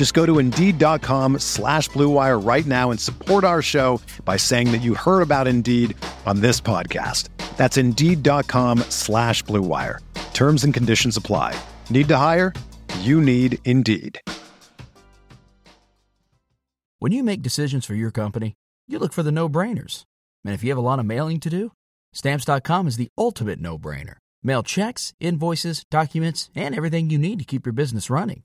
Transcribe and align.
Just 0.00 0.14
go 0.14 0.24
to 0.24 0.38
Indeed.com 0.38 1.40
slash 1.40 1.90
BlueWire 1.90 2.42
right 2.42 2.64
now 2.64 2.90
and 2.90 2.98
support 2.98 3.44
our 3.44 3.60
show 3.60 4.00
by 4.24 4.38
saying 4.38 4.72
that 4.72 4.80
you 4.80 4.94
heard 4.94 5.20
about 5.20 5.46
Indeed 5.46 5.94
on 6.24 6.40
this 6.40 6.58
podcast. 6.58 7.28
That's 7.58 7.76
Indeed.com 7.76 8.78
slash 8.88 9.44
BlueWire. 9.44 9.98
Terms 10.32 10.64
and 10.64 10.72
conditions 10.72 11.18
apply. 11.18 11.54
Need 11.90 12.08
to 12.08 12.16
hire? 12.16 12.54
You 13.00 13.20
need 13.20 13.58
Indeed. 13.66 14.22
When 16.98 17.12
you 17.12 17.22
make 17.22 17.42
decisions 17.42 17.84
for 17.84 17.94
your 17.94 18.10
company, 18.10 18.54
you 18.88 18.98
look 18.98 19.12
for 19.12 19.22
the 19.22 19.30
no-brainers. 19.30 20.04
And 20.46 20.54
if 20.54 20.64
you 20.64 20.70
have 20.70 20.78
a 20.78 20.80
lot 20.80 20.98
of 20.98 21.04
mailing 21.04 21.40
to 21.40 21.50
do, 21.50 21.72
Stamps.com 22.14 22.88
is 22.88 22.96
the 22.96 23.10
ultimate 23.18 23.60
no-brainer. 23.60 24.16
Mail 24.42 24.62
checks, 24.62 25.12
invoices, 25.20 25.84
documents, 25.90 26.48
and 26.54 26.74
everything 26.74 27.10
you 27.10 27.18
need 27.18 27.38
to 27.38 27.44
keep 27.44 27.66
your 27.66 27.74
business 27.74 28.08
running. 28.08 28.44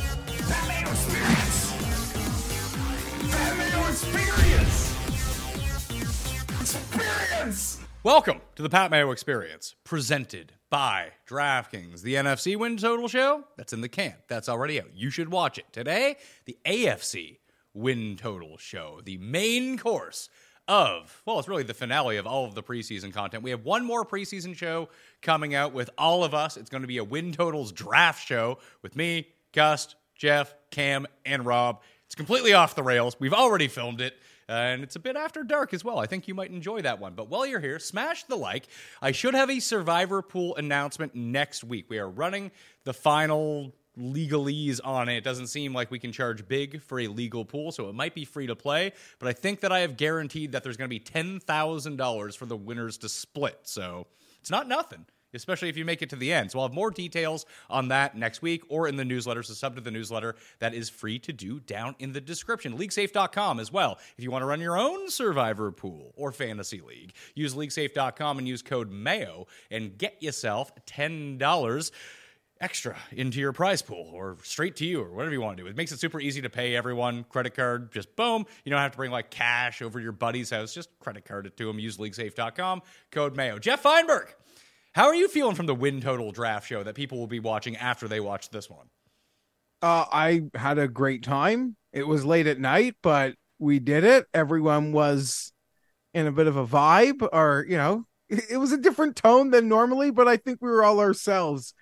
Experience. 6.73 7.81
Welcome 8.01 8.39
to 8.55 8.63
the 8.63 8.69
Pat 8.69 8.91
Mayo 8.91 9.11
Experience, 9.11 9.75
presented 9.83 10.53
by 10.69 11.09
DraftKings. 11.27 12.01
The 12.01 12.15
NFC 12.15 12.55
win 12.55 12.77
total 12.77 13.09
show, 13.09 13.43
that's 13.57 13.73
in 13.73 13.81
the 13.81 13.89
can. 13.89 14.13
That's 14.29 14.47
already 14.47 14.79
out. 14.79 14.87
You 14.93 15.09
should 15.09 15.29
watch 15.29 15.57
it. 15.57 15.65
Today, 15.73 16.15
the 16.45 16.57
AFC 16.65 17.39
win 17.73 18.15
total 18.15 18.57
show, 18.57 19.01
the 19.03 19.17
main 19.17 19.77
course 19.77 20.29
of, 20.65 21.21
well, 21.25 21.39
it's 21.39 21.49
really 21.49 21.63
the 21.63 21.73
finale 21.73 22.15
of 22.15 22.25
all 22.25 22.45
of 22.45 22.55
the 22.55 22.63
preseason 22.63 23.13
content. 23.13 23.43
We 23.43 23.49
have 23.49 23.65
one 23.65 23.83
more 23.83 24.05
preseason 24.05 24.55
show 24.55 24.87
coming 25.21 25.53
out 25.53 25.73
with 25.73 25.89
all 25.97 26.23
of 26.23 26.33
us. 26.33 26.55
It's 26.55 26.69
going 26.69 26.83
to 26.83 26.87
be 26.87 26.99
a 26.99 27.03
win 27.03 27.33
totals 27.33 27.73
draft 27.73 28.25
show 28.25 28.59
with 28.81 28.95
me, 28.95 29.27
Cust, 29.51 29.97
Jeff, 30.15 30.55
Cam, 30.69 31.05
and 31.25 31.45
Rob. 31.45 31.81
It's 32.05 32.15
completely 32.15 32.53
off 32.53 32.75
the 32.75 32.83
rails. 32.83 33.17
We've 33.19 33.33
already 33.33 33.67
filmed 33.67 33.99
it. 33.99 34.15
And 34.51 34.83
it's 34.83 34.97
a 34.97 34.99
bit 34.99 35.15
after 35.15 35.43
dark 35.43 35.73
as 35.73 35.81
well. 35.85 35.97
I 35.97 36.07
think 36.07 36.27
you 36.27 36.35
might 36.35 36.51
enjoy 36.51 36.81
that 36.81 36.99
one. 36.99 37.13
But 37.13 37.29
while 37.29 37.45
you're 37.45 37.61
here, 37.61 37.79
smash 37.79 38.25
the 38.25 38.35
like. 38.35 38.67
I 39.01 39.13
should 39.13 39.33
have 39.33 39.49
a 39.49 39.61
survivor 39.61 40.21
pool 40.21 40.57
announcement 40.57 41.15
next 41.15 41.63
week. 41.63 41.85
We 41.87 41.99
are 41.99 42.09
running 42.09 42.51
the 42.83 42.93
final 42.93 43.73
legalese 43.97 44.81
on 44.83 45.07
it. 45.07 45.15
It 45.15 45.23
doesn't 45.23 45.47
seem 45.47 45.73
like 45.73 45.89
we 45.89 45.99
can 45.99 46.11
charge 46.11 46.45
big 46.49 46.81
for 46.81 46.99
a 46.99 47.07
legal 47.07 47.45
pool, 47.45 47.71
so 47.71 47.87
it 47.87 47.95
might 47.95 48.13
be 48.13 48.25
free 48.25 48.47
to 48.47 48.55
play. 48.55 48.91
But 49.19 49.29
I 49.29 49.33
think 49.33 49.61
that 49.61 49.71
I 49.71 49.79
have 49.79 49.95
guaranteed 49.95 50.51
that 50.51 50.63
there's 50.63 50.75
going 50.75 50.89
to 50.89 50.93
be 50.93 50.99
$10,000 50.99 52.37
for 52.37 52.45
the 52.45 52.57
winners 52.57 52.97
to 52.97 53.09
split. 53.09 53.59
So 53.63 54.07
it's 54.41 54.51
not 54.51 54.67
nothing. 54.67 55.05
Especially 55.33 55.69
if 55.69 55.77
you 55.77 55.85
make 55.85 56.01
it 56.01 56.09
to 56.09 56.15
the 56.15 56.31
end. 56.31 56.51
So 56.51 56.59
I'll 56.59 56.67
have 56.67 56.73
more 56.73 56.91
details 56.91 57.45
on 57.69 57.89
that 57.89 58.15
next 58.17 58.41
week 58.41 58.63
or 58.69 58.87
in 58.87 58.95
the 58.95 59.05
newsletter. 59.05 59.43
So 59.43 59.53
sub 59.53 59.75
to 59.75 59.81
the 59.81 59.91
newsletter 59.91 60.35
that 60.59 60.73
is 60.73 60.89
free 60.89 61.19
to 61.19 61.33
do 61.33 61.59
down 61.59 61.95
in 61.99 62.13
the 62.13 62.21
description. 62.21 62.77
LeagueSafe.com 62.77 63.59
as 63.59 63.71
well. 63.71 63.97
If 64.17 64.23
you 64.23 64.31
want 64.31 64.41
to 64.41 64.47
run 64.47 64.61
your 64.61 64.77
own 64.77 65.09
survivor 65.09 65.71
pool 65.71 66.13
or 66.15 66.31
fantasy 66.31 66.81
league, 66.81 67.13
use 67.35 67.55
LeagueSafe.com 67.55 68.37
and 68.37 68.47
use 68.47 68.61
code 68.61 68.91
MAYO 68.91 69.47
and 69.69 69.97
get 69.97 70.21
yourself 70.21 70.71
$10 70.85 71.91
extra 72.61 72.95
into 73.11 73.39
your 73.39 73.51
prize 73.51 73.81
pool 73.81 74.09
or 74.13 74.37
straight 74.43 74.75
to 74.77 74.85
you 74.85 75.01
or 75.01 75.09
whatever 75.11 75.33
you 75.33 75.41
want 75.41 75.57
to 75.57 75.63
do. 75.63 75.67
It 75.69 75.75
makes 75.75 75.91
it 75.91 75.99
super 75.99 76.19
easy 76.19 76.41
to 76.41 76.49
pay 76.49 76.75
everyone. 76.75 77.25
Credit 77.27 77.53
card, 77.53 77.91
just 77.91 78.15
boom. 78.15 78.45
You 78.63 78.69
don't 78.69 78.79
have 78.79 78.91
to 78.91 78.97
bring 78.97 79.11
like 79.11 79.31
cash 79.31 79.81
over 79.81 79.99
your 79.99 80.11
buddy's 80.11 80.51
house. 80.51 80.73
Just 80.73 80.89
credit 80.99 81.25
card 81.25 81.47
it 81.47 81.57
to 81.57 81.65
them. 81.65 81.79
Use 81.79 81.97
leaguesafe.com, 81.97 82.83
code 83.09 83.35
Mayo. 83.35 83.57
Geoff 83.57 83.83
Fienberg, 83.83 84.27
how 84.93 85.05
are 85.05 85.15
you 85.15 85.27
feeling 85.27 85.55
from 85.55 85.65
the 85.65 85.75
win 85.75 86.01
total 86.01 86.31
draft 86.31 86.67
show 86.67 86.83
that 86.83 86.95
people 86.95 87.17
will 87.17 87.27
be 87.27 87.39
watching 87.39 87.77
after 87.77 88.07
they 88.07 88.19
watch 88.19 88.49
this 88.49 88.69
one? 88.69 88.87
Uh, 89.81 90.05
I 90.11 90.43
had 90.53 90.77
a 90.77 90.87
great 90.87 91.23
time. 91.23 91.75
It 91.93 92.05
was 92.05 92.25
late 92.25 92.47
at 92.47 92.59
night, 92.59 92.95
but 93.01 93.35
we 93.57 93.79
did 93.79 94.03
it. 94.03 94.25
Everyone 94.33 94.91
was 94.91 95.51
in 96.13 96.27
a 96.27 96.31
bit 96.31 96.47
of 96.47 96.57
a 96.57 96.65
vibe, 96.65 97.27
or, 97.31 97.65
you 97.67 97.77
know, 97.77 98.05
it 98.29 98.57
was 98.57 98.71
a 98.71 98.77
different 98.77 99.15
tone 99.15 99.51
than 99.51 99.67
normally, 99.67 100.11
but 100.11 100.27
I 100.27 100.37
think 100.37 100.59
we 100.61 100.69
were 100.69 100.83
all 100.83 100.99
ourselves 100.99 101.73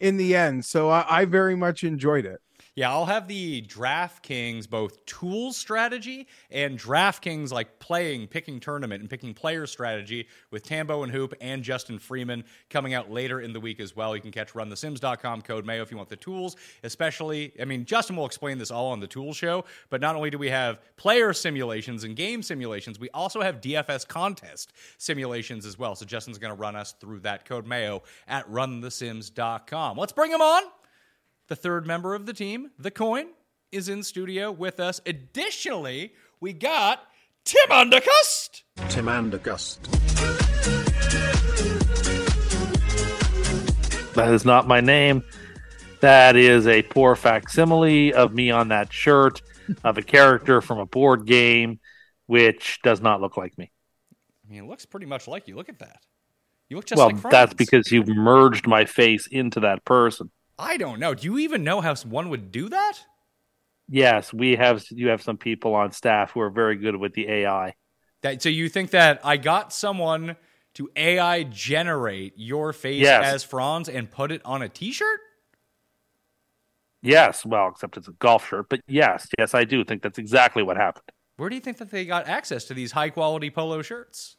in 0.00 0.16
the 0.16 0.36
end. 0.36 0.64
So 0.64 0.90
I, 0.90 1.20
I 1.20 1.24
very 1.24 1.56
much 1.56 1.84
enjoyed 1.84 2.26
it. 2.26 2.40
Yeah, 2.76 2.90
I'll 2.90 3.06
have 3.06 3.26
the 3.26 3.62
DraftKings 3.62 4.68
both 4.68 5.06
tools 5.06 5.56
strategy 5.56 6.28
and 6.50 6.78
DraftKings 6.78 7.50
like 7.50 7.78
playing, 7.78 8.26
picking 8.26 8.60
tournament 8.60 9.00
and 9.00 9.08
picking 9.08 9.32
player 9.32 9.66
strategy 9.66 10.28
with 10.50 10.62
Tambo 10.62 11.02
and 11.02 11.10
Hoop 11.10 11.32
and 11.40 11.62
Justin 11.62 11.98
Freeman 11.98 12.44
coming 12.68 12.92
out 12.92 13.10
later 13.10 13.40
in 13.40 13.54
the 13.54 13.60
week 13.60 13.80
as 13.80 13.96
well. 13.96 14.14
You 14.14 14.20
can 14.20 14.30
catch 14.30 14.52
runthesims.com 14.52 15.40
code 15.40 15.64
Mayo 15.64 15.80
if 15.80 15.90
you 15.90 15.96
want 15.96 16.10
the 16.10 16.16
tools, 16.16 16.56
especially. 16.84 17.54
I 17.58 17.64
mean, 17.64 17.86
Justin 17.86 18.14
will 18.14 18.26
explain 18.26 18.58
this 18.58 18.70
all 18.70 18.88
on 18.88 19.00
the 19.00 19.06
tools 19.06 19.38
show, 19.38 19.64
but 19.88 20.02
not 20.02 20.14
only 20.14 20.28
do 20.28 20.36
we 20.36 20.50
have 20.50 20.78
player 20.98 21.32
simulations 21.32 22.04
and 22.04 22.14
game 22.14 22.42
simulations, 22.42 23.00
we 23.00 23.08
also 23.14 23.40
have 23.40 23.62
DFS 23.62 24.06
contest 24.06 24.74
simulations 24.98 25.64
as 25.64 25.78
well. 25.78 25.94
So 25.94 26.04
Justin's 26.04 26.36
going 26.36 26.54
to 26.54 26.60
run 26.60 26.76
us 26.76 26.92
through 26.92 27.20
that 27.20 27.46
code 27.46 27.66
Mayo 27.66 28.02
at 28.28 28.46
runthesims.com. 28.50 29.96
Let's 29.96 30.12
bring 30.12 30.30
him 30.30 30.42
on. 30.42 30.62
The 31.48 31.54
third 31.54 31.86
member 31.86 32.16
of 32.16 32.26
the 32.26 32.32
team, 32.32 32.72
the 32.76 32.90
coin, 32.90 33.26
is 33.70 33.88
in 33.88 34.02
studio 34.02 34.50
with 34.50 34.80
us. 34.80 35.00
Additionally, 35.06 36.12
we 36.40 36.52
got 36.52 37.06
Tim 37.44 37.68
Undergust. 37.70 38.62
Tim 38.88 39.06
Andergust. 39.06 39.78
That 44.14 44.32
is 44.32 44.44
not 44.44 44.66
my 44.66 44.80
name. 44.80 45.22
That 46.00 46.34
is 46.34 46.66
a 46.66 46.82
poor 46.82 47.14
facsimile 47.14 48.12
of 48.12 48.34
me 48.34 48.50
on 48.50 48.66
that 48.68 48.92
shirt 48.92 49.40
of 49.84 49.98
a 49.98 50.02
character 50.02 50.60
from 50.60 50.80
a 50.80 50.86
board 50.86 51.26
game, 51.26 51.78
which 52.26 52.80
does 52.82 53.00
not 53.00 53.20
look 53.20 53.36
like 53.36 53.56
me. 53.56 53.70
I 54.44 54.50
mean, 54.50 54.64
it 54.64 54.66
looks 54.68 54.84
pretty 54.84 55.06
much 55.06 55.28
like 55.28 55.46
you. 55.46 55.54
Look 55.54 55.68
at 55.68 55.78
that. 55.78 56.00
You 56.68 56.74
look 56.74 56.86
just 56.86 56.98
well, 56.98 57.06
like 57.06 57.18
Franz. 57.18 57.32
that's 57.32 57.54
because 57.54 57.92
you've 57.92 58.08
merged 58.08 58.66
my 58.66 58.84
face 58.84 59.28
into 59.28 59.60
that 59.60 59.84
person. 59.84 60.32
I 60.58 60.76
don't 60.76 60.98
know. 60.98 61.14
Do 61.14 61.26
you 61.26 61.38
even 61.38 61.64
know 61.64 61.80
how 61.80 61.94
one 61.96 62.30
would 62.30 62.50
do 62.50 62.68
that? 62.68 62.94
Yes, 63.88 64.32
we 64.32 64.56
have. 64.56 64.84
You 64.90 65.08
have 65.08 65.22
some 65.22 65.36
people 65.36 65.74
on 65.74 65.92
staff 65.92 66.32
who 66.32 66.40
are 66.40 66.50
very 66.50 66.76
good 66.76 66.96
with 66.96 67.14
the 67.14 67.28
AI. 67.28 67.74
That 68.22 68.42
so 68.42 68.48
you 68.48 68.68
think 68.68 68.90
that 68.90 69.20
I 69.22 69.36
got 69.36 69.72
someone 69.72 70.36
to 70.74 70.90
AI 70.96 71.44
generate 71.44 72.34
your 72.36 72.72
face 72.72 73.02
Yes. 73.02 73.24
as 73.24 73.44
Franz 73.44 73.88
and 73.88 74.10
put 74.10 74.32
it 74.32 74.42
on 74.44 74.62
a 74.62 74.68
T-shirt? 74.68 75.20
Yes, 77.02 77.46
well, 77.46 77.68
except 77.68 77.96
it's 77.96 78.08
a 78.08 78.12
golf 78.12 78.48
shirt, 78.48 78.68
but 78.68 78.80
yes, 78.88 79.28
yes, 79.38 79.54
I 79.54 79.64
do 79.64 79.84
think 79.84 80.02
that's 80.02 80.18
exactly 80.18 80.62
what 80.62 80.76
happened. 80.76 81.04
Where 81.36 81.48
do 81.48 81.54
you 81.54 81.60
think 81.60 81.76
that 81.78 81.90
they 81.90 82.04
got 82.04 82.26
access 82.26 82.64
to 82.64 82.74
these 82.74 82.92
high 82.92 83.10
quality 83.10 83.50
polo 83.50 83.82
shirts? 83.82 84.36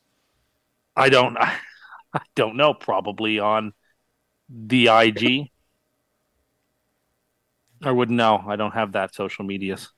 I 0.95 1.09
don't. 1.09 1.37
I 2.13 2.21
don't 2.35 2.57
know. 2.57 2.73
Probably 2.73 3.39
on 3.39 3.73
the 4.49 4.87
IG. 4.89 5.49
I 7.83 7.91
wouldn't 7.91 8.17
know. 8.17 8.43
I 8.47 8.55
don't 8.55 8.73
have 8.73 8.93
that 8.93 9.13
social 9.13 9.45
medias. 9.45 9.89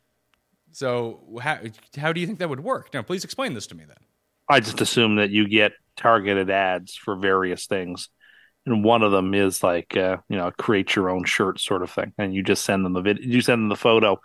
So 0.72 1.40
how 1.42 1.60
how 1.98 2.14
do 2.14 2.22
you 2.22 2.28
think 2.28 2.40
that 2.40 2.50
would 2.50 2.60
work? 2.60 2.94
Now, 2.94 3.02
please 3.02 3.24
explain 3.24 3.54
this 3.54 3.68
to 3.68 3.76
me 3.76 3.86
then. 3.86 3.98
I 4.48 4.60
just 4.60 4.82
assume 4.82 5.16
that 5.16 5.30
you 5.30 5.48
get 5.48 5.74
targeted 5.96 6.50
ads 6.50 6.96
for 6.96 7.16
various 7.16 7.66
things, 7.68 8.10
and 8.66 8.84
one 8.84 9.04
of 9.04 9.12
them 9.12 9.34
is 9.34 9.64
like 9.64 9.96
uh, 9.98 10.18
you 10.30 10.38
know 10.38 10.52
create 10.52 10.96
your 10.96 11.10
own 11.10 11.24
shirt 11.24 11.60
sort 11.60 11.84
of 11.84 11.92
thing, 11.92 12.14
and 12.18 12.34
you 12.34 12.44
just 12.44 12.66
send 12.66 12.86
them 12.86 12.94
the 12.94 13.02
vid- 13.02 13.24
you 13.24 13.42
send 13.42 13.62
them 13.62 13.70
the 13.70 13.76
photo 13.76 14.20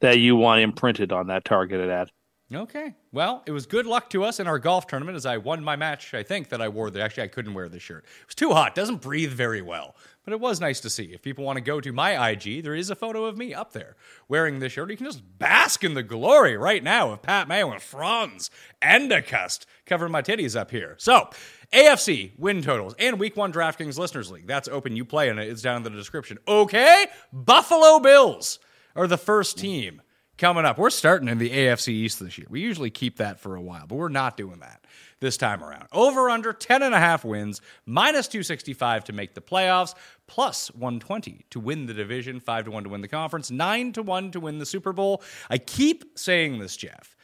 that 0.00 0.18
you 0.18 0.36
want 0.36 0.60
imprinted 0.60 1.12
on 1.12 1.28
that 1.28 1.44
targeted 1.44 1.90
ad. 1.90 2.08
Okay. 2.54 2.94
Well, 3.12 3.42
it 3.46 3.52
was 3.52 3.66
good 3.66 3.86
luck 3.86 4.10
to 4.10 4.24
us 4.24 4.38
in 4.38 4.46
our 4.46 4.58
golf 4.58 4.86
tournament 4.86 5.16
as 5.16 5.24
I 5.24 5.38
won 5.38 5.64
my 5.64 5.76
match. 5.76 6.12
I 6.12 6.22
think 6.22 6.50
that 6.50 6.60
I 6.60 6.68
wore 6.68 6.90
the 6.90 7.00
actually 7.00 7.22
I 7.22 7.28
couldn't 7.28 7.54
wear 7.54 7.68
this 7.68 7.82
shirt. 7.82 8.04
It 8.04 8.26
was 8.26 8.34
too 8.34 8.52
hot. 8.52 8.74
Doesn't 8.74 9.00
breathe 9.00 9.32
very 9.32 9.62
well. 9.62 9.96
But 10.24 10.34
it 10.34 10.40
was 10.40 10.60
nice 10.60 10.78
to 10.80 10.90
see. 10.90 11.04
If 11.12 11.22
people 11.22 11.44
want 11.44 11.56
to 11.56 11.62
go 11.62 11.80
to 11.80 11.92
my 11.92 12.30
IG, 12.30 12.62
there 12.62 12.74
is 12.74 12.90
a 12.90 12.94
photo 12.94 13.24
of 13.24 13.38
me 13.38 13.54
up 13.54 13.72
there 13.72 13.96
wearing 14.28 14.58
this 14.58 14.72
shirt. 14.72 14.90
You 14.90 14.96
can 14.96 15.06
just 15.06 15.22
bask 15.38 15.82
in 15.82 15.94
the 15.94 16.02
glory 16.02 16.56
right 16.56 16.82
now 16.82 17.10
of 17.10 17.22
Pat 17.22 17.48
Mayo 17.48 17.72
and 17.72 17.82
Franz 17.82 18.50
Endicust 18.80 19.64
covering 19.86 20.12
my 20.12 20.22
titties 20.22 20.54
up 20.54 20.70
here. 20.70 20.94
So, 20.98 21.30
AFC 21.72 22.38
win 22.38 22.62
totals 22.62 22.94
and 22.98 23.18
week 23.18 23.36
one 23.36 23.52
DraftKings 23.52 23.98
Listeners 23.98 24.30
League. 24.30 24.46
That's 24.46 24.68
open. 24.68 24.94
You 24.94 25.04
play 25.04 25.28
in 25.28 25.38
it. 25.38 25.48
It's 25.48 25.62
down 25.62 25.78
in 25.78 25.82
the 25.82 25.90
description. 25.90 26.38
Okay. 26.46 27.06
Buffalo 27.32 27.98
Bills 27.98 28.58
are 28.94 29.06
the 29.06 29.18
first 29.18 29.58
team 29.58 30.02
coming 30.42 30.64
up. 30.64 30.76
We're 30.76 30.90
starting 30.90 31.28
in 31.28 31.38
the 31.38 31.50
AFC 31.50 31.90
East 31.90 32.18
this 32.18 32.36
year. 32.36 32.48
We 32.50 32.60
usually 32.60 32.90
keep 32.90 33.18
that 33.18 33.38
for 33.38 33.54
a 33.54 33.60
while, 33.60 33.86
but 33.86 33.94
we're 33.94 34.08
not 34.08 34.36
doing 34.36 34.58
that 34.58 34.84
this 35.20 35.36
time 35.36 35.62
around. 35.62 35.86
Over 35.92 36.28
under 36.28 36.52
10 36.52 36.82
and 36.82 36.92
a 36.92 36.98
half 36.98 37.24
wins, 37.24 37.60
minus 37.86 38.26
265 38.26 39.04
to 39.04 39.12
make 39.12 39.34
the 39.34 39.40
playoffs, 39.40 39.94
plus 40.26 40.74
120 40.74 41.46
to 41.50 41.60
win 41.60 41.86
the 41.86 41.94
division, 41.94 42.40
5 42.40 42.64
to 42.64 42.70
1 42.72 42.82
to 42.82 42.88
win 42.88 43.02
the 43.02 43.08
conference, 43.08 43.52
9 43.52 43.92
to 43.92 44.02
1 44.02 44.32
to 44.32 44.40
win 44.40 44.58
the 44.58 44.66
Super 44.66 44.92
Bowl. 44.92 45.22
I 45.48 45.58
keep 45.58 46.18
saying 46.18 46.58
this, 46.58 46.76
Jeff. 46.76 47.14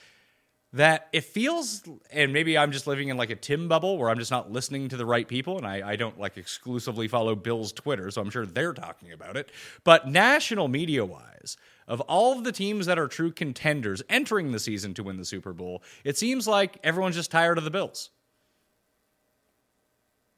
That 0.74 1.08
it 1.14 1.24
feels, 1.24 1.82
and 2.10 2.32
maybe 2.34 2.58
I'm 2.58 2.72
just 2.72 2.86
living 2.86 3.08
in 3.08 3.16
like 3.16 3.30
a 3.30 3.36
Tim 3.36 3.68
bubble 3.68 3.96
where 3.96 4.10
I'm 4.10 4.18
just 4.18 4.30
not 4.30 4.52
listening 4.52 4.88
to 4.90 4.98
the 4.98 5.06
right 5.06 5.26
people, 5.26 5.56
and 5.56 5.66
I, 5.66 5.90
I 5.90 5.96
don't 5.96 6.20
like 6.20 6.36
exclusively 6.36 7.08
follow 7.08 7.34
Bill's 7.34 7.72
Twitter, 7.72 8.10
so 8.10 8.20
I'm 8.20 8.28
sure 8.28 8.44
they're 8.44 8.74
talking 8.74 9.10
about 9.10 9.38
it. 9.38 9.50
But 9.82 10.08
national 10.08 10.68
media 10.68 11.06
wise, 11.06 11.56
of 11.86 12.02
all 12.02 12.36
of 12.36 12.44
the 12.44 12.52
teams 12.52 12.84
that 12.84 12.98
are 12.98 13.08
true 13.08 13.32
contenders 13.32 14.02
entering 14.10 14.52
the 14.52 14.58
season 14.58 14.92
to 14.94 15.02
win 15.02 15.16
the 15.16 15.24
Super 15.24 15.54
Bowl, 15.54 15.82
it 16.04 16.18
seems 16.18 16.46
like 16.46 16.78
everyone's 16.84 17.16
just 17.16 17.30
tired 17.30 17.56
of 17.56 17.64
the 17.64 17.70
Bills. 17.70 18.10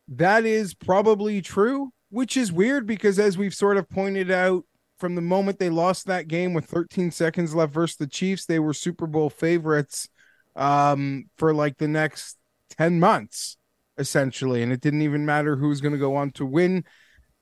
That 0.06 0.44
is 0.44 0.74
probably 0.74 1.42
true, 1.42 1.90
which 2.08 2.36
is 2.36 2.52
weird 2.52 2.86
because, 2.86 3.18
as 3.18 3.36
we've 3.36 3.54
sort 3.54 3.76
of 3.76 3.90
pointed 3.90 4.30
out, 4.30 4.64
from 4.96 5.14
the 5.14 5.22
moment 5.22 5.58
they 5.58 5.70
lost 5.70 6.06
that 6.06 6.28
game 6.28 6.52
with 6.52 6.66
13 6.66 7.10
seconds 7.10 7.54
left 7.54 7.72
versus 7.72 7.96
the 7.96 8.06
Chiefs, 8.06 8.44
they 8.44 8.58
were 8.58 8.74
Super 8.74 9.06
Bowl 9.06 9.30
favorites 9.30 10.08
um, 10.56 11.26
for 11.36 11.54
like 11.54 11.78
the 11.78 11.88
next 11.88 12.36
10 12.70 13.00
months, 13.00 13.56
essentially. 13.98 14.62
And 14.62 14.72
it 14.72 14.80
didn't 14.80 15.02
even 15.02 15.26
matter 15.26 15.56
who 15.56 15.68
was 15.68 15.80
going 15.80 15.92
to 15.92 15.98
go 15.98 16.16
on 16.16 16.30
to 16.32 16.46
win 16.46 16.84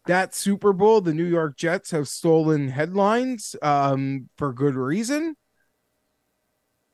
that 0.06 0.34
Super 0.34 0.72
Bowl. 0.72 1.00
The 1.00 1.14
New 1.14 1.24
York 1.24 1.56
Jets 1.56 1.90
have 1.90 2.08
stolen 2.08 2.68
headlines 2.68 3.56
um, 3.62 4.28
for 4.36 4.52
good 4.52 4.74
reason. 4.74 5.36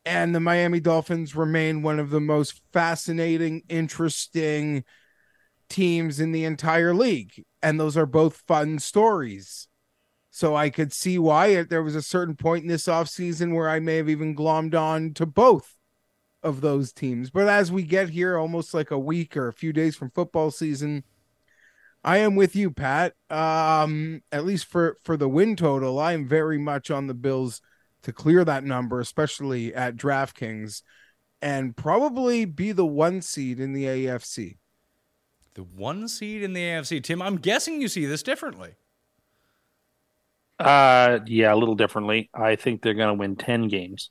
And 0.06 0.34
the 0.34 0.40
Miami 0.40 0.80
Dolphins 0.80 1.34
remain 1.34 1.82
one 1.82 1.98
of 1.98 2.10
the 2.10 2.20
most 2.20 2.60
fascinating, 2.72 3.62
interesting 3.70 4.84
teams 5.70 6.20
in 6.20 6.32
the 6.32 6.44
entire 6.44 6.92
league. 6.92 7.42
And 7.62 7.80
those 7.80 7.96
are 7.96 8.04
both 8.04 8.42
fun 8.46 8.78
stories. 8.78 9.66
So 10.30 10.54
I 10.54 10.68
could 10.68 10.92
see 10.92 11.18
why 11.18 11.62
there 11.62 11.82
was 11.82 11.94
a 11.94 12.02
certain 12.02 12.34
point 12.34 12.64
in 12.64 12.68
this 12.68 12.86
offseason 12.86 13.54
where 13.54 13.68
I 13.68 13.78
may 13.78 13.96
have 13.96 14.10
even 14.10 14.36
glommed 14.36 14.74
on 14.74 15.14
to 15.14 15.24
both 15.24 15.74
of 16.44 16.60
those 16.60 16.92
teams. 16.92 17.30
But 17.30 17.48
as 17.48 17.72
we 17.72 17.82
get 17.82 18.10
here, 18.10 18.38
almost 18.38 18.74
like 18.74 18.90
a 18.90 18.98
week 18.98 19.36
or 19.36 19.48
a 19.48 19.52
few 19.52 19.72
days 19.72 19.96
from 19.96 20.10
football 20.10 20.50
season, 20.50 21.02
I 22.04 22.18
am 22.18 22.36
with 22.36 22.54
you, 22.54 22.70
Pat. 22.70 23.14
Um, 23.30 24.22
at 24.30 24.44
least 24.44 24.66
for 24.66 24.98
for 25.02 25.16
the 25.16 25.28
win 25.28 25.56
total, 25.56 25.98
I 25.98 26.12
am 26.12 26.28
very 26.28 26.58
much 26.58 26.90
on 26.90 27.06
the 27.06 27.14
Bills 27.14 27.62
to 28.02 28.12
clear 28.12 28.44
that 28.44 28.62
number, 28.62 29.00
especially 29.00 29.74
at 29.74 29.96
DraftKings, 29.96 30.82
and 31.40 31.74
probably 31.74 32.44
be 32.44 32.72
the 32.72 32.84
one 32.84 33.22
seed 33.22 33.58
in 33.58 33.72
the 33.72 33.86
AFC. 33.86 34.58
The 35.54 35.62
one 35.62 36.06
seed 36.08 36.42
in 36.42 36.52
the 36.52 36.60
AFC, 36.60 37.02
Tim. 37.02 37.22
I'm 37.22 37.36
guessing 37.36 37.80
you 37.80 37.88
see 37.88 38.04
this 38.04 38.22
differently. 38.22 38.74
Uh, 40.58 41.20
yeah, 41.26 41.54
a 41.54 41.56
little 41.56 41.74
differently. 41.74 42.28
I 42.34 42.56
think 42.56 42.82
they're 42.82 42.94
going 42.94 43.08
to 43.08 43.18
win 43.18 43.36
ten 43.36 43.68
games, 43.68 44.10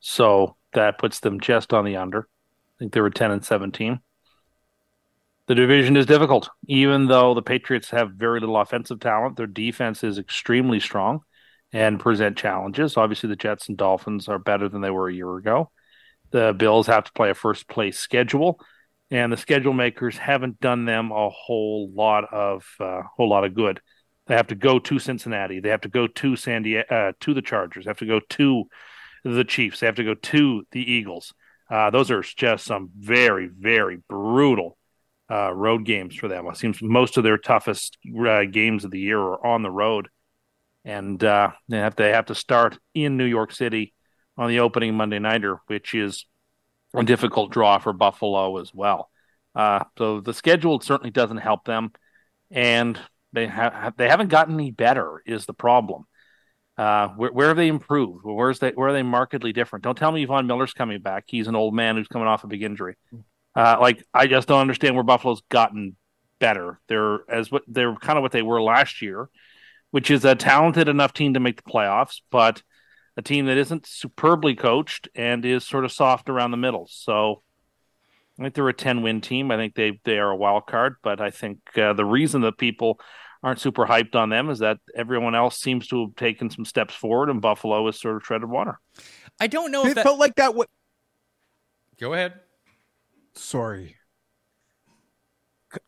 so 0.00 0.56
that 0.74 0.98
puts 0.98 1.20
them 1.20 1.40
just 1.40 1.72
on 1.72 1.84
the 1.84 1.96
under. 1.96 2.20
I 2.20 2.74
think 2.78 2.92
they 2.92 3.00
were 3.00 3.10
ten 3.10 3.30
and 3.30 3.44
seventeen. 3.44 4.00
The 5.48 5.54
division 5.54 5.96
is 5.96 6.06
difficult, 6.06 6.48
even 6.66 7.08
though 7.08 7.34
the 7.34 7.42
Patriots 7.42 7.90
have 7.90 8.12
very 8.12 8.40
little 8.40 8.56
offensive 8.56 9.00
talent. 9.00 9.36
Their 9.36 9.46
defense 9.46 10.04
is 10.04 10.18
extremely 10.18 10.78
strong 10.80 11.20
and 11.72 11.98
present 11.98 12.36
challenges. 12.36 12.96
Obviously, 12.96 13.28
the 13.28 13.36
Jets 13.36 13.68
and 13.68 13.76
Dolphins 13.76 14.28
are 14.28 14.38
better 14.38 14.68
than 14.68 14.82
they 14.82 14.90
were 14.90 15.08
a 15.08 15.14
year 15.14 15.36
ago. 15.36 15.70
The 16.30 16.54
Bills 16.56 16.86
have 16.86 17.04
to 17.04 17.12
play 17.12 17.30
a 17.30 17.34
first 17.34 17.68
place 17.68 17.98
schedule, 17.98 18.60
and 19.10 19.32
the 19.32 19.36
schedule 19.36 19.72
makers 19.72 20.16
haven't 20.16 20.60
done 20.60 20.84
them 20.84 21.10
a 21.10 21.28
whole 21.28 21.90
lot 21.92 22.24
of 22.32 22.64
uh, 22.78 23.02
whole 23.16 23.28
lot 23.28 23.44
of 23.44 23.54
good. 23.54 23.80
They 24.28 24.36
have 24.36 24.46
to 24.46 24.54
go 24.54 24.78
to 24.78 24.98
Cincinnati. 24.98 25.60
They 25.60 25.70
have 25.70 25.80
to 25.82 25.88
go 25.88 26.06
to 26.06 26.36
San 26.36 26.62
Diego, 26.62 26.86
uh, 26.94 27.12
to 27.20 27.34
the 27.34 27.42
Chargers. 27.42 27.84
They 27.84 27.90
have 27.90 27.98
to 27.98 28.06
go 28.06 28.20
to 28.20 28.64
the 29.24 29.44
Chiefs. 29.44 29.80
They 29.80 29.86
have 29.86 29.96
to 29.96 30.04
go 30.04 30.14
to 30.14 30.66
the 30.72 30.92
Eagles. 30.92 31.32
Uh, 31.70 31.90
those 31.90 32.10
are 32.10 32.22
just 32.22 32.64
some 32.64 32.90
very, 32.98 33.48
very 33.48 33.98
brutal 34.08 34.76
uh, 35.30 35.52
road 35.52 35.84
games 35.84 36.14
for 36.14 36.28
them. 36.28 36.46
It 36.46 36.56
seems 36.56 36.82
most 36.82 37.16
of 37.16 37.24
their 37.24 37.38
toughest 37.38 37.96
uh, 38.06 38.44
games 38.44 38.84
of 38.84 38.90
the 38.90 39.00
year 39.00 39.18
are 39.18 39.46
on 39.46 39.62
the 39.62 39.70
road, 39.70 40.08
and 40.84 41.22
uh, 41.22 41.52
they 41.68 41.78
have 41.78 41.96
to 41.96 42.04
have 42.04 42.26
to 42.26 42.34
start 42.34 42.78
in 42.94 43.16
New 43.16 43.24
York 43.24 43.52
City 43.52 43.94
on 44.36 44.48
the 44.48 44.60
opening 44.60 44.94
Monday 44.94 45.18
nighter, 45.18 45.60
which 45.66 45.94
is 45.94 46.26
a 46.94 47.02
difficult 47.02 47.52
draw 47.52 47.78
for 47.78 47.92
Buffalo 47.92 48.58
as 48.58 48.74
well. 48.74 49.10
Uh, 49.54 49.84
so 49.96 50.20
the 50.20 50.34
schedule 50.34 50.80
certainly 50.80 51.10
doesn't 51.10 51.38
help 51.38 51.64
them, 51.64 51.92
and 52.50 52.98
they 53.32 53.46
have 53.46 53.96
they 53.96 54.08
haven't 54.08 54.28
gotten 54.28 54.54
any 54.54 54.70
better. 54.70 55.22
Is 55.24 55.46
the 55.46 55.54
problem? 55.54 56.04
Uh, 56.78 57.08
where, 57.08 57.30
where 57.32 57.48
have 57.48 57.56
they 57.56 57.68
improved? 57.68 58.24
Where's 58.24 58.60
where 58.60 58.88
are 58.88 58.92
they 58.92 59.02
markedly 59.02 59.52
different? 59.52 59.84
Don't 59.84 59.96
tell 59.96 60.10
me 60.10 60.24
Von 60.24 60.46
Miller's 60.46 60.72
coming 60.72 61.00
back. 61.00 61.24
He's 61.26 61.46
an 61.46 61.54
old 61.54 61.74
man 61.74 61.96
who's 61.96 62.08
coming 62.08 62.28
off 62.28 62.44
a 62.44 62.46
big 62.46 62.62
injury. 62.62 62.96
Uh, 63.54 63.76
like 63.80 64.04
I 64.14 64.26
just 64.26 64.48
don't 64.48 64.60
understand 64.60 64.94
where 64.94 65.04
Buffalo's 65.04 65.42
gotten 65.50 65.96
better. 66.38 66.80
They're 66.88 67.20
as 67.30 67.50
what 67.50 67.62
they're 67.68 67.94
kind 67.96 68.18
of 68.18 68.22
what 68.22 68.32
they 68.32 68.42
were 68.42 68.62
last 68.62 69.02
year, 69.02 69.28
which 69.90 70.10
is 70.10 70.24
a 70.24 70.34
talented 70.34 70.88
enough 70.88 71.12
team 71.12 71.34
to 71.34 71.40
make 71.40 71.62
the 71.62 71.70
playoffs, 71.70 72.20
but 72.30 72.62
a 73.16 73.22
team 73.22 73.46
that 73.46 73.58
isn't 73.58 73.86
superbly 73.86 74.54
coached 74.54 75.08
and 75.14 75.44
is 75.44 75.66
sort 75.66 75.84
of 75.84 75.92
soft 75.92 76.30
around 76.30 76.50
the 76.50 76.56
middle. 76.56 76.88
So 76.90 77.42
I 78.38 78.42
think 78.42 78.54
they're 78.54 78.68
a 78.68 78.74
ten 78.74 79.02
win 79.02 79.20
team. 79.20 79.50
I 79.50 79.56
think 79.56 79.74
they 79.74 80.00
they 80.04 80.18
are 80.18 80.30
a 80.30 80.36
wild 80.36 80.66
card, 80.66 80.96
but 81.02 81.20
I 81.20 81.30
think 81.30 81.58
uh, 81.76 81.92
the 81.92 82.04
reason 82.04 82.40
that 82.40 82.56
people 82.56 82.98
aren't 83.42 83.60
super 83.60 83.86
hyped 83.86 84.14
on 84.14 84.28
them 84.28 84.50
is 84.50 84.60
that 84.60 84.78
everyone 84.94 85.34
else 85.34 85.58
seems 85.58 85.88
to 85.88 86.06
have 86.06 86.16
taken 86.16 86.48
some 86.50 86.64
steps 86.64 86.94
forward, 86.94 87.28
and 87.28 87.40
Buffalo 87.40 87.86
is 87.88 87.98
sort 88.00 88.16
of 88.16 88.22
treaded 88.22 88.48
water. 88.48 88.78
I 89.40 89.46
don't 89.48 89.70
know 89.72 89.84
It 89.84 89.88
if 89.88 89.94
that. 89.96 90.04
felt 90.04 90.18
like 90.20 90.36
that. 90.36 90.54
What? 90.54 90.68
Go 91.98 92.14
ahead. 92.14 92.34
Sorry. 93.34 93.96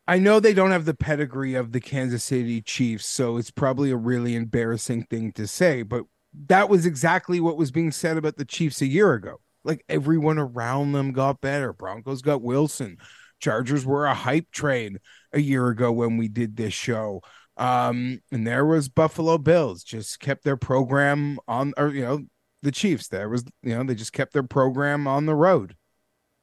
I 0.08 0.18
know 0.18 0.40
they 0.40 0.54
don't 0.54 0.70
have 0.70 0.86
the 0.86 0.94
pedigree 0.94 1.54
of 1.54 1.72
the 1.72 1.80
Kansas 1.80 2.24
City 2.24 2.62
Chiefs, 2.62 3.06
so 3.06 3.36
it's 3.36 3.50
probably 3.50 3.90
a 3.90 3.96
really 3.96 4.34
embarrassing 4.34 5.04
thing 5.04 5.30
to 5.32 5.46
say, 5.46 5.82
but 5.82 6.04
that 6.46 6.68
was 6.70 6.86
exactly 6.86 7.38
what 7.38 7.58
was 7.58 7.70
being 7.70 7.92
said 7.92 8.16
about 8.16 8.36
the 8.36 8.46
Chiefs 8.46 8.80
a 8.80 8.86
year 8.86 9.12
ago. 9.12 9.40
Like 9.62 9.84
everyone 9.88 10.38
around 10.38 10.92
them 10.92 11.12
got 11.12 11.40
better. 11.40 11.72
Broncos 11.72 12.22
got 12.22 12.42
Wilson. 12.42 12.96
Chargers 13.40 13.84
were 13.84 14.06
a 14.06 14.14
hype 14.14 14.50
train 14.50 14.98
a 15.32 15.40
year 15.40 15.68
ago 15.68 15.92
when 15.92 16.16
we 16.16 16.28
did 16.28 16.56
this 16.56 16.72
show. 16.72 17.20
Um, 17.56 18.20
and 18.32 18.46
there 18.46 18.64
was 18.64 18.88
Buffalo 18.88 19.38
Bills 19.38 19.84
just 19.84 20.18
kept 20.20 20.44
their 20.44 20.56
program 20.56 21.38
on, 21.46 21.72
or 21.76 21.88
you 21.90 22.02
know, 22.02 22.24
the 22.62 22.72
Chiefs. 22.72 23.08
There 23.08 23.28
was, 23.28 23.44
you 23.62 23.74
know, 23.76 23.84
they 23.84 23.94
just 23.94 24.12
kept 24.12 24.32
their 24.32 24.42
program 24.42 25.06
on 25.06 25.26
the 25.26 25.34
road 25.34 25.76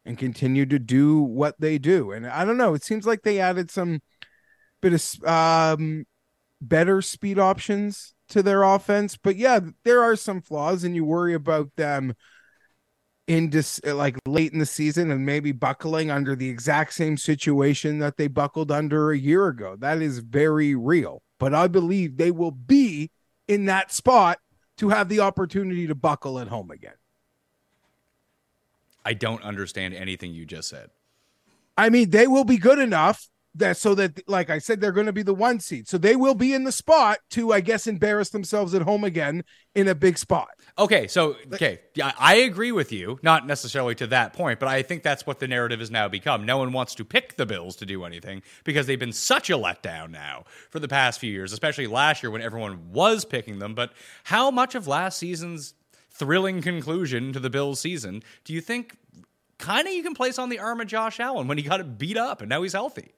and 0.05 0.17
continued 0.17 0.69
to 0.69 0.79
do 0.79 1.19
what 1.19 1.59
they 1.59 1.77
do. 1.77 2.11
And 2.11 2.25
I 2.25 2.45
don't 2.45 2.57
know, 2.57 2.73
it 2.73 2.83
seems 2.83 3.05
like 3.05 3.21
they 3.23 3.39
added 3.39 3.69
some 3.69 3.99
bit 4.81 4.93
of 4.93 5.29
um 5.29 6.05
better 6.59 7.01
speed 7.01 7.37
options 7.39 8.13
to 8.29 8.41
their 8.41 8.63
offense, 8.63 9.17
but 9.21 9.35
yeah, 9.35 9.59
there 9.83 10.01
are 10.01 10.15
some 10.15 10.41
flaws 10.41 10.83
and 10.83 10.95
you 10.95 11.03
worry 11.03 11.33
about 11.33 11.69
them 11.75 12.13
in 13.31 13.47
dis- 13.47 13.79
uh, 13.87 13.95
like 13.95 14.17
late 14.27 14.51
in 14.51 14.59
the 14.59 14.65
season 14.65 15.09
and 15.09 15.25
maybe 15.25 15.53
buckling 15.53 16.11
under 16.11 16.35
the 16.35 16.49
exact 16.49 16.93
same 16.93 17.15
situation 17.15 17.99
that 17.99 18.17
they 18.17 18.27
buckled 18.27 18.69
under 18.69 19.11
a 19.11 19.17
year 19.17 19.47
ago. 19.47 19.77
That 19.79 20.01
is 20.01 20.19
very 20.19 20.75
real, 20.75 21.21
but 21.39 21.53
I 21.53 21.67
believe 21.67 22.17
they 22.17 22.31
will 22.31 22.51
be 22.51 23.09
in 23.47 23.65
that 23.65 23.93
spot 23.93 24.39
to 24.79 24.89
have 24.89 25.07
the 25.07 25.21
opportunity 25.21 25.87
to 25.87 25.95
buckle 25.95 26.39
at 26.39 26.49
home 26.49 26.71
again. 26.71 26.95
I 29.05 29.13
don't 29.13 29.41
understand 29.43 29.93
anything 29.93 30.33
you 30.33 30.45
just 30.45 30.67
said. 30.67 30.89
I 31.77 31.89
mean, 31.89 32.09
they 32.09 32.27
will 32.27 32.43
be 32.43 32.57
good 32.57 32.79
enough 32.79 33.29
that 33.55 33.77
so 33.77 33.95
that, 33.95 34.27
like 34.27 34.49
I 34.49 34.59
said, 34.59 34.81
they're 34.81 34.91
going 34.91 35.05
to 35.05 35.13
be 35.13 35.23
the 35.23 35.33
one 35.33 35.61
seed. 35.61 35.87
So 35.87 35.97
they 35.97 36.17
will 36.17 36.35
be 36.35 36.53
in 36.53 36.65
the 36.65 36.71
spot 36.71 37.19
to, 37.31 37.53
I 37.53 37.61
guess, 37.61 37.87
embarrass 37.87 38.29
themselves 38.29 38.73
at 38.73 38.81
home 38.81 39.05
again 39.05 39.45
in 39.73 39.87
a 39.87 39.95
big 39.95 40.17
spot. 40.17 40.49
Okay, 40.77 41.07
so 41.07 41.35
okay, 41.53 41.79
yeah, 41.95 42.13
I 42.17 42.35
agree 42.35 42.71
with 42.71 42.91
you, 42.91 43.19
not 43.21 43.45
necessarily 43.45 43.93
to 43.95 44.07
that 44.07 44.33
point, 44.33 44.59
but 44.59 44.69
I 44.69 44.81
think 44.81 45.03
that's 45.03 45.27
what 45.27 45.39
the 45.39 45.47
narrative 45.47 45.79
has 45.79 45.91
now 45.91 46.07
become. 46.07 46.45
No 46.45 46.57
one 46.57 46.71
wants 46.71 46.95
to 46.95 47.05
pick 47.05 47.35
the 47.35 47.45
Bills 47.45 47.75
to 47.77 47.85
do 47.85 48.05
anything 48.05 48.41
because 48.63 48.87
they've 48.87 48.99
been 48.99 49.11
such 49.11 49.49
a 49.49 49.53
letdown 49.53 50.11
now 50.11 50.45
for 50.69 50.79
the 50.79 50.87
past 50.87 51.19
few 51.19 51.31
years, 51.31 51.51
especially 51.51 51.87
last 51.87 52.23
year 52.23 52.31
when 52.31 52.41
everyone 52.41 52.91
was 52.93 53.25
picking 53.25 53.59
them. 53.59 53.75
But 53.75 53.91
how 54.25 54.49
much 54.49 54.73
of 54.73 54.87
last 54.87 55.17
season's 55.17 55.73
thrilling 56.09 56.61
conclusion 56.61 57.33
to 57.33 57.39
the 57.39 57.49
Bills 57.49 57.79
season 57.79 58.21
do 58.43 58.53
you 58.53 58.61
think 58.61 58.97
kind 59.57 59.87
of 59.87 59.93
you 59.93 60.03
can 60.03 60.13
place 60.13 60.39
on 60.39 60.49
the 60.49 60.59
arm 60.59 60.81
of 60.81 60.87
Josh 60.87 61.19
Allen 61.19 61.47
when 61.47 61.57
he 61.57 61.63
got 61.63 61.79
it 61.79 61.97
beat 61.97 62.17
up 62.17 62.41
and 62.41 62.49
now 62.49 62.61
he's 62.61 62.73
healthy? 62.73 63.13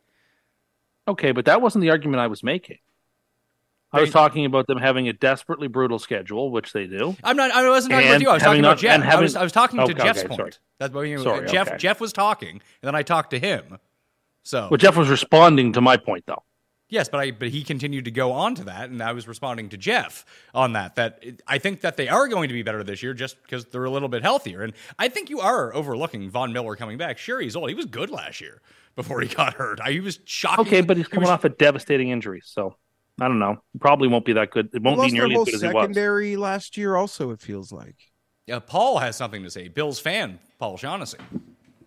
Okay, 1.07 1.31
but 1.31 1.45
that 1.45 1.61
wasn't 1.61 1.81
the 1.81 1.89
argument 1.89 2.21
I 2.21 2.27
was 2.27 2.43
making. 2.43 2.77
I 3.93 4.01
was 4.01 4.09
talking 4.11 4.45
about 4.45 4.67
them 4.67 4.77
having 4.79 5.07
a 5.07 5.13
desperately 5.13 5.67
brutal 5.67 5.99
schedule, 5.99 6.49
which 6.51 6.73
they 6.73 6.87
do. 6.87 7.15
I'm 7.23 7.37
not. 7.37 7.51
I 7.51 7.67
wasn't 7.69 7.91
talking 7.93 8.07
And 8.07 8.15
about 8.15 8.21
you. 8.23 8.29
I 8.29 8.33
was 8.33 8.43
talking 8.43 8.61
not- 8.61 8.67
about 8.69 8.79
Jeff. 8.81 9.01
and 9.01 9.03
I 9.09 9.19
was. 9.21 9.35
I 9.35 9.43
was 9.43 9.51
talking 9.51 9.85
to 9.85 9.93
Jeff's 9.93 10.19
okay, 10.19 10.27
point. 10.27 10.37
sorry. 10.39 10.51
That's 10.79 10.93
what 10.93 11.01
you 11.01 11.19
Sorry, 11.21 11.47
Jeff. 11.47 11.67
okay. 11.67 11.77
Jeff 11.77 12.01
was 12.01 12.11
talking, 12.11 12.49
and 12.49 12.61
then 12.81 12.95
I 12.95 13.03
talked 13.03 13.29
to 13.31 13.39
him. 13.39 13.77
So 14.43 14.67
Well, 14.69 14.77
Jeff 14.77 14.97
was 14.97 15.09
responding 15.09 15.71
to 15.73 15.81
my 15.81 15.95
point, 15.97 16.25
though. 16.25 16.43
Yes, 16.89 17.07
but 17.09 17.19
I 17.21 17.31
but 17.31 17.47
he 17.49 17.63
continued 17.63 18.05
to 18.05 18.11
go 18.11 18.33
on 18.33 18.53
to 18.55 18.65
that, 18.65 18.89
and 18.89 19.01
I 19.01 19.13
was 19.13 19.27
responding 19.27 19.69
to 19.69 19.77
Jeff 19.77 20.25
on 20.53 20.73
that. 20.73 20.95
That 20.95 21.23
I 21.47 21.57
think 21.57 21.81
that 21.81 21.97
they 21.97 22.07
are 22.09 22.27
going 22.27 22.49
to 22.49 22.53
be 22.53 22.61
better 22.61 22.83
this 22.83 23.01
year 23.01 23.13
just 23.13 23.41
because 23.41 23.65
they're 23.65 23.85
a 23.85 23.89
little 23.89 24.09
bit 24.09 24.21
healthier, 24.21 24.61
and 24.61 24.73
I 24.99 25.07
think 25.07 25.29
you 25.29 25.39
are 25.39 25.73
overlooking 25.73 26.29
Von 26.29 26.51
Miller 26.53 26.75
coming 26.75 26.97
back. 26.97 27.17
Sure, 27.17 27.39
he's 27.39 27.55
old. 27.55 27.69
He 27.69 27.75
was 27.75 27.85
good 27.85 28.09
last 28.11 28.41
year 28.41 28.61
before 28.95 29.21
he 29.21 29.27
got 29.33 29.53
hurt. 29.55 29.79
I, 29.81 29.91
he 29.91 30.01
was 30.01 30.19
shocking. 30.25 30.67
Okay, 30.67 30.81
but 30.81 30.97
he's 30.97 31.07
he 31.07 31.11
coming 31.11 31.21
was- 31.29 31.31
off 31.31 31.45
a 31.45 31.49
devastating 31.49 32.09
injury, 32.09 32.41
so 32.43 32.75
I 33.21 33.27
don't 33.27 33.39
know. 33.39 33.57
Probably 33.79 34.07
won't 34.07 34.25
be 34.25 34.33
that 34.33 34.51
good. 34.51 34.69
It 34.73 34.81
won't 34.81 35.01
be 35.01 35.11
nearly 35.11 35.35
as 35.35 35.45
good 35.45 35.55
as 35.55 35.61
he 35.61 35.67
was. 35.67 35.73
secondary 35.73 36.35
last 36.35 36.77
year. 36.77 36.95
Also, 36.95 37.31
it 37.31 37.41
feels 37.41 37.71
like. 37.71 37.95
Yeah, 38.47 38.59
Paul 38.59 38.97
has 38.97 39.15
something 39.15 39.43
to 39.43 39.49
say. 39.49 39.67
Bills 39.67 39.99
fan 39.99 40.39
Paul 40.59 40.77
Shaughnessy. 40.77 41.17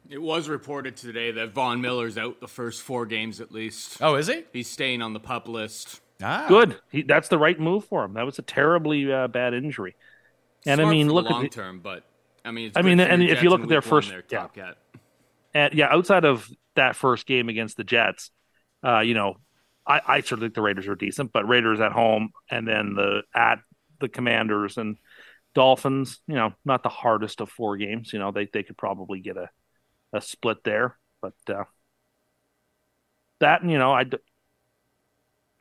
It 0.09 0.23
was 0.23 0.49
reported 0.49 0.97
today 0.97 1.33
that 1.33 1.53
Von 1.53 1.81
Miller's 1.81 2.17
out 2.17 2.41
the 2.41 2.47
first 2.47 2.83
four 2.83 3.07
games 3.07 3.41
at 3.41 3.51
least. 3.51 3.99
Oh, 4.01 4.15
is 4.15 4.29
he? 4.29 4.45
He's 4.53 4.69
staying 4.69 5.03
on 5.03 5.13
the 5.13 5.21
pup 5.21 5.49
list. 5.49 6.01
Ah, 6.23 6.47
Good. 6.49 6.79
He, 6.91 7.03
that's 7.03 7.29
the 7.29 7.39
right 7.39 7.59
move 7.59 7.85
for 7.85 8.05
him. 8.05 8.15
That 8.15 8.25
was 8.25 8.39
a 8.39 8.43
terribly 8.43 9.13
uh, 9.13 9.29
bad 9.29 9.53
injury. 9.53 9.97
And 10.65 10.81
I 10.81 10.89
mean, 10.89 11.07
for 11.07 11.11
the 11.11 11.15
look 11.15 11.27
at 11.27 11.33
long 11.33 11.43
the, 11.43 11.49
term, 11.49 11.81
but 11.81 12.05
I 12.45 12.53
mean, 12.53 12.69
it's 12.69 12.77
I 12.77 12.83
good 12.83 12.89
mean, 12.89 13.01
and 13.01 13.23
if 13.23 13.43
you 13.43 13.51
look 13.51 13.63
at 13.63 13.69
their 13.69 13.83
first, 13.83 14.09
one, 14.09 14.19
first- 14.19 14.29
they're 14.31 14.39
yeah. 14.39 14.43
top 14.43 14.55
cat. 14.55 14.77
and 15.55 15.75
yeah, 15.75 15.89
outside 15.91 16.25
of 16.25 16.49
that 16.77 16.97
first 16.97 17.27
game 17.27 17.49
against 17.49 17.77
the 17.77 17.85
Jets, 17.85 18.31
uh, 18.85 19.01
you 19.01 19.15
know, 19.15 19.37
I, 19.87 20.01
I 20.07 20.21
certainly 20.21 20.47
think 20.49 20.55
the 20.55 20.63
Raiders 20.63 20.89
are 20.89 20.95
decent, 20.97 21.33
but 21.33 21.47
Raiders 21.49 21.81
at 21.81 21.93
home 21.93 22.31
and 22.51 22.67
then 22.67 22.95
the 22.95 23.23
at 23.35 23.61
the 24.01 24.09
Commanders 24.09 24.79
and 24.79 24.97
Dolphins, 25.55 26.21
you 26.27 26.35
know, 26.35 26.53
not 26.65 26.83
the 26.83 26.89
hardest 26.89 27.41
of 27.41 27.51
four 27.51 27.77
games. 27.77 28.13
You 28.13 28.19
know, 28.19 28.33
they 28.33 28.47
they 28.53 28.63
could 28.63 28.77
probably 28.77 29.21
get 29.21 29.37
a 29.37 29.49
a 30.13 30.21
split 30.21 30.65
there, 30.65 30.97
but 31.23 31.35
uh, 31.49 31.65
that 33.41 33.65
you 33.65 33.79
know, 33.79 33.93
I. 33.93 34.05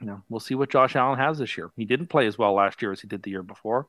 You 0.02 0.08
know, 0.08 0.22
we'll 0.30 0.42
see 0.42 0.56
what 0.56 0.70
Josh 0.70 0.96
Allen 0.98 1.18
has 1.20 1.38
this 1.38 1.58
year. 1.58 1.72
He 1.78 1.86
didn't 1.86 2.08
play 2.08 2.28
as 2.28 2.38
well 2.38 2.54
last 2.54 2.82
year 2.82 2.92
as 2.92 3.00
he 3.00 3.08
did 3.08 3.24
the 3.24 3.32
year 3.32 3.42
before. 3.42 3.88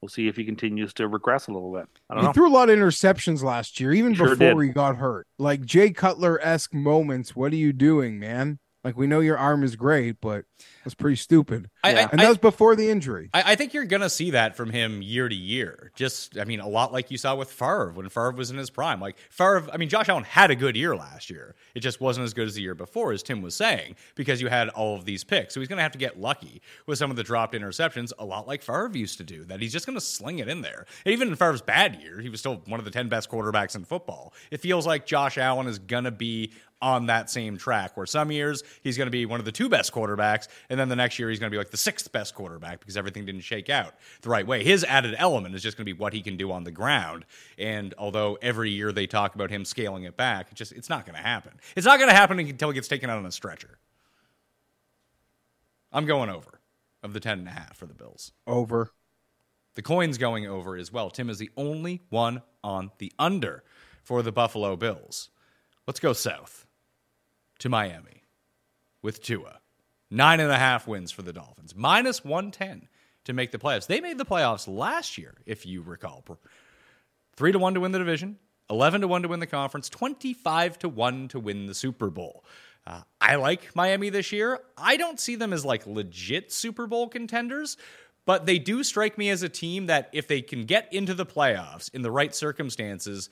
We'll 0.00 0.08
see 0.08 0.28
if 0.28 0.36
he 0.36 0.44
continues 0.44 0.94
to 0.94 1.08
regress 1.08 1.48
a 1.48 1.52
little 1.52 1.72
bit. 1.74 1.88
I 2.08 2.14
don't 2.14 2.22
He 2.22 2.26
know. 2.28 2.32
threw 2.32 2.48
a 2.48 2.54
lot 2.54 2.70
of 2.70 2.78
interceptions 2.78 3.42
last 3.42 3.80
year, 3.80 3.92
even 3.92 4.14
Sure 4.14 4.36
before 4.36 4.62
did. 4.62 4.68
he 4.68 4.72
got 4.72 4.96
hurt. 4.96 5.26
Like 5.36 5.64
Jay 5.64 5.90
Cutler 5.90 6.38
esque 6.40 6.72
moments. 6.72 7.34
What 7.34 7.52
are 7.52 7.56
you 7.56 7.72
doing, 7.72 8.18
man? 8.20 8.60
Like 8.82 8.96
we 8.96 9.06
know 9.06 9.20
your 9.20 9.36
arm 9.36 9.62
is 9.62 9.76
great, 9.76 10.20
but 10.22 10.46
that's 10.84 10.94
pretty 10.94 11.16
stupid. 11.16 11.68
I, 11.84 11.94
I, 11.94 12.08
And 12.10 12.20
that 12.20 12.28
was 12.28 12.38
before 12.38 12.74
the 12.76 12.88
injury. 12.88 13.28
I, 13.34 13.52
I 13.52 13.54
think 13.54 13.74
you're 13.74 13.84
going 13.84 14.00
to 14.00 14.08
see 14.08 14.30
that 14.30 14.56
from 14.56 14.70
him 14.70 15.02
year 15.02 15.28
to 15.28 15.34
year. 15.34 15.92
Just, 15.94 16.38
I 16.38 16.44
mean, 16.44 16.60
a 16.60 16.68
lot 16.68 16.90
like 16.90 17.10
you 17.10 17.18
saw 17.18 17.34
with 17.34 17.50
Favre 17.50 17.92
when 17.92 18.08
Favre 18.08 18.32
was 18.32 18.50
in 18.50 18.56
his 18.56 18.70
prime. 18.70 18.98
Like 18.98 19.18
Favre, 19.28 19.68
I 19.70 19.76
mean, 19.76 19.90
Josh 19.90 20.08
Allen 20.08 20.24
had 20.24 20.50
a 20.50 20.56
good 20.56 20.76
year 20.76 20.96
last 20.96 21.28
year. 21.28 21.54
It 21.74 21.80
just 21.80 22.00
wasn't 22.00 22.24
as 22.24 22.32
good 22.32 22.48
as 22.48 22.54
the 22.54 22.62
year 22.62 22.74
before, 22.74 23.12
as 23.12 23.22
Tim 23.22 23.42
was 23.42 23.54
saying, 23.54 23.96
because 24.14 24.40
you 24.40 24.48
had 24.48 24.70
all 24.70 24.94
of 24.96 25.04
these 25.04 25.24
picks. 25.24 25.52
So 25.52 25.60
he's 25.60 25.68
going 25.68 25.76
to 25.76 25.82
have 25.82 25.92
to 25.92 25.98
get 25.98 26.18
lucky 26.18 26.62
with 26.86 26.96
some 26.98 27.10
of 27.10 27.16
the 27.18 27.22
dropped 27.22 27.54
interceptions, 27.54 28.12
a 28.18 28.24
lot 28.24 28.46
like 28.48 28.62
Favre 28.62 28.90
used 28.94 29.18
to 29.18 29.24
do. 29.24 29.44
That 29.44 29.60
he's 29.60 29.72
just 29.72 29.84
going 29.84 29.98
to 29.98 30.04
sling 30.04 30.38
it 30.38 30.48
in 30.48 30.62
there. 30.62 30.86
And 31.04 31.12
even 31.12 31.28
in 31.28 31.36
Favre's 31.36 31.60
bad 31.62 32.00
year, 32.00 32.20
he 32.20 32.30
was 32.30 32.40
still 32.40 32.62
one 32.66 32.80
of 32.80 32.86
the 32.86 32.90
ten 32.90 33.10
best 33.10 33.30
quarterbacks 33.30 33.76
in 33.76 33.84
football. 33.84 34.32
It 34.50 34.60
feels 34.60 34.86
like 34.86 35.04
Josh 35.04 35.36
Allen 35.36 35.66
is 35.66 35.78
going 35.78 36.04
to 36.04 36.10
be 36.10 36.52
on 36.82 37.06
that 37.06 37.28
same 37.28 37.56
track 37.56 37.96
where 37.96 38.06
some 38.06 38.30
years 38.30 38.62
he's 38.82 38.96
going 38.96 39.06
to 39.06 39.10
be 39.10 39.26
one 39.26 39.38
of 39.38 39.44
the 39.44 39.52
two 39.52 39.68
best 39.68 39.92
quarterbacks 39.92 40.48
and 40.68 40.78
then 40.78 40.88
the 40.88 40.96
next 40.96 41.18
year 41.18 41.28
he's 41.28 41.38
going 41.38 41.50
to 41.50 41.54
be 41.54 41.58
like 41.58 41.70
the 41.70 41.76
sixth 41.76 42.10
best 42.12 42.34
quarterback 42.34 42.80
because 42.80 42.96
everything 42.96 43.24
didn't 43.24 43.42
shake 43.42 43.68
out 43.68 43.94
the 44.22 44.28
right 44.28 44.46
way 44.46 44.64
his 44.64 44.84
added 44.84 45.14
element 45.18 45.54
is 45.54 45.62
just 45.62 45.76
going 45.76 45.86
to 45.86 45.92
be 45.92 45.98
what 45.98 46.12
he 46.12 46.20
can 46.22 46.36
do 46.36 46.50
on 46.50 46.64
the 46.64 46.70
ground 46.70 47.24
and 47.58 47.94
although 47.98 48.38
every 48.40 48.70
year 48.70 48.92
they 48.92 49.06
talk 49.06 49.34
about 49.34 49.50
him 49.50 49.64
scaling 49.64 50.04
it 50.04 50.16
back 50.16 50.50
it 50.50 50.54
just 50.54 50.72
it's 50.72 50.88
not 50.88 51.04
going 51.04 51.16
to 51.16 51.22
happen 51.22 51.52
it's 51.76 51.86
not 51.86 51.98
going 51.98 52.08
to 52.10 52.16
happen 52.16 52.38
until 52.38 52.70
he 52.70 52.74
gets 52.74 52.88
taken 52.88 53.10
out 53.10 53.18
on 53.18 53.26
a 53.26 53.32
stretcher 53.32 53.78
i'm 55.92 56.06
going 56.06 56.30
over 56.30 56.60
of 57.02 57.12
the 57.12 57.20
10 57.20 57.40
and 57.40 57.48
a 57.48 57.52
half 57.52 57.76
for 57.76 57.86
the 57.86 57.94
bills 57.94 58.32
Over. 58.46 58.90
the 59.74 59.82
coin's 59.82 60.18
going 60.18 60.46
over 60.46 60.76
as 60.76 60.92
well. 60.92 61.10
Tim 61.10 61.30
is 61.30 61.38
the 61.38 61.50
only 61.56 62.02
one 62.10 62.42
on 62.62 62.90
the 62.98 63.12
under 63.18 63.64
for 64.02 64.22
the 64.22 64.32
Buffalo 64.32 64.76
Bills. 64.76 65.30
Let's 65.86 66.00
go 66.00 66.12
south 66.12 66.66
to 67.60 67.68
Miami 67.68 68.24
with 69.02 69.22
Tua. 69.22 69.60
Nine 70.10 70.40
and 70.40 70.50
a 70.50 70.58
half 70.58 70.88
wins 70.88 71.12
for 71.12 71.22
the 71.22 71.32
Dolphins, 71.32 71.74
minus 71.76 72.24
110 72.24 72.88
to 73.24 73.32
make 73.32 73.52
the 73.52 73.58
playoffs. 73.58 73.86
They 73.86 74.00
made 74.00 74.18
the 74.18 74.24
playoffs 74.24 74.66
last 74.66 75.16
year, 75.16 75.34
if 75.46 75.64
you 75.64 75.82
recall. 75.82 76.24
Three 77.36 77.52
to 77.52 77.58
one 77.58 77.74
to 77.74 77.80
win 77.80 77.92
the 77.92 77.98
division, 77.98 78.36
11 78.68 79.02
to 79.02 79.08
one 79.08 79.22
to 79.22 79.28
win 79.28 79.40
the 79.40 79.46
conference, 79.46 79.88
25 79.88 80.80
to 80.80 80.88
one 80.88 81.28
to 81.28 81.38
win 81.38 81.66
the 81.66 81.74
Super 81.74 82.10
Bowl. 82.10 82.44
Uh, 82.86 83.02
I 83.20 83.36
like 83.36 83.76
Miami 83.76 84.10
this 84.10 84.32
year. 84.32 84.60
I 84.76 84.96
don't 84.96 85.20
see 85.20 85.36
them 85.36 85.52
as 85.52 85.64
like 85.64 85.86
legit 85.86 86.50
Super 86.50 86.86
Bowl 86.86 87.08
contenders, 87.08 87.76
but 88.26 88.46
they 88.46 88.58
do 88.58 88.82
strike 88.82 89.16
me 89.16 89.30
as 89.30 89.42
a 89.42 89.48
team 89.48 89.86
that 89.86 90.08
if 90.12 90.26
they 90.26 90.42
can 90.42 90.64
get 90.64 90.92
into 90.92 91.14
the 91.14 91.26
playoffs 91.26 91.92
in 91.94 92.02
the 92.02 92.10
right 92.10 92.34
circumstances, 92.34 93.30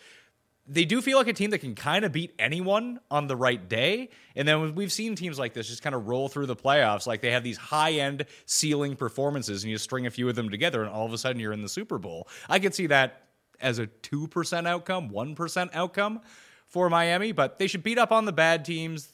they 0.68 0.84
do 0.84 1.00
feel 1.00 1.16
like 1.16 1.28
a 1.28 1.32
team 1.32 1.50
that 1.50 1.60
can 1.60 1.74
kind 1.74 2.04
of 2.04 2.12
beat 2.12 2.34
anyone 2.38 3.00
on 3.10 3.26
the 3.26 3.34
right 3.34 3.68
day. 3.68 4.10
And 4.36 4.46
then 4.46 4.74
we've 4.74 4.92
seen 4.92 5.14
teams 5.14 5.38
like 5.38 5.54
this 5.54 5.66
just 5.66 5.82
kind 5.82 5.94
of 5.94 6.06
roll 6.06 6.28
through 6.28 6.46
the 6.46 6.56
playoffs. 6.56 7.06
Like 7.06 7.22
they 7.22 7.30
have 7.30 7.42
these 7.42 7.56
high 7.56 7.92
end 7.92 8.26
ceiling 8.44 8.94
performances, 8.94 9.64
and 9.64 9.70
you 9.70 9.78
string 9.78 10.06
a 10.06 10.10
few 10.10 10.28
of 10.28 10.36
them 10.36 10.50
together, 10.50 10.82
and 10.82 10.90
all 10.90 11.06
of 11.06 11.12
a 11.12 11.18
sudden 11.18 11.40
you're 11.40 11.54
in 11.54 11.62
the 11.62 11.68
Super 11.68 11.98
Bowl. 11.98 12.28
I 12.48 12.58
could 12.58 12.74
see 12.74 12.86
that 12.88 13.22
as 13.60 13.78
a 13.78 13.86
2% 13.86 14.68
outcome, 14.68 15.10
1% 15.10 15.70
outcome 15.72 16.20
for 16.66 16.90
Miami, 16.90 17.32
but 17.32 17.58
they 17.58 17.66
should 17.66 17.82
beat 17.82 17.98
up 17.98 18.12
on 18.12 18.26
the 18.26 18.32
bad 18.32 18.64
teams. 18.64 19.08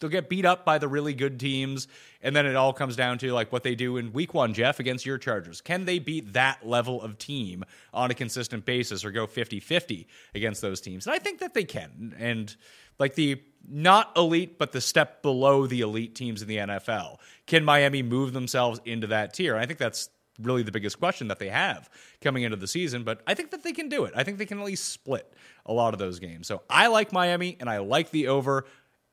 They'll 0.00 0.10
get 0.10 0.28
beat 0.28 0.44
up 0.44 0.64
by 0.64 0.78
the 0.78 0.88
really 0.88 1.14
good 1.14 1.38
teams. 1.38 1.86
And 2.22 2.34
then 2.34 2.46
it 2.46 2.56
all 2.56 2.72
comes 2.72 2.96
down 2.96 3.18
to 3.18 3.32
like 3.32 3.52
what 3.52 3.62
they 3.62 3.74
do 3.74 3.98
in 3.98 4.12
week 4.12 4.34
one, 4.34 4.54
Jeff, 4.54 4.80
against 4.80 5.06
your 5.06 5.18
Chargers. 5.18 5.60
Can 5.60 5.84
they 5.84 5.98
beat 5.98 6.32
that 6.32 6.66
level 6.66 7.00
of 7.02 7.18
team 7.18 7.64
on 7.92 8.10
a 8.10 8.14
consistent 8.14 8.64
basis 8.64 9.04
or 9.04 9.10
go 9.10 9.26
50 9.26 9.60
50 9.60 10.08
against 10.34 10.62
those 10.62 10.80
teams? 10.80 11.06
And 11.06 11.14
I 11.14 11.18
think 11.18 11.40
that 11.40 11.54
they 11.54 11.64
can. 11.64 12.14
And 12.18 12.54
like 12.98 13.14
the 13.14 13.42
not 13.68 14.12
elite, 14.16 14.58
but 14.58 14.72
the 14.72 14.80
step 14.80 15.22
below 15.22 15.66
the 15.66 15.80
elite 15.80 16.14
teams 16.14 16.42
in 16.42 16.48
the 16.48 16.56
NFL, 16.56 17.18
can 17.46 17.64
Miami 17.64 18.02
move 18.02 18.32
themselves 18.32 18.80
into 18.84 19.08
that 19.08 19.34
tier? 19.34 19.56
I 19.56 19.66
think 19.66 19.78
that's 19.78 20.08
really 20.40 20.62
the 20.62 20.72
biggest 20.72 20.98
question 20.98 21.28
that 21.28 21.38
they 21.38 21.48
have 21.48 21.88
coming 22.20 22.42
into 22.42 22.56
the 22.56 22.66
season, 22.66 23.04
but 23.04 23.20
I 23.26 23.34
think 23.34 23.50
that 23.50 23.62
they 23.62 23.72
can 23.72 23.88
do 23.88 24.04
it. 24.04 24.14
I 24.16 24.24
think 24.24 24.38
they 24.38 24.46
can 24.46 24.58
at 24.58 24.64
least 24.64 24.88
split 24.88 25.32
a 25.66 25.72
lot 25.72 25.92
of 25.92 25.98
those 25.98 26.18
games. 26.18 26.46
So 26.46 26.62
I 26.68 26.86
like 26.86 27.12
Miami 27.12 27.56
and 27.60 27.68
I 27.68 27.78
like 27.78 28.10
the 28.10 28.28
over. 28.28 28.64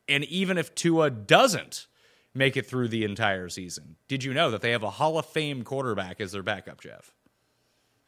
And 0.08 0.24
even 0.26 0.58
if 0.58 0.74
Tua 0.76 1.10
doesn't 1.10 1.88
make 2.34 2.56
it 2.56 2.68
through 2.68 2.88
the 2.90 3.04
entire 3.04 3.50
season, 3.50 3.98
did 4.08 4.24
you 4.24 4.34
know 4.34 4.52
that 4.52 4.62
they 4.62 4.72
have 4.72 4.84
a 4.84 4.90
Hall 4.90 5.18
of 5.18 5.26
Fame 5.26 5.64
quarterback 5.64 6.22
as 6.22 6.32
their 6.32 6.44
backup, 6.44 6.82
Jeff? 6.82 7.14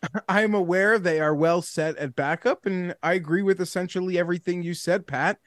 I'm 0.29 0.53
aware 0.53 0.97
they 0.97 1.19
are 1.19 1.35
well 1.35 1.61
set 1.61 1.97
at 1.97 2.15
backup, 2.15 2.65
and 2.65 2.95
I 3.03 3.13
agree 3.13 3.41
with 3.41 3.59
essentially 3.59 4.17
everything 4.17 4.63
you 4.63 4.73
said, 4.73 5.07
Pat. 5.07 5.37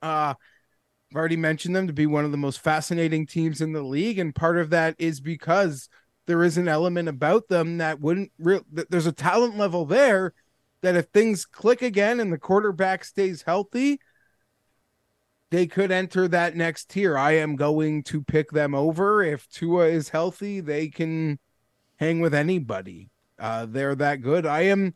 Uh, 0.00 0.34
I've 1.10 1.16
already 1.16 1.36
mentioned 1.36 1.74
them 1.74 1.86
to 1.86 1.92
be 1.92 2.06
one 2.06 2.24
of 2.24 2.30
the 2.30 2.36
most 2.36 2.60
fascinating 2.60 3.26
teams 3.26 3.60
in 3.60 3.72
the 3.72 3.82
league, 3.82 4.18
and 4.18 4.34
part 4.34 4.58
of 4.58 4.70
that 4.70 4.94
is 4.98 5.20
because 5.20 5.88
there 6.26 6.44
is 6.44 6.58
an 6.58 6.68
element 6.68 7.08
about 7.08 7.48
them 7.48 7.78
that 7.78 8.00
wouldn't 8.00 8.30
real. 8.38 8.60
There's 8.70 9.06
a 9.06 9.12
talent 9.12 9.56
level 9.56 9.86
there 9.86 10.34
that 10.82 10.94
if 10.94 11.06
things 11.06 11.46
click 11.46 11.82
again 11.82 12.20
and 12.20 12.32
the 12.32 12.38
quarterback 12.38 13.04
stays 13.04 13.42
healthy, 13.42 13.98
they 15.50 15.66
could 15.66 15.90
enter 15.90 16.28
that 16.28 16.56
next 16.56 16.90
tier. 16.90 17.16
I 17.16 17.32
am 17.32 17.56
going 17.56 18.02
to 18.04 18.22
pick 18.22 18.50
them 18.50 18.74
over 18.74 19.22
if 19.22 19.48
Tua 19.48 19.86
is 19.86 20.10
healthy. 20.10 20.60
They 20.60 20.88
can 20.88 21.38
hang 21.96 22.20
with 22.20 22.34
anybody. 22.34 23.10
Uh, 23.38 23.66
they're 23.66 23.94
that 23.94 24.20
good. 24.20 24.46
I 24.46 24.62
am. 24.62 24.94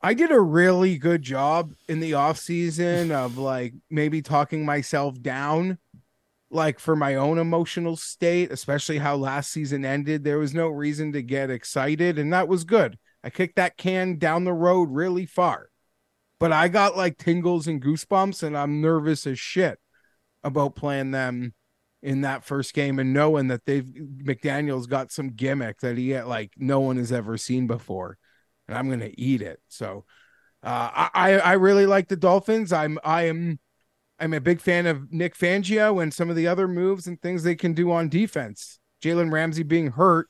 I 0.00 0.14
did 0.14 0.30
a 0.30 0.40
really 0.40 0.96
good 0.96 1.22
job 1.22 1.72
in 1.88 1.98
the 1.98 2.14
off 2.14 2.38
season 2.38 3.10
of 3.10 3.36
like 3.36 3.74
maybe 3.90 4.22
talking 4.22 4.64
myself 4.64 5.20
down, 5.20 5.78
like 6.50 6.78
for 6.78 6.94
my 6.94 7.16
own 7.16 7.38
emotional 7.38 7.96
state, 7.96 8.52
especially 8.52 8.98
how 8.98 9.16
last 9.16 9.50
season 9.50 9.84
ended. 9.84 10.22
There 10.22 10.38
was 10.38 10.54
no 10.54 10.68
reason 10.68 11.12
to 11.12 11.22
get 11.22 11.50
excited, 11.50 12.18
and 12.18 12.32
that 12.32 12.46
was 12.48 12.62
good. 12.62 12.96
I 13.24 13.30
kicked 13.30 13.56
that 13.56 13.76
can 13.76 14.18
down 14.18 14.44
the 14.44 14.52
road 14.52 14.90
really 14.92 15.26
far, 15.26 15.70
but 16.38 16.52
I 16.52 16.68
got 16.68 16.96
like 16.96 17.18
tingles 17.18 17.66
and 17.66 17.82
goosebumps, 17.82 18.42
and 18.42 18.56
I'm 18.56 18.80
nervous 18.80 19.26
as 19.26 19.38
shit 19.38 19.78
about 20.44 20.76
playing 20.76 21.10
them 21.10 21.54
in 22.02 22.20
that 22.20 22.44
first 22.44 22.74
game 22.74 22.98
and 22.98 23.12
knowing 23.12 23.48
that 23.48 23.64
they've 23.66 23.84
McDaniel's 23.84 24.86
got 24.86 25.10
some 25.10 25.30
gimmick 25.30 25.80
that 25.80 25.98
he 25.98 26.18
like 26.20 26.52
no 26.56 26.80
one 26.80 26.96
has 26.96 27.12
ever 27.12 27.36
seen 27.36 27.66
before, 27.66 28.18
and 28.68 28.76
I'm 28.76 28.88
gonna 28.88 29.10
eat 29.16 29.42
it. 29.42 29.60
So 29.68 30.04
uh, 30.62 31.08
I 31.14 31.38
I 31.38 31.52
really 31.54 31.86
like 31.86 32.08
the 32.08 32.16
Dolphins. 32.16 32.72
I'm 32.72 32.98
I 33.02 33.22
am 33.24 33.58
I'm 34.18 34.32
a 34.32 34.40
big 34.40 34.60
fan 34.60 34.86
of 34.86 35.12
Nick 35.12 35.36
Fangio 35.36 36.02
and 36.02 36.12
some 36.12 36.30
of 36.30 36.36
the 36.36 36.46
other 36.46 36.68
moves 36.68 37.06
and 37.06 37.20
things 37.20 37.42
they 37.42 37.54
can 37.54 37.72
do 37.72 37.90
on 37.92 38.08
defense. 38.08 38.78
Jalen 39.02 39.32
Ramsey 39.32 39.62
being 39.62 39.92
hurt 39.92 40.28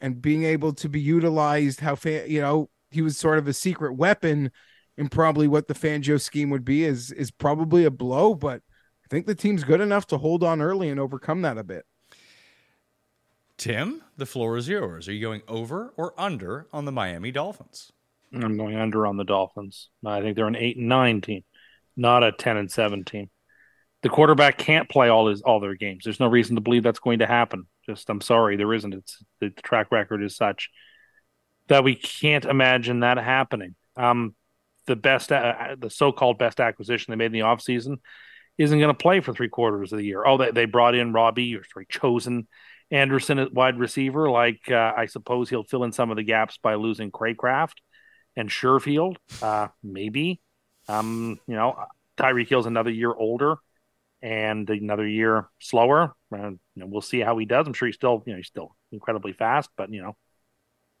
and 0.00 0.20
being 0.20 0.44
able 0.44 0.72
to 0.74 0.88
be 0.88 1.00
utilized 1.00 1.80
how 1.80 1.94
fa- 1.94 2.28
you 2.28 2.40
know 2.40 2.68
he 2.90 3.02
was 3.02 3.16
sort 3.16 3.38
of 3.38 3.48
a 3.48 3.52
secret 3.52 3.94
weapon 3.94 4.50
and 4.96 5.10
probably 5.10 5.48
what 5.48 5.68
the 5.68 5.74
Fangio 5.74 6.20
scheme 6.20 6.50
would 6.50 6.64
be 6.64 6.84
is 6.84 7.10
is 7.12 7.30
probably 7.30 7.84
a 7.84 7.90
blow, 7.90 8.34
but 8.34 8.62
I 9.04 9.08
think 9.08 9.26
the 9.26 9.34
team's 9.34 9.64
good 9.64 9.80
enough 9.80 10.06
to 10.08 10.18
hold 10.18 10.42
on 10.44 10.60
early 10.60 10.88
and 10.88 11.00
overcome 11.00 11.42
that 11.42 11.58
a 11.58 11.64
bit. 11.64 11.84
Tim, 13.56 14.02
the 14.16 14.26
floor 14.26 14.56
is 14.56 14.68
yours. 14.68 15.08
Are 15.08 15.12
you 15.12 15.20
going 15.20 15.42
over 15.46 15.92
or 15.96 16.14
under 16.18 16.66
on 16.72 16.84
the 16.84 16.92
Miami 16.92 17.30
Dolphins? 17.30 17.92
I'm 18.34 18.56
going 18.56 18.76
under 18.76 19.06
on 19.06 19.16
the 19.16 19.24
Dolphins. 19.24 19.90
I 20.04 20.20
think 20.20 20.36
they're 20.36 20.46
an 20.46 20.56
eight 20.56 20.76
and 20.76 20.88
nine 20.88 21.20
team, 21.20 21.44
not 21.96 22.22
a 22.22 22.32
ten 22.32 22.56
and 22.56 22.70
seven 22.70 23.04
team. 23.04 23.30
The 24.02 24.08
quarterback 24.08 24.58
can't 24.58 24.88
play 24.88 25.08
all 25.08 25.28
his 25.28 25.42
all 25.42 25.60
their 25.60 25.74
games. 25.74 26.04
There's 26.04 26.20
no 26.20 26.26
reason 26.26 26.56
to 26.56 26.62
believe 26.62 26.82
that's 26.82 26.98
going 26.98 27.20
to 27.20 27.26
happen. 27.26 27.66
Just 27.86 28.08
I'm 28.10 28.20
sorry, 28.20 28.56
there 28.56 28.72
isn't. 28.72 28.94
It's 28.94 29.22
the 29.40 29.50
track 29.50 29.92
record 29.92 30.22
is 30.22 30.36
such 30.36 30.70
that 31.68 31.84
we 31.84 31.94
can't 31.94 32.44
imagine 32.44 33.00
that 33.00 33.18
happening. 33.18 33.74
Um, 33.96 34.34
the 34.86 34.96
best, 34.96 35.32
uh, 35.32 35.76
the 35.78 35.90
so-called 35.90 36.38
best 36.38 36.60
acquisition 36.60 37.12
they 37.12 37.16
made 37.16 37.26
in 37.26 37.32
the 37.32 37.40
offseason 37.40 37.98
isn't 38.58 38.78
going 38.78 38.94
to 38.94 38.94
play 38.94 39.20
for 39.20 39.32
three 39.32 39.48
quarters 39.48 39.92
of 39.92 39.98
the 39.98 40.04
year. 40.04 40.24
Oh, 40.26 40.36
they, 40.36 40.50
they 40.50 40.64
brought 40.66 40.94
in 40.94 41.12
Robbie 41.12 41.56
or 41.56 41.64
sorry, 41.72 41.86
chosen 41.88 42.48
Anderson 42.90 43.38
at 43.38 43.52
wide 43.52 43.78
receiver. 43.78 44.30
Like 44.30 44.70
uh, 44.70 44.92
I 44.96 45.06
suppose 45.06 45.48
he'll 45.48 45.64
fill 45.64 45.84
in 45.84 45.92
some 45.92 46.10
of 46.10 46.16
the 46.16 46.22
gaps 46.22 46.58
by 46.62 46.74
losing 46.74 47.10
Cracraft 47.10 47.74
and 48.36 48.48
Sherfield. 48.48 49.16
Uh, 49.40 49.68
maybe. 49.82 50.40
Um, 50.88 51.38
you 51.46 51.54
know, 51.54 51.76
Tyreek 52.18 52.48
Hill's 52.48 52.66
another 52.66 52.90
year 52.90 53.12
older 53.12 53.56
and 54.20 54.68
another 54.68 55.06
year 55.06 55.48
slower. 55.60 56.14
And 56.30 56.58
you 56.74 56.80
know, 56.80 56.86
we'll 56.86 57.00
see 57.00 57.20
how 57.20 57.38
he 57.38 57.46
does. 57.46 57.66
I'm 57.66 57.72
sure 57.72 57.86
he's 57.86 57.96
still, 57.96 58.22
you 58.26 58.32
know, 58.32 58.36
he's 58.36 58.48
still 58.48 58.76
incredibly 58.90 59.32
fast, 59.32 59.70
but 59.76 59.90
you 59.90 60.02
know, 60.02 60.16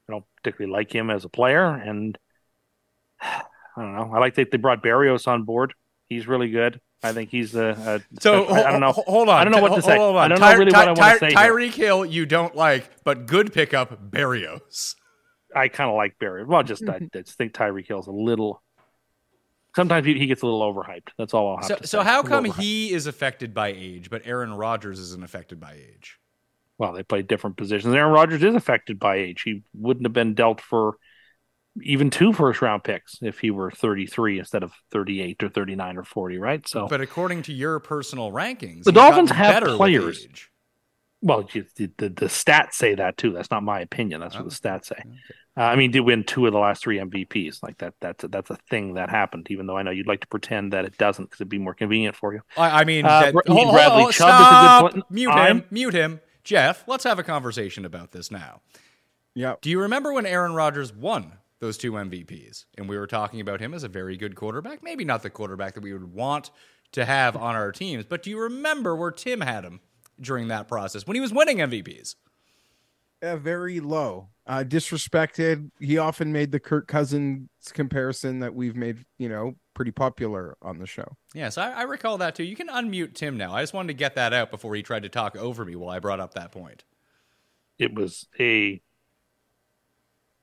I 0.08 0.12
don't 0.12 0.24
particularly 0.36 0.72
like 0.72 0.92
him 0.92 1.10
as 1.10 1.24
a 1.24 1.28
player. 1.28 1.66
And 1.66 2.18
I 3.76 3.82
don't 3.82 3.94
know. 3.96 4.10
I 4.14 4.18
like 4.18 4.34
that 4.36 4.50
they 4.50 4.58
brought 4.58 4.82
Berrios 4.82 5.26
on 5.26 5.44
board. 5.44 5.74
He's 6.08 6.26
really 6.26 6.50
good. 6.50 6.80
I 7.02 7.12
think 7.12 7.30
he's 7.30 7.54
a. 7.54 8.02
a 8.14 8.20
so 8.20 8.44
I, 8.44 8.68
I 8.68 8.70
don't 8.72 8.80
know. 8.80 8.92
Hold 8.92 9.28
on. 9.28 9.40
I 9.40 9.44
don't 9.44 9.52
know 9.52 9.60
what 9.62 9.74
to 9.74 9.82
say. 9.82 9.96
Hold 9.96 10.16
on. 10.16 10.24
I 10.24 10.28
don't 10.28 10.38
Ty- 10.38 10.52
know 10.52 10.58
really 10.58 10.70
Ty- 10.72 10.86
what 10.86 10.98
I 10.98 11.00
want 11.08 11.20
to 11.20 11.26
say. 11.30 11.34
Ty- 11.34 11.48
Tyreek 11.48 11.72
Hill, 11.74 12.04
you 12.04 12.26
don't 12.26 12.54
like, 12.54 12.88
but 13.04 13.26
good 13.26 13.52
pickup, 13.52 14.10
Berrios. 14.10 14.94
I 15.54 15.68
kind 15.68 15.90
of 15.90 15.96
like 15.96 16.18
Barry. 16.18 16.44
Well, 16.44 16.62
just 16.62 16.88
I, 16.88 16.94
I 16.96 17.18
just 17.22 17.36
think 17.36 17.52
Tyreek 17.52 17.86
Hill's 17.88 18.06
a 18.06 18.12
little. 18.12 18.62
Sometimes 19.74 20.06
he, 20.06 20.18
he 20.18 20.26
gets 20.26 20.42
a 20.42 20.46
little 20.46 20.60
overhyped. 20.60 21.08
That's 21.18 21.32
all 21.34 21.50
I'll 21.50 21.56
have 21.56 21.66
So, 21.66 21.76
to 21.76 21.82
say. 21.86 21.86
so 21.88 22.02
how 22.02 22.22
come 22.22 22.44
overhyped. 22.44 22.60
he 22.60 22.92
is 22.92 23.06
affected 23.06 23.54
by 23.54 23.68
age, 23.68 24.10
but 24.10 24.22
Aaron 24.26 24.52
Rodgers 24.52 24.98
isn't 24.98 25.22
affected 25.24 25.58
by 25.60 25.72
age? 25.74 26.18
Well, 26.78 26.92
they 26.92 27.02
play 27.02 27.22
different 27.22 27.56
positions. 27.56 27.94
Aaron 27.94 28.12
Rodgers 28.12 28.42
is 28.42 28.54
affected 28.54 28.98
by 28.98 29.16
age. 29.16 29.42
He 29.42 29.62
wouldn't 29.74 30.04
have 30.06 30.12
been 30.12 30.34
dealt 30.34 30.60
for 30.60 30.96
even 31.80 32.10
two 32.10 32.32
first 32.32 32.60
round 32.60 32.84
picks 32.84 33.18
if 33.22 33.38
he 33.38 33.50
were 33.50 33.70
33 33.70 34.38
instead 34.40 34.62
of 34.62 34.72
38 34.90 35.42
or 35.42 35.48
39 35.48 35.96
or 35.96 36.04
40, 36.04 36.38
right? 36.38 36.68
So, 36.68 36.86
But 36.88 37.00
according 37.00 37.42
to 37.44 37.52
your 37.52 37.78
personal 37.80 38.30
rankings, 38.30 38.84
The 38.84 38.92
Dolphins 38.92 39.30
have 39.30 39.54
better 39.62 39.76
players. 39.76 40.26
well, 41.22 41.48
you- 41.52 41.64
the, 41.76 41.90
the, 41.96 42.08
the 42.10 42.26
stats 42.26 42.74
say 42.74 42.94
that 42.96 43.16
too. 43.16 43.32
That's 43.32 43.50
not 43.50 43.62
my 43.62 43.80
opinion. 43.80 44.20
That's 44.20 44.34
what 44.36 44.44
the 44.44 44.54
stats 44.54 44.86
say. 44.86 45.02
Uh, 45.56 45.60
I 45.64 45.76
mean, 45.76 45.90
did 45.90 46.00
win 46.00 46.24
two 46.24 46.46
of 46.46 46.52
the 46.52 46.58
last 46.58 46.82
three 46.82 46.98
MVPs. 46.98 47.62
Like 47.62 47.78
that. 47.78 47.94
That's 48.00 48.24
a, 48.24 48.28
that's 48.28 48.50
a 48.50 48.56
thing 48.70 48.94
that 48.94 49.10
happened. 49.10 49.46
Even 49.50 49.66
though 49.66 49.76
I 49.76 49.82
know 49.82 49.90
you'd 49.90 50.06
like 50.06 50.20
to 50.20 50.26
pretend 50.26 50.72
that 50.72 50.84
it 50.86 50.96
doesn't 50.98 51.24
because 51.26 51.40
it'd 51.42 51.48
be 51.50 51.58
more 51.58 51.74
convenient 51.74 52.16
for 52.16 52.32
you. 52.34 52.40
I, 52.56 52.80
I 52.80 52.84
mean, 52.84 53.04
Uh, 53.04 53.20
that, 53.20 53.34
Br- 53.34 53.40
hold- 53.52 53.72
Bradley 53.74 54.02
hold- 54.02 54.12
Chubb 54.14 54.28
is 54.28 54.34
a 54.34 54.38
good 54.38 54.46
stop! 54.46 54.92
pla- 54.92 55.02
Mute 55.10 55.30
I'm- 55.30 55.56
him. 55.58 55.64
Mute 55.70 55.94
him. 55.94 56.20
Jeff, 56.44 56.84
let's 56.88 57.04
have 57.04 57.18
a 57.18 57.22
conversation 57.22 57.84
about 57.84 58.12
this 58.12 58.30
now. 58.30 58.62
Yeah. 59.34 59.54
Do 59.60 59.70
you 59.70 59.80
remember 59.80 60.12
when 60.12 60.26
Aaron 60.26 60.54
Rodgers 60.54 60.92
won 60.92 61.34
those 61.62 61.78
two 61.78 61.92
MVPs? 61.92 62.64
And 62.76 62.88
we 62.88 62.98
were 62.98 63.06
talking 63.06 63.40
about 63.40 63.60
him 63.60 63.72
as 63.72 63.84
a 63.84 63.88
very 63.88 64.16
good 64.16 64.34
quarterback. 64.34 64.82
Maybe 64.82 65.04
not 65.04 65.22
the 65.22 65.30
quarterback 65.30 65.74
that 65.74 65.82
we 65.82 65.92
would 65.92 66.12
want 66.12 66.50
to 66.90 67.04
have 67.04 67.36
on 67.36 67.54
our 67.54 67.70
teams, 67.70 68.04
but 68.04 68.22
do 68.22 68.30
you 68.30 68.38
remember 68.38 68.94
where 68.96 69.12
Tim 69.12 69.40
had 69.40 69.64
him 69.64 69.80
during 70.20 70.48
that 70.48 70.68
process 70.68 71.06
when 71.06 71.14
he 71.14 71.20
was 71.20 71.32
winning 71.32 71.58
MVPs? 71.58 72.16
Uh, 73.22 73.36
very 73.36 73.78
low. 73.78 74.28
Uh, 74.44 74.64
disrespected. 74.66 75.70
He 75.78 75.96
often 75.96 76.32
made 76.32 76.50
the 76.50 76.58
Kirk 76.58 76.88
Cousins 76.88 77.48
comparison 77.72 78.40
that 78.40 78.52
we've 78.52 78.74
made, 78.74 79.06
you 79.16 79.28
know, 79.28 79.54
pretty 79.74 79.92
popular 79.92 80.56
on 80.60 80.78
the 80.78 80.86
show. 80.86 81.16
Yes, 81.32 81.56
I, 81.56 81.70
I 81.70 81.82
recall 81.82 82.18
that 82.18 82.34
too. 82.34 82.42
You 82.42 82.56
can 82.56 82.66
unmute 82.66 83.14
Tim 83.14 83.36
now. 83.36 83.54
I 83.54 83.62
just 83.62 83.72
wanted 83.72 83.88
to 83.88 83.94
get 83.94 84.16
that 84.16 84.32
out 84.32 84.50
before 84.50 84.74
he 84.74 84.82
tried 84.82 85.04
to 85.04 85.08
talk 85.08 85.36
over 85.36 85.64
me 85.64 85.76
while 85.76 85.90
I 85.90 86.00
brought 86.00 86.18
up 86.18 86.34
that 86.34 86.50
point. 86.50 86.82
It 87.78 87.94
was 87.94 88.26
a 88.40 88.82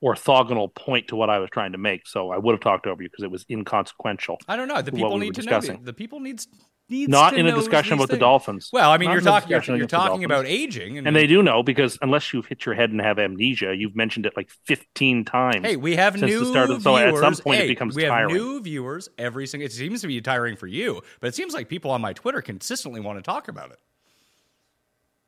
orthogonal 0.03 0.73
point 0.73 1.09
to 1.09 1.15
what 1.15 1.29
I 1.29 1.39
was 1.39 1.49
trying 1.49 1.73
to 1.73 1.77
make. 1.77 2.07
So 2.07 2.31
I 2.31 2.37
would 2.37 2.53
have 2.53 2.61
talked 2.61 2.87
over 2.87 3.01
you 3.03 3.09
because 3.09 3.23
it 3.23 3.31
was 3.31 3.45
inconsequential. 3.49 4.39
I 4.47 4.55
don't 4.55 4.67
know. 4.67 4.81
The 4.81 4.91
people 4.91 5.13
we 5.13 5.19
need 5.19 5.35
to 5.35 5.41
know. 5.41 5.59
discussing. 5.59 5.83
The 5.83 5.93
people 5.93 6.19
needs 6.19 6.47
needs 6.89 7.09
Not 7.09 7.37
in 7.37 7.45
a 7.47 7.53
discussion 7.53 7.93
about 7.93 8.09
the. 8.09 8.17
Dolphins. 8.17 8.69
Well, 8.73 8.91
I 8.91 8.97
mean, 8.97 9.07
Not 9.07 9.13
you're 9.13 9.21
talking 9.21 9.75
you're 9.75 9.85
the 9.85 9.87
talking 9.87 10.23
about 10.23 10.45
aging, 10.45 10.97
and, 10.97 11.07
And 11.07 11.15
they 11.15 11.27
do 11.27 11.41
know 11.41 11.63
because 11.63 11.97
unless 12.01 12.33
you've 12.33 12.47
hit 12.47 12.65
your 12.65 12.75
head 12.75 12.91
and 12.91 12.99
have 12.99 13.17
amnesia, 13.19 13.75
you've 13.75 13.95
mentioned 13.95 14.25
it 14.25 14.33
like 14.35 14.49
15 14.65 15.25
times. 15.25 15.65
Hey, 15.65 15.75
we 15.75 15.95
have 15.95 16.19
new 16.19 16.39
the 16.39 16.45
start 16.45 16.69
of, 16.69 16.81
viewers. 16.81 16.83
so 16.83 16.97
at 16.97 17.17
some 17.17 17.43
point 17.43 17.59
Hey, 17.59 17.65
it 17.65 17.69
becomes 17.69 17.95
we 17.95 18.03
have 18.03 18.11
tiring. 18.11 18.35
new 18.35 18.61
viewers 18.61 19.09
every 19.17 19.47
single. 19.47 19.65
It 19.65 19.71
seems 19.71 20.01
to 20.01 20.07
be 20.07 20.19
tiring 20.21 20.55
for 20.55 20.67
you, 20.67 21.01
but 21.19 21.27
it 21.27 21.35
seems 21.35 21.53
like 21.53 21.69
people 21.69 21.91
on 21.91 22.01
my 22.01 22.13
Twitter 22.13 22.41
consistently 22.41 22.99
want 22.99 23.17
to 23.19 23.23
talk 23.23 23.47
about 23.47 23.71
it. 23.71 23.79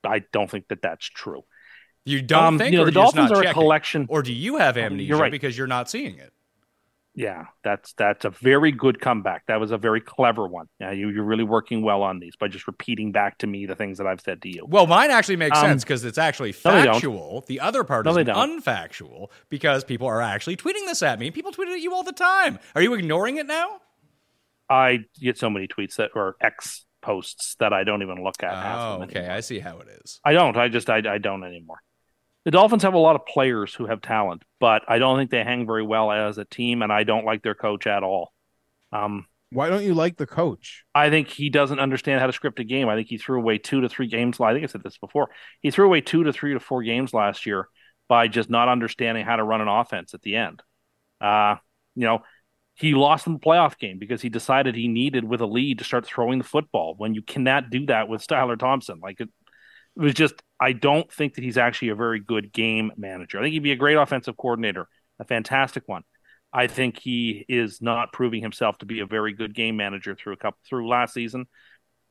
I 0.03 0.23
don't 0.31 0.49
think 0.49 0.67
that 0.69 0.81
that's 0.81 1.05
true. 1.05 1.43
You 2.05 2.21
don't 2.21 2.57
think, 2.57 2.71
you 2.73 2.79
know, 2.79 2.85
the 2.85 2.91
Dolphins 2.91 3.31
are 3.31 3.43
a 3.43 3.53
collection- 3.53 4.07
or 4.09 4.23
do 4.23 4.33
you 4.33 4.57
have 4.57 4.77
amnesia 4.77 5.09
you're 5.09 5.19
right. 5.19 5.31
because 5.31 5.57
you're 5.57 5.67
not 5.67 5.89
seeing 5.89 6.17
it? 6.17 6.33
Yeah, 7.13 7.47
that's 7.61 7.91
that's 7.93 8.23
a 8.23 8.29
very 8.29 8.71
good 8.71 9.01
comeback. 9.01 9.45
That 9.47 9.59
was 9.59 9.71
a 9.71 9.77
very 9.77 9.99
clever 9.99 10.47
one. 10.47 10.67
Yeah, 10.79 10.91
you, 10.91 11.09
you're 11.09 11.25
really 11.25 11.43
working 11.43 11.81
well 11.81 12.03
on 12.03 12.19
these 12.19 12.37
by 12.37 12.47
just 12.47 12.67
repeating 12.67 13.11
back 13.11 13.37
to 13.39 13.47
me 13.47 13.65
the 13.65 13.75
things 13.75 13.97
that 13.97 14.07
I've 14.07 14.21
said 14.21 14.41
to 14.43 14.49
you. 14.49 14.65
Well, 14.65 14.87
mine 14.87 15.11
actually 15.11 15.35
makes 15.35 15.57
Um, 15.57 15.65
sense 15.65 15.83
because 15.83 16.05
it's 16.05 16.17
actually 16.17 16.51
no, 16.51 16.71
factual. 16.71 17.43
The 17.47 17.59
other 17.59 17.83
part 17.83 18.05
No, 18.05 18.17
is 18.17 18.27
unfactual 18.27 19.27
because 19.49 19.83
people 19.83 20.07
are 20.07 20.21
actually 20.21 20.55
tweeting 20.55 20.85
this 20.85 21.03
at 21.03 21.19
me. 21.19 21.31
People 21.31 21.51
tweet 21.51 21.67
it 21.67 21.73
at 21.73 21.81
you 21.81 21.93
all 21.93 22.03
the 22.03 22.13
time. 22.13 22.59
Are 22.75 22.81
you 22.81 22.93
ignoring 22.93 23.35
it 23.35 23.45
now? 23.45 23.81
I 24.69 24.99
get 25.19 25.37
so 25.37 25.49
many 25.49 25.67
tweets 25.67 25.97
that 25.97 26.11
are 26.15 26.37
X 26.39 26.85
posts 27.01 27.55
that 27.59 27.73
I 27.73 27.83
don't 27.83 28.01
even 28.03 28.23
look 28.23 28.41
at. 28.41 28.53
Oh, 28.53 29.01
okay. 29.03 29.19
anymore. 29.19 29.35
I 29.35 29.39
see 29.41 29.59
how 29.59 29.79
it 29.79 29.89
is. 30.01 30.21
I 30.23 30.31
don't. 30.31 30.55
I 30.55 30.69
just 30.69 30.89
I, 30.89 30.99
I 30.99 31.17
don't 31.17 31.43
anymore. 31.43 31.81
The 32.45 32.51
Dolphins 32.51 32.83
have 32.83 32.95
a 32.95 32.99
lot 32.99 33.15
of 33.15 33.25
players 33.25 33.73
who 33.73 33.85
have 33.85 34.01
talent, 34.01 34.43
but 34.59 34.83
I 34.87 34.97
don't 34.97 35.17
think 35.17 35.29
they 35.29 35.43
hang 35.43 35.67
very 35.67 35.83
well 35.83 36.11
as 36.11 36.37
a 36.37 36.45
team, 36.45 36.81
and 36.81 36.91
I 36.91 37.03
don't 37.03 37.25
like 37.25 37.43
their 37.43 37.55
coach 37.55 37.85
at 37.85 38.03
all. 38.03 38.33
Um, 38.91 39.27
Why 39.51 39.69
don't 39.69 39.83
you 39.83 39.93
like 39.93 40.17
the 40.17 40.25
coach? 40.25 40.83
I 40.95 41.09
think 41.09 41.27
he 41.27 41.49
doesn't 41.49 41.79
understand 41.79 42.19
how 42.19 42.27
to 42.27 42.33
script 42.33 42.59
a 42.59 42.63
game. 42.63 42.89
I 42.89 42.95
think 42.95 43.09
he 43.09 43.17
threw 43.17 43.39
away 43.39 43.57
two 43.57 43.81
to 43.81 43.89
three 43.89 44.07
games. 44.07 44.39
I 44.39 44.53
think 44.53 44.63
I 44.63 44.67
said 44.67 44.83
this 44.83 44.97
before. 44.97 45.29
He 45.61 45.71
threw 45.71 45.85
away 45.85 46.01
two 46.01 46.23
to 46.23 46.33
three 46.33 46.53
to 46.53 46.59
four 46.59 46.81
games 46.83 47.13
last 47.13 47.45
year 47.45 47.67
by 48.07 48.27
just 48.27 48.49
not 48.49 48.69
understanding 48.69 49.25
how 49.25 49.35
to 49.35 49.43
run 49.43 49.61
an 49.61 49.67
offense 49.67 50.13
at 50.13 50.21
the 50.21 50.35
end. 50.35 50.63
Uh, 51.21 51.55
you 51.95 52.05
know, 52.05 52.23
he 52.73 52.93
lost 52.93 53.27
in 53.27 53.33
the 53.33 53.39
playoff 53.39 53.77
game 53.77 53.99
because 53.99 54.21
he 54.21 54.29
decided 54.29 54.75
he 54.75 54.87
needed 54.87 55.23
with 55.23 55.41
a 55.41 55.45
lead 55.45 55.77
to 55.77 55.83
start 55.83 56.05
throwing 56.05 56.39
the 56.39 56.43
football 56.43 56.95
when 56.97 57.13
you 57.13 57.21
cannot 57.21 57.69
do 57.69 57.85
that 57.85 58.07
with 58.07 58.25
Skylar 58.25 58.57
Thompson. 58.57 58.99
Like 59.01 59.19
it, 59.19 59.29
it 59.95 60.01
was 60.01 60.13
just 60.13 60.33
I 60.61 60.73
don't 60.73 61.11
think 61.11 61.33
that 61.33 61.43
he's 61.43 61.57
actually 61.57 61.89
a 61.89 61.95
very 61.95 62.19
good 62.19 62.53
game 62.53 62.91
manager. 62.95 63.39
I 63.39 63.41
think 63.41 63.53
he'd 63.53 63.63
be 63.63 63.71
a 63.71 63.75
great 63.75 63.97
offensive 63.97 64.37
coordinator, 64.37 64.87
a 65.19 65.25
fantastic 65.25 65.87
one. 65.87 66.03
I 66.53 66.67
think 66.67 66.99
he 66.99 67.45
is 67.49 67.81
not 67.81 68.13
proving 68.13 68.41
himself 68.43 68.77
to 68.77 68.85
be 68.85 68.99
a 68.99 69.07
very 69.07 69.33
good 69.33 69.55
game 69.55 69.75
manager 69.75 70.15
through 70.15 70.33
a 70.33 70.37
couple 70.37 70.59
through 70.69 70.87
last 70.87 71.15
season. 71.15 71.47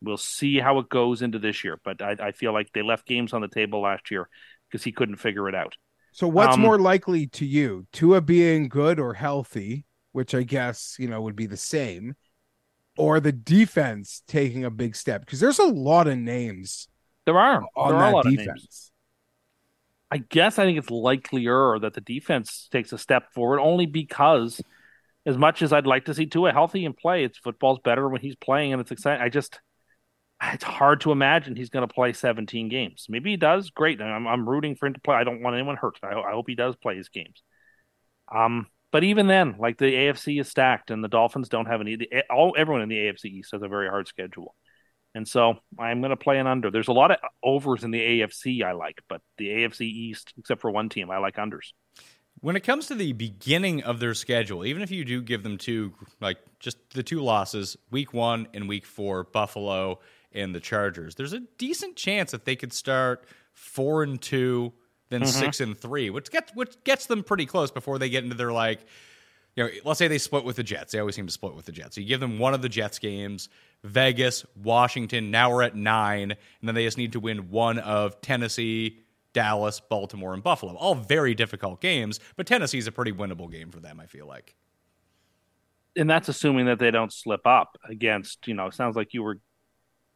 We'll 0.02 0.16
see 0.16 0.58
how 0.58 0.78
it 0.78 0.88
goes 0.88 1.22
into 1.22 1.38
this 1.38 1.62
year, 1.62 1.78
but 1.84 2.02
I, 2.02 2.16
I 2.18 2.32
feel 2.32 2.52
like 2.52 2.72
they 2.72 2.82
left 2.82 3.06
games 3.06 3.32
on 3.32 3.40
the 3.40 3.48
table 3.48 3.82
last 3.82 4.10
year 4.10 4.28
because 4.68 4.82
he 4.82 4.92
couldn't 4.92 5.16
figure 5.16 5.48
it 5.48 5.54
out. 5.54 5.76
So 6.12 6.26
what's 6.26 6.56
Um, 6.56 6.62
more 6.62 6.78
likely 6.78 7.28
to 7.28 7.46
you? 7.46 7.86
Tua 7.92 8.20
being 8.20 8.68
good 8.68 8.98
or 8.98 9.14
healthy, 9.14 9.84
which 10.12 10.34
I 10.34 10.42
guess, 10.42 10.96
you 10.98 11.06
know, 11.06 11.20
would 11.20 11.36
be 11.36 11.46
the 11.46 11.56
same, 11.56 12.16
or 12.96 13.20
the 13.20 13.32
defense 13.32 14.22
taking 14.26 14.64
a 14.64 14.70
big 14.70 14.96
step? 14.96 15.20
Because 15.20 15.38
there's 15.38 15.60
a 15.60 15.64
lot 15.64 16.08
of 16.08 16.18
names 16.18 16.88
There 17.30 17.38
are 17.38 17.62
on 17.76 17.88
there 17.90 17.98
are 17.98 18.10
a 18.10 18.12
lot 18.12 18.26
of 18.26 18.32
defense. 18.32 18.48
names. 18.48 18.92
I 20.10 20.18
guess 20.18 20.58
I 20.58 20.64
think 20.64 20.78
it's 20.78 20.90
likelier 20.90 21.78
that 21.78 21.94
the 21.94 22.00
defense 22.00 22.68
takes 22.72 22.92
a 22.92 22.98
step 22.98 23.32
forward 23.32 23.60
only 23.60 23.86
because 23.86 24.60
as 25.24 25.38
much 25.38 25.62
as 25.62 25.72
I'd 25.72 25.86
like 25.86 26.06
to 26.06 26.14
see 26.14 26.26
Tua 26.26 26.50
healthy 26.50 26.84
and 26.84 26.96
play, 26.96 27.22
it's 27.22 27.38
football's 27.38 27.78
better 27.84 28.08
when 28.08 28.20
he's 28.20 28.34
playing 28.34 28.72
and 28.72 28.80
it's 28.80 28.90
exciting. 28.90 29.22
I 29.22 29.28
just 29.28 29.60
it's 30.42 30.64
hard 30.64 31.02
to 31.02 31.12
imagine 31.12 31.54
he's 31.54 31.70
going 31.70 31.86
to 31.86 31.94
play 31.94 32.12
17 32.12 32.68
games. 32.68 33.06
Maybe 33.08 33.30
he 33.30 33.36
does. 33.36 33.70
Great. 33.70 34.00
I'm, 34.00 34.26
I'm 34.26 34.48
rooting 34.48 34.74
for 34.74 34.86
him 34.86 34.94
to 34.94 35.00
play. 35.00 35.14
I 35.14 35.22
don't 35.22 35.42
want 35.42 35.54
anyone 35.54 35.76
hurt. 35.76 35.98
I, 36.02 36.14
I 36.14 36.32
hope 36.32 36.46
he 36.48 36.56
does 36.56 36.74
play 36.74 36.96
his 36.96 37.10
games. 37.10 37.42
Um, 38.34 38.66
but 38.90 39.04
even 39.04 39.28
then, 39.28 39.54
like 39.60 39.78
the 39.78 39.84
AFC 39.92 40.40
is 40.40 40.48
stacked 40.48 40.90
and 40.90 41.04
the 41.04 41.08
Dolphins 41.08 41.48
don't 41.48 41.66
have 41.66 41.80
any. 41.80 41.94
the- 41.94 42.24
All 42.30 42.56
everyone 42.58 42.82
in 42.82 42.88
the 42.88 42.96
AFC 42.96 43.26
East 43.26 43.52
has 43.52 43.62
a 43.62 43.68
very 43.68 43.88
hard 43.88 44.08
schedule, 44.08 44.56
and 45.14 45.26
so 45.26 45.58
I'm 45.78 46.00
going 46.00 46.10
to 46.10 46.16
play 46.16 46.38
an 46.38 46.46
under. 46.46 46.70
There's 46.70 46.88
a 46.88 46.92
lot 46.92 47.10
of 47.10 47.18
overs 47.42 47.84
in 47.84 47.90
the 47.90 48.00
AFC 48.00 48.62
I 48.62 48.72
like, 48.72 49.00
but 49.08 49.20
the 49.38 49.48
AFC 49.48 49.82
East, 49.82 50.32
except 50.38 50.60
for 50.60 50.70
one 50.70 50.88
team, 50.88 51.10
I 51.10 51.18
like 51.18 51.36
unders. 51.36 51.72
When 52.40 52.56
it 52.56 52.60
comes 52.60 52.86
to 52.86 52.94
the 52.94 53.12
beginning 53.12 53.82
of 53.82 54.00
their 54.00 54.14
schedule, 54.14 54.64
even 54.64 54.82
if 54.82 54.90
you 54.90 55.04
do 55.04 55.20
give 55.20 55.42
them 55.42 55.58
two, 55.58 55.92
like 56.20 56.38
just 56.58 56.78
the 56.90 57.02
two 57.02 57.20
losses, 57.20 57.76
week 57.90 58.14
one 58.14 58.48
and 58.54 58.68
week 58.68 58.86
four, 58.86 59.24
Buffalo 59.24 59.98
and 60.32 60.54
the 60.54 60.60
Chargers, 60.60 61.16
there's 61.16 61.34
a 61.34 61.40
decent 61.58 61.96
chance 61.96 62.30
that 62.30 62.44
they 62.44 62.56
could 62.56 62.72
start 62.72 63.26
four 63.52 64.02
and 64.02 64.22
two, 64.22 64.72
then 65.10 65.22
mm-hmm. 65.22 65.30
six 65.30 65.60
and 65.60 65.78
three, 65.78 66.08
which 66.08 66.30
gets 66.30 66.54
which 66.54 66.82
gets 66.84 67.06
them 67.06 67.22
pretty 67.24 67.44
close 67.44 67.70
before 67.70 67.98
they 67.98 68.08
get 68.08 68.24
into 68.24 68.36
their 68.36 68.52
like, 68.52 68.80
you 69.56 69.64
know, 69.64 69.70
let's 69.84 69.98
say 69.98 70.08
they 70.08 70.18
split 70.18 70.44
with 70.44 70.56
the 70.56 70.62
Jets. 70.62 70.92
They 70.92 70.98
always 71.00 71.14
seem 71.14 71.26
to 71.26 71.32
split 71.32 71.54
with 71.54 71.66
the 71.66 71.72
Jets. 71.72 71.96
So 71.96 72.00
you 72.00 72.06
give 72.06 72.20
them 72.20 72.38
one 72.38 72.54
of 72.54 72.62
the 72.62 72.68
Jets 72.68 72.98
games, 72.98 73.48
Vegas, 73.84 74.44
Washington. 74.62 75.30
Now 75.30 75.50
we're 75.50 75.62
at 75.62 75.74
nine, 75.76 76.30
and 76.32 76.68
then 76.68 76.74
they 76.74 76.84
just 76.84 76.98
need 76.98 77.12
to 77.12 77.20
win 77.20 77.50
one 77.50 77.78
of 77.80 78.20
Tennessee, 78.20 79.00
Dallas, 79.32 79.80
Baltimore, 79.80 80.34
and 80.34 80.42
Buffalo. 80.42 80.74
All 80.76 80.94
very 80.94 81.34
difficult 81.34 81.80
games, 81.80 82.20
but 82.36 82.46
Tennessee's 82.46 82.86
a 82.86 82.92
pretty 82.92 83.12
winnable 83.12 83.50
game 83.50 83.70
for 83.70 83.80
them, 83.80 84.00
I 84.00 84.06
feel 84.06 84.26
like. 84.26 84.54
and 85.96 86.08
that's 86.08 86.28
assuming 86.28 86.66
that 86.66 86.78
they 86.78 86.90
don't 86.90 87.12
slip 87.12 87.46
up 87.46 87.76
against 87.88 88.46
you 88.46 88.54
know 88.54 88.70
sounds 88.70 88.96
like 88.96 89.12
you 89.12 89.22
were 89.22 89.38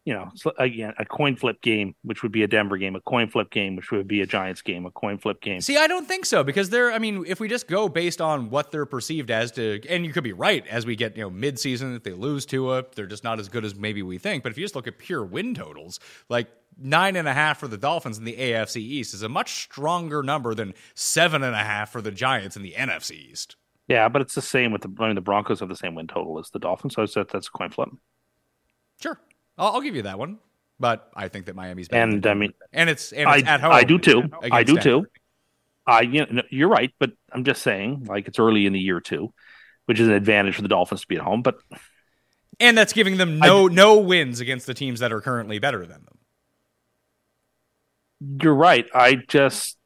you 0.04 0.12
know 0.12 0.30
again 0.58 0.92
a 0.98 1.04
coin 1.06 1.34
flip 1.34 1.62
game 1.62 1.94
which 2.02 2.22
would 2.22 2.30
be 2.32 2.42
a 2.42 2.46
denver 2.46 2.76
game 2.76 2.94
a 2.94 3.00
coin 3.00 3.26
flip 3.26 3.50
game 3.50 3.74
which 3.74 3.90
would 3.90 4.06
be 4.06 4.20
a 4.20 4.26
giants 4.26 4.60
game 4.60 4.84
a 4.84 4.90
coin 4.90 5.16
flip 5.16 5.40
game 5.40 5.60
See, 5.62 5.78
I 5.78 5.86
don't 5.86 6.06
think 6.06 6.26
so 6.26 6.44
because 6.44 6.68
they're. 6.68 6.92
I 6.92 6.98
mean, 6.98 7.24
if 7.26 7.40
we 7.40 7.48
just 7.48 7.66
go 7.68 7.88
based 7.88 8.20
on 8.20 8.50
what 8.50 8.70
they're 8.70 8.84
perceived 8.84 9.30
as 9.30 9.50
to, 9.52 9.80
and 9.88 10.04
you 10.04 10.12
could 10.12 10.24
be 10.24 10.34
right 10.34 10.66
as 10.66 10.84
we 10.84 10.94
get 10.94 11.16
you 11.16 11.22
know 11.22 11.30
mid-season, 11.30 11.94
if 11.94 12.02
they 12.02 12.12
lose 12.12 12.44
to 12.46 12.74
a, 12.74 12.84
they're 12.94 13.06
just 13.06 13.24
not 13.24 13.40
as 13.40 13.48
good 13.48 13.64
as 13.64 13.74
maybe 13.74 14.02
we 14.02 14.18
think. 14.18 14.42
But 14.42 14.52
if 14.52 14.58
you 14.58 14.64
just 14.64 14.74
look 14.74 14.86
at 14.86 14.98
pure 14.98 15.24
win 15.24 15.54
totals, 15.54 16.00
like 16.28 16.48
nine 16.76 17.16
and 17.16 17.26
a 17.26 17.32
half 17.32 17.58
for 17.58 17.68
the 17.68 17.78
Dolphins 17.78 18.18
in 18.18 18.24
the 18.24 18.36
AFC 18.36 18.76
East 18.76 19.14
is 19.14 19.22
a 19.22 19.28
much 19.28 19.62
stronger 19.62 20.22
number 20.22 20.54
than 20.54 20.74
seven 20.94 21.42
and 21.42 21.54
a 21.54 21.58
half 21.64 21.90
for 21.90 22.02
the 22.02 22.10
Giants 22.10 22.56
in 22.56 22.62
the 22.62 22.72
NFC 22.72 23.12
East. 23.12 23.56
yeah 23.88 24.08
but 24.08 24.20
it's 24.20 24.34
the 24.34 24.42
same 24.42 24.70
with 24.72 24.82
the 24.82 24.92
i 25.00 25.06
mean 25.06 25.14
the 25.14 25.20
broncos 25.20 25.60
have 25.60 25.68
the 25.68 25.76
same 25.76 25.94
win 25.94 26.06
total 26.06 26.38
as 26.38 26.50
the 26.50 26.58
dolphins 26.58 26.94
so 26.94 27.06
said 27.06 27.26
that's 27.32 27.48
a 27.48 27.50
coin 27.50 27.70
flip 27.70 27.88
Sure, 29.02 29.18
I'll, 29.58 29.74
I'll 29.74 29.80
give 29.80 29.96
you 29.96 30.02
that 30.02 30.18
one. 30.18 30.38
But 30.80 31.08
I 31.14 31.28
think 31.28 31.46
that 31.46 31.54
Miami's 31.54 31.86
better 31.88 32.02
and 32.02 32.26
i 32.26 32.34
mean 32.34 32.52
and 32.72 32.90
it's 32.90 33.12
and 33.12 33.28
I, 33.28 33.38
at 33.38 33.60
home. 33.60 33.70
I 33.72 33.84
do 33.84 33.96
too 33.98 34.24
i 34.50 34.64
do 34.64 34.74
Denver. 34.74 34.82
too 34.82 35.06
i 35.86 36.00
you 36.00 36.26
know, 36.26 36.42
you're 36.50 36.68
right 36.68 36.92
but 36.98 37.12
i'm 37.32 37.44
just 37.44 37.62
saying 37.62 38.06
like 38.08 38.26
it's 38.26 38.40
early 38.40 38.66
in 38.66 38.72
the 38.72 38.80
year 38.80 39.00
too 39.00 39.32
which 39.86 40.00
is 40.00 40.08
an 40.08 40.14
advantage 40.14 40.56
for 40.56 40.62
the 40.62 40.68
dolphins 40.68 41.02
to 41.02 41.06
be 41.06 41.14
at 41.14 41.22
home 41.22 41.42
but 41.42 41.58
and 42.58 42.76
that's 42.76 42.92
giving 42.92 43.18
them 43.18 43.38
no 43.38 43.68
no 43.68 43.98
wins 43.98 44.40
against 44.40 44.66
the 44.66 44.74
teams 44.74 44.98
that 44.98 45.12
are 45.12 45.20
currently 45.20 45.60
better 45.60 45.86
than 45.86 46.04
them. 46.04 46.18
you're 48.42 48.54
right 48.54 48.86
i 48.92 49.14
just 49.14 49.76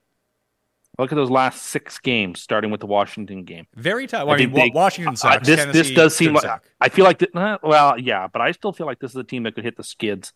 look 0.99 1.13
at 1.13 1.17
those 1.17 1.31
last 1.31 1.63
six 1.63 1.99
games 1.99 2.41
starting 2.41 2.71
with 2.71 2.81
the 2.81 2.87
washington 2.87 3.45
game 3.45 3.67
Very 3.75 4.07
tough. 4.07 4.29
I 4.29 4.33
I, 4.33 4.37
mean, 4.39 4.53
they- 4.53 4.71
Washington 4.75 5.15
Uh, 5.15 5.17
sucks. 5.17 5.47
this 5.47 5.57
this 5.67 5.73
Tennessee 5.73 5.95
does 5.95 6.17
seem 6.17 6.33
like 6.35 6.43
suck. 6.43 6.65
I 6.81 6.89
feel 6.89 7.05
like 7.05 7.19
that. 7.21 7.35
uh, 7.37 7.59
well, 7.63 7.99
yeah, 7.99 8.27
but 8.27 8.43
I 8.43 8.53
still 8.53 8.73
feel 8.73 8.87
like 8.87 8.99
this 8.99 9.13
is 9.13 9.17
a 9.17 9.25
team 9.25 9.45
that 9.45 9.55
could 9.55 9.65
hit 9.65 9.77
the 9.77 9.85
skids 9.85 10.33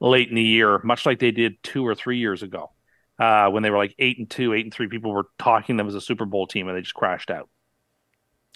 late 0.00 0.28
in 0.28 0.34
the 0.34 0.42
year, 0.42 0.80
much 0.84 1.06
like 1.06 1.18
they 1.18 1.30
did 1.30 1.62
two 1.62 1.86
or 1.86 1.94
three 1.94 2.18
years 2.18 2.42
ago 2.42 2.70
uh, 3.18 3.48
when 3.50 3.62
they 3.62 3.70
were 3.70 3.78
like 3.78 3.94
eight 3.98 4.18
and 4.18 4.28
two, 4.28 4.52
eight 4.52 4.64
and 4.64 4.72
three. 4.74 4.88
People 4.88 5.12
were 5.12 5.26
talking 5.38 5.76
them 5.76 5.86
as 5.86 5.94
a 5.94 6.00
Super 6.00 6.24
Bowl 6.26 6.46
team, 6.46 6.68
and 6.68 6.76
they 6.76 6.82
just 6.82 6.94
crashed 6.94 7.30
out. 7.30 7.48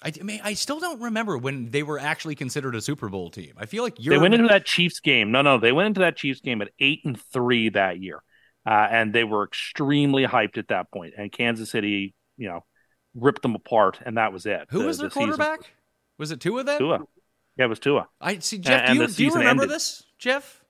I, 0.02 0.12
I 0.18 0.22
mean, 0.22 0.40
I 0.42 0.54
still 0.54 0.80
don't 0.80 1.00
remember 1.00 1.36
when 1.38 1.70
they 1.70 1.82
were 1.82 1.98
actually 1.98 2.34
considered 2.34 2.74
a 2.74 2.80
Super 2.80 3.08
Bowl 3.08 3.30
team. 3.30 3.52
I 3.58 3.66
feel 3.66 3.82
like 3.82 3.94
you're 3.98 4.14
They 4.14 4.20
went 4.20 4.34
into 4.34 4.48
that 4.48 4.64
Chiefs 4.64 5.00
game. 5.00 5.30
No, 5.30 5.42
no, 5.42 5.58
they 5.58 5.72
went 5.72 5.88
into 5.88 6.00
that 6.00 6.16
Chiefs 6.16 6.40
game 6.40 6.62
at 6.62 6.70
eight 6.78 7.00
and 7.04 7.20
three 7.20 7.68
that 7.70 8.00
year, 8.00 8.22
uh, 8.66 8.88
and 8.90 9.12
they 9.12 9.24
were 9.24 9.44
extremely 9.44 10.24
hyped 10.26 10.58
at 10.58 10.68
that 10.68 10.90
point. 10.92 11.14
And 11.16 11.30
Kansas 11.32 11.70
City, 11.70 12.14
you 12.36 12.48
know, 12.48 12.64
ripped 13.14 13.42
them 13.42 13.54
apart, 13.54 14.00
and 14.04 14.16
that 14.16 14.32
was 14.32 14.46
it. 14.46 14.66
who 14.70 14.80
The- 14.80 14.86
was 14.86 14.98
their 14.98 15.08
the 15.08 15.14
season- 15.14 15.28
quarterback? 15.30 15.72
Was 16.18 16.30
it 16.30 16.40
Tua 16.40 16.64
then? 16.64 16.78
Tua. 16.78 17.00
Yeah, 17.56 17.64
it 17.64 17.68
was 17.68 17.78
Tua. 17.80 18.08
I 18.20 18.38
see. 18.38 18.58
Jeff, 18.58 18.82
And 18.86 18.98
do 18.98 19.04
you, 19.04 19.08
do 19.08 19.24
you 19.24 19.30
remember 19.34 19.62
ended. 19.64 19.74
this, 19.76 20.04
Jeff? 20.18 20.62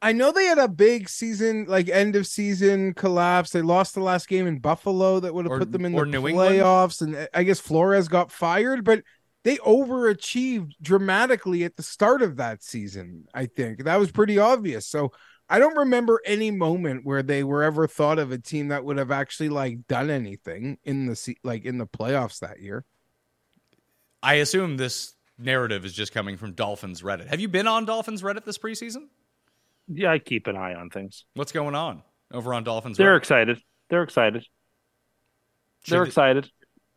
I 0.00 0.12
know 0.12 0.30
they 0.30 0.44
had 0.44 0.58
a 0.58 0.68
big 0.68 1.08
season, 1.08 1.64
like 1.68 1.88
end 1.88 2.14
of 2.14 2.26
season 2.26 2.94
collapse. 2.94 3.50
They 3.50 3.62
lost 3.62 3.94
the 3.94 4.00
last 4.00 4.28
game 4.28 4.46
in 4.46 4.58
Buffalo 4.60 5.18
that 5.20 5.34
would 5.34 5.44
have 5.44 5.52
Or- 5.52 5.58
put 5.58 5.72
them 5.72 5.84
in 5.84 5.92
the 5.92 6.04
New 6.04 6.28
England? 6.28 6.36
playoffs, 6.56 7.02
and 7.02 7.28
I 7.34 7.42
guess 7.42 7.58
Flores 7.58 8.06
got 8.08 8.30
fired, 8.30 8.84
but 8.84 9.02
they 9.44 9.56
overachieved 9.58 10.72
dramatically 10.82 11.64
at 11.64 11.76
the 11.76 11.82
start 11.82 12.22
of 12.22 12.36
that 12.36 12.62
season. 12.62 13.26
I 13.34 13.46
think 13.46 13.84
that 13.84 13.96
was 13.98 14.10
pretty 14.12 14.38
obvious. 14.38 14.86
So 14.86 15.12
I 15.50 15.58
don't 15.58 15.76
remember 15.76 16.20
any 16.26 16.50
moment 16.50 17.04
where 17.04 17.22
they 17.22 17.42
were 17.42 17.62
ever 17.62 17.86
thought 17.86 18.18
of 18.18 18.32
a 18.32 18.38
team 18.38 18.68
that 18.68 18.84
would 18.84 18.98
have 18.98 19.10
actually 19.10 19.48
like 19.48 19.86
done 19.86 20.10
anything 20.10 20.78
in 20.84 21.06
the 21.06 21.16
se- 21.16 21.38
like 21.42 21.64
in 21.64 21.78
the 21.78 21.86
playoffs 21.86 22.40
that 22.40 22.60
year. 22.60 22.84
I 24.22 24.34
assume 24.34 24.76
this 24.76 25.14
narrative 25.38 25.84
is 25.84 25.92
just 25.94 26.12
coming 26.12 26.36
from 26.36 26.52
Dolphins 26.52 27.02
Reddit. 27.02 27.28
Have 27.28 27.40
you 27.40 27.48
been 27.48 27.66
on 27.66 27.84
Dolphins 27.84 28.22
Reddit 28.22 28.44
this 28.44 28.58
preseason? 28.58 29.06
Yeah, 29.86 30.12
I 30.12 30.18
keep 30.18 30.48
an 30.48 30.56
eye 30.56 30.74
on 30.74 30.90
things. 30.90 31.24
What's 31.34 31.52
going 31.52 31.74
on 31.74 32.02
over 32.32 32.52
on 32.52 32.64
Dolphins 32.64 32.98
They're 32.98 33.14
Reddit? 33.14 33.18
excited. 33.18 33.62
They're 33.88 34.02
excited. 34.02 34.42
Should 35.84 35.92
They're 35.92 36.00
the- 36.00 36.06
excited. 36.08 36.50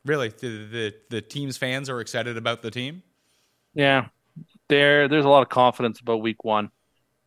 Really, 0.03 0.29
the, 0.29 0.47
the 0.65 0.95
the 1.11 1.21
team's 1.21 1.57
fans 1.57 1.87
are 1.87 2.01
excited 2.01 2.35
about 2.35 2.63
the 2.63 2.71
team. 2.71 3.03
Yeah, 3.75 4.07
there. 4.67 5.07
There's 5.07 5.25
a 5.25 5.29
lot 5.29 5.43
of 5.43 5.49
confidence 5.49 5.99
about 5.99 6.23
Week 6.23 6.43
One. 6.43 6.71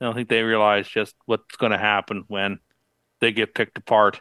I 0.00 0.04
don't 0.06 0.14
think 0.14 0.28
they 0.28 0.42
realize 0.42 0.88
just 0.88 1.14
what's 1.26 1.56
going 1.56 1.72
to 1.72 1.78
happen 1.78 2.24
when 2.28 2.58
they 3.20 3.32
get 3.32 3.54
picked 3.54 3.78
apart, 3.78 4.20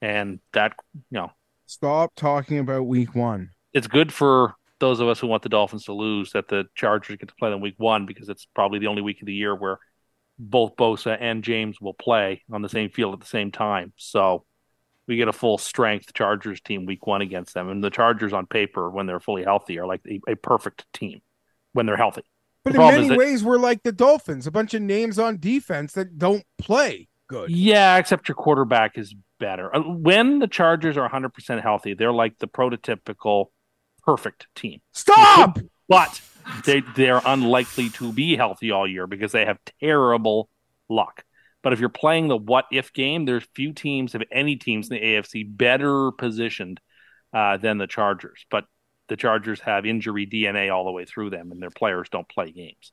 and 0.00 0.40
that 0.52 0.74
you 0.92 1.18
know 1.18 1.30
Stop 1.66 2.12
talking 2.16 2.58
about 2.58 2.82
week 2.82 3.14
one. 3.14 3.50
it's 3.72 3.86
good 3.86 4.12
for 4.12 4.54
those 4.78 5.00
of 5.00 5.08
us 5.08 5.20
who 5.20 5.26
want 5.28 5.42
the 5.42 5.48
Dolphins 5.48 5.84
to 5.84 5.92
lose 5.92 6.32
that 6.32 6.48
the 6.48 6.64
Chargers 6.74 7.16
get 7.16 7.28
to 7.28 7.34
play 7.36 7.50
them 7.50 7.60
Week 7.60 7.76
One 7.78 8.04
because 8.04 8.28
it's 8.28 8.46
probably 8.54 8.78
the 8.80 8.88
only 8.88 9.00
week 9.00 9.22
of 9.22 9.26
the 9.26 9.32
year 9.32 9.54
where 9.54 9.78
both 10.38 10.74
Bosa 10.76 11.16
and 11.20 11.44
James 11.44 11.80
will 11.80 11.94
play 11.94 12.42
on 12.52 12.62
the 12.62 12.68
same 12.68 12.90
field 12.90 13.14
at 13.14 13.20
the 13.20 13.26
same 13.26 13.52
time. 13.52 13.92
So 13.96 14.44
we 15.06 15.16
get 15.16 15.28
a 15.28 15.32
full 15.32 15.56
strength 15.56 16.12
Chargers 16.14 16.60
team 16.60 16.84
Week 16.84 17.06
One 17.06 17.22
against 17.22 17.54
them, 17.54 17.68
and 17.68 17.82
the 17.82 17.90
Chargers 17.90 18.32
on 18.32 18.46
paper 18.46 18.90
when 18.90 19.06
they're 19.06 19.20
fully 19.20 19.44
healthy 19.44 19.78
are 19.78 19.86
like 19.86 20.00
a, 20.06 20.20
a 20.32 20.34
perfect 20.34 20.84
team 20.92 21.20
when 21.74 21.86
they're 21.86 21.96
healthy. 21.96 22.22
But 22.64 22.74
The 22.74 22.80
in 22.80 22.86
many 22.94 23.08
that- 23.08 23.18
ways, 23.18 23.42
we're 23.42 23.58
like 23.58 23.82
the 23.82 23.92
Dolphins, 23.92 24.46
a 24.46 24.50
bunch 24.50 24.74
of 24.74 24.82
names 24.82 25.18
on 25.18 25.38
defense 25.38 25.92
that 25.94 26.18
don't 26.18 26.44
play 26.58 27.08
good. 27.28 27.50
Yeah, 27.50 27.96
except 27.98 28.28
your 28.28 28.36
quarterback 28.36 28.96
is 28.96 29.14
better. 29.40 29.74
Uh, 29.74 29.80
When 29.80 30.38
the 30.38 30.46
Chargers 30.46 30.96
are 30.96 31.08
100% 31.08 31.60
healthy, 31.62 31.94
they're 31.94 32.12
like 32.12 32.38
the 32.38 32.46
prototypical 32.48 33.46
perfect 34.04 34.46
team. 34.54 34.80
Stop! 34.92 35.58
But 35.88 36.20
they 36.64 36.82
they're 36.96 37.20
unlikely 37.24 37.90
to 37.90 38.12
be 38.12 38.36
healthy 38.36 38.70
all 38.70 38.86
year 38.88 39.06
because 39.06 39.32
they 39.32 39.44
have 39.44 39.58
terrible 39.80 40.48
luck. 40.88 41.24
But 41.62 41.72
if 41.72 41.80
you're 41.80 41.88
playing 41.88 42.28
the 42.28 42.36
what 42.36 42.66
if 42.72 42.92
game, 42.92 43.24
there's 43.24 43.44
few 43.54 43.72
teams, 43.72 44.14
if 44.14 44.22
any 44.32 44.56
teams 44.56 44.88
in 44.90 44.96
the 44.96 45.02
AFC, 45.02 45.44
better 45.56 46.10
positioned 46.12 46.80
uh, 47.32 47.56
than 47.58 47.78
the 47.78 47.86
Chargers. 47.86 48.44
But 48.50 48.64
the 49.12 49.16
Chargers 49.16 49.60
have 49.60 49.84
injury 49.84 50.26
DNA 50.26 50.74
all 50.74 50.86
the 50.86 50.90
way 50.90 51.04
through 51.04 51.28
them, 51.28 51.52
and 51.52 51.60
their 51.60 51.68
players 51.68 52.08
don't 52.08 52.26
play 52.30 52.50
games. 52.50 52.92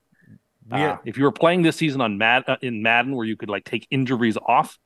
Yeah. 0.69 0.91
Uh, 0.91 0.97
if 1.05 1.17
you 1.17 1.23
were 1.23 1.32
playing 1.32 1.62
this 1.62 1.77
season 1.77 2.01
on 2.01 2.17
Mad 2.17 2.43
uh, 2.45 2.58
in 2.62 2.84
Madden, 2.84 3.15
where 3.15 3.25
you 3.25 3.38
could 3.38 3.47
like 3.49 3.63
take 3.63 3.88
injuries 3.89 4.38
off, 4.45 4.77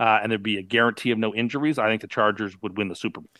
uh, 0.00 0.18
and 0.20 0.32
there'd 0.32 0.42
be 0.42 0.58
a 0.58 0.62
guarantee 0.62 1.12
of 1.12 1.18
no 1.18 1.32
injuries, 1.32 1.78
I 1.78 1.86
think 1.88 2.00
the 2.00 2.08
Chargers 2.08 2.60
would 2.62 2.76
win 2.76 2.88
the 2.88 2.96
Super 2.96 3.20
Bowl. 3.20 3.30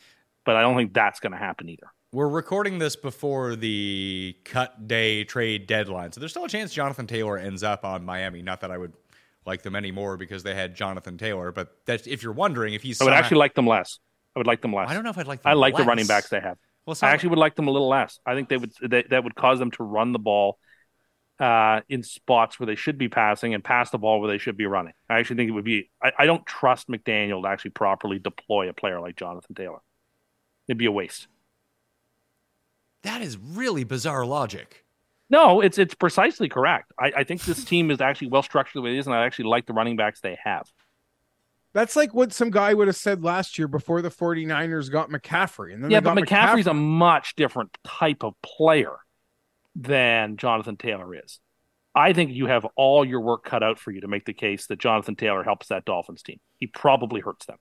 But 0.45 0.55
I 0.55 0.61
don't 0.61 0.77
think 0.77 0.95
that's 0.95 1.19
going 1.19 1.33
to 1.33 1.37
happen 1.39 1.69
either. 1.69 1.89
We're 2.13 2.29
recording 2.29 2.79
this 2.79 2.95
before 2.95 3.57
the 3.57 4.37
cut 4.45 4.87
day 4.87 5.25
trade 5.25 5.67
deadline, 5.67 6.13
so 6.13 6.21
there's 6.21 6.31
still 6.31 6.45
a 6.45 6.49
chance 6.49 6.73
Jonathan 6.73 7.09
Taylor 7.09 7.39
ends 7.39 7.65
up 7.65 7.85
on 7.85 8.05
Miami. 8.05 8.41
Not 8.41 8.61
that 8.61 8.71
I 8.71 8.79
would 8.79 8.93
like 9.45 9.63
them 9.63 9.75
anymore 9.75 10.17
because 10.17 10.45
they 10.45 10.55
had 10.55 10.77
Jonathan 10.77 11.19
Taylor. 11.19 11.51
But 11.51 11.77
that 11.87 12.07
if 12.07 12.23
you're 12.23 12.33
wondering 12.33 12.75
if 12.75 12.83
he's 12.83 13.01
I 13.01 13.05
would 13.05 13.09
somehow- 13.09 13.19
actually 13.21 13.39
like 13.39 13.55
them 13.55 13.67
less. 13.67 13.99
I 14.37 14.39
would 14.39 14.47
like 14.47 14.63
them 14.63 14.73
less. 14.73 14.89
I 14.89 14.95
don't 14.95 15.03
know 15.03 15.11
if 15.11 15.19
I'd 15.19 15.27
like. 15.27 15.43
Them 15.43 15.51
I 15.51 15.55
like 15.55 15.77
the 15.77 15.83
running 15.85 16.07
backs 16.07 16.29
they 16.29 16.41
have. 16.41 16.57
Well, 16.87 16.97
I 17.03 17.11
actually 17.11 17.31
would 17.31 17.39
like 17.39 17.55
them 17.55 17.69
a 17.69 17.71
little 17.71 17.89
less. 17.89 18.19
I 18.27 18.35
think 18.35 18.49
they 18.49 18.57
would 18.57 18.73
they, 18.83 19.05
that 19.11 19.25
would 19.25 19.35
cause 19.35 19.59
them 19.59 19.71
to 19.73 19.85
run 19.85 20.13
the 20.13 20.19
ball 20.19 20.59
uh, 21.39 21.81
in 21.89 22.03
spots 22.03 22.59
where 22.59 22.67
they 22.67 22.75
should 22.75 22.99
be 22.99 23.09
passing 23.09 23.55
and 23.55 23.63
pass 23.65 23.91
the 23.91 23.99
ball 23.99 24.21
where 24.21 24.31
they 24.31 24.39
should 24.39 24.57
be 24.57 24.67
running. 24.67 24.93
I 25.09 25.19
actually 25.21 25.37
think 25.37 25.49
it 25.49 25.53
would 25.53 25.65
be. 25.65 25.91
I, 26.03 26.13
I 26.21 26.27
don't 26.27 26.45
trust 26.47 26.89
McDaniel 26.89 27.43
to 27.43 27.49
actually 27.49 27.73
properly 27.73 28.19
deploy 28.19 28.69
a 28.69 28.73
player 28.73 29.01
like 29.01 29.17
Jonathan 29.17 29.55
Taylor. 29.55 29.81
It'd 30.69 30.79
be 30.79 30.87
a 30.87 30.93
waste. 30.93 31.29
that 33.03 33.23
is 33.23 33.37
really 33.37 33.85
bizarre 33.85 34.25
logic. 34.25 34.85
No, 35.31 35.61
it's 35.61 35.79
it's 35.79 35.95
precisely 35.95 36.49
correct. 36.49 36.93
I, 36.99 37.13
I 37.19 37.25
think 37.25 37.45
this 37.45 37.65
team 37.65 37.91
is 37.91 38.01
actually 38.01 38.29
well 38.29 38.43
structured 38.43 38.81
the 38.81 38.83
way 38.83 38.95
it 38.95 38.99
is, 38.99 39.07
and 39.07 39.15
I 39.17 39.25
actually 39.25 39.47
like 39.47 39.67
the 39.67 39.73
running 39.73 39.97
backs 39.97 40.21
they 40.21 40.39
have. 40.45 40.71
That's 41.73 41.97
like 41.97 42.13
what 42.13 42.33
some 42.33 42.51
guy 42.51 42.75
would 42.75 42.87
have 42.87 42.97
said 42.97 43.25
last 43.25 43.59
year 43.59 43.67
before 43.67 44.03
the 44.03 44.11
49ers 44.11 44.91
got 44.91 45.11
McCaffrey. 45.11 45.73
And 45.73 45.83
then 45.83 45.91
yeah, 45.91 46.01
they 46.01 46.05
but 46.13 46.27
got 46.27 46.51
McCaffrey's 46.57 46.67
a 46.67 46.75
much 46.75 47.35
different 47.35 47.77
type 47.85 48.23
of 48.23 48.35
player 48.43 48.97
than 49.75 50.37
Jonathan 50.37 50.77
Taylor 50.77 51.15
is. 51.15 51.41
I 51.95 52.13
think 52.13 52.33
you 52.33 52.47
have 52.47 52.67
all 52.77 53.05
your 53.05 53.21
work 53.21 53.45
cut 53.45 53.63
out 53.63 53.79
for 53.79 53.91
you 53.91 54.01
to 54.01 54.09
make 54.09 54.25
the 54.25 54.33
case 54.33 54.67
that 54.67 54.79
Jonathan 54.79 55.15
Taylor 55.17 55.43
helps 55.43 55.69
that 55.69 55.85
Dolphins 55.85 56.23
team. 56.23 56.41
He 56.59 56.67
probably 56.67 57.21
hurts 57.21 57.47
them. 57.47 57.59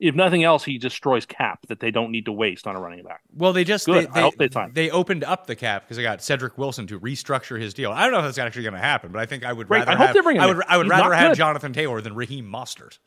If 0.00 0.14
nothing 0.14 0.44
else, 0.44 0.64
he 0.64 0.78
destroys 0.78 1.26
cap 1.26 1.60
that 1.68 1.80
they 1.80 1.90
don't 1.90 2.12
need 2.12 2.26
to 2.26 2.32
waste 2.32 2.68
on 2.68 2.76
a 2.76 2.80
running 2.80 3.02
back. 3.02 3.20
Well, 3.34 3.52
they 3.52 3.64
just 3.64 3.84
Good. 3.86 4.12
They, 4.14 4.30
they, 4.38 4.48
they 4.48 4.66
they 4.72 4.90
opened 4.90 5.24
up 5.24 5.48
the 5.48 5.56
cap 5.56 5.82
because 5.82 5.96
they 5.96 6.04
got 6.04 6.22
Cedric 6.22 6.56
Wilson 6.56 6.86
to 6.86 7.00
restructure 7.00 7.60
his 7.60 7.74
deal. 7.74 7.90
I 7.90 8.04
don't 8.04 8.12
know 8.12 8.18
if 8.20 8.24
that's 8.26 8.38
actually 8.38 8.62
going 8.62 8.74
to 8.74 8.80
happen, 8.80 9.10
but 9.10 9.20
I 9.20 9.26
think 9.26 9.44
I 9.44 9.52
would 9.52 9.68
Right, 9.68 9.80
rather 9.80 9.90
I 9.90 9.94
hope 9.96 10.06
have, 10.08 10.14
they 10.14 10.20
bring 10.20 10.36
him 10.36 10.42
I 10.42 10.46
would. 10.46 10.62
I 10.68 10.76
would 10.76 10.88
rather 10.88 11.12
have 11.12 11.32
good. 11.32 11.38
Jonathan 11.38 11.72
Taylor 11.72 12.00
than 12.00 12.14
Raheem 12.14 12.46
Mostert. 12.46 12.98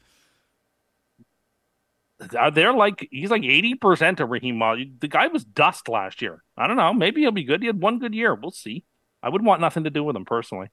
Uh, 2.38 2.50
They're 2.50 2.74
like 2.74 3.08
he's 3.12 3.32
like 3.32 3.44
eighty 3.44 3.76
percent 3.76 4.20
of 4.20 4.30
Raheem. 4.30 4.58
Ma- 4.58 4.76
The 5.00 5.08
guy 5.08 5.28
was 5.28 5.44
dust 5.44 5.90
last 5.90 6.22
year. 6.22 6.44
I 6.58 6.68
don't 6.68 6.78
know. 6.78 6.94
Maybe 6.94 7.22
he'll 7.22 7.32
be 7.32 7.44
good. 7.44 7.62
He 7.62 7.68
had 7.68 7.82
one 7.82 8.00
good 8.00 8.14
year. 8.14 8.36
We'll 8.36 8.52
see. 8.52 8.84
I 9.24 9.30
would 9.30 9.44
want 9.44 9.62
nothing 9.62 9.84
to 9.86 9.90
do 9.90 10.04
with 10.04 10.16
him 10.16 10.26
personally. 10.26 10.68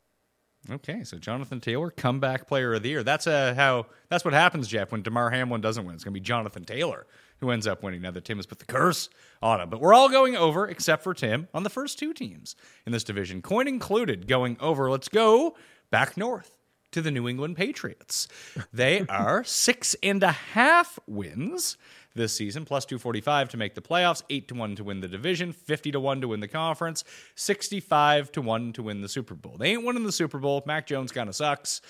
Okay, 0.71 1.05
so 1.05 1.19
Jonathan 1.19 1.61
Taylor, 1.61 1.91
comeback 1.91 2.49
player 2.49 2.75
of 2.75 2.83
the 2.83 2.89
year. 2.89 3.05
That's 3.05 3.27
uh, 3.29 3.55
how 3.55 3.87
that's 4.11 4.25
what 4.25 4.35
happens, 4.35 4.67
Jeff, 4.69 4.91
when 4.91 5.03
Damar 5.03 5.31
Hamlin 5.31 5.61
doesn't 5.61 5.85
win. 5.85 5.95
It's 5.95 6.03
going 6.05 6.13
to 6.15 6.21
be 6.21 6.25
Jonathan 6.25 6.65
Taylor 6.65 7.07
who 7.41 7.51
ends 7.53 7.69
up 7.69 7.85
winning. 7.85 8.03
Now 8.03 8.11
that 8.11 8.25
Tim 8.25 8.37
has 8.39 8.47
put 8.47 8.59
the 8.59 8.65
curse 8.65 9.09
on 9.41 9.61
him, 9.61 9.71
but 9.71 9.81
we're 9.81 9.95
all 9.95 10.09
going 10.09 10.35
over 10.37 10.67
except 10.67 11.05
for 11.05 11.15
Tim 11.15 11.47
on 11.55 11.63
the 11.63 11.71
first 11.71 11.97
two 11.97 12.13
teams 12.13 12.57
in 12.85 12.91
this 12.93 13.05
division, 13.05 13.41
coin 13.43 13.69
included, 13.69 14.27
going 14.27 14.57
over. 14.59 14.91
Let's 14.91 15.09
go 15.09 15.57
back 15.93 16.17
north 16.17 16.58
to 16.93 17.03
the 17.03 17.11
New 17.11 17.29
England 17.29 17.57
Patriots. 17.57 18.29
They 18.73 19.07
are 19.09 19.45
six 19.45 19.97
and 20.03 20.23
a 20.23 20.33
half 20.33 20.99
wins 21.07 21.77
this 22.15 22.33
season, 22.33 22.65
plus 22.65 22.85
245 22.85 23.51
to 23.51 23.57
make 23.57 23.75
the 23.75 23.81
playoffs, 23.81 24.23
8 24.29 24.49
to 24.49 24.55
1 24.55 24.77
to 24.77 24.85
win 24.85 25.01
the 25.01 25.09
division, 25.09 25.53
50 25.53 25.93
to 25.93 26.01
1 26.01 26.21
to 26.21 26.29
win 26.29 26.41
the 26.41 26.49
conference, 26.49 27.05
65 27.37 28.33
to 28.33 28.43
1 28.43 28.73
to 28.75 28.83
win 28.83 29.01
the 29.01 29.09
Super 29.09 29.35
Bowl. 29.35 29.57
They 29.59 29.71
ain't 29.71 29.85
winning 29.85 30.05
the 30.05 30.13
Super 30.13 30.39
Bowl. 30.39 30.63
Mac 30.67 30.87
Jones 30.87 31.13
kind 31.13 31.29
of 31.29 31.37
sucks. 31.37 31.81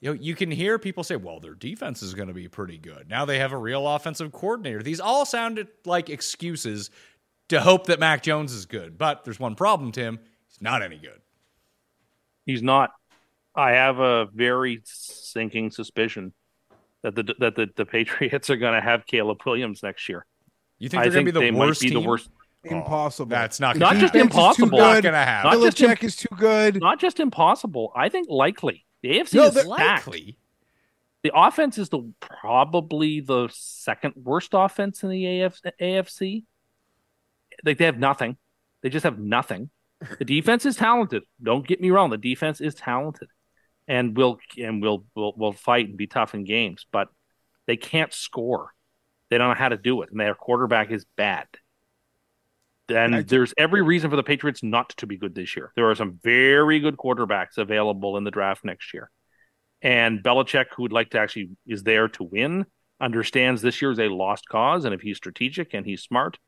You 0.00 0.10
know, 0.10 0.18
you 0.20 0.34
can 0.34 0.50
hear 0.50 0.78
people 0.78 1.04
say, 1.04 1.16
well, 1.16 1.40
their 1.40 1.54
defense 1.54 2.02
is 2.02 2.14
going 2.14 2.28
to 2.28 2.34
be 2.34 2.48
pretty 2.48 2.78
good. 2.78 3.08
Now 3.08 3.26
they 3.26 3.38
have 3.38 3.52
a 3.52 3.58
real 3.58 3.86
offensive 3.86 4.32
coordinator. 4.32 4.82
These 4.82 5.00
all 5.00 5.26
sounded 5.26 5.68
like 5.84 6.08
excuses 6.08 6.90
to 7.50 7.60
hope 7.60 7.86
that 7.86 8.00
Mac 8.00 8.22
Jones 8.22 8.52
is 8.52 8.64
good. 8.64 8.96
But 8.96 9.24
there's 9.24 9.38
one 9.38 9.56
problem, 9.56 9.92
Tim. 9.92 10.18
He's 10.48 10.62
not 10.62 10.82
any 10.82 10.96
good. 10.96 11.20
He's 12.46 12.62
not. 12.62 12.90
I 13.54 13.72
have 13.72 13.98
a 13.98 14.26
very 14.32 14.80
sinking 14.84 15.70
suspicion 15.70 16.32
that 17.02 17.14
the 17.14 17.34
that 17.38 17.56
the, 17.56 17.68
the 17.76 17.84
Patriots 17.86 18.50
are 18.50 18.56
going 18.56 18.74
to 18.74 18.80
have 18.80 19.06
Caleb 19.06 19.38
Williams 19.44 19.82
next 19.82 20.08
year. 20.08 20.26
You 20.78 20.88
think 20.88 21.02
they're 21.02 21.12
going 21.12 21.26
to 21.26 21.32
be 21.32 21.38
the 21.38 21.40
they 21.40 21.50
worst 21.50 21.82
might 21.82 21.88
be 21.88 21.94
team? 21.94 22.02
the 22.02 22.08
worst. 22.08 22.30
Oh, 22.66 22.76
impossible. 22.76 23.30
That's 23.30 23.58
not 23.58 23.76
Not 23.76 23.96
just 23.96 24.14
happen. 24.14 24.28
Is 24.28 24.32
too 24.34 24.38
impossible. 24.38 24.78
Not 24.78 25.02
going 25.02 25.14
to 25.14 25.18
happen. 25.18 25.50
Not 25.60 25.62
just 25.62 25.80
im- 25.80 25.96
is 26.06 26.16
too 26.16 26.28
good. 26.36 26.78
Not 26.80 27.00
just 27.00 27.18
impossible. 27.18 27.90
I 27.96 28.08
think 28.10 28.28
likely. 28.28 28.84
The 29.02 29.18
AFC 29.18 29.34
No, 29.34 29.44
is 29.44 29.54
they're. 29.54 29.64
Likely. 29.64 30.36
The 31.22 31.32
offense 31.34 31.78
is 31.78 31.88
the 31.88 32.12
probably 32.20 33.20
the 33.20 33.48
second 33.52 34.14
worst 34.16 34.50
offense 34.52 35.02
in 35.02 35.10
the 35.10 35.40
AF, 35.42 35.60
AFC. 35.80 36.44
Like 37.64 37.78
they 37.78 37.84
have 37.86 37.98
nothing. 37.98 38.36
They 38.82 38.88
just 38.90 39.04
have 39.04 39.18
nothing. 39.18 39.70
The 40.18 40.24
defense 40.24 40.64
is 40.64 40.76
talented. 40.76 41.24
Don't 41.42 41.66
get 41.66 41.80
me 41.80 41.90
wrong. 41.90 42.08
The 42.08 42.16
defense 42.16 42.60
is 42.62 42.74
talented, 42.74 43.28
and 43.90 44.16
we'll 44.16 44.38
and 44.56 44.80
we'll, 44.80 45.04
we'll 45.16 45.34
we'll 45.36 45.52
fight 45.52 45.88
and 45.88 45.96
be 45.96 46.06
tough 46.06 46.32
in 46.32 46.44
games. 46.44 46.86
But 46.92 47.08
they 47.66 47.76
can't 47.76 48.14
score. 48.14 48.70
They 49.28 49.38
don't 49.38 49.48
know 49.48 49.54
how 49.54 49.68
to 49.68 49.76
do 49.76 50.02
it, 50.02 50.10
and 50.10 50.20
their 50.20 50.34
quarterback 50.34 50.92
is 50.92 51.04
bad. 51.16 51.46
And 52.88 53.16
I- 53.16 53.22
there's 53.22 53.52
every 53.58 53.82
reason 53.82 54.08
for 54.08 54.16
the 54.16 54.22
Patriots 54.22 54.62
not 54.62 54.90
to 54.98 55.06
be 55.06 55.16
good 55.16 55.34
this 55.34 55.56
year. 55.56 55.72
There 55.74 55.90
are 55.90 55.94
some 55.96 56.20
very 56.22 56.78
good 56.78 56.96
quarterbacks 56.96 57.58
available 57.58 58.16
in 58.16 58.22
the 58.22 58.30
draft 58.30 58.64
next 58.64 58.94
year. 58.94 59.10
And 59.82 60.22
Belichick, 60.22 60.66
who 60.76 60.82
would 60.82 60.92
like 60.92 61.10
to 61.10 61.18
actually 61.18 61.50
is 61.66 61.82
there 61.82 62.08
to 62.08 62.22
win, 62.22 62.66
understands 63.00 63.60
this 63.60 63.82
year 63.82 63.90
is 63.90 63.98
a 63.98 64.08
lost 64.08 64.48
cause. 64.48 64.84
And 64.84 64.94
if 64.94 65.00
he's 65.00 65.16
strategic 65.16 65.74
and 65.74 65.84
he's 65.84 66.02
smart, 66.02 66.38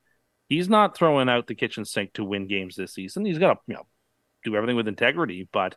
he's 0.49 0.69
not 0.69 0.97
throwing 0.97 1.29
out 1.29 1.49
the 1.49 1.55
kitchen 1.57 1.85
sink 1.85 2.13
to 2.13 2.25
win 2.25 2.47
games 2.47 2.77
this 2.77 2.95
season. 2.95 3.25
He's 3.25 3.39
got 3.39 3.55
to 3.55 3.61
you 3.67 3.75
know 3.75 3.87
do 4.45 4.55
everything 4.55 4.77
with 4.77 4.87
integrity. 4.87 5.49
But 5.53 5.77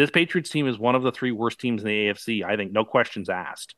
this 0.00 0.10
Patriots 0.10 0.50
team 0.50 0.66
is 0.66 0.78
one 0.78 0.94
of 0.94 1.02
the 1.02 1.12
three 1.12 1.30
worst 1.30 1.60
teams 1.60 1.82
in 1.82 1.88
the 1.88 2.06
AFC. 2.08 2.42
I 2.44 2.56
think 2.56 2.72
no 2.72 2.84
questions 2.84 3.28
asked. 3.28 3.74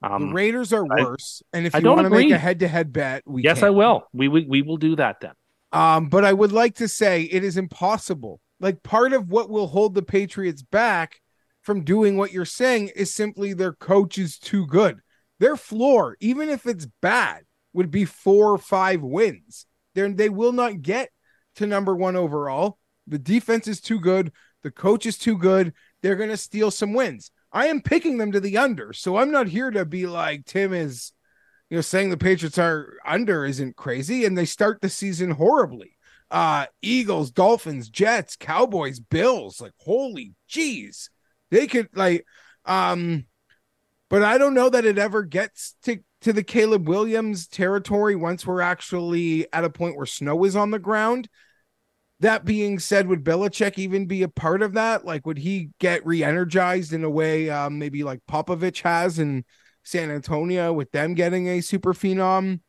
the 0.00 0.12
Um, 0.12 0.32
Raiders 0.32 0.72
are 0.72 0.84
I- 0.90 1.04
worse. 1.04 1.42
and 1.52 1.66
if 1.66 1.74
you 1.74 1.82
want 1.88 2.04
to 2.04 2.10
make 2.10 2.30
a 2.30 2.38
head-to-head 2.38 2.92
bet, 2.92 3.22
we 3.26 3.42
yes, 3.42 3.58
can. 3.58 3.68
I 3.68 3.70
will. 3.70 4.04
We, 4.12 4.28
we 4.28 4.46
we 4.46 4.62
will 4.62 4.76
do 4.76 4.96
that 4.96 5.20
then. 5.20 5.32
Um, 5.72 6.08
but 6.08 6.24
I 6.24 6.32
would 6.32 6.52
like 6.52 6.76
to 6.76 6.88
say 6.88 7.22
it 7.22 7.44
is 7.44 7.56
impossible. 7.56 8.40
Like 8.60 8.82
part 8.82 9.12
of 9.12 9.28
what 9.28 9.50
will 9.50 9.66
hold 9.66 9.94
the 9.94 10.02
Patriots 10.02 10.62
back 10.62 11.20
from 11.62 11.84
doing 11.84 12.16
what 12.16 12.32
you're 12.32 12.44
saying 12.44 12.90
is 12.94 13.12
simply 13.12 13.52
their 13.52 13.72
coach 13.72 14.18
is 14.18 14.38
too 14.38 14.66
good. 14.66 14.98
Their 15.40 15.56
floor, 15.56 16.16
even 16.20 16.48
if 16.48 16.66
it's 16.66 16.86
bad, 17.02 17.42
would 17.72 17.90
be 17.90 18.04
four 18.04 18.52
or 18.52 18.58
five 18.58 19.02
wins. 19.02 19.66
They're, 19.94 20.12
they 20.12 20.28
will 20.28 20.52
not 20.52 20.80
get 20.82 21.10
to 21.56 21.66
number 21.66 21.94
one 21.94 22.16
overall. 22.16 22.78
The 23.06 23.18
defense 23.18 23.66
is 23.66 23.80
too 23.80 24.00
good. 24.00 24.32
The 24.64 24.72
coach 24.72 25.06
is 25.06 25.16
too 25.16 25.38
good. 25.38 25.72
They're 26.02 26.16
going 26.16 26.30
to 26.30 26.36
steal 26.36 26.72
some 26.72 26.92
wins. 26.92 27.30
I 27.52 27.66
am 27.66 27.80
picking 27.80 28.18
them 28.18 28.32
to 28.32 28.40
the 28.40 28.58
under. 28.58 28.92
So 28.92 29.16
I'm 29.16 29.30
not 29.30 29.46
here 29.46 29.70
to 29.70 29.84
be 29.84 30.08
like 30.08 30.44
Tim 30.44 30.72
is 30.72 31.12
you 31.70 31.78
know, 31.78 31.82
saying 31.82 32.10
the 32.10 32.16
Patriots 32.16 32.58
are 32.58 32.94
under 33.06 33.44
isn't 33.44 33.76
crazy, 33.76 34.24
and 34.24 34.36
they 34.36 34.44
start 34.44 34.80
the 34.80 34.88
season 34.88 35.30
horribly. 35.30 35.96
Uh, 36.30 36.66
Eagles, 36.82 37.30
Dolphins, 37.30 37.88
Jets, 37.88 38.36
Cowboys, 38.36 38.98
Bills, 39.00 39.60
like 39.60 39.72
holy 39.78 40.34
jeez, 40.48 41.08
they 41.50 41.66
could 41.66 41.88
like, 41.94 42.26
um, 42.64 43.26
but 44.08 44.22
I 44.22 44.38
don't 44.38 44.54
know 44.54 44.68
that 44.68 44.84
it 44.84 44.98
ever 44.98 45.22
gets 45.22 45.74
to 45.84 45.98
to 46.22 46.32
the 46.32 46.42
Caleb 46.42 46.88
Williams 46.88 47.46
territory 47.46 48.16
once 48.16 48.46
we're 48.46 48.60
actually 48.60 49.46
at 49.52 49.64
a 49.64 49.70
point 49.70 49.96
where 49.96 50.06
snow 50.06 50.44
is 50.44 50.56
on 50.56 50.70
the 50.70 50.78
ground. 50.78 51.28
That 52.24 52.46
being 52.46 52.78
said, 52.78 53.06
would 53.08 53.22
Belichick 53.22 53.78
even 53.78 54.06
be 54.06 54.22
a 54.22 54.28
part 54.28 54.62
of 54.62 54.72
that? 54.72 55.04
Like, 55.04 55.26
would 55.26 55.36
he 55.36 55.68
get 55.78 56.06
re-energized 56.06 56.94
in 56.94 57.04
a 57.04 57.10
way, 57.10 57.50
um, 57.50 57.78
maybe 57.78 58.02
like 58.02 58.20
Popovich 58.26 58.80
has 58.80 59.18
in 59.18 59.44
San 59.82 60.10
Antonio 60.10 60.72
with 60.72 60.90
them 60.90 61.12
getting 61.12 61.48
a 61.48 61.60
super 61.60 61.92
phenom 61.92 62.60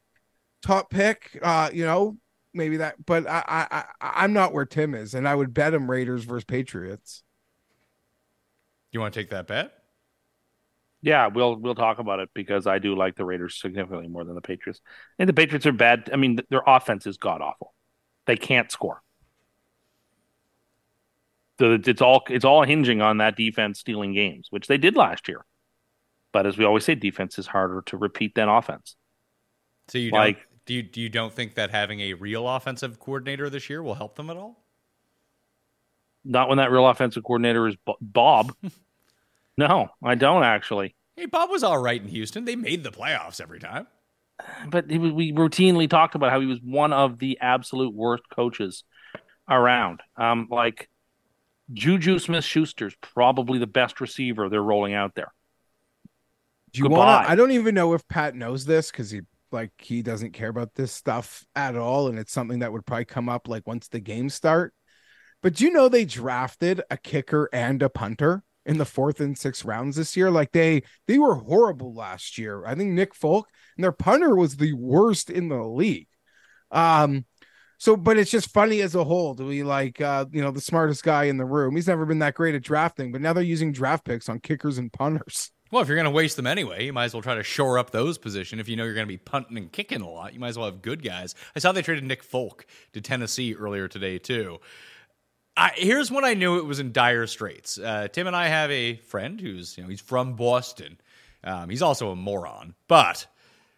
top 0.62 0.90
pick? 0.90 1.40
Uh, 1.42 1.70
you 1.72 1.86
know, 1.86 2.18
maybe 2.54 2.76
that. 2.76 3.06
But 3.06 3.30
I, 3.30 3.44
I, 3.48 3.66
I 4.02 4.12
I'm 4.26 4.34
not 4.34 4.52
where 4.52 4.66
Tim 4.66 4.94
is, 4.94 5.14
and 5.14 5.26
I 5.26 5.34
would 5.34 5.54
bet 5.54 5.74
him 5.74 5.90
Raiders 5.90 6.26
versus 6.26 6.44
Patriots. 6.44 7.24
You 8.92 9.00
want 9.00 9.14
to 9.14 9.20
take 9.22 9.30
that 9.30 9.48
bet? 9.48 9.72
Yeah, 11.02 11.28
we'll 11.28 11.56
we'll 11.56 11.76
talk 11.76 12.00
about 12.00 12.20
it 12.20 12.28
because 12.34 12.68
I 12.68 12.80
do 12.80 12.94
like 12.94 13.16
the 13.16 13.24
Raiders 13.24 13.58
significantly 13.58 14.10
more 14.10 14.26
than 14.26 14.36
the 14.36 14.42
Patriots. 14.42 14.82
And 15.18 15.30
the 15.30 15.34
Patriots 15.34 15.66
are 15.66 15.72
bad. 15.72 16.10
I 16.12 16.18
mean, 16.18 16.40
their 16.50 16.64
offense 16.68 17.08
is 17.08 17.16
god 17.16 17.40
awful. 17.40 17.74
They 18.26 18.36
can't 18.36 18.70
score. 18.70 19.02
So 21.60 21.78
it's 21.86 22.02
all 22.02 22.24
it's 22.30 22.46
all 22.46 22.64
hinging 22.64 23.02
on 23.02 23.18
that 23.20 23.38
defense 23.38 23.80
stealing 23.80 24.14
games, 24.14 24.48
which 24.50 24.68
they 24.68 24.78
did 24.78 24.96
last 24.96 25.28
year. 25.28 25.46
But 26.34 26.46
as 26.46 26.58
we 26.58 26.66
always 26.66 26.84
say, 26.84 26.96
defense 26.96 27.40
is 27.40 27.48
harder 27.48 27.82
to 27.86 27.98
repeat 27.98 28.36
than 28.36 28.50
offense. 28.50 28.96
So 29.88 29.98
you 29.98 30.12
Like- 30.12 30.36
don't, 30.38 30.46
do 30.66 30.74
you 30.74 30.84
do 30.84 31.00
you 31.02 31.10
don't 31.10 31.32
think 31.32 31.54
that 31.56 31.70
having 31.70 32.02
a 32.02 32.14
real 32.14 32.48
offensive 32.50 33.00
coordinator 33.00 33.50
this 33.50 33.70
year 33.70 33.82
will 33.84 33.94
help 33.96 34.16
them 34.16 34.30
at 34.30 34.36
all? 34.38 34.64
Not 36.24 36.50
when 36.50 36.58
that 36.58 36.72
real 36.72 36.88
offensive 36.88 37.24
coordinator 37.24 37.68
is 37.68 37.76
Bob. 38.02 38.54
no, 39.58 39.90
I 40.04 40.16
don't 40.16 40.44
actually. 40.44 40.96
Hey, 41.16 41.28
Bob 41.28 41.50
was 41.50 41.64
all 41.64 41.78
right 41.78 42.02
in 42.02 42.08
Houston. 42.10 42.46
They 42.46 42.56
made 42.56 42.84
the 42.84 42.92
playoffs 42.92 43.40
every 43.40 43.60
time. 43.60 43.88
but 44.68 44.88
was- 44.88 45.14
we 45.14 45.32
routinely 45.32 45.90
talked 45.90 46.16
about 46.16 46.32
how 46.32 46.40
he 46.42 46.48
was 46.48 46.60
one 46.62 46.92
of 46.92 47.20
the 47.20 47.38
absolute 47.40 47.94
worst 47.94 48.24
coaches 48.30 48.84
around. 49.48 50.02
Um, 50.18 50.48
like 50.50 50.90
Juju 51.74 52.20
Smith 52.20 52.44
Schuster's 52.44 52.96
probably 53.02 53.60
the 53.60 53.68
best 53.68 54.00
receiver 54.00 54.50
they're 54.50 54.62
rolling 54.62 54.94
out 54.94 55.16
there. 55.16 55.34
Do 56.72 56.84
you 56.84 56.90
want? 56.90 57.30
I 57.30 57.36
don't 57.36 57.52
even 57.52 57.74
know 57.74 57.94
if 57.94 58.08
Pat 58.08 58.36
knows 58.36 58.66
this 58.66 58.92
because 58.92 59.10
he 59.10 59.22
like 59.52 59.72
he 59.78 60.02
doesn't 60.02 60.34
care 60.34 60.50
about 60.50 60.76
this 60.76 60.92
stuff 60.92 61.46
at 61.56 61.76
all, 61.76 62.08
and 62.08 62.20
it's 62.20 62.34
something 62.34 62.60
that 62.60 62.72
would 62.72 62.86
probably 62.86 63.06
come 63.06 63.30
up 63.30 63.48
like 63.48 63.66
once 63.66 63.88
the 63.88 64.00
games 64.00 64.34
start. 64.34 64.74
But 65.42 65.56
do 65.56 65.66
you 65.66 65.72
know 65.72 65.88
they 65.88 66.06
drafted 66.06 66.82
a 66.90 66.98
kicker 66.98 67.50
and 67.54 67.82
a 67.82 67.90
punter 67.90 68.44
in 68.66 68.78
the 68.78 68.86
fourth 68.86 69.20
and 69.20 69.38
sixth 69.38 69.64
rounds 69.64 69.96
this 69.96 70.18
year? 70.18 70.30
Like 70.30 70.52
they 70.52 70.84
they 71.08 71.18
were 71.18 71.36
horrible 71.36 71.94
last 71.94 72.38
year. 72.38 72.66
I 72.66 72.76
think 72.76 72.92
Nick 72.92 73.16
Folk 73.16 73.48
and 73.78 73.84
their 73.84 73.92
punter 73.92 74.36
was 74.36 74.58
the 74.58 74.74
worst 74.74 75.30
in 75.30 75.50
the 75.50 75.64
league. 75.64 76.08
Um, 76.72 77.26
so, 77.78 77.96
but 77.98 78.18
it's 78.18 78.32
just 78.32 78.52
funny 78.52 78.82
as 78.82 78.96
a 78.96 79.04
whole. 79.04 79.34
Do 79.34 79.46
we 79.46 79.64
like, 79.64 80.00
uh, 80.02 80.26
you 80.32 80.42
know, 80.42 80.52
the 80.52 80.62
smartest 80.62 81.04
guy 81.04 81.26
in 81.26 81.38
the 81.38 81.46
room? 81.46 81.76
He's 81.76 81.88
never 81.88 82.06
been 82.06 82.20
that 82.20 82.36
great 82.36 82.56
at 82.56 82.64
drafting, 82.64 83.12
but 83.12 83.22
now 83.22 83.34
they're 83.34 83.44
using 83.44 83.72
draft 83.72 84.06
picks 84.06 84.30
on 84.30 84.40
kickers 84.40 84.78
and 84.78 84.92
punters. 84.92 85.52
Well, 85.72 85.82
if 85.82 85.88
you're 85.88 85.98
going 85.98 86.06
to 86.06 86.12
waste 86.12 86.38
them 86.38 86.48
anyway, 86.48 86.86
you 86.86 86.94
might 86.94 87.06
as 87.06 87.14
well 87.14 87.24
try 87.24 87.36
to 87.36 87.44
shore 87.44 87.80
up 87.80 87.90
those 87.90 88.18
position. 88.18 88.60
If 88.60 88.70
you 88.70 88.76
know 88.76 88.86
you're 88.86 88.94
going 88.94 89.08
to 89.08 89.12
be 89.12 89.18
punting 89.18 89.58
and 89.58 89.72
kicking 89.72 90.02
a 90.02 90.10
lot, 90.10 90.34
you 90.34 90.40
might 90.40 90.50
as 90.50 90.58
well 90.58 90.68
have 90.68 90.82
good 90.82 91.04
guys. 91.04 91.34
I 91.56 91.60
saw 91.60 91.72
they 91.72 91.82
traded 91.82 92.04
Nick 92.04 92.24
Folk 92.24 92.66
to 92.94 93.02
Tennessee 93.02 93.56
earlier 93.56 93.88
today 93.88 94.20
too. 94.20 94.60
I, 95.58 95.72
here's 95.76 96.12
when 96.12 96.24
I 96.24 96.34
knew 96.34 96.58
it 96.58 96.66
was 96.66 96.80
in 96.80 96.92
dire 96.92 97.28
straits. 97.28 97.78
Uh, 97.78 98.08
Tim 98.10 98.28
and 98.28 98.36
I 98.36 98.48
have 98.48 98.70
a 98.72 98.98
friend 98.98 99.40
who's 99.40 99.78
you 99.78 99.84
know 99.84 99.90
he's 99.90 100.02
from 100.02 100.36
Boston. 100.36 101.00
Um, 101.44 101.70
he's 101.70 101.82
also 101.82 102.12
a 102.12 102.16
moron, 102.16 102.76
but 102.88 103.26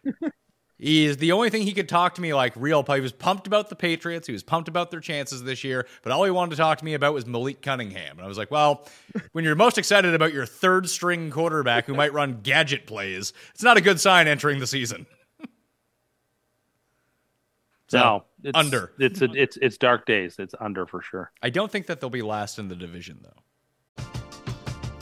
he 0.78 1.06
is 1.06 1.16
the 1.16 1.32
only 1.32 1.50
thing 1.50 1.62
he 1.62 1.72
could 1.72 1.88
talk 1.88 2.14
to 2.14 2.20
me 2.20 2.32
like 2.32 2.52
real. 2.54 2.84
He 2.84 3.00
was 3.00 3.10
pumped 3.10 3.48
about 3.48 3.68
the 3.68 3.74
Patriots. 3.74 4.28
He 4.28 4.32
was 4.32 4.44
pumped 4.44 4.68
about 4.68 4.92
their 4.92 5.00
chances 5.00 5.42
this 5.42 5.64
year, 5.64 5.88
but 6.02 6.12
all 6.12 6.22
he 6.22 6.30
wanted 6.30 6.52
to 6.52 6.56
talk 6.56 6.78
to 6.78 6.84
me 6.84 6.94
about 6.94 7.14
was 7.14 7.26
Malik 7.26 7.62
Cunningham. 7.62 8.16
And 8.16 8.24
I 8.24 8.28
was 8.28 8.38
like, 8.38 8.52
well, 8.52 8.86
when 9.32 9.44
you're 9.44 9.56
most 9.56 9.76
excited 9.76 10.14
about 10.14 10.32
your 10.32 10.46
third 10.46 10.88
string 10.88 11.30
quarterback 11.30 11.86
who 11.86 11.94
might 11.94 12.12
run 12.12 12.40
gadget 12.44 12.86
plays, 12.86 13.32
it's 13.52 13.62
not 13.64 13.76
a 13.76 13.80
good 13.80 13.98
sign 13.98 14.28
entering 14.28 14.60
the 14.60 14.66
season. 14.66 15.06
So, 17.90 17.98
no, 17.98 18.24
it's, 18.44 18.54
under. 18.54 18.92
It's 18.98 19.22
a, 19.22 19.32
it's 19.32 19.56
it's 19.62 19.78
dark 19.78 20.04
days. 20.04 20.36
It's 20.38 20.54
under 20.60 20.84
for 20.84 21.00
sure. 21.00 21.32
I 21.42 21.48
don't 21.48 21.72
think 21.72 21.86
that 21.86 22.02
they'll 22.02 22.10
be 22.10 22.20
last 22.20 22.58
in 22.58 22.68
the 22.68 22.76
division 22.76 23.24
though. 23.24 24.04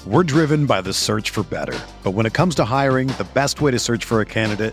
We're 0.07 0.23
driven 0.23 0.67
by 0.67 0.83
the 0.83 0.93
search 0.93 1.31
for 1.31 1.43
better, 1.43 1.77
but 2.05 2.13
when 2.13 2.27
it 2.27 2.33
comes 2.33 2.55
to 2.55 2.65
hiring, 2.65 3.09
the 3.09 3.27
best 3.35 3.61
way 3.61 3.73
to 3.73 3.79
search 3.81 4.05
for 4.05 4.21
a 4.21 4.25
candidate 4.25 4.73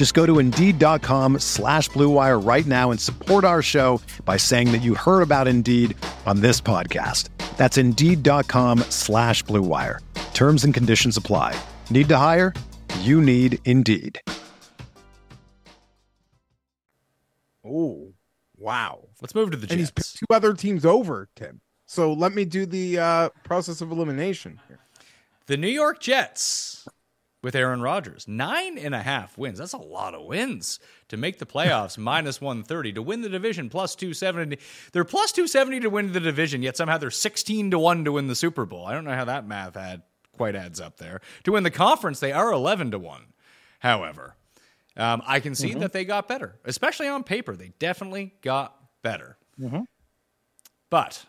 Just 0.00 0.14
go 0.14 0.24
to 0.24 0.38
Indeed.com 0.38 1.40
slash 1.40 1.90
BlueWire 1.90 2.42
right 2.42 2.64
now 2.64 2.90
and 2.90 2.98
support 2.98 3.44
our 3.44 3.60
show 3.60 4.00
by 4.24 4.38
saying 4.38 4.72
that 4.72 4.78
you 4.78 4.94
heard 4.94 5.20
about 5.20 5.46
Indeed 5.46 5.94
on 6.24 6.40
this 6.40 6.58
podcast. 6.58 7.28
That's 7.58 7.76
Indeed.com 7.76 8.78
slash 8.88 9.44
BlueWire. 9.44 9.98
Terms 10.32 10.64
and 10.64 10.72
conditions 10.72 11.18
apply. 11.18 11.54
Need 11.90 12.08
to 12.08 12.16
hire? 12.16 12.54
You 13.00 13.20
need 13.20 13.58
Indeed. 13.66 14.22
Oh, 17.62 18.14
wow. 18.56 19.06
Let's 19.20 19.34
move 19.34 19.50
to 19.50 19.58
the 19.58 19.66
Jets. 19.66 19.72
And 19.72 19.80
he's 19.80 19.90
picked 19.90 20.16
two 20.16 20.24
other 20.30 20.54
teams 20.54 20.86
over, 20.86 21.28
Tim. 21.36 21.60
So 21.84 22.14
let 22.14 22.32
me 22.32 22.46
do 22.46 22.64
the 22.64 22.98
uh, 22.98 23.28
process 23.44 23.82
of 23.82 23.92
elimination 23.92 24.60
here. 24.66 24.78
The 25.44 25.58
New 25.58 25.68
York 25.68 26.00
Jets 26.00 26.88
with 27.42 27.54
Aaron 27.54 27.80
Rodgers. 27.80 28.26
Nine 28.28 28.76
and 28.78 28.94
a 28.94 29.02
half 29.02 29.38
wins. 29.38 29.58
That's 29.58 29.72
a 29.72 29.78
lot 29.78 30.14
of 30.14 30.26
wins 30.26 30.78
to 31.08 31.16
make 31.16 31.38
the 31.38 31.46
playoffs 31.46 31.96
minus 31.98 32.40
130. 32.40 32.92
To 32.94 33.02
win 33.02 33.22
the 33.22 33.28
division, 33.28 33.68
plus 33.70 33.94
270. 33.94 34.58
They're 34.92 35.04
plus 35.04 35.32
270 35.32 35.80
to 35.80 35.90
win 35.90 36.12
the 36.12 36.20
division, 36.20 36.62
yet 36.62 36.76
somehow 36.76 36.98
they're 36.98 37.10
16 37.10 37.70
to 37.70 37.78
1 37.78 38.04
to 38.04 38.12
win 38.12 38.26
the 38.26 38.34
Super 38.34 38.66
Bowl. 38.66 38.86
I 38.86 38.94
don't 38.94 39.04
know 39.04 39.14
how 39.14 39.24
that 39.24 39.46
math 39.46 39.74
had 39.74 40.02
quite 40.36 40.56
adds 40.56 40.80
up 40.80 40.98
there. 40.98 41.20
To 41.44 41.52
win 41.52 41.62
the 41.64 41.70
conference, 41.70 42.20
they 42.20 42.32
are 42.32 42.52
11 42.52 42.92
to 42.92 42.98
1. 42.98 43.22
However, 43.80 44.36
um, 44.96 45.22
I 45.26 45.40
can 45.40 45.54
see 45.54 45.70
mm-hmm. 45.70 45.80
that 45.80 45.92
they 45.92 46.04
got 46.04 46.28
better, 46.28 46.58
especially 46.64 47.08
on 47.08 47.24
paper. 47.24 47.56
They 47.56 47.72
definitely 47.78 48.34
got 48.42 48.74
better. 49.02 49.36
Mm-hmm. 49.58 49.82
But 50.90 51.24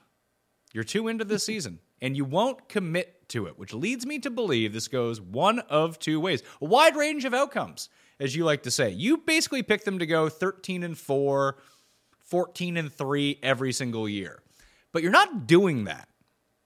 you're 0.74 0.84
too 0.84 1.08
into 1.08 1.24
this 1.24 1.46
season, 1.46 1.80
and 2.02 2.18
you 2.18 2.26
won't 2.26 2.68
commit 2.68 3.21
to 3.32 3.48
it, 3.48 3.58
which 3.58 3.74
leads 3.74 4.06
me 4.06 4.20
to 4.20 4.30
believe 4.30 4.74
this 4.74 4.88
goes 4.88 5.20
one 5.20 5.60
of 5.60 6.00
two 6.00 6.20
ways. 6.20 6.44
A 6.62 6.66
wide 6.66 6.96
range 6.96 7.26
of 7.26 7.34
outcomes, 7.34 7.90
as 8.20 8.36
you 8.36 8.46
like 8.46 8.64
to 8.64 8.72
say. 8.72 8.90
You 8.90 9.18
basically 9.18 9.64
pick 9.64 9.84
them 9.84 10.00
to 10.00 10.06
go 10.06 10.30
13 10.30 10.84
and 10.84 10.98
4, 10.98 11.58
14 12.20 12.78
and 12.78 12.92
3 12.92 13.40
every 13.44 13.74
single 13.74 14.08
year. 14.08 14.42
But 14.92 15.04
you're 15.04 15.12
not 15.12 15.48
doing 15.48 15.86
that 15.86 16.08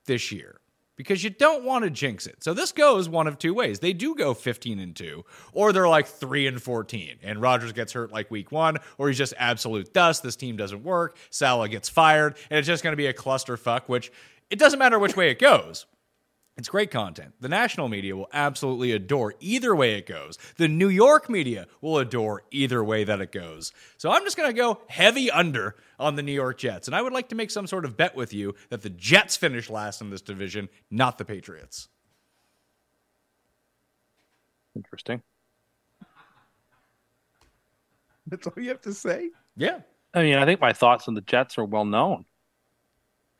this 0.06 0.32
year 0.32 0.60
because 0.95 1.23
you 1.23 1.30
don't 1.30 1.63
want 1.63 1.84
to 1.84 1.89
jinx 1.89 2.25
it. 2.25 2.43
So 2.43 2.54
this 2.54 2.71
goes 2.71 3.10
one 3.10 3.28
of 3.28 3.38
two 3.38 3.54
ways. 3.54 3.80
They 3.80 3.93
do 3.93 4.15
go 4.15 4.34
15 4.34 4.80
and 4.80 4.95
2 4.95 5.23
or 5.54 5.73
they're 5.73 5.88
like 5.88 6.08
3 6.08 6.47
and 6.47 6.62
14 6.62 7.17
and 7.23 7.41
Rodgers 7.41 7.73
gets 7.73 7.93
hurt 7.93 8.12
like 8.12 8.32
week 8.32 8.51
1 8.51 8.78
or 8.97 9.08
he's 9.08 9.17
just 9.17 9.34
absolute 9.38 9.93
dust. 9.93 10.23
This 10.23 10.36
team 10.36 10.56
doesn't 10.56 10.84
work. 10.84 11.17
Saleh 11.30 11.69
gets 11.69 11.89
fired 11.89 12.36
and 12.49 12.58
it's 12.58 12.67
just 12.67 12.84
going 12.84 12.93
to 12.93 12.97
be 12.97 13.08
a 13.08 13.13
clusterfuck 13.13 13.84
which 13.88 14.12
it 14.49 14.60
doesn't 14.60 14.80
matter 14.80 14.99
which 14.99 15.17
way 15.17 15.30
it 15.30 15.39
goes. 15.39 15.86
It's 16.57 16.69
great 16.69 16.89
content. 16.89 17.33
The 17.41 17.49
national 17.49 17.89
media 17.89 18.15
will 18.15 18.29
absolutely 18.31 18.93
adore 18.93 19.33
either 19.41 19.75
way 19.75 19.95
it 19.95 20.07
goes. 20.07 20.37
The 20.55 20.69
New 20.69 20.87
York 20.87 21.29
media 21.29 21.67
will 21.81 21.97
adore 21.97 22.43
either 22.49 22.81
way 22.81 23.03
that 23.03 23.19
it 23.19 23.33
goes. 23.33 23.73
So 23.97 24.09
I'm 24.09 24.23
just 24.23 24.37
going 24.37 24.49
to 24.49 24.55
go 24.55 24.79
heavy 24.87 25.29
under 25.29 25.75
on 25.99 26.15
the 26.15 26.23
New 26.23 26.31
York 26.31 26.57
Jets. 26.57 26.87
And 26.87 26.95
I 26.95 27.01
would 27.01 27.11
like 27.11 27.27
to 27.29 27.35
make 27.35 27.51
some 27.51 27.67
sort 27.67 27.83
of 27.83 27.97
bet 27.97 28.15
with 28.15 28.33
you 28.33 28.55
that 28.69 28.83
the 28.83 28.89
Jets 28.89 29.35
finish 29.35 29.69
last 29.69 29.99
in 29.99 30.09
this 30.11 30.21
division, 30.21 30.69
not 30.89 31.17
the 31.17 31.25
Patriots. 31.25 31.89
Interesting. 34.77 35.21
That's 38.27 38.47
all 38.47 38.53
you 38.55 38.69
have 38.69 38.81
to 38.81 38.93
say? 38.93 39.29
Yeah. 39.57 39.79
I 40.13 40.23
mean, 40.23 40.37
I 40.37 40.45
think 40.45 40.61
my 40.61 40.71
thoughts 40.71 41.09
on 41.09 41.15
the 41.15 41.21
Jets 41.21 41.57
are 41.57 41.65
well 41.65 41.83
known. 41.83 42.23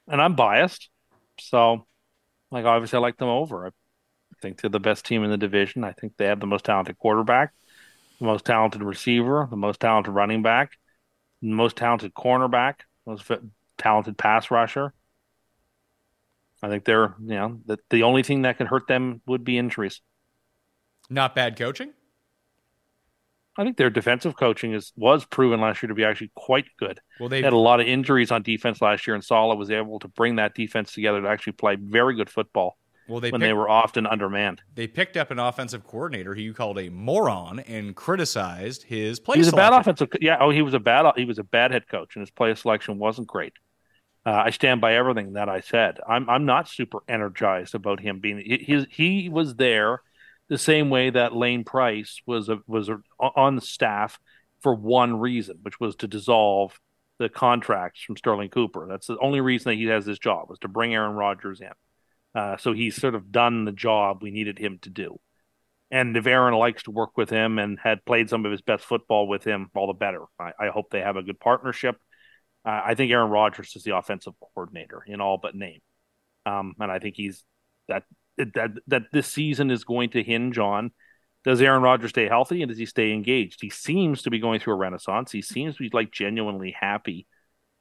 And 0.10 0.22
I'm 0.22 0.36
biased. 0.36 0.90
So 1.40 1.86
like 2.52 2.66
obviously, 2.66 2.98
I 2.98 3.02
like 3.02 3.18
them 3.18 3.30
over. 3.30 3.68
I 3.68 3.72
think 4.42 4.62
they're 4.62 4.70
the 4.70 4.80
best 4.80 5.06
team 5.06 5.24
in 5.24 5.30
the 5.30 5.38
division. 5.38 5.84
I 5.84 5.92
think 5.92 6.18
they 6.18 6.26
have 6.26 6.40
the 6.40 6.48
most 6.48 6.66
talented 6.66 6.98
quarterback, 6.98 7.54
the 8.20 8.26
most 8.26 8.46
talented 8.46 8.84
receiver, 8.84 9.48
the 9.50 9.58
most 9.58 9.80
talented 9.80 10.14
running 10.14 10.42
back, 10.42 10.72
the 11.42 11.52
most 11.52 11.76
talented 11.76 12.14
cornerback, 12.14 12.82
most 13.06 13.30
talented 13.78 14.18
pass 14.18 14.52
rusher. 14.52 14.94
I 16.62 16.70
think 16.70 16.86
they're 16.86 17.16
you 17.20 17.36
know 17.36 17.60
the 17.66 17.78
the 17.90 18.04
only 18.04 18.24
thing 18.24 18.44
that 18.44 18.58
could 18.58 18.68
hurt 18.68 18.88
them 18.88 19.22
would 19.28 19.44
be 19.44 19.58
injuries. 19.58 20.02
Not 21.10 21.36
bad 21.36 21.58
coaching. 21.58 21.94
I 23.58 23.64
think 23.64 23.78
their 23.78 23.90
defensive 23.90 24.36
coaching 24.36 24.74
is 24.74 24.92
was 24.98 25.26
proven 25.26 25.62
last 25.62 25.82
year 25.82 25.88
to 25.88 25.96
be 25.96 26.04
actually 26.04 26.32
quite 26.36 26.66
good. 26.78 27.00
Well, 27.20 27.30
they 27.30 27.42
had 27.42 27.54
a 27.54 27.58
lot 27.58 27.80
of 27.80 27.88
injuries 27.88 28.32
on 28.32 28.42
defense 28.42 28.82
last 28.82 29.08
year, 29.08 29.16
and 29.16 29.24
Saleh 29.24 29.58
was 29.58 29.72
able 29.72 30.00
to 30.00 30.08
bring 30.10 30.36
that 30.38 30.56
defense 30.56 30.94
together 30.94 31.22
to 31.22 31.28
actually 31.28 31.54
play 31.54 31.76
very 31.76 32.16
good 32.16 32.30
football. 32.30 32.78
Well, 33.08 33.20
they 33.20 33.30
when 33.30 33.40
picked, 33.40 33.50
they 33.50 33.54
were 33.54 33.70
often 33.70 34.08
undermanned. 34.08 34.62
They 34.74 34.88
picked 34.88 35.16
up 35.16 35.32
an 35.32 35.40
offensive 35.40 35.86
coordinator 35.86 36.34
who 36.34 36.42
you 36.42 36.54
called 36.54 36.80
a 36.80 36.90
moron 36.90 37.60
and 37.60 37.96
criticized 37.96 38.84
his 38.84 39.20
play. 39.20 39.36
He 39.36 39.40
was 39.40 39.50
selection. 39.50 39.68
a 39.68 39.72
bad 39.72 39.82
offensive. 39.82 40.10
Yeah, 40.22 40.38
oh, 40.40 40.50
he 40.50 40.62
was 40.62 40.74
a 40.74 40.80
bad. 40.80 41.06
He 41.16 41.26
was 41.26 41.40
a 41.40 41.44
bad 41.44 41.72
head 41.72 41.88
coach, 41.88 42.16
and 42.16 42.22
his 42.22 42.32
play 42.32 42.54
selection 42.56 42.98
wasn't 42.98 43.28
great. 43.28 43.54
Uh, 44.26 44.44
I 44.46 44.50
stand 44.50 44.82
by 44.82 44.96
everything 44.96 45.34
that 45.34 45.50
I 45.50 45.62
said. 45.62 46.00
I'm 46.08 46.30
I'm 46.30 46.46
not 46.46 46.68
super 46.68 47.00
energized 47.08 47.76
about 47.76 48.00
him 48.00 48.20
being. 48.20 48.40
He, 48.40 48.86
he 48.90 49.30
was 49.30 49.56
there 49.56 50.02
the 50.50 50.58
same 50.58 50.90
way 50.90 51.10
that 51.10 51.36
Lane 51.36 51.64
Pryce 51.64 52.22
was 52.26 52.50
a, 52.50 52.60
was 52.68 52.90
a, 52.90 53.00
on 53.20 53.56
the 53.56 53.62
staff 53.62 54.20
for 54.62 54.74
one 54.74 55.20
reason, 55.20 55.60
which 55.62 55.80
was 55.80 55.96
to 55.98 56.08
dissolve 56.08 56.80
the 57.18 57.30
contracts 57.30 58.02
from 58.02 58.18
Sterling 58.18 58.50
Cooper. 58.50 58.88
That's 58.90 59.08
the 59.08 59.18
only 59.20 59.42
reason 59.42 59.72
that 59.72 59.76
he 59.76 59.86
has 59.86 60.06
this 60.06 60.20
job 60.20 60.50
was 60.50 60.60
to 60.60 60.68
bring 60.68 60.94
Aaron 60.94 61.16
Rodgers 61.16 61.62
in. 61.62 61.70
Uh, 62.40 62.58
so 62.58 62.74
he's 62.74 62.96
sort 62.96 63.16
of 63.16 63.32
done 63.32 63.66
the 63.66 63.72
job 63.72 64.22
we 64.22 64.32
needed 64.32 64.60
him 64.60 64.80
to 64.82 64.90
do. 64.90 65.18
And 65.92 66.18
if 66.18 66.28
Aaron 66.28 66.54
likes 66.56 66.84
to 66.84 66.92
work 66.92 67.16
with 67.16 67.30
him 67.30 67.58
and 67.58 67.80
had 67.80 68.04
played 68.06 68.30
some 68.30 68.46
of 68.46 68.52
his 68.52 68.62
best 68.62 68.84
football 68.84 69.28
with 69.28 69.44
him, 69.44 69.70
all 69.76 69.88
the 69.88 69.94
better. 69.94 70.24
I, 70.40 70.52
I 70.60 70.68
hope 70.68 70.90
they 70.90 71.02
have 71.02 71.16
a 71.16 71.24
good 71.24 71.40
partnership. 71.40 71.96
Uh, 72.66 72.82
I 72.84 72.96
think 72.96 73.12
Aaron 73.12 73.30
Rodgers 73.30 73.74
is 73.76 73.84
the 73.84 73.96
offensive 73.96 74.34
coordinator 74.40 75.04
in 75.06 75.22
all 75.22 75.38
but 75.38 75.56
name, 75.56 75.82
um, 76.48 76.74
and 76.80 76.92
I 76.92 76.98
think 76.98 77.16
he's 77.16 77.44
that 77.88 78.04
that 78.38 78.72
that 78.88 79.04
this 79.12 79.28
season 79.28 79.72
is 79.72 79.84
going 79.84 80.10
to 80.12 80.24
hinge 80.24 80.58
on 80.58 80.92
does 81.46 81.62
Aaron 81.62 81.84
Rodgers 81.84 82.10
stay 82.10 82.28
healthy 82.28 82.64
and 82.64 82.70
does 82.70 82.78
he 82.80 82.88
stay 82.88 83.14
engaged? 83.14 83.60
He 83.62 83.70
seems 83.70 84.24
to 84.24 84.32
be 84.32 84.40
going 84.40 84.60
through 84.60 84.74
a 84.74 84.78
renaissance. 84.78 85.32
He 85.32 85.44
seems 85.44 85.76
to 85.76 85.84
be 85.84 85.92
like 85.94 86.12
genuinely 86.12 86.76
happy 86.78 87.28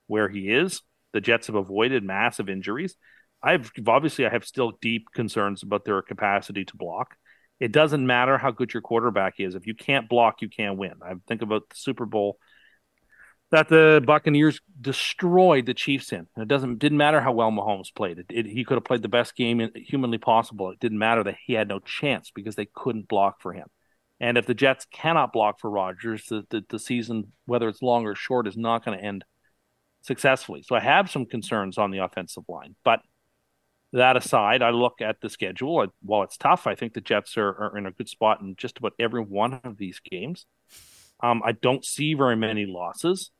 where 0.06 0.28
he 0.28 0.50
is. 0.50 0.82
The 1.14 1.22
Jets 1.22 1.46
have 1.46 1.56
avoided 1.56 2.04
massive 2.04 2.50
injuries. 2.50 2.94
I've 3.42 3.70
obviously 3.86 4.26
I 4.26 4.30
have 4.30 4.44
still 4.44 4.72
deep 4.82 5.06
concerns 5.14 5.62
about 5.62 5.86
their 5.86 6.02
capacity 6.02 6.66
to 6.66 6.76
block. 6.76 7.16
It 7.58 7.72
doesn't 7.72 8.06
matter 8.06 8.36
how 8.36 8.50
good 8.50 8.74
your 8.74 8.82
quarterback 8.82 9.34
is. 9.38 9.54
If 9.54 9.66
you 9.66 9.74
can't 9.74 10.08
block, 10.10 10.42
you 10.42 10.50
can't 10.50 10.76
win. 10.76 10.94
I 11.02 11.14
think 11.26 11.40
about 11.40 11.62
the 11.70 11.76
Super 11.76 12.04
Bowl 12.04 12.36
that 13.54 13.68
the 13.68 14.02
Buccaneers 14.04 14.60
destroyed 14.80 15.66
the 15.66 15.74
Chiefs 15.74 16.12
in. 16.12 16.26
And 16.34 16.42
It 16.42 16.48
doesn't 16.48 16.80
didn't 16.80 16.98
matter 16.98 17.20
how 17.20 17.30
well 17.30 17.52
Mahomes 17.52 17.94
played. 17.94 18.18
It, 18.18 18.26
it, 18.28 18.46
he 18.46 18.64
could 18.64 18.74
have 18.74 18.84
played 18.84 19.02
the 19.02 19.08
best 19.08 19.36
game 19.36 19.70
humanly 19.76 20.18
possible. 20.18 20.72
It 20.72 20.80
didn't 20.80 20.98
matter 20.98 21.22
that 21.22 21.36
he 21.46 21.52
had 21.52 21.68
no 21.68 21.78
chance 21.78 22.32
because 22.34 22.56
they 22.56 22.66
couldn't 22.74 23.06
block 23.06 23.40
for 23.40 23.52
him. 23.52 23.68
And 24.18 24.36
if 24.36 24.46
the 24.46 24.54
Jets 24.54 24.88
cannot 24.92 25.32
block 25.32 25.60
for 25.60 25.70
Rodgers, 25.70 26.26
the, 26.26 26.44
the, 26.50 26.64
the 26.68 26.80
season, 26.80 27.32
whether 27.46 27.68
it's 27.68 27.80
long 27.80 28.06
or 28.06 28.16
short, 28.16 28.48
is 28.48 28.56
not 28.56 28.84
going 28.84 28.98
to 28.98 29.04
end 29.04 29.24
successfully. 30.02 30.62
So 30.62 30.74
I 30.74 30.80
have 30.80 31.08
some 31.08 31.24
concerns 31.24 31.78
on 31.78 31.92
the 31.92 31.98
offensive 31.98 32.44
line. 32.48 32.74
But 32.84 33.02
that 33.92 34.16
aside, 34.16 34.62
I 34.62 34.70
look 34.70 35.00
at 35.00 35.20
the 35.20 35.30
schedule. 35.30 35.86
While 36.02 36.24
it's 36.24 36.36
tough, 36.36 36.66
I 36.66 36.74
think 36.74 36.94
the 36.94 37.00
Jets 37.00 37.36
are, 37.36 37.48
are 37.50 37.78
in 37.78 37.86
a 37.86 37.92
good 37.92 38.08
spot 38.08 38.40
in 38.40 38.56
just 38.56 38.78
about 38.78 38.94
every 38.98 39.22
one 39.22 39.60
of 39.62 39.78
these 39.78 40.00
games. 40.00 40.46
Um, 41.22 41.40
I 41.44 41.52
don't 41.52 41.84
see 41.84 42.14
very 42.14 42.36
many 42.36 42.66
losses. 42.66 43.30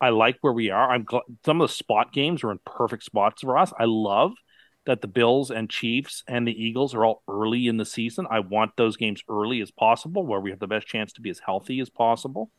I 0.00 0.10
like 0.10 0.38
where 0.40 0.52
we 0.52 0.70
are. 0.70 0.90
I'm 0.90 1.04
gl- 1.04 1.22
some 1.44 1.60
of 1.60 1.68
the 1.68 1.74
spot 1.74 2.12
games 2.12 2.42
are 2.42 2.50
in 2.50 2.58
perfect 2.64 3.04
spots 3.04 3.42
for 3.42 3.58
us. 3.58 3.72
I 3.78 3.84
love 3.84 4.32
that 4.86 5.02
the 5.02 5.08
Bills 5.08 5.50
and 5.50 5.68
Chiefs 5.68 6.24
and 6.26 6.46
the 6.48 6.52
Eagles 6.52 6.94
are 6.94 7.04
all 7.04 7.22
early 7.28 7.66
in 7.66 7.76
the 7.76 7.84
season. 7.84 8.26
I 8.30 8.40
want 8.40 8.72
those 8.76 8.96
games 8.96 9.22
early 9.28 9.60
as 9.60 9.70
possible, 9.70 10.24
where 10.26 10.40
we 10.40 10.50
have 10.50 10.58
the 10.58 10.66
best 10.66 10.86
chance 10.86 11.12
to 11.14 11.20
be 11.20 11.30
as 11.30 11.40
healthy 11.44 11.80
as 11.80 11.90
possible. 11.90 12.50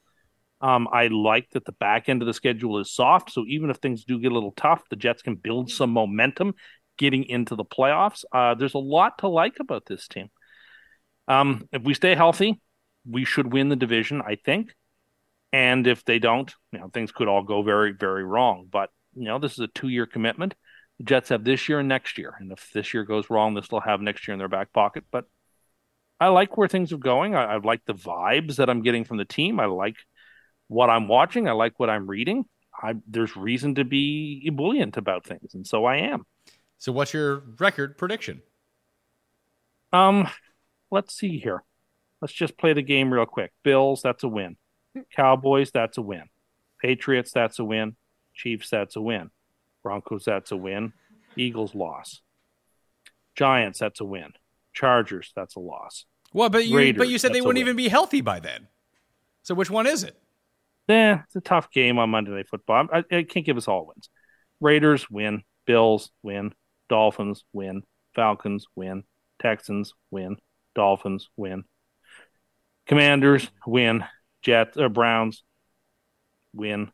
Um, 0.61 0.87
I 0.91 1.07
like 1.07 1.49
that 1.51 1.65
the 1.65 1.71
back 1.71 2.07
end 2.07 2.21
of 2.21 2.27
the 2.27 2.33
schedule 2.35 2.77
is 2.77 2.91
soft, 2.91 3.31
so 3.31 3.43
even 3.47 3.71
if 3.71 3.77
things 3.77 4.05
do 4.05 4.19
get 4.19 4.31
a 4.31 4.35
little 4.35 4.53
tough, 4.55 4.83
the 4.89 4.95
Jets 4.95 5.23
can 5.23 5.35
build 5.35 5.71
some 5.71 5.89
momentum 5.89 6.53
getting 6.99 7.23
into 7.23 7.55
the 7.55 7.65
playoffs. 7.65 8.23
Uh, 8.31 8.53
there's 8.53 8.75
a 8.75 8.79
lot 8.79 9.17
to 9.19 9.27
like 9.27 9.57
about 9.59 9.87
this 9.87 10.07
team. 10.07 10.29
Um, 11.27 11.67
if 11.71 11.81
we 11.81 11.95
stay 11.95 12.13
healthy, 12.13 12.61
we 13.09 13.25
should 13.25 13.51
win 13.51 13.69
the 13.69 13.75
division, 13.75 14.21
I 14.21 14.35
think. 14.35 14.75
And 15.53 15.85
if 15.85 16.05
they 16.05 16.19
don't, 16.19 16.53
you 16.71 16.79
know, 16.79 16.89
things 16.89 17.11
could 17.11 17.27
all 17.27 17.43
go 17.43 17.61
very, 17.61 17.91
very 17.91 18.23
wrong. 18.23 18.67
But, 18.71 18.89
you 19.15 19.25
know, 19.25 19.39
this 19.39 19.53
is 19.53 19.59
a 19.59 19.67
two 19.67 19.89
year 19.89 20.05
commitment. 20.05 20.55
The 20.97 21.03
Jets 21.03 21.29
have 21.29 21.43
this 21.43 21.67
year 21.67 21.79
and 21.79 21.89
next 21.89 22.17
year. 22.17 22.35
And 22.39 22.51
if 22.51 22.69
this 22.73 22.93
year 22.93 23.03
goes 23.03 23.29
wrong, 23.29 23.53
they 23.53 23.61
still 23.61 23.81
have 23.81 24.01
next 24.01 24.27
year 24.27 24.33
in 24.33 24.39
their 24.39 24.47
back 24.47 24.71
pocket. 24.71 25.03
But 25.11 25.25
I 26.19 26.27
like 26.27 26.55
where 26.55 26.67
things 26.67 26.93
are 26.93 26.97
going. 26.97 27.35
I, 27.35 27.55
I 27.55 27.57
like 27.57 27.81
the 27.85 27.93
vibes 27.93 28.57
that 28.57 28.69
I'm 28.69 28.83
getting 28.83 29.03
from 29.03 29.17
the 29.17 29.25
team. 29.25 29.59
I 29.59 29.65
like 29.65 29.97
what 30.67 30.89
I'm 30.89 31.07
watching. 31.07 31.47
I 31.47 31.51
like 31.51 31.79
what 31.79 31.89
I'm 31.89 32.07
reading. 32.07 32.45
I, 32.81 32.95
there's 33.07 33.35
reason 33.35 33.75
to 33.75 33.83
be 33.83 34.43
ebullient 34.45 34.97
about 34.97 35.25
things. 35.25 35.53
And 35.53 35.67
so 35.67 35.85
I 35.85 35.97
am. 35.97 36.25
So 36.77 36.91
what's 36.91 37.13
your 37.13 37.43
record 37.59 37.97
prediction? 37.97 38.41
Um, 39.91 40.27
let's 40.89 41.13
see 41.15 41.39
here. 41.39 41.63
Let's 42.21 42.33
just 42.33 42.57
play 42.57 42.73
the 42.73 42.81
game 42.81 43.13
real 43.13 43.25
quick. 43.25 43.51
Bills, 43.63 44.01
that's 44.01 44.23
a 44.23 44.27
win. 44.27 44.57
Cowboys, 45.15 45.71
that's 45.71 45.97
a 45.97 46.01
win. 46.01 46.23
Patriots, 46.81 47.31
that's 47.31 47.59
a 47.59 47.63
win. 47.63 47.95
Chiefs, 48.33 48.69
that's 48.69 48.95
a 48.95 49.01
win. 49.01 49.29
Broncos, 49.83 50.25
that's 50.25 50.51
a 50.51 50.57
win. 50.57 50.93
Eagles, 51.35 51.75
loss. 51.75 52.21
Giants, 53.35 53.79
that's 53.79 54.01
a 54.01 54.05
win. 54.05 54.33
Chargers, 54.73 55.31
that's 55.35 55.55
a 55.55 55.59
loss. 55.59 56.05
Well, 56.33 56.49
but 56.49 56.65
you 56.65 56.77
Raiders, 56.77 56.99
but 56.99 57.09
you 57.09 57.17
said 57.17 57.33
they 57.33 57.41
wouldn't 57.41 57.59
even 57.59 57.75
be 57.75 57.89
healthy 57.89 58.21
by 58.21 58.39
then. 58.39 58.67
So 59.43 59.53
which 59.55 59.69
one 59.69 59.87
is 59.87 60.03
it? 60.03 60.17
Yeah, 60.87 61.21
it's 61.25 61.35
a 61.35 61.41
tough 61.41 61.71
game 61.71 61.99
on 61.99 62.09
Monday 62.09 62.31
Night 62.31 62.49
Football. 62.49 62.87
I, 62.91 63.03
I 63.11 63.23
can't 63.23 63.45
give 63.45 63.57
us 63.57 63.67
all 63.67 63.85
wins. 63.85 64.09
Raiders 64.59 65.09
win. 65.09 65.43
Bills 65.65 66.11
win. 66.23 66.53
Dolphins 66.89 67.43
win. 67.53 67.83
Falcons 68.15 68.65
win. 68.75 69.03
Texans 69.41 69.93
win. 70.09 70.37
Dolphins 70.75 71.29
win. 71.37 71.63
Commanders 72.87 73.49
win. 73.65 74.03
Jets 74.41 74.77
or 74.77 74.89
Browns 74.89 75.43
win. 76.53 76.91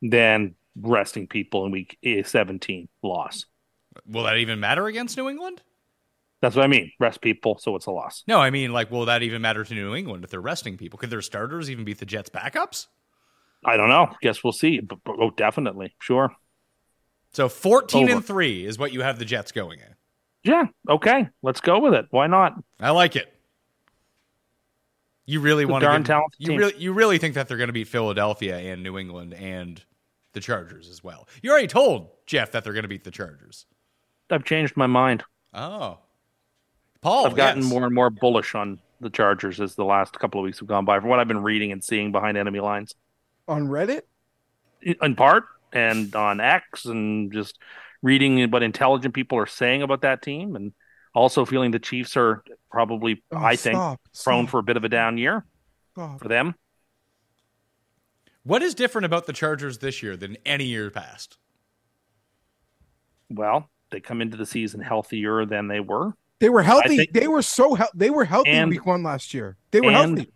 Then 0.00 0.54
resting 0.80 1.26
people 1.28 1.64
in 1.66 1.72
week 1.72 1.98
eh, 2.04 2.22
17 2.24 2.88
loss. 3.02 3.46
Will 4.06 4.24
that 4.24 4.38
even 4.38 4.58
matter 4.58 4.86
against 4.86 5.16
New 5.16 5.28
England? 5.28 5.62
That's 6.40 6.56
what 6.56 6.64
I 6.64 6.68
mean. 6.68 6.90
Rest 6.98 7.20
people, 7.20 7.58
so 7.58 7.76
it's 7.76 7.86
a 7.86 7.92
loss. 7.92 8.24
No, 8.26 8.40
I 8.40 8.50
mean 8.50 8.72
like 8.72 8.90
will 8.90 9.04
that 9.04 9.22
even 9.22 9.42
matter 9.42 9.62
to 9.62 9.74
New 9.74 9.94
England 9.94 10.24
if 10.24 10.30
they're 10.30 10.40
resting 10.40 10.76
people? 10.76 10.98
Could 10.98 11.10
their 11.10 11.22
starters 11.22 11.70
even 11.70 11.84
beat 11.84 11.98
the 11.98 12.06
Jets 12.06 12.30
backups? 12.30 12.88
I 13.64 13.76
don't 13.76 13.88
know. 13.88 14.08
Guess 14.22 14.42
we'll 14.42 14.52
see. 14.52 14.80
But, 14.80 14.98
but- 15.04 15.16
oh, 15.20 15.30
definitely. 15.30 15.94
Sure. 16.00 16.32
So 17.32 17.48
14 17.48 18.04
Over. 18.04 18.12
and 18.16 18.24
3 18.24 18.66
is 18.66 18.78
what 18.78 18.92
you 18.92 19.02
have 19.02 19.18
the 19.18 19.24
Jets 19.24 19.52
going 19.52 19.78
in. 19.78 19.94
Yeah. 20.44 20.64
Okay. 20.88 21.28
Let's 21.42 21.60
go 21.60 21.78
with 21.78 21.94
it. 21.94 22.06
Why 22.10 22.26
not? 22.26 22.54
I 22.80 22.90
like 22.90 23.14
it. 23.14 23.32
You 25.24 25.40
really 25.40 25.64
want 25.64 25.82
to 25.82 25.86
darn 25.86 26.02
give, 26.02 26.08
talented 26.08 26.40
you 26.40 26.48
team. 26.48 26.58
really 26.58 26.74
you 26.78 26.92
really 26.92 27.18
think 27.18 27.34
that 27.34 27.48
they're 27.48 27.56
going 27.56 27.68
to 27.68 27.72
beat 27.72 27.88
Philadelphia 27.88 28.58
and 28.58 28.82
New 28.82 28.98
England 28.98 29.34
and 29.34 29.82
the 30.32 30.40
Chargers 30.40 30.88
as 30.88 31.04
well. 31.04 31.28
You 31.42 31.50
already 31.50 31.68
told 31.68 32.08
Jeff 32.26 32.52
that 32.52 32.64
they're 32.64 32.72
going 32.72 32.82
to 32.82 32.88
beat 32.88 33.04
the 33.04 33.10
Chargers. 33.10 33.66
I've 34.30 34.44
changed 34.44 34.76
my 34.76 34.86
mind. 34.86 35.22
Oh. 35.54 35.98
Paul, 37.02 37.26
I've 37.26 37.36
gotten 37.36 37.62
yes. 37.62 37.70
more 37.70 37.84
and 37.84 37.94
more 37.94 38.10
bullish 38.10 38.54
on 38.54 38.80
the 39.00 39.10
Chargers 39.10 39.60
as 39.60 39.74
the 39.74 39.84
last 39.84 40.18
couple 40.18 40.40
of 40.40 40.44
weeks 40.44 40.60
have 40.60 40.68
gone 40.68 40.84
by, 40.84 41.00
from 41.00 41.08
what 41.08 41.18
I've 41.18 41.28
been 41.28 41.42
reading 41.42 41.72
and 41.72 41.82
seeing 41.82 42.12
behind 42.12 42.38
enemy 42.38 42.60
lines, 42.60 42.94
on 43.48 43.66
Reddit. 43.68 44.02
in 44.82 45.14
part, 45.14 45.44
and 45.72 46.14
on 46.14 46.40
X, 46.40 46.84
and 46.84 47.32
just 47.32 47.58
reading 48.02 48.50
what 48.50 48.62
intelligent 48.62 49.14
people 49.14 49.38
are 49.38 49.46
saying 49.46 49.82
about 49.82 50.02
that 50.02 50.22
team, 50.22 50.56
and 50.56 50.72
also 51.14 51.44
feeling 51.44 51.70
the 51.70 51.78
Chiefs 51.78 52.16
are 52.16 52.42
probably, 52.70 53.22
Oh, 53.32 53.36
I 53.38 53.56
think, 53.56 53.76
stop, 53.76 54.00
prone 54.24 54.44
stop, 54.44 54.50
for 54.50 54.58
a 54.58 54.62
bit 54.62 54.76
of 54.76 54.84
a 54.84 54.88
down 54.88 55.18
year 55.18 55.44
stop. 55.92 56.20
for 56.20 56.28
them. 56.28 56.54
What 58.44 58.62
is 58.62 58.74
different 58.74 59.04
about 59.04 59.26
the 59.26 59.32
Chargers 59.32 59.78
this 59.78 60.02
year 60.02 60.16
than 60.16 60.36
any 60.44 60.64
year 60.64 60.90
past? 60.90 61.38
Well, 63.30 63.70
they 63.90 64.00
come 64.00 64.20
into 64.20 64.36
the 64.36 64.46
season 64.46 64.80
healthier 64.80 65.44
than 65.46 65.68
they 65.68 65.80
were. 65.80 66.14
They 66.40 66.48
were 66.48 66.62
healthy. 66.62 66.96
think- 66.96 67.12
they 67.12 67.28
were 67.28 67.42
so 67.42 67.74
hel- 67.74 67.90
they 67.94 68.10
were 68.10 68.24
healthy 68.24 68.50
And- 68.50 68.70
week 68.70 68.84
one 68.84 69.02
last 69.02 69.32
year. 69.32 69.56
They 69.70 69.80
were 69.80 69.92
healthy. 69.92 70.32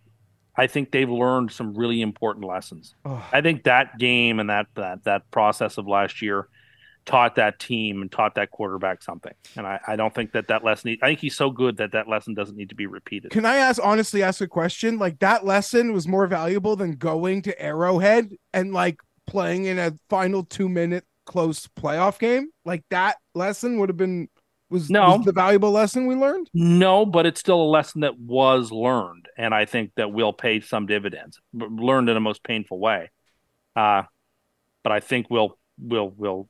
I 0.58 0.66
think 0.66 0.90
they've 0.90 1.10
learned 1.10 1.50
some 1.50 1.74
really 1.74 2.00
important 2.00 2.46
lessons. 2.46 2.94
Oh, 3.04 3.22
I 3.32 3.42
think 3.42 3.64
that 3.64 3.98
game 3.98 4.40
and 4.40 4.48
that 4.48 4.68
that 4.74 5.04
that 5.04 5.30
process 5.30 5.76
of 5.76 5.86
last 5.86 6.22
year 6.22 6.48
taught 7.06 7.36
that 7.36 7.58
team 7.58 8.02
and 8.02 8.10
taught 8.10 8.34
that 8.34 8.50
quarterback 8.50 9.02
something. 9.02 9.32
And 9.56 9.66
I, 9.66 9.80
I 9.86 9.96
don't 9.96 10.14
think 10.14 10.32
that 10.32 10.48
that 10.48 10.64
lesson. 10.64 10.90
Need, 10.90 10.98
I 11.02 11.06
think 11.06 11.20
he's 11.20 11.36
so 11.36 11.50
good 11.50 11.76
that 11.78 11.92
that 11.92 12.08
lesson 12.08 12.34
doesn't 12.34 12.56
need 12.56 12.68
to 12.68 12.74
be 12.74 12.86
repeated. 12.86 13.30
Can 13.30 13.46
I 13.46 13.56
ask 13.56 13.80
honestly 13.82 14.22
ask 14.22 14.40
a 14.40 14.48
question? 14.48 14.98
Like 14.98 15.20
that 15.20 15.44
lesson 15.44 15.92
was 15.92 16.06
more 16.08 16.26
valuable 16.26 16.76
than 16.76 16.92
going 16.92 17.42
to 17.42 17.62
Arrowhead 17.62 18.32
and 18.52 18.72
like 18.72 19.00
playing 19.26 19.64
in 19.66 19.78
a 19.78 19.92
final 20.10 20.44
two 20.44 20.68
minute 20.68 21.04
close 21.24 21.66
playoff 21.68 22.18
game. 22.18 22.48
Like 22.64 22.84
that 22.90 23.16
lesson 23.34 23.78
would 23.78 23.88
have 23.88 23.96
been 23.96 24.28
was, 24.68 24.90
No. 24.90 25.16
was 25.16 25.24
the 25.24 25.32
valuable 25.32 25.70
lesson 25.70 26.06
we 26.08 26.16
learned. 26.16 26.50
No, 26.52 27.06
but 27.06 27.24
it's 27.24 27.38
still 27.38 27.62
a 27.62 27.70
lesson 27.70 28.00
that 28.00 28.18
was 28.18 28.72
learned, 28.72 29.28
and 29.38 29.54
I 29.54 29.64
think 29.64 29.92
that 29.96 30.12
will 30.12 30.32
pay 30.32 30.60
some 30.60 30.86
dividends. 30.86 31.40
Learned 31.52 32.08
in 32.08 32.16
a 32.16 32.20
most 32.20 32.42
painful 32.42 32.80
way, 32.80 33.10
uh, 33.76 34.02
but 34.82 34.90
I 34.90 34.98
think 34.98 35.30
we'll 35.30 35.56
will 35.78 36.10
will 36.10 36.48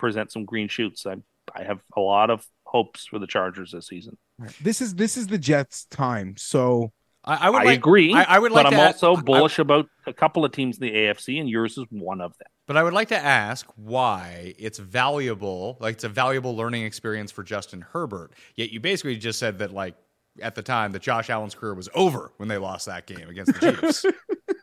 present 0.00 0.32
some 0.32 0.44
green 0.44 0.68
shoots. 0.68 1.06
I 1.06 1.16
I 1.54 1.62
have 1.64 1.80
a 1.96 2.00
lot 2.00 2.30
of 2.30 2.46
hopes 2.64 3.06
for 3.06 3.18
the 3.18 3.26
Chargers 3.26 3.72
this 3.72 3.86
season. 3.88 4.16
This 4.60 4.80
is 4.80 4.94
this 4.94 5.16
is 5.16 5.26
the 5.28 5.38
Jets' 5.38 5.84
time. 5.86 6.36
So 6.36 6.92
I, 7.24 7.46
I 7.46 7.50
would 7.50 7.62
I 7.62 7.64
like, 7.64 7.78
agree, 7.78 8.14
I, 8.14 8.22
I 8.22 8.38
would 8.38 8.50
like 8.52 8.64
but 8.64 8.74
I'm 8.74 8.80
ask- 8.80 9.02
also 9.04 9.20
I- 9.20 9.22
bullish 9.22 9.58
about 9.58 9.86
a 10.06 10.12
couple 10.12 10.44
of 10.44 10.52
teams 10.52 10.78
in 10.78 10.86
the 10.86 10.92
AFC, 10.92 11.38
and 11.38 11.48
yours 11.48 11.76
is 11.76 11.84
one 11.90 12.20
of 12.20 12.36
them. 12.38 12.48
But 12.66 12.76
I 12.76 12.82
would 12.84 12.92
like 12.94 13.08
to 13.08 13.18
ask 13.18 13.66
why 13.76 14.54
it's 14.56 14.78
valuable, 14.78 15.76
like 15.80 15.94
it's 15.94 16.04
a 16.04 16.08
valuable 16.08 16.56
learning 16.56 16.84
experience 16.84 17.32
for 17.32 17.42
Justin 17.42 17.80
Herbert. 17.92 18.32
Yet 18.54 18.70
you 18.70 18.78
basically 18.78 19.16
just 19.16 19.40
said 19.40 19.58
that, 19.58 19.72
like, 19.72 19.96
at 20.40 20.54
the 20.54 20.62
time, 20.62 20.92
that 20.92 21.02
Josh 21.02 21.30
Allen's 21.30 21.56
career 21.56 21.74
was 21.74 21.88
over 21.94 22.30
when 22.36 22.48
they 22.48 22.58
lost 22.58 22.86
that 22.86 23.06
game 23.06 23.28
against 23.28 23.52
the 23.54 23.72
Chiefs. 23.72 24.06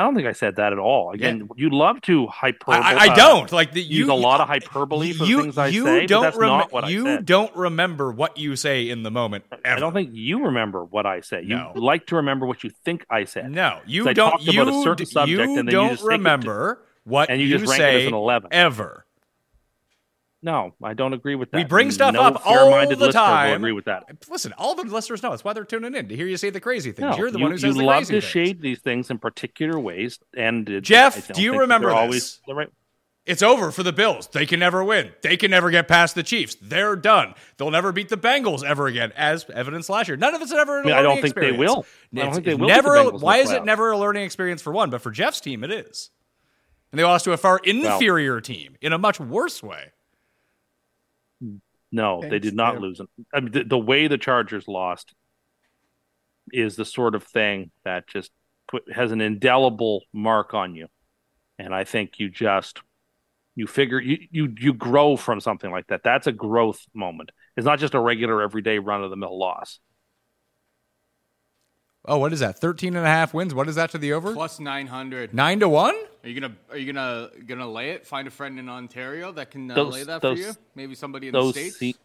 I 0.00 0.04
don't 0.04 0.14
think 0.14 0.26
I 0.26 0.32
said 0.32 0.56
that 0.56 0.72
at 0.72 0.78
all. 0.78 1.12
Again, 1.12 1.48
you 1.56 1.68
love 1.70 2.00
to 2.02 2.26
hyperbole. 2.26 2.78
I, 2.82 3.06
I 3.08 3.12
uh, 3.12 3.16
don't 3.16 3.52
like 3.52 3.72
the 3.72 3.82
you 3.82 3.98
use 4.00 4.08
a 4.08 4.14
lot 4.14 4.40
of 4.40 4.48
hyperbole 4.48 5.12
for 5.12 5.24
you, 5.24 5.42
things 5.42 5.58
I 5.58 5.66
you 5.68 5.84
say, 5.84 6.06
don't 6.06 6.22
but 6.22 6.26
that's 6.28 6.36
rem- 6.38 6.48
not 6.48 6.72
what 6.72 6.88
you 6.88 7.06
I 7.06 7.16
said. 7.16 7.26
don't 7.26 7.54
remember 7.54 8.10
what 8.10 8.38
you 8.38 8.56
say 8.56 8.88
in 8.88 9.02
the 9.02 9.10
moment. 9.10 9.44
Ever. 9.64 9.76
I 9.76 9.78
don't 9.80 9.92
think 9.92 10.10
you 10.14 10.46
remember 10.46 10.82
what 10.84 11.04
I 11.04 11.20
say. 11.20 11.42
You 11.42 11.56
No. 11.56 11.72
like 11.74 12.06
to 12.06 12.16
remember 12.16 12.46
what 12.46 12.64
you 12.64 12.70
think 12.84 13.04
I 13.10 13.24
said. 13.24 13.50
No, 13.50 13.80
you 13.86 14.12
don't. 14.14 14.40
You, 14.42 14.62
about 14.62 14.72
a 14.74 14.82
certain 14.82 15.04
d- 15.04 15.10
subject 15.12 15.40
and 15.42 15.56
then 15.58 15.66
you 15.66 15.70
don't 15.72 15.98
to- 15.98 16.04
remember 16.06 16.82
what 17.04 17.28
and 17.30 17.40
you 17.40 17.48
just 17.48 17.68
rank 17.68 17.80
it 17.80 17.82
say 17.82 18.00
as 18.02 18.06
an 18.08 18.14
11. 18.14 18.48
ever. 18.52 19.04
No, 20.42 20.74
I 20.82 20.94
don't 20.94 21.12
agree 21.12 21.34
with 21.34 21.50
that. 21.50 21.58
We 21.58 21.64
bring 21.64 21.90
stuff 21.90 22.14
no 22.14 22.22
up 22.22 22.46
all 22.46 22.70
the 22.70 22.86
listener 22.88 23.06
will 23.06 23.12
time. 23.12 23.56
agree 23.56 23.72
with 23.72 23.84
that. 23.84 24.04
Listen, 24.30 24.54
all 24.56 24.74
the 24.74 24.84
listeners 24.84 25.22
know. 25.22 25.30
That's 25.30 25.44
why 25.44 25.52
they're 25.52 25.64
tuning 25.64 25.94
in 25.94 26.08
to 26.08 26.16
hear 26.16 26.26
you 26.26 26.38
say 26.38 26.48
the 26.48 26.60
crazy 26.60 26.92
things. 26.92 27.10
No, 27.10 27.16
You're 27.16 27.30
the 27.30 27.38
you, 27.38 27.42
one 27.44 27.52
who 27.52 27.58
says 27.58 27.74
the 27.74 27.84
crazy 27.84 27.88
things. 27.88 28.10
you 28.10 28.16
love 28.16 28.22
to 28.24 28.28
shade 28.28 28.62
these 28.62 28.78
things 28.78 29.10
in 29.10 29.18
particular 29.18 29.78
ways, 29.78 30.18
and 30.34 30.68
it- 30.68 30.80
Jeff, 30.82 31.28
don't 31.28 31.38
you 31.38 31.58
remember 31.60 31.88
this? 31.88 31.96
Always 31.96 32.40
the 32.46 32.54
right. 32.54 32.68
It's 33.26 33.42
over 33.42 33.70
for 33.70 33.82
the 33.82 33.92
Bills. 33.92 34.28
They 34.28 34.46
can 34.46 34.58
never 34.58 34.82
win. 34.82 35.12
They 35.22 35.36
can 35.36 35.50
never 35.50 35.70
get 35.70 35.86
past 35.86 36.14
the 36.14 36.22
Chiefs. 36.22 36.56
They're 36.60 36.96
done. 36.96 37.34
They'll 37.58 37.70
never 37.70 37.92
beat 37.92 38.08
the 38.08 38.16
Bengals 38.16 38.64
ever 38.64 38.86
again, 38.86 39.12
as 39.14 39.48
evidence 39.50 39.90
last 39.90 40.08
year. 40.08 40.16
None 40.16 40.34
of 40.34 40.40
it's 40.40 40.52
ever. 40.52 40.80
I 40.80 40.84
mean, 40.84 40.94
I 40.94 41.02
don't 41.02 41.20
think 41.20 41.34
they 41.34 41.52
will. 41.52 41.84
I 42.16 42.24
don't 42.24 42.32
think 42.32 42.46
they 42.46 42.54
will 42.54 42.66
beat 42.68 42.74
the 42.76 42.82
Never. 42.82 43.10
Why 43.10 43.36
is 43.36 43.50
it 43.50 43.64
never 43.64 43.92
a 43.92 43.98
learning 43.98 44.24
experience 44.24 44.62
for 44.62 44.72
one? 44.72 44.88
But 44.88 45.02
for 45.02 45.10
Jeff's 45.10 45.40
team, 45.40 45.62
it 45.62 45.70
is. 45.70 46.10
And 46.90 46.98
they 46.98 47.04
lost 47.04 47.24
to 47.26 47.32
a 47.32 47.36
far 47.36 47.60
inferior 47.62 48.40
team 48.40 48.76
in 48.80 48.92
a 48.92 48.98
much 48.98 49.20
worse 49.20 49.62
way. 49.62 49.92
No, 51.92 52.20
they 52.20 52.38
did 52.38 52.54
not 52.54 52.80
lose. 52.80 53.00
I 53.34 53.40
mean, 53.40 53.52
the, 53.52 53.64
the 53.64 53.78
way 53.78 54.06
the 54.06 54.18
Chargers 54.18 54.68
lost 54.68 55.12
is 56.52 56.76
the 56.76 56.84
sort 56.84 57.14
of 57.14 57.24
thing 57.24 57.70
that 57.84 58.06
just 58.06 58.30
put 58.68 58.90
has 58.92 59.12
an 59.12 59.20
indelible 59.20 60.04
mark 60.12 60.54
on 60.54 60.74
you, 60.74 60.86
and 61.58 61.74
I 61.74 61.84
think 61.84 62.18
you 62.18 62.28
just 62.30 62.80
you 63.56 63.66
figure 63.66 64.00
you 64.00 64.18
you 64.30 64.54
you 64.58 64.72
grow 64.72 65.16
from 65.16 65.40
something 65.40 65.70
like 65.70 65.88
that. 65.88 66.02
That's 66.04 66.26
a 66.26 66.32
growth 66.32 66.80
moment. 66.94 67.32
It's 67.56 67.66
not 67.66 67.80
just 67.80 67.94
a 67.94 68.00
regular 68.00 68.40
everyday 68.42 68.78
run 68.78 69.02
of 69.02 69.10
the 69.10 69.16
mill 69.16 69.38
loss. 69.38 69.80
Oh, 72.06 72.18
what 72.18 72.32
is 72.32 72.40
that? 72.40 72.58
13 72.58 72.96
and 72.96 73.04
a 73.04 73.08
half 73.08 73.34
wins. 73.34 73.52
What 73.54 73.68
is 73.68 73.74
that 73.74 73.90
to 73.90 73.98
the 73.98 74.12
over? 74.14 74.32
Plus 74.32 74.58
nine 74.58 74.86
hundred. 74.86 75.34
Nine 75.34 75.60
to 75.60 75.68
one? 75.68 75.94
Are 76.24 76.28
you 76.28 76.40
gonna 76.40 76.54
Are 76.70 76.76
you 76.78 76.92
gonna 76.92 77.28
gonna 77.46 77.70
lay 77.70 77.90
it? 77.90 78.06
Find 78.06 78.26
a 78.26 78.30
friend 78.30 78.58
in 78.58 78.68
Ontario 78.68 79.32
that 79.32 79.50
can 79.50 79.70
uh, 79.70 79.74
Those- 79.74 79.94
lay 79.94 80.04
that 80.04 80.22
those- 80.22 80.38
for 80.40 80.44
you. 80.48 80.54
Maybe 80.74 80.94
somebody 80.94 81.28
in 81.28 81.32
Those 81.32 81.54
the 81.54 81.70
states. 81.70 81.78
se- 81.98 82.02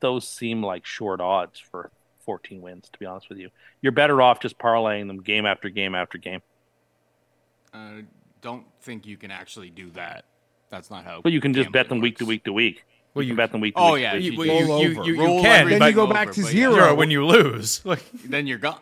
those 0.00 0.28
seem 0.28 0.62
like 0.62 0.84
short 0.86 1.20
odds 1.20 1.58
for 1.58 1.90
14 2.20 2.60
wins. 2.60 2.88
To 2.92 2.98
be 2.98 3.06
honest 3.06 3.28
with 3.30 3.38
you, 3.38 3.48
you're 3.80 3.92
better 3.92 4.20
off 4.20 4.38
just 4.40 4.58
parlaying 4.58 5.06
them 5.06 5.22
game 5.22 5.46
after 5.46 5.68
game 5.70 5.94
after 5.94 6.18
game. 6.18 6.42
uh, 7.74 8.02
don't 8.40 8.64
think 8.82 9.06
you 9.06 9.16
can 9.16 9.30
actually 9.30 9.70
do 9.70 9.90
that. 9.90 10.24
That's 10.70 10.90
not 10.90 11.04
how. 11.04 11.20
But 11.22 11.32
you 11.32 11.40
can 11.40 11.54
just 11.54 11.72
bet 11.72 11.88
them 11.88 11.96
gambling 11.96 12.02
week 12.02 12.18
to 12.18 12.24
week 12.26 12.44
to 12.44 12.52
week. 12.52 12.84
Well, 13.14 13.22
you 13.22 13.28
you- 13.28 13.32
can 13.32 13.36
bet 13.38 13.52
them 13.52 13.60
week 13.62 13.74
to 13.74 13.80
Oh 13.80 13.92
week. 13.94 14.02
yeah, 14.02 14.12
to 14.12 14.18
if 14.18 14.24
week. 14.24 14.32
you, 14.32 14.68
Well, 14.68 14.80
you, 14.82 14.88
you- 14.88 14.88
you, 14.88 14.88
you- 14.88 15.02
you, 15.04 15.36
you 15.36 15.42
can, 15.42 15.68
Then 15.70 15.82
you 15.82 15.92
go 15.92 16.02
over, 16.02 16.12
back 16.14 16.32
to 16.32 16.42
but 16.42 16.50
zero. 16.50 16.74
Sure, 16.74 16.94
when 16.94 17.10
you 17.10 17.24
lose. 17.26 17.84
Like, 17.86 18.04
then 18.24 18.46
you're 18.46 18.58
gone. 18.58 18.78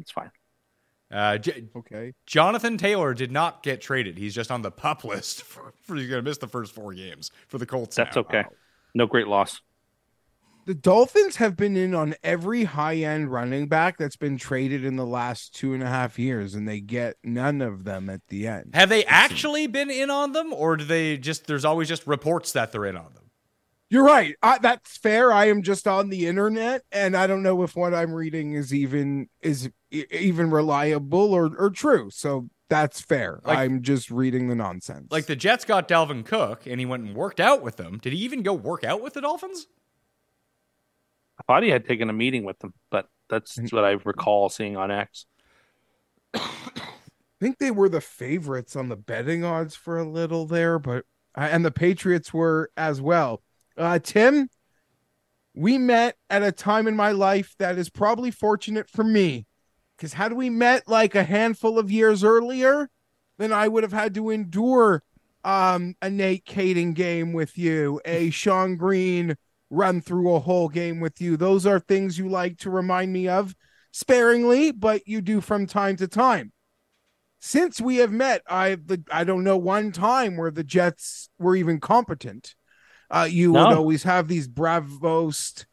It's 0.00 0.10
fine. 0.10 0.30
uh, 1.12 1.38
J- 1.38 1.64
Okay. 1.76 2.12
Jonathan 2.26 2.78
Taylor 2.78 3.14
did 3.14 3.30
not 3.32 3.62
get 3.62 3.80
traded. 3.80 4.18
He's 4.18 4.34
just 4.34 4.50
on 4.50 4.62
the 4.62 4.70
pup 4.70 5.04
list 5.04 5.42
for, 5.42 5.72
for 5.82 5.96
he's 5.96 6.08
going 6.08 6.22
to 6.24 6.28
miss 6.28 6.38
the 6.38 6.48
first 6.48 6.74
four 6.74 6.92
games 6.92 7.30
for 7.48 7.58
the 7.58 7.66
Colts. 7.66 7.96
That's 7.96 8.16
now. 8.16 8.20
okay. 8.22 8.44
No 8.94 9.06
great 9.06 9.26
loss. 9.28 9.60
The 10.66 10.74
Dolphins 10.74 11.36
have 11.36 11.56
been 11.56 11.74
in 11.76 11.94
on 11.94 12.14
every 12.22 12.64
high 12.64 12.96
end 12.96 13.32
running 13.32 13.66
back 13.66 13.96
that's 13.96 14.16
been 14.16 14.36
traded 14.36 14.84
in 14.84 14.96
the 14.96 15.06
last 15.06 15.54
two 15.54 15.72
and 15.72 15.82
a 15.82 15.86
half 15.88 16.18
years, 16.18 16.54
and 16.54 16.68
they 16.68 16.80
get 16.80 17.16
none 17.24 17.60
of 17.62 17.84
them 17.84 18.10
at 18.10 18.20
the 18.28 18.46
end. 18.46 18.72
Have 18.74 18.88
they 18.90 19.04
actually 19.06 19.66
been 19.66 19.90
in 19.90 20.10
on 20.10 20.32
them, 20.32 20.52
or 20.52 20.76
do 20.76 20.84
they 20.84 21.16
just? 21.16 21.46
There's 21.46 21.64
always 21.64 21.88
just 21.88 22.06
reports 22.06 22.52
that 22.52 22.72
they're 22.72 22.84
in 22.84 22.96
on 22.96 23.12
them. 23.14 23.29
You're 23.90 24.04
right. 24.04 24.36
I, 24.40 24.58
that's 24.58 24.96
fair. 24.96 25.32
I 25.32 25.46
am 25.46 25.62
just 25.62 25.88
on 25.88 26.10
the 26.10 26.28
internet, 26.28 26.82
and 26.92 27.16
I 27.16 27.26
don't 27.26 27.42
know 27.42 27.62
if 27.64 27.74
what 27.74 27.92
I'm 27.92 28.14
reading 28.14 28.52
is 28.52 28.72
even 28.72 29.28
is 29.42 29.68
even 29.90 30.50
reliable 30.50 31.34
or 31.34 31.50
or 31.58 31.70
true. 31.70 32.08
So 32.10 32.48
that's 32.68 33.00
fair. 33.00 33.40
Like- 33.44 33.58
I'm 33.58 33.82
just 33.82 34.08
reading 34.08 34.46
the 34.48 34.54
nonsense. 34.54 35.08
Like 35.10 35.26
the 35.26 35.34
Jets 35.34 35.64
got 35.64 35.88
Dalvin 35.88 36.24
Cook, 36.24 36.66
and 36.66 36.78
he 36.78 36.86
went 36.86 37.02
and 37.02 37.16
worked 37.16 37.40
out 37.40 37.62
with 37.62 37.76
them. 37.76 37.98
Did 38.00 38.12
he 38.12 38.20
even 38.20 38.42
go 38.42 38.54
work 38.54 38.84
out 38.84 39.02
with 39.02 39.14
the 39.14 39.20
Dolphins? 39.20 39.66
I 41.40 41.42
thought 41.46 41.64
he 41.64 41.70
had 41.70 41.84
taken 41.84 42.08
a 42.08 42.12
meeting 42.12 42.44
with 42.44 42.60
them, 42.60 42.74
but 42.90 43.08
that's 43.28 43.58
what 43.72 43.84
I 43.84 43.92
recall 44.04 44.48
seeing 44.50 44.76
on 44.76 44.92
X. 44.92 45.26
I 46.34 46.42
think 47.40 47.58
they 47.58 47.70
were 47.72 47.88
the 47.88 48.00
favorites 48.00 48.76
on 48.76 48.88
the 48.88 48.96
betting 48.96 49.42
odds 49.42 49.74
for 49.74 49.98
a 49.98 50.04
little 50.04 50.46
there, 50.46 50.78
but 50.78 51.06
uh, 51.34 51.48
and 51.50 51.64
the 51.64 51.70
Patriots 51.72 52.32
were 52.32 52.70
as 52.76 53.00
well. 53.00 53.42
Uh, 53.80 53.98
Tim, 53.98 54.50
we 55.54 55.78
met 55.78 56.16
at 56.28 56.42
a 56.42 56.52
time 56.52 56.86
in 56.86 56.94
my 56.94 57.12
life 57.12 57.54
that 57.58 57.78
is 57.78 57.88
probably 57.88 58.30
fortunate 58.30 58.90
for 58.90 59.02
me, 59.02 59.46
because 59.96 60.12
had 60.12 60.34
we 60.34 60.50
met 60.50 60.86
like 60.86 61.14
a 61.14 61.24
handful 61.24 61.78
of 61.78 61.90
years 61.90 62.22
earlier, 62.22 62.90
then 63.38 63.54
I 63.54 63.68
would 63.68 63.82
have 63.82 63.94
had 63.94 64.12
to 64.16 64.28
endure 64.28 65.02
um, 65.44 65.94
a 66.02 66.10
Nate 66.10 66.44
Kaeding 66.44 66.92
game 66.92 67.32
with 67.32 67.56
you, 67.56 68.02
a 68.04 68.28
Shonn 68.30 68.76
Greene 68.76 69.34
run 69.70 70.02
through 70.02 70.34
a 70.34 70.40
whole 70.40 70.68
game 70.68 71.00
with 71.00 71.18
you. 71.18 71.38
Those 71.38 71.64
are 71.64 71.80
things 71.80 72.18
you 72.18 72.28
like 72.28 72.58
to 72.58 72.70
remind 72.70 73.14
me 73.14 73.28
of 73.28 73.54
sparingly, 73.92 74.72
but 74.72 75.08
you 75.08 75.22
do 75.22 75.40
from 75.40 75.66
time 75.66 75.96
to 75.96 76.06
time 76.06 76.52
since 77.40 77.80
we 77.80 77.96
have 77.96 78.12
met, 78.12 78.42
I 78.46 78.76
I 79.10 79.24
don't 79.24 79.42
know 79.42 79.56
one 79.56 79.92
time 79.92 80.36
where 80.36 80.50
the 80.50 80.62
Jets 80.62 81.30
were 81.38 81.56
even 81.56 81.80
competent. 81.80 82.54
Uh, 83.10 83.28
you 83.30 83.52
would 83.52 83.60
always 83.76 84.04
have 84.04 84.28
these 84.28 84.46
bravos 84.46 85.66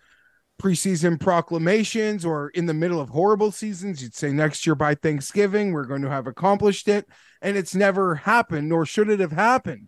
preseason 0.61 1.19
proclamations, 1.19 2.25
or 2.25 2.49
in 2.49 2.65
the 2.65 2.73
middle 2.73 2.99
of 2.99 3.09
horrible 3.09 3.51
seasons, 3.51 4.01
you'd 4.01 4.15
say 4.15 4.31
next 4.31 4.65
year 4.65 4.75
by 4.75 4.95
Thanksgiving 4.95 5.71
we're 5.71 5.85
going 5.85 6.01
to 6.01 6.09
have 6.09 6.25
accomplished 6.25 6.87
it, 6.87 7.07
and 7.41 7.55
it's 7.55 7.75
never 7.75 8.15
happened, 8.15 8.69
nor 8.69 8.85
should 8.85 9.09
it 9.09 9.19
have 9.19 9.31
happened. 9.31 9.87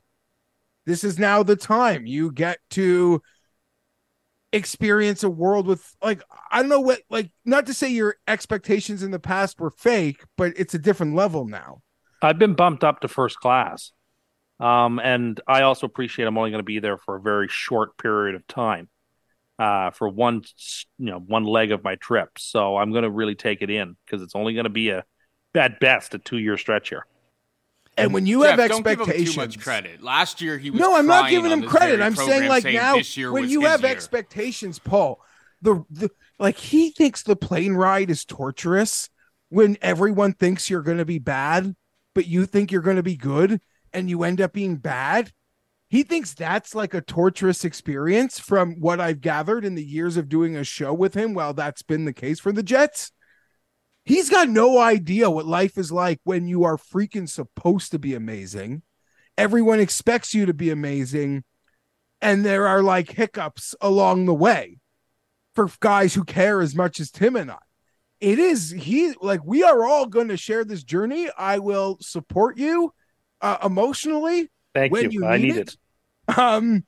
This 0.86 1.04
is 1.04 1.18
now 1.18 1.44
the 1.44 1.56
time 1.56 2.06
you 2.06 2.32
get 2.32 2.60
to 2.72 3.22
experience 4.52 5.24
a 5.24 5.30
world 5.30 5.68
with 5.68 5.96
like 6.02 6.24
I 6.52 6.62
don't 6.62 6.70
know 6.70 6.80
what 6.80 7.02
like 7.10 7.32
not 7.46 7.68
to 7.68 7.74
say 7.74 7.90
your 7.90 8.16
expectations 8.28 9.04
in 9.04 9.12
the 9.12 9.20
past 9.20 9.60
were 9.60 9.72
fake, 9.72 10.24
but 10.38 10.54
it's 10.56 10.74
a 10.74 10.80
different 10.80 11.16
level 11.16 11.46
now. 11.46 11.82
I've 12.22 12.40
been 12.40 12.56
bumped 12.56 12.84
up 12.84 13.02
to 13.02 13.08
first 13.08 13.40
class. 13.40 13.92
Um, 14.60 15.00
and 15.00 15.40
I 15.48 15.62
also 15.62 15.86
appreciate 15.86 16.26
I'm 16.26 16.38
only 16.38 16.52
going 16.52 16.60
to 16.60 16.66
be 16.66 16.80
there 16.80 16.98
for 16.98 17.16
a 17.16 17.22
very 17.22 17.48
short 17.48 17.98
period 17.98 18.36
of 18.36 18.46
time, 18.48 18.90
uh, 19.58 19.92
for 19.92 20.10
one, 20.10 20.42
you 20.98 21.06
know, 21.06 21.20
one 21.20 21.46
leg 21.46 21.72
of 21.72 21.84
my 21.84 21.96
trip. 21.96 22.30
So 22.38 22.76
I'm 22.76 22.92
going 22.92 23.04
to 23.04 23.10
really 23.10 23.36
take 23.36 23.62
it 23.62 23.70
in 23.70 23.96
because 24.06 24.22
it's 24.22 24.36
only 24.36 24.54
going 24.54 24.66
to 24.66 24.70
be 24.70 24.90
a, 24.90 25.06
at 25.56 25.80
best, 25.80 26.14
a 26.14 26.20
two 26.20 26.38
year 26.38 26.58
stretch 26.58 26.90
here. 26.90 27.06
And 27.98 28.14
when 28.14 28.26
you 28.26 28.44
Jeff, 28.44 28.60
have 28.60 28.70
don't 28.70 28.84
give 28.84 28.94
him 28.94 29.02
expectations, 29.02 29.36
too 29.36 29.42
much 29.42 29.60
credit. 29.60 30.02
Last 30.02 30.42
year 30.42 30.58
he 30.58 30.70
was. 30.70 30.80
no, 30.80 30.96
I'm 30.96 31.08
not 31.08 31.30
giving 31.30 31.52
him 31.52 31.64
credit. 31.64 32.02
I'm 32.02 32.14
program 32.14 32.40
saying 32.40 32.50
like 32.50 32.66
now 32.66 32.96
this 32.96 33.18
year 33.18 33.32
when 33.32 33.50
you 33.50 33.62
have 33.62 33.82
year. 33.82 33.92
expectations, 33.92 34.80
Paul, 34.80 35.20
the, 35.62 35.84
the 35.90 36.10
like 36.38 36.58
he 36.58 36.92
thinks 36.92 37.24
the 37.24 37.36
plane 37.36 37.74
ride 37.74 38.10
is 38.10 38.24
torturous 38.24 39.10
when 39.50 39.78
everyone 39.82 40.34
thinks 40.34 40.70
you're 40.70 40.82
going 40.82 41.00
to 41.00 41.06
be 41.06 41.20
bad, 41.20 41.76
but 42.16 42.26
you 42.26 42.46
think 42.46 42.72
you're 42.72 42.82
going 42.82 42.96
to 42.96 43.04
be 43.04 43.18
good 43.18 43.60
and 43.94 44.10
you 44.10 44.24
end 44.24 44.42
up 44.42 44.54
being 44.54 44.78
bad. 44.78 45.32
He 45.90 46.04
thinks 46.04 46.34
that's 46.34 46.76
like 46.76 46.94
a 46.94 47.02
torturous 47.02 47.66
experience 47.66 48.40
from 48.40 48.80
what 48.80 49.00
I've 49.00 49.22
gathered 49.22 49.66
in 49.66 49.74
the 49.74 49.84
years 49.84 50.18
of 50.18 50.30
doing 50.30 50.56
a 50.56 50.64
show 50.64 50.94
with 50.94 51.16
him. 51.16 51.34
While 51.34 51.54
that's 51.54 51.82
been 51.82 52.06
the 52.06 52.14
case 52.14 52.40
for 52.40 52.52
the 52.52 52.62
Jets, 52.62 53.12
he's 54.06 54.30
got 54.30 54.50
no 54.50 54.78
idea 54.78 55.32
what 55.32 55.48
life 55.48 55.78
is 55.78 55.92
like 55.92 56.20
when 56.24 56.48
you 56.48 56.64
are 56.64 56.78
freaking 56.78 57.28
supposed 57.28 57.92
to 57.92 58.00
be 58.00 58.14
amazing. 58.14 58.84
Everyone 59.36 59.80
expects 59.80 60.34
you 60.34 60.46
to 60.46 60.54
be 60.54 60.70
amazing, 60.70 61.44
and 62.22 62.46
there 62.46 62.68
are 62.68 62.84
like 62.84 63.12
hiccups 63.12 63.74
along 63.82 64.26
the 64.26 64.34
way 64.34 64.78
for 65.56 65.70
guys 65.80 66.14
who 66.14 66.24
care 66.24 66.62
as 66.62 66.76
much 66.76 67.00
as 67.00 67.10
Tim 67.10 67.36
and 67.36 67.50
I. 67.50 67.58
It 68.20 68.38
is 68.38 68.70
he 68.72 69.14
like 69.22 69.42
we 69.44 69.64
are 69.64 69.86
all 69.86 70.06
going 70.06 70.28
to 70.28 70.38
share 70.38 70.66
this 70.66 70.84
journey. 70.84 71.30
I 71.38 71.60
will 71.60 71.98
support 72.02 72.58
you 72.58 72.94
uh, 73.42 73.58
emotionally 73.64 74.50
Thank 74.74 74.92
when 74.94 75.12
you. 75.12 75.22
you 75.22 75.26
I 75.26 75.38
need 75.38 75.44
need 75.54 75.58
it. 75.58 75.78
it. 76.28 76.38
Um, 76.38 76.86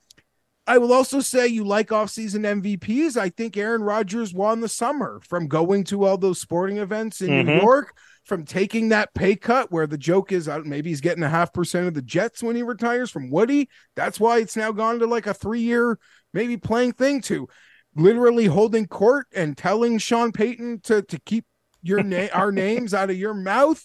I 0.67 0.77
will 0.77 0.93
also 0.93 1.19
say 1.19 1.47
you 1.47 1.63
like 1.63 1.89
offseason 1.89 2.45
MVPs. 2.61 3.17
I 3.17 3.29
think 3.29 3.57
Aaron 3.57 3.81
Rodgers 3.83 4.33
won 4.33 4.61
the 4.61 4.69
summer 4.69 5.19
from 5.27 5.47
going 5.47 5.83
to 5.85 6.05
all 6.05 6.17
those 6.17 6.39
sporting 6.39 6.77
events 6.77 7.19
in 7.21 7.29
New 7.45 7.51
Mhm. 7.53 7.61
York, 7.61 7.93
from 8.25 8.45
taking 8.45 8.89
that 8.89 9.13
pay 9.15 9.35
cut 9.35 9.71
where 9.71 9.87
the 9.87 9.97
joke 9.97 10.31
is 10.31 10.47
uh, 10.47 10.59
maybe 10.59 10.89
he's 10.89 11.01
getting 11.01 11.23
a 11.23 11.29
half 11.29 11.51
percent 11.51 11.87
of 11.87 11.95
the 11.95 12.01
Jets 12.03 12.43
when 12.43 12.55
he 12.55 12.61
retires 12.61 13.09
from 13.09 13.31
Woody. 13.31 13.67
That's 13.95 14.19
why 14.19 14.37
it's 14.37 14.55
now 14.55 14.71
gone 14.71 14.99
to 14.99 15.07
like 15.07 15.25
a 15.25 15.33
three 15.33 15.61
year, 15.61 15.97
maybe 16.33 16.55
playing 16.57 16.93
thing 16.93 17.21
to 17.21 17.49
literally 17.95 18.45
holding 18.45 18.87
court 18.87 19.25
and 19.33 19.57
telling 19.57 19.97
Sean 19.97 20.31
Payton 20.31 20.81
to, 20.81 21.01
to 21.01 21.19
keep 21.25 21.45
your 21.81 22.03
name, 22.03 22.29
our 22.33 22.51
names 22.51 22.93
out 22.93 23.09
of 23.09 23.17
your 23.17 23.33
mouth. 23.33 23.83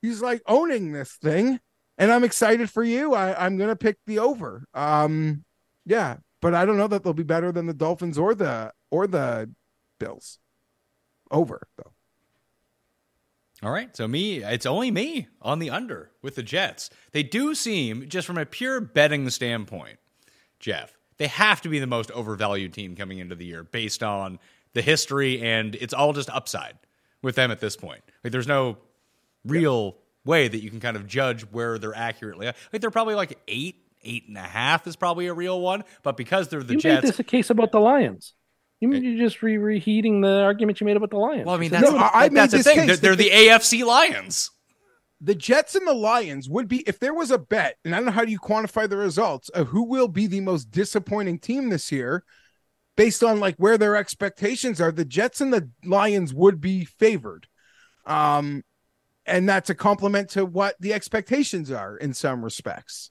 He's 0.00 0.22
like 0.22 0.40
owning 0.46 0.92
this 0.92 1.12
thing, 1.12 1.60
and 1.98 2.12
I'm 2.12 2.24
excited 2.24 2.70
for 2.70 2.82
you. 2.84 3.14
I, 3.14 3.44
I'm 3.44 3.56
gonna 3.56 3.76
pick 3.76 3.98
the 4.06 4.18
over. 4.18 4.64
Um, 4.74 5.44
yeah, 5.86 6.16
but 6.40 6.54
I 6.54 6.64
don't 6.64 6.76
know 6.76 6.88
that 6.88 7.04
they'll 7.04 7.12
be 7.12 7.22
better 7.22 7.52
than 7.52 7.66
the 7.66 7.74
Dolphins 7.74 8.18
or 8.18 8.34
the 8.34 8.72
or 8.90 9.06
the 9.06 9.50
Bills. 9.98 10.38
Over 11.30 11.66
though. 11.76 11.92
All 13.62 13.70
right, 13.70 13.96
so 13.96 14.06
me, 14.06 14.44
it's 14.44 14.66
only 14.66 14.90
me 14.90 15.28
on 15.40 15.58
the 15.58 15.70
under 15.70 16.10
with 16.20 16.34
the 16.34 16.42
Jets. 16.42 16.90
They 17.12 17.22
do 17.22 17.54
seem, 17.54 18.08
just 18.10 18.26
from 18.26 18.36
a 18.36 18.44
pure 18.44 18.78
betting 18.78 19.30
standpoint, 19.30 19.98
Jeff, 20.58 20.98
they 21.16 21.28
have 21.28 21.62
to 21.62 21.70
be 21.70 21.78
the 21.78 21.86
most 21.86 22.10
overvalued 22.10 22.74
team 22.74 22.94
coming 22.94 23.18
into 23.18 23.34
the 23.34 23.46
year 23.46 23.62
based 23.62 24.02
on 24.02 24.38
the 24.74 24.82
history, 24.82 25.40
and 25.40 25.76
it's 25.76 25.94
all 25.94 26.12
just 26.12 26.28
upside 26.28 26.76
with 27.22 27.36
them 27.36 27.50
at 27.50 27.60
this 27.60 27.76
point. 27.76 28.02
Like, 28.22 28.32
there's 28.32 28.48
no 28.48 28.76
real 29.46 29.96
way 30.24 30.48
that 30.48 30.62
you 30.62 30.70
can 30.70 30.80
kind 30.80 30.96
of 30.96 31.06
judge 31.06 31.42
where 31.42 31.78
they're 31.78 31.94
accurately. 31.94 32.46
Like, 32.72 32.80
they're 32.80 32.90
probably 32.90 33.14
like 33.14 33.38
eight, 33.48 33.76
eight 34.02 34.24
and 34.28 34.36
a 34.36 34.40
half 34.40 34.86
is 34.86 34.96
probably 34.96 35.26
a 35.26 35.34
real 35.34 35.60
one, 35.60 35.84
but 36.02 36.16
because 36.16 36.48
they're 36.48 36.62
the 36.62 36.74
you 36.74 36.80
Jets, 36.80 37.02
made 37.02 37.08
this 37.10 37.18
a 37.18 37.24
case 37.24 37.50
about 37.50 37.72
the 37.72 37.80
Lions. 37.80 38.34
You 38.80 38.88
mean 38.88 39.02
you're 39.04 39.16
just 39.26 39.42
re- 39.42 39.56
reheating 39.56 40.20
the 40.20 40.42
argument 40.42 40.80
you 40.80 40.86
made 40.86 40.96
about 40.96 41.10
the 41.10 41.16
Lions? 41.16 41.46
well, 41.46 41.54
I 41.54 41.58
mean, 41.58 41.70
that's, 41.70 41.90
No, 41.90 41.96
I- 41.96 42.10
I 42.24 42.28
that's 42.28 42.52
the 42.52 42.62
thing. 42.62 42.86
They're, 42.86 42.96
they're 42.96 43.16
that 43.16 43.22
the 43.22 43.30
AFC 43.30 43.84
Lions. 43.84 44.50
the 45.20 45.34
Jets 45.34 45.74
and 45.74 45.86
the 45.86 45.94
Lions 45.94 46.48
would 46.50 46.68
be 46.68 46.78
if 46.86 46.98
there 46.98 47.14
was 47.14 47.30
a 47.30 47.38
bet, 47.38 47.76
and 47.84 47.94
I 47.94 47.98
don't 47.98 48.06
know 48.06 48.12
how 48.12 48.24
do 48.24 48.32
you 48.32 48.38
quantify 48.40 48.88
the 48.88 48.96
results 48.98 49.48
of 49.50 49.68
who 49.68 49.84
will 49.84 50.08
be 50.08 50.26
the 50.26 50.40
most 50.40 50.70
disappointing 50.70 51.38
team 51.38 51.70
this 51.70 51.90
year, 51.90 52.24
based 52.96 53.24
on 53.24 53.40
like 53.40 53.56
where 53.56 53.78
their 53.78 53.96
expectations 53.96 54.80
are. 54.82 54.92
The 54.92 55.04
Jets 55.06 55.40
and 55.40 55.52
the 55.52 55.70
Lions 55.84 56.34
would 56.34 56.60
be 56.60 56.84
favored, 56.84 57.46
um, 58.04 58.64
and 59.26 59.48
that's 59.48 59.70
a 59.70 59.74
compliment 59.74 60.30
to 60.30 60.44
what 60.44 60.76
the 60.80 60.92
expectations 60.92 61.70
are 61.70 61.96
in 61.96 62.14
some 62.14 62.44
respects. 62.44 63.10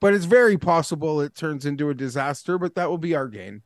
But 0.00 0.14
it's 0.14 0.24
very 0.24 0.56
possible 0.56 1.20
it 1.20 1.34
turns 1.34 1.66
into 1.66 1.90
a 1.90 1.94
disaster. 1.94 2.58
But 2.58 2.74
that 2.74 2.88
will 2.88 2.98
be 2.98 3.14
our 3.14 3.28
gain. 3.28 3.62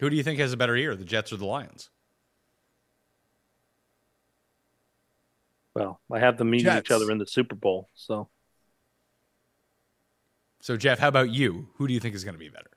Who 0.00 0.10
do 0.10 0.16
you 0.16 0.22
think 0.22 0.38
has 0.38 0.52
a 0.52 0.56
better 0.56 0.76
year, 0.76 0.96
the 0.96 1.04
Jets 1.04 1.32
or 1.32 1.36
the 1.36 1.46
Lions? 1.46 1.90
well, 5.74 6.00
I 6.12 6.18
have 6.18 6.36
them 6.36 6.50
meeting 6.50 6.64
Jets. 6.66 6.88
each 6.88 6.90
other 6.90 7.10
in 7.10 7.18
the 7.18 7.26
Super 7.26 7.54
Bowl. 7.54 7.88
So 7.94 8.28
So, 10.60 10.76
Jeff, 10.76 10.98
how 10.98 11.08
about 11.08 11.30
you? 11.30 11.68
Who 11.76 11.86
do 11.86 11.94
you 11.94 12.00
think 12.00 12.14
is 12.14 12.24
going 12.24 12.34
to 12.34 12.38
be 12.38 12.48
better? 12.48 12.70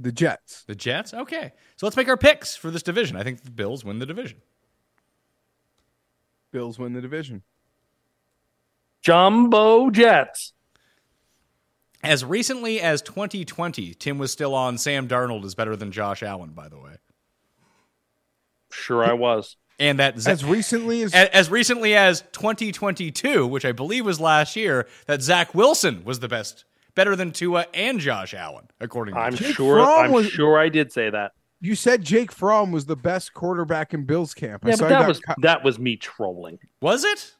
The 0.00 0.12
Jets. 0.12 0.62
The 0.64 0.74
Jets? 0.76 1.12
Okay. 1.12 1.52
So 1.76 1.84
let's 1.86 1.96
make 1.96 2.08
our 2.08 2.16
picks 2.16 2.54
for 2.54 2.70
this 2.70 2.82
division. 2.82 3.16
I 3.16 3.24
think 3.24 3.42
the 3.42 3.50
Bills 3.50 3.84
win 3.84 3.98
the 3.98 4.06
division. 4.06 4.40
Bills 6.50 6.78
win 6.78 6.92
the 6.92 7.00
division. 7.00 7.42
Jumbo 9.02 9.90
Jets. 9.90 10.52
As 12.02 12.24
recently 12.24 12.80
as 12.80 13.02
2020, 13.02 13.94
Tim 13.94 14.18
was 14.18 14.30
still 14.32 14.54
on 14.54 14.78
Sam 14.78 15.08
Darnold 15.08 15.44
is 15.44 15.54
better 15.54 15.74
than 15.76 15.90
Josh 15.90 16.22
Allen, 16.22 16.50
by 16.50 16.68
the 16.68 16.78
way. 16.78 16.92
Sure, 18.70 19.04
I 19.04 19.14
was. 19.14 19.56
And 19.80 19.98
that 19.98 20.26
As 20.26 20.44
recently 20.44 21.02
as 21.02 21.14
as, 21.14 21.28
as 21.28 21.50
recently 21.50 21.94
as 21.94 22.22
2022, 22.32 23.46
which 23.46 23.64
I 23.64 23.72
believe 23.72 24.04
was 24.04 24.20
last 24.20 24.56
year, 24.56 24.88
that 25.06 25.22
Zach 25.22 25.54
Wilson 25.54 26.04
was 26.04 26.18
the 26.20 26.28
best, 26.28 26.64
better 26.94 27.14
than 27.14 27.30
Tua 27.32 27.66
and 27.72 28.00
Josh 28.00 28.34
Allen, 28.34 28.68
according 28.80 29.14
to 29.14 29.20
I'm 29.20 29.34
Jake 29.36 29.54
sure. 29.54 29.76
Fromm 29.84 30.06
I'm 30.06 30.12
was- 30.12 30.28
sure 30.30 30.58
I 30.58 30.68
did 30.68 30.92
say 30.92 31.10
that. 31.10 31.32
You 31.60 31.74
said, 31.74 32.02
Jake 32.02 32.30
Fromm 32.32 32.70
was 32.72 32.86
the 32.86 32.96
best 32.96 33.34
quarterback 33.34 33.92
in 33.94 34.04
Bills 34.04 34.34
camp. 34.34 34.64
I 34.64 34.70
Yeah, 34.70 34.74
saw 34.76 34.84
but 34.88 34.94
he 34.94 35.00
that 35.02 35.08
was 35.08 35.20
cut- 35.20 35.40
that 35.42 35.64
was 35.64 35.78
me 35.78 35.96
trolling. 35.96 36.58
Was 36.80 37.04
it? 37.04 37.34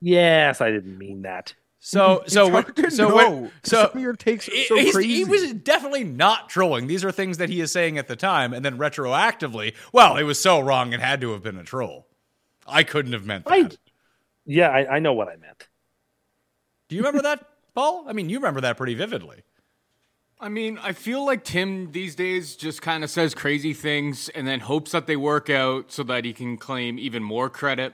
Yes, 0.00 0.60
I 0.60 0.70
didn't 0.70 0.96
mean 0.98 1.22
that. 1.22 1.54
So 1.80 2.20
It's 2.20 2.32
so 2.34 2.50
hard 2.50 2.66
what- 2.66 2.76
to 2.76 2.90
so 2.90 3.08
know. 3.08 3.14
what- 3.14 3.52
so 3.62 3.82
Some 3.86 3.90
of 3.96 4.00
your 4.02 4.14
takes 4.14 4.48
are 4.48 4.52
so 4.66 4.76
he's- 4.76 4.94
crazy. 4.94 5.14
he 5.14 5.24
was 5.24 5.52
definitely 5.54 6.04
not 6.04 6.48
trolling. 6.48 6.86
These 6.88 7.04
are 7.04 7.12
things 7.12 7.38
that 7.38 7.48
he 7.48 7.60
is 7.60 7.70
saying 7.72 7.98
at 7.98 8.08
the 8.08 8.16
time, 8.16 8.52
and 8.52 8.64
then 8.64 8.78
retroactively, 8.78 9.74
well, 9.92 10.16
it 10.16 10.24
was 10.24 10.40
so 10.40 10.58
wrong 10.60 10.92
it 10.92 11.00
had 11.00 11.20
to 11.20 11.30
have 11.32 11.42
been 11.42 11.56
a 11.56 11.64
troll. 11.64 12.06
I 12.66 12.82
couldn't 12.82 13.12
have 13.12 13.24
meant 13.24 13.44
that. 13.46 13.52
I, 13.52 13.68
yeah, 14.44 14.68
I, 14.70 14.96
I 14.96 14.98
know 14.98 15.12
what 15.14 15.28
I 15.28 15.36
meant. 15.36 15.68
Do 16.88 16.96
you 16.96 17.02
remember 17.02 17.22
that, 17.22 17.46
Paul? 17.74 18.04
I 18.08 18.12
mean, 18.12 18.28
you 18.28 18.38
remember 18.38 18.60
that 18.62 18.76
pretty 18.76 18.94
vividly. 18.94 19.42
I 20.40 20.48
mean, 20.48 20.78
I 20.78 20.92
feel 20.92 21.26
like 21.26 21.42
Tim 21.42 21.90
these 21.90 22.14
days 22.14 22.54
just 22.54 22.80
kind 22.80 23.02
of 23.02 23.10
says 23.10 23.34
crazy 23.34 23.74
things 23.74 24.28
and 24.28 24.46
then 24.46 24.60
hopes 24.60 24.92
that 24.92 25.08
they 25.08 25.16
work 25.16 25.50
out 25.50 25.90
so 25.90 26.04
that 26.04 26.24
he 26.24 26.32
can 26.32 26.56
claim 26.56 26.96
even 26.96 27.24
more 27.24 27.50
credit. 27.50 27.92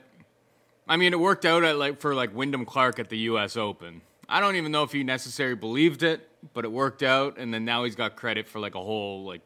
I 0.87 0.97
mean, 0.97 1.11
it 1.11 1.19
worked 1.19 1.45
out 1.45 1.63
at 1.63 1.77
like 1.77 1.99
for 1.99 2.13
like 2.13 2.35
Wyndham 2.35 2.65
Clark 2.65 2.99
at 2.99 3.09
the 3.09 3.17
U.S. 3.29 3.57
Open. 3.57 4.01
I 4.29 4.39
don't 4.39 4.55
even 4.57 4.71
know 4.71 4.83
if 4.83 4.91
he 4.91 5.03
necessarily 5.03 5.55
believed 5.55 6.03
it, 6.03 6.29
but 6.53 6.65
it 6.65 6.71
worked 6.71 7.01
out, 7.01 7.37
and 7.39 7.51
then 7.51 7.65
now 7.65 7.83
he's 7.83 7.95
got 7.95 8.15
credit 8.15 8.47
for 8.47 8.59
like 8.59 8.75
a 8.75 8.81
whole 8.81 9.25
like 9.25 9.41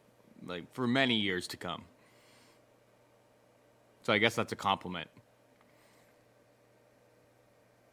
like 0.46 0.70
for 0.74 0.86
many 0.86 1.16
years 1.16 1.46
to 1.48 1.56
come. 1.56 1.84
So 4.02 4.12
I 4.12 4.18
guess 4.18 4.34
that's 4.34 4.52
a 4.52 4.56
compliment. 4.56 5.08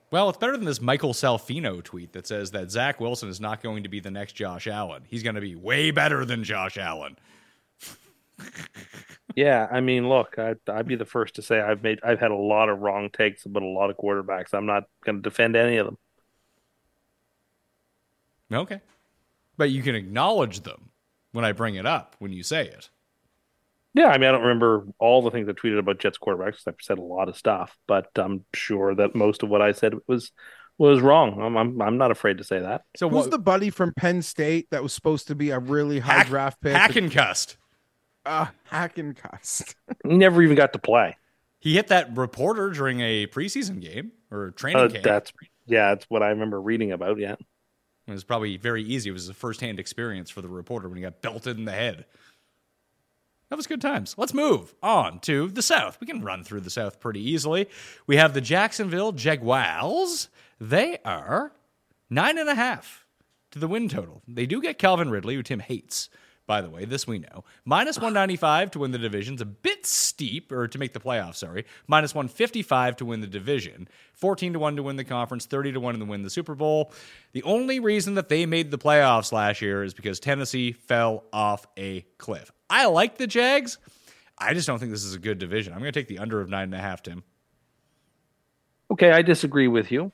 Well, 0.10 0.30
it's 0.30 0.38
better 0.38 0.56
than 0.56 0.66
this 0.66 0.82
Michael 0.82 1.14
Salfino 1.14 1.84
tweet 1.84 2.14
that 2.14 2.28
says 2.28 2.52
that 2.52 2.72
Zach 2.72 3.00
Wilson 3.00 3.28
is 3.28 3.42
not 3.42 3.62
going 3.62 3.84
to 3.84 3.90
be 3.90 4.00
the 4.00 4.12
next 4.12 4.34
Josh 4.34 4.68
Allen. 4.68 5.04
He's 5.08 5.24
going 5.24 5.36
to 5.36 5.42
be 5.42 5.56
way 5.56 5.92
better 5.92 6.24
than 6.24 6.44
Josh 6.44 6.78
Allen. 6.78 7.18
Yeah, 9.38 9.68
I 9.72 9.82
mean, 9.82 10.10
look, 10.10 10.40
I, 10.40 10.56
I'd 10.68 10.88
be 10.88 10.96
the 10.96 11.06
first 11.06 11.36
to 11.36 11.44
say 11.44 11.62
I've 11.62 11.84
made 11.84 12.00
I've 12.04 12.20
had 12.20 12.32
a 12.32 12.36
lot 12.36 12.70
of 12.70 12.80
wrong 12.80 13.12
takes 13.12 13.46
about 13.46 13.62
a 13.62 13.68
lot 13.68 13.92
of 13.92 13.96
quarterbacks. 13.96 14.52
I'm 14.52 14.66
not 14.66 14.86
going 15.06 15.18
to 15.18 15.22
defend 15.22 15.56
any 15.56 15.78
of 15.78 15.86
them. 15.86 15.98
Okay. 18.52 18.82
But 19.58 19.70
you 19.70 19.84
can 19.84 19.94
acknowledge 19.94 20.62
them 20.62 20.90
when 21.34 21.46
I 21.46 21.52
bring 21.52 21.76
it 21.76 21.86
up, 21.86 22.16
when 22.18 22.34
you 22.34 22.42
say 22.42 22.66
it. 22.66 22.90
Yeah, 23.98 24.08
I 24.10 24.18
mean, 24.18 24.30
I 24.30 24.32
don't 24.32 24.42
remember 24.44 24.86
all 25.00 25.22
the 25.24 25.32
things 25.32 25.50
I 25.50 25.54
tweeted 25.54 25.80
about 25.80 26.00
Jets 26.00 26.18
quarterbacks. 26.20 26.62
I've 26.68 26.76
said 26.82 27.00
a 27.00 27.02
lot 27.02 27.30
of 27.30 27.36
stuff, 27.38 27.76
but 27.88 28.10
I'm 28.16 28.46
sure 28.54 28.94
that 28.96 29.16
most 29.16 29.42
of 29.44 29.50
what 29.50 29.62
I 29.62 29.72
said 29.72 29.96
was 30.08 30.32
was 30.78 31.02
wrong. 31.02 31.42
I'm 31.42 31.58
I'm, 31.58 31.82
I'm 31.82 31.98
not 31.98 32.12
afraid 32.12 32.38
to 32.38 32.44
say 32.44 32.60
that. 32.60 32.84
So 32.96 33.10
Who's 33.10 33.22
what? 33.24 33.32
the 33.32 33.40
buddy 33.40 33.70
from 33.72 33.94
Penn 33.96 34.22
State 34.22 34.68
that 34.72 34.84
was 34.84 34.94
supposed 34.94 35.28
to 35.28 35.36
be 35.36 35.50
a 35.50 35.58
really 35.60 36.00
high 36.00 36.14
Hack- 36.20 36.28
draft 36.28 36.62
pick? 36.62 36.76
Hackencust. 36.76 37.58
uh, 38.26 38.48
Hackencust. 38.72 39.74
He 40.08 40.16
never 40.18 40.42
even 40.44 40.56
got 40.56 40.74
to 40.74 40.80
play. 40.80 41.18
He 41.60 41.74
hit 41.74 41.88
that 41.88 42.16
reporter 42.16 42.70
during 42.70 43.02
a 43.02 43.26
preseason 43.28 43.82
game 43.82 44.12
or 44.30 44.52
training 44.52 44.82
Uh, 44.84 44.90
camp. 44.90 45.04
that's 45.04 45.34
yeah, 45.66 45.90
that's 45.96 46.06
what 46.10 46.22
I 46.22 46.30
remember 46.30 46.62
reading 46.62 46.92
about. 46.92 47.18
Yeah, 47.18 47.34
It 48.08 48.12
was 48.12 48.24
probably 48.24 48.58
very 48.58 48.84
easy. 48.84 49.10
It 49.10 49.14
was 49.14 49.28
a 49.28 49.34
first-hand 49.34 49.80
experience 49.80 50.30
for 50.30 50.42
the 50.42 50.48
reporter 50.48 50.88
when 50.88 50.98
he 50.98 51.02
got 51.02 51.22
belted 51.24 51.58
in 51.58 51.66
the 51.66 51.72
head. 51.72 52.06
That 53.50 53.56
was 53.56 53.68
good 53.68 53.82
times. 53.82 54.16
Let's 54.18 54.34
move 54.34 54.76
on 54.84 55.20
to 55.22 55.50
the 55.50 55.62
South. 55.62 55.98
We 56.02 56.08
can 56.08 56.22
run 56.22 56.44
through 56.44 56.62
the 56.62 56.70
South 56.70 57.00
pretty 57.00 57.22
easily. 57.22 57.70
We 58.06 58.18
have 58.18 58.34
the 58.34 58.42
Jacksonville 58.42 59.14
Jaguars. 59.14 60.28
They 60.60 60.98
are 61.06 61.54
nine 62.10 62.38
and 62.38 62.50
a 62.50 62.56
half 62.56 63.06
to 63.52 63.60
the 63.60 63.68
win 63.68 63.88
total. 63.88 64.22
They 64.28 64.46
do 64.46 64.62
get 64.62 64.78
Calvin 64.78 65.10
Ridley, 65.12 65.36
who 65.36 65.44
Tim 65.44 65.60
hates, 65.60 66.10
by 66.48 66.62
the 66.62 66.70
way. 66.70 66.86
This 66.86 67.06
we 67.06 67.20
know. 67.20 67.44
Minus 67.66 67.98
195 67.98 68.72
to 68.72 68.80
win 68.80 68.92
the 68.92 68.98
division's 68.98 69.42
a 69.42 69.46
bit 69.46 69.86
steep, 69.86 70.52
or 70.52 70.68
to 70.68 70.80
make 70.80 70.94
the 70.94 71.00
playoffs, 71.00 71.36
sorry. 71.36 71.66
Minus 71.88 72.16
155 72.16 72.96
to 72.96 73.06
win 73.06 73.22
the 73.22 73.28
division. 73.28 73.88
14 74.14 74.54
to 74.54 74.60
1 74.60 74.78
to 74.78 74.84
win 74.84 74.96
the 74.96 75.04
conference, 75.04 75.46
30 75.46 75.74
to 75.74 75.80
1 75.80 76.00
to 76.00 76.06
win 76.06 76.24
the 76.24 76.30
Super 76.30 76.56
Bowl. 76.56 76.92
The 77.34 77.44
only 77.44 77.80
reason 77.80 78.16
that 78.16 78.30
they 78.30 78.46
made 78.48 78.72
the 78.72 78.78
playoffs 78.80 79.32
last 79.32 79.62
year 79.62 79.84
is 79.84 79.94
because 79.94 80.20
Tennessee 80.20 80.72
fell 80.72 81.26
off 81.32 81.68
a 81.78 82.02
cliff. 82.18 82.52
I 82.70 82.86
like 82.88 83.18
the 83.18 83.28
Jags. 83.28 83.78
I 84.40 84.54
just 84.54 84.68
don't 84.68 84.80
think 84.80 84.92
this 84.92 85.04
is 85.04 85.14
a 85.14 85.20
good 85.20 85.38
division. 85.40 85.74
I'm 85.74 85.80
going 85.80 85.92
to 85.92 86.00
take 86.00 86.08
the 86.08 86.20
under 86.20 86.42
of 86.42 86.50
nine 86.50 86.64
and 86.64 86.76
a 86.76 86.80
half, 86.80 87.04
Tim. 87.04 87.24
okay, 88.92 89.12
I 89.12 89.22
disagree 89.22 89.68
with 89.68 89.92
you. 89.92 90.12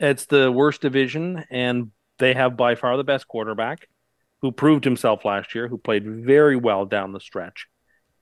It's 0.00 0.26
the 0.26 0.50
worst 0.50 0.80
division, 0.80 1.44
and 1.50 1.90
they 2.18 2.34
have 2.34 2.56
by 2.56 2.74
far 2.74 2.96
the 2.96 3.04
best 3.04 3.28
quarterback, 3.28 3.88
who 4.44 4.52
proved 4.52 4.84
himself 4.84 5.24
last 5.24 5.54
year, 5.54 5.68
who 5.68 5.78
played 5.78 6.04
very 6.06 6.54
well 6.54 6.84
down 6.84 7.12
the 7.12 7.18
stretch, 7.18 7.66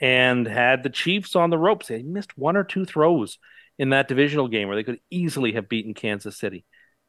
and 0.00 0.46
had 0.46 0.84
the 0.84 0.88
Chiefs 0.88 1.34
on 1.34 1.50
the 1.50 1.58
ropes. 1.58 1.88
They 1.88 2.04
missed 2.04 2.38
one 2.38 2.56
or 2.56 2.62
two 2.62 2.84
throws 2.84 3.38
in 3.76 3.88
that 3.88 4.06
divisional 4.06 4.46
game 4.46 4.68
where 4.68 4.76
they 4.76 4.84
could 4.84 5.00
easily 5.10 5.54
have 5.54 5.68
beaten 5.68 5.94
Kansas 5.94 6.38
City. 6.38 6.64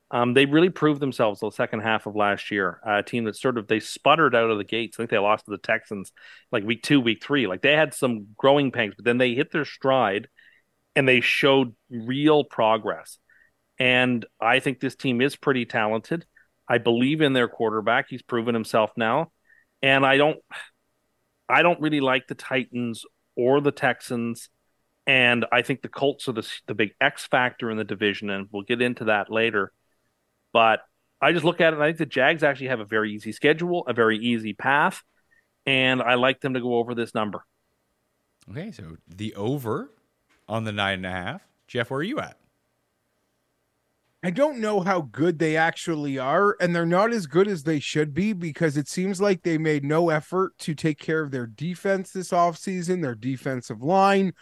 Um, 0.09 0.34
they 0.34 0.47
really 0.47 0.72
proved 0.72 0.99
themselves 0.99 1.41
the 1.41 1.51
second 1.51 1.82
half 1.82 2.07
of 2.07 2.16
last 2.16 2.49
year. 2.49 2.80
A 2.84 3.03
team 3.03 3.26
that 3.26 3.36
sort 3.36 3.59
of 3.59 3.68
they 3.68 3.80
sputtered 3.80 4.34
out 4.34 4.49
of 4.49 4.57
the 4.57 4.64
gates. 4.64 4.97
I 4.97 5.03
think 5.03 5.11
they 5.11 5.20
lost 5.20 5.45
to 5.45 5.51
the 5.51 5.59
Texans 5.59 6.11
like 6.51 6.64
week 6.64 6.82
two, 6.82 6.99
week 6.99 7.24
three. 7.24 7.45
Like 7.45 7.61
they 7.61 7.74
had 7.74 7.93
some 7.93 8.30
growing 8.36 8.72
pains, 8.72 8.95
but 8.95 9.05
then 9.05 9.20
they 9.20 9.36
hit 9.36 9.51
their 9.51 9.64
stride 9.64 10.28
and 10.95 11.07
they 11.07 11.22
showed 11.22 11.76
real 11.91 12.43
progress. 12.43 13.20
And 13.78 14.26
I 14.41 14.59
think 14.59 14.80
this 14.80 14.95
team 14.95 15.22
is 15.22 15.36
pretty 15.36 15.66
talented. 15.66 16.26
I 16.68 16.78
believe 16.78 17.22
in 17.22 17.34
their 17.34 17.47
quarterback. 17.47 18.07
He's 18.09 18.22
proven 18.22 18.53
himself 18.55 18.91
now. 18.97 19.32
And 19.82 20.05
I 20.05 20.18
don't 20.18 20.39
I 21.49 21.61
don't 21.61 21.82
really 21.82 21.99
like 22.01 22.28
the 22.28 22.36
Titans 22.36 23.05
or 23.36 23.61
the 23.61 23.72
Texans 23.72 24.49
And 25.05 25.45
I 25.51 25.61
think 25.64 25.82
the 25.82 25.89
Colts 25.89 26.28
are 26.30 26.34
the 26.34 26.47
the 26.68 26.76
big 26.76 26.91
X 27.01 27.26
factor 27.28 27.70
in 27.72 27.78
the 27.78 27.84
division, 27.84 28.30
and 28.30 28.47
we'll 28.51 28.64
get 28.64 28.82
into 28.82 29.05
that 29.05 29.30
later. 29.32 29.74
But 30.53 30.82
I 31.22 31.34
just 31.34 31.45
look 31.45 31.61
at 31.61 31.74
it, 31.74 31.76
and 31.76 31.84
I 31.84 31.88
think 31.88 31.97
the 31.99 32.05
Jags 32.05 32.43
actually 32.43 32.68
have 32.68 32.80
a 32.80 32.86
very 32.86 33.14
easy 33.14 33.32
schedule, 33.32 33.86
a 33.88 33.93
very 33.93 34.18
easy 34.18 34.53
path, 34.53 35.03
and 35.66 36.01
I 36.01 36.16
like 36.16 36.41
them 36.41 36.53
to 36.55 36.61
go 36.61 36.76
over 36.76 36.95
this 36.95 37.14
number. 37.14 37.45
Okay, 38.49 38.72
so 38.72 38.97
the 39.07 39.34
over 39.36 39.91
on 40.47 40.64
the 40.66 40.72
nine 40.72 40.95
and 40.99 41.05
a 41.05 41.11
half. 41.11 41.41
Jeff, 41.68 41.89
where 41.91 41.99
are 41.99 42.03
you 42.03 42.20
at? 42.20 42.38
I 44.26 44.30
don't 44.30 44.60
know 44.60 44.80
how 44.80 45.02
good 45.02 45.38
they 45.38 45.58
actually 45.58 46.18
are, 46.18 46.56
and 46.62 46.74
they're 46.74 46.86
not 46.86 47.12
as 47.12 47.28
good 47.28 47.48
as 47.48 47.64
they 47.64 47.82
should 47.82 48.14
be 48.14 48.32
because 48.32 48.78
it 48.78 48.88
seems 48.88 49.20
like 49.20 49.44
they 49.44 49.58
made 49.58 49.84
no 49.84 50.10
effort 50.10 50.58
to 50.60 50.74
take 50.74 50.98
care 50.98 51.22
of 51.22 51.32
their 51.32 51.46
defense 51.46 52.12
this 52.12 52.30
offseason, 52.30 53.02
their 53.02 53.16
defensive 53.16 53.84
line. 53.84 54.34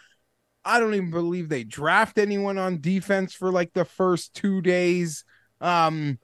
I 0.64 0.78
don't 0.78 0.94
even 0.94 1.10
believe 1.10 1.48
they 1.48 1.64
draft 1.64 2.16
anyone 2.16 2.58
on 2.58 2.80
defense 2.80 3.34
for 3.34 3.50
like 3.50 3.72
the 3.72 3.84
first 3.84 4.34
two 4.34 4.62
days. 4.62 5.24
Um, 5.60 6.20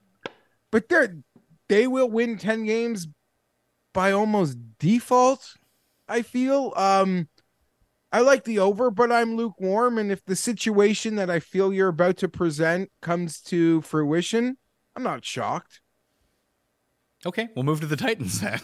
but 0.70 0.88
they're 0.88 1.16
they 1.68 1.88
will 1.88 2.08
win 2.08 2.38
10 2.38 2.64
games 2.64 3.08
by 3.92 4.12
almost 4.12 4.56
default, 4.78 5.54
I 6.08 6.22
feel. 6.22 6.72
Um, 6.76 7.28
I 8.10 8.20
like 8.20 8.44
the 8.44 8.58
over, 8.58 8.90
but 8.90 9.12
I'm 9.12 9.36
lukewarm. 9.36 9.98
And 9.98 10.10
if 10.10 10.24
the 10.24 10.36
situation 10.36 11.16
that 11.16 11.30
I 11.30 11.40
feel 11.40 11.72
you're 11.72 11.88
about 11.88 12.16
to 12.18 12.28
present 12.28 12.90
comes 13.02 13.40
to 13.42 13.82
fruition, 13.82 14.56
I'm 14.96 15.02
not 15.02 15.24
shocked. 15.24 15.80
Okay, 17.26 17.48
we'll 17.56 17.64
move 17.64 17.80
to 17.80 17.86
the 17.86 17.96
Titans 17.96 18.40
then. 18.42 18.60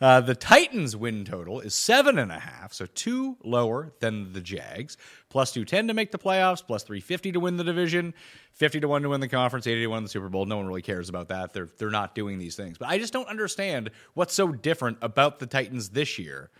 Uh, 0.00 0.22
the 0.22 0.34
Titans 0.34 0.96
win 0.96 1.24
total 1.24 1.60
is 1.60 1.74
seven 1.74 2.18
and 2.18 2.32
a 2.32 2.38
half, 2.38 2.72
so 2.72 2.86
two 2.86 3.36
lower 3.44 3.92
than 4.00 4.32
the 4.32 4.40
Jags. 4.40 4.96
Plus 5.28 5.52
two 5.52 5.66
ten 5.66 5.86
to 5.86 5.94
make 5.94 6.10
the 6.10 6.18
playoffs, 6.18 6.66
plus 6.66 6.82
three 6.82 7.00
fifty 7.00 7.30
to 7.30 7.38
win 7.38 7.58
the 7.58 7.64
division, 7.64 8.14
fifty 8.52 8.80
to 8.80 8.88
one 8.88 9.02
to 9.02 9.10
win 9.10 9.20
the 9.20 9.28
conference, 9.28 9.66
eighty 9.66 9.82
to 9.82 9.88
one 9.88 10.02
the 10.02 10.08
Super 10.08 10.30
Bowl. 10.30 10.46
No 10.46 10.56
one 10.56 10.66
really 10.66 10.80
cares 10.80 11.10
about 11.10 11.28
that. 11.28 11.52
They're 11.52 11.68
they're 11.76 11.90
not 11.90 12.14
doing 12.14 12.38
these 12.38 12.56
things. 12.56 12.78
But 12.78 12.88
I 12.88 12.96
just 12.98 13.12
don't 13.12 13.28
understand 13.28 13.90
what's 14.14 14.32
so 14.32 14.48
different 14.50 14.96
about 15.02 15.38
the 15.38 15.46
Titans 15.46 15.90
this 15.90 16.18
year 16.18 16.50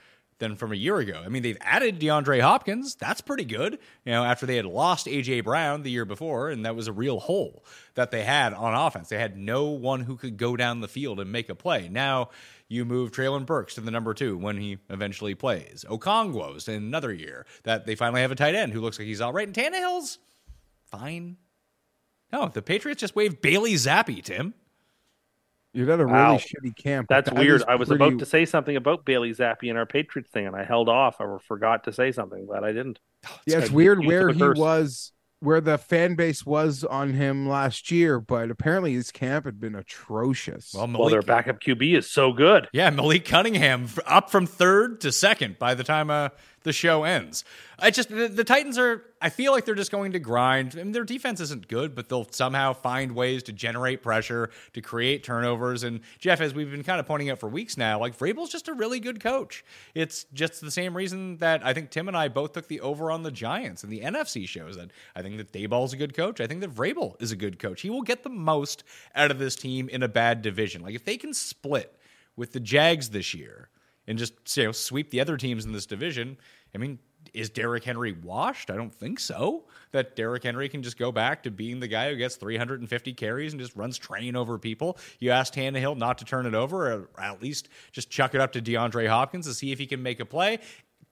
than 0.40 0.56
from 0.56 0.72
a 0.72 0.76
year 0.76 0.96
ago. 0.96 1.22
I 1.24 1.28
mean, 1.28 1.42
they've 1.42 1.56
added 1.60 2.00
DeAndre 2.00 2.40
Hopkins. 2.40 2.96
That's 2.96 3.20
pretty 3.20 3.44
good. 3.44 3.78
You 4.04 4.12
know, 4.12 4.24
after 4.24 4.46
they 4.46 4.56
had 4.56 4.64
lost 4.64 5.06
AJ 5.06 5.44
Brown 5.44 5.82
the 5.82 5.90
year 5.90 6.04
before, 6.04 6.50
and 6.50 6.66
that 6.66 6.74
was 6.74 6.88
a 6.88 6.92
real 6.92 7.20
hole 7.20 7.64
that 7.94 8.10
they 8.10 8.24
had 8.24 8.52
on 8.52 8.74
offense. 8.74 9.08
They 9.08 9.18
had 9.18 9.36
no 9.36 9.66
one 9.66 10.00
who 10.00 10.16
could 10.16 10.36
go 10.36 10.56
down 10.56 10.80
the 10.80 10.88
field 10.88 11.20
and 11.20 11.30
make 11.30 11.48
a 11.48 11.54
play. 11.54 11.88
Now 11.88 12.30
you 12.68 12.84
move 12.84 13.12
Treylon 13.12 13.46
Burks 13.46 13.74
to 13.74 13.80
the 13.80 13.90
number 13.90 14.14
two 14.14 14.36
when 14.36 14.56
he 14.56 14.78
eventually 14.88 15.34
plays. 15.34 15.84
Okonkwo's 15.88 16.68
in 16.68 16.74
another 16.74 17.12
year 17.12 17.46
that 17.64 17.86
they 17.86 17.94
finally 17.94 18.22
have 18.22 18.32
a 18.32 18.36
tight 18.36 18.54
end 18.54 18.72
who 18.72 18.80
looks 18.80 18.98
like 18.98 19.06
he's 19.06 19.20
all 19.20 19.32
right. 19.32 19.46
And 19.46 19.54
Tannehill's 19.54 20.18
fine. 20.86 21.36
No, 22.32 22.48
the 22.48 22.62
Patriots 22.62 23.00
just 23.00 23.16
waived 23.16 23.40
Bailey 23.40 23.74
Zappe, 23.74 24.22
Tim. 24.22 24.54
You're 25.72 25.90
at 25.92 26.00
a 26.00 26.04
really 26.04 26.16
Wow. 26.18 26.36
shitty 26.36 26.76
camp. 26.76 27.06
That's 27.08 27.30
that 27.30 27.38
weird. 27.38 27.62
I 27.68 27.76
was 27.76 27.88
pretty- 27.88 28.04
about 28.04 28.18
to 28.18 28.26
say 28.26 28.44
something 28.44 28.74
about 28.76 29.04
Bailey 29.04 29.30
Zappe 29.30 29.68
and 29.68 29.78
our 29.78 29.86
Patriots 29.86 30.30
thing, 30.30 30.46
and 30.46 30.56
I 30.56 30.64
held 30.64 30.88
off. 30.88 31.20
I 31.20 31.26
forgot 31.46 31.84
to 31.84 31.92
say 31.92 32.10
something, 32.12 32.46
but 32.46 32.64
I 32.64 32.72
didn't. 32.72 32.98
Yeah, 33.46 33.58
it's 33.58 33.68
good. 33.68 33.74
weird 33.76 34.04
where 34.04 34.30
he 34.30 34.38
curse. 34.40 34.58
was, 34.58 35.12
where 35.40 35.60
the 35.60 35.78
fan 35.78 36.16
base 36.16 36.44
was 36.44 36.84
on 36.84 37.12
him 37.14 37.48
last 37.48 37.90
year, 37.90 38.18
but 38.20 38.50
apparently 38.50 38.92
his 38.94 39.10
camp 39.10 39.44
had 39.46 39.58
been 39.60 39.74
atrocious. 39.74 40.72
Well, 40.74 40.88
Well, 40.88 41.08
their 41.08 41.22
backup 41.22 41.60
QB 41.60 41.96
is 41.96 42.10
so 42.10 42.32
good. 42.32 42.68
yeah, 42.72 42.90
Malik 42.90 43.24
Cunningham 43.24 43.86
up 44.06 44.30
from 44.30 44.46
third 44.46 45.00
to 45.02 45.12
second 45.12 45.58
by 45.58 45.74
the 45.74 45.84
time 45.84 46.10
uh, 46.10 46.28
the 46.62 46.72
show 46.72 47.04
ends. 47.04 47.44
I 47.78 47.90
just 47.90 48.10
the, 48.10 48.28
the 48.28 48.44
Titans 48.44 48.76
are. 48.76 49.04
I 49.22 49.30
feel 49.30 49.52
like 49.52 49.64
they're 49.64 49.74
just 49.74 49.90
going 49.90 50.12
to 50.12 50.18
grind. 50.18 50.76
I 50.78 50.82
mean, 50.82 50.92
their 50.92 51.04
defense 51.04 51.40
isn't 51.40 51.68
good, 51.68 51.94
but 51.94 52.08
they'll 52.08 52.26
somehow 52.30 52.72
find 52.72 53.12
ways 53.12 53.42
to 53.44 53.52
generate 53.52 54.02
pressure, 54.02 54.50
to 54.74 54.80
create 54.80 55.24
turnovers. 55.24 55.82
And 55.82 56.00
Jeff, 56.18 56.40
as 56.40 56.54
we've 56.54 56.70
been 56.70 56.84
kind 56.84 57.00
of 57.00 57.06
pointing 57.06 57.30
out 57.30 57.38
for 57.38 57.48
weeks 57.48 57.76
now, 57.76 57.98
like 57.98 58.18
Vrabel's 58.18 58.50
just 58.50 58.68
a 58.68 58.74
really 58.74 59.00
good 59.00 59.20
coach. 59.20 59.64
It's 59.94 60.24
just 60.32 60.60
the 60.60 60.70
same 60.70 60.96
reason 60.96 61.38
that 61.38 61.64
I 61.64 61.72
think 61.72 61.90
Tim 61.90 62.08
and 62.08 62.16
I 62.16 62.28
both 62.28 62.52
took 62.52 62.68
the 62.68 62.80
over 62.80 63.10
on 63.10 63.22
the 63.22 63.30
Giants, 63.30 63.82
and 63.82 63.92
the 63.92 64.00
NFC 64.00 64.46
shows 64.46 64.76
that 64.76 64.90
I 65.14 65.22
think 65.22 65.38
that 65.38 65.52
Daboll's 65.52 65.92
a 65.92 65.96
good 65.98 66.14
coach. 66.14 66.40
I 66.40 66.46
think 66.46 66.60
that 66.60 66.74
Vrabel 66.74 67.20
is 67.20 67.32
a 67.32 67.36
good 67.36 67.58
coach. 67.58 67.80
He 67.80 67.90
will 67.90 68.02
get 68.02 68.22
the 68.22 68.30
most 68.30 68.84
out 69.14 69.30
of 69.30 69.38
this 69.38 69.56
team 69.56 69.88
in 69.88 70.02
a 70.02 70.08
bad 70.08 70.42
division. 70.42 70.82
Like 70.82 70.94
if 70.94 71.04
they 71.04 71.16
can 71.16 71.32
split 71.32 71.96
with 72.36 72.52
the 72.52 72.60
Jags 72.60 73.10
this 73.10 73.34
year 73.34 73.68
and 74.10 74.18
just 74.18 74.56
you 74.56 74.64
know 74.64 74.72
sweep 74.72 75.10
the 75.10 75.20
other 75.20 75.36
teams 75.36 75.64
in 75.64 75.72
this 75.72 75.86
division. 75.86 76.36
I 76.74 76.78
mean, 76.78 76.98
is 77.32 77.48
Derrick 77.48 77.84
Henry 77.84 78.12
washed? 78.12 78.70
I 78.70 78.76
don't 78.76 78.92
think 78.92 79.20
so. 79.20 79.64
That 79.92 80.16
Derrick 80.16 80.42
Henry 80.42 80.68
can 80.68 80.82
just 80.82 80.98
go 80.98 81.12
back 81.12 81.44
to 81.44 81.50
being 81.50 81.78
the 81.78 81.86
guy 81.86 82.10
who 82.10 82.16
gets 82.16 82.34
350 82.36 83.12
carries 83.14 83.52
and 83.52 83.60
just 83.60 83.76
runs 83.76 83.96
train 83.96 84.34
over 84.34 84.58
people. 84.58 84.98
You 85.20 85.30
ask 85.30 85.54
Tannehill 85.54 85.96
not 85.96 86.18
to 86.18 86.24
turn 86.24 86.46
it 86.46 86.54
over, 86.54 86.92
or 86.92 87.10
at 87.18 87.40
least 87.40 87.68
just 87.92 88.10
chuck 88.10 88.34
it 88.34 88.40
up 88.40 88.52
to 88.52 88.60
DeAndre 88.60 89.08
Hopkins 89.08 89.46
to 89.46 89.54
see 89.54 89.70
if 89.70 89.78
he 89.78 89.86
can 89.86 90.02
make 90.02 90.18
a 90.18 90.26
play. 90.26 90.58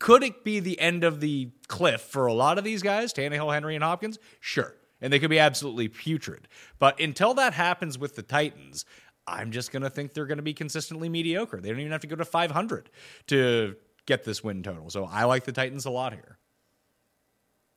Could 0.00 0.24
it 0.24 0.42
be 0.42 0.58
the 0.58 0.78
end 0.80 1.04
of 1.04 1.20
the 1.20 1.50
cliff 1.68 2.00
for 2.00 2.26
a 2.26 2.32
lot 2.32 2.58
of 2.58 2.64
these 2.64 2.82
guys, 2.82 3.12
Tannehill, 3.12 3.52
Henry, 3.54 3.76
and 3.76 3.84
Hopkins? 3.84 4.18
Sure. 4.40 4.74
And 5.00 5.12
they 5.12 5.20
could 5.20 5.30
be 5.30 5.38
absolutely 5.38 5.86
putrid. 5.86 6.48
But 6.80 6.98
until 7.00 7.34
that 7.34 7.52
happens 7.52 7.96
with 7.96 8.16
the 8.16 8.22
Titans, 8.22 8.84
I'm 9.28 9.50
just 9.50 9.72
going 9.72 9.82
to 9.82 9.90
think 9.90 10.14
they're 10.14 10.26
going 10.26 10.38
to 10.38 10.42
be 10.42 10.54
consistently 10.54 11.08
mediocre. 11.08 11.60
They 11.60 11.68
don't 11.68 11.80
even 11.80 11.92
have 11.92 12.00
to 12.02 12.06
go 12.06 12.16
to 12.16 12.24
500 12.24 12.90
to 13.28 13.76
get 14.06 14.24
this 14.24 14.42
win 14.42 14.62
total. 14.62 14.90
So 14.90 15.04
I 15.04 15.24
like 15.24 15.44
the 15.44 15.52
Titans 15.52 15.84
a 15.84 15.90
lot 15.90 16.12
here. 16.12 16.38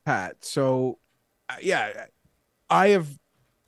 Pat. 0.04 0.44
So, 0.44 0.98
uh, 1.48 1.56
yeah, 1.60 2.06
I 2.70 2.88
have 2.88 3.08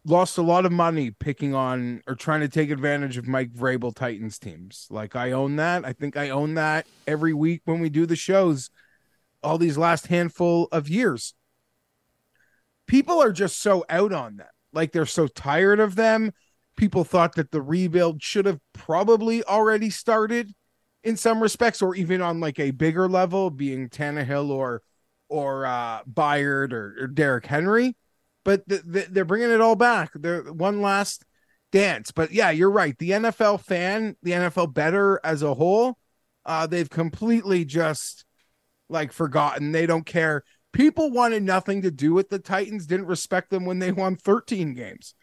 lost 0.04 0.38
a 0.38 0.42
lot 0.42 0.66
of 0.66 0.72
money 0.72 1.10
picking 1.10 1.54
on 1.54 2.02
or 2.06 2.14
trying 2.14 2.40
to 2.40 2.48
take 2.48 2.70
advantage 2.70 3.16
of 3.16 3.26
Mike 3.26 3.52
Vrabel 3.52 3.94
Titans 3.94 4.38
teams. 4.38 4.86
Like 4.90 5.16
I 5.16 5.32
own 5.32 5.56
that. 5.56 5.84
I 5.84 5.92
think 5.92 6.16
I 6.16 6.30
own 6.30 6.54
that 6.54 6.86
every 7.06 7.32
week 7.32 7.62
when 7.64 7.80
we 7.80 7.88
do 7.88 8.06
the 8.06 8.16
shows. 8.16 8.70
All 9.42 9.58
these 9.58 9.76
last 9.76 10.06
handful 10.06 10.68
of 10.72 10.88
years, 10.88 11.34
people 12.86 13.22
are 13.22 13.32
just 13.32 13.60
so 13.60 13.84
out 13.90 14.12
on 14.12 14.36
them. 14.36 14.46
Like 14.72 14.92
they're 14.92 15.06
so 15.06 15.26
tired 15.26 15.80
of 15.80 15.96
them. 15.96 16.32
People 16.76 17.04
thought 17.04 17.34
that 17.36 17.50
the 17.50 17.62
rebuild 17.62 18.22
should 18.22 18.46
have 18.46 18.58
probably 18.72 19.44
already 19.44 19.90
started 19.90 20.52
in 21.02 21.16
some 21.16 21.42
respects, 21.42 21.82
or 21.82 21.94
even 21.94 22.22
on 22.22 22.40
like 22.40 22.58
a 22.58 22.70
bigger 22.70 23.08
level, 23.08 23.50
being 23.50 23.88
Tannehill 23.88 24.50
or 24.50 24.82
or 25.28 25.66
uh 25.66 26.02
Byard 26.04 26.72
or, 26.72 26.96
or 27.00 27.06
Derrick 27.06 27.46
Henry, 27.46 27.96
but 28.44 28.68
th- 28.68 28.82
th- 28.90 29.08
they're 29.10 29.24
bringing 29.24 29.50
it 29.50 29.60
all 29.60 29.76
back. 29.76 30.10
They're 30.14 30.42
one 30.42 30.82
last 30.82 31.24
dance. 31.72 32.12
But 32.12 32.32
yeah, 32.32 32.50
you're 32.50 32.70
right. 32.70 32.96
The 32.98 33.10
NFL 33.10 33.62
fan, 33.62 34.16
the 34.22 34.32
NFL 34.32 34.74
better 34.74 35.20
as 35.24 35.42
a 35.42 35.54
whole, 35.54 35.98
uh, 36.46 36.66
they've 36.66 36.88
completely 36.88 37.64
just 37.64 38.24
like 38.88 39.12
forgotten. 39.12 39.72
They 39.72 39.86
don't 39.86 40.06
care. 40.06 40.44
People 40.72 41.10
wanted 41.10 41.42
nothing 41.42 41.82
to 41.82 41.90
do 41.90 42.12
with 42.12 42.28
the 42.28 42.38
Titans. 42.38 42.86
Didn't 42.86 43.06
respect 43.06 43.50
them 43.50 43.64
when 43.64 43.78
they 43.78 43.92
won 43.92 44.16
13 44.16 44.74
games. 44.74 45.14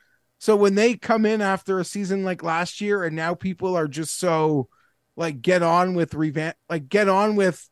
So 0.42 0.56
when 0.56 0.74
they 0.74 0.96
come 0.96 1.26
in 1.26 1.40
after 1.40 1.80
a 1.80 1.86
season 1.86 2.24
like 2.24 2.42
last 2.42 2.82
year, 2.82 3.04
and 3.04 3.16
now 3.16 3.36
people 3.36 3.76
are 3.78 3.88
just 3.88 4.18
so 4.18 4.70
like 5.16 5.42
get 5.42 5.62
on 5.62 5.94
with 5.94 6.16
revamp, 6.16 6.58
like 6.68 6.90
get 6.90 7.08
on 7.08 7.36
with 7.36 7.70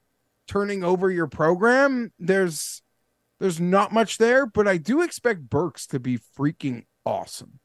turning 0.49 0.84
over 0.84 1.11
your 1.11 1.28
program 1.28 2.11
there's 2.17 2.82
there's 3.39 3.59
not 3.59 3.93
much 3.93 4.17
there 4.17 4.47
but 4.47 4.67
i 4.67 4.78
do 4.78 5.03
expect 5.03 5.47
burks 5.47 5.86
to 5.86 5.99
be 5.99 6.17
freaking 6.17 6.86
awesome 7.05 7.59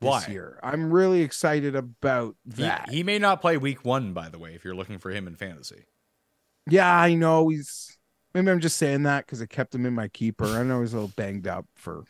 this 0.00 0.08
Why? 0.08 0.26
year 0.28 0.58
i'm 0.64 0.92
really 0.92 1.22
excited 1.22 1.76
about 1.76 2.34
He, 2.56 2.62
that 2.62 2.90
he 2.90 3.04
may 3.04 3.20
not 3.20 3.40
play 3.40 3.56
week 3.56 3.84
one, 3.84 4.12
by 4.14 4.28
the 4.28 4.38
way, 4.40 4.56
if 4.56 4.64
you're 4.64 4.74
looking 4.74 4.98
for 4.98 5.12
him 5.12 5.28
in 5.28 5.36
fantasy. 5.36 5.84
yeah 6.68 6.92
i 6.92 7.14
know 7.14 7.48
he's 7.50 7.96
maybe 8.34 8.50
i'm 8.50 8.58
just 8.58 8.76
saying 8.76 9.04
that 9.04 9.24
because 9.24 9.40
i 9.40 9.46
kept 9.46 9.72
him 9.72 9.86
in 9.86 9.94
my 9.94 10.08
keeper 10.08 10.46
i 10.46 10.64
know 10.64 10.80
he's 10.80 10.92
a 10.92 10.96
little 10.96 11.12
banged 11.14 11.46
up 11.46 11.66
for 11.76 12.02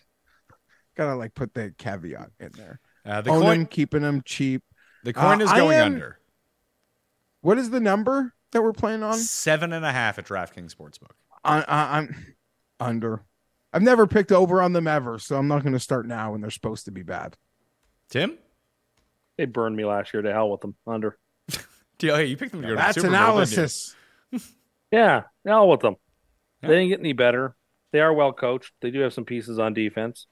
gotta 0.97 1.17
like 1.17 1.35
put 1.35 1.55
the 1.55 1.75
caveat 1.79 2.31
in 2.41 2.51
there 2.57 2.81
Uh, 3.05 3.21
the 3.21 3.31
Own 3.31 3.41
coin, 3.43 3.61
him 3.61 3.67
keeping 3.67 4.03
them 4.03 4.23
cheap 4.25 4.63
the 5.05 5.13
coin 5.13 5.41
Uh, 5.41 5.45
is 5.45 5.53
going 5.53 5.79
am- 5.79 5.95
under 5.95 6.19
what 7.41 7.59
is 7.59 7.71
the 7.71 7.81
number 7.81 8.35
that 8.53 8.63
we're 8.63 8.73
playing 8.73 9.03
on 9.03 9.15
seven 9.19 9.73
and 9.73 9.85
a 9.85 9.91
half 9.93 10.19
at 10.19 10.27
DraftKings 10.27 10.75
Sportsbook. 10.75 11.13
I, 11.43 11.63
I, 11.63 11.99
I'm 11.99 12.35
under. 12.79 13.25
I've 13.73 13.83
never 13.83 14.07
picked 14.07 14.31
over 14.31 14.61
on 14.63 14.75
them 14.75 14.87
ever, 14.87 15.19
so 15.19 15.37
I'm 15.39 15.49
not 15.49 15.63
going 15.63 15.73
to 15.73 15.81
start 15.81 16.07
now 16.07 16.33
when 16.33 16.41
they're 16.43 16.51
supposed 16.51 16.85
to 16.85 16.91
be 16.93 17.03
bad. 17.03 17.37
Tim, 18.11 18.39
They 19.39 19.47
burned 19.47 19.75
me 19.75 19.85
last 19.87 20.13
year. 20.13 20.23
To 20.23 20.33
hell 20.33 20.51
with 20.51 20.61
them. 20.61 20.77
Under. 20.87 21.19
Do 21.99 22.07
you, 22.09 22.15
hey, 22.15 22.27
you 22.27 22.37
picked 22.37 22.53
them 22.53 22.61
to 22.61 22.69
go 22.69 22.75
to 22.75 22.77
the 22.77 22.83
That's 22.83 22.95
Super 22.97 23.09
Bowl, 23.09 23.15
analysis. 23.17 23.97
Yeah, 24.93 25.23
hell 25.47 25.69
with 25.69 25.81
them. 25.81 25.97
Yeah. 26.63 26.69
They 26.69 26.75
didn't 26.77 26.89
get 26.91 27.01
any 27.01 27.15
better. 27.15 27.57
They 27.93 28.01
are 28.01 28.13
well 28.13 28.35
coached. 28.35 28.73
They 28.83 28.91
do 28.91 29.01
have 29.01 29.15
some 29.15 29.25
pieces 29.25 29.59
on 29.59 29.73
defense. 29.73 30.27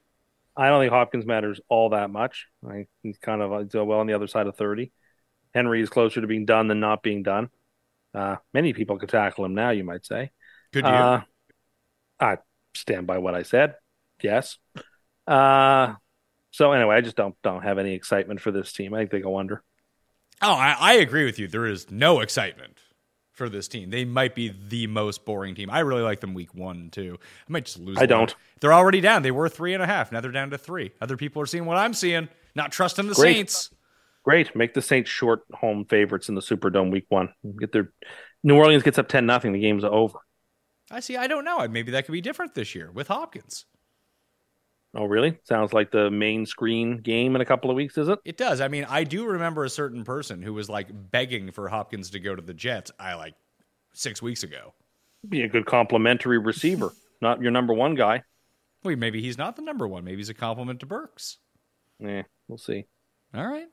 I 0.57 0.68
don't 0.68 0.80
think 0.80 0.92
Hopkins 0.92 1.26
matters 1.26 1.61
all 1.68 1.90
that 1.90 2.11
much. 2.11 2.46
I, 2.68 2.86
he's 3.03 3.18
kind 3.18 3.40
of 3.40 3.62
he's 3.62 3.74
well 3.74 4.01
on 4.01 4.07
the 4.07 4.14
other 4.14 4.26
side 4.26 4.46
of 4.46 4.57
thirty. 4.57 4.92
Henry 5.55 5.80
is 5.80 5.88
closer 5.88 6.20
to 6.20 6.26
being 6.26 6.44
done 6.44 6.68
than 6.68 6.80
not 6.80 7.03
being 7.03 7.22
done. 7.22 7.48
Uh, 8.14 8.36
many 8.53 8.72
people 8.72 8.98
could 8.98 9.09
tackle 9.09 9.44
him 9.44 9.55
now. 9.55 9.70
You 9.70 9.84
might 9.84 10.05
say. 10.05 10.30
Good 10.72 10.84
year. 10.84 10.94
Uh, 10.94 11.22
I 12.18 12.38
stand 12.74 13.07
by 13.07 13.18
what 13.18 13.34
I 13.34 13.42
said. 13.42 13.74
Yes. 14.22 14.59
Uh, 15.26 15.94
so 16.51 16.72
anyway, 16.72 16.96
I 16.96 17.01
just 17.01 17.16
don't 17.16 17.34
don't 17.42 17.62
have 17.62 17.78
any 17.78 17.94
excitement 17.94 18.40
for 18.40 18.51
this 18.51 18.72
team. 18.72 18.94
I 18.94 18.98
think 18.98 19.11
they 19.11 19.20
go 19.20 19.38
under. 19.38 19.62
Oh, 20.42 20.53
I, 20.53 20.76
I 20.78 20.92
agree 20.94 21.24
with 21.24 21.38
you. 21.38 21.48
There 21.48 21.66
is 21.66 21.90
no 21.90 22.20
excitement 22.20 22.80
for 23.41 23.49
this 23.49 23.68
team. 23.68 23.88
They 23.88 24.05
might 24.05 24.34
be 24.34 24.55
the 24.68 24.86
most 24.86 25.24
boring 25.24 25.55
team. 25.55 25.70
I 25.70 25.78
really 25.78 26.03
like 26.03 26.20
them 26.20 26.34
week 26.34 26.55
one 26.55 26.91
too. 26.91 27.18
I 27.22 27.51
might 27.51 27.64
just 27.64 27.78
lose. 27.78 27.97
I 27.97 28.03
one. 28.03 28.09
don't. 28.09 28.34
They're 28.61 28.74
already 28.74 29.01
down. 29.01 29.22
They 29.22 29.30
were 29.30 29.49
three 29.49 29.72
and 29.72 29.82
a 29.82 29.86
half. 29.86 30.12
Now 30.12 30.20
they're 30.20 30.30
down 30.30 30.51
to 30.51 30.59
three. 30.59 30.93
Other 31.01 31.16
people 31.16 31.41
are 31.41 31.47
seeing 31.47 31.64
what 31.64 31.78
I'm 31.78 31.95
seeing. 31.95 32.28
Not 32.55 32.70
trusting 32.70 33.07
the 33.07 33.14
Great. 33.14 33.36
Saints. 33.36 33.70
Great. 34.24 34.55
Make 34.55 34.74
the 34.74 34.82
Saints 34.82 35.09
short 35.09 35.45
home 35.55 35.86
favorites 35.86 36.28
in 36.28 36.34
the 36.34 36.43
Superdome 36.43 36.93
week 36.93 37.07
one. 37.09 37.32
Get 37.59 37.72
their 37.72 37.93
New 38.45 38.57
Orleans 38.59 38.82
gets 38.82 38.99
up 38.99 39.09
ten 39.09 39.24
nothing. 39.24 39.53
The 39.53 39.61
game's 39.61 39.84
over. 39.84 40.18
I 40.91 41.01
see. 41.01 41.16
I 41.16 41.26
don't 41.26 41.47
know. 41.47 41.66
Maybe 41.66 41.93
that 41.93 42.05
could 42.05 42.12
be 42.12 42.20
different 42.20 42.55
this 42.55 42.74
year 42.74 42.91
with 42.93 43.09
Hopkins. 43.09 43.64
Oh, 44.95 45.05
really? 45.05 45.38
Sounds 45.45 45.72
like 45.72 45.93
the 45.93 46.11
main 46.11 46.47
screen 46.47 46.99
game 46.99 47.36
in 47.36 47.41
a 47.41 47.45
couple 47.45 47.70
of 47.70 47.76
weeks, 47.76 47.97
is 47.97 48.09
it? 48.09 48.18
It 48.24 48.36
does. 48.36 48.61
I 48.61 48.66
mean, 48.68 48.84
I 48.88 49.05
do 49.05 49.24
remember 49.24 49.64
a 49.64 49.70
certain 49.70 50.03
person 50.03 50.43
who 50.43 50.53
was 50.53 50.68
like 50.68 50.88
begging 51.11 51.53
for 51.53 51.68
Hopkins 51.68 52.11
to 52.11 52.20
go 52.20 52.34
to 52.34 52.43
the 52.43 52.55
Jets. 52.55 52.91
I 52.99 53.14
like 53.14 53.34
six 53.93 54.20
weeks 54.20 54.43
ago. 54.43 54.74
Be 55.28 55.43
a 55.43 55.49
good 55.49 55.66
complimentary 55.66 56.38
receiver, 56.38 56.93
not 57.20 57.41
your 57.41 57.53
number 57.53 57.72
one 57.72 57.95
guy. 57.95 58.24
Wait, 58.82 58.99
maybe 58.99 59.22
he's 59.22 59.38
not 59.38 59.57
the 59.57 59.62
number 59.62 59.86
one. 59.86 60.05
Maybe 60.05 60.16
he's 60.16 60.28
a 60.28 60.34
compliment 60.34 60.80
to 60.80 60.86
Burks. 60.86 61.36
Yeah, 62.01 62.22
we'll 62.49 62.59
see. 62.59 62.86
All 63.34 63.47
right. 63.47 63.68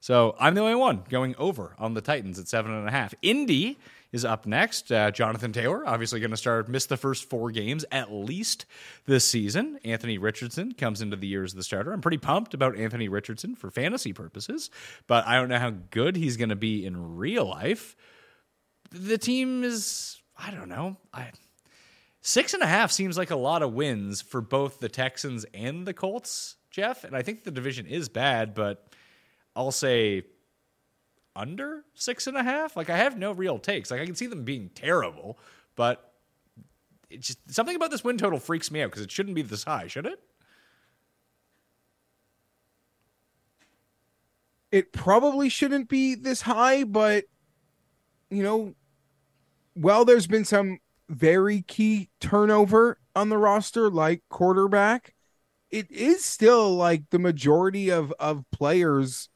So 0.00 0.36
I'm 0.38 0.54
the 0.54 0.60
only 0.60 0.74
one 0.74 1.04
going 1.08 1.34
over 1.36 1.74
on 1.78 1.94
the 1.94 2.00
Titans 2.00 2.38
at 2.38 2.48
seven 2.48 2.72
and 2.72 2.86
a 2.86 2.90
half. 2.90 3.14
Indy 3.22 3.78
is 4.12 4.24
up 4.24 4.46
next. 4.46 4.90
Uh, 4.90 5.10
Jonathan 5.10 5.52
Taylor, 5.52 5.86
obviously 5.86 6.20
going 6.20 6.30
to 6.30 6.36
start, 6.36 6.68
miss 6.68 6.86
the 6.86 6.96
first 6.96 7.28
four 7.28 7.50
games 7.50 7.84
at 7.92 8.10
least 8.12 8.64
this 9.06 9.24
season. 9.24 9.78
Anthony 9.84 10.18
Richardson 10.18 10.72
comes 10.72 11.02
into 11.02 11.16
the 11.16 11.26
year 11.26 11.44
as 11.44 11.54
the 11.54 11.62
starter. 11.62 11.92
I'm 11.92 12.00
pretty 12.00 12.18
pumped 12.18 12.54
about 12.54 12.76
Anthony 12.76 13.08
Richardson 13.08 13.54
for 13.54 13.70
fantasy 13.70 14.12
purposes, 14.12 14.70
but 15.06 15.26
I 15.26 15.36
don't 15.36 15.48
know 15.48 15.58
how 15.58 15.74
good 15.90 16.16
he's 16.16 16.36
going 16.36 16.48
to 16.48 16.56
be 16.56 16.86
in 16.86 17.16
real 17.16 17.44
life. 17.44 17.96
The 18.90 19.18
team 19.18 19.64
is, 19.64 20.20
I 20.36 20.50
don't 20.50 20.68
know. 20.68 20.96
I. 21.12 21.30
Six 22.20 22.52
and 22.52 22.62
a 22.62 22.66
half 22.66 22.90
seems 22.90 23.16
like 23.16 23.30
a 23.30 23.36
lot 23.36 23.62
of 23.62 23.72
wins 23.72 24.20
for 24.20 24.40
both 24.40 24.80
the 24.80 24.88
Texans 24.88 25.46
and 25.54 25.86
the 25.86 25.94
Colts, 25.94 26.56
Jeff. 26.70 27.04
And 27.04 27.16
I 27.16 27.22
think 27.22 27.44
the 27.44 27.50
division 27.50 27.86
is 27.86 28.08
bad, 28.08 28.54
but 28.54 28.92
I'll 29.54 29.70
say 29.70 30.24
under 31.36 31.84
six 31.94 32.26
and 32.26 32.36
a 32.36 32.42
half. 32.42 32.76
Like 32.76 32.90
I 32.90 32.96
have 32.98 33.18
no 33.18 33.32
real 33.32 33.58
takes. 33.58 33.90
Like 33.90 34.00
I 34.00 34.06
can 34.06 34.14
see 34.14 34.26
them 34.26 34.44
being 34.44 34.70
terrible, 34.74 35.38
but 35.76 36.12
it's 37.10 37.28
just 37.28 37.38
something 37.50 37.76
about 37.76 37.90
this 37.90 38.04
win 38.04 38.18
total 38.18 38.38
freaks 38.38 38.70
me 38.70 38.82
out 38.82 38.90
because 38.90 39.02
it 39.02 39.10
shouldn't 39.10 39.34
be 39.34 39.42
this 39.42 39.64
high, 39.64 39.86
should 39.86 40.06
it? 40.06 40.20
it 44.70 44.92
probably 44.92 45.48
shouldn't 45.48 45.88
be 45.88 46.14
this 46.14 46.42
high, 46.42 46.84
but 46.84 47.24
you 48.30 48.42
know, 48.42 48.74
well, 49.74 50.04
there's 50.04 50.26
been 50.26 50.44
some 50.44 50.78
very 51.08 51.62
key 51.62 52.10
turnover 52.20 52.98
on 53.16 53.28
the 53.30 53.38
roster, 53.38 53.90
like 53.90 54.22
quarterback. 54.28 55.14
It 55.70 55.90
is 55.90 56.24
still 56.24 56.74
like 56.74 57.10
the 57.10 57.18
majority 57.18 57.90
of 57.90 58.12
of 58.18 58.44
players 58.50 59.28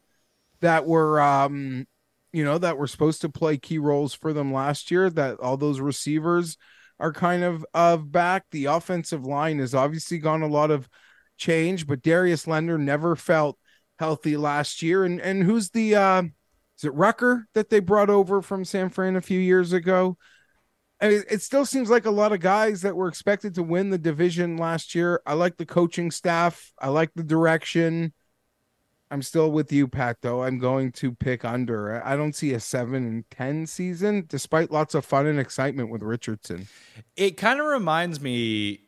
that 0.63 0.87
were 0.87 1.21
um 1.21 1.87
you 2.33 2.45
know 2.45 2.59
that 2.59 2.79
were 2.79 2.87
supposed 2.87 3.21
to 3.21 3.29
play 3.29 3.59
key 3.59 3.79
roles 3.79 4.15
for 4.15 4.33
them 4.33 4.53
last 4.53 4.91
year 4.91 5.11
that 5.11 5.39
all 5.41 5.57
those 5.57 5.81
receivers 5.81 6.57
are 6.99 7.13
kind 7.13 7.45
of 7.45 7.65
of 7.75 8.11
back 8.11 8.45
the 8.51 8.65
offensive 8.65 9.25
line 9.25 9.59
has 9.59 9.75
obviously 9.75 10.19
gone 10.19 10.43
a 10.43 10.49
lot 10.49 10.71
of 10.71 10.89
change 11.37 11.87
but 11.87 12.03
Darius 12.03 12.47
Leonard 12.47 12.81
never 12.81 13.15
felt 13.15 13.59
healthy 13.99 14.37
last 14.37 14.83
year 14.83 15.05
and 15.05 15.21
and 15.21 15.43
who's 15.43 15.71
the 15.71 15.95
uh 15.95 16.23
is 16.23 16.85
it 16.85 16.95
Rucker 16.95 17.47
that 17.55 17.69
they 17.69 17.81
brought 17.81 18.11
over 18.11 18.41
from 18.41 18.65
San 18.65 18.89
Fran 18.89 19.17
a 19.17 19.21
few 19.21 19.39
years 19.39 19.73
ago 19.73 20.17
I 21.01 21.09
mean, 21.09 21.23
it 21.29 21.43
still 21.43 21.67
seems 21.67 21.91
like 21.91 22.07
a 22.07 22.13
lot 22.13 22.33
of 22.33 22.39
guys 22.39 22.83
that 22.83 22.95
were 22.95 23.09
expected 23.09 23.57
to 23.57 23.63
win 23.65 23.91
the 23.91 23.99
division 23.99 24.57
last 24.57 24.95
year. 24.95 25.21
I 25.27 25.35
like 25.35 25.57
the 25.57 25.67
coaching 25.67 26.13
staff. 26.13 26.73
I 26.79 26.91
like 26.91 27.11
the 27.17 27.25
direction. 27.25 28.13
I'm 29.13 29.21
still 29.21 29.53
with 29.53 29.71
you, 29.71 29.89
Pat, 29.89 30.23
though. 30.23 30.43
I'm 30.43 30.59
going 30.59 30.91
to 30.93 31.13
pick 31.13 31.45
under. 31.45 32.03
I 32.03 32.17
don't 32.17 32.35
see 32.35 32.55
a 32.55 32.61
seven 32.61 32.95
and 32.95 33.31
10 33.31 33.67
season, 33.67 34.25
despite 34.27 34.71
lots 34.71 34.95
of 34.95 35.05
fun 35.05 35.27
and 35.27 35.39
excitement 35.39 35.91
with 35.91 36.03
Richardson. 36.03 36.67
It 37.15 37.37
kind 37.37 37.61
of 37.61 37.67
reminds 37.67 38.23
me 38.23 38.81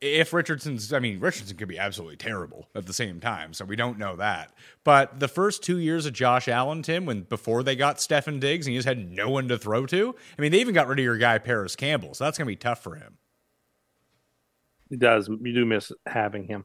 if 0.00 0.32
Richardson's, 0.32 0.92
I 0.92 1.00
mean, 1.00 1.18
Richardson 1.18 1.56
could 1.56 1.66
be 1.66 1.76
absolutely 1.76 2.18
terrible 2.18 2.68
at 2.76 2.86
the 2.86 2.92
same 2.92 3.18
time, 3.18 3.52
so 3.52 3.64
we 3.64 3.74
don't 3.74 3.98
know 3.98 4.14
that. 4.14 4.52
But 4.84 5.18
the 5.18 5.26
first 5.26 5.64
two 5.64 5.78
years 5.78 6.06
of 6.06 6.12
Josh 6.12 6.46
Allen, 6.46 6.82
Tim, 6.82 7.04
when 7.04 7.22
before 7.22 7.64
they 7.64 7.74
got 7.74 7.96
Stefon 7.96 8.38
Diggs 8.38 8.68
and 8.68 8.74
he 8.74 8.78
just 8.78 8.86
had 8.86 9.10
no 9.10 9.28
one 9.28 9.48
to 9.48 9.58
throw 9.58 9.86
to, 9.86 10.14
I 10.38 10.40
mean, 10.40 10.52
they 10.52 10.60
even 10.60 10.72
got 10.72 10.86
rid 10.86 11.00
of 11.00 11.04
your 11.04 11.18
guy 11.18 11.38
Parris 11.38 11.74
Campbell, 11.74 12.14
so 12.14 12.22
that's 12.22 12.38
going 12.38 12.46
to 12.46 12.52
be 12.52 12.54
tough 12.54 12.80
for 12.80 12.94
him. 12.94 13.18
He 14.88 14.96
does. 14.96 15.28
You 15.28 15.52
do 15.52 15.66
miss 15.66 15.90
having 16.06 16.46
him. 16.46 16.64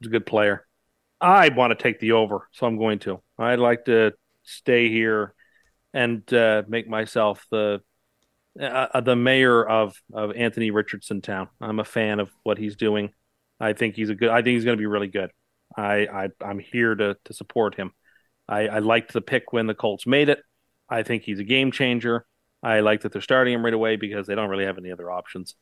He's 0.00 0.08
a 0.08 0.12
good 0.12 0.26
player. 0.26 0.66
I 1.22 1.48
want 1.50 1.70
to 1.70 1.80
take 1.80 2.00
the 2.00 2.12
over, 2.12 2.48
so 2.52 2.66
I'm 2.66 2.76
going 2.76 2.98
to. 3.00 3.22
I'd 3.38 3.60
like 3.60 3.84
to 3.84 4.12
stay 4.42 4.88
here 4.88 5.34
and 5.94 6.30
uh, 6.34 6.64
make 6.66 6.88
myself 6.88 7.46
the 7.50 7.80
uh, 8.60 9.00
the 9.00 9.16
mayor 9.16 9.64
of 9.64 9.94
of 10.12 10.32
Anthony 10.32 10.70
Richardson 10.70 11.22
Town. 11.22 11.48
I'm 11.60 11.78
a 11.78 11.84
fan 11.84 12.18
of 12.20 12.30
what 12.42 12.58
he's 12.58 12.76
doing. 12.76 13.10
I 13.60 13.72
think 13.72 13.94
he's 13.94 14.10
a 14.10 14.14
good. 14.16 14.30
I 14.30 14.42
think 14.42 14.56
he's 14.56 14.64
going 14.64 14.76
to 14.76 14.80
be 14.82 14.86
really 14.86 15.08
good. 15.08 15.30
I, 15.76 16.06
I 16.12 16.28
I'm 16.44 16.58
here 16.58 16.94
to 16.94 17.16
to 17.24 17.32
support 17.32 17.76
him. 17.76 17.92
I, 18.48 18.66
I 18.66 18.78
liked 18.80 19.12
the 19.12 19.22
pick 19.22 19.52
when 19.52 19.68
the 19.68 19.74
Colts 19.74 20.06
made 20.06 20.28
it. 20.28 20.42
I 20.88 21.04
think 21.04 21.22
he's 21.22 21.38
a 21.38 21.44
game 21.44 21.70
changer. 21.70 22.26
I 22.62 22.80
like 22.80 23.02
that 23.02 23.12
they're 23.12 23.22
starting 23.22 23.54
him 23.54 23.64
right 23.64 23.72
away 23.72 23.96
because 23.96 24.26
they 24.26 24.34
don't 24.34 24.50
really 24.50 24.66
have 24.66 24.78
any 24.78 24.90
other 24.90 25.10
options. 25.10 25.54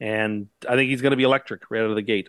And 0.00 0.48
I 0.68 0.74
think 0.74 0.90
he's 0.90 1.02
going 1.02 1.12
to 1.12 1.16
be 1.16 1.22
electric 1.22 1.70
right 1.70 1.82
out 1.82 1.90
of 1.90 1.96
the 1.96 2.02
gate. 2.02 2.28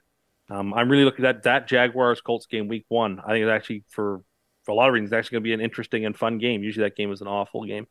Um, 0.53 0.71
I'm 0.73 0.87
really 0.87 1.03
looking 1.03 1.25
at 1.25 1.43
that 1.43 1.67
Jaguars 1.67 2.21
Colts 2.21 2.45
game 2.45 2.67
week 2.67 2.85
one. 2.87 3.19
I 3.19 3.31
think 3.31 3.43
it's 3.43 3.51
actually 3.51 3.83
for 3.89 4.21
for 4.65 4.71
a 4.71 4.75
lot 4.75 4.87
of 4.87 4.93
reasons 4.93 5.11
it's 5.11 5.17
actually 5.17 5.35
going 5.35 5.43
to 5.43 5.47
be 5.47 5.53
an 5.53 5.61
interesting 5.61 6.05
and 6.05 6.15
fun 6.15 6.37
game. 6.37 6.63
Usually 6.63 6.85
that 6.85 6.95
game 6.95 7.11
is 7.11 7.21
an 7.21 7.27
awful 7.27 7.65
game. 7.65 7.87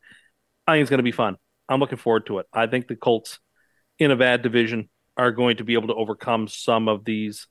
I 0.67 0.75
think 0.75 0.83
it's 0.83 0.91
going 0.91 0.99
to 0.99 1.05
be 1.05 1.13
fun. 1.13 1.37
I'm 1.69 1.81
looking 1.81 1.99
forward 1.99 2.27
to 2.27 2.39
it. 2.39 2.47
I 2.53 2.69
think 2.69 2.87
the 2.87 2.95
Colts 2.95 3.41
in 3.99 4.13
a 4.13 4.17
bad 4.17 4.43
division 4.43 4.89
are 5.17 5.33
going 5.33 5.57
to 5.57 5.65
be 5.65 5.75
able 5.75 5.89
to 5.89 5.95
overcome 5.95 6.47
some 6.47 6.89
of 6.89 7.05
these 7.05 7.49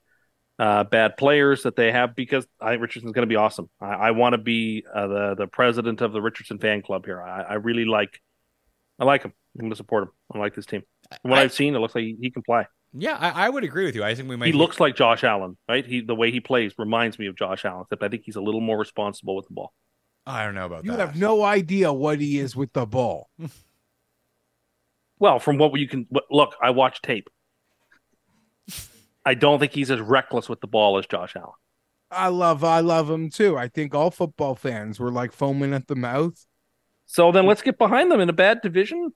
uh, 0.58 0.84
bad 0.84 1.18
players 1.18 1.64
that 1.64 1.76
they 1.76 1.92
have 1.92 2.16
because 2.16 2.46
I 2.58 2.70
think 2.70 2.82
Richardson's 2.82 3.12
going 3.12 3.28
to 3.28 3.32
be 3.32 3.36
awesome. 3.36 3.68
I, 3.82 3.86
I 3.86 4.10
want 4.12 4.32
to 4.32 4.38
be 4.38 4.84
uh, 4.92 5.08
the 5.08 5.34
the 5.34 5.46
president 5.46 6.00
of 6.00 6.12
the 6.12 6.22
Richardson 6.22 6.58
fan 6.58 6.80
club 6.80 7.04
here. 7.04 7.20
I, 7.20 7.42
I 7.42 7.54
really 7.54 7.84
like 7.84 8.18
I 8.98 9.04
like 9.04 9.24
him. 9.24 9.34
I'm 9.56 9.60
going 9.60 9.70
to 9.72 9.76
support 9.76 10.04
him. 10.04 10.10
I 10.34 10.38
like 10.38 10.54
this 10.54 10.66
team. 10.66 10.84
From 11.20 11.32
what 11.32 11.40
I, 11.40 11.42
have 11.42 11.52
seen, 11.52 11.74
it 11.74 11.80
looks 11.80 11.94
like 11.94 12.04
he, 12.04 12.16
he 12.18 12.30
can 12.30 12.42
play. 12.42 12.66
Yeah, 12.94 13.16
I, 13.18 13.46
I, 13.46 13.48
would 13.48 13.64
agree 13.64 13.86
with 13.86 13.94
you. 13.94 14.04
I 14.04 14.14
think 14.14 14.28
we 14.28 14.36
might. 14.36 14.46
He 14.46 14.52
looks 14.52 14.78
like 14.78 14.94
Josh 14.96 15.24
Allen, 15.24 15.56
right? 15.68 15.84
He 15.84 16.02
the 16.02 16.14
way 16.14 16.30
he 16.30 16.40
plays 16.40 16.74
reminds 16.76 17.18
me 17.18 17.26
of 17.26 17.36
Josh 17.36 17.64
Allen, 17.64 17.82
except 17.82 18.02
I 18.02 18.08
think 18.08 18.22
he's 18.24 18.36
a 18.36 18.40
little 18.40 18.60
more 18.60 18.78
responsible 18.78 19.34
with 19.34 19.46
the 19.48 19.54
ball. 19.54 19.72
I 20.26 20.44
don't 20.44 20.54
know 20.54 20.66
about 20.66 20.84
you 20.84 20.90
that. 20.90 20.98
You 20.98 21.06
have 21.06 21.16
no 21.16 21.42
idea 21.42 21.92
what 21.92 22.20
he 22.20 22.38
is 22.38 22.54
with 22.54 22.72
the 22.74 22.84
ball. 22.84 23.30
well, 25.18 25.38
from 25.38 25.56
what 25.56 25.78
you 25.78 25.88
can 25.88 26.06
look, 26.30 26.54
I 26.62 26.70
watch 26.70 27.00
tape. 27.00 27.28
I 29.24 29.34
don't 29.34 29.58
think 29.58 29.72
he's 29.72 29.90
as 29.90 30.00
reckless 30.00 30.48
with 30.48 30.60
the 30.60 30.66
ball 30.66 30.98
as 30.98 31.06
Josh 31.06 31.34
Allen. 31.36 31.52
I 32.10 32.28
love, 32.28 32.62
I 32.62 32.80
love 32.80 33.08
him 33.08 33.30
too. 33.30 33.56
I 33.56 33.68
think 33.68 33.94
all 33.94 34.10
football 34.10 34.54
fans 34.54 35.00
were 35.00 35.10
like 35.10 35.32
foaming 35.32 35.72
at 35.72 35.86
the 35.86 35.96
mouth. 35.96 36.44
So 37.06 37.32
then 37.32 37.46
let's 37.46 37.62
get 37.62 37.78
behind 37.78 38.10
them 38.10 38.20
in 38.20 38.28
a 38.28 38.34
bad 38.34 38.60
division. 38.62 39.12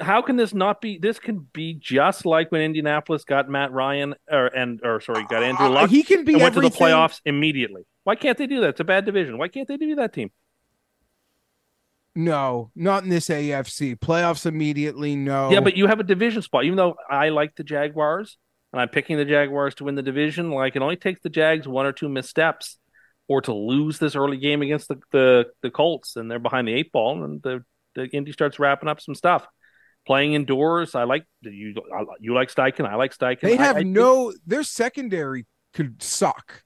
How 0.00 0.22
can 0.22 0.36
this 0.36 0.54
not 0.54 0.80
be? 0.80 0.98
This 0.98 1.18
can 1.18 1.46
be 1.52 1.74
just 1.74 2.24
like 2.24 2.52
when 2.52 2.60
Indianapolis 2.60 3.24
got 3.24 3.48
Matt 3.48 3.72
Ryan, 3.72 4.14
or 4.30 4.46
and 4.46 4.80
or 4.84 5.00
sorry, 5.00 5.24
got 5.28 5.42
Andrew 5.42 5.68
Luck. 5.68 5.84
Uh, 5.84 5.86
he 5.88 6.02
can 6.02 6.24
be. 6.24 6.34
And 6.34 6.42
went 6.42 6.54
to 6.54 6.60
the 6.60 6.70
playoffs 6.70 7.20
immediately. 7.24 7.82
Why 8.04 8.14
can't 8.14 8.38
they 8.38 8.46
do 8.46 8.60
that? 8.60 8.70
It's 8.70 8.80
a 8.80 8.84
bad 8.84 9.04
division. 9.04 9.36
Why 9.38 9.48
can't 9.48 9.66
they 9.66 9.76
do 9.76 9.96
that 9.96 10.12
team? 10.12 10.30
No, 12.14 12.70
not 12.74 13.04
in 13.04 13.08
this 13.08 13.28
AFC 13.28 13.98
playoffs 13.98 14.46
immediately. 14.46 15.16
No. 15.16 15.50
Yeah, 15.50 15.60
but 15.60 15.76
you 15.76 15.86
have 15.86 16.00
a 16.00 16.04
division 16.04 16.42
spot. 16.42 16.64
Even 16.64 16.76
though 16.76 16.96
I 17.08 17.28
like 17.28 17.54
the 17.56 17.64
Jaguars 17.64 18.36
and 18.72 18.80
I'm 18.80 18.88
picking 18.88 19.16
the 19.16 19.24
Jaguars 19.24 19.74
to 19.76 19.84
win 19.84 19.94
the 19.94 20.02
division, 20.02 20.50
like 20.50 20.76
it 20.76 20.82
only 20.82 20.96
takes 20.96 21.20
the 21.20 21.28
Jags 21.28 21.68
one 21.68 21.86
or 21.86 21.92
two 21.92 22.08
missteps 22.08 22.78
or 23.28 23.40
to 23.42 23.54
lose 23.54 23.98
this 23.98 24.16
early 24.16 24.36
game 24.36 24.62
against 24.62 24.88
the 24.88 25.00
the, 25.12 25.46
the 25.62 25.70
Colts, 25.70 26.16
and 26.16 26.30
they're 26.30 26.38
behind 26.38 26.66
the 26.66 26.74
eight 26.74 26.90
ball, 26.90 27.22
and 27.22 27.42
the 27.42 27.64
the 27.94 28.06
Indy 28.08 28.32
starts 28.32 28.58
wrapping 28.58 28.88
up 28.88 29.00
some 29.00 29.14
stuff. 29.14 29.46
Playing 30.10 30.32
indoors, 30.32 30.96
I 30.96 31.04
like 31.04 31.24
you. 31.42 31.72
You 32.18 32.34
like 32.34 32.52
Steichen, 32.52 32.84
I 32.84 32.96
like 32.96 33.16
Steichen. 33.16 33.42
They 33.42 33.54
have 33.54 33.76
I, 33.76 33.80
I 33.80 33.82
no. 33.84 34.32
Think, 34.32 34.42
their 34.44 34.64
secondary 34.64 35.46
could 35.72 36.02
suck. 36.02 36.64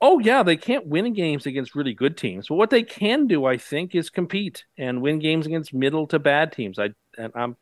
Oh 0.00 0.20
yeah, 0.20 0.42
they 0.42 0.56
can't 0.56 0.86
win 0.86 1.12
games 1.12 1.44
against 1.44 1.74
really 1.74 1.92
good 1.92 2.16
teams, 2.16 2.46
but 2.48 2.54
what 2.54 2.70
they 2.70 2.82
can 2.82 3.26
do, 3.26 3.44
I 3.44 3.58
think, 3.58 3.94
is 3.94 4.08
compete 4.08 4.64
and 4.78 5.02
win 5.02 5.18
games 5.18 5.44
against 5.44 5.74
middle 5.74 6.06
to 6.06 6.18
bad 6.18 6.50
teams. 6.50 6.78
I 6.78 6.92
and 7.18 7.30
I'm 7.36 7.56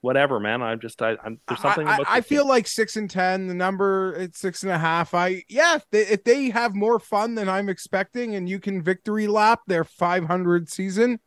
whatever, 0.00 0.40
man. 0.40 0.62
I'm 0.62 0.80
just 0.80 1.02
I, 1.02 1.18
I'm 1.22 1.38
there's 1.46 1.60
something 1.60 1.86
I, 1.86 1.96
about 1.96 2.08
I, 2.08 2.16
I 2.16 2.20
feel 2.22 2.44
team. 2.44 2.48
like 2.48 2.66
six 2.66 2.96
and 2.96 3.10
ten. 3.10 3.46
The 3.46 3.52
number 3.52 4.14
it's 4.14 4.38
six 4.38 4.62
and 4.62 4.72
a 4.72 4.78
half. 4.78 5.12
I 5.12 5.44
yeah. 5.50 5.76
If 5.76 5.84
they, 5.90 6.06
if 6.06 6.24
they 6.24 6.48
have 6.48 6.74
more 6.74 6.98
fun 6.98 7.34
than 7.34 7.50
I'm 7.50 7.68
expecting, 7.68 8.34
and 8.36 8.48
you 8.48 8.58
can 8.58 8.80
victory 8.82 9.26
lap 9.26 9.60
their 9.66 9.84
500 9.84 10.70
season, 10.70 11.20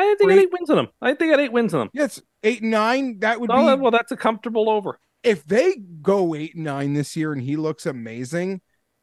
I 0.00 0.04
think 0.04 0.18
they 0.20 0.24
Great. 0.26 0.34
got 0.36 0.42
eight 0.42 0.52
wins 0.52 0.70
in 0.70 0.76
them. 0.76 0.88
I 1.02 1.06
think 1.08 1.18
they 1.18 1.28
got 1.30 1.40
eight 1.40 1.52
wins 1.52 1.72
in 1.74 1.80
them. 1.80 1.90
Yes, 1.92 2.22
eight 2.42 2.62
and 2.62 2.70
nine. 2.70 3.18
That 3.18 3.40
would 3.40 3.50
Oh, 3.52 3.76
be 3.76 3.82
well, 3.82 3.90
that's 3.90 4.12
a 4.12 4.16
comfortable 4.16 4.70
over. 4.70 4.98
if 5.22 5.44
they 5.44 5.74
go 6.00 6.34
eight 6.34 6.54
and 6.54 6.64
nine 6.64 6.94
this 6.94 7.16
year, 7.16 7.32
and 7.32 7.42
he 7.42 7.56
looks 7.56 7.84
amazing. 7.84 8.60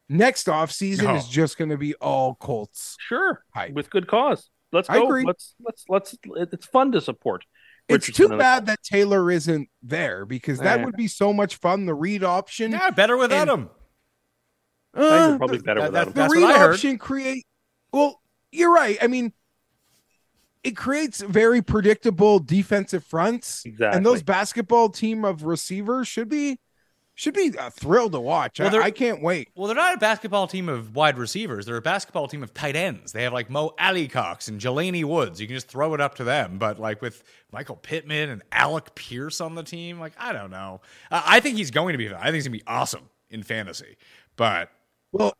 Next 0.08 0.48
off 0.48 0.70
season 0.72 1.06
No. 1.06 1.14
is 1.16 1.28
just 1.28 1.58
going 1.58 1.70
to 1.70 1.76
be 1.76 1.94
all 1.96 2.34
Colts. 2.36 2.96
Sure, 3.00 3.44
Hype. 3.54 3.72
with 3.74 3.90
good 3.90 4.06
cause. 4.08 4.50
Let's 4.72 4.88
I 4.88 4.94
go. 4.98 5.04
agree. 5.06 5.24
Let's 5.24 5.54
let's 5.60 5.84
let's. 5.88 6.16
It's 6.24 6.66
fun 6.66 6.92
to 6.92 7.00
support. 7.00 7.44
It's 7.88 8.10
too 8.10 8.28
bad 8.28 8.66
that 8.66 8.82
Taylor 8.82 9.30
isn't 9.30 9.68
there 9.82 10.24
because 10.26 10.58
that 10.58 10.80
Eh. 10.80 10.84
would 10.84 10.96
be 10.96 11.06
so 11.08 11.32
much 11.32 11.56
fun. 11.56 11.86
The 11.86 11.94
read 11.94 12.24
option, 12.24 12.72
Yeah, 12.72 12.90
better 12.90 13.16
without 13.16 13.48
And- 13.48 13.50
him. 13.50 13.70
I 14.94 14.98
think 15.00 15.12
Uh, 15.12 15.38
probably 15.38 15.58
better 15.58 15.80
that- 15.82 15.90
without 15.90 15.92
that- 15.92 16.06
him. 16.08 16.12
the 16.14 16.20
That's 16.20 16.32
read 16.34 16.42
what 16.42 16.54
I 16.56 16.58
heard. 16.58 16.72
option 16.74 16.98
create 16.98 17.44
well 17.92 18.20
you're 18.50 18.72
right 18.72 18.96
i 19.02 19.06
mean 19.06 19.32
it 20.64 20.76
creates 20.76 21.20
very 21.20 21.62
predictable 21.62 22.38
defensive 22.38 23.04
fronts 23.04 23.64
Exactly. 23.64 23.96
and 23.96 24.04
those 24.04 24.22
basketball 24.22 24.88
team 24.88 25.24
of 25.24 25.44
receivers 25.44 26.08
should 26.08 26.28
be 26.28 26.58
should 27.18 27.32
be 27.32 27.50
a 27.58 27.70
thrill 27.70 28.10
to 28.10 28.20
watch 28.20 28.60
Well, 28.60 28.76
I, 28.76 28.86
I 28.86 28.90
can't 28.90 29.22
wait 29.22 29.48
Well, 29.56 29.68
they're 29.68 29.76
not 29.76 29.94
a 29.94 29.98
basketball 29.98 30.46
team 30.46 30.68
of 30.68 30.94
wide 30.94 31.16
receivers. 31.16 31.64
They're 31.64 31.78
a 31.78 31.82
basketball 31.82 32.28
team 32.28 32.42
of 32.42 32.52
tight 32.52 32.76
ends. 32.76 33.12
They 33.12 33.22
have 33.22 33.32
like 33.32 33.48
Mo 33.48 33.70
Cox 34.10 34.48
and 34.48 34.60
Jelani 34.60 35.02
Woods. 35.02 35.40
You 35.40 35.46
can 35.46 35.56
just 35.56 35.66
throw 35.68 35.94
it 35.94 36.00
up 36.00 36.16
to 36.16 36.24
them. 36.24 36.58
But 36.58 36.78
like 36.78 37.00
with 37.00 37.24
Michael 37.52 37.76
Pittman 37.76 38.28
and 38.28 38.42
Alec 38.52 38.94
Pierce 38.94 39.40
on 39.40 39.54
the 39.54 39.62
team, 39.62 39.98
like 39.98 40.12
I 40.18 40.34
don't 40.34 40.50
know. 40.50 40.82
Uh, 41.10 41.22
I 41.24 41.40
think 41.40 41.56
he's 41.56 41.70
going 41.70 41.92
to 41.94 41.98
be. 41.98 42.12
I 42.12 42.24
think 42.24 42.34
he's 42.34 42.48
going 42.48 42.58
to 42.58 42.64
be 42.64 42.68
awesome 42.70 43.08
in 43.30 43.42
fantasy. 43.42 43.96
But 44.36 44.68
well 45.12 45.32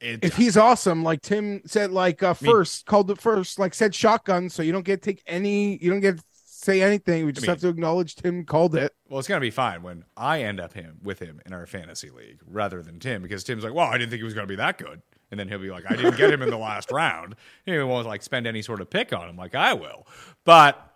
it, 0.00 0.22
if 0.22 0.36
he's 0.36 0.56
awesome 0.56 1.02
like 1.02 1.22
tim 1.22 1.62
said 1.66 1.90
like 1.90 2.22
uh 2.22 2.34
mean- 2.40 2.50
first 2.52 2.86
called 2.86 3.10
it 3.10 3.20
first 3.20 3.58
like 3.58 3.74
said 3.74 3.94
shotgun 3.94 4.48
so 4.50 4.62
you 4.62 4.72
don't 4.72 4.84
get 4.84 5.02
to 5.02 5.12
take 5.12 5.22
any 5.26 5.78
you 5.82 5.90
don't 5.90 6.00
get 6.00 6.18
to 6.18 6.24
say 6.44 6.82
anything 6.82 7.24
we 7.24 7.32
just 7.32 7.46
mean- 7.46 7.50
have 7.50 7.60
to 7.60 7.68
acknowledge 7.68 8.14
tim 8.14 8.44
called 8.44 8.74
it 8.74 8.92
well, 9.08 9.20
it's 9.20 9.28
going 9.28 9.40
to 9.40 9.44
be 9.44 9.50
fine 9.50 9.82
when 9.82 10.04
I 10.16 10.42
end 10.42 10.58
up 10.58 10.72
him 10.72 10.98
with 11.02 11.20
him 11.20 11.40
in 11.46 11.52
our 11.52 11.66
fantasy 11.66 12.10
league 12.10 12.40
rather 12.44 12.82
than 12.82 12.98
Tim 12.98 13.22
because 13.22 13.44
Tim's 13.44 13.62
like, 13.62 13.72
well, 13.72 13.86
I 13.86 13.98
didn't 13.98 14.10
think 14.10 14.18
he 14.18 14.24
was 14.24 14.34
going 14.34 14.46
to 14.46 14.50
be 14.50 14.56
that 14.56 14.78
good. 14.78 15.00
And 15.30 15.38
then 15.38 15.48
he'll 15.48 15.60
be 15.60 15.70
like, 15.70 15.84
I 15.88 15.94
didn't 15.94 16.16
get 16.16 16.32
him 16.32 16.42
in 16.42 16.50
the 16.50 16.58
last 16.58 16.90
round. 16.92 17.36
He 17.64 17.78
won't 17.78 18.06
like 18.06 18.22
spend 18.22 18.46
any 18.48 18.62
sort 18.62 18.80
of 18.80 18.90
pick 18.90 19.12
on 19.12 19.28
him 19.28 19.36
like 19.36 19.54
I 19.54 19.74
will. 19.74 20.08
But 20.44 20.92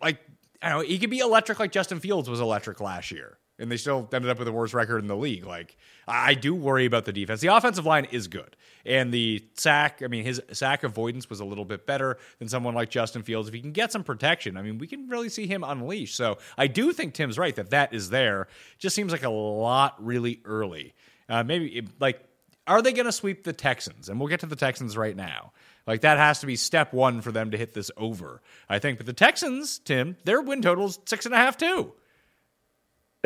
like 0.00 0.20
I 0.62 0.68
don't 0.70 0.82
know, 0.82 0.86
he 0.88 0.98
could 0.98 1.10
be 1.10 1.18
electric 1.18 1.58
like 1.58 1.72
Justin 1.72 1.98
Fields 1.98 2.30
was 2.30 2.40
electric 2.40 2.80
last 2.80 3.10
year. 3.10 3.38
And 3.58 3.70
they 3.70 3.78
still 3.78 4.06
ended 4.12 4.30
up 4.30 4.38
with 4.38 4.46
the 4.46 4.52
worst 4.52 4.74
record 4.74 4.98
in 4.98 5.06
the 5.06 5.16
league. 5.16 5.46
Like, 5.46 5.78
I 6.06 6.34
do 6.34 6.54
worry 6.54 6.84
about 6.84 7.06
the 7.06 7.12
defense. 7.12 7.40
The 7.40 7.48
offensive 7.48 7.86
line 7.86 8.04
is 8.10 8.28
good. 8.28 8.54
And 8.84 9.12
the 9.12 9.42
sack, 9.54 10.02
I 10.04 10.08
mean, 10.08 10.24
his 10.24 10.42
sack 10.52 10.84
avoidance 10.84 11.30
was 11.30 11.40
a 11.40 11.44
little 11.44 11.64
bit 11.64 11.86
better 11.86 12.18
than 12.38 12.48
someone 12.48 12.74
like 12.74 12.90
Justin 12.90 13.22
Fields. 13.22 13.48
If 13.48 13.54
he 13.54 13.60
can 13.60 13.72
get 13.72 13.92
some 13.92 14.04
protection, 14.04 14.56
I 14.58 14.62
mean, 14.62 14.76
we 14.78 14.86
can 14.86 15.08
really 15.08 15.30
see 15.30 15.46
him 15.46 15.64
unleash. 15.64 16.14
So 16.14 16.36
I 16.58 16.66
do 16.66 16.92
think 16.92 17.14
Tim's 17.14 17.38
right 17.38 17.56
that 17.56 17.70
that 17.70 17.94
is 17.94 18.10
there. 18.10 18.46
Just 18.78 18.94
seems 18.94 19.10
like 19.10 19.24
a 19.24 19.30
lot 19.30 19.94
really 20.04 20.40
early. 20.44 20.94
Uh, 21.28 21.42
maybe, 21.42 21.68
it- 21.78 22.00
like, 22.00 22.22
are 22.66 22.82
they 22.82 22.92
going 22.92 23.06
to 23.06 23.12
sweep 23.12 23.44
the 23.44 23.52
Texans? 23.54 24.08
And 24.08 24.20
we'll 24.20 24.28
get 24.28 24.40
to 24.40 24.46
the 24.46 24.56
Texans 24.56 24.96
right 24.96 25.16
now. 25.16 25.52
Like 25.86 26.00
that 26.02 26.18
has 26.18 26.40
to 26.40 26.46
be 26.46 26.56
step 26.56 26.92
one 26.92 27.20
for 27.20 27.30
them 27.32 27.52
to 27.52 27.56
hit 27.56 27.72
this 27.72 27.90
over, 27.96 28.42
I 28.68 28.80
think. 28.80 28.98
But 28.98 29.06
the 29.06 29.12
Texans, 29.12 29.78
Tim, 29.78 30.16
their 30.24 30.42
win 30.42 30.60
total's 30.60 30.98
six 31.06 31.26
and 31.26 31.34
a 31.34 31.38
half 31.38 31.56
too. 31.56 31.92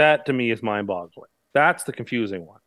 That 0.01 0.25
to 0.25 0.33
me 0.33 0.51
is 0.51 0.63
mind 0.63 0.87
boggling. 0.87 1.29
That's 1.53 1.85
the 1.85 1.93
confusing 1.93 2.47
one. 2.47 2.61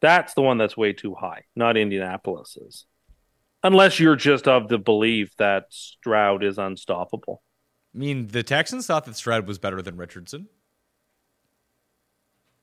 That's 0.00 0.34
the 0.34 0.42
one 0.42 0.58
that's 0.58 0.76
way 0.76 0.92
too 0.92 1.14
high, 1.14 1.44
not 1.54 1.76
Indianapolis's. 1.76 2.86
Unless 3.62 4.00
you're 4.00 4.16
just 4.16 4.48
of 4.48 4.66
the 4.66 4.76
belief 4.76 5.30
that 5.36 5.66
Stroud 5.70 6.42
is 6.42 6.58
unstoppable. 6.58 7.40
I 7.94 7.98
mean, 7.98 8.26
the 8.26 8.42
Texans 8.42 8.84
thought 8.84 9.04
that 9.04 9.14
Stroud 9.14 9.46
was 9.46 9.60
better 9.60 9.80
than 9.80 9.96
Richardson. 9.96 10.48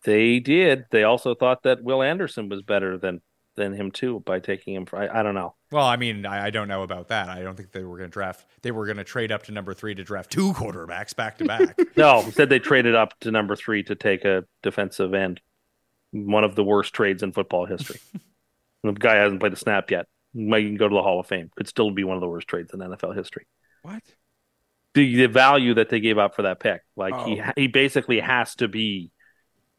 They 0.03 0.41
did. 0.41 0.83
They 0.91 1.03
also 1.03 1.33
thought 1.33 1.63
that 1.63 1.81
Will 1.81 2.03
Anderson 2.03 2.49
was 2.49 2.61
better 2.61 2.97
than 2.97 3.21
than 3.55 3.73
him 3.73 3.91
too 3.91 4.21
by 4.21 4.39
taking 4.39 4.75
him. 4.75 4.85
For, 4.85 4.97
I, 4.97 5.19
I 5.19 5.23
don't 5.23 5.35
know. 5.35 5.55
Well, 5.71 5.85
I 5.85 5.95
mean, 5.97 6.25
I, 6.25 6.45
I 6.45 6.49
don't 6.49 6.67
know 6.67 6.83
about 6.83 7.07
that. 7.09 7.29
I 7.29 7.41
don't 7.41 7.55
think 7.55 7.71
they 7.71 7.83
were 7.83 7.97
going 7.97 8.09
to 8.09 8.13
draft. 8.13 8.45
They 8.61 8.71
were 8.71 8.85
going 8.85 8.97
to 8.97 9.03
trade 9.03 9.31
up 9.31 9.43
to 9.43 9.51
number 9.51 9.73
three 9.73 9.95
to 9.95 10.03
draft 10.03 10.31
two 10.31 10.53
quarterbacks 10.53 11.15
back 11.15 11.37
to 11.39 11.45
back. 11.45 11.77
No, 11.95 12.21
instead 12.21 12.49
they 12.49 12.59
traded 12.59 12.95
up 12.95 13.19
to 13.19 13.31
number 13.31 13.55
three 13.55 13.83
to 13.83 13.95
take 13.95 14.25
a 14.25 14.45
defensive 14.63 15.13
end. 15.13 15.41
One 16.11 16.43
of 16.43 16.55
the 16.55 16.63
worst 16.63 16.93
trades 16.93 17.21
in 17.23 17.31
football 17.31 17.65
history. 17.65 17.99
the 18.83 18.91
guy 18.93 19.15
hasn't 19.15 19.39
played 19.39 19.53
a 19.53 19.57
snap 19.57 19.91
yet. 19.91 20.07
Might 20.33 20.77
go 20.77 20.87
to 20.89 20.95
the 20.95 21.03
Hall 21.03 21.19
of 21.19 21.27
Fame. 21.27 21.49
Could 21.55 21.67
still 21.67 21.91
be 21.91 22.03
one 22.03 22.17
of 22.17 22.21
the 22.21 22.27
worst 22.27 22.47
trades 22.47 22.73
in 22.73 22.79
NFL 22.79 23.15
history. 23.15 23.45
what 23.83 24.01
the, 24.93 25.15
the 25.15 25.27
value 25.27 25.73
that 25.75 25.89
they 25.89 25.99
gave 25.99 26.17
up 26.17 26.35
for 26.35 26.43
that 26.43 26.59
pick. 26.59 26.81
Like 26.95 27.15
he 27.25 27.41
Oh. 27.41 27.51
he 27.55 27.67
basically 27.67 28.19
has 28.19 28.55
to 28.55 28.67
be 28.67 29.11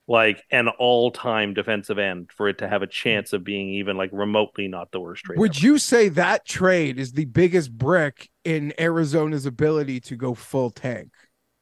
like 0.07 0.43
an 0.51 0.69
all 0.69 1.11
time 1.11 1.55
defensive 1.55 1.99
end 1.99 2.31
for 2.35 2.49
it 2.49 2.59
to 2.59 2.69
have 2.69 2.83
a 2.83 2.87
chance 2.87 3.33
of 3.33 3.43
being 3.43 3.71
even 3.71 3.97
like 3.97 4.11
remotely 4.13 4.69
not 4.69 4.91
the 4.93 5.01
worst 5.01 5.25
trade. 5.25 5.39
Would 5.39 5.57
ever. 5.57 5.67
you 5.67 5.79
say 5.79 6.09
that 6.11 6.47
trade 6.47 6.99
is 6.99 7.13
the 7.13 7.25
biggest 7.25 7.77
brick 7.77 8.31
in 8.45 8.75
Arizona's 8.79 9.47
ability 9.47 10.01
to 10.01 10.17
go 10.17 10.35
full 10.35 10.71
tank? 10.71 11.11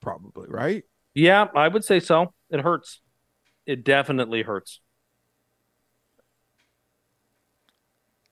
Probably, 0.00 0.48
right? 0.48 0.82
Yeah, 1.14 1.46
I 1.54 1.68
would 1.68 1.84
say 1.84 2.00
so. 2.00 2.32
It 2.50 2.60
hurts. 2.60 3.00
It 3.66 3.84
definitely 3.84 4.42
hurts. 4.42 4.80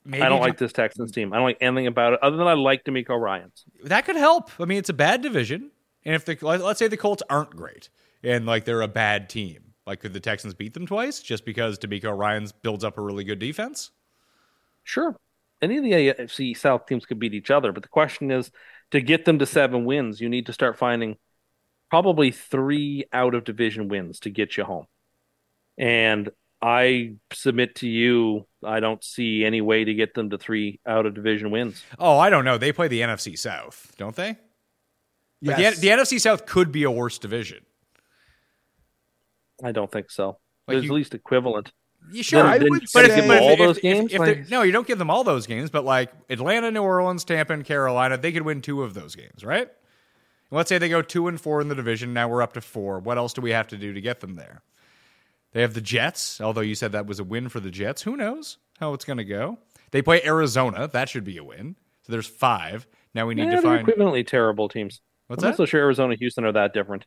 Maybe 0.04 0.22
I 0.22 0.28
don't 0.28 0.38
ju- 0.38 0.44
like 0.44 0.58
this 0.58 0.72
Texans 0.72 1.12
team. 1.12 1.32
I 1.32 1.36
don't 1.36 1.44
like 1.44 1.58
anything 1.60 1.86
about 1.86 2.14
it 2.14 2.20
other 2.22 2.36
than 2.36 2.48
I 2.48 2.54
like 2.54 2.84
DeMeco 2.84 3.20
Ryans. 3.20 3.64
that 3.84 4.04
could 4.06 4.16
help. 4.16 4.50
I 4.58 4.64
mean, 4.64 4.78
it's 4.78 4.88
a 4.88 4.94
bad 4.94 5.22
division, 5.22 5.70
and 6.04 6.14
if 6.16 6.24
the 6.24 6.36
let's 6.42 6.78
say 6.78 6.88
the 6.88 6.96
Colts 6.96 7.22
aren't 7.30 7.50
great 7.54 7.90
and 8.24 8.46
like 8.46 8.64
they're 8.64 8.82
a 8.82 8.88
bad 8.88 9.28
team, 9.28 9.69
like 9.90 9.98
could 10.00 10.12
the 10.12 10.20
Texans 10.20 10.54
beat 10.54 10.72
them 10.72 10.86
twice 10.86 11.20
just 11.20 11.44
because 11.44 11.76
DeMeco 11.76 12.16
Ryans 12.16 12.52
builds 12.52 12.84
up 12.84 12.96
a 12.96 13.02
really 13.02 13.24
good 13.24 13.40
defense? 13.40 13.90
Sure. 14.84 15.16
Any 15.60 15.78
of 15.78 15.82
the 15.82 15.90
AFC 15.92 16.56
South 16.56 16.86
teams 16.86 17.04
could 17.04 17.18
beat 17.18 17.34
each 17.34 17.50
other, 17.50 17.72
but 17.72 17.82
the 17.82 17.88
question 17.88 18.30
is 18.30 18.52
to 18.92 19.00
get 19.00 19.24
them 19.24 19.40
to 19.40 19.46
seven 19.46 19.84
wins, 19.84 20.20
you 20.20 20.28
need 20.28 20.46
to 20.46 20.52
start 20.52 20.78
finding 20.78 21.16
probably 21.90 22.30
three 22.30 23.04
out 23.12 23.34
of 23.34 23.42
division 23.42 23.88
wins 23.88 24.20
to 24.20 24.30
get 24.30 24.56
you 24.56 24.62
home. 24.62 24.86
And 25.76 26.30
I 26.62 27.14
submit 27.32 27.74
to 27.76 27.88
you, 27.88 28.46
I 28.64 28.78
don't 28.78 29.02
see 29.02 29.44
any 29.44 29.60
way 29.60 29.82
to 29.82 29.92
get 29.92 30.14
them 30.14 30.30
to 30.30 30.38
three 30.38 30.78
out 30.86 31.04
of 31.04 31.14
division 31.14 31.50
wins. 31.50 31.82
Oh, 31.98 32.16
I 32.16 32.30
don't 32.30 32.44
know. 32.44 32.58
They 32.58 32.70
play 32.72 32.86
the 32.86 33.00
NFC 33.00 33.36
South, 33.36 33.92
don't 33.98 34.14
they? 34.14 34.38
Like, 35.42 35.58
Yes. 35.58 35.80
the, 35.80 35.88
the 35.88 35.88
NFC 35.88 36.20
South 36.20 36.46
could 36.46 36.70
be 36.70 36.84
a 36.84 36.90
worse 36.92 37.18
division. 37.18 37.64
I 39.62 39.72
don't 39.72 39.90
think 39.90 40.10
so. 40.10 40.38
Like 40.66 40.74
There's 40.76 40.84
you- 40.84 40.90
at 40.90 40.94
least 40.94 41.14
equivalent. 41.14 41.72
You 42.10 42.22
sure? 42.22 42.44
I 42.44 42.58
Then- 42.58 42.68
would 42.70 42.84
But 42.94 43.04
if, 43.04 43.10
say- 43.10 43.16
give 43.20 43.28
but 43.28 43.42
all 43.42 43.50
if- 43.50 43.58
those 43.58 43.76
if- 43.76 43.82
games, 43.82 44.12
if 44.12 44.18
like- 44.18 44.34
they're- 44.34 44.46
no, 44.50 44.62
you 44.62 44.72
don't 44.72 44.86
give 44.86 44.98
them 44.98 45.10
all 45.10 45.22
those 45.22 45.46
games, 45.46 45.70
but 45.70 45.84
like 45.84 46.10
Atlanta, 46.30 46.70
New 46.70 46.82
Orleans, 46.82 47.24
Tampa, 47.24 47.52
and 47.52 47.64
Carolina, 47.64 48.16
they 48.16 48.32
could 48.32 48.42
win 48.42 48.62
two 48.62 48.82
of 48.82 48.94
those 48.94 49.14
games, 49.14 49.44
right? 49.44 49.68
And 49.68 50.56
let's 50.56 50.68
say 50.68 50.78
they 50.78 50.88
go 50.88 51.02
two 51.02 51.28
and 51.28 51.40
four 51.40 51.60
in 51.60 51.68
the 51.68 51.74
division. 51.74 52.12
Now 52.14 52.28
we're 52.28 52.42
up 52.42 52.54
to 52.54 52.60
four. 52.60 52.98
What 53.00 53.18
else 53.18 53.32
do 53.34 53.42
we 53.42 53.50
have 53.50 53.68
to 53.68 53.76
do 53.76 53.92
to 53.92 54.00
get 54.00 54.20
them 54.20 54.34
there? 54.34 54.62
They 55.52 55.60
have 55.60 55.74
the 55.74 55.80
Jets, 55.80 56.40
although 56.40 56.60
you 56.62 56.74
said 56.74 56.92
that 56.92 57.06
was 57.06 57.18
a 57.20 57.24
win 57.24 57.48
for 57.48 57.60
the 57.60 57.70
Jets. 57.70 58.02
Who 58.02 58.16
knows 58.16 58.56
how 58.78 58.94
it's 58.94 59.04
going 59.04 59.18
to 59.18 59.24
go? 59.24 59.58
They 59.90 60.00
play 60.00 60.22
Arizona. 60.24 60.88
That 60.88 61.08
should 61.08 61.24
be 61.24 61.36
a 61.36 61.44
win. 61.44 61.76
So 62.06 62.12
there's 62.12 62.26
five. 62.28 62.86
Now 63.14 63.26
we 63.26 63.34
need 63.34 63.46
Yeah, 63.50 63.56
to 63.56 63.62
find. 63.62 63.86
equivalently 63.86 64.26
terrible 64.26 64.68
teams. 64.68 65.00
What's 65.26 65.42
I'm 65.42 65.48
that? 65.48 65.50
not 65.50 65.56
so 65.58 65.66
sure 65.66 65.80
Arizona, 65.80 66.14
Houston 66.14 66.44
are 66.44 66.52
that 66.52 66.72
different. 66.72 67.04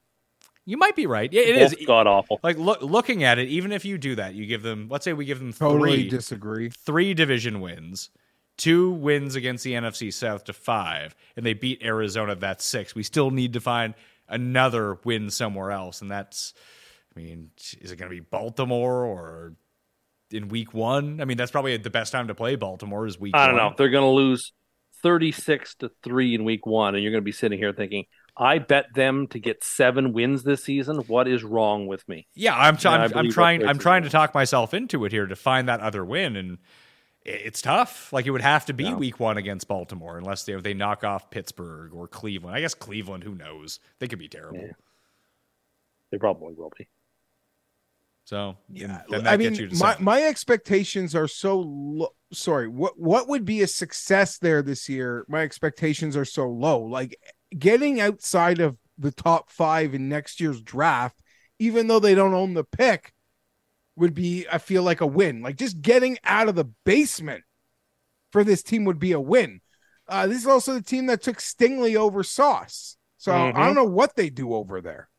You 0.65 0.77
might 0.77 0.95
be 0.95 1.05
right. 1.07 1.31
Yeah, 1.31 1.41
it 1.41 1.57
is. 1.57 1.75
god 1.85 2.07
awful. 2.07 2.39
Like 2.41 2.57
look, 2.57 2.81
looking 2.81 3.23
at 3.23 3.37
it, 3.37 3.49
even 3.49 3.71
if 3.71 3.83
you 3.83 3.97
do 3.97 4.15
that, 4.15 4.33
you 4.33 4.45
give 4.45 4.63
them. 4.63 4.87
Let's 4.89 5.03
say 5.03 5.13
we 5.13 5.25
give 5.25 5.39
them 5.39 5.51
Totally 5.53 6.03
three. 6.03 6.09
disagree. 6.09 6.69
three 6.69 7.13
division 7.13 7.59
wins, 7.59 8.09
two 8.57 8.91
wins 8.91 9.35
against 9.35 9.63
the 9.63 9.73
NFC 9.73 10.11
South 10.13 10.45
to 10.45 10.53
five, 10.53 11.15
and 11.35 11.45
they 11.45 11.53
beat 11.53 11.83
Arizona. 11.83 12.35
That's 12.35 12.63
six. 12.63 12.95
We 12.95 13.03
still 13.03 13.29
need 13.29 13.53
to 13.53 13.59
find 13.59 13.93
another 14.29 14.99
win 15.03 15.29
somewhere 15.29 15.71
else, 15.71 16.01
and 16.01 16.09
that's. 16.09 16.53
I 17.15 17.19
mean, 17.19 17.51
is 17.79 17.91
it 17.91 17.97
going 17.97 18.09
to 18.09 18.15
be 18.15 18.21
Baltimore 18.21 19.05
or 19.05 19.53
in 20.31 20.47
Week 20.47 20.73
One? 20.73 21.21
I 21.21 21.25
mean, 21.25 21.37
that's 21.37 21.51
probably 21.51 21.77
the 21.77 21.89
best 21.91 22.11
time 22.11 22.29
to 22.29 22.35
play 22.35 22.55
Baltimore 22.55 23.05
is 23.05 23.19
Week. 23.19 23.35
I 23.35 23.45
don't 23.47 23.55
one. 23.57 23.63
know. 23.71 23.75
They're 23.77 23.89
going 23.89 24.01
to 24.03 24.07
lose 24.09 24.51
36 25.03 25.75
to 25.75 25.91
3 26.03 26.33
in 26.35 26.43
week 26.45 26.65
1 26.65 26.95
and 26.95 27.03
you're 27.03 27.11
going 27.11 27.21
to 27.21 27.25
be 27.25 27.31
sitting 27.33 27.59
here 27.59 27.73
thinking, 27.73 28.05
"I 28.35 28.59
bet 28.59 28.93
them 28.93 29.27
to 29.27 29.39
get 29.39 29.63
7 29.63 30.13
wins 30.13 30.43
this 30.43 30.63
season. 30.63 30.97
What 31.07 31.27
is 31.27 31.43
wrong 31.43 31.87
with 31.87 32.07
me?" 32.07 32.27
Yeah, 32.33 32.55
I'm, 32.55 32.77
Yeah, 32.81 32.91
I 32.91 33.03
I'm, 33.03 33.17
I'm 33.17 33.31
trying. 33.31 33.65
I'm 33.65 33.79
trying 33.79 34.03
to 34.03 34.09
talk 34.09 34.33
myself 34.33 34.73
into 34.73 35.05
it 35.05 35.11
here 35.11 35.25
to 35.25 35.35
find 35.35 35.67
that 35.69 35.79
other 35.79 36.03
win, 36.03 36.35
and 36.35 36.57
it's 37.25 37.61
tough. 37.61 38.11
Like 38.11 38.25
it 38.25 38.31
would 38.31 38.41
have 38.41 38.65
to 38.65 38.73
be 38.73 38.85
Yeah. 38.85 38.95
Week 38.95 39.19
One 39.19 39.37
against 39.37 39.67
Baltimore, 39.67 40.17
unless 40.17 40.43
they 40.43 40.55
they 40.55 40.73
knock 40.73 41.03
off 41.03 41.29
Pittsburgh 41.29 41.93
or 41.93 42.07
Cleveland. 42.07 42.55
I 42.55 42.61
guess 42.61 42.73
Cleveland. 42.73 43.23
Who 43.23 43.35
knows? 43.35 43.79
They 43.99 44.07
could 44.07 44.19
be 44.19 44.27
terrible. 44.27 44.69
They 46.11 46.17
probably 46.17 46.53
will 46.53 46.71
be. 46.77 46.87
So 48.25 48.57
Yeah, 48.69 49.01
then 49.09 49.25
that 49.25 49.33
I 49.33 49.37
mean, 49.37 49.49
gets 49.49 49.59
you 49.59 49.67
to 49.69 49.75
my, 49.75 49.97
my 49.99 50.23
expectations 50.23 51.13
are 51.13 51.27
so 51.27 51.59
low. 51.59 52.09
Sorry, 52.31 52.67
what 52.67 52.97
what 52.99 53.27
would 53.27 53.45
be 53.45 53.61
a 53.61 53.67
success 53.67 54.37
there 54.37 54.61
this 54.61 54.87
year? 54.87 55.25
My 55.27 55.41
expectations 55.41 56.15
are 56.15 56.25
so 56.25 56.47
low. 56.47 56.79
Like 56.79 57.17
getting 57.59 57.99
outside 58.01 58.59
of 58.59 58.77
the 58.97 59.11
top 59.11 59.49
five 59.49 59.93
in 59.93 60.09
next 60.09 60.39
year's 60.39 60.61
draft, 60.61 61.19
even 61.59 61.87
though 61.87 61.99
they 61.99 62.15
don't 62.15 62.33
own 62.33 62.53
the 62.53 62.63
pick, 62.63 63.13
would 63.95 64.13
be 64.13 64.45
I 64.51 64.57
feel 64.57 64.83
like 64.83 65.01
a 65.01 65.07
win. 65.07 65.41
Like 65.41 65.55
just 65.55 65.81
getting 65.81 66.17
out 66.23 66.49
of 66.49 66.55
the 66.55 66.65
basement 66.85 67.43
for 68.31 68.43
this 68.43 68.63
team 68.63 68.85
would 68.85 68.99
be 68.99 69.11
a 69.11 69.19
win. 69.19 69.61
Uh, 70.07 70.27
this 70.27 70.39
is 70.39 70.47
also 70.47 70.73
the 70.73 70.81
team 70.81 71.05
that 71.05 71.21
took 71.21 71.37
Stingley 71.37 71.95
over 71.95 72.23
Sauce. 72.23 72.97
So 73.17 73.31
I 73.31 73.51
Mhm. 73.51 73.55
don't 73.55 73.75
know 73.75 73.83
what 73.85 74.15
they 74.15 74.29
do 74.29 74.53
over 74.53 74.81
there. 74.81 75.09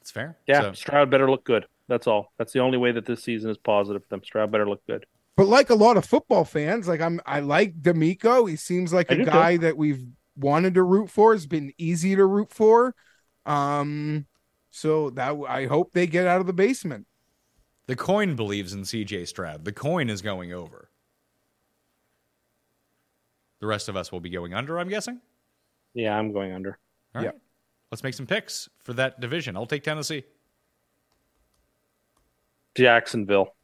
it's 0.00 0.12
fair. 0.12 0.38
Yeah, 0.46 0.60
So- 0.60 0.72
Stroud 0.74 1.10
better 1.10 1.28
look 1.28 1.42
good. 1.42 1.66
That's 1.88 2.06
all. 2.06 2.32
That's 2.38 2.52
the 2.52 2.60
only 2.60 2.78
way 2.78 2.92
that 2.92 3.06
this 3.06 3.24
season 3.24 3.50
is 3.50 3.58
positive 3.58 4.02
for 4.04 4.08
them. 4.08 4.22
Stroud 4.22 4.52
better 4.52 4.68
look 4.68 4.86
good. 4.86 5.04
But 5.36 5.48
like 5.48 5.68
a 5.70 5.74
lot 5.74 5.96
of 5.96 6.04
football 6.04 6.44
fans, 6.44 6.88
like 6.88 7.00
I'm, 7.00 7.20
I 7.26 7.40
like 7.40 7.80
DeMeco. 7.80 8.48
He 8.48 8.56
seems 8.56 8.92
like 8.92 9.10
I 9.10 9.14
a 9.14 9.16
do 9.16 9.24
too. 9.30 9.30
guy 9.30 9.56
that 9.58 9.76
we've 9.76 10.02
wanted 10.36 10.74
to 10.74 10.82
root 10.82 11.10
for. 11.10 11.32
Has 11.32 11.46
been 11.46 11.72
easy 11.76 12.16
to 12.16 12.24
root 12.24 12.52
for. 12.52 12.94
Um, 13.44 14.26
so 14.70 15.10
that 15.10 15.36
I 15.48 15.66
hope 15.66 15.92
they 15.92 16.06
get 16.06 16.26
out 16.26 16.40
of 16.40 16.46
the 16.46 16.52
basement. 16.52 17.06
The 17.86 17.96
coin 17.96 18.34
believes 18.34 18.72
in 18.72 18.82
CJ 18.82 19.28
Stroud. 19.28 19.64
The 19.64 19.72
coin 19.72 20.10
is 20.10 20.22
going 20.22 20.52
over. 20.52 20.90
The 23.60 23.66
rest 23.66 23.88
of 23.88 23.96
us 23.96 24.12
will 24.12 24.20
be 24.20 24.30
going 24.30 24.54
under, 24.54 24.78
I'm 24.78 24.88
guessing. 24.88 25.20
Yeah, 25.94 26.16
I'm 26.16 26.32
going 26.32 26.52
under. 26.52 26.78
All 27.14 27.22
right. 27.22 27.32
Let's 27.90 28.02
make 28.02 28.14
some 28.14 28.26
picks 28.26 28.68
for 28.82 28.92
that 28.94 29.20
division. 29.20 29.56
I'll 29.56 29.66
take 29.66 29.82
Tennessee. 29.82 30.24
Jacksonville. 32.76 33.55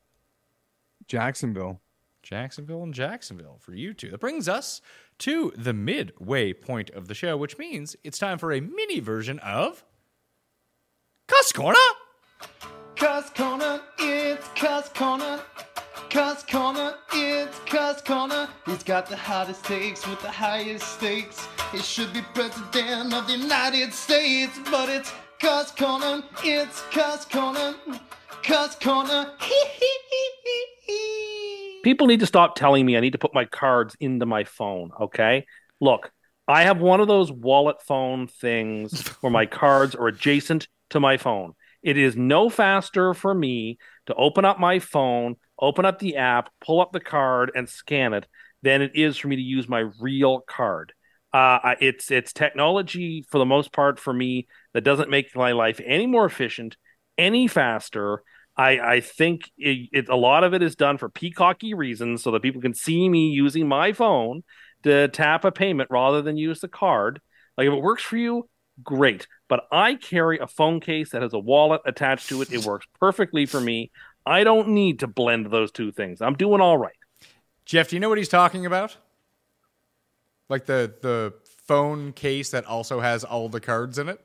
Jacksonville. 1.12 1.82
Jacksonville 2.22 2.82
and 2.82 2.94
Jacksonville 2.94 3.58
for 3.60 3.74
you 3.74 3.92
two. 3.92 4.08
That 4.08 4.20
brings 4.20 4.48
us 4.48 4.80
to 5.18 5.52
the 5.54 5.74
midway 5.74 6.54
point 6.54 6.88
of 6.88 7.06
the 7.06 7.12
show, 7.12 7.36
which 7.36 7.58
means 7.58 7.94
it's 8.02 8.18
time 8.18 8.38
for 8.38 8.50
a 8.50 8.62
mini 8.62 8.98
version 8.98 9.38
of 9.40 9.84
Cust 11.28 11.54
Corner. 11.54 11.78
Cust 12.96 13.34
Corner, 13.34 13.82
it's 13.98 14.48
Cust 14.54 14.94
Corner. 14.94 15.42
Cust 16.08 16.50
Corner, 16.50 16.94
it's 17.12 17.58
Cust 17.66 18.06
Corner. 18.06 18.48
He's 18.64 18.82
got 18.82 19.06
the 19.06 19.16
hottest 19.16 19.66
takes 19.66 20.08
with 20.08 20.22
the 20.22 20.30
highest 20.30 20.94
stakes. 20.94 21.46
He 21.72 21.78
should 21.80 22.14
be 22.14 22.22
president 22.32 23.12
of 23.12 23.26
the 23.26 23.36
United 23.36 23.92
States, 23.92 24.58
but 24.70 24.88
it's 24.88 25.12
Cust 25.38 25.76
Corner, 25.76 26.22
it's 26.42 26.80
Cust 26.90 27.28
Corner. 27.28 27.74
Cust 28.42 28.80
Corner. 28.80 29.32
People 31.82 32.06
need 32.06 32.20
to 32.20 32.26
stop 32.26 32.54
telling 32.54 32.86
me 32.86 32.96
I 32.96 33.00
need 33.00 33.12
to 33.12 33.18
put 33.18 33.34
my 33.34 33.44
cards 33.44 33.96
into 34.00 34.26
my 34.26 34.44
phone, 34.44 34.90
okay? 35.00 35.46
Look, 35.80 36.12
I 36.46 36.62
have 36.62 36.80
one 36.80 37.00
of 37.00 37.08
those 37.08 37.32
wallet 37.32 37.82
phone 37.82 38.28
things 38.28 39.08
where 39.20 39.32
my 39.32 39.46
cards 39.46 39.94
are 39.94 40.08
adjacent 40.08 40.68
to 40.90 41.00
my 41.00 41.16
phone. 41.16 41.54
It 41.82 41.96
is 41.96 42.16
no 42.16 42.48
faster 42.48 43.14
for 43.14 43.34
me 43.34 43.78
to 44.06 44.14
open 44.14 44.44
up 44.44 44.60
my 44.60 44.78
phone, 44.78 45.36
open 45.58 45.84
up 45.84 45.98
the 45.98 46.16
app, 46.16 46.50
pull 46.64 46.80
up 46.80 46.92
the 46.92 47.00
card, 47.00 47.50
and 47.54 47.68
scan 47.68 48.12
it 48.12 48.26
than 48.62 48.82
it 48.82 48.92
is 48.94 49.16
for 49.16 49.28
me 49.28 49.36
to 49.36 49.42
use 49.42 49.68
my 49.68 49.86
real 50.00 50.40
card. 50.40 50.92
Uh, 51.32 51.74
it's 51.80 52.10
it's 52.10 52.32
technology 52.32 53.24
for 53.30 53.38
the 53.38 53.46
most 53.46 53.72
part 53.72 53.98
for 53.98 54.12
me 54.12 54.46
that 54.74 54.84
doesn't 54.84 55.10
make 55.10 55.34
my 55.34 55.52
life 55.52 55.80
any 55.84 56.06
more 56.06 56.26
efficient, 56.26 56.76
any 57.16 57.48
faster. 57.48 58.22
I, 58.56 58.78
I 58.78 59.00
think 59.00 59.50
it, 59.56 59.88
it, 59.92 60.08
a 60.08 60.16
lot 60.16 60.44
of 60.44 60.52
it 60.54 60.62
is 60.62 60.76
done 60.76 60.98
for 60.98 61.08
peacocky 61.08 61.74
reasons 61.74 62.22
so 62.22 62.30
that 62.32 62.42
people 62.42 62.60
can 62.60 62.74
see 62.74 63.08
me 63.08 63.28
using 63.30 63.66
my 63.66 63.92
phone 63.92 64.42
to 64.82 65.08
tap 65.08 65.44
a 65.44 65.52
payment 65.52 65.90
rather 65.90 66.22
than 66.22 66.36
use 66.36 66.60
the 66.60 66.68
card. 66.68 67.20
Like 67.56 67.66
if 67.66 67.72
it 67.72 67.82
works 67.82 68.02
for 68.02 68.16
you, 68.16 68.48
great. 68.82 69.26
But 69.48 69.64
I 69.70 69.94
carry 69.94 70.38
a 70.38 70.46
phone 70.46 70.80
case 70.80 71.10
that 71.10 71.22
has 71.22 71.32
a 71.32 71.38
wallet 71.38 71.80
attached 71.86 72.28
to 72.28 72.42
it. 72.42 72.52
It 72.52 72.64
works 72.64 72.86
perfectly 73.00 73.46
for 73.46 73.60
me. 73.60 73.90
I 74.26 74.44
don't 74.44 74.68
need 74.68 75.00
to 75.00 75.06
blend 75.06 75.46
those 75.46 75.72
two 75.72 75.92
things. 75.92 76.20
I'm 76.20 76.34
doing 76.34 76.60
all 76.60 76.78
right. 76.78 76.94
Geoff, 77.64 77.88
do 77.88 77.96
you 77.96 78.00
know 78.00 78.08
what 78.08 78.18
he's 78.18 78.28
talking 78.28 78.66
about? 78.66 78.96
Like 80.48 80.66
the 80.66 80.92
the 81.00 81.34
phone 81.66 82.12
case 82.12 82.50
that 82.50 82.66
also 82.66 83.00
has 83.00 83.24
all 83.24 83.48
the 83.48 83.60
cards 83.60 83.98
in 83.98 84.08
it? 84.08 84.20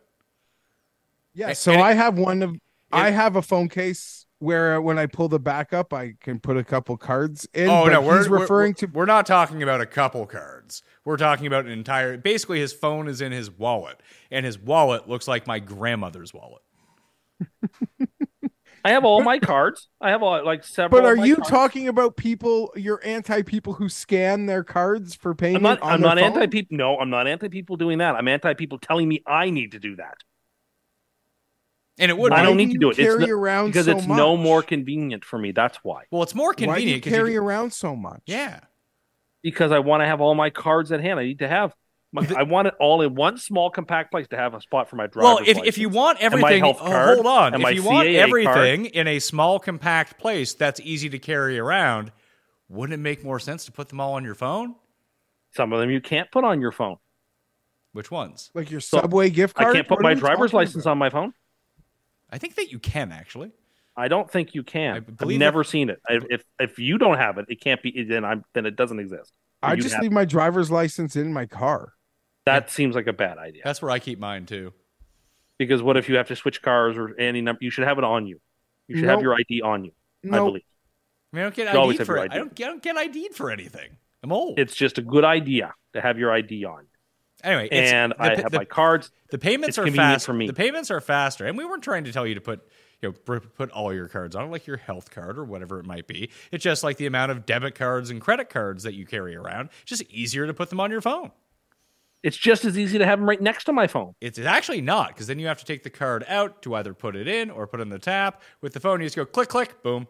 Yeah. 1.33 1.53
So 1.53 1.71
it- 1.71 1.79
I 1.79 1.93
have 1.93 2.17
one 2.17 2.41
of. 2.43 2.55
I 2.91 3.11
have 3.11 3.35
a 3.35 3.41
phone 3.41 3.69
case 3.69 4.25
where 4.39 4.81
when 4.81 4.99
I 4.99 5.07
pull 5.07 5.29
the 5.29 5.39
back 5.39 5.73
up, 5.73 5.93
I 5.93 6.13
can 6.19 6.39
put 6.39 6.57
a 6.57 6.63
couple 6.63 6.95
cards 6.97 7.47
in. 7.53 7.69
Oh 7.69 7.85
no, 7.85 8.01
we're 8.01 8.19
he's 8.19 8.29
we're- 8.29 8.41
referring 8.41 8.71
we're, 8.71 8.87
to. 8.87 8.93
We're 8.93 9.05
not 9.05 9.25
talking 9.25 9.63
about 9.63 9.81
a 9.81 9.85
couple 9.85 10.25
cards. 10.25 10.83
We're 11.05 11.17
talking 11.17 11.47
about 11.47 11.65
an 11.65 11.71
entire. 11.71 12.17
Basically, 12.17 12.59
his 12.59 12.73
phone 12.73 13.07
is 13.07 13.21
in 13.21 13.31
his 13.31 13.49
wallet, 13.51 14.01
and 14.31 14.45
his 14.45 14.59
wallet 14.59 15.07
looks 15.09 15.27
like 15.27 15.47
my 15.47 15.59
grandmother's 15.59 16.33
wallet. 16.33 16.61
I 18.85 18.91
have 18.91 19.03
all 19.03 19.21
my 19.21 19.37
cards. 19.39 19.89
I 19.99 20.11
have 20.11 20.23
all, 20.23 20.45
like 20.45 20.63
several. 20.63 21.01
But 21.01 21.05
are 21.05 21.13
of 21.13 21.19
my 21.19 21.25
you 21.25 21.35
cards. 21.35 21.49
talking 21.49 21.87
about 21.89 22.15
people? 22.15 22.71
You're 22.75 23.01
anti 23.03 23.41
people 23.41 23.73
who 23.73 23.89
scan 23.89 24.45
their 24.45 24.63
cards 24.63 25.13
for 25.13 25.35
payment. 25.35 25.57
I'm 25.57 25.63
not. 25.63 25.79
I'm 25.83 26.01
not 26.01 26.17
anti 26.19 26.47
people. 26.47 26.77
No, 26.77 26.97
I'm 26.97 27.09
not 27.09 27.27
anti 27.27 27.49
people 27.49 27.75
doing 27.75 27.97
that. 27.97 28.15
I'm 28.15 28.27
anti 28.27 28.53
people 28.53 28.77
telling 28.77 29.09
me 29.09 29.23
I 29.27 29.49
need 29.49 29.71
to 29.71 29.79
do 29.79 29.97
that. 29.97 30.17
And 31.99 32.11
it 32.11 32.17
would. 32.17 32.31
I 32.31 32.43
don't 32.43 32.57
do 32.57 32.65
need 32.65 32.73
to 32.73 32.79
do 32.79 32.89
it. 32.89 32.99
It's 32.99 32.99
carry 32.99 33.25
no- 33.25 33.33
around 33.35 33.67
because 33.67 33.85
so 33.85 33.97
it's 33.97 34.05
no 34.07 34.37
more 34.37 34.61
convenient 34.61 35.25
for 35.25 35.39
me. 35.39 35.51
That's 35.51 35.77
why. 35.83 36.03
Well, 36.11 36.23
it's 36.23 36.35
more 36.35 36.49
Why 36.49 36.53
do 36.55 36.61
you 36.63 36.67
convenient 36.67 37.03
because 37.03 37.17
carry 37.17 37.33
you, 37.33 37.41
around 37.41 37.73
so 37.73 37.95
much? 37.95 38.21
yeah. 38.25 38.59
Because 39.43 39.71
I 39.71 39.79
want 39.79 40.01
to 40.01 40.05
have 40.07 40.19
all 40.19 40.35
my 40.35 40.49
cards 40.49 40.91
at 40.91 40.99
hand. 40.99 41.19
I 41.19 41.23
need 41.23 41.39
to 41.39 41.47
have. 41.47 41.73
My, 42.11 42.25
I 42.37 42.43
want 42.43 42.67
it 42.69 42.73
all 42.79 43.01
in 43.01 43.15
one 43.15 43.37
small 43.37 43.69
compact 43.69 44.11
place 44.11 44.27
to 44.29 44.37
have 44.37 44.53
a 44.53 44.61
spot 44.61 44.89
for 44.89 44.95
my 44.95 45.07
driver's 45.07 45.23
Well, 45.25 45.37
if, 45.39 45.49
if 45.49 45.57
license. 45.57 45.77
you 45.77 45.89
want 45.89 46.19
and 46.21 46.31
my 46.31 46.37
everything, 46.39 46.63
health 46.63 46.77
oh, 46.79 46.85
card, 46.87 47.15
hold 47.15 47.27
on. 47.27 47.53
If 47.53 47.61
my 47.61 47.69
you 47.71 47.83
want 47.83 48.07
CAA 48.07 48.15
everything 48.15 48.85
in 48.85 49.07
a 49.07 49.19
small, 49.19 49.59
compact 49.59 50.17
place 50.17 50.53
that's 50.53 50.79
easy 50.79 51.09
to 51.09 51.19
carry 51.19 51.59
around, 51.59 52.11
wouldn't 52.69 52.93
it 52.93 53.01
make 53.03 53.23
more 53.25 53.39
sense 53.39 53.65
to 53.65 53.71
put 53.73 53.89
them 53.89 53.99
all 53.99 54.13
on 54.13 54.23
your 54.23 54.35
phone? 54.35 54.75
some 55.55 55.73
of 55.73 55.79
them 55.79 55.89
you 55.89 55.99
can't 56.01 56.29
put 56.31 56.43
on 56.43 56.61
your 56.61 56.71
phone. 56.71 56.97
Which 57.91 58.11
ones? 58.11 58.51
Like 58.53 58.69
your 58.69 58.79
So, 58.81 58.99
subway 59.01 59.29
gift 59.29 59.55
card. 59.55 59.69
I 59.69 59.73
can't 59.73 59.87
put 59.87 59.97
What 59.97 60.03
my 60.03 60.13
driver's 60.13 60.53
license 60.53 60.85
about? 60.85 60.91
on 60.91 60.97
my 60.99 61.09
phone. 61.09 61.33
I 62.29 62.37
think 62.37 62.55
that 62.55 62.71
you 62.71 62.79
can 62.79 63.11
actually. 63.11 63.51
I 63.95 64.07
don't 64.09 64.29
think 64.29 64.53
you 64.53 64.61
I 64.61 64.71
can. 64.71 64.95
I've 65.19 65.27
never 65.27 65.63
that- 65.63 65.69
seen 65.69 65.89
it. 65.89 65.99
If, 66.09 66.23
if 66.29 66.43
if 66.59 66.79
you 66.79 66.97
don't 66.97 67.17
have 67.17 67.37
it, 67.37 67.45
it 67.49 67.61
can't 67.61 67.81
be. 67.81 68.03
Then 68.03 68.23
I'm 68.25 68.43
then 68.53 68.65
it 68.65 68.75
doesn't 68.75 68.99
exist. 68.99 69.33
I 69.63 69.73
You'd 69.73 69.81
just 69.81 69.95
have- 69.95 70.03
leave 70.03 70.11
my 70.11 70.25
driver's 70.25 70.69
license 70.69 71.15
in 71.15 71.33
my 71.33 71.45
car. 71.45 71.93
that 72.45 72.69
seems 72.69 72.95
like 72.95 73.07
a 73.07 73.13
bad 73.13 73.37
idea. 73.37 73.61
That's 73.65 73.81
where 73.81 73.91
I 73.91 73.99
keep 73.99 74.19
mine 74.19 74.45
too. 74.45 74.73
Because 75.57 75.81
what 75.81 75.97
if 75.97 76.07
you 76.07 76.17
have 76.17 76.27
to 76.27 76.35
switch 76.35 76.61
cars 76.61 76.95
or 76.97 77.15
any 77.19 77.41
number? 77.41 77.59
You 77.61 77.71
should 77.71 77.85
have 77.87 77.97
it 77.97 78.03
on 78.03 78.27
you. 78.27 78.39
You 78.87 78.97
should 78.97 79.09
have 79.09 79.21
your 79.21 79.33
ID 79.33 79.61
on 79.63 79.83
you. 79.85 79.91
I 80.31 80.37
believe 80.37 80.61
I 81.33 81.35
mean, 81.35 81.41
I 81.41 81.43
don't 81.49 81.55
get 81.55 81.73
You 81.73 81.81
ID'd 81.81 82.05
for 82.05 82.15
your 82.17 82.25
it. 82.25 82.31
I 82.31 82.37
don't, 82.37 82.55
get- 82.55 82.65
I 82.65 82.69
don't 82.69 82.83
get 82.83 82.95
ID'd 82.97 83.35
for 83.35 83.51
anything. 83.51 83.97
I'm 84.23 84.31
old. 84.31 84.59
it's 84.59 84.75
just 84.75 84.97
a 84.97 85.01
good 85.01 85.23
idea 85.25 85.73
to 85.93 86.01
have 86.01 86.17
your 86.17 86.31
ID 86.31 86.65
on. 86.65 86.85
Anyway, 87.47 87.69
it's, 87.71 87.91
And 87.91 88.11
the, 88.11 88.21
I 88.21 88.35
have 88.35 88.51
the, 88.51 88.59
my 88.59 88.65
cards. 88.65 89.11
the 89.29 89.37
payments 89.37 89.77
are 89.77 89.89
fast 89.91 90.25
for 90.25 90.33
me. 90.33 90.47
The 90.47 90.53
payments 90.53 90.91
are 90.91 91.01
faster, 91.01 91.45
and 91.45 91.57
we 91.57 91.65
weren't 91.65 91.83
trying 91.83 92.03
to 92.05 92.11
tell 92.11 92.25
you 92.27 92.35
to 92.35 92.41
put 92.41 92.67
you 93.01 93.09
know 93.27 93.39
put 93.39 93.71
all 93.71 93.93
your 93.93 94.07
cards 94.07 94.35
on, 94.35 94.49
like 94.51 94.67
your 94.67 94.77
health 94.77 95.11
card 95.11 95.37
or 95.37 95.45
whatever 95.45 95.79
it 95.79 95.85
might 95.85 96.07
be. 96.07 96.29
It's 96.51 96.63
just 96.63 96.83
like 96.83 96.97
the 96.97 97.05
amount 97.05 97.31
of 97.31 97.45
debit 97.45 97.75
cards 97.75 98.09
and 98.09 98.21
credit 98.21 98.49
cards 98.49 98.83
that 98.83 98.93
you 98.93 99.05
carry 99.05 99.35
around. 99.35 99.69
It's 99.81 99.89
just 99.89 100.03
easier 100.11 100.47
to 100.47 100.53
put 100.53 100.69
them 100.69 100.79
on 100.79 100.91
your 100.91 101.01
phone. 101.01 101.31
It's 102.23 102.35
just 102.37 102.65
as 102.65 102.77
easy 102.77 102.97
to 102.97 103.05
have 103.05 103.19
them 103.19 103.29
right 103.29 103.39
next 103.39 103.65
to 103.65 103.73
my 103.73 103.87
phone. 103.87 104.13
It's 104.19 104.39
actually 104.39 104.81
not 104.81 105.09
because 105.09 105.27
then 105.27 105.39
you 105.39 105.47
have 105.47 105.59
to 105.59 105.65
take 105.65 105.83
the 105.83 105.89
card 105.89 106.25
out 106.27 106.61
to 106.63 106.75
either 106.75 106.93
put 106.93 107.15
it 107.15 107.27
in 107.27 107.51
or 107.51 107.67
put 107.67 107.79
it 107.79 107.83
in 107.83 107.89
the 107.89 107.99
tap. 107.99 108.41
With 108.59 108.73
the 108.73 108.79
phone, 108.79 108.99
you 109.01 109.05
just 109.05 109.15
go 109.15 109.25
click, 109.25 109.49
click, 109.49 109.83
boom. 109.83 110.07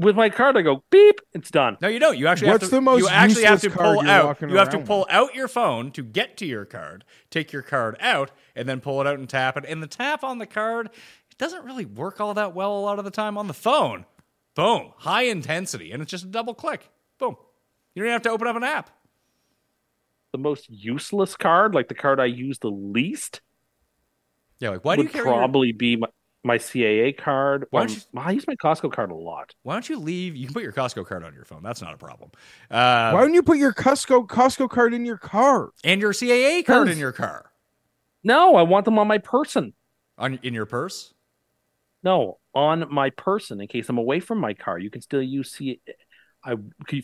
With 0.00 0.16
my 0.16 0.30
card, 0.30 0.56
I 0.56 0.62
go 0.62 0.82
beep. 0.90 1.20
It's 1.34 1.50
done. 1.50 1.76
No, 1.82 1.88
you 1.88 1.98
don't. 1.98 2.16
You 2.16 2.26
actually 2.26 2.48
What's 2.50 2.62
have 2.62 2.70
to. 2.70 2.76
the 2.76 2.80
most 2.80 3.00
you 3.02 3.08
actually 3.08 3.44
have 3.44 3.60
to 3.60 3.66
useless 3.66 3.76
card 3.82 3.96
pull 3.96 4.04
you're 4.04 4.12
out. 4.12 4.40
You 4.40 4.56
have 4.56 4.70
to 4.70 4.76
around 4.78 4.86
pull 4.86 5.06
out 5.10 5.34
your 5.34 5.46
phone 5.46 5.90
to 5.92 6.02
get 6.02 6.38
to 6.38 6.46
your 6.46 6.64
card. 6.64 7.04
Take 7.28 7.52
your 7.52 7.60
card 7.62 7.96
out 8.00 8.30
and 8.56 8.66
then 8.66 8.80
pull 8.80 9.00
it 9.02 9.06
out 9.06 9.18
and 9.18 9.28
tap 9.28 9.58
it. 9.58 9.64
And 9.68 9.82
the 9.82 9.86
tap 9.86 10.24
on 10.24 10.38
the 10.38 10.46
card, 10.46 10.86
it 11.30 11.36
doesn't 11.38 11.64
really 11.64 11.84
work 11.84 12.18
all 12.18 12.32
that 12.34 12.54
well 12.54 12.78
a 12.78 12.80
lot 12.80 12.98
of 12.98 13.04
the 13.04 13.10
time 13.10 13.36
on 13.36 13.46
the 13.46 13.52
phone. 13.54 14.06
Boom, 14.54 14.92
high 14.96 15.24
intensity, 15.24 15.92
and 15.92 16.02
it's 16.02 16.10
just 16.10 16.24
a 16.24 16.28
double 16.28 16.54
click. 16.54 16.88
Boom. 17.18 17.36
You 17.94 18.00
don't 18.02 18.06
even 18.06 18.12
have 18.14 18.22
to 18.22 18.30
open 18.30 18.48
up 18.48 18.56
an 18.56 18.64
app. 18.64 18.90
The 20.32 20.38
most 20.38 20.68
useless 20.70 21.36
card, 21.36 21.74
like 21.74 21.88
the 21.88 21.94
card 21.94 22.20
I 22.20 22.24
use 22.24 22.58
the 22.60 22.70
least, 22.70 23.42
Yeah, 24.60 24.70
like 24.70 24.84
why 24.84 24.96
do 24.96 25.02
you 25.02 25.08
would 25.08 25.12
carry? 25.12 25.26
your- 25.26 25.36
probably 25.36 25.72
be 25.72 25.96
my, 25.96 26.06
my 26.42 26.56
CAA 26.58 27.12
card. 27.16 27.66
Why 27.70 27.82
Um, 27.82 27.86
don't 27.88 27.96
you- 28.14 28.20
I 28.20 28.30
use 28.32 28.46
my 28.46 28.54
Costco 28.56 28.92
card 28.92 29.10
a 29.10 29.14
lot. 29.14 29.54
why 29.62 29.74
don't 29.74 29.88
you 29.88 29.98
leave? 29.98 30.34
You 30.36 30.46
can 30.46 30.54
put 30.54 30.62
your 30.62 30.72
Costco 30.72 31.06
card 31.06 31.22
on 31.22 31.34
your 31.34 31.44
phone. 31.44 31.62
That's 31.62 31.82
not 31.82 31.92
a 31.94 31.98
problem. 31.98 32.30
Uh, 32.70 33.10
Why 33.12 33.20
don't 33.20 33.34
you 33.34 33.42
put 33.42 33.58
your 33.58 33.74
Costco 33.74 34.26
Costco 34.26 34.70
card 34.70 34.94
in 34.94 35.04
your 35.04 35.18
car? 35.18 35.70
and 35.84 36.00
your 36.00 36.12
CAA 36.12 36.62
card 36.64 36.88
in 36.88 36.98
your 36.98 37.12
car. 37.12 37.52
No, 38.24 38.56
I 38.56 38.62
want 38.62 38.84
them 38.84 38.98
on 38.98 39.06
my 39.06 39.18
person. 39.18 39.74
On 40.18 40.38
in 40.42 40.54
your 40.54 40.66
purse? 40.66 41.14
No, 42.02 42.38
on 42.54 42.86
my 42.92 43.10
person 43.10 43.60
in 43.60 43.68
case 43.68 43.88
I'm 43.88 43.98
away 43.98 44.20
from 44.20 44.38
my 44.38 44.54
car. 44.54 44.78
You 44.78 44.90
can 44.90 45.02
still 45.02 45.22
use 45.22 45.52
C 45.52 45.80
I 46.42 46.54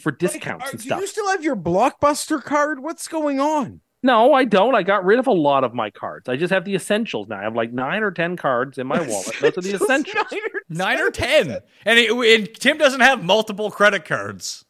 for 0.00 0.12
discounts 0.12 0.64
Like, 0.64 0.68
are- 0.68 0.70
and 0.70 0.78
do 0.80 0.86
stuff. 0.88 1.00
you 1.02 1.06
still 1.06 1.28
have 1.28 1.44
your 1.44 1.56
blockbuster 1.56 2.42
card? 2.42 2.80
What's 2.80 3.06
going 3.06 3.38
on? 3.38 3.82
No, 4.06 4.32
I 4.34 4.44
don't. 4.44 4.74
I 4.74 4.82
got 4.84 5.04
rid 5.04 5.18
of 5.18 5.26
a 5.26 5.32
lot 5.32 5.64
of 5.64 5.74
my 5.74 5.90
cards. 5.90 6.28
I 6.28 6.36
just 6.36 6.52
have 6.52 6.64
the 6.64 6.74
essentials 6.76 7.26
now. 7.28 7.40
I 7.40 7.42
have 7.42 7.56
like 7.56 7.72
nine 7.72 8.02
or 8.04 8.10
ten 8.12 8.36
cards 8.36 8.78
in 8.78 8.86
my 8.86 9.00
wallet. 9.08 9.34
Those 9.40 9.58
are 9.58 9.60
the 9.62 9.74
essentials. 9.74 10.26
nine 10.30 10.40
or 10.54 10.60
Nine 10.68 11.00
or 11.00 11.10
ten. 11.10 11.58
And, 11.84 11.98
it, 11.98 12.10
and 12.12 12.54
Tim 12.54 12.78
doesn't 12.78 13.00
have 13.00 13.24
multiple 13.24 13.70
credit 13.70 14.04
cards. 14.04 14.64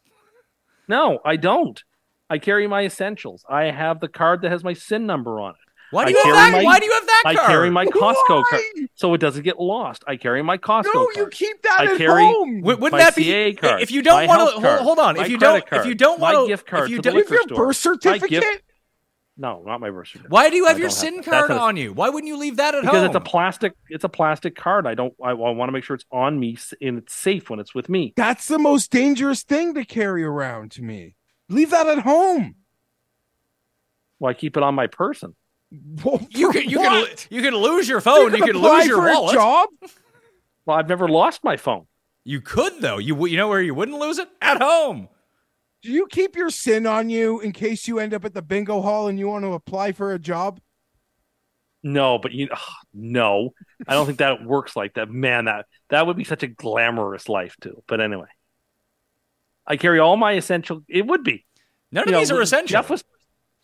No, 0.87 1.19
I 1.23 1.35
don't. 1.35 1.83
I 2.29 2.39
carry 2.39 2.67
my 2.67 2.83
essentials. 2.83 3.45
I 3.49 3.65
have 3.65 3.99
the 3.99 4.07
card 4.07 4.41
that 4.41 4.51
has 4.51 4.63
my 4.63 4.73
SIN 4.73 5.05
number 5.05 5.39
on 5.39 5.51
it. 5.51 5.55
Why 5.91 6.03
do 6.03 6.11
you 6.11 6.17
have 6.17 6.23
carry 6.25 6.35
that? 6.35 6.51
my- 6.51 6.63
Why 6.63 6.79
do 6.79 6.85
you 6.85 6.91
have 6.93 7.05
that 7.05 7.23
I 7.27 7.35
card? 7.35 7.47
carry 7.47 7.69
my 7.69 7.85
Costco 7.85 8.15
Why? 8.29 8.43
card 8.49 8.61
so 8.95 9.13
it 9.13 9.19
doesn't 9.19 9.43
get 9.43 9.57
lost. 9.59 10.03
I 10.05 10.17
carry 10.17 10.41
my 10.43 10.57
Costco 10.57 10.85
No, 10.93 11.05
card. 11.05 11.15
you 11.15 11.27
keep 11.27 11.61
that 11.61 11.77
I 11.79 11.91
at 11.93 11.97
carry- 11.97 12.25
home. 12.25 12.61
Wouldn't 12.61 12.91
my 12.91 12.97
that 12.97 13.15
be 13.15 13.23
CA 13.23 13.53
card, 13.53 13.81
if 13.81 13.91
you 13.91 14.01
don't 14.01 14.27
want 14.27 14.55
to 14.55 14.59
hold, 14.67 14.79
hold 14.81 14.99
on? 14.99 15.15
my 15.15 15.23
If 15.23 15.29
you 15.29 15.37
don't, 15.37 15.65
card, 15.65 15.81
if 15.83 15.87
you 15.87 15.95
don't 15.95 16.19
my 16.19 16.33
want 16.33 16.47
gift 16.49 16.65
card 16.67 16.85
if 16.85 16.89
you 16.89 16.97
to 16.97 17.01
don't, 17.03 17.15
With 17.15 17.29
your 17.29 17.39
liquor 17.39 17.47
store. 17.55 17.67
birth 17.67 17.85
My 18.05 18.17
gift- 18.17 18.33
certificate? 18.43 18.63
No, 19.39 19.61
not 19.65 19.79
my 19.79 19.91
birth 19.91 20.07
certificate. 20.07 20.31
why 20.31 20.49
do 20.49 20.55
you 20.55 20.65
have 20.65 20.77
I 20.77 20.79
your 20.79 20.87
don't 20.89 20.95
SIN 20.97 21.15
that. 21.17 21.25
card 21.25 21.51
a- 21.51 21.59
on 21.59 21.77
you? 21.77 21.93
Why 21.93 22.09
wouldn't 22.09 22.27
you 22.27 22.37
leave 22.37 22.57
that 22.57 22.73
at 22.73 22.81
Because 22.81 22.95
home? 22.95 23.03
Because 23.03 23.15
it's 23.17 23.27
a 23.27 23.29
plastic. 23.29 23.73
It's 23.89 24.03
a 24.03 24.09
plastic 24.09 24.55
card. 24.55 24.87
I 24.87 24.95
don't. 24.95 25.13
I, 25.23 25.29
I 25.29 25.33
want 25.33 25.67
to 25.67 25.71
make 25.71 25.83
sure 25.83 25.95
it's 25.95 26.05
on 26.11 26.39
me 26.39 26.57
and 26.81 26.97
it's 26.97 27.13
safe 27.13 27.49
when 27.49 27.59
it's 27.59 27.75
with 27.75 27.87
me. 27.87 28.13
That's 28.15 28.47
the 28.47 28.57
most 28.57 28.91
dangerous 28.91 29.43
thing 29.43 29.75
to 29.75 29.85
carry 29.85 30.23
around 30.23 30.71
to 30.71 30.81
me. 30.81 31.15
Leave 31.49 31.69
that 31.69 31.85
at 31.87 31.99
home. 31.99 32.55
Well, 34.19 34.31
I 34.31 34.33
keep 34.33 34.57
it 34.57 34.63
on 34.63 34.73
my 34.75 34.87
person. 34.87 35.35
Well, 36.03 36.25
you 36.31 36.47
for 36.47 36.53
could 36.53 36.71
you 36.71 36.79
what? 36.79 37.09
could 37.09 37.25
you 37.29 37.41
could 37.41 37.53
lose 37.53 37.87
your 37.87 38.01
phone. 38.01 38.31
You, 38.31 38.37
could 38.37 38.53
could 38.53 38.55
lose 38.55 38.85
your 38.87 39.01
wallet. 39.01 39.33
job. 39.33 39.69
Well, 40.65 40.77
I've 40.77 40.89
never 40.89 41.07
lost 41.07 41.43
my 41.43 41.57
phone. 41.57 41.85
You 42.23 42.41
could 42.41 42.81
though. 42.81 42.97
You 42.97 43.27
you 43.27 43.37
know 43.37 43.49
where 43.49 43.61
you 43.61 43.75
wouldn't 43.75 43.99
lose 43.99 44.17
it 44.17 44.29
at 44.41 44.61
home. 44.61 45.09
Do 45.83 45.91
you 45.91 46.07
keep 46.07 46.35
your 46.35 46.49
sin 46.49 46.85
on 46.87 47.09
you 47.09 47.39
in 47.39 47.51
case 47.51 47.87
you 47.87 47.99
end 47.99 48.13
up 48.13 48.25
at 48.25 48.33
the 48.33 48.41
bingo 48.41 48.81
hall 48.81 49.07
and 49.07 49.19
you 49.19 49.27
want 49.27 49.45
to 49.45 49.53
apply 49.53 49.91
for 49.91 50.13
a 50.13 50.19
job? 50.19 50.59
No, 51.83 52.17
but 52.17 52.31
you 52.31 52.49
ugh, 52.51 52.59
no, 52.93 53.51
I 53.87 53.93
don't 53.93 54.05
think 54.05 54.17
that 54.17 54.43
works 54.43 54.75
like 54.75 54.95
that. 54.95 55.09
Man, 55.09 55.45
that 55.45 55.67
that 55.89 56.07
would 56.07 56.17
be 56.17 56.23
such 56.23 56.43
a 56.43 56.47
glamorous 56.47 57.29
life 57.29 57.55
too. 57.61 57.83
But 57.87 58.01
anyway, 58.01 58.27
I 59.65 59.77
carry 59.77 59.99
all 59.99 60.17
my 60.17 60.33
essential. 60.33 60.83
It 60.87 61.05
would 61.05 61.23
be. 61.23 61.45
None 61.91 62.03
of 62.03 62.07
You 62.07 62.13
know, 62.13 62.19
these 62.19 62.31
are 62.31 62.41
essential. 62.41 62.73
Geoff 62.73 62.89
was 62.89 63.03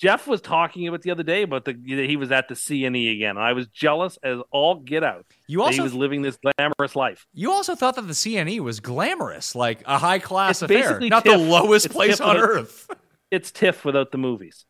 Geoff 0.03 0.27
was 0.27 0.41
talking 0.41 0.85
about 0.89 1.01
the 1.01 1.11
other 1.11 1.23
day 1.23 1.43
about 1.43 1.63
the 1.63 1.73
he 1.85 2.17
was 2.17 2.29
at 2.29 2.49
the 2.49 2.55
CNE 2.55 3.15
again. 3.15 3.37
I 3.37 3.53
was 3.53 3.67
jealous 3.67 4.17
as 4.21 4.39
all 4.51 4.75
get 4.75 5.01
out. 5.01 5.25
You 5.47 5.59
that 5.59 5.63
also 5.63 5.75
he 5.77 5.81
was 5.81 5.93
living 5.93 6.21
this 6.23 6.37
glamorous 6.37 6.93
life. 6.95 7.25
you 7.33 7.51
also 7.53 7.73
thought 7.73 7.95
that 7.95 8.01
the 8.07 8.13
CNE 8.13 8.59
was 8.59 8.81
glamorous, 8.81 9.55
like 9.55 9.81
a 9.85 9.97
high 9.97 10.19
class 10.19 10.61
It's 10.61 10.63
affair, 10.63 10.81
basically 10.89 11.07
not 11.09 11.23
the 11.23 11.37
lowest 11.37 11.85
It's 11.85 11.93
place 11.95 12.17
TIFF 12.17 12.21
on 12.27 12.35
without- 12.35 12.49
earth. 12.49 12.89
It's 13.31 13.49
TIFF 13.51 13.85
without 13.85 14.11
the 14.11 14.17
movies. 14.17 14.65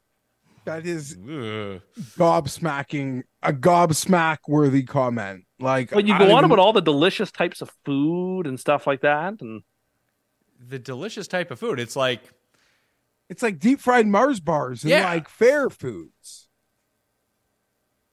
That 0.66 0.86
is 0.86 1.18
Ugh. 1.18 1.82
gobsmacking, 2.18 3.24
a 3.42 3.52
gobsmack 3.52 4.38
worthy 4.48 4.84
comment. 4.84 5.46
Like, 5.60 5.90
But 5.90 6.06
you 6.06 6.14
go 6.18 6.28
don't 6.28 6.38
on 6.38 6.44
about 6.46 6.60
all 6.60 6.74
the 6.74 6.82
delicious 6.82 7.32
types 7.32 7.62
of 7.62 7.72
food 7.86 8.48
and 8.48 8.60
stuff 8.60 8.86
like 8.88 9.02
that, 9.02 9.42
and 9.42 9.64
the 10.60 10.80
delicious 10.80 11.28
type 11.28 11.52
of 11.52 11.60
food. 11.60 11.80
It's 11.80 11.96
like 11.96 12.22
it's 13.30 13.42
like 13.44 13.60
deep 13.60 13.80
fried 13.80 14.08
Mars 14.08 14.40
bars 14.40 14.84
and 14.84 14.92
Yeah. 14.92 15.06
like 15.06 15.30
fair 15.30 15.70
foods. 15.70 16.48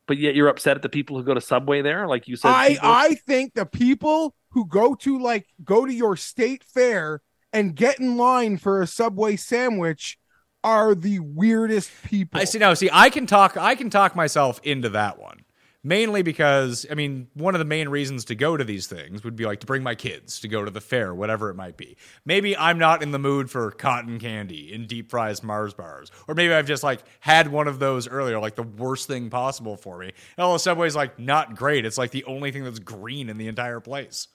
but 0.06 0.18
yet 0.18 0.34
you're 0.34 0.48
upset 0.48 0.74
at 0.76 0.82
the 0.82 0.88
people 0.88 1.16
who 1.16 1.22
go 1.24 1.34
to 1.34 1.40
Subway 1.40 1.82
there, 1.82 2.08
like 2.08 2.26
you 2.26 2.34
said. 2.34 2.48
I 2.50 2.68
people- 2.70 2.88
I 2.90 3.14
think 3.28 3.54
the 3.54 3.64
people 3.66 4.34
who 4.50 4.66
go 4.66 4.96
to 4.96 5.18
like 5.20 5.46
go 5.62 5.86
to 5.86 5.92
your 5.94 6.16
state 6.16 6.64
fair 6.64 7.22
and 7.52 7.76
get 7.76 8.00
in 8.00 8.16
line 8.16 8.56
for 8.56 8.82
a 8.82 8.88
Subway 8.88 9.36
sandwich 9.36 10.18
are 10.64 10.96
the 10.96 11.20
weirdest 11.20 11.90
people. 12.04 12.40
I 12.40 12.44
see 12.44 12.58
now. 12.58 12.74
See, 12.74 12.90
I 12.92 13.08
can 13.08 13.26
talk. 13.26 13.56
I 13.56 13.76
can 13.76 13.88
talk 13.88 14.16
myself 14.16 14.60
into 14.64 14.88
that 14.88 15.18
one. 15.20 15.44
Mainly 15.82 16.20
because 16.22 16.84
I 16.90 16.94
mean, 16.94 17.28
one 17.32 17.54
of 17.54 17.58
the 17.58 17.64
main 17.64 17.88
reasons 17.88 18.26
to 18.26 18.34
go 18.34 18.54
to 18.54 18.64
these 18.64 18.86
things 18.86 19.24
would 19.24 19.34
be 19.34 19.46
like 19.46 19.60
to 19.60 19.66
bring 19.66 19.82
my 19.82 19.94
kids 19.94 20.38
to 20.40 20.48
go 20.48 20.62
to 20.62 20.70
the 20.70 20.80
fair, 20.80 21.14
whatever 21.14 21.48
it 21.48 21.54
might 21.54 21.78
be. 21.78 21.96
Maybe 22.26 22.54
I'm 22.54 22.78
not 22.78 23.02
in 23.02 23.12
the 23.12 23.18
mood 23.18 23.50
for 23.50 23.70
cotton 23.70 24.18
candy 24.18 24.74
and 24.74 24.86
deep 24.86 25.10
fries 25.10 25.42
Mars 25.42 25.72
bars, 25.72 26.10
or 26.28 26.34
maybe 26.34 26.52
I've 26.52 26.66
just 26.66 26.82
like 26.82 27.00
had 27.20 27.48
one 27.48 27.66
of 27.66 27.78
those 27.78 28.06
earlier, 28.06 28.38
like 28.38 28.56
the 28.56 28.62
worst 28.62 29.06
thing 29.06 29.30
possible 29.30 29.76
for 29.76 29.98
me. 29.98 30.12
And 30.36 30.44
all 30.44 30.52
the 30.52 30.58
Subway's 30.58 30.96
like 30.96 31.18
not 31.18 31.56
great. 31.56 31.86
It's 31.86 31.98
like 31.98 32.10
the 32.10 32.24
only 32.24 32.52
thing 32.52 32.64
that's 32.64 32.78
green 32.78 33.30
in 33.30 33.38
the 33.38 33.48
entire 33.48 33.80
place. 33.80 34.28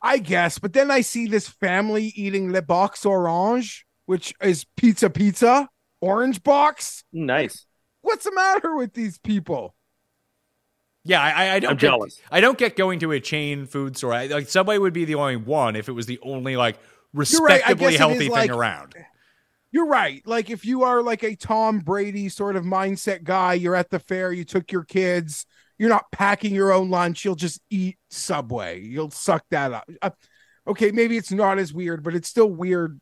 I 0.00 0.16
guess, 0.18 0.58
but 0.58 0.72
then 0.72 0.90
I 0.90 1.02
see 1.02 1.26
this 1.26 1.48
family 1.48 2.12
eating 2.16 2.52
Le 2.52 2.62
Box 2.62 3.04
Orange, 3.04 3.84
which 4.06 4.32
is 4.42 4.64
pizza 4.76 5.10
pizza, 5.10 5.68
orange 6.00 6.42
box. 6.42 7.04
nice. 7.12 7.66
What's 8.00 8.24
the 8.24 8.32
matter 8.32 8.76
with 8.76 8.94
these 8.94 9.18
people? 9.18 9.75
Yeah, 11.06 11.22
I, 11.22 11.30
I- 11.30 11.54
I 11.54 11.58
don't. 11.60 11.70
I'm 11.70 11.76
get, 11.76 11.80
jealous. 11.88 12.20
I 12.30 12.40
don't 12.40 12.58
get 12.58 12.76
going 12.76 12.98
to 13.00 13.12
a 13.12 13.20
chain 13.20 13.66
food 13.66 13.96
store. 13.96 14.12
I, 14.12 14.26
like 14.26 14.48
Subway 14.48 14.78
would 14.78 14.92
be 14.92 15.04
the 15.04 15.14
only 15.14 15.36
one 15.36 15.76
if 15.76 15.88
it 15.88 15.92
was 15.92 16.06
the 16.06 16.18
only 16.22 16.56
like 16.56 16.78
respectably 17.12 17.92
guess 17.92 17.94
it 17.94 17.98
healthy 17.98 18.18
thing 18.18 18.30
like- 18.30 18.50
around. 18.50 18.94
You're 19.72 19.86
right. 19.86 20.22
Like 20.26 20.48
if 20.48 20.64
you 20.64 20.84
are 20.84 21.02
like 21.02 21.22
a 21.22 21.34
Tom 21.36 21.80
Brady 21.80 22.28
sort 22.28 22.56
of 22.56 22.64
mindset 22.64 23.24
guy, 23.24 23.54
you're 23.54 23.74
at 23.74 23.90
the 23.90 23.98
fair, 23.98 24.32
you 24.32 24.44
took 24.44 24.72
your 24.72 24.84
kids, 24.84 25.44
you're 25.76 25.90
not 25.90 26.10
packing 26.12 26.54
your 26.54 26.72
own 26.72 26.88
lunch, 26.88 27.24
you'll 27.24 27.34
just 27.34 27.60
eat 27.68 27.98
Subway. 28.08 28.80
You'll 28.80 29.10
suck 29.10 29.44
that 29.50 29.72
up. 29.72 29.90
Uh, 30.00 30.10
okay, 30.66 30.92
maybe 30.92 31.16
it's 31.18 31.32
not 31.32 31.58
as 31.58 31.74
weird, 31.74 32.02
but 32.04 32.14
it's 32.14 32.28
still 32.28 32.48
weird 32.48 32.98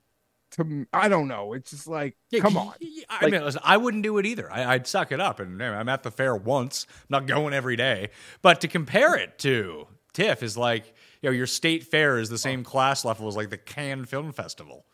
to 0.55 0.61
m- 0.63 0.89
I 0.93 1.09
don't 1.09 1.29
know. 1.29 1.53
It's 1.53 1.71
just 1.71 1.87
like 1.87 2.17
Yeah, 2.31 2.41
come 2.41 2.55
y- 2.55 2.61
on. 2.61 2.75
y- 2.81 3.05
I 3.09 3.31
mean, 3.31 3.45
listen, 3.45 3.61
I 3.65 3.77
wouldn't 3.77 4.03
do 4.03 4.19
it 4.19 4.27
either. 4.27 4.51
I, 4.53 4.75
I'd 4.75 4.87
suck 4.87 5.13
it 5.13 5.21
up, 5.21 5.41
and 5.41 5.63
I'm 5.63 5.89
at 5.89 6.03
the 6.03 6.11
fair 6.11 6.35
once. 6.35 6.87
I'm 7.03 7.07
not 7.11 7.27
going 7.27 7.55
every 7.55 7.77
day. 7.77 8.11
But 8.43 8.61
to 8.63 8.69
compare 8.69 9.15
it 9.17 9.39
to 9.41 9.87
TIFF 10.13 10.43
is 10.43 10.57
like, 10.57 10.87
you 11.23 11.29
know, 11.31 11.35
your 11.35 11.47
state 11.47 11.85
fair 11.85 12.19
is 12.19 12.29
the 12.29 12.39
same 12.39 12.65
class 12.65 13.05
level 13.05 13.29
as 13.29 13.37
like 13.37 13.51
the 13.51 13.59
Cannes 13.59 14.07
Film 14.07 14.33
Festival. 14.33 14.85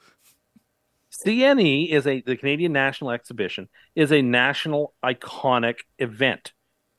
CNE 1.26 1.90
is 1.90 2.06
a 2.06 2.20
the 2.22 2.36
Canadian 2.36 2.72
National 2.72 3.10
Exhibition 3.10 3.68
is 3.94 4.12
a 4.12 4.22
national 4.22 4.94
iconic 5.04 5.78
event. 5.98 6.52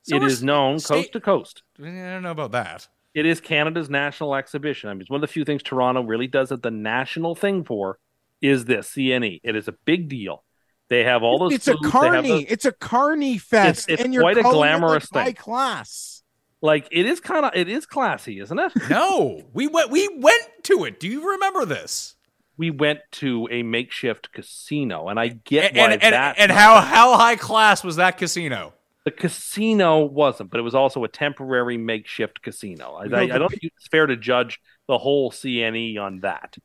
So 0.03 0.15
it 0.17 0.23
are 0.23 0.27
is 0.27 0.43
known 0.43 0.79
state- 0.79 0.95
coast 0.95 1.13
to 1.13 1.19
coast. 1.21 1.63
I 1.79 1.83
don't 1.83 2.23
know 2.23 2.31
about 2.31 2.51
that. 2.51 2.87
It 3.13 3.25
is 3.25 3.41
Canada's 3.41 3.89
national 3.89 4.35
exhibition. 4.35 4.89
I 4.89 4.93
mean, 4.93 5.01
it's 5.01 5.09
one 5.09 5.17
of 5.17 5.21
the 5.21 5.31
few 5.33 5.43
things 5.43 5.61
Toronto 5.63 6.01
really 6.03 6.27
does 6.27 6.51
it 6.51 6.61
the 6.61 6.71
national 6.71 7.35
thing 7.35 7.63
for 7.63 7.99
is 8.41 8.65
this 8.65 8.89
CNE. 8.91 9.41
It 9.43 9.55
is 9.55 9.67
a 9.67 9.73
big 9.85 10.09
deal. 10.09 10.43
They 10.89 11.03
have 11.03 11.23
all 11.23 11.39
those. 11.39 11.53
It's 11.53 11.67
a 11.67 11.71
foods, 11.73 11.81
they 11.83 11.87
have 11.89 12.01
carny. 12.01 12.27
those- 12.29 12.45
It's 12.49 12.65
a 12.65 12.71
carny 12.71 13.37
fest, 13.37 13.89
it's 13.89 14.01
and 14.01 14.13
you're 14.13 14.23
quite 14.23 14.37
a 14.37 14.41
calling 14.41 14.57
it, 14.57 14.77
glamorous 14.79 15.11
like, 15.13 15.25
thing. 15.25 15.35
high 15.35 15.41
class. 15.41 16.23
like 16.61 16.87
it 16.91 17.05
is 17.05 17.19
kind 17.21 17.45
of 17.45 17.51
it 17.55 17.69
is 17.69 17.85
classy, 17.85 18.39
isn't 18.39 18.59
it? 18.59 18.71
No, 18.89 19.41
we 19.53 19.67
went. 19.67 19.89
We 19.89 20.07
went 20.17 20.43
to 20.63 20.83
it. 20.85 20.99
Do 20.99 21.07
you 21.07 21.31
remember 21.31 21.65
this? 21.65 22.15
we 22.57 22.69
went 22.69 22.99
to 23.11 23.47
a 23.49 23.63
makeshift 23.63 24.31
casino, 24.33 25.07
and 25.07 25.19
I 25.19 25.29
get 25.29 25.69
And 25.71 25.77
why 25.77 25.83
and, 25.93 26.03
and, 26.03 26.13
that. 26.13 26.35
and 26.37 26.51
how 26.51 26.79
how 26.81 27.17
high 27.17 27.35
class 27.37 27.83
was 27.83 27.95
that 27.95 28.17
casino? 28.17 28.73
the 29.03 29.09
casino 29.09 30.05
wasn't, 30.05 30.51
but 30.51 30.59
it 30.59 30.63
was 30.63 30.75
also 30.75 31.03
a 31.03 31.07
temporary 31.07 31.75
makeshift 31.75 32.43
casino. 32.43 32.93
I, 32.93 33.05
I, 33.05 33.21
I 33.21 33.37
don't 33.39 33.49
think 33.49 33.63
it's 33.63 33.87
fair 33.87 34.05
to 34.05 34.15
judge 34.15 34.59
the 34.87 34.99
whole 34.99 35.31
CNE 35.31 35.97
on 35.97 36.19
that. 36.19 36.57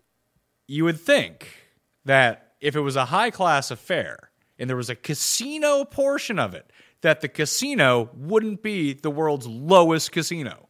you 0.66 0.84
would 0.84 1.00
think 1.00 1.48
that 2.06 2.54
if 2.60 2.74
it 2.74 2.80
was 2.80 2.96
a 2.96 3.04
high 3.04 3.30
class 3.30 3.70
affair 3.70 4.30
and 4.58 4.70
there 4.70 4.76
was 4.76 4.88
a 4.88 4.96
casino 4.96 5.84
portion 5.84 6.38
of 6.38 6.54
it, 6.54 6.70
that 7.02 7.20
the 7.20 7.28
casino 7.28 8.10
wouldn't 8.14 8.62
be 8.62 8.94
the 8.94 9.10
world's 9.10 9.46
lowest 9.46 10.12
casino. 10.12 10.68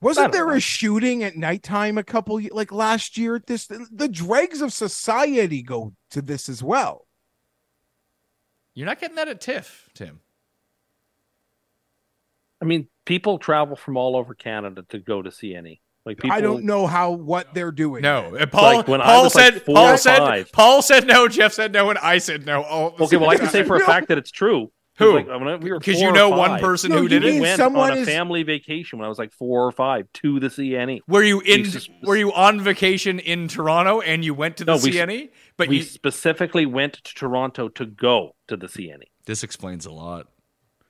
Wasn't 0.00 0.32
there 0.32 0.48
know. 0.48 0.54
a 0.54 0.60
shooting 0.60 1.22
at 1.22 1.36
nighttime 1.36 1.96
a 1.96 2.02
couple 2.02 2.40
like 2.50 2.72
last 2.72 3.16
year 3.16 3.36
at 3.36 3.46
this? 3.46 3.66
The 3.66 4.08
dregs 4.08 4.60
of 4.60 4.72
society 4.72 5.62
go 5.62 5.94
to 6.10 6.20
this 6.20 6.48
as 6.48 6.62
well. 6.62 7.06
You're 8.74 8.86
not 8.86 9.00
getting 9.00 9.16
that 9.16 9.28
at 9.28 9.40
TIFF, 9.40 9.90
Tim. 9.94 10.20
I 12.60 12.64
mean, 12.64 12.88
people 13.04 13.38
travel 13.38 13.76
from 13.76 13.96
all 13.96 14.16
over 14.16 14.34
Canada 14.34 14.84
to 14.88 14.98
go 14.98 15.22
to 15.22 15.30
CNE. 15.30 15.78
Like 16.04 16.18
people, 16.18 16.36
I 16.36 16.40
don't 16.40 16.64
know 16.64 16.86
how 16.86 17.12
what 17.12 17.54
they're 17.54 17.70
doing. 17.70 18.02
No, 18.02 18.26
and 18.34 18.42
uh, 18.42 18.46
Paul. 18.46 18.76
Like 18.78 18.88
when 18.88 19.00
I 19.00 19.04
Paul 19.04 19.22
was, 19.24 19.34
like, 19.36 19.52
said. 19.54 19.62
four 19.62 19.74
Paul 19.76 19.88
or 19.90 19.96
said. 19.96 20.18
five. 20.18 20.52
Paul 20.52 20.82
said 20.82 21.06
no. 21.06 21.28
Geoff 21.28 21.52
said 21.52 21.72
no, 21.72 21.90
and 21.90 21.98
I 22.00 22.18
said 22.18 22.44
no. 22.44 22.62
All 22.64 22.94
Okay, 23.00 23.16
well, 23.16 23.30
I 23.30 23.36
can 23.36 23.48
say 23.48 23.62
for 23.62 23.76
a 23.76 23.78
No. 23.80 23.86
fact 23.86 24.08
that 24.08 24.18
it's 24.18 24.30
true. 24.30 24.72
'Cause, 24.98 25.06
Who? 25.08 25.14
Like, 25.16 25.26
when 25.40 25.60
we 25.60 25.70
were 25.72 25.78
because 25.78 26.00
you 26.02 26.12
know 26.12 26.28
one 26.28 26.60
person 26.60 26.90
No, 26.90 26.98
who 26.98 27.08
did 27.08 27.22
mean 27.22 27.36
it. 27.36 27.40
Went 27.40 27.56
someone 27.56 27.92
on 27.92 27.96
a 27.98 28.00
is- 28.02 28.06
family 28.08 28.42
vacation 28.42 28.98
when 28.98 29.06
I 29.06 29.08
was 29.08 29.18
like 29.18 29.32
four 29.32 29.66
or 29.66 29.72
five 29.72 30.06
to 30.14 30.38
the 30.38 30.48
CNE. 30.48 31.00
Were 31.08 31.22
you 31.22 31.40
in? 31.40 31.64
Jesus. 31.64 31.88
Were 32.02 32.16
you 32.16 32.30
on 32.34 32.60
vacation 32.60 33.18
in 33.18 33.48
Toronto 33.48 34.00
and 34.02 34.22
you 34.22 34.34
went 34.34 34.58
to 34.58 34.64
the 34.66 34.74
No, 34.76 34.82
we- 34.82 34.92
CNE? 34.92 35.30
But 35.56 35.68
we 35.68 35.78
you, 35.78 35.82
specifically 35.82 36.66
went 36.66 36.94
to 37.04 37.14
Toronto 37.14 37.68
to 37.70 37.86
go 37.86 38.34
to 38.48 38.56
the. 38.56 38.66
CNE. 38.66 39.04
this 39.24 39.42
explains 39.42 39.86
a 39.86 39.92
lot. 39.92 40.26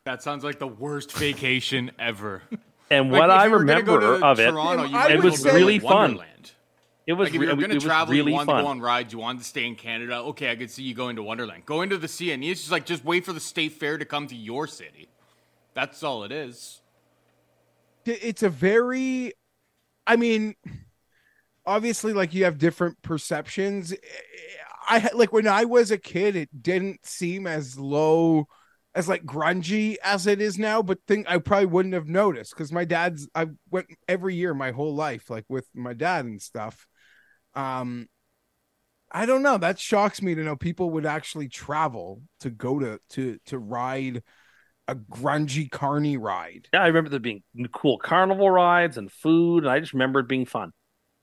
That 0.05 0.20
sounds 0.22 0.43
like 0.43 0.59
the 0.59 0.66
worst 0.66 1.12
vacation 1.12 1.90
ever. 1.98 2.43
And 2.93 3.10
Like, 3.10 3.20
what 3.20 3.31
I 3.31 3.44
you 3.47 3.51
were 3.51 3.64
gonna 3.64 3.78
remember 3.81 4.19
go 4.20 4.27
of 4.27 4.39
it, 4.39 4.51
Toronto, 4.51 4.85
you 4.85 4.97
I 4.97 5.09
might 5.09 5.16
would 5.16 5.19
as 5.19 5.23
well 5.24 5.32
say- 5.36 5.43
go 5.44 5.51
to 5.51 5.56
really 5.56 5.78
fun. 5.78 5.90
Wonderland. 5.90 6.52
it 7.06 7.12
was 7.14 7.27
Like 7.27 7.35
if 7.35 7.40
you're 7.40 7.51
it 7.51 7.56
going 7.59 7.69
to 7.70 7.74
was 7.77 7.85
travel, 7.85 8.12
really 8.12 8.31
you 8.31 8.36
wanted 8.36 8.47
fun. 8.47 8.56
to 8.59 8.62
go 8.62 8.69
on 8.69 8.81
rides, 8.81 9.12
you 9.12 9.19
wanted 9.19 9.39
to 9.39 9.44
stay 9.44 9.66
in 9.66 9.74
Canada. 9.77 10.16
Okay, 10.19 10.51
I 10.51 10.56
could 10.56 10.70
see 10.70 10.82
you 10.82 10.94
going 10.94 11.16
to 11.16 11.23
Wonderland. 11.23 11.64
Going 11.66 11.89
to 11.90 11.97
the 11.98 12.06
CNE, 12.06 12.51
it's 12.51 12.60
just 12.60 12.70
like 12.73 12.85
just 12.86 13.05
wait 13.05 13.24
for 13.24 13.32
the 13.32 13.40
state 13.40 13.73
fair 13.73 13.98
to 13.98 14.05
come 14.05 14.27
to 14.28 14.36
your 14.36 14.66
city. 14.66 15.09
That's 15.74 16.02
all 16.02 16.23
it 16.24 16.32
is. 16.32 16.81
it's 18.05 18.43
a 18.43 18.48
very 18.51 19.32
i 20.09 20.16
mean 20.16 20.56
obviously 21.64 22.12
like 22.12 22.35
you 22.35 22.43
have 22.44 22.59
different 22.59 23.01
perceptions 23.02 23.94
i 24.90 24.98
had- 24.98 25.14
like 25.14 25.32
when 25.32 25.47
i 25.47 25.64
was 25.64 25.93
a 25.93 25.97
kid 25.98 26.35
it 26.35 26.48
didn't 26.62 27.06
seem 27.06 27.47
as 27.47 27.78
low 27.78 28.48
as 28.94 29.09
like 29.09 29.24
grungy 29.24 29.97
as 30.02 30.27
it 30.27 30.40
is 30.40 30.59
now 30.59 30.82
but 30.82 30.98
think 31.06 31.27
i 31.28 31.39
probably 31.39 31.66
wouldn't 31.66 31.94
have 31.94 32.09
noticed 32.09 32.52
because 32.55 32.73
my 32.73 32.85
dad's 32.85 33.28
i 33.35 33.47
went 33.70 33.86
every 34.09 34.35
year 34.35 34.55
my 34.55 34.70
whole 34.70 34.94
life 34.94 35.31
like 35.31 35.44
with 35.48 35.66
my 35.74 35.93
dad 35.93 36.24
and 36.24 36.40
stuff 36.43 36.86
um 37.55 38.09
i 39.10 39.27
don't 39.27 39.43
know 39.43 39.59
that 39.59 39.78
shocks 39.78 40.20
me 40.20 40.35
to 40.35 40.43
know 40.43 40.56
people 40.56 40.90
would 40.90 41.06
actually 41.06 41.48
travel 41.48 42.23
to 42.40 42.51
go 42.51 42.78
to 42.78 42.98
to 43.09 43.39
to 43.47 43.59
ride 43.59 44.23
a 44.89 44.94
grungy 44.94 45.70
carny 45.70 46.16
ride 46.16 46.69
Yeah, 46.73 46.82
I 46.82 46.89
remember 46.89 47.10
there 47.10 47.20
being 47.20 47.43
cool 47.73 47.98
carnival 47.98 48.51
rides 48.51 48.98
and 48.98 49.10
food, 49.10 49.64
and 49.64 49.70
I 49.70 49.78
just 49.78 49.93
remember 49.93 50.20
it 50.20 50.28
being 50.28 50.44
fun. 50.44 50.73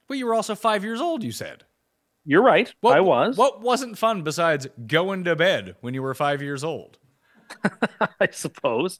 But 0.07 0.17
you 0.17 0.25
were 0.25 0.33
also 0.33 0.55
five 0.55 0.83
years 0.83 1.01
old, 1.01 1.23
you 1.23 1.31
said. 1.31 1.65
You're 2.25 2.43
right. 2.43 2.73
What, 2.81 2.95
I 2.95 3.01
was. 3.01 3.37
What 3.37 3.61
wasn't 3.61 3.97
fun 3.97 4.23
besides 4.23 4.67
going 4.87 5.23
to 5.23 5.35
bed 5.35 5.75
when 5.81 5.93
you 5.93 6.01
were 6.01 6.13
five 6.13 6.41
years 6.41 6.63
old? 6.63 6.98
I 8.19 8.29
suppose. 8.31 8.99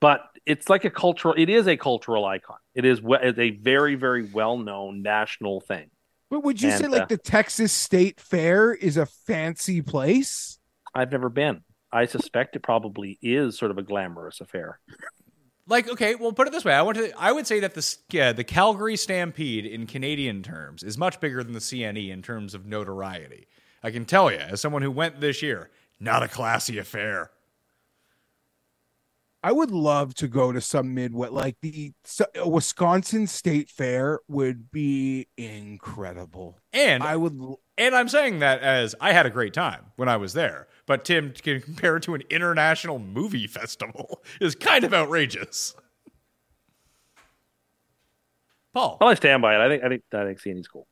But 0.00 0.22
it's 0.46 0.68
like 0.68 0.84
a 0.84 0.90
cultural. 0.90 1.34
It 1.36 1.50
is 1.50 1.66
a 1.66 1.76
cultural 1.76 2.24
icon. 2.24 2.56
It 2.74 2.84
is 2.84 3.00
it's 3.04 3.38
a 3.38 3.50
very 3.50 3.94
very 3.94 4.24
well 4.24 4.56
known 4.58 5.02
national 5.02 5.60
thing. 5.60 5.90
But 6.30 6.44
would 6.44 6.62
you 6.62 6.70
say 6.70 6.86
like 6.86 7.02
uh, 7.02 7.06
the 7.06 7.18
Texas 7.18 7.72
State 7.72 8.20
Fair 8.20 8.72
is 8.72 8.96
a 8.96 9.06
fancy 9.06 9.82
place? 9.82 10.58
I've 10.94 11.12
never 11.12 11.28
been. 11.28 11.62
I 11.92 12.06
suspect 12.06 12.56
it 12.56 12.62
probably 12.62 13.18
is 13.20 13.58
sort 13.58 13.72
of 13.72 13.78
a 13.78 13.82
glamorous 13.82 14.40
affair. 14.40 14.78
Like, 15.66 15.88
okay, 15.88 16.14
well, 16.14 16.32
put 16.32 16.46
it 16.46 16.52
this 16.52 16.64
way: 16.64 16.72
I 16.72 16.82
want 16.82 16.98
to. 16.98 17.12
I 17.20 17.32
would 17.32 17.46
say 17.46 17.60
that 17.60 17.74
the 17.74 17.96
yeah, 18.10 18.32
the 18.32 18.44
Calgary 18.44 18.96
Stampede 18.96 19.66
in 19.66 19.86
Canadian 19.86 20.42
terms 20.42 20.82
is 20.82 20.96
much 20.96 21.20
bigger 21.20 21.42
than 21.44 21.52
the 21.52 21.60
CNE 21.60 22.10
in 22.10 22.22
terms 22.22 22.54
of 22.54 22.64
notoriety. 22.64 23.46
I 23.82 23.90
can 23.90 24.04
tell 24.04 24.30
you, 24.30 24.38
as 24.38 24.60
someone 24.60 24.82
who 24.82 24.90
went 24.90 25.20
this 25.20 25.42
year, 25.42 25.70
not 25.98 26.22
a 26.22 26.28
classy 26.28 26.78
affair. 26.78 27.30
I 29.42 29.52
would 29.52 29.70
love 29.70 30.12
to 30.16 30.28
go 30.28 30.52
to 30.52 30.60
some 30.60 30.92
Midwest, 30.94 31.32
like 31.32 31.56
the 31.62 31.92
so- 32.04 32.26
Wisconsin 32.46 33.26
State 33.26 33.70
Fair 33.70 34.20
would 34.28 34.70
be 34.70 35.28
incredible. 35.38 36.58
And 36.74 37.02
I 37.02 37.16
would, 37.16 37.40
and 37.78 37.94
I'm 37.94 38.08
saying 38.10 38.40
that 38.40 38.60
as 38.60 38.94
I 39.00 39.12
had 39.12 39.24
a 39.24 39.30
great 39.30 39.54
time 39.54 39.86
when 39.96 40.10
I 40.10 40.18
was 40.18 40.34
there. 40.34 40.68
But 40.86 41.06
Tim, 41.06 41.32
to 41.32 41.60
compare 41.60 41.96
it 41.96 42.02
to 42.02 42.14
an 42.14 42.22
international 42.28 42.98
movie 42.98 43.46
festival 43.46 44.22
is 44.42 44.54
kind 44.54 44.84
of 44.84 44.92
outrageous. 44.92 45.74
Paul, 48.74 48.98
Well, 49.00 49.08
I 49.10 49.14
stand 49.14 49.42
by 49.42 49.54
it. 49.56 49.60
I 49.60 49.68
think 49.68 49.82
I 49.84 49.88
think 49.88 50.02
I 50.12 50.24
think 50.26 50.40
CNE's 50.40 50.68
cool. 50.68 50.86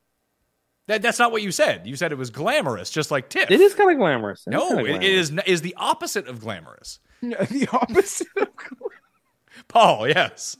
that, 0.88 1.00
that's 1.02 1.18
not 1.18 1.30
what 1.32 1.42
you 1.42 1.52
said. 1.52 1.86
You 1.86 1.94
said 1.96 2.10
it 2.12 2.18
was 2.18 2.30
glamorous, 2.30 2.90
just 2.90 3.10
like 3.10 3.28
TIFF. 3.28 3.50
It 3.50 3.60
is 3.60 3.74
kind 3.74 3.90
of 3.92 3.98
glamorous. 3.98 4.44
It 4.46 4.50
is 4.50 4.54
No, 4.54 4.68
kinda 4.68 4.84
it, 4.84 4.86
it 4.86 4.98
glamorous. 5.00 5.30
is 5.30 5.38
is 5.46 5.62
the 5.62 5.74
opposite 5.76 6.26
of 6.26 6.40
glamorous. 6.40 6.98
the 7.22 7.68
opposite. 7.72 8.26
Of, 8.40 8.48
Paul, 9.68 10.08
yes. 10.08 10.56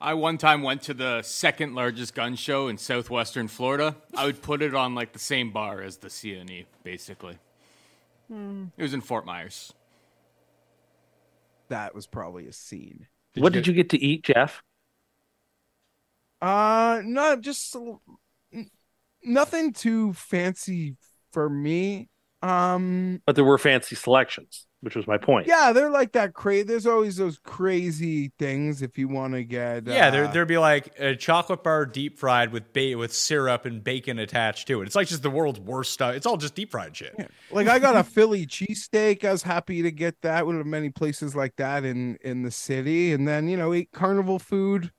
I 0.00 0.14
one 0.14 0.36
time 0.38 0.62
went 0.62 0.82
to 0.82 0.94
the 0.94 1.22
second 1.22 1.74
largest 1.74 2.14
gun 2.14 2.34
show 2.34 2.66
in 2.68 2.76
southwestern 2.78 3.46
Florida. 3.48 3.94
I 4.16 4.26
would 4.26 4.42
put 4.42 4.60
it 4.62 4.74
on 4.74 4.94
like 4.96 5.12
the 5.12 5.18
same 5.20 5.52
bar 5.52 5.80
as 5.80 5.98
the 5.98 6.08
CNE, 6.08 6.66
basically. 6.82 7.38
It 8.30 8.82
was 8.82 8.94
in 8.94 9.02
Fort 9.02 9.26
Myers. 9.26 9.72
that 11.68 11.94
was 11.94 12.06
probably 12.06 12.46
a 12.46 12.52
scene. 12.52 13.06
what 13.36 13.52
did 13.52 13.66
you 13.66 13.72
get 13.74 13.90
to 13.90 13.98
eat, 14.02 14.24
Geoff? 14.24 14.62
Uh, 16.40 17.00
no, 17.04 17.36
just 17.36 17.74
a- 17.74 17.96
n- 18.52 18.70
nothing 19.22 19.72
too 19.72 20.12
fancy 20.14 20.96
for 21.30 21.48
me. 21.48 22.08
Um, 22.42 23.22
But 23.26 23.36
there 23.36 23.44
were 23.44 23.58
fancy 23.58 23.94
selections, 23.96 24.66
which 24.82 24.94
was 24.96 25.06
my 25.06 25.16
point. 25.16 25.46
yeah, 25.46 25.72
they're 25.72 25.90
like 25.90 26.12
that. 26.12 26.34
Crazy. 26.34 26.64
There's 26.64 26.86
always 26.86 27.16
those 27.16 27.38
crazy 27.44 28.32
things 28.38 28.82
if 28.82 28.98
you 28.98 29.08
want 29.08 29.32
to 29.34 29.44
get. 29.44 29.86
Yeah, 29.86 30.10
there, 30.10 30.26
uh, 30.26 30.32
there'd 30.32 30.48
be 30.48 30.58
like 30.58 30.98
a 30.98 31.16
chocolate 31.16 31.62
bar 31.62 31.86
deep 31.86 32.18
fried 32.18 32.52
with 32.52 32.72
ba- 32.72 32.96
with 32.98 33.14
syrup 33.14 33.64
and 33.64 33.82
bacon 33.82 34.18
attached 34.18 34.66
to 34.68 34.82
it. 34.82 34.86
It's 34.86 34.94
like 34.96 35.08
just 35.08 35.22
the 35.22 35.30
world's 35.30 35.60
worst 35.60 35.92
stuff. 35.92 36.14
It's 36.14 36.26
all 36.26 36.36
just 36.36 36.54
deep 36.54 36.70
fried 36.72 36.96
shit. 36.96 37.14
Yeah. 37.18 37.28
Like 37.50 37.68
I 37.68 37.78
got 37.78 37.96
a 37.96 38.04
Philly 38.04 38.46
cheesesteak. 38.46 39.24
I 39.24 39.32
was 39.32 39.42
happy 39.44 39.82
to 39.82 39.90
get 39.90 40.20
that. 40.22 40.44
One 40.46 40.58
of 40.60 40.66
many 40.66 40.90
places 40.90 41.34
like 41.36 41.56
that 41.56 41.84
in 41.84 42.18
in 42.22 42.42
the 42.42 42.50
city, 42.50 43.12
and 43.12 43.26
then 43.26 43.48
you 43.48 43.56
know 43.56 43.72
eat 43.72 43.90
carnival 43.92 44.38
food 44.38 44.90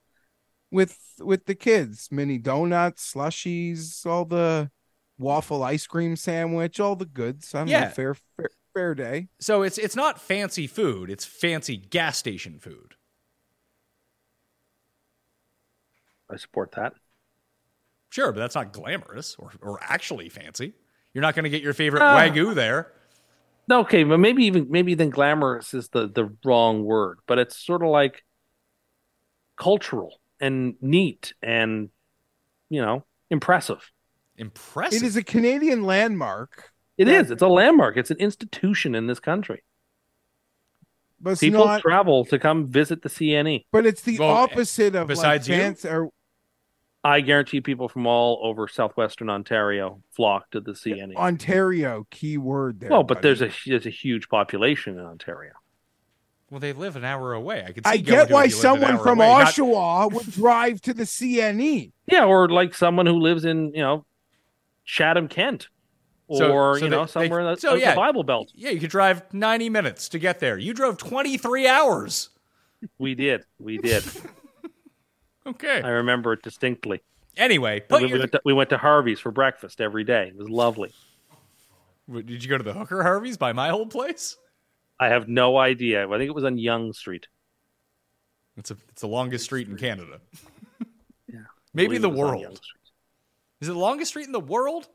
with 0.71 0.97
with 1.19 1.45
the 1.45 1.55
kids. 1.55 2.07
Mini 2.11 2.37
donuts, 2.37 3.13
slushies, 3.13 4.05
all 4.05 4.25
the 4.25 4.71
waffle 5.19 5.61
ice 5.63 5.85
cream 5.87 6.15
sandwich, 6.15 6.79
all 6.79 6.95
the 6.95 7.05
goods. 7.05 7.53
I 7.53 7.59
don't 7.59 7.67
Yeah. 7.67 7.81
know, 7.85 7.89
fair, 7.89 8.13
fair 8.37 8.49
fair 8.73 8.95
day. 8.95 9.27
So 9.39 9.61
it's 9.63 9.77
it's 9.77 9.95
not 9.95 10.19
fancy 10.21 10.67
food. 10.67 11.09
It's 11.09 11.25
fancy 11.25 11.77
gas 11.77 12.17
station 12.17 12.59
food. 12.59 12.95
I 16.31 16.37
support 16.37 16.71
that. 16.73 16.93
Sure, 18.09 18.31
but 18.31 18.39
that's 18.39 18.55
not 18.55 18.73
glamorous 18.73 19.35
or 19.37 19.51
or 19.61 19.79
actually 19.81 20.29
fancy. 20.29 20.73
You're 21.13 21.21
not 21.21 21.35
going 21.35 21.43
to 21.43 21.49
get 21.49 21.61
your 21.61 21.73
favorite 21.73 22.01
Ah. 22.01 22.17
wagyu 22.17 22.55
there. 22.55 22.91
Okay, 23.71 24.03
but 24.03 24.17
maybe 24.19 24.45
even 24.45 24.67
maybe 24.69 24.93
then 24.93 25.09
glamorous 25.09 25.73
is 25.73 25.89
the 25.89 26.07
the 26.07 26.35
wrong 26.43 26.83
word, 26.83 27.19
but 27.27 27.39
it's 27.39 27.57
sort 27.57 27.81
of 27.83 27.89
like 27.89 28.23
cultural 29.57 30.19
and 30.39 30.75
neat 30.81 31.33
and 31.41 31.89
you 32.69 32.81
know 32.81 33.05
impressive. 33.29 33.91
Impressive. 34.37 35.03
It 35.03 35.05
is 35.05 35.15
a 35.15 35.23
Canadian 35.23 35.83
landmark, 35.83 36.71
It 36.97 37.07
Yeah. 37.07 37.19
is. 37.21 37.31
It's 37.31 37.41
a 37.41 37.47
landmark. 37.47 37.97
It's 37.97 38.11
an 38.11 38.17
institution 38.17 38.95
in 38.95 39.07
this 39.07 39.19
country. 39.19 39.63
but 41.19 41.39
People 41.39 41.65
not. 41.65 41.81
travel 41.81 42.25
to 42.25 42.37
come 42.37 42.67
visit 42.67 43.01
the 43.01 43.07
CNE. 43.09 43.65
but 43.71 43.85
it's 43.85 44.01
the 44.01 44.19
Well, 44.19 44.29
opposite 44.29 44.93
of 44.93 45.07
besides 45.07 45.47
you? 45.47 45.55
like 45.55 45.63
fancy. 45.63 45.87
Or 45.87 46.09
I 47.05 47.21
guarantee 47.21 47.61
people 47.61 47.87
from 47.87 48.05
all 48.05 48.39
over 48.43 48.67
southwestern 48.67 49.29
Ontario 49.29 50.01
flock 50.11 50.49
to 50.51 50.59
the 50.59 50.73
CNE. 50.75 51.15
Ontario, 51.15 52.05
key 52.11 52.37
word 52.37 52.81
there. 52.81 52.89
well, 52.89 53.03
but 53.03 53.15
buddy. 53.21 53.27
there's 53.29 53.41
a 53.41 53.51
there's 53.65 53.85
a 53.85 53.89
huge 53.89 54.27
population 54.27 54.99
in 54.99 55.05
Ontario. 55.05 55.53
well, 56.49 56.59
they 56.59 56.73
live 56.73 56.95
an 56.97 57.03
hour 57.05 57.33
away. 57.33 57.63
I 57.67 57.71
could. 57.71 57.85
See 57.87 57.91
I 57.93 57.97
get 57.97 58.29
why 58.29 58.43
if 58.45 58.51
you 58.51 58.57
lived 58.57 58.65
an 58.65 58.81
someone 58.81 59.03
from 59.03 59.19
away, 59.19 59.27
not- 59.29 59.47
Oshawa 59.53 60.11
would 60.11 60.29
drive 60.31 60.81
to 60.81 60.93
the. 60.93 61.03
CNE. 61.05 61.91
Yeah, 62.05 62.25
or 62.25 62.49
like 62.49 62.75
someone 62.75 63.05
who 63.05 63.17
lives 63.19 63.43
in 63.45 63.73
you 63.73 63.81
know 63.81 64.05
Chatham, 64.85 65.27
Kent, 65.29 65.69
So- 66.31 66.51
or 66.51 66.77
so 66.79 66.85
you 66.85 66.89
they- 66.89 66.95
know 66.95 67.05
somewhere 67.05 67.39
in 67.41 67.45
the, 67.47 67.55
so, 67.59 67.71
out 67.71 67.79
yeah. 67.79 67.91
the 67.91 67.95
Bible 67.97 68.23
Belt. 68.23 68.51
Yeah, 68.55 68.69
you 68.71 68.79
could 68.79 68.89
drive 68.89 69.21
90 69.33 69.69
minutes 69.69 70.09
to 70.09 70.19
get 70.19 70.39
there. 70.39 70.57
You 70.57 70.73
drove 70.73 70.97
23 70.97 71.67
hours. 71.67 72.29
We 72.97 73.15
did, 73.15 73.45
we 73.59 73.77
did. 73.77 74.03
Okay. 75.45 75.81
I 75.81 75.89
remember 75.89 76.31
it 76.31 76.41
distinctly. 76.41 77.01
Anyway, 77.35 77.83
We, 77.89 78.05
we 78.05 78.17
went 78.19 78.31
to, 78.31 78.41
we 78.45 78.53
went 78.53 78.69
to 78.69 78.77
Harvey's 78.77 79.19
for 79.19 79.29
breakfast 79.29 79.81
every 79.81 80.05
day. 80.05 80.27
It 80.29 80.37
was 80.37 80.49
lovely. 80.49 80.93
did 82.09 82.41
you 82.41 82.49
go 82.49 82.57
to 82.57 82.63
the 82.63 82.71
Hooker 82.73 83.03
Harveys 83.03 83.35
by 83.37 83.51
my 83.51 83.69
old 83.69 83.89
place? 83.89 84.37
I 85.01 85.07
have 85.09 85.27
no 85.27 85.57
idea. 85.57 86.07
I 86.07 86.17
think 86.17 86.29
it 86.29 86.33
was 86.35 86.45
on 86.45 86.57
Yonge 86.57 86.95
Street. 86.95 87.27
It's 88.55 88.71
a, 88.71 88.77
it's 88.87 89.01
the 89.01 89.07
longest 89.07 89.43
street 89.43 89.67
in 89.67 89.75
Canada. 89.75 90.21
Yeah, 91.27 91.39
Maybe 91.73 91.97
the 91.97 92.07
believe 92.07 92.19
it 92.19 92.21
was 92.21 92.31
on 92.31 92.37
Yonge 92.37 92.43
world. 92.45 92.61
Is 93.59 93.67
it 93.67 93.73
the 93.73 93.79
longest 93.79 94.09
street 94.11 94.27
in 94.27 94.31
the 94.31 94.39
world? 94.39 94.87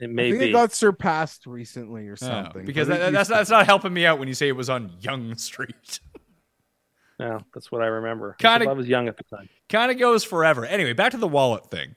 It 0.00 0.04
I 0.04 0.06
may 0.08 0.30
think 0.30 0.40
be. 0.42 0.48
it 0.50 0.52
got 0.52 0.72
surpassed 0.72 1.46
recently 1.46 2.06
or 2.08 2.12
Oh, 2.12 2.26
something. 2.26 2.64
because 2.64 2.86
that, 2.88 2.98
that's, 3.00 3.12
used 3.12 3.28
to- 3.30 3.34
that's 3.34 3.50
not 3.50 3.66
helping 3.66 3.92
me 3.92 4.06
out 4.06 4.18
when 4.18 4.28
you 4.28 4.34
say 4.34 4.48
it 4.48 4.52
was 4.56 4.70
on 4.70 4.92
Yonge 5.00 5.38
Street. 5.40 6.00
no, 7.18 7.40
that's 7.52 7.72
what 7.72 7.82
I 7.82 7.86
remember. 7.86 8.36
Kinda- 8.38 8.68
I 8.68 8.72
was 8.74 8.86
young 8.88 9.08
at 9.08 9.16
the 9.16 9.24
time. 9.24 9.48
kind 9.68 9.90
of 9.90 9.98
goes 9.98 10.22
forever. 10.24 10.64
Anyway, 10.64 10.92
back 10.92 11.12
to 11.12 11.16
the 11.18 11.26
wallet 11.28 11.70
thing. 11.70 11.96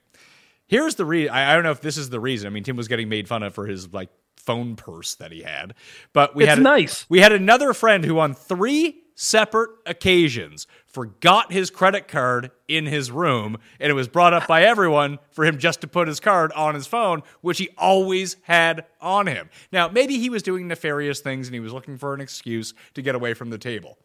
Here's 0.66 0.94
the 0.96 1.04
reason. 1.04 1.32
I 1.34 1.50
I 1.52 1.54
don't 1.54 1.62
know 1.64 1.70
if 1.70 1.80
this 1.80 1.96
is 1.96 2.10
the 2.10 2.18
reason. 2.20 2.46
I 2.46 2.50
mean, 2.50 2.64
Tim 2.64 2.76
was 2.76 2.88
getting 2.88 3.08
made 3.08 3.28
fun 3.28 3.42
of 3.42 3.54
for 3.54 3.66
his 3.66 3.92
like 3.92 4.08
phone 4.38 4.74
purse 4.74 5.14
that 5.16 5.30
he 5.30 5.42
had, 5.42 5.74
but 6.12 6.34
we 6.34 6.44
It's 6.44 6.54
had 6.54 6.62
nice. 6.62 7.04
We 7.08 7.20
had 7.20 7.30
another 7.32 7.74
friend 7.74 8.04
who 8.04 8.18
on 8.18 8.34
three 8.34 9.01
separate 9.14 9.70
occasions 9.86 10.66
forgot 10.86 11.52
his 11.52 11.70
credit 11.70 12.06
card 12.06 12.50
in 12.68 12.86
his 12.86 13.10
room, 13.10 13.56
and 13.80 13.90
it 13.90 13.94
was 13.94 14.08
brought 14.08 14.34
up 14.34 14.46
by 14.46 14.62
everyone 14.62 15.18
for 15.30 15.44
him 15.44 15.58
just 15.58 15.80
to 15.80 15.86
put 15.86 16.06
his 16.06 16.20
card 16.20 16.52
on 16.52 16.74
his 16.74 16.86
phone, 16.86 17.22
which 17.40 17.58
he 17.58 17.70
always 17.78 18.36
had 18.42 18.84
on 19.00 19.26
him. 19.26 19.48
Now, 19.72 19.88
maybe 19.88 20.18
he 20.18 20.28
was 20.28 20.42
doing 20.42 20.68
nefarious 20.68 21.20
things 21.20 21.48
and 21.48 21.54
he 21.54 21.60
was 21.60 21.72
looking 21.72 21.96
for 21.96 22.12
an 22.12 22.20
excuse 22.20 22.74
to 22.94 23.02
get 23.02 23.14
away 23.14 23.32
from 23.34 23.50
the 23.50 23.58
table. 23.58 23.98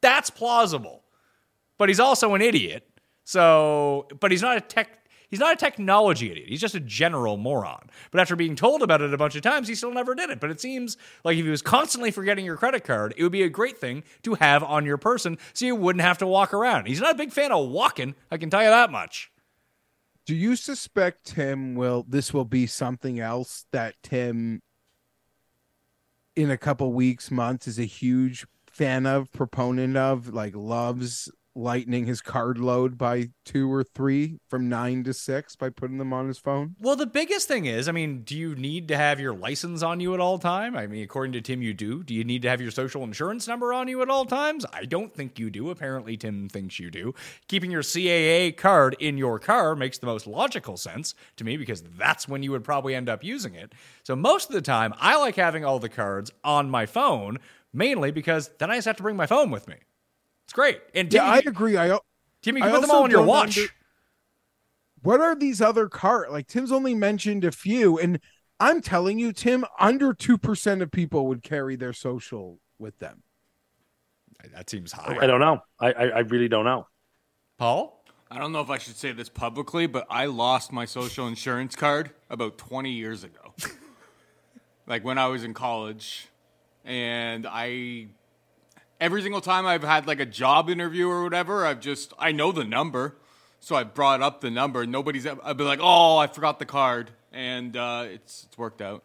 That's 0.00 0.28
plausible. 0.28 1.04
But 1.78 1.88
he's 1.88 2.00
also 2.00 2.34
an 2.34 2.42
idiot. 2.42 2.86
So, 3.24 4.06
but 4.20 4.30
he's 4.30 4.42
not 4.42 4.56
a 4.56 4.60
tech 4.60 5.03
He's 5.34 5.40
not 5.40 5.54
a 5.54 5.56
technology 5.56 6.30
idiot. 6.30 6.48
He's 6.48 6.60
just 6.60 6.76
a 6.76 6.80
general 6.80 7.36
moron. 7.36 7.90
But 8.12 8.20
after 8.20 8.36
being 8.36 8.54
told 8.54 8.82
about 8.82 9.00
it 9.00 9.12
a 9.12 9.18
bunch 9.18 9.34
of 9.34 9.42
times, 9.42 9.66
he 9.66 9.74
still 9.74 9.92
never 9.92 10.14
did 10.14 10.30
it. 10.30 10.38
But 10.38 10.52
it 10.52 10.60
seems 10.60 10.96
like 11.24 11.36
if 11.36 11.44
he 11.44 11.50
was 11.50 11.60
constantly 11.60 12.12
forgetting 12.12 12.44
your 12.44 12.56
credit 12.56 12.84
card, 12.84 13.14
it 13.16 13.22
would 13.24 13.32
be 13.32 13.42
a 13.42 13.48
great 13.48 13.76
thing 13.76 14.04
to 14.22 14.34
have 14.34 14.62
on 14.62 14.86
your 14.86 14.96
person 14.96 15.36
so 15.52 15.66
you 15.66 15.74
wouldn't 15.74 16.04
have 16.04 16.18
to 16.18 16.26
walk 16.28 16.54
around. 16.54 16.86
He's 16.86 17.00
not 17.00 17.16
a 17.16 17.18
big 17.18 17.32
fan 17.32 17.50
of 17.50 17.68
walking, 17.68 18.14
I 18.30 18.36
can 18.36 18.48
tell 18.48 18.62
you 18.62 18.68
that 18.68 18.92
much. 18.92 19.32
Do 20.24 20.36
you 20.36 20.54
suspect 20.54 21.34
Tim 21.34 21.74
will 21.74 22.06
this 22.08 22.32
will 22.32 22.44
be 22.44 22.68
something 22.68 23.18
else 23.18 23.66
that 23.72 23.96
Tim 24.04 24.62
in 26.36 26.48
a 26.48 26.56
couple 26.56 26.92
weeks, 26.92 27.32
months 27.32 27.66
is 27.66 27.80
a 27.80 27.84
huge 27.84 28.46
fan 28.70 29.04
of, 29.04 29.32
proponent 29.32 29.96
of, 29.96 30.32
like 30.32 30.54
loves 30.54 31.28
lightening 31.54 32.06
his 32.06 32.20
card 32.20 32.58
load 32.58 32.98
by 32.98 33.30
two 33.44 33.72
or 33.72 33.84
three 33.84 34.38
from 34.48 34.68
nine 34.68 35.04
to 35.04 35.14
six 35.14 35.56
by 35.56 35.70
putting 35.70 35.98
them 35.98 36.12
on 36.12 36.28
his 36.28 36.38
phone? 36.38 36.74
Well, 36.80 36.96
the 36.96 37.06
biggest 37.06 37.48
thing 37.48 37.66
is, 37.66 37.88
I 37.88 37.92
mean, 37.92 38.22
do 38.22 38.36
you 38.36 38.54
need 38.54 38.88
to 38.88 38.96
have 38.96 39.20
your 39.20 39.34
license 39.34 39.82
on 39.82 40.00
you 40.00 40.14
at 40.14 40.20
all 40.20 40.38
time? 40.38 40.76
I 40.76 40.86
mean, 40.86 41.02
according 41.02 41.32
to 41.34 41.40
Tim, 41.40 41.62
you 41.62 41.74
do. 41.74 42.02
Do 42.02 42.14
you 42.14 42.24
need 42.24 42.42
to 42.42 42.48
have 42.48 42.60
your 42.60 42.70
social 42.70 43.02
insurance 43.04 43.46
number 43.46 43.72
on 43.72 43.88
you 43.88 44.02
at 44.02 44.10
all 44.10 44.24
times? 44.24 44.66
I 44.72 44.84
don't 44.84 45.14
think 45.14 45.38
you 45.38 45.50
do. 45.50 45.70
Apparently, 45.70 46.16
Tim 46.16 46.48
thinks 46.48 46.78
you 46.78 46.90
do. 46.90 47.14
Keeping 47.48 47.70
your 47.70 47.82
CAA 47.82 48.56
card 48.56 48.96
in 48.98 49.16
your 49.18 49.38
car 49.38 49.76
makes 49.76 49.98
the 49.98 50.06
most 50.06 50.26
logical 50.26 50.76
sense 50.76 51.14
to 51.36 51.44
me 51.44 51.56
because 51.56 51.82
that's 51.82 52.28
when 52.28 52.42
you 52.42 52.50
would 52.50 52.64
probably 52.64 52.94
end 52.94 53.08
up 53.08 53.22
using 53.22 53.54
it. 53.54 53.72
So 54.02 54.16
most 54.16 54.48
of 54.48 54.54
the 54.54 54.62
time, 54.62 54.94
I 54.98 55.16
like 55.16 55.36
having 55.36 55.64
all 55.64 55.78
the 55.78 55.88
cards 55.88 56.30
on 56.42 56.70
my 56.70 56.86
phone, 56.86 57.38
mainly 57.72 58.10
because 58.10 58.50
then 58.58 58.70
I 58.70 58.76
just 58.76 58.86
have 58.86 58.96
to 58.96 59.02
bring 59.02 59.16
my 59.16 59.26
phone 59.26 59.50
with 59.50 59.68
me. 59.68 59.76
It's 60.54 60.56
great. 60.56 60.80
And 60.94 61.10
Tim, 61.10 61.22
yeah, 61.22 61.30
I 61.30 61.38
agree. 61.38 61.76
I 61.76 61.98
Tim, 62.42 62.56
you 62.56 62.62
I 62.62 62.66
can 62.66 62.76
put 62.76 62.80
them 62.82 62.90
all 62.90 63.04
on 63.04 63.10
your 63.10 63.22
watch. 63.22 63.58
under- 63.58 63.70
what 65.02 65.20
are 65.20 65.34
these 65.34 65.60
other 65.60 65.88
card? 65.88 66.30
Like 66.30 66.46
Tim's 66.46 66.72
only 66.72 66.94
mentioned 66.94 67.44
a 67.44 67.52
few, 67.52 67.98
and 67.98 68.20
I'm 68.60 68.80
telling 68.80 69.18
you, 69.18 69.32
Tim, 69.32 69.64
under 69.78 70.14
two 70.14 70.38
percent 70.38 70.80
of 70.80 70.90
people 70.90 71.26
would 71.26 71.42
carry 71.42 71.76
their 71.76 71.92
social 71.92 72.60
with 72.78 72.98
them. 73.00 73.22
that 74.54 74.70
seems 74.70 74.92
high. 74.92 75.18
I 75.20 75.26
don't 75.26 75.40
know. 75.40 75.60
I, 75.80 75.92
I, 75.92 76.04
I 76.04 76.18
really 76.20 76.48
don't 76.48 76.64
know. 76.64 76.86
Paul? 77.58 78.04
I 78.30 78.38
don't 78.38 78.52
know 78.52 78.60
if 78.60 78.70
I 78.70 78.78
should 78.78 78.96
say 78.96 79.12
this 79.12 79.28
publicly, 79.28 79.86
but 79.86 80.06
I 80.08 80.26
lost 80.26 80.72
my 80.72 80.84
social 80.86 81.26
insurance 81.28 81.76
card 81.76 82.10
about 82.30 82.58
20 82.58 82.90
years 82.90 83.22
ago. 83.22 83.54
like 84.86 85.04
when 85.04 85.18
I 85.18 85.26
was 85.26 85.44
in 85.44 85.54
college. 85.54 86.28
And 86.84 87.46
I, 87.48 88.08
every 89.00 89.22
single 89.22 89.40
time 89.40 89.66
I've 89.66 89.84
had 89.84 90.06
like 90.06 90.20
a 90.20 90.26
job 90.26 90.70
interview 90.70 91.08
or 91.08 91.22
whatever, 91.22 91.66
I've 91.66 91.80
just, 91.80 92.12
I 92.18 92.32
know 92.32 92.52
the 92.52 92.64
number. 92.64 93.16
So 93.60 93.76
I 93.76 93.84
brought 93.84 94.20
up 94.20 94.40
the 94.40 94.50
number. 94.50 94.84
Nobody's, 94.86 95.26
I'd 95.26 95.56
be 95.56 95.64
like, 95.64 95.80
oh, 95.82 96.18
I 96.18 96.26
forgot 96.26 96.58
the 96.58 96.66
card. 96.66 97.10
And 97.32 97.76
uh, 97.76 98.06
it's, 98.08 98.44
it's 98.44 98.58
worked 98.58 98.82
out. 98.82 99.02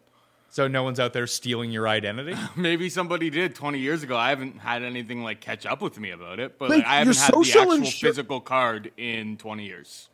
So 0.50 0.66
no 0.66 0.82
one's 0.82 0.98
out 0.98 1.12
there 1.12 1.26
stealing 1.28 1.70
your 1.70 1.86
identity? 1.86 2.34
Maybe 2.56 2.90
somebody 2.90 3.30
did 3.30 3.54
20 3.54 3.78
years 3.78 4.02
ago. 4.02 4.16
I 4.16 4.30
haven't 4.30 4.58
had 4.58 4.82
anything 4.82 5.22
like 5.22 5.40
catch 5.40 5.64
up 5.64 5.80
with 5.80 5.98
me 5.98 6.10
about 6.10 6.40
it, 6.40 6.58
but 6.58 6.70
Like, 6.70 6.78
like, 6.78 6.86
I 6.86 6.98
haven't 6.98 7.16
had 7.16 7.28
the 7.28 7.32
social 7.32 7.62
actual 7.62 7.76
insur- 7.78 8.00
physical 8.00 8.40
card 8.40 8.90
in 8.96 9.36
20 9.36 9.64
years. 9.64 10.08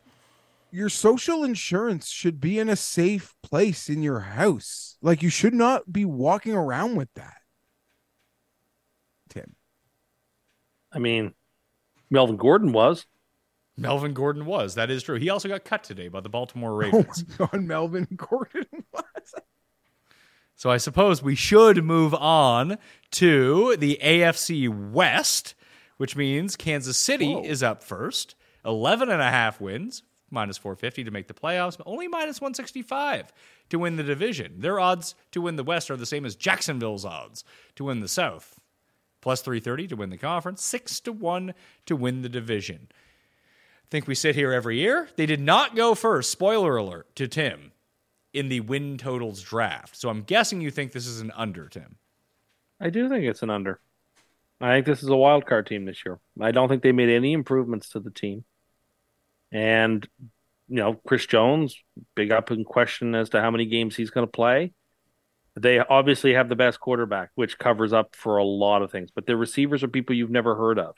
Your 0.69 0.89
social 0.89 1.43
insurance 1.43 2.09
should 2.09 2.39
be 2.39 2.59
in 2.59 2.69
a 2.69 2.75
safe 2.75 3.33
place 3.41 3.89
in 3.89 4.03
your 4.03 4.19
house. 4.19 4.97
Like 5.01 5.23
you 5.23 5.29
should 5.29 5.53
not 5.53 5.91
be 5.91 6.05
walking 6.05 6.53
around 6.53 6.95
with 6.95 7.09
that. 7.15 7.37
Tim. 9.29 9.55
I 10.91 10.99
mean, 10.99 11.33
Melvin 12.09 12.37
Gordon 12.37 12.71
was. 12.71 13.05
Melvin 13.77 14.13
Gordon 14.13 14.45
was. 14.45 14.75
That 14.75 14.89
is 14.89 15.03
true. 15.03 15.17
He 15.19 15.29
also 15.29 15.47
got 15.47 15.63
cut 15.63 15.83
today 15.83 16.07
by 16.07 16.19
the 16.21 16.29
Baltimore 16.29 16.71
Oh 16.71 16.75
Ravens. 16.77 17.25
my 17.37 17.45
god, 17.47 17.61
Melvin 17.61 18.07
Gordon 18.15 18.65
was. 18.93 19.33
So 20.55 20.71
I 20.71 20.77
suppose 20.77 21.21
we 21.21 21.35
should 21.35 21.83
move 21.83 22.15
on 22.15 22.79
to 23.11 23.77
the 23.77 23.99
AFC 24.03 24.91
West, 24.91 25.53
which 25.97 26.15
means 26.15 26.55
Kansas 26.55 26.97
City 26.97 27.33
is 27.33 27.61
up 27.61 27.83
first. 27.83 28.33
11 28.65 29.09
and 29.11 29.21
a 29.21 29.29
half 29.29 29.61
wins, 29.61 30.01
minus 30.31 30.57
450 30.57 31.03
to 31.03 31.11
make 31.11 31.27
the 31.27 31.33
playoffs, 31.35 31.77
but 31.77 31.85
only 31.85 32.07
minus 32.07 32.41
165 32.41 33.31
to 33.69 33.77
win 33.79 33.95
the 33.97 34.03
division. 34.03 34.59
Their 34.59 34.79
odds 34.79 35.13
to 35.31 35.41
win 35.41 35.55
the 35.57 35.63
West 35.63 35.91
are 35.91 35.95
the 35.95 36.05
same 36.07 36.25
as 36.25 36.35
Jacksonville's 36.35 37.05
odds 37.05 37.43
to 37.75 37.83
win 37.83 37.99
the 37.99 38.07
South. 38.07 38.59
Plus 39.27 39.41
330 39.41 39.87
to 39.87 39.97
win 39.97 40.09
the 40.09 40.17
conference, 40.17 40.63
6 40.63 41.01
to 41.01 41.11
1 41.11 41.53
to 41.85 41.97
win 41.97 42.21
the 42.21 42.29
division. 42.29 42.87
I 42.89 43.87
think 43.91 44.07
we 44.07 44.15
sit 44.15 44.35
here 44.35 44.53
every 44.53 44.77
year. 44.79 45.09
They 45.17 45.25
did 45.25 45.41
not 45.41 45.75
go 45.75 45.95
first, 45.95 46.31
spoiler 46.31 46.77
alert, 46.77 47.13
to 47.17 47.27
Tim 47.27 47.73
in 48.31 48.47
the 48.47 48.61
win 48.61 48.97
totals 48.97 49.41
draft. 49.41 49.97
So 49.97 50.07
I'm 50.07 50.21
guessing 50.21 50.61
you 50.61 50.71
think 50.71 50.93
this 50.93 51.07
is 51.07 51.19
an 51.19 51.33
under, 51.35 51.67
Tim. 51.67 51.97
I 52.79 52.89
do 52.89 53.09
think 53.09 53.25
it's 53.25 53.43
an 53.43 53.49
under. 53.49 53.81
I 54.61 54.75
think 54.75 54.85
this 54.85 55.03
is 55.03 55.09
a 55.09 55.15
wild 55.17 55.45
card 55.45 55.67
team 55.67 55.83
this 55.83 56.05
year. 56.05 56.19
I 56.39 56.51
don't 56.51 56.69
think 56.69 56.81
they 56.81 56.93
made 56.93 57.09
any 57.09 57.33
improvements 57.33 57.89
to 57.89 57.99
the 57.99 58.11
team. 58.11 58.45
And, 59.51 60.07
you 60.69 60.77
know, 60.77 60.93
Chris 61.05 61.25
Jones, 61.25 61.75
big 62.15 62.31
up 62.31 62.49
in 62.49 62.63
question 62.63 63.13
as 63.13 63.31
to 63.31 63.41
how 63.41 63.51
many 63.51 63.65
games 63.65 63.93
he's 63.93 64.09
going 64.09 64.25
to 64.25 64.31
play. 64.31 64.71
They 65.57 65.79
obviously 65.79 66.33
have 66.33 66.49
the 66.49 66.55
best 66.55 66.79
quarterback, 66.79 67.31
which 67.33 67.57
covers 67.57 67.91
up 67.91 68.15
for 68.15 68.37
a 68.37 68.43
lot 68.43 68.83
of 68.83 68.91
things, 68.91 69.09
but 69.13 69.25
their 69.25 69.37
receivers 69.37 69.83
are 69.83 69.87
people 69.87 70.15
you've 70.15 70.29
never 70.29 70.55
heard 70.55 70.77
of. 70.77 70.95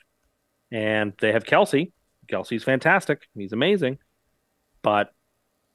And 0.70 1.14
they 1.18 1.32
have 1.32 1.44
Kelce. 1.44 1.92
Kelce's 2.30 2.62
fantastic. 2.62 3.22
He's 3.34 3.54
amazing. 3.54 3.98
But 4.82 5.12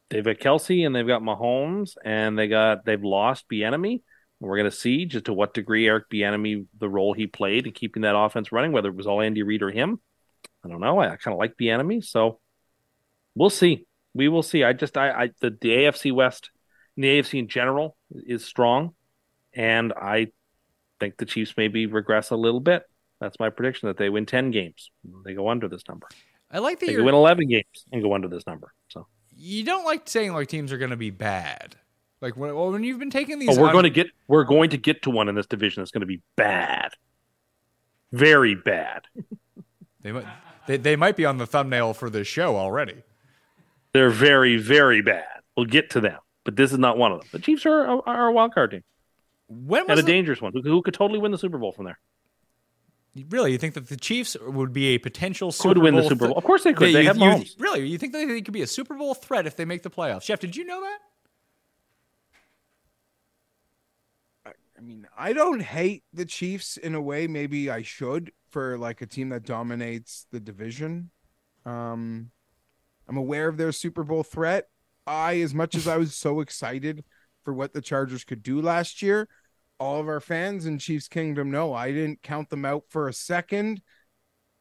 they've 0.10 0.24
got 0.24 0.38
Kelce 0.38 0.86
and 0.86 0.96
they've 0.96 1.08
got 1.08 1.24
Mahomes 1.24 1.96
and 2.04 2.38
they 2.38 2.48
got 2.48 2.86
they've 2.86 3.04
lost 3.04 3.50
Bieniemy. 3.52 4.04
We're 4.40 4.58
going 4.58 4.70
to 4.70 4.76
see 4.76 5.06
just 5.06 5.26
to 5.26 5.34
what 5.34 5.56
degree 5.56 5.88
Eric 5.88 6.10
Bieniemy, 6.12 6.68
the 6.78 6.90
role 6.90 7.14
he 7.14 7.26
played 7.26 7.66
in 7.66 7.74
keeping 7.74 8.04
that 8.04 8.16
offense 8.16 8.52
running, 8.52 8.72
whether 8.72 8.90
it 8.90 8.96
was 8.96 9.08
all 9.08 9.22
Andy 9.22 9.42
Reid 9.42 9.64
or 9.64 9.72
him. 9.72 10.00
I 10.64 10.68
don't 10.68 10.82
know. 10.82 11.00
I 11.00 11.16
kind 11.16 11.34
of 11.34 11.40
like 11.40 11.58
Bieniemy, 11.58 12.04
so 12.04 12.40
we'll 13.34 13.50
see. 13.50 13.86
We 14.14 14.28
will 14.28 14.44
see. 14.44 14.64
I 14.64 14.74
just 14.74 14.96
I, 14.96 15.10
I 15.10 15.30
the, 15.40 15.58
the 15.60 15.70
AFC 15.70 16.12
West, 16.14 16.52
and 16.96 17.04
the 17.04 17.20
AFC 17.20 17.40
in 17.40 17.48
general 17.48 17.98
is 18.26 18.46
strong, 18.46 18.94
and 19.54 19.94
I 19.94 20.28
think 21.00 21.18
the 21.18 21.26
Chiefs 21.26 21.54
maybe 21.58 21.86
regress 21.86 22.32
a 22.32 22.36
little 22.36 22.60
bit. 22.60 22.84
That's 23.20 23.40
my 23.40 23.50
prediction 23.50 23.88
that 23.88 23.98
they 23.98 24.10
win 24.10 24.26
ten 24.26 24.52
games. 24.52 24.92
They 25.24 25.34
go 25.34 25.50
under 25.50 25.68
this 25.68 25.84
number. 25.88 26.08
I 26.52 26.60
like 26.60 26.80
that 26.80 26.88
They 26.88 27.02
win 27.02 27.16
eleven 27.16 27.48
games 27.48 27.86
and 27.92 28.02
go 28.02 28.14
under 28.14 28.28
this 28.28 28.46
number. 28.46 28.74
So 28.90 29.08
you 29.36 29.64
don't 29.64 29.86
like 29.86 30.08
saying 30.08 30.34
like 30.34 30.48
teams 30.48 30.72
are 30.72 30.78
going 30.78 30.92
to 30.92 30.98
be 30.98 31.10
bad. 31.10 31.76
Like 32.22 32.38
when, 32.38 32.56
well, 32.56 32.72
when 32.72 32.84
you've 32.84 33.00
been 33.00 33.10
taking 33.10 33.40
these, 33.40 33.58
oh, 33.58 33.62
we're 33.62 33.72
going 33.72 33.84
to 33.84 33.90
get 33.90 34.08
we're 34.28 34.46
going 34.46 34.70
to 34.72 34.78
get 34.78 35.02
to 35.04 35.10
one 35.10 35.30
in 35.30 35.36
this 35.36 35.46
division 35.46 35.82
that's 35.82 35.92
going 35.92 36.02
to 36.02 36.08
be 36.08 36.22
bad, 36.36 36.92
very 38.12 38.56
bad. 38.56 39.04
They 40.02 40.12
might, 40.12 40.26
they, 40.68 40.78
they 40.78 40.96
might 40.96 41.16
be 41.16 41.26
on 41.26 41.40
the 41.40 41.48
thumbnail 41.48 41.96
for 41.96 42.12
this 42.12 42.28
show 42.28 42.58
already. 42.58 43.02
They're 43.92 44.12
very 44.12 44.58
very 44.58 45.02
bad. 45.02 45.26
We'll 45.58 45.66
get 45.66 45.90
to 45.92 46.00
them, 46.00 46.20
but 46.46 46.56
this 46.56 46.72
is 46.72 46.78
not 46.80 46.98
one 46.98 47.12
of 47.12 47.20
them. 47.20 47.28
The 47.34 47.40
Chiefs 47.40 47.66
are 47.66 47.86
are 48.08 48.28
a 48.28 48.32
wild 48.32 48.54
card 48.54 48.72
team 48.72 48.84
When 49.50 49.82
and 49.90 50.00
a 50.00 50.02
the- 50.02 50.04
dangerous 50.04 50.42
one 50.42 50.54
who, 50.54 50.62
who 50.62 50.82
could 50.82 50.94
totally 50.94 51.20
win 51.20 51.32
the 51.34 51.38
Super 51.38 51.58
Bowl 51.58 51.74
from 51.74 51.86
there. 51.86 52.00
really 53.30 53.52
you 53.52 53.58
think 53.58 53.74
that 53.74 53.88
the 53.90 53.98
Chiefs 53.98 54.36
would 54.42 54.72
be 54.74 54.88
a 54.96 54.98
potential 54.98 55.50
Could 55.50 55.56
Super 55.56 55.80
win 55.82 55.96
the 55.96 56.02
Bowl 56.02 56.10
Super 56.10 56.26
th- 56.28 56.38
Of 56.38 56.44
course 56.46 56.64
they 56.64 56.74
could. 56.74 56.88
Yeah, 56.90 56.94
They 56.94 57.02
you- 57.02 57.08
have 57.08 57.18
you- 57.18 57.24
Mahomes. 57.24 57.60
Really, 57.60 57.88
you 57.88 57.98
think 57.98 58.14
that 58.14 58.26
they 58.28 58.42
could 58.42 58.54
be 58.54 58.62
a 58.62 58.68
Super 58.68 58.96
Bowl 58.96 59.14
threat 59.14 59.46
if 59.46 59.56
they 59.58 59.66
make 59.66 59.84
the 59.84 59.90
playoffs? 59.92 60.26
Geoff, 60.26 60.40
did 60.40 60.56
you 60.56 60.64
know 60.66 60.80
that? 60.82 61.00
I 64.78 64.82
mean, 64.82 65.08
I 65.18 65.32
don't 65.34 65.62
hate 65.62 66.04
the 66.14 66.26
Chiefs 66.26 66.76
in 66.78 66.96
a 66.96 67.02
way. 67.02 67.28
Maybe 67.28 67.70
I 67.70 67.82
should 67.82 68.32
for 68.50 68.78
like 68.78 69.02
a 69.02 69.06
team 69.06 69.30
that 69.30 69.44
dominates 69.44 70.28
the 70.32 70.40
division. 70.40 71.10
Um, 71.66 72.32
I'm 73.08 73.18
aware 73.18 73.48
of 73.48 73.58
their 73.58 73.72
Super 73.72 74.04
Bowl 74.04 74.22
threat. 74.24 74.68
I, 75.08 75.40
as 75.42 75.54
much 75.54 75.76
as 75.76 75.88
I 75.88 75.98
was 75.98 76.16
so 76.16 76.40
excited 76.40 77.04
for 77.44 77.54
what 77.54 77.74
the 77.74 77.82
Chargers 77.82 78.24
could 78.24 78.44
do 78.44 78.62
last 78.62 79.02
year, 79.02 79.28
all 79.80 80.00
of 80.00 80.08
our 80.08 80.20
fans 80.20 80.66
in 80.66 80.80
Chiefs 80.80 81.08
Kingdom 81.08 81.52
know 81.52 81.74
I 81.74 81.92
didn't 81.92 82.24
count 82.24 82.50
them 82.50 82.66
out 82.66 82.84
for 82.90 83.08
a 83.08 83.14
second. 83.14 83.82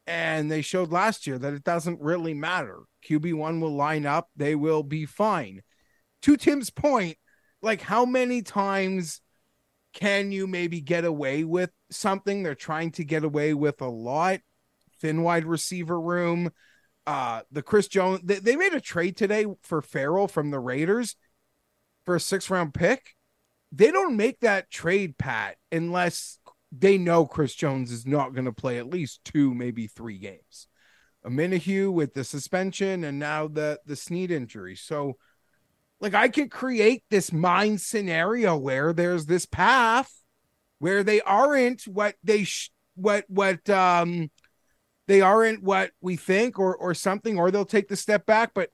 And 0.07 0.51
they 0.51 0.61
showed 0.61 0.91
last 0.91 1.25
year 1.25 1.39
that 1.39 1.53
it 1.53 1.63
doesn't 1.63 2.01
really 2.01 2.35
matter. 2.35 2.81
QB1 3.07 3.59
will 3.59 3.75
line 3.75 4.05
up, 4.05 4.29
they 4.35 4.53
will 4.53 4.83
be 4.83 5.05
fine. 5.05 5.61
To 6.23 6.37
Tim's 6.37 6.69
point, 6.69 7.17
like 7.61 7.81
how 7.81 8.05
many 8.05 8.41
times 8.43 9.21
can 9.95 10.31
you 10.31 10.45
maybe 10.45 10.81
get 10.81 11.05
away 11.05 11.43
with 11.43 11.71
something 11.89 12.43
they're 12.43 12.53
trying 12.53 12.91
to 12.91 13.03
get 13.05 13.23
away 13.23 13.53
with 13.53 13.81
a 13.81 13.87
lot. 13.87 14.41
Thin 15.01 15.23
wide 15.23 15.45
receiver 15.45 15.99
room. 15.99 16.51
Uh, 17.07 17.41
the 17.51 17.61
Chris 17.61 17.87
Jones, 17.87 18.21
they, 18.23 18.39
they 18.39 18.55
made 18.55 18.73
a 18.73 18.81
trade 18.81 19.15
today 19.15 19.45
for 19.61 19.81
Farrell 19.81 20.27
from 20.27 20.49
the 20.51 20.59
Raiders 20.59 21.15
for 22.05 22.15
a 22.15 22.19
six 22.19 22.49
round 22.49 22.73
pick. 22.73 23.15
They 23.71 23.91
don't 23.91 24.17
make 24.17 24.39
that 24.39 24.71
trade, 24.71 25.17
Pat, 25.17 25.57
unless 25.71 26.39
they 26.71 26.97
know 26.97 27.25
Chris 27.25 27.53
Jones 27.53 27.91
is 27.91 28.05
not 28.05 28.33
going 28.33 28.45
to 28.45 28.51
play 28.51 28.77
at 28.77 28.87
least 28.87 29.23
two, 29.23 29.53
maybe 29.53 29.87
three 29.87 30.17
games. 30.17 30.67
Omenihu 31.25 31.91
with 31.91 32.13
the 32.13 32.23
suspension 32.23 33.03
and 33.03 33.17
now 33.17 33.47
the 33.47 33.79
the 33.85 33.95
Snead 33.95 34.31
injury. 34.31 34.75
So, 34.75 35.17
like, 35.99 36.13
I 36.13 36.29
could 36.29 36.51
create 36.51 37.03
this 37.09 37.33
mind 37.33 37.81
scenario 37.81 38.55
where 38.55 38.93
there's 38.93 39.25
this 39.25 39.45
path 39.45 40.11
where 40.79 41.03
they 41.03 41.21
aren't 41.21 41.83
what 41.83 42.15
they 42.23 42.43
sh- 42.43 42.71
what 42.95 43.25
what 43.27 43.67
um 43.69 44.29
they 45.07 45.21
aren't 45.21 45.63
what 45.63 45.91
we 46.01 46.15
think 46.15 46.59
or 46.59 46.75
or 46.75 46.93
something 46.93 47.37
or 47.37 47.51
they'll 47.51 47.65
take 47.65 47.87
the 47.87 47.95
step 47.95 48.25
back 48.25 48.51
but 48.53 48.69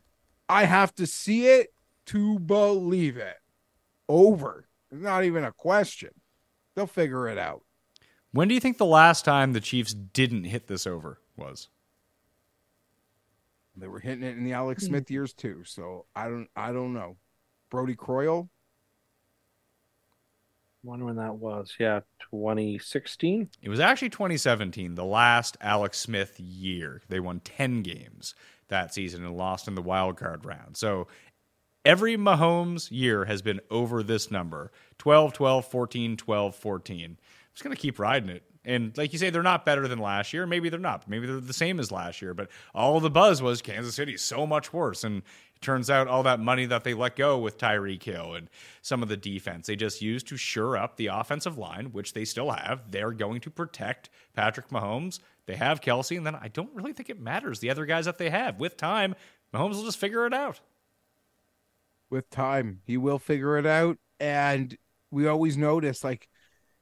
i 0.49 0.65
have 0.65 0.93
to 0.95 1.05
see 1.05 1.47
it 1.47 1.73
to 2.11 2.39
believe 2.39 3.17
it. 3.17 3.37
Over. 4.09 4.67
It's 4.91 5.01
not 5.01 5.23
even 5.23 5.45
a 5.45 5.51
question. 5.51 6.09
They'll 6.75 6.87
figure 6.87 7.29
it 7.29 7.37
out. 7.37 7.63
When 8.31 8.47
do 8.47 8.53
you 8.53 8.59
think 8.59 8.77
the 8.77 8.85
last 8.85 9.23
time 9.23 9.53
the 9.53 9.61
Chiefs 9.61 9.93
didn't 9.93 10.45
hit 10.45 10.67
this 10.67 10.85
over 10.85 11.19
was? 11.37 11.69
they 13.77 13.87
were 13.87 14.01
hitting 14.01 14.23
it 14.23 14.37
in 14.37 14.43
the 14.43 14.51
alex 14.51 14.83
hmm. 14.83 14.89
smith 14.89 15.09
years 15.09 15.33
too 15.33 15.63
so 15.63 16.05
i 16.13 16.25
don't 16.25 16.49
i 16.57 16.73
don't 16.73 16.93
know. 16.93 17.15
Brodie 17.69 17.95
Croyle 17.95 18.49
Wonder 20.83 21.05
when 21.05 21.17
that 21.17 21.35
was. 21.35 21.75
Yeah, 21.79 21.99
2016. 22.31 23.49
It 23.61 23.69
was 23.69 23.79
actually 23.79 24.09
2017, 24.09 24.95
the 24.95 25.05
last 25.05 25.55
Alex 25.61 25.99
Smith 25.99 26.39
year. 26.39 27.01
They 27.07 27.19
won 27.19 27.39
10 27.41 27.83
games 27.83 28.33
that 28.67 28.93
season 28.93 29.23
and 29.23 29.37
lost 29.37 29.67
in 29.67 29.75
the 29.75 29.81
wild 29.81 30.17
card 30.17 30.43
round. 30.43 30.77
So 30.77 31.07
every 31.85 32.17
Mahomes 32.17 32.89
year 32.89 33.25
has 33.25 33.41
been 33.41 33.59
over 33.69 34.01
this 34.01 34.31
number 34.31 34.71
12, 34.97 35.33
12, 35.33 35.65
14, 35.65 36.17
12, 36.17 36.55
14. 36.55 37.05
I'm 37.05 37.17
just 37.53 37.63
going 37.63 37.75
to 37.75 37.81
keep 37.81 37.99
riding 37.99 38.29
it. 38.29 38.43
And 38.63 38.95
like 38.97 39.11
you 39.11 39.19
say, 39.19 39.29
they're 39.29 39.41
not 39.41 39.65
better 39.65 39.87
than 39.87 39.99
last 39.99 40.33
year. 40.33 40.45
Maybe 40.45 40.69
they're 40.69 40.79
not. 40.79 41.07
Maybe 41.09 41.25
they're 41.25 41.39
the 41.39 41.53
same 41.53 41.79
as 41.79 41.91
last 41.91 42.21
year. 42.21 42.33
But 42.33 42.49
all 42.75 42.99
the 42.99 43.09
buzz 43.09 43.41
was 43.41 43.61
Kansas 43.61 43.95
City 43.95 44.17
so 44.17 44.45
much 44.45 44.71
worse. 44.71 45.03
And 45.03 45.23
turns 45.61 45.89
out 45.89 46.07
all 46.07 46.23
that 46.23 46.39
money 46.39 46.65
that 46.65 46.83
they 46.83 46.93
let 46.93 47.15
go 47.15 47.37
with 47.37 47.57
Tyreek 47.57 48.03
Hill 48.03 48.33
and 48.35 48.49
some 48.81 49.03
of 49.03 49.09
the 49.09 49.17
defense 49.17 49.67
they 49.67 49.75
just 49.75 50.01
used 50.01 50.27
to 50.27 50.37
shore 50.37 50.75
up 50.77 50.97
the 50.97 51.07
offensive 51.07 51.57
line, 51.57 51.91
which 51.91 52.13
they 52.13 52.25
still 52.25 52.51
have. 52.51 52.91
They're 52.91 53.11
going 53.11 53.41
to 53.41 53.51
protect 53.51 54.09
Patrick 54.33 54.69
Mahomes. 54.69 55.19
They 55.45 55.55
have 55.55 55.81
Kelce, 55.81 56.17
and 56.17 56.25
then 56.25 56.35
I 56.35 56.47
don't 56.47 56.73
really 56.73 56.93
think 56.93 57.09
it 57.09 57.19
matters 57.19 57.59
the 57.59 57.69
other 57.69 57.85
guys 57.85 58.05
that 58.05 58.17
they 58.17 58.29
have. 58.29 58.59
With 58.59 58.77
time, 58.77 59.15
Mahomes 59.53 59.75
will 59.75 59.85
just 59.85 59.97
figure 59.99 60.25
it 60.25 60.33
out. 60.33 60.61
with 62.09 62.29
time 62.29 62.81
he 62.85 62.97
will 62.97 63.19
figure 63.19 63.57
it 63.57 63.65
out 63.65 63.97
and 64.19 64.77
we 65.11 65.27
always 65.27 65.57
notice 65.57 66.03
like 66.03 66.27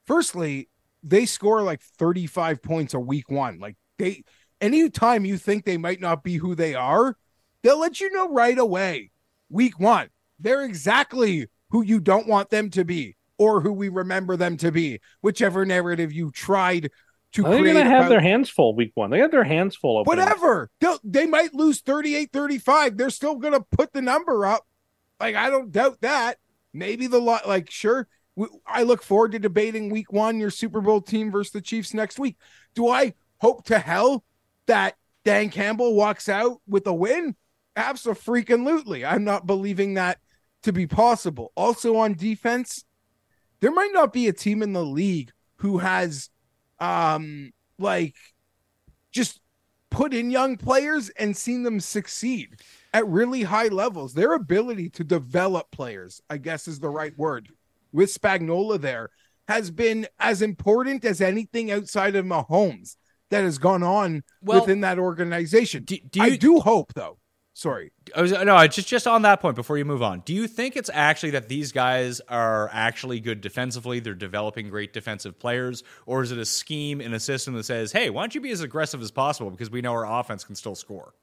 firstly 0.06 0.70
they 1.04 1.26
score 1.26 1.62
like 1.62 1.82
35 1.82 2.62
points 2.62 2.94
a 2.94 3.00
week 3.00 3.30
one 3.30 3.60
like 3.60 3.76
they 3.98 4.24
anytime 4.60 5.26
you 5.26 5.38
think 5.38 5.66
they 5.66 5.78
might 5.78 6.02
not 6.02 6.24
be 6.24 6.36
who 6.38 6.56
they 6.56 6.74
are 6.76 7.16
they'll 7.64 7.80
let 7.80 8.00
you 8.00 8.12
know 8.12 8.30
right 8.30 8.58
away 8.58 9.12
week 9.50 9.80
one 9.80 10.08
they're 10.40 10.64
exactly 10.64 11.48
who 11.72 11.84
you 11.84 12.00
don't 12.00 12.28
want 12.28 12.50
them 12.50 12.70
to 12.70 12.84
be 12.86 13.16
or 13.38 13.62
who 13.62 13.72
we 13.74 13.90
remember 13.90 14.36
them 14.38 14.58
to 14.58 14.72
be 14.72 15.00
whichever 15.22 15.66
narrative 15.66 16.12
you 16.12 16.32
tried 16.32 16.90
to 17.32 17.46
Are 17.46 17.52
they 17.52 17.60
create 17.60 17.74
going 17.74 17.86
to 17.86 17.90
have 17.92 18.00
about- 18.06 18.10
their 18.10 18.22
hands 18.22 18.50
full 18.50 18.76
week 18.76 18.92
one? 18.96 19.12
They 19.12 19.20
got 19.20 19.30
their 19.32 19.44
hands 19.44 19.76
full. 19.76 20.04
whatever. 20.04 20.70
They'll, 20.82 20.98
they 21.04 21.28
might 21.28 21.54
lose 21.54 21.80
38 21.82 22.32
35. 22.34 22.98
They're 22.98 23.12
still 23.12 23.36
going 23.36 23.54
to 23.54 23.62
put 23.78 23.94
the 23.94 24.02
number 24.02 24.48
up. 24.48 24.66
Like, 25.20 25.36
I 25.36 25.52
don't 25.52 25.72
doubt 25.72 26.02
that. 26.02 26.38
Maybe 26.74 27.06
the 27.06 27.20
lot, 27.20 27.48
like, 27.48 27.70
sure. 27.70 28.08
I 28.66 28.82
look 28.82 29.04
forward 29.04 29.34
to 29.34 29.40
debating 29.40 29.90
week 29.92 30.12
one, 30.12 30.40
your 30.40 30.50
Super 30.50 30.82
Bowl 30.82 31.02
team 31.02 31.30
versus 31.32 31.52
the 31.54 31.62
Chiefs 31.62 31.94
next 31.94 32.18
week. 32.18 32.36
Do 32.74 32.88
I 32.90 33.14
hope 33.38 33.64
to 33.66 33.78
hell 33.78 34.24
that 34.66 34.96
Dan 35.24 35.50
Campbell 35.52 35.94
walks 35.94 36.30
out 36.30 36.58
with 36.68 36.88
a 36.88 36.94
win? 36.94 37.36
Absolutely. 37.80 39.06
I'm 39.06 39.24
not 39.24 39.48
believing 39.48 39.94
that 39.96 40.20
to 40.64 40.74
be 40.74 40.86
possible. 40.86 41.52
Also 41.56 41.96
on 41.96 42.14
defense, 42.14 42.84
there 43.62 43.72
might 43.72 43.92
not 43.94 44.12
be 44.14 44.28
a 44.28 44.34
team 44.34 44.62
in 44.62 44.74
the 44.74 44.84
league 44.84 45.32
who 45.58 45.78
has 45.80 46.30
um 46.80 47.52
like 47.78 48.16
just 49.12 49.42
put 49.90 50.14
in 50.14 50.30
young 50.30 50.56
players 50.58 51.10
and 51.18 51.36
seen 51.36 51.64
them 51.64 51.80
succeed 51.80 52.58
at 52.94 53.08
really 53.08 53.44
high 53.44 53.68
levels. 53.70 54.14
Their 54.14 54.34
ability 54.34 54.90
to 54.92 55.04
develop 55.04 55.72
players, 55.72 56.22
I 56.30 56.38
guess 56.38 56.68
is 56.68 56.80
the 56.80 56.90
right 56.90 57.18
word, 57.18 57.50
with 57.92 58.14
Spagnuolo 58.14 58.80
there 58.80 59.10
has 59.48 59.72
been 59.72 60.06
as 60.20 60.42
important 60.44 61.04
as 61.06 61.22
anything 61.22 61.72
outside 61.72 62.16
of 62.16 62.26
Mahomes 62.26 62.98
that 63.32 63.44
has 63.44 63.58
gone 63.58 63.82
on 63.84 64.24
Well, 64.44 64.62
within 64.62 64.82
that 64.82 65.00
organization. 65.00 65.84
do- 65.86 65.98
do 66.12 66.22
I 66.22 66.28
you- 66.28 66.38
do 66.38 66.60
hope 66.60 66.94
though. 66.94 67.18
Sorry. 67.60 67.92
I 68.16 68.22
was, 68.22 68.32
no, 68.32 68.68
just 68.68 68.88
just 68.88 69.06
on 69.06 69.24
that 69.24 69.42
point 69.42 69.58
before 69.58 69.78
you 69.78 69.84
move 69.84 70.02
on. 70.02 70.22
Do 70.22 70.34
you 70.34 70.48
think 70.48 70.78
it's 70.78 70.90
actually 70.94 71.32
that 71.32 71.50
these 71.50 71.74
guys 71.74 72.22
are 72.30 72.70
actually 72.72 73.20
good 73.20 73.42
defensively? 73.42 74.00
They're 74.00 74.14
developing 74.14 74.70
great 74.70 74.94
defensive 74.94 75.38
players, 75.38 75.84
or 76.06 76.24
is 76.24 76.32
it 76.32 76.38
a 76.38 76.46
scheme 76.46 77.02
in 77.02 77.14
a 77.14 77.20
system 77.20 77.56
that 77.56 77.66
says, 77.66 77.92
"Hey, 77.92 78.10
why 78.12 78.22
don't 78.22 78.34
you 78.34 78.40
be 78.40 78.52
as 78.52 78.62
aggressive 78.62 79.02
as 79.02 79.12
possible 79.12 79.52
because 79.52 79.70
we 79.70 79.82
know 79.82 79.92
our 79.92 80.10
offense 80.22 80.46
can 80.46 80.56
still 80.56 80.74
score"? 80.74 81.14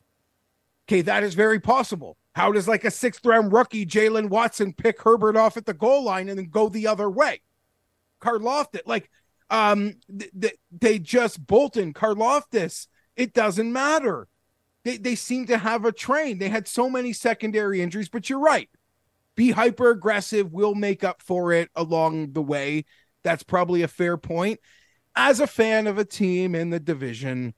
Okay, 0.87 1.01
that 1.01 1.23
is 1.23 1.33
very 1.33 1.59
possible. 1.59 2.19
How 2.35 2.53
does 2.53 2.69
like 2.69 2.85
a 2.85 2.91
sixth 2.91 3.25
round 3.25 3.51
rookie 3.51 3.87
Jaylen 3.87 4.29
Watson 4.29 4.75
pick 4.75 5.01
Herbert 5.01 5.39
off 5.39 5.57
at 5.57 5.65
the 5.65 5.73
goal 5.73 6.05
line 6.05 6.29
and 6.29 6.39
then 6.39 6.51
go 6.51 6.69
the 6.69 6.87
other 6.87 7.09
way? 7.09 7.41
Karlaftis, 8.21 8.83
like, 8.85 9.09
um, 9.49 9.95
th- 10.07 10.33
th- 10.39 10.59
they 10.71 10.99
just 10.99 11.47
Bolton, 11.47 11.95
Karlaftis. 11.95 12.89
It 13.17 13.33
doesn't 13.33 13.73
matter. 13.73 14.29
They 14.87 14.99
they 14.99 15.17
seem 15.17 15.47
to 15.47 15.59
have 15.59 15.85
a 15.85 15.91
train. 15.91 16.39
They 16.39 16.49
had 16.49 16.69
so 16.69 16.89
many 16.89 17.13
secondary 17.13 17.83
injuries, 17.83 18.09
but 18.09 18.31
you're 18.31 18.39
right. 18.39 18.71
Be 19.35 19.51
hyper 19.51 19.91
aggressive. 19.91 20.53
We'll 20.53 20.77
make 20.77 21.03
up 21.03 21.21
for 21.21 21.53
it 21.53 21.71
along 21.75 22.35
the 22.35 22.43
way. 22.43 22.85
That's 23.25 23.43
probably 23.43 23.83
a 23.83 23.89
fair 23.89 24.17
point. 24.17 24.61
As 25.17 25.41
a 25.41 25.49
fan 25.49 25.89
of 25.89 25.99
a 25.99 26.05
team 26.05 26.55
in 26.55 26.71
the 26.71 26.79
division, 26.79 27.55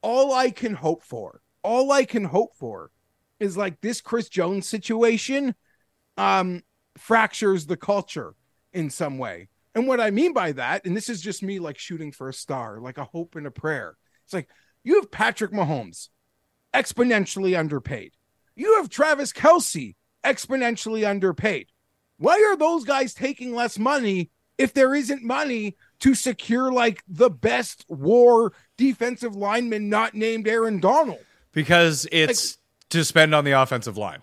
all 0.00 0.32
I 0.32 0.50
can 0.50 0.72
hope 0.72 1.02
for, 1.02 1.42
all 1.62 1.92
I 1.92 2.06
can 2.06 2.24
hope 2.24 2.56
for 2.56 2.92
is 3.38 3.58
like 3.58 3.82
this 3.82 4.00
Chris 4.00 4.30
Jones 4.30 4.66
situation 4.66 5.54
um 6.16 6.62
fractures 6.96 7.66
the 7.66 7.76
culture 7.76 8.34
in 8.72 8.88
some 8.88 9.18
way. 9.18 9.50
And 9.74 9.86
what 9.86 10.00
I 10.00 10.10
mean 10.10 10.32
by 10.32 10.52
that, 10.52 10.86
and 10.86 10.96
this 10.96 11.10
is 11.10 11.20
just 11.20 11.42
me 11.42 11.58
like 11.58 11.76
shooting 11.76 12.10
for 12.10 12.30
a 12.30 12.32
star, 12.32 12.80
like 12.80 12.96
a 12.96 13.04
hope 13.04 13.36
and 13.36 13.46
a 13.46 13.50
prayer. 13.50 13.98
It's 14.24 14.32
like 14.32 14.48
you 14.82 14.94
have 14.94 15.10
Patrick 15.10 15.52
Mahomes 15.52 16.08
exponentially 16.74 17.58
underpaid. 17.58 18.12
You 18.56 18.76
have 18.76 18.88
Travis 18.88 19.32
Kelce 19.32 19.94
exponentially 20.24 21.08
underpaid. 21.08 21.68
Why 22.18 22.34
are 22.50 22.56
those 22.56 22.84
guys 22.84 23.14
taking 23.14 23.54
less 23.54 23.78
money 23.78 24.30
if 24.58 24.74
there 24.74 24.94
isn't 24.94 25.22
money 25.22 25.76
to 26.00 26.14
secure 26.14 26.72
like 26.72 27.02
the 27.06 27.30
best 27.30 27.84
war 27.88 28.52
defensive 28.76 29.36
lineman 29.36 29.88
not 29.88 30.14
named 30.14 30.48
Aaron 30.48 30.80
Donald? 30.80 31.20
Because 31.52 32.06
it's 32.10 32.58
to 32.90 33.04
spend 33.04 33.34
on 33.34 33.44
the 33.44 33.52
offensive 33.52 33.96
line. 33.96 34.22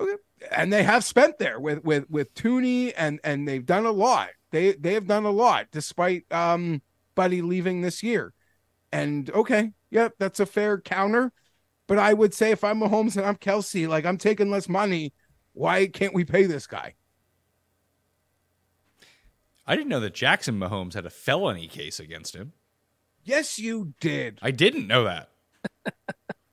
Okay. 0.00 0.14
and 0.50 0.72
they 0.72 0.82
have 0.82 1.04
spent 1.04 1.38
there 1.38 1.58
with 1.60 1.84
with 1.84 2.08
with 2.10 2.34
Thuney 2.34 2.92
and 2.96 3.20
and 3.24 3.46
they've 3.48 3.64
done 3.64 3.86
a 3.86 3.92
lot. 3.92 4.28
They 4.50 4.72
they 4.72 4.94
have 4.94 5.06
done 5.06 5.24
a 5.24 5.30
lot 5.30 5.66
despite 5.72 6.30
um 6.32 6.82
Buddy 7.14 7.42
leaving 7.42 7.80
this 7.80 8.02
year. 8.02 8.32
And 8.94 9.28
okay, 9.30 9.72
yep, 9.90 10.14
that's 10.20 10.38
a 10.38 10.46
fair 10.46 10.80
counter. 10.80 11.32
But 11.88 11.98
I 11.98 12.14
would 12.14 12.32
say 12.32 12.52
if 12.52 12.62
I'm 12.62 12.78
Mahomes 12.78 13.16
and 13.16 13.26
I'm 13.26 13.34
Kelce, 13.34 13.88
like 13.88 14.06
I'm 14.06 14.18
taking 14.18 14.52
less 14.52 14.68
money, 14.68 15.12
why 15.52 15.88
can't 15.88 16.14
we 16.14 16.24
pay 16.24 16.44
this 16.44 16.68
guy? 16.68 16.94
I 19.66 19.74
didn't 19.74 19.88
know 19.88 19.98
that 19.98 20.14
Jackson 20.14 20.60
Mahomes 20.60 20.94
had 20.94 21.06
a 21.06 21.10
felony 21.10 21.66
case 21.66 21.98
against 21.98 22.36
him. 22.36 22.52
Yes, 23.24 23.58
you 23.58 23.94
did. 23.98 24.38
I 24.40 24.52
didn't 24.52 24.86
know 24.86 25.02
that. 25.04 25.30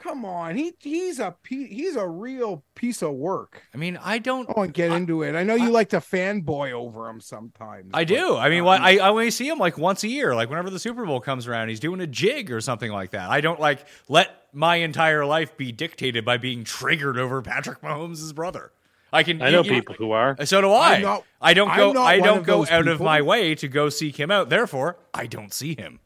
Come 0.00 0.24
on, 0.24 0.56
he 0.56 0.72
he's 0.78 1.20
a 1.20 1.34
he's 1.46 1.94
a 1.94 2.08
real 2.08 2.64
piece 2.74 3.02
of 3.02 3.12
work. 3.12 3.62
I 3.74 3.76
mean, 3.76 3.98
I 4.02 4.16
don't. 4.18 4.48
I 4.48 4.54
won't 4.56 4.72
get 4.72 4.90
into 4.90 5.22
it. 5.22 5.34
I 5.36 5.42
know 5.42 5.54
you 5.54 5.70
like 5.70 5.90
to 5.90 5.98
fanboy 5.98 6.72
over 6.72 7.06
him 7.06 7.20
sometimes. 7.20 7.90
I 7.92 8.04
but, 8.04 8.08
do. 8.08 8.34
I 8.36 8.48
mean, 8.48 8.60
um, 8.60 8.64
well, 8.64 8.78
I, 8.80 8.96
I 8.96 9.10
only 9.10 9.30
see 9.30 9.46
him 9.46 9.58
like 9.58 9.76
once 9.76 10.02
a 10.02 10.08
year. 10.08 10.34
Like 10.34 10.48
whenever 10.48 10.70
the 10.70 10.78
Super 10.78 11.04
Bowl 11.04 11.20
comes 11.20 11.46
around, 11.46 11.68
he's 11.68 11.80
doing 11.80 12.00
a 12.00 12.06
jig 12.06 12.50
or 12.50 12.62
something 12.62 12.90
like 12.90 13.10
that. 13.10 13.28
I 13.28 13.42
don't 13.42 13.60
like 13.60 13.84
let 14.08 14.46
my 14.54 14.76
entire 14.76 15.26
life 15.26 15.54
be 15.58 15.70
dictated 15.70 16.24
by 16.24 16.38
being 16.38 16.64
triggered 16.64 17.18
over 17.18 17.42
Patrick 17.42 17.82
Mahomes' 17.82 18.34
brother. 18.34 18.72
I 19.12 19.22
can. 19.22 19.42
I 19.42 19.50
know 19.50 19.62
you- 19.62 19.72
you- 19.74 19.80
people 19.82 19.96
who 19.96 20.12
are. 20.12 20.34
So 20.46 20.62
do 20.62 20.70
I. 20.70 20.94
I'm 20.94 21.02
not- 21.02 21.24
I 21.42 21.52
don't 21.52 21.76
go. 21.76 22.02
I 22.02 22.20
don't 22.20 22.42
go 22.42 22.60
those 22.60 22.70
out 22.70 22.88
of 22.88 23.00
my 23.00 23.20
way 23.20 23.54
to 23.56 23.68
go 23.68 23.90
seek 23.90 24.18
him 24.18 24.30
out. 24.30 24.48
Therefore, 24.48 24.96
I 25.12 25.26
don't 25.26 25.52
see 25.52 25.74
him. 25.74 26.00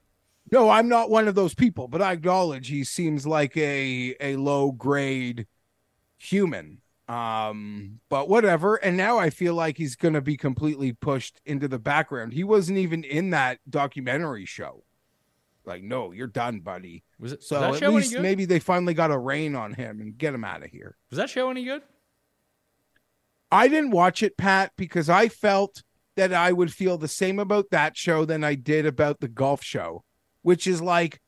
No, 0.55 0.71
I'm 0.71 0.89
not 0.89 1.11
one 1.11 1.27
of 1.27 1.35
those 1.35 1.53
people, 1.53 1.89
but 1.89 2.01
I 2.01 2.13
acknowledge 2.13 2.69
he 2.69 2.85
seems 2.85 3.27
like 3.27 3.57
a 3.57 4.15
a 4.21 4.37
low 4.37 4.71
grade 4.71 5.49
human. 6.17 6.81
Um, 7.09 7.99
but 8.09 8.29
whatever. 8.29 8.77
And 8.77 8.97
now 8.97 9.19
I 9.19 9.31
feel 9.31 9.55
like 9.55 9.77
he's 9.77 9.97
gonna 9.97 10.21
be 10.21 10.37
completely 10.37 10.93
pushed 10.93 11.41
into 11.45 11.67
the 11.67 11.81
background. 11.81 12.35
He 12.35 12.45
wasn't 12.45 12.79
even 12.79 13.03
in 13.03 13.31
that 13.31 13.59
documentary 13.69 14.47
show. 14.47 14.85
Like, 15.65 15.83
no, 15.83 16.13
you're 16.13 16.29
done, 16.29 16.61
buddy. 16.61 17.03
Was 17.19 17.33
it? 17.33 17.43
So 17.43 17.75
at 17.75 17.93
least 17.93 18.17
maybe 18.17 18.45
they 18.45 18.61
finally 18.61 18.95
got 18.95 19.11
a 19.11 19.19
rein 19.19 19.57
on 19.57 19.73
him 19.73 20.01
and 20.01 20.17
get 20.17 20.35
him 20.35 20.45
out 20.45 20.63
of 20.63 20.71
here. 20.71 20.97
Was 21.11 21.17
that 21.17 21.31
show 21.31 21.51
any 21.51 21.65
good? 21.65 21.83
I 23.51 23.67
didn't 23.67 23.91
watch 23.91 24.23
it, 24.23 24.37
Pat, 24.37 24.71
because 24.77 25.09
I 25.11 25.27
felt 25.29 25.83
that 26.15 26.33
I 26.33 26.53
would 26.53 26.73
feel 26.73 26.97
the 26.97 27.09
same 27.09 27.41
about 27.41 27.71
that 27.71 27.97
show 27.97 28.25
than 28.25 28.45
I 28.45 28.55
did 28.55 28.87
about 28.87 29.19
the 29.19 29.27
golf 29.27 29.65
show, 29.65 30.05
which 30.45 30.66
is 30.66 30.81
like 30.81 31.21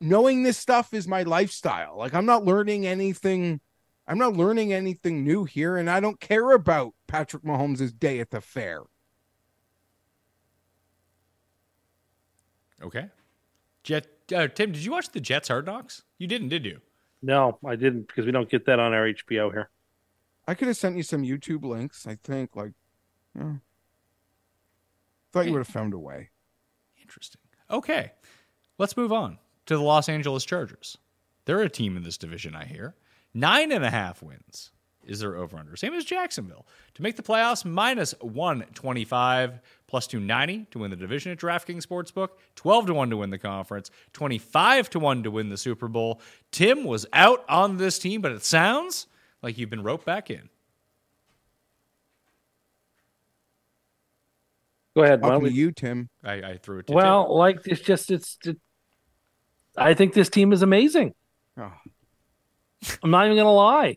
knowing 0.00 0.42
this 0.42 0.56
stuff 0.58 0.92
is 0.92 1.06
my 1.06 1.22
lifestyle. 1.22 1.96
Like 1.96 2.14
I'm 2.14 2.26
not 2.26 2.44
learning 2.44 2.86
anything. 2.86 3.60
I'm 4.08 4.18
not 4.18 4.34
learning 4.34 4.72
anything 4.72 5.22
new 5.24 5.44
here, 5.44 5.76
and 5.76 5.90
I 5.90 6.00
don't 6.00 6.18
care 6.18 6.52
about 6.52 6.94
Patrick 7.06 7.44
Mahomes' 7.44 7.96
day 7.96 8.18
at 8.18 8.30
the 8.30 8.40
fair. 8.40 8.82
Okay. 12.82 13.08
Jet. 13.82 14.06
Uh, 14.34 14.48
Tim, 14.48 14.72
did 14.72 14.84
you 14.84 14.90
watch 14.90 15.10
the 15.10 15.20
Jets 15.20 15.48
Hard 15.48 15.66
Knocks? 15.66 16.02
You 16.18 16.26
didn't, 16.26 16.48
did 16.48 16.64
you? 16.64 16.80
No, 17.22 17.58
I 17.64 17.76
didn't 17.76 18.08
because 18.08 18.26
we 18.26 18.32
don't 18.32 18.48
get 18.50 18.66
that 18.66 18.78
on 18.78 18.92
our 18.92 19.12
HBO 19.12 19.52
here. 19.52 19.70
I 20.48 20.54
could 20.54 20.68
have 20.68 20.76
sent 20.76 20.96
you 20.96 21.02
some 21.02 21.22
YouTube 21.22 21.64
links. 21.64 22.06
I 22.06 22.16
think, 22.22 22.56
like, 22.56 22.72
yeah. 23.38 23.54
thought 25.32 25.46
you 25.46 25.52
would 25.52 25.58
have 25.58 25.68
found 25.68 25.92
a 25.92 25.98
way. 25.98 26.30
Interesting. 27.00 27.40
Okay. 27.70 28.12
Let's 28.78 28.96
move 28.96 29.12
on 29.12 29.38
to 29.66 29.76
the 29.76 29.82
Los 29.82 30.08
Angeles 30.08 30.44
Chargers. 30.44 30.98
They're 31.44 31.62
a 31.62 31.68
team 31.68 31.96
in 31.96 32.02
this 32.02 32.18
division, 32.18 32.54
I 32.54 32.64
hear. 32.64 32.94
Nine 33.32 33.72
and 33.72 33.84
a 33.84 33.90
half 33.90 34.22
wins 34.22 34.70
is 35.04 35.20
their 35.20 35.36
over 35.36 35.56
under. 35.56 35.76
Same 35.76 35.94
as 35.94 36.04
Jacksonville. 36.04 36.66
To 36.94 37.02
make 37.02 37.14
the 37.16 37.22
playoffs, 37.22 37.64
minus 37.64 38.12
125, 38.20 39.60
plus 39.86 40.06
290 40.08 40.66
to 40.72 40.78
win 40.80 40.90
the 40.90 40.96
division 40.96 41.30
at 41.30 41.38
DraftKings 41.38 41.86
Sportsbook, 41.86 42.30
12 42.56 42.86
to 42.86 42.94
1 42.94 43.10
to 43.10 43.16
win 43.16 43.30
the 43.30 43.38
conference, 43.38 43.90
25 44.14 44.90
to 44.90 44.98
1 44.98 45.22
to 45.22 45.30
win 45.30 45.48
the 45.48 45.56
Super 45.56 45.86
Bowl. 45.86 46.20
Tim 46.50 46.82
was 46.84 47.06
out 47.12 47.44
on 47.48 47.76
this 47.76 47.98
team, 48.00 48.20
but 48.20 48.32
it 48.32 48.44
sounds 48.44 49.06
like 49.42 49.56
you've 49.56 49.70
been 49.70 49.84
roped 49.84 50.04
back 50.04 50.28
in. 50.30 50.48
Go 54.96 55.02
ahead. 55.02 55.20
why 55.20 55.28
don't 55.28 55.40
Talking 55.40 55.48
to 55.50 55.52
we- 55.54 55.58
you, 55.60 55.72
Tim. 55.72 56.08
I, 56.24 56.32
I 56.42 56.56
threw 56.56 56.78
it 56.78 56.86
to 56.86 56.92
you. 56.92 56.96
well, 56.96 57.36
like 57.36 57.60
it's 57.66 57.82
just 57.82 58.10
it's. 58.10 58.38
It, 58.44 58.58
I 59.76 59.94
think 59.94 60.14
this 60.14 60.28
team 60.28 60.52
is 60.52 60.62
amazing. 60.62 61.14
Oh. 61.58 61.72
I'm 63.02 63.10
not 63.10 63.26
even 63.26 63.36
gonna 63.36 63.52
lie. 63.52 63.96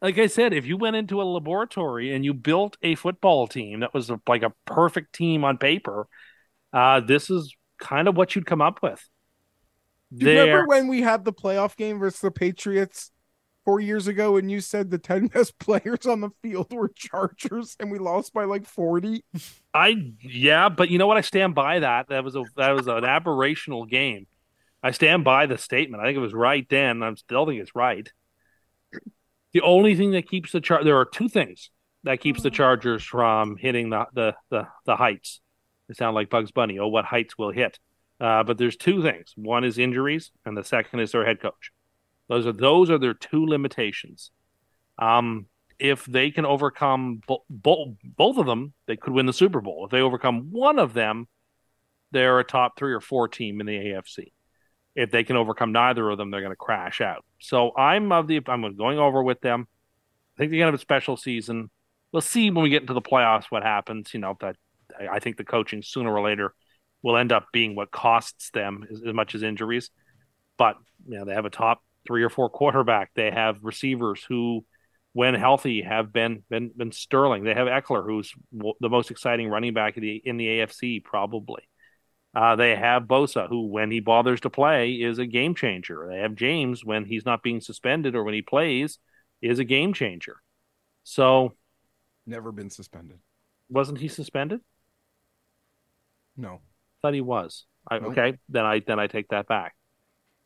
Like 0.00 0.18
I 0.18 0.28
said, 0.28 0.52
if 0.52 0.64
you 0.66 0.76
went 0.76 0.96
into 0.96 1.20
a 1.20 1.24
laboratory 1.24 2.14
and 2.14 2.24
you 2.24 2.32
built 2.32 2.76
a 2.82 2.94
football 2.94 3.48
team 3.48 3.80
that 3.80 3.92
was 3.92 4.10
a, 4.10 4.20
like 4.28 4.42
a 4.42 4.52
perfect 4.64 5.12
team 5.12 5.44
on 5.44 5.58
paper, 5.58 6.06
uh, 6.72 7.00
this 7.00 7.30
is 7.30 7.54
kind 7.78 8.06
of 8.06 8.16
what 8.16 8.34
you'd 8.36 8.46
come 8.46 8.62
up 8.62 8.80
with. 8.82 9.04
Do 10.16 10.24
you 10.26 10.32
They're- 10.34 10.44
remember 10.46 10.68
when 10.68 10.88
we 10.88 11.02
had 11.02 11.24
the 11.24 11.32
playoff 11.32 11.76
game 11.76 11.98
versus 11.98 12.20
the 12.20 12.30
Patriots 12.30 13.10
four 13.64 13.80
years 13.80 14.06
ago 14.06 14.36
and 14.36 14.50
you 14.50 14.60
said 14.60 14.90
the 14.90 14.98
10 14.98 15.26
best 15.26 15.58
players 15.58 16.06
on 16.06 16.20
the 16.20 16.30
field 16.42 16.72
were 16.72 16.90
Chargers 16.94 17.76
and 17.80 17.90
we 17.90 17.98
lost 17.98 18.32
by 18.32 18.44
like 18.44 18.66
40? 18.66 19.24
I 19.74 20.12
yeah, 20.22 20.68
but 20.68 20.90
you 20.90 20.98
know 20.98 21.06
what? 21.08 21.16
I 21.16 21.22
stand 21.22 21.54
by 21.56 21.80
that. 21.80 22.08
That 22.08 22.22
was 22.22 22.36
a 22.36 22.44
that 22.56 22.70
was 22.70 22.86
an 22.86 23.02
aberrational 23.02 23.88
game. 23.88 24.26
I 24.82 24.92
stand 24.92 25.24
by 25.24 25.46
the 25.46 25.58
statement. 25.58 26.02
I 26.02 26.06
think 26.06 26.16
it 26.16 26.20
was 26.20 26.34
right 26.34 26.66
then. 26.68 27.02
I 27.02 27.12
still 27.14 27.46
think 27.46 27.60
it's 27.60 27.74
right. 27.74 28.08
The 29.52 29.60
only 29.62 29.94
thing 29.96 30.12
that 30.12 30.28
keeps 30.28 30.52
the 30.52 30.60
char 30.60 30.84
there 30.84 30.98
are 30.98 31.04
two 31.04 31.28
things 31.28 31.70
that 32.04 32.20
keeps 32.20 32.42
the 32.42 32.50
Chargers 32.50 33.02
from 33.02 33.56
hitting 33.56 33.90
the 33.90 34.06
the 34.12 34.34
the, 34.50 34.68
the 34.86 34.96
heights. 34.96 35.40
They 35.88 35.94
sound 35.94 36.14
like 36.14 36.30
Bugs 36.30 36.52
Bunny. 36.52 36.78
Oh, 36.78 36.88
what 36.88 37.04
heights 37.04 37.36
will 37.38 37.50
hit? 37.50 37.78
Uh, 38.20 38.42
but 38.42 38.58
there's 38.58 38.76
two 38.76 39.02
things. 39.02 39.32
One 39.36 39.64
is 39.64 39.78
injuries, 39.78 40.30
and 40.44 40.56
the 40.56 40.64
second 40.64 41.00
is 41.00 41.12
their 41.12 41.24
head 41.24 41.40
coach. 41.40 41.72
Those 42.28 42.46
are 42.46 42.52
those 42.52 42.90
are 42.90 42.98
their 42.98 43.14
two 43.14 43.46
limitations. 43.46 44.30
Um, 44.98 45.46
if 45.78 46.04
they 46.06 46.30
can 46.30 46.44
overcome 46.44 47.20
bo- 47.26 47.44
bo- 47.48 47.96
both 48.04 48.36
of 48.36 48.46
them, 48.46 48.74
they 48.86 48.96
could 48.96 49.12
win 49.12 49.26
the 49.26 49.32
Super 49.32 49.60
Bowl. 49.60 49.84
If 49.84 49.90
they 49.92 50.00
overcome 50.00 50.48
one 50.50 50.78
of 50.78 50.92
them, 50.92 51.28
they're 52.10 52.40
a 52.40 52.44
top 52.44 52.76
three 52.76 52.92
or 52.92 53.00
four 53.00 53.28
team 53.28 53.60
in 53.60 53.66
the 53.66 53.76
AFC. 53.76 54.32
If 54.98 55.12
they 55.12 55.22
can 55.22 55.36
overcome 55.36 55.70
neither 55.70 56.10
of 56.10 56.18
them, 56.18 56.30
they're 56.30 56.40
going 56.40 56.52
to 56.52 56.56
crash 56.56 57.00
out. 57.00 57.24
So 57.40 57.72
I'm 57.76 58.10
of 58.10 58.26
the 58.26 58.40
I'm 58.48 58.76
going 58.76 58.98
over 58.98 59.22
with 59.22 59.40
them. 59.40 59.68
I 60.34 60.38
think 60.38 60.50
they're 60.50 60.58
going 60.58 60.72
to 60.72 60.72
have 60.72 60.80
a 60.80 60.82
special 60.82 61.16
season. 61.16 61.70
We'll 62.12 62.20
see 62.20 62.50
when 62.50 62.64
we 62.64 62.70
get 62.70 62.82
into 62.82 62.94
the 62.94 63.02
playoffs 63.02 63.44
what 63.48 63.62
happens. 63.62 64.12
You 64.12 64.20
know 64.20 64.36
that 64.40 64.56
I, 65.10 65.20
think 65.20 65.36
the 65.36 65.44
coaching 65.44 65.82
sooner 65.82 66.12
or 66.12 66.20
later 66.20 66.52
will 67.02 67.16
end 67.16 67.30
up 67.30 67.46
being 67.52 67.76
what 67.76 67.92
costs 67.92 68.50
them 68.50 68.84
as, 68.90 69.02
as 69.06 69.14
much 69.14 69.36
as 69.36 69.44
injuries. 69.44 69.90
But 70.56 70.76
you 71.06 71.16
know 71.16 71.24
they 71.24 71.34
have 71.34 71.44
a 71.44 71.50
top 71.50 71.80
three 72.04 72.24
or 72.24 72.30
four 72.30 72.50
quarterback. 72.50 73.10
They 73.14 73.30
have 73.30 73.58
receivers 73.62 74.24
who 74.28 74.64
when 75.12 75.34
healthy, 75.34 75.82
have 75.82 76.12
been 76.12 76.42
been 76.50 76.72
been 76.76 76.92
sterling. 76.92 77.44
They 77.44 77.54
have 77.54 77.68
Ekeler, 77.68 78.04
who's 78.04 78.32
the 78.52 78.88
most 78.88 79.12
exciting 79.12 79.48
running 79.48 79.74
back 79.74 79.96
in 79.96 80.02
the 80.02 80.22
in 80.24 80.36
the 80.38 80.46
AFC, 80.46 81.04
probably. 81.04 81.62
Uh, 82.34 82.56
they 82.56 82.76
have 82.76 83.04
Bosa, 83.04 83.48
who, 83.48 83.66
when 83.66 83.90
he 83.90 84.00
bothers 84.00 84.40
to 84.42 84.50
play, 84.50 84.92
is 84.92 85.18
a 85.18 85.26
game 85.26 85.54
changer. 85.54 86.06
They 86.10 86.18
have 86.18 86.34
James, 86.34 86.84
when 86.84 87.04
he's 87.04 87.24
not 87.24 87.42
being 87.42 87.60
suspended 87.60 88.14
or 88.14 88.22
when 88.22 88.34
he 88.34 88.42
plays, 88.42 88.98
is 89.40 89.58
a 89.58 89.64
game 89.64 89.92
changer. 89.92 90.36
So, 91.04 91.54
Never 92.26 92.52
been 92.52 92.70
suspended. 92.70 93.18
wasn't 93.70 93.98
he 93.98 94.08
suspended? 94.08 94.60
No. 96.36 96.60
thought 97.02 97.14
he 97.14 97.20
was. 97.20 97.64
I. 97.90 97.96
Okay, 97.96 98.34
then 98.48 98.64
I 98.64 98.80
then 98.86 99.00
I 99.00 99.06
take 99.06 99.28
that 99.28 99.48
back. 99.48 99.74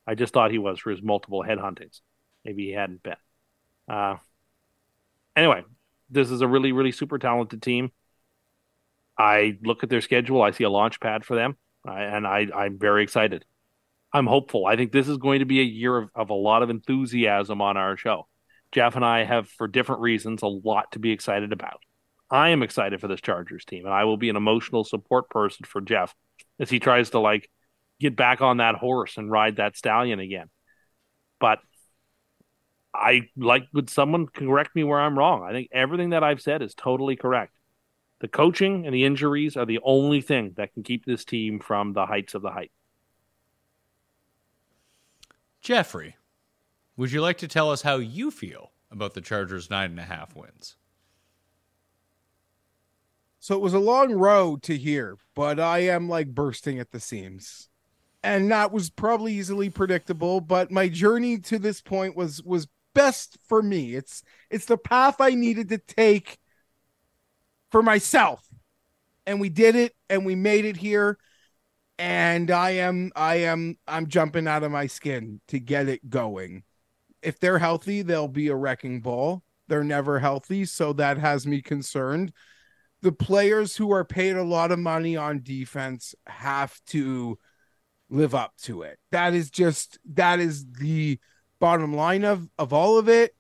I 0.06 0.14
just 0.14 0.32
thought 0.32 0.50
he 0.50 0.59
was 0.59 0.78
for 0.78 0.90
his 0.90 1.02
multiple 1.02 1.42
headhuntings. 1.46 2.00
Maybe 2.44 2.66
he 2.66 2.72
hadn't 2.72 3.02
been. 3.02 3.16
Uh, 3.88 4.16
anyway, 5.36 5.62
this 6.09 6.30
is 6.30 6.40
a 6.40 6.46
really 6.48 6.72
really 6.72 6.92
super 6.92 7.18
talented 7.18 7.60
team. 7.62 7.90
I 9.18 9.59
look 9.62 9.82
at 9.82 9.90
their 9.90 10.00
schedule. 10.00 10.40
I 10.42 10.52
see 10.52 10.64
a 10.64 10.70
launch 10.70 11.00
pad 11.00 11.24
for 11.24 11.34
them, 11.34 11.56
I, 11.86 12.02
and 12.02 12.26
I 12.26 12.46
I'm 12.54 12.78
very 12.78 13.02
excited. 13.02 13.44
I'm 14.12 14.26
hopeful. 14.26 14.66
I 14.66 14.76
think 14.76 14.92
this 14.92 15.09
is 15.09 15.16
going 15.16 15.38
to 15.38 15.46
be 15.46 15.60
a 15.60 15.64
year 15.64 15.96
of, 15.96 16.10
of 16.14 16.30
a 16.30 16.34
lot 16.34 16.62
of 16.62 16.70
enthusiasm 16.70 17.62
on 17.62 17.76
our 17.76 17.96
show. 17.96 18.28
Jeff 18.70 18.96
and 18.96 19.04
I 19.04 19.24
have, 19.24 19.48
for 19.48 19.66
different 19.68 20.02
reasons, 20.02 20.42
a 20.42 20.46
lot 20.46 20.92
to 20.92 20.98
be 20.98 21.12
excited 21.12 21.52
about. 21.52 21.80
I 22.30 22.50
am 22.50 22.62
excited 22.62 23.00
for 23.00 23.09
this 23.09 23.20
Chargers 23.20 23.64
team, 23.64 23.84
and 23.84 23.94
I 23.94 24.04
will 24.04 24.16
be 24.16 24.30
an 24.30 24.36
emotional 24.36 24.84
support 24.84 25.28
person 25.28 25.66
for 25.66 25.80
Jeff 25.80 26.14
as 26.59 26.70
he 26.70 26.80
tries 26.80 27.10
to 27.10 27.18
like 27.18 27.50
get 28.00 28.16
back 28.16 28.40
on 28.40 28.59
that 28.59 28.74
horse 28.74 29.16
and 29.16 29.30
ride 29.30 29.56
that 29.56 29.76
stallion 29.76 30.20
again. 30.20 30.48
But 31.38 31.60
I 32.94 33.28
like 33.36 33.64
would 33.72 33.90
someone 33.90 34.26
correct 34.26 34.74
me 34.74 34.84
where 34.84 35.00
I'm 35.00 35.18
wrong. 35.18 35.42
I 35.42 35.52
think 35.52 35.68
everything 35.72 36.10
that 36.10 36.24
I've 36.24 36.40
said 36.40 36.62
is 36.62 36.74
totally 36.74 37.16
correct. 37.16 37.52
The 38.22 38.28
coaching 38.28 38.86
and 38.86 38.94
the 38.94 39.04
injuries 39.04 39.56
are 39.56 39.66
the 39.66 39.80
only 39.82 40.20
thing 40.20 40.52
that 40.56 40.72
can 40.72 40.84
keep 40.84 41.04
this 41.04 41.24
team 41.24 41.58
from 41.58 41.92
the 41.92 42.06
heights 42.06 42.34
of 42.34 42.42
the 42.42 42.52
height. 42.52 42.70
Jeffrey, 45.60 46.14
would 46.96 47.10
you 47.10 47.20
like 47.20 47.38
to 47.38 47.48
tell 47.48 47.68
us 47.68 47.82
how 47.82 47.96
you 47.96 48.30
feel 48.30 48.70
about 48.92 49.14
the 49.14 49.20
Chargers' 49.20 49.70
nine 49.70 49.90
and 49.90 49.98
a 49.98 50.04
half 50.04 50.36
wins? 50.36 50.76
So 53.40 53.56
it 53.56 53.60
was 53.60 53.74
a 53.74 53.80
long 53.80 54.12
road 54.12 54.62
to 54.62 54.78
here, 54.78 55.18
but 55.34 55.58
I 55.58 55.80
am 55.80 56.08
like 56.08 56.28
bursting 56.28 56.78
at 56.78 56.92
the 56.92 57.00
seams. 57.00 57.70
And 58.22 58.52
that 58.52 58.70
was 58.70 58.88
probably 58.88 59.32
easily 59.32 59.68
predictable, 59.68 60.40
but 60.40 60.70
my 60.70 60.88
journey 60.88 61.40
to 61.40 61.58
this 61.58 61.80
point 61.80 62.16
was 62.16 62.40
was 62.44 62.68
best 62.94 63.38
for 63.48 63.62
me. 63.62 63.96
It's 63.96 64.22
it's 64.48 64.66
the 64.66 64.78
path 64.78 65.20
I 65.20 65.30
needed 65.30 65.70
to 65.70 65.78
take 65.78 66.38
for 67.72 67.82
myself. 67.82 68.46
And 69.26 69.40
we 69.40 69.48
did 69.48 69.76
it 69.76 69.94
and 70.08 70.24
we 70.26 70.34
made 70.34 70.64
it 70.64 70.76
here. 70.76 71.18
And 71.98 72.50
I 72.50 72.70
am 72.72 73.12
I 73.16 73.36
am 73.36 73.76
I'm 73.86 74.08
jumping 74.08 74.48
out 74.48 74.62
of 74.64 74.72
my 74.72 74.86
skin 74.86 75.40
to 75.48 75.60
get 75.60 75.88
it 75.88 76.08
going. 76.10 76.64
If 77.22 77.38
they're 77.40 77.58
healthy, 77.58 78.02
they'll 78.02 78.28
be 78.28 78.48
a 78.48 78.56
wrecking 78.56 79.00
ball. 79.00 79.42
They're 79.68 79.84
never 79.84 80.18
healthy, 80.18 80.64
so 80.64 80.92
that 80.94 81.18
has 81.18 81.46
me 81.46 81.62
concerned 81.62 82.32
the 83.02 83.12
players 83.12 83.76
who 83.76 83.92
are 83.92 84.04
paid 84.04 84.36
a 84.36 84.44
lot 84.44 84.70
of 84.70 84.78
money 84.78 85.16
on 85.16 85.42
defense 85.42 86.14
have 86.26 86.80
to 86.86 87.38
live 88.08 88.34
up 88.34 88.54
to 88.62 88.82
it. 88.82 88.98
That 89.10 89.34
is 89.34 89.50
just 89.50 89.98
that 90.14 90.40
is 90.40 90.66
the 90.72 91.18
bottom 91.58 91.94
line 91.94 92.24
of 92.24 92.48
of 92.58 92.72
all 92.72 92.98
of 92.98 93.08
it. 93.08 93.34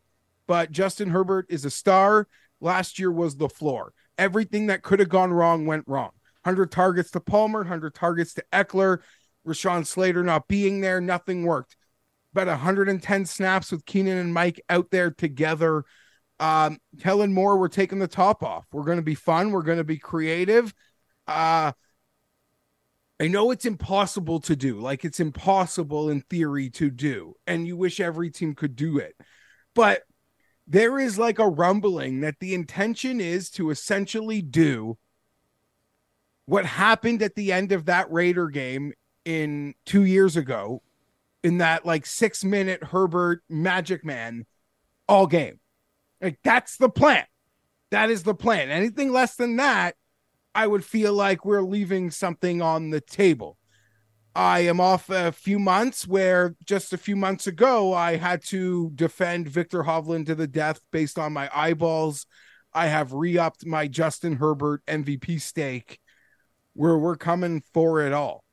but 0.46 0.72
Justin 0.72 1.10
Herbert 1.10 1.46
is 1.48 1.64
a 1.64 1.70
star. 1.70 2.28
Last 2.60 2.98
year 2.98 3.10
was 3.12 3.36
the 3.36 3.48
floor. 3.48 3.92
Everything 4.18 4.66
that 4.66 4.82
could 4.82 5.00
have 5.00 5.08
gone 5.08 5.32
wrong 5.32 5.66
went 5.66 5.84
wrong. 5.86 6.10
100 6.44 6.70
targets 6.70 7.10
to 7.12 7.20
Palmer, 7.20 7.60
100 7.60 7.94
targets 7.94 8.34
to 8.34 8.44
Ekeler, 8.52 8.98
Rashawn 9.46 9.86
Slater 9.86 10.22
not 10.22 10.48
being 10.48 10.80
there, 10.80 11.00
nothing 11.00 11.44
worked. 11.44 11.76
But 12.32 12.46
110 12.46 13.26
snaps 13.26 13.70
with 13.70 13.84
Keenan 13.84 14.18
and 14.18 14.34
Mike 14.34 14.60
out 14.68 14.90
there 14.90 15.10
together. 15.10 15.84
Um, 16.40 16.78
Kellen 17.00 17.32
Moore, 17.32 17.58
we're 17.58 17.68
taking 17.68 17.98
the 17.98 18.08
top 18.08 18.42
off. 18.42 18.64
We're 18.72 18.84
going 18.84 18.96
to 18.96 19.02
be 19.02 19.14
fun. 19.14 19.52
We're 19.52 19.62
going 19.62 19.78
to 19.78 19.84
be 19.84 19.98
creative. 19.98 20.74
Uh, 21.26 21.72
I 23.20 23.28
know 23.28 23.52
it's 23.52 23.66
impossible 23.66 24.40
to 24.40 24.56
do, 24.56 24.80
like 24.80 25.04
it's 25.04 25.20
impossible 25.20 26.10
in 26.10 26.22
theory 26.22 26.70
to 26.70 26.90
do, 26.90 27.34
and 27.46 27.66
you 27.66 27.76
wish 27.76 28.00
every 28.00 28.30
team 28.30 28.54
could 28.56 28.74
do 28.74 28.98
it. 28.98 29.14
But 29.76 30.02
there 30.66 30.98
is 30.98 31.18
like 31.18 31.38
a 31.38 31.48
rumbling 31.48 32.20
that 32.20 32.38
the 32.40 32.54
intention 32.54 33.20
is 33.20 33.50
to 33.50 33.70
essentially 33.70 34.40
do 34.42 34.96
what 36.46 36.64
happened 36.64 37.22
at 37.22 37.34
the 37.34 37.52
end 37.52 37.72
of 37.72 37.86
that 37.86 38.10
Raider 38.10 38.48
game 38.48 38.92
in 39.24 39.74
two 39.84 40.04
years 40.04 40.36
ago 40.36 40.82
in 41.42 41.58
that 41.58 41.84
like 41.84 42.06
six 42.06 42.44
minute 42.44 42.82
Herbert 42.84 43.42
Magic 43.48 44.04
Man 44.04 44.46
all 45.08 45.26
game. 45.26 45.60
Like 46.20 46.38
that's 46.44 46.76
the 46.76 46.88
plan. 46.88 47.24
That 47.90 48.10
is 48.10 48.22
the 48.22 48.34
plan. 48.34 48.70
Anything 48.70 49.12
less 49.12 49.34
than 49.34 49.56
that, 49.56 49.96
I 50.54 50.66
would 50.66 50.84
feel 50.84 51.12
like 51.12 51.44
we're 51.44 51.62
leaving 51.62 52.10
something 52.10 52.62
on 52.62 52.90
the 52.90 53.00
table. 53.00 53.58
I 54.34 54.60
am 54.60 54.80
off 54.80 55.10
a 55.10 55.30
few 55.30 55.58
months 55.58 56.06
where 56.06 56.54
just 56.64 56.92
a 56.92 56.98
few 56.98 57.16
months 57.16 57.46
ago 57.46 57.92
I 57.92 58.16
had 58.16 58.42
to 58.46 58.90
defend 58.94 59.48
Viktor 59.48 59.82
Hovland 59.82 60.26
to 60.26 60.34
the 60.34 60.46
death 60.46 60.80
based 60.90 61.18
on 61.18 61.34
my 61.34 61.50
eyeballs. 61.54 62.26
I 62.72 62.86
have 62.86 63.12
re 63.12 63.36
upped 63.36 63.66
my 63.66 63.88
Justin 63.88 64.36
Herbert 64.36 64.82
MVP 64.86 65.40
stake 65.40 66.00
where 66.72 66.96
we're 66.96 67.16
coming 67.16 67.62
for 67.74 68.00
it 68.00 68.14
all. 68.14 68.44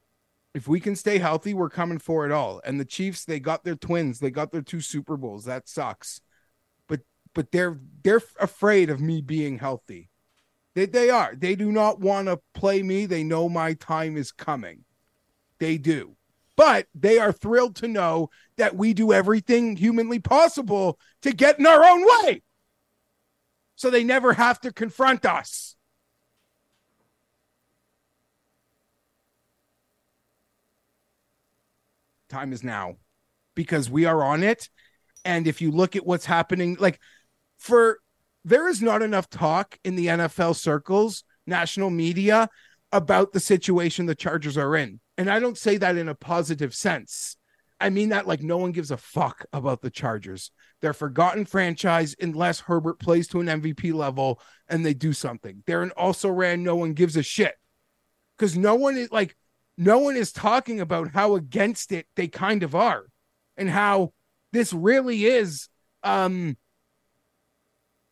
If 0.53 0.67
we 0.67 0.81
can 0.81 0.97
stay 0.97 1.19
healthy, 1.19 1.53
we're 1.53 1.69
coming 1.69 1.99
for 1.99 2.25
it 2.25 2.31
all. 2.31 2.59
And 2.65 2.77
the 2.79 2.85
Chiefs, 2.85 3.23
they 3.23 3.39
got 3.39 3.63
their 3.63 3.75
twins, 3.75 4.19
they 4.19 4.31
got 4.31 4.51
their 4.51 4.61
two 4.61 4.81
Super 4.81 5.15
Bowls. 5.15 5.45
That 5.45 5.69
sucks. 5.69 6.19
But 6.89 7.01
but 7.33 7.51
they're 7.51 7.79
they're 8.03 8.21
afraid 8.39 8.89
of 8.89 8.99
me 8.99 9.21
being 9.21 9.59
healthy. 9.59 10.09
They 10.75 10.87
they 10.87 11.09
are. 11.09 11.35
They 11.37 11.55
do 11.55 11.71
not 11.71 12.01
want 12.01 12.27
to 12.27 12.41
play 12.53 12.83
me. 12.83 13.05
They 13.05 13.23
know 13.23 13.47
my 13.47 13.75
time 13.75 14.17
is 14.17 14.33
coming. 14.33 14.83
They 15.59 15.77
do. 15.77 16.15
But 16.55 16.87
they 16.93 17.19
are 17.19 17.31
thrilled 17.31 17.77
to 17.77 17.87
know 17.87 18.29
that 18.57 18.75
we 18.75 18.93
do 18.93 19.13
everything 19.13 19.77
humanly 19.77 20.19
possible 20.19 20.99
to 21.21 21.31
get 21.31 21.57
in 21.57 21.65
our 21.65 21.83
own 21.83 22.05
way. 22.05 22.41
So 23.75 23.89
they 23.89 24.03
never 24.03 24.33
have 24.33 24.59
to 24.61 24.73
confront 24.73 25.25
us. 25.25 25.77
Time 32.29 32.51
is 32.51 32.63
now 32.63 32.97
because 33.55 33.89
we 33.89 34.05
are 34.05 34.23
on 34.23 34.43
it. 34.43 34.69
And 35.25 35.47
if 35.47 35.61
you 35.61 35.71
look 35.71 35.95
at 35.95 36.05
what's 36.05 36.25
happening, 36.25 36.77
like 36.79 36.99
for 37.57 37.99
there 38.43 38.67
is 38.67 38.81
not 38.81 39.01
enough 39.01 39.29
talk 39.29 39.77
in 39.83 39.95
the 39.95 40.07
NFL 40.07 40.55
circles, 40.55 41.23
national 41.47 41.89
media 41.89 42.49
about 42.91 43.33
the 43.33 43.39
situation 43.39 44.05
the 44.05 44.15
Chargers 44.15 44.57
are 44.57 44.75
in. 44.75 44.99
And 45.19 45.29
I 45.29 45.41
don't 45.41 45.57
say 45.57 45.75
that 45.75 45.97
in 45.97 46.07
a 46.07 46.15
positive 46.15 46.73
sense. 46.73 47.35
I 47.77 47.89
mean 47.89 48.07
that 48.09 48.25
like 48.25 48.41
no 48.41 48.55
one 48.55 48.71
gives 48.71 48.89
a 48.89 48.95
fuck 48.95 49.45
about 49.51 49.81
the 49.81 49.89
Chargers. 49.89 50.49
They're 50.79 50.93
forgotten 50.93 51.43
franchise 51.43 52.15
unless 52.21 52.61
Herbert 52.61 53.01
plays 53.01 53.27
to 53.29 53.41
an 53.41 53.47
MVP 53.47 53.93
level 53.93 54.39
and 54.69 54.85
they 54.85 54.93
do 54.93 55.11
something. 55.11 55.61
They're 55.67 55.83
an 55.83 55.91
also 55.97 56.29
ran 56.29 56.63
no 56.63 56.77
one 56.77 56.93
gives 56.93 57.17
a 57.17 57.21
shit. 57.21 57.53
Because 58.37 58.57
no 58.57 58.75
one 58.75 58.95
is 58.95 59.11
like 59.11 59.35
no 59.77 59.99
one 59.99 60.15
is 60.15 60.31
talking 60.31 60.79
about 60.79 61.11
how 61.11 61.35
against 61.35 61.91
it 61.91 62.07
they 62.15 62.29
kind 62.29 62.63
of 62.63 62.73
are 62.73 63.03
and 63.57 63.69
how 63.69 64.13
this 64.53 64.71
really 64.71 65.25
is 65.25 65.67
um 66.01 66.55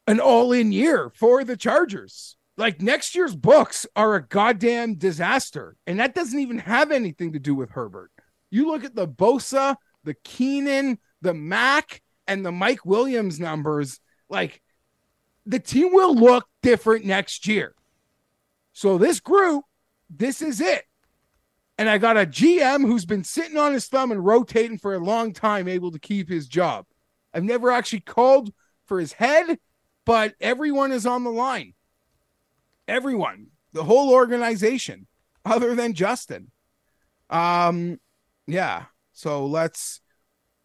an 0.08 0.20
all-in 0.20 0.74
year 0.74 1.10
for 1.16 1.46
the 1.46 1.56
Chargers. 1.56 2.36
Like 2.58 2.82
next 2.82 3.14
year's 3.14 3.36
books 3.36 3.86
are 3.96 4.16
a 4.16 4.28
goddamn 4.28 4.96
disaster. 4.96 5.78
And 5.86 6.00
that 6.00 6.16
doesn't 6.16 6.40
even 6.40 6.58
have 6.58 6.92
anything 6.92 7.34
to 7.34 7.40
do 7.40 7.54
with 7.54 7.70
Herbert. 7.70 8.12
You 8.50 8.68
look 8.68 8.84
at 8.84 8.96
the 8.96 9.08
Bosa, 9.08 9.76
the 10.04 10.16
Keenan, 10.16 10.98
the 11.22 11.36
Mack, 11.36 12.02
and 12.28 12.46
the 12.46 12.52
Mike 12.52 12.86
Williams 12.86 13.40
numbers, 13.40 14.00
like 14.28 14.62
the 15.46 15.60
team 15.60 15.94
will 15.94 16.16
look 16.16 16.48
different 16.62 17.06
next 17.06 17.48
year. 17.48 17.76
So 18.74 18.98
this 18.98 19.20
group, 19.20 19.64
this 20.10 20.42
is 20.42 20.60
it. 20.60 20.84
And 21.78 21.90
I 21.90 22.00
got 22.00 22.18
a 22.18 22.26
GM 22.26 22.82
who's 22.82 23.06
been 23.06 23.24
sitting 23.24 23.58
on 23.58 23.74
his 23.74 23.88
thumb 23.88 24.12
and 24.12 24.26
rotating 24.26 24.80
for 24.80 24.96
a 24.96 25.00
long 25.00 25.32
time, 25.32 25.68
able 25.68 25.92
to 25.92 26.00
keep 26.00 26.28
his 26.28 26.48
job. 26.48 26.86
I've 27.34 27.44
never 27.44 27.70
actually 27.70 28.00
called 28.00 28.52
for 28.86 29.00
his 29.00 29.14
head, 29.14 29.60
but 30.06 30.34
everyone 30.42 30.92
is 30.92 31.06
on 31.06 31.24
the 31.24 31.30
line. 31.30 31.74
Everyone, 32.88 33.48
the 33.74 33.84
whole 33.84 34.12
organization, 34.12 35.08
other 35.46 35.76
than 35.76 35.94
Justin. 35.94 36.52
Um, 37.30 38.00
yeah. 38.48 38.86
So 39.14 39.46
let's 39.46 40.02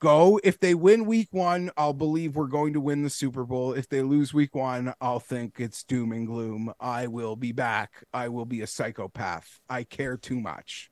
go. 0.00 0.38
If 0.44 0.60
they 0.60 0.74
win 0.74 1.06
week 1.06 1.28
one, 1.30 1.70
I'll 1.76 1.92
believe 1.94 2.36
we're 2.36 2.46
going 2.46 2.74
to 2.74 2.80
win 2.80 3.02
the 3.02 3.10
Super 3.10 3.44
Bowl. 3.44 3.72
If 3.72 3.88
they 3.88 4.02
lose 4.02 4.34
week 4.34 4.54
one, 4.54 4.92
I'll 5.00 5.20
think 5.20 5.54
it's 5.58 5.82
doom 5.84 6.12
and 6.12 6.26
gloom. 6.26 6.72
I 6.78 7.06
will 7.06 7.36
be 7.36 7.52
back. 7.52 8.04
I 8.12 8.28
will 8.28 8.44
be 8.44 8.60
a 8.60 8.66
psychopath. 8.66 9.60
I 9.68 9.84
care 9.84 10.16
too 10.16 10.40
much. 10.40 10.90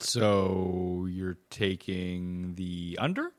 So 0.00 1.06
you're 1.08 1.38
taking 1.48 2.54
the 2.54 2.98
under? 3.00 3.32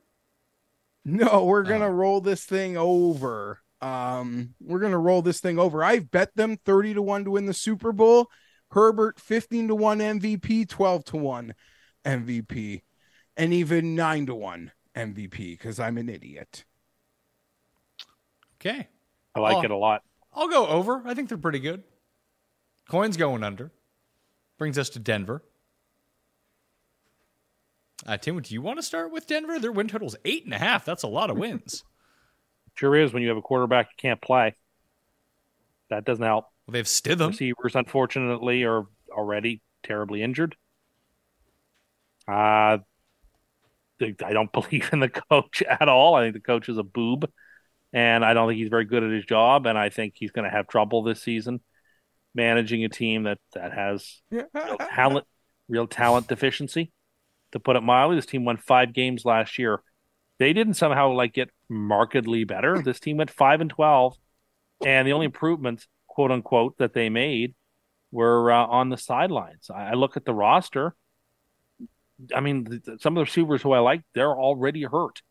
No, 1.06 1.46
we're 1.46 1.64
gonna 1.64 1.92
roll 1.92 2.20
this 2.20 2.44
thing 2.44 2.78
over. 2.78 3.62
Um, 3.82 4.56
we're 4.60 4.80
gonna 4.80 4.98
roll 4.98 5.22
this 5.22 5.40
thing 5.40 5.60
over. 5.60 5.84
I've 5.84 6.10
bet 6.12 6.36
them 6.36 6.58
30 6.58 6.96
to 6.96 7.02
1 7.02 7.26
to 7.26 7.32
win 7.32 7.46
the 7.46 7.54
Super 7.54 7.92
Bowl. 7.92 8.28
Herbert 8.72 9.20
15 9.20 9.70
to 9.70 9.76
1 9.76 10.00
MVP, 10.00 10.68
12 10.68 11.06
to 11.06 11.18
1 11.18 11.54
MVP, 12.06 12.82
and 13.38 13.54
even 13.54 13.96
9 13.96 14.26
to 14.26 14.36
1 14.36 14.72
MVP 14.96 15.52
because 15.52 15.80
I'm 15.80 15.98
an 15.98 16.10
idiot. 16.10 16.66
Okay. 18.60 18.88
I 19.36 19.40
like 19.40 19.58
Oh. 19.58 19.64
it 19.64 19.72
a 19.72 19.78
lot. 19.78 20.04
I'll 20.34 20.48
go 20.50 20.66
over. 20.68 21.02
I 21.06 21.14
think 21.14 21.30
they're 21.30 21.38
pretty 21.38 21.60
good. 21.60 21.84
Coin's 22.90 23.16
going 23.18 23.44
under. 23.44 23.72
Brings 24.58 24.78
us 24.78 24.90
to 24.90 25.00
Denver. 25.00 25.44
Uh, 28.06 28.18
Tim, 28.18 28.40
do 28.42 28.54
you 28.54 28.62
want 28.62 28.78
to 28.80 28.84
start 28.84 29.12
with 29.12 29.28
Denver? 29.28 29.60
Their 29.60 29.72
win 29.72 29.88
total's 29.88 30.16
eight 30.26 30.46
and 30.46 30.54
a 30.54 30.58
half. 30.58 30.86
That's 30.86 31.04
a 31.04 31.08
lot 31.08 31.30
of 31.30 31.38
wins. 31.38 31.84
Sure 32.78 32.96
is 32.96 33.12
when 33.12 33.24
you 33.24 33.30
have 33.30 33.38
a 33.38 33.42
quarterback 33.42 33.88
you 33.88 33.96
can't 33.98 34.22
play. 34.22 34.56
That 35.90 36.06
doesn't 36.06 36.24
help. 36.24 36.46
Well, 36.68 36.74
they 36.74 36.80
have 36.80 36.88
Stidham. 36.88 37.30
Receivers, 37.30 37.76
unfortunately, 37.76 38.64
are 38.64 38.86
already 39.10 39.62
terribly 39.84 40.22
injured. 40.22 40.56
Uh, 42.28 42.78
I 44.00 44.34
don't 44.34 44.52
believe 44.54 44.90
in 44.94 45.00
the 45.00 45.10
coach 45.10 45.64
at 45.64 45.90
all. 45.90 46.14
I 46.16 46.24
think 46.24 46.36
the 46.36 46.40
coach 46.40 46.70
is 46.70 46.78
a 46.78 46.84
boob, 46.84 47.30
and 47.94 48.24
I 48.24 48.34
don't 48.34 48.48
think 48.48 48.60
he's 48.60 48.70
very 48.70 48.86
good 48.86 49.04
at 49.04 49.12
his 49.12 49.26
job. 49.26 49.66
And 49.66 49.78
I 49.78 49.90
think 49.90 50.14
he's 50.16 50.32
going 50.32 50.46
to 50.46 50.56
have 50.56 50.68
trouble 50.68 51.04
this 51.04 51.22
season 51.22 51.62
managing 52.36 52.84
a 52.84 52.90
team 52.90 53.24
that 53.24 53.40
that 53.56 53.74
has 53.74 54.22
real 54.30 54.78
talent, 54.94 55.26
real 55.68 55.88
talent 55.88 56.28
deficiency. 56.28 56.92
To 57.54 57.60
put 57.60 57.78
it 57.78 57.82
mildly, 57.82 58.18
this 58.18 58.26
team 58.26 58.46
won 58.46 58.58
five 58.58 58.94
games 58.94 59.24
last 59.24 59.58
year. 59.58 59.82
They 60.38 60.52
didn't 60.54 60.74
somehow 60.76 61.14
like 61.14 61.34
get 61.34 61.50
markedly 61.70 62.44
better. 62.44 62.82
This 62.84 63.00
team 63.00 63.18
went 63.18 63.32
five 63.32 63.62
and 63.62 63.70
twelve, 63.70 64.18
and 64.86 65.08
the 65.08 65.14
only 65.14 65.26
improvements, 65.26 65.88
quote 66.08 66.32
unquote, 66.32 66.78
that 66.78 66.94
they 66.94 67.10
made 67.10 67.54
were 68.12 68.52
uh, 68.52 68.66
on 68.66 68.90
the 68.90 68.98
sidelines. 68.98 69.70
I, 69.74 69.90
I 69.90 69.94
look 69.94 70.18
at 70.18 70.26
the 70.26 70.34
roster. 70.34 70.96
I 72.34 72.40
mean, 72.40 72.82
some 73.00 73.14
of 73.14 73.22
the 73.22 73.26
receivers 73.26 73.62
who 73.62 73.74
I 73.74 73.80
like, 73.80 74.02
they're 74.16 74.34
already 74.34 74.84
hurt. 74.84 75.22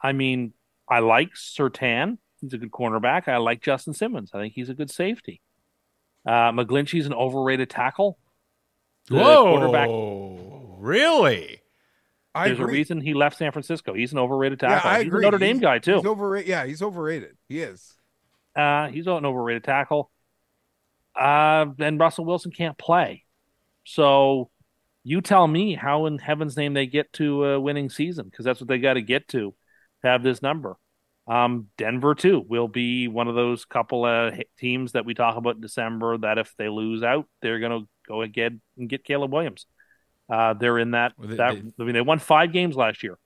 I 0.00 0.12
mean, 0.12 0.52
I 0.88 1.00
like 1.00 1.34
Surtain. 1.34 2.18
He's 2.40 2.52
a 2.52 2.58
good 2.58 2.70
cornerback. 2.70 3.28
I 3.28 3.38
like 3.38 3.62
Justin 3.62 3.94
Simmons. 3.94 4.30
I 4.34 4.40
think 4.40 4.54
he's 4.54 4.68
a 4.68 4.74
good 4.74 4.90
safety. 4.90 5.40
Uh, 6.26 6.52
McGlinchey's 6.52 7.06
an 7.06 7.14
overrated 7.14 7.70
tackle. 7.70 8.18
The 9.08 9.16
Whoa. 9.16 9.44
quarterback. 9.44 9.88
Really? 10.78 11.61
I 12.34 12.48
There's 12.48 12.60
a 12.60 12.66
reason 12.66 13.00
he 13.00 13.12
left 13.14 13.36
San 13.38 13.52
Francisco. 13.52 13.92
He's 13.94 14.12
an 14.12 14.18
overrated 14.18 14.58
Yeah, 14.62 14.68
tackle. 14.68 14.90
I 14.90 14.98
he's 14.98 15.06
agree. 15.08 15.20
a 15.20 15.22
Notre 15.26 15.38
Dame 15.38 15.56
He's- 15.56 15.62
guy 15.62 15.78
too. 15.78 15.96
He's 15.96 16.06
overrated. 16.06 16.48
Yeah, 16.48 16.64
he's 16.66 16.82
overrated. 16.82 17.36
He 17.48 17.60
is. 17.60 17.94
Uh, 18.56 18.88
he's 18.88 19.06
an 19.06 19.24
overrated 19.26 19.64
tackle. 19.64 20.10
Uh, 21.14 21.66
and 21.78 22.00
Russell 22.00 22.24
Wilson 22.24 22.50
can't 22.52 22.78
play. 22.78 23.24
So 23.84 24.50
you 25.04 25.20
tell 25.20 25.46
me 25.46 25.74
how 25.74 26.06
in 26.06 26.18
heaven's 26.18 26.56
name 26.56 26.72
they 26.74 26.86
get 26.86 27.12
to 27.14 27.44
a 27.44 27.60
winning 27.60 27.90
season 27.90 28.26
because 28.30 28.44
that's 28.44 28.60
what 28.60 28.68
they 28.68 28.78
got 28.78 28.94
to 28.94 29.02
get 29.02 29.28
to. 29.28 29.54
have 30.02 30.22
this 30.22 30.42
number. 30.42 30.76
Um, 31.28 31.68
Denver 31.78 32.14
too 32.16 32.44
will 32.48 32.66
be 32.66 33.06
one 33.08 33.28
of 33.28 33.34
those 33.36 33.64
couple 33.64 34.04
of 34.04 34.34
teams 34.58 34.92
that 34.92 35.04
we 35.04 35.14
talk 35.14 35.36
about 35.36 35.54
in 35.56 35.60
December 35.60 36.18
that 36.18 36.38
if 36.38 36.52
they 36.58 36.68
lose 36.68 37.02
out, 37.04 37.26
they're 37.42 37.60
going 37.60 37.82
to 37.82 37.88
go 38.08 38.26
get 38.26 38.52
and 38.76 38.88
get 38.88 39.04
Caleb 39.04 39.32
Williams. 39.32 39.66
Uh, 40.30 40.54
they're 40.54 40.78
in 40.78 40.92
that. 40.92 41.12
They- 41.18 41.36
that 41.36 41.56
I 41.78 41.82
mean, 41.82 41.94
they 41.94 42.00
won 42.00 42.18
five 42.18 42.52
games 42.52 42.76
last 42.76 43.02
year. 43.02 43.18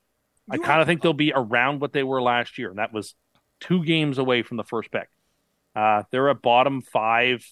I 0.51 0.59
kind 0.59 0.81
of 0.81 0.86
think 0.86 1.02
they'll 1.02 1.12
be 1.12 1.32
around 1.35 1.81
what 1.81 1.93
they 1.93 2.05
were 2.05 2.23
last 2.23 2.56
year, 2.59 2.70
and 2.70 2.78
that 2.78 2.93
was 2.93 3.14
two 3.60 3.85
games 3.85 4.18
away 4.18 4.43
from 4.43 4.56
the 4.56 4.64
first 4.64 4.90
pick. 4.93 5.09
Uh, 5.74 6.05
they're 6.10 6.28
a 6.28 6.35
bottom 6.35 6.81
five 6.82 7.44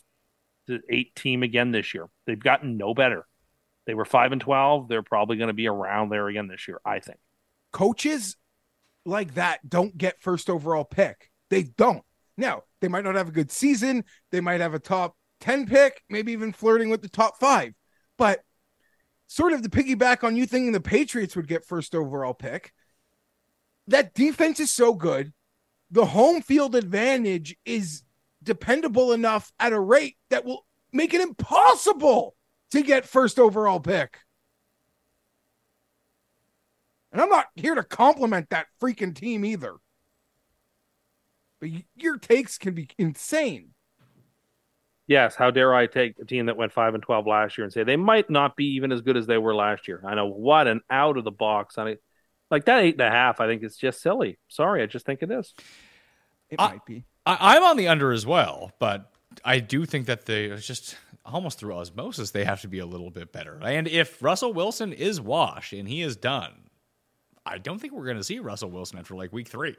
to 0.69 0.81
eight 0.89 1.15
team 1.15 1.43
again 1.43 1.73
this 1.73 1.93
year. 1.93 2.09
They've 2.27 2.39
gotten 2.39 2.77
no 2.77 2.95
better. 2.95 3.27
They 3.87 3.95
were 3.95 4.05
five 4.05 4.33
and 4.33 4.41
twelve. 4.41 4.89
They're 4.89 5.03
probably 5.03 5.37
going 5.37 5.49
to 5.49 5.55
be 5.55 5.66
around 5.69 6.09
there 6.11 6.29
again 6.29 6.47
this 6.49 6.66
year. 6.69 6.81
I 6.85 7.01
think. 7.01 7.19
coaches 7.73 8.37
like 9.05 9.35
that 9.35 9.69
don't 9.69 9.99
get 9.99 10.23
first 10.23 10.49
overall 10.49 10.85
pick. 10.85 11.31
They 11.51 11.65
don't. 11.65 12.03
Now, 12.39 12.62
they 12.81 12.89
might 12.89 13.05
not 13.05 13.16
have 13.16 13.29
a 13.29 13.33
good 13.33 13.51
season. 13.51 14.05
They 14.33 14.41
might 14.41 14.61
have 14.61 14.73
a 14.75 14.79
top 14.79 15.16
10 15.41 15.66
pick, 15.66 16.03
maybe 16.09 16.33
even 16.33 16.53
flirting 16.53 16.89
with 16.89 17.03
the 17.03 17.09
top 17.09 17.39
five. 17.39 17.75
But 18.16 18.41
sort 19.27 19.53
of 19.53 19.63
to 19.63 19.69
piggyback 19.69 20.25
on 20.25 20.37
you 20.37 20.47
thinking 20.47 20.73
the 20.73 20.81
Patriots 20.81 21.37
would 21.37 21.49
get 21.49 21.65
first 21.65 21.95
overall 21.95 22.35
pick, 22.35 22.73
that 23.89 24.15
defense 24.15 24.61
is 24.61 24.73
so 24.73 24.95
good. 24.95 25.33
The 25.91 26.07
home 26.07 26.43
field 26.43 26.75
advantage 26.75 27.57
is 27.65 28.03
dependable 28.43 29.13
enough 29.13 29.53
at 29.59 29.73
a 29.73 29.81
rate 29.81 30.17
that 30.31 30.45
will 30.45 30.67
make 30.93 31.15
it 31.15 31.21
impossible 31.21 32.35
to 32.71 32.83
get 32.83 33.07
first 33.07 33.39
overall 33.39 33.81
pick. 33.81 34.19
And 37.13 37.21
I'm 37.21 37.29
not 37.29 37.47
here 37.55 37.77
to 37.77 37.85
compliment 37.85 38.51
that 38.51 38.67
freaking 38.83 39.15
team 39.15 39.45
either. 39.45 39.75
But 41.61 41.71
your 41.95 42.19
takes 42.19 42.59
can 42.59 42.75
be 42.75 42.89
insane. 42.99 43.74
Yes, 45.07 45.35
how 45.35 45.51
dare 45.51 45.75
I 45.75 45.87
take 45.87 46.19
a 46.19 46.25
team 46.25 46.47
that 46.47 46.57
went 46.57 46.73
five 46.73 46.95
and 46.95 47.03
twelve 47.03 47.27
last 47.27 47.59
year 47.59 47.65
and 47.65 47.73
say 47.73 47.85
they 47.85 47.97
might 47.97 48.31
not 48.31 48.57
be 48.57 48.75
even 48.77 48.91
as 48.91 49.03
good 49.03 49.17
as 49.17 49.27
they 49.27 49.39
were 49.39 49.55
last 49.55 49.87
year? 49.87 50.01
I 50.05 50.15
know 50.15 50.27
what 50.27 50.67
an 50.67 50.81
out 50.89 51.19
of 51.19 51.25
the 51.25 51.31
box 51.31 51.77
on 51.77 51.89
it. 51.89 52.03
Like 52.51 52.65
that 52.67 52.81
eight 52.83 52.95
and 52.95 53.03
a 53.03 53.11
half, 53.11 53.41
I 53.41 53.47
think 53.47 53.63
it's 53.63 53.77
just 53.77 54.01
silly. 54.01 54.39
Sorry, 54.49 54.83
I 54.83 54.87
just 54.87 55.05
think 55.05 55.23
it 55.23 55.31
is. 55.31 55.53
It 56.51 56.61
I- 56.61 56.73
might 56.73 56.87
be. 56.87 57.05
I, 57.27 57.57
I'm 57.57 57.65
on 57.65 57.77
the 57.77 57.89
under 57.89 58.13
as 58.13 58.27
well, 58.27 58.73
but 58.79 59.11
I 59.45 59.59
do 59.59 59.87
think 59.87 60.07
that 60.07 60.27
they 60.27 60.47
it's 60.47 60.67
just 60.67 60.97
almost 61.25 61.59
through 61.59 61.75
osmosis 61.75 62.31
they 62.33 62.45
have 62.45 62.61
to 62.61 62.69
be 62.69 62.79
a 62.79 62.87
little 62.87 63.11
bit 63.11 63.33
better. 63.33 63.59
And 63.63 63.89
if 63.89 64.23
Russell 64.23 64.53
Wilson 64.53 64.93
is 64.93 65.21
washed 65.21 65.73
and 65.73 65.89
he 65.89 66.03
is 66.03 66.17
done, 66.17 66.53
I 67.47 67.59
don't 67.59 67.79
think 67.79 67.93
we're 67.93 68.05
going 68.05 68.19
to 68.19 68.25
see 68.25 68.39
Russell 68.39 68.71
Wilson 68.71 68.99
after 68.99 69.15
like 69.15 69.33
week 69.33 69.49
three. 69.49 69.77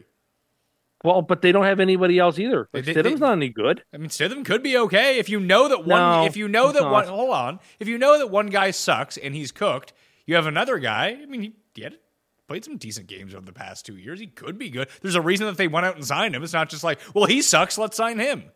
Well, 1.06 1.22
but 1.22 1.42
they 1.42 1.52
don't 1.52 1.66
have 1.66 1.80
anybody 1.80 2.20
else 2.20 2.38
either. 2.40 2.68
Like 2.74 2.86
They- 2.86 2.94
they- 2.94 3.02
Stidham's 3.04 3.20
not 3.22 3.34
any 3.34 3.50
good. 3.50 3.84
I 3.94 3.98
mean, 3.98 4.10
Stidham 4.10 4.44
could 4.44 4.64
be 4.64 4.78
okay 4.78 5.20
if 5.20 5.30
you 5.30 5.40
know 5.40 5.68
that 5.70 5.86
one. 5.86 6.00
No, 6.00 6.26
if 6.26 6.36
you 6.36 6.48
know 6.48 6.72
that 6.72 6.84
one, 6.84 7.08
hold 7.08 7.30
on. 7.34 7.60
If 7.80 7.88
you 7.88 7.98
know 7.98 8.18
that 8.18 8.30
one 8.30 8.48
guy 8.48 8.72
sucks 8.72 9.18
and 9.18 9.36
he's 9.36 9.52
cooked, 9.52 9.94
you 10.26 10.36
have 10.36 10.48
another 10.48 10.80
guy. 10.80 11.18
I 11.22 11.26
mean, 11.26 11.42
he, 11.42 11.54
he 11.76 11.82
had 11.84 11.98
played 12.48 12.66
some 12.66 12.78
decent 12.78 13.08
games 13.08 13.34
over 13.34 13.46
the 13.46 13.54
past 13.54 13.86
two 13.86 13.98
years. 13.98 14.20
He 14.20 14.28
could 14.28 14.58
be 14.58 14.70
good. 14.70 14.88
There's 15.02 15.16
a 15.16 15.22
reason 15.22 15.46
that 15.48 15.58
they 15.58 15.68
went 15.68 15.86
out 15.86 15.96
and 15.96 16.06
signed 16.06 16.36
him. 16.36 16.44
It's 16.44 16.54
not 16.54 16.70
just 16.70 16.84
like, 16.84 17.00
well, 17.14 17.26
he 17.26 17.42
sucks. 17.42 17.78
Let's 17.78 17.98
sign 17.98 18.20
him. 18.20 18.52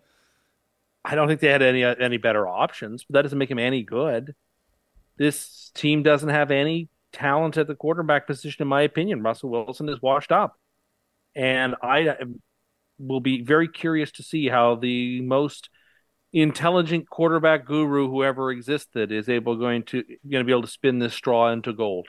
I 1.06 1.16
don't 1.16 1.28
think 1.28 1.40
they 1.40 1.48
had 1.48 1.62
any 1.62 1.84
any 1.84 2.18
better 2.18 2.48
options, 2.48 3.06
but 3.06 3.14
that 3.14 3.22
doesn't 3.22 3.38
make 3.38 3.50
him 3.50 3.58
any 3.60 3.84
good. 3.84 4.36
This 5.18 5.72
team 5.74 6.04
doesn't 6.04 6.30
have 6.30 6.52
any 6.52 6.90
talent 7.14 7.58
at 7.58 7.68
the 7.68 7.76
quarterback 7.76 8.28
position, 8.28 8.62
in 8.62 8.68
my 8.68 8.82
opinion. 8.82 9.24
Russell 9.24 9.50
Wilson 9.50 9.88
is 9.90 10.02
washed 10.02 10.32
up, 10.32 10.59
and 11.36 11.76
I 11.82 12.16
will 12.98 13.20
be 13.22 13.42
very 13.44 13.68
curious 13.68 14.12
to 14.14 14.24
see 14.24 14.48
how 14.50 14.76
the 14.76 15.22
most 15.22 15.70
intelligent 16.32 17.10
quarterback 17.10 17.66
guru 17.66 18.10
who 18.10 18.24
ever 18.24 18.52
existed 18.52 19.12
is 19.12 19.30
able 19.30 19.56
going 19.56 19.84
to 19.84 20.04
going 20.30 20.42
to 20.42 20.44
be 20.44 20.52
able 20.52 20.62
to 20.62 20.68
spin 20.68 21.00
this 21.00 21.14
straw 21.14 21.52
into 21.52 21.74
gold. 21.74 22.08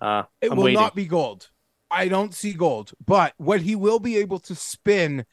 Uh, 0.00 0.24
It 0.40 0.50
I'm 0.50 0.56
will 0.58 0.64
waiting. 0.64 0.80
not 0.80 0.94
be 0.94 1.06
gold. 1.06 1.48
I 1.90 2.08
don't 2.08 2.34
see 2.34 2.52
gold. 2.52 2.92
But 3.04 3.32
what 3.38 3.60
he 3.62 3.76
will 3.76 3.98
be 4.00 4.16
able 4.18 4.40
to 4.40 4.54
spin 4.54 5.24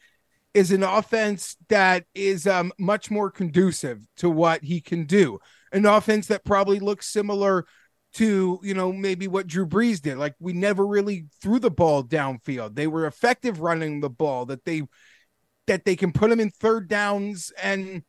is 0.54 0.70
an 0.70 0.84
offense 0.84 1.56
that 1.68 2.04
is 2.14 2.46
um, 2.46 2.72
much 2.78 3.10
more 3.10 3.30
conducive 3.30 4.06
to 4.18 4.30
what 4.30 4.62
he 4.62 4.80
can 4.80 5.04
do. 5.04 5.40
An 5.72 5.84
offense 5.84 6.28
that 6.28 6.44
probably 6.44 6.78
looks 6.78 7.08
similar 7.08 7.66
to, 8.14 8.60
you 8.62 8.74
know, 8.74 8.92
maybe 8.92 9.28
what 9.28 9.46
Drew 9.46 9.66
Brees 9.66 10.00
did. 10.00 10.18
Like 10.18 10.34
we 10.38 10.52
never 10.52 10.86
really 10.86 11.26
threw 11.40 11.58
the 11.58 11.70
ball 11.70 12.04
downfield. 12.04 12.74
They 12.74 12.86
were 12.86 13.06
effective 13.06 13.60
running 13.60 14.00
the 14.00 14.10
ball 14.10 14.46
that 14.46 14.64
they 14.64 14.82
that 15.66 15.84
they 15.84 15.96
can 15.96 16.12
put 16.12 16.30
him 16.30 16.40
in 16.40 16.50
third 16.50 16.88
downs 16.88 17.52
and 17.62 18.02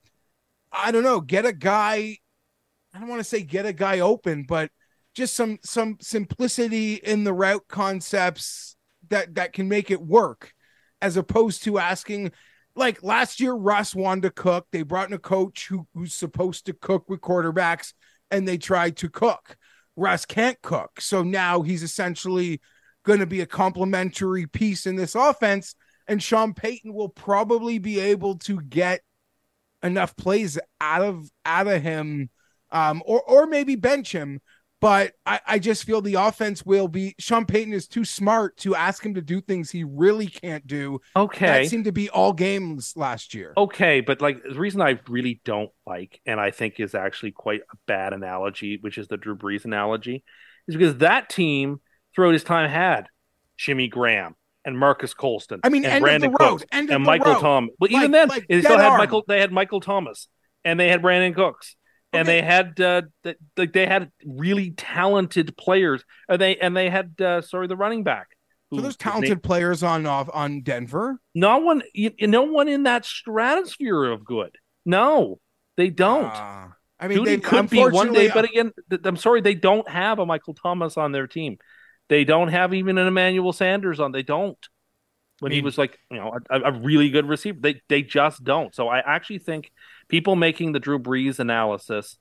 I 0.71 0.91
don't 0.91 1.03
know, 1.03 1.21
get 1.21 1.45
a 1.45 1.53
guy 1.53 2.17
I 2.93 2.99
don't 2.99 3.09
want 3.09 3.19
to 3.19 3.25
say 3.25 3.41
get 3.41 3.65
a 3.65 3.73
guy 3.73 3.99
open, 3.99 4.43
but 4.47 4.71
just 5.15 5.33
some 5.33 5.59
some 5.63 5.97
simplicity 6.01 6.95
in 6.95 7.23
the 7.23 7.33
route 7.33 7.65
concepts 7.67 8.75
that 9.09 9.35
that 9.35 9.53
can 9.53 9.67
make 9.67 9.89
it 9.89 10.01
work 10.01 10.53
as 11.01 11.17
opposed 11.17 11.63
to 11.63 11.79
asking 11.79 12.31
like 12.75 13.01
last 13.01 13.39
year 13.39 13.53
Russ 13.53 13.95
wanted 13.95 14.23
to 14.23 14.29
cook 14.31 14.67
they 14.71 14.83
brought 14.83 15.07
in 15.07 15.13
a 15.13 15.19
coach 15.19 15.67
who 15.67 15.87
who's 15.93 16.13
supposed 16.13 16.65
to 16.65 16.73
cook 16.73 17.09
with 17.09 17.21
quarterbacks 17.21 17.93
and 18.31 18.47
they 18.47 18.57
tried 18.57 18.97
to 18.97 19.09
cook 19.09 19.57
Russ 19.95 20.25
can't 20.25 20.61
cook. 20.61 20.99
So 20.99 21.23
now 21.23 21.61
he's 21.61 21.83
essentially 21.83 22.61
going 23.03 23.19
to 23.19 23.25
be 23.25 23.41
a 23.41 23.45
complementary 23.45 24.47
piece 24.47 24.85
in 24.85 24.95
this 24.95 25.15
offense 25.15 25.75
and 26.07 26.21
Sean 26.21 26.53
Payton 26.53 26.93
will 26.93 27.09
probably 27.09 27.79
be 27.79 27.99
able 27.99 28.37
to 28.39 28.61
get 28.61 29.01
enough 29.83 30.15
plays 30.15 30.57
out 30.81 31.01
of 31.01 31.29
out 31.45 31.67
of 31.67 31.81
him 31.81 32.29
um 32.71 33.03
or 33.05 33.21
or 33.21 33.45
maybe 33.45 33.75
bench 33.75 34.11
him 34.11 34.41
but 34.85 35.13
I, 35.25 35.39
I 35.47 35.57
just 35.57 35.83
feel 35.83 35.99
the 35.99 36.13
offense 36.13 36.63
will 36.63 36.87
be 36.87 37.15
Sean 37.17 37.47
Payton 37.47 37.73
is 37.73 37.87
too 37.87 38.05
smart 38.05 38.55
to 38.57 38.75
ask 38.75 39.03
him 39.03 39.15
to 39.15 39.21
do 39.21 39.41
things 39.41 39.71
he 39.71 39.83
really 39.83 40.27
can't 40.27 40.67
do. 40.67 41.01
Okay. 41.15 41.63
That 41.63 41.69
seemed 41.69 41.85
to 41.85 41.91
be 41.91 42.07
all 42.11 42.33
games 42.33 42.93
last 42.95 43.33
year. 43.33 43.53
Okay, 43.57 44.01
but 44.01 44.21
like 44.21 44.43
the 44.43 44.53
reason 44.59 44.81
I 44.81 44.99
really 45.09 45.41
don't 45.43 45.71
like, 45.87 46.21
and 46.27 46.39
I 46.39 46.51
think 46.51 46.79
is 46.79 46.93
actually 46.93 47.31
quite 47.31 47.61
a 47.61 47.77
bad 47.87 48.13
analogy, 48.13 48.77
which 48.79 48.99
is 48.99 49.07
the 49.07 49.17
Drew 49.17 49.35
Brees 49.35 49.65
analogy, 49.65 50.23
is 50.67 50.75
because 50.75 50.97
that 50.97 51.29
team 51.29 51.81
throughout 52.13 52.33
his 52.33 52.43
time 52.43 52.69
had 52.69 53.07
Jimmy 53.57 53.87
Graham 53.87 54.35
and 54.65 54.77
Marques 54.77 55.15
Colston. 55.15 55.61
I 55.63 55.69
mean, 55.69 55.83
and 55.85 56.03
Brandon 56.03 56.31
the 56.31 56.37
road, 56.39 56.59
Cooks 56.59 56.65
end 56.71 56.91
of 56.91 56.97
and 56.97 57.03
Michael 57.03 57.33
road. 57.33 57.41
Tom. 57.41 57.69
But 57.79 57.89
Like- 57.89 57.99
even 58.01 58.11
then, 58.11 58.27
like 58.27 58.47
they 58.47 58.61
still 58.61 58.77
had 58.77 58.89
arm. 58.91 58.99
Michael. 58.99 59.23
They 59.27 59.39
had 59.39 59.51
Michael 59.51 59.79
Thomas 59.81 60.27
and 60.63 60.79
they 60.79 60.89
had 60.89 61.01
Brandin 61.01 61.33
Cooks. 61.33 61.75
And 62.19 62.27
they 62.27 62.41
had 62.41 62.79
uh, 62.79 63.03
th- 63.23 63.37
like 63.57 63.73
they 63.73 63.85
had 63.85 64.11
really 64.25 64.71
talented 64.71 65.55
players, 65.57 66.03
and 66.29 66.39
they 66.41 66.57
and 66.57 66.75
they 66.75 66.89
had 66.89 67.19
uh, 67.21 67.41
sorry 67.41 67.67
the 67.67 67.75
running 67.77 68.03
back. 68.03 68.27
So 68.71 68.77
who- 68.77 68.81
there's 68.81 68.95
his 68.95 69.05
name- 69.05 69.11
talented 69.13 69.43
players 69.43 69.83
on 69.83 70.05
off 70.05 70.29
on 70.33 70.61
Denver. 70.61 71.19
no 71.33 71.59
one, 71.59 71.83
you, 71.93 72.11
no 72.21 72.43
one 72.43 72.67
in 72.67 72.83
that 72.83 73.05
stratosphere 73.05 74.05
of 74.05 74.25
good. 74.25 74.55
No, 74.85 75.39
they 75.77 75.89
don't. 75.89 76.25
Ah, 76.25 76.73
I 76.99 77.07
mean, 77.07 77.19
Jeudy 77.19 77.25
they 77.25 77.37
could 77.37 77.69
be 77.69 77.83
one 77.83 78.13
day, 78.13 78.29
but 78.33 78.45
again, 78.45 78.71
th- 78.89 79.01
I'm 79.05 79.17
sorry, 79.17 79.41
they 79.41 79.55
don't 79.55 79.87
have 79.89 80.19
a 80.19 80.25
Michael 80.25 80.53
Thomas 80.53 80.97
on 80.97 81.11
their 81.11 81.27
team. 81.27 81.57
They 82.07 82.23
don't 82.23 82.49
have 82.49 82.73
even 82.73 82.97
an 82.97 83.07
Emmanuel 83.07 83.51
Sanders 83.53 83.99
on. 83.99 84.11
They 84.11 84.23
don't. 84.23 84.57
When 85.41 85.51
he 85.51 85.57
mean- 85.57 85.65
was 85.65 85.77
like, 85.77 85.99
you 86.09 86.17
know, 86.17 86.37
a, 86.49 86.61
a 86.61 86.71
really 86.71 87.09
good 87.09 87.27
receiver, 87.27 87.57
they 87.59 87.81
they 87.89 88.01
just 88.03 88.43
don't. 88.43 88.73
So 88.73 88.87
I 88.87 88.99
actually 88.99 89.39
think 89.39 89.71
people 90.07 90.35
making 90.35 90.71
the 90.71 90.79
Drew 90.79 90.99
Brees 90.99 91.39
analysis 91.39 92.17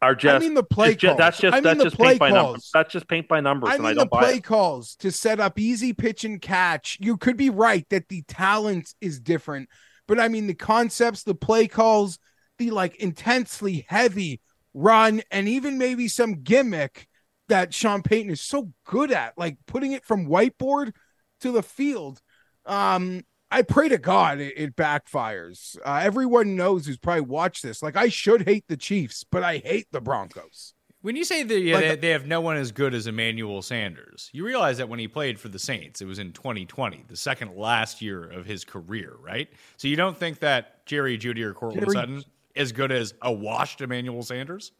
are 0.00 0.14
just. 0.14 0.36
I 0.36 0.38
mean 0.38 0.54
the 0.54 0.62
play 0.62 0.94
calls. 0.94 1.18
that's 1.18 1.38
just 1.38 1.54
I 1.54 1.56
mean 1.56 1.64
that's 1.64 1.82
just 1.82 1.96
play 1.96 2.10
paint 2.10 2.20
by 2.20 2.30
numbers. 2.30 2.44
calls. 2.44 2.70
That's 2.72 2.92
just 2.92 3.08
paint 3.08 3.28
by 3.28 3.40
numbers, 3.40 3.70
I 3.70 3.74
and 3.76 3.86
I 3.86 3.88
mean 3.90 3.98
the 3.98 4.06
play 4.06 4.40
calls 4.40 4.96
to 4.96 5.10
set 5.10 5.40
up 5.40 5.58
easy 5.58 5.92
pitch 5.92 6.24
and 6.24 6.40
catch. 6.40 6.98
You 7.00 7.16
could 7.16 7.36
be 7.36 7.50
right 7.50 7.88
that 7.90 8.08
the 8.08 8.22
talent 8.22 8.94
is 9.00 9.20
different, 9.20 9.68
but 10.06 10.20
I 10.20 10.28
mean 10.28 10.46
the 10.46 10.54
concepts, 10.54 11.22
the 11.22 11.34
play 11.34 11.66
calls, 11.66 12.18
the 12.58 12.70
like 12.70 12.96
intensely 12.96 13.86
heavy 13.88 14.40
run, 14.74 15.22
and 15.30 15.48
even 15.48 15.78
maybe 15.78 16.08
some 16.08 16.42
gimmick 16.42 17.08
that 17.48 17.72
Sean 17.74 18.02
Payton 18.02 18.30
is 18.30 18.40
so 18.40 18.70
good 18.84 19.10
at, 19.10 19.36
like 19.36 19.56
putting 19.66 19.92
it 19.92 20.04
from 20.04 20.28
whiteboard 20.28 20.92
to 21.40 21.50
the 21.50 21.62
field. 21.62 22.20
Um, 22.66 23.24
I 23.50 23.62
pray 23.62 23.88
to 23.88 23.98
God 23.98 24.40
it, 24.40 24.54
it 24.56 24.76
backfires. 24.76 25.76
Uh, 25.84 26.00
everyone 26.02 26.56
knows 26.56 26.86
who's 26.86 26.98
probably 26.98 27.22
watched 27.22 27.62
this. 27.62 27.82
Like 27.82 27.96
I 27.96 28.08
should 28.08 28.46
hate 28.46 28.64
the 28.68 28.76
Chiefs, 28.76 29.24
but 29.30 29.42
I 29.42 29.58
hate 29.58 29.86
the 29.90 30.00
Broncos. 30.00 30.74
When 31.00 31.14
you 31.14 31.24
say 31.24 31.44
that 31.44 31.60
yeah, 31.60 31.76
Like 31.76 31.84
they, 31.84 31.96
they 31.96 32.08
have 32.10 32.26
no 32.26 32.40
one 32.40 32.56
as 32.56 32.72
good 32.72 32.92
as 32.92 33.06
Emmanuel 33.06 33.62
Sanders, 33.62 34.30
you 34.32 34.44
realize 34.44 34.78
that 34.78 34.88
when 34.88 34.98
he 34.98 35.06
played 35.06 35.38
for 35.38 35.48
the 35.48 35.58
Saints, 35.58 36.00
it 36.00 36.06
was 36.06 36.18
in 36.18 36.32
2020, 36.32 37.04
the 37.08 37.16
second 37.16 37.56
last 37.56 38.02
year 38.02 38.24
of 38.24 38.44
his 38.46 38.64
career, 38.64 39.14
right? 39.20 39.48
So 39.76 39.86
you 39.86 39.96
don't 39.96 40.16
think 40.16 40.40
that 40.40 40.84
Jerry 40.86 41.16
Jeudy 41.16 41.42
or 41.42 41.54
Courtland 41.54 41.86
Jerry- 41.86 41.94
Sutton 41.94 42.24
as 42.56 42.72
good 42.72 42.90
as 42.90 43.14
a 43.22 43.32
washed 43.32 43.80
Emmanuel 43.80 44.22
Sanders? 44.22 44.72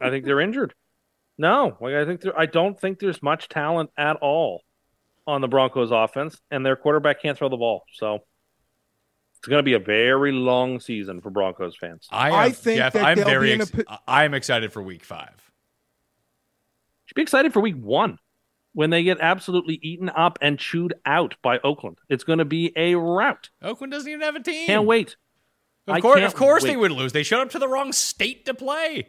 I 0.00 0.08
think 0.08 0.24
they're 0.24 0.40
injured. 0.40 0.74
No, 1.38 1.76
like 1.80 1.94
I 1.94 2.04
think 2.04 2.22
there, 2.22 2.38
I 2.38 2.46
don't 2.46 2.78
think 2.78 2.98
there's 2.98 3.22
much 3.22 3.48
talent 3.48 3.90
at 3.96 4.16
all. 4.16 4.62
On 5.26 5.40
the 5.40 5.48
Broncos 5.48 5.90
offense, 5.90 6.40
and 6.50 6.64
their 6.64 6.76
quarterback 6.76 7.22
can't 7.22 7.36
throw 7.36 7.48
the 7.48 7.56
ball. 7.56 7.84
So 7.94 8.20
it's 9.38 9.48
going 9.48 9.58
to 9.58 9.64
be 9.64 9.74
a 9.74 9.78
very 9.78 10.32
long 10.32 10.80
season 10.80 11.20
for 11.20 11.30
Broncos 11.30 11.76
fans. 11.76 12.06
I, 12.10 12.28
am, 12.28 12.34
I 12.34 12.50
think 12.50 12.78
Jeff, 12.78 12.92
that 12.92 13.04
I'm 13.04 13.16
very 13.18 13.48
be 13.48 13.52
in 13.54 13.60
a 13.60 13.62
ex- 13.64 13.70
po- 13.70 13.96
I'm 14.06 14.34
excited 14.34 14.72
for 14.72 14.82
week 14.82 15.04
five. 15.04 15.34
Should 17.06 17.16
be 17.16 17.22
excited 17.22 17.52
for 17.52 17.60
week 17.60 17.76
one 17.76 18.18
when 18.72 18.90
they 18.90 19.02
get 19.02 19.18
absolutely 19.20 19.78
eaten 19.82 20.08
up 20.08 20.38
and 20.40 20.58
chewed 20.58 20.94
out 21.04 21.34
by 21.42 21.58
Oakland. 21.64 21.98
It's 22.08 22.24
going 22.24 22.38
to 22.38 22.44
be 22.44 22.72
a 22.76 22.94
rout. 22.94 23.50
Oakland 23.60 23.92
doesn't 23.92 24.08
even 24.08 24.22
have 24.22 24.36
a 24.36 24.40
team. 24.40 24.66
Can't 24.66 24.86
wait. 24.86 25.16
Of 25.86 25.96
I 25.96 26.00
course, 26.00 26.22
of 26.22 26.34
course 26.34 26.62
they 26.62 26.76
would 26.76 26.92
lose. 26.92 27.12
They 27.12 27.24
showed 27.24 27.42
up 27.42 27.50
to 27.50 27.58
the 27.58 27.68
wrong 27.68 27.92
state 27.92 28.46
to 28.46 28.54
play. 28.54 29.08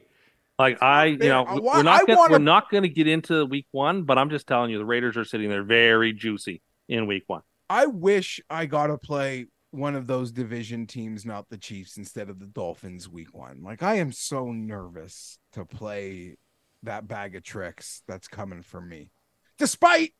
Like 0.59 0.81
I, 0.83 1.05
you 1.05 1.17
know, 1.17 1.43
I 1.45 1.55
we- 1.55 1.61
wa- 1.61 1.77
we're 1.77 1.83
not 1.83 2.07
gonna, 2.07 2.19
wanna- 2.19 2.31
we're 2.31 2.37
not 2.39 2.69
going 2.69 2.83
to 2.83 2.89
get 2.89 3.07
into 3.07 3.45
week 3.45 3.67
one, 3.71 4.03
but 4.03 4.17
I'm 4.17 4.29
just 4.29 4.47
telling 4.47 4.69
you, 4.69 4.77
the 4.77 4.85
Raiders 4.85 5.17
are 5.17 5.25
sitting 5.25 5.49
there 5.49 5.63
very 5.63 6.13
juicy 6.13 6.61
in 6.87 7.07
week 7.07 7.23
one. 7.27 7.41
I 7.69 7.87
wish 7.87 8.39
I 8.49 8.65
got 8.65 8.87
to 8.87 8.97
play 8.97 9.47
one 9.71 9.95
of 9.95 10.05
those 10.05 10.31
division 10.31 10.85
teams, 10.85 11.25
not 11.25 11.49
the 11.49 11.57
Chiefs, 11.57 11.97
instead 11.97 12.29
of 12.29 12.39
the 12.39 12.45
Dolphins 12.45 13.09
week 13.09 13.33
one. 13.33 13.63
Like, 13.63 13.81
I 13.81 13.95
am 13.95 14.11
so 14.11 14.51
nervous 14.51 15.39
to 15.53 15.65
play 15.65 16.37
that 16.83 17.07
bag 17.07 17.35
of 17.35 17.43
tricks 17.43 18.03
that's 18.07 18.27
coming 18.27 18.61
for 18.61 18.79
me. 18.79 19.09
Despite, 19.57 20.13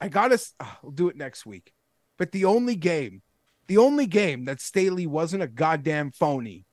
I 0.00 0.08
got 0.08 0.28
to, 0.28 0.46
I'll 0.60 0.66
ah, 0.84 0.90
do 0.92 1.08
it 1.08 1.16
next 1.16 1.46
week. 1.46 1.72
But 2.18 2.32
the 2.32 2.44
only 2.44 2.76
game, 2.76 3.22
the 3.68 3.78
only 3.78 4.06
game 4.06 4.44
that 4.44 4.60
Staley 4.60 5.06
wasn't 5.06 5.42
a 5.42 5.48
goddamn 5.48 6.10
phony 6.10 6.66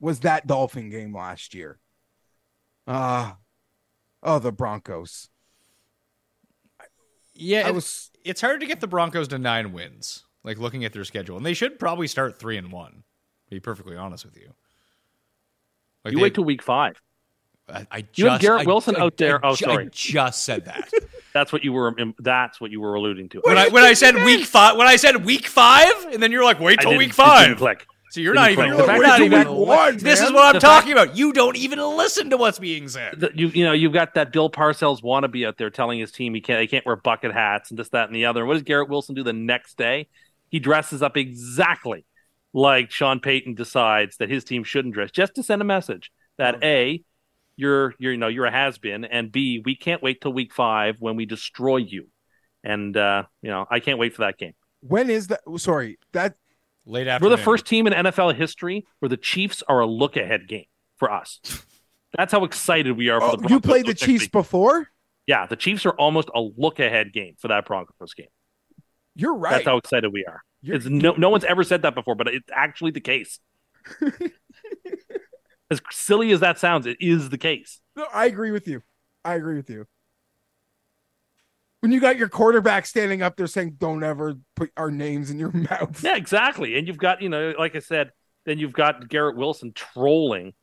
was 0.00 0.20
that 0.20 0.48
Dolphin 0.48 0.90
game 0.90 1.14
last 1.14 1.54
year. 1.54 1.78
Ah, 2.86 3.36
oh, 4.22 4.38
the 4.38 4.52
Broncos. 4.52 5.28
Yeah, 7.34 7.66
I 7.66 7.68
it- 7.68 7.74
was 7.74 8.10
it's 8.24 8.40
hard 8.40 8.60
to 8.60 8.66
get 8.66 8.80
the 8.80 8.86
Broncos 8.86 9.28
to 9.28 9.38
nine 9.38 9.72
wins. 9.72 10.24
Like 10.44 10.58
looking 10.58 10.84
at 10.84 10.92
their 10.92 11.04
schedule, 11.04 11.36
and 11.36 11.44
they 11.44 11.54
should 11.54 11.78
probably 11.78 12.06
start 12.06 12.38
three 12.38 12.56
and 12.56 12.70
one. 12.70 13.02
To 13.48 13.50
be 13.50 13.60
perfectly 13.60 13.96
honest 13.96 14.24
with 14.24 14.36
you. 14.36 14.52
Like 16.04 16.12
You 16.12 16.18
they- 16.18 16.22
wait 16.22 16.34
till 16.34 16.44
week 16.44 16.62
five. 16.62 17.00
I, 17.68 17.84
I 17.90 18.00
just, 18.02 18.18
You 18.18 18.26
have 18.28 18.40
Garrett 18.40 18.62
I- 18.62 18.64
Wilson 18.66 18.94
I- 18.94 19.00
out 19.00 19.16
there- 19.16 19.44
I 19.44 19.48
oh, 19.50 19.56
ju- 19.56 19.66
I 19.66 19.72
sorry. 19.74 19.88
just 19.90 20.44
said 20.44 20.66
that. 20.66 20.88
That's 21.34 21.52
what 21.52 21.64
you 21.64 21.72
were. 21.72 21.92
That's 22.20 22.60
what 22.60 22.70
you 22.70 22.80
were 22.80 22.94
alluding 22.94 23.28
to. 23.30 23.40
when 23.44 23.58
I 23.58 23.68
when 23.68 23.82
I 23.82 23.92
said 23.92 24.14
week 24.24 24.46
five, 24.46 24.76
when 24.76 24.86
I 24.86 24.94
said 24.96 25.24
week 25.24 25.46
five, 25.48 25.92
and 26.12 26.22
then 26.22 26.30
you're 26.32 26.44
like, 26.44 26.60
wait 26.60 26.78
till 26.80 26.92
week 26.96 26.98
it 27.00 27.02
didn't 27.02 27.12
five. 27.14 27.56
click. 27.58 27.86
So 28.16 28.22
you're 28.22 28.32
Didn't 28.32 28.52
even. 28.52 28.64
click. 28.72 28.78
The 28.78 28.84
fact- 28.84 28.98
You're 28.98 29.06
not 29.06 29.20
even. 29.20 29.38
week 29.58 29.66
one, 29.68 29.96
this 29.98 30.22
is 30.22 30.32
what 30.32 30.46
I'm 30.46 30.54
The 30.54 30.60
talking 30.60 30.92
about. 30.92 31.14
You 31.18 31.34
don't 31.34 31.54
even 31.54 31.78
listen 31.78 32.30
to 32.30 32.38
what's 32.38 32.58
being 32.58 32.88
said. 32.88 33.20
The- 33.20 33.30
you 33.34 33.48
you 33.48 33.62
know 33.62 33.72
you've 33.72 33.92
got 33.92 34.14
that 34.14 34.32
Bill 34.32 34.48
Parcells 34.48 35.02
wannabe 35.02 35.46
out 35.46 35.58
there 35.58 35.68
telling 35.68 35.98
his 35.98 36.10
team 36.12 36.32
he 36.34 36.40
can't 36.40 36.58
they 36.58 36.66
can't 36.66 36.86
wear 36.86 36.96
bucket 36.96 37.34
hats 37.34 37.68
and 37.70 37.78
this 37.78 37.90
that 37.90 38.06
and 38.08 38.16
the 38.16 38.24
other. 38.24 38.46
What 38.46 38.54
does 38.54 38.62
Garrett 38.62 38.88
Wilson 38.88 39.14
do 39.14 39.22
the 39.22 39.34
next 39.34 39.76
day? 39.76 40.08
He 40.48 40.60
dresses 40.60 41.02
up 41.02 41.18
exactly 41.18 42.06
like 42.54 42.90
Sean 42.90 43.20
Payton 43.20 43.54
decides 43.54 44.16
that 44.16 44.30
his 44.30 44.44
team 44.44 44.64
shouldn't 44.64 44.94
dress, 44.94 45.10
just 45.10 45.34
to 45.34 45.42
send 45.42 45.60
a 45.60 45.66
message 45.66 46.10
that 46.38 46.64
a 46.64 47.02
you're 47.56 47.94
you're 47.98 48.12
you 48.12 48.18
know 48.18 48.28
you're 48.28 48.46
a 48.46 48.50
has 48.50 48.78
been, 48.78 49.04
and 49.04 49.30
b 49.30 49.60
we 49.62 49.76
can't 49.76 50.02
wait 50.02 50.22
till 50.22 50.32
week 50.32 50.54
five 50.54 50.96
when 51.00 51.16
we 51.16 51.26
destroy 51.26 51.76
you. 51.76 52.06
And 52.64 52.96
uh, 52.96 53.24
you 53.42 53.50
know 53.50 53.66
I 53.70 53.80
can't 53.80 53.98
wait 53.98 54.14
for 54.14 54.22
that 54.22 54.38
game. 54.38 54.54
when 54.80 55.10
is 55.10 55.26
that? 55.26 55.40
Sorry, 55.56 55.98
that 56.12 56.36
Late 56.86 57.20
We're 57.20 57.28
the 57.30 57.36
first 57.36 57.66
team 57.66 57.86
in 57.88 57.92
NFL 57.92 58.36
history 58.36 58.86
where 59.00 59.08
the 59.08 59.16
Chiefs 59.16 59.62
are 59.68 59.80
a 59.80 59.86
look 59.86 60.16
ahead 60.16 60.46
game 60.46 60.66
for 60.98 61.10
us. 61.10 61.40
That's 62.16 62.30
how 62.32 62.44
excited 62.44 62.96
we 62.96 63.08
are 63.08 63.20
for 63.20 63.26
Oh, 63.26 63.30
the 63.32 63.36
Broncos. 63.38 63.50
you 63.50 63.60
played 63.60 63.86
the 63.86 63.94
Chiefs 63.94 64.24
week. 64.24 64.32
before. 64.32 64.88
Yeah, 65.26 65.46
the 65.46 65.56
Chiefs 65.56 65.84
are 65.84 65.90
almost 65.92 66.30
a 66.34 66.40
look 66.40 66.78
ahead 66.78 67.12
game 67.12 67.34
for 67.38 67.48
that 67.48 67.66
Broncos 67.66 68.14
game. 68.14 68.28
You're 69.16 69.34
right. 69.34 69.50
That's 69.54 69.64
how 69.66 69.76
excited 69.78 70.12
we 70.12 70.24
are. 70.24 70.42
You're- 70.62 70.76
It's 70.76 70.86
no 70.86 71.12
no 71.16 71.28
one's 71.28 71.44
ever 71.44 71.64
said 71.64 71.82
that 71.82 71.94
before, 71.96 72.14
but 72.14 72.28
it's 72.28 72.48
actually 72.54 72.92
the 72.92 73.00
case. 73.00 73.40
as 75.70 75.80
silly 75.90 76.30
as 76.32 76.40
that 76.40 76.58
sounds, 76.58 76.86
it 76.86 76.98
is 77.00 77.28
the 77.30 77.38
case. 77.38 77.80
No, 77.96 78.06
I 78.12 78.26
agree 78.26 78.50
with 78.52 78.68
you. 78.68 78.82
I 79.24 79.34
agree 79.34 79.56
with 79.56 79.68
you. 79.70 79.86
When 81.86 81.92
you 81.92 82.00
got 82.00 82.16
your 82.16 82.28
quarterback 82.28 82.84
standing 82.84 83.22
up 83.22 83.36
there 83.36 83.46
saying, 83.46 83.76
"Don't 83.78 84.02
ever 84.02 84.34
put 84.56 84.72
our 84.76 84.90
names 84.90 85.30
in 85.30 85.38
your 85.38 85.52
mouth." 85.70 86.02
Yeah, 86.02 86.16
exactly. 86.16 86.76
And 86.76 86.88
you've 86.88 86.98
got, 86.98 87.22
you 87.22 87.28
know, 87.28 87.54
like 87.56 87.76
I 87.76 87.78
said, 87.78 88.10
then 88.44 88.58
you've 88.58 88.72
got 88.72 89.08
Garrett 89.08 89.36
Wilson 89.36 89.72
trolling, 89.72 90.54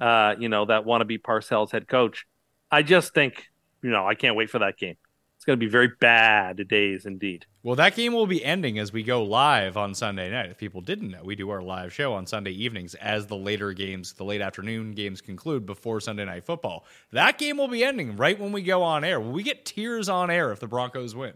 uh, 0.00 0.34
you 0.40 0.48
know, 0.48 0.64
that 0.64 0.84
wannabe 0.84 1.22
Parcells 1.22 1.70
head 1.70 1.86
coach. 1.86 2.26
I 2.68 2.82
just 2.82 3.14
think, 3.14 3.44
you 3.80 3.90
know, 3.90 4.04
I 4.04 4.16
can't 4.16 4.34
wait 4.34 4.50
for 4.50 4.58
that 4.58 4.76
game. 4.76 4.96
It's 5.42 5.46
going 5.48 5.58
to 5.58 5.66
be 5.66 5.68
very 5.68 5.88
bad 5.98 6.68
days 6.68 7.04
indeed. 7.04 7.46
Well, 7.64 7.74
that 7.74 7.96
game 7.96 8.12
will 8.12 8.28
be 8.28 8.44
ending 8.44 8.78
as 8.78 8.92
we 8.92 9.02
go 9.02 9.24
live 9.24 9.76
on 9.76 9.92
Sunday 9.92 10.30
night. 10.30 10.50
If 10.50 10.58
people 10.58 10.80
didn't 10.80 11.10
know, 11.10 11.24
we 11.24 11.34
do 11.34 11.50
our 11.50 11.60
live 11.60 11.92
show 11.92 12.12
on 12.12 12.28
Sunday 12.28 12.52
evenings 12.52 12.94
as 12.94 13.26
the 13.26 13.34
later 13.34 13.72
games, 13.72 14.12
the 14.12 14.22
late 14.22 14.40
afternoon 14.40 14.92
games 14.92 15.20
conclude 15.20 15.66
before 15.66 16.00
Sunday 16.00 16.24
night 16.26 16.44
football. 16.44 16.84
That 17.10 17.38
game 17.38 17.56
will 17.56 17.66
be 17.66 17.82
ending 17.82 18.16
right 18.16 18.38
when 18.38 18.52
we 18.52 18.62
go 18.62 18.84
on 18.84 19.02
air. 19.02 19.18
Will 19.18 19.32
we 19.32 19.42
get 19.42 19.64
tears 19.64 20.08
on 20.08 20.30
air 20.30 20.52
if 20.52 20.60
the 20.60 20.68
Broncos 20.68 21.16
win? 21.16 21.32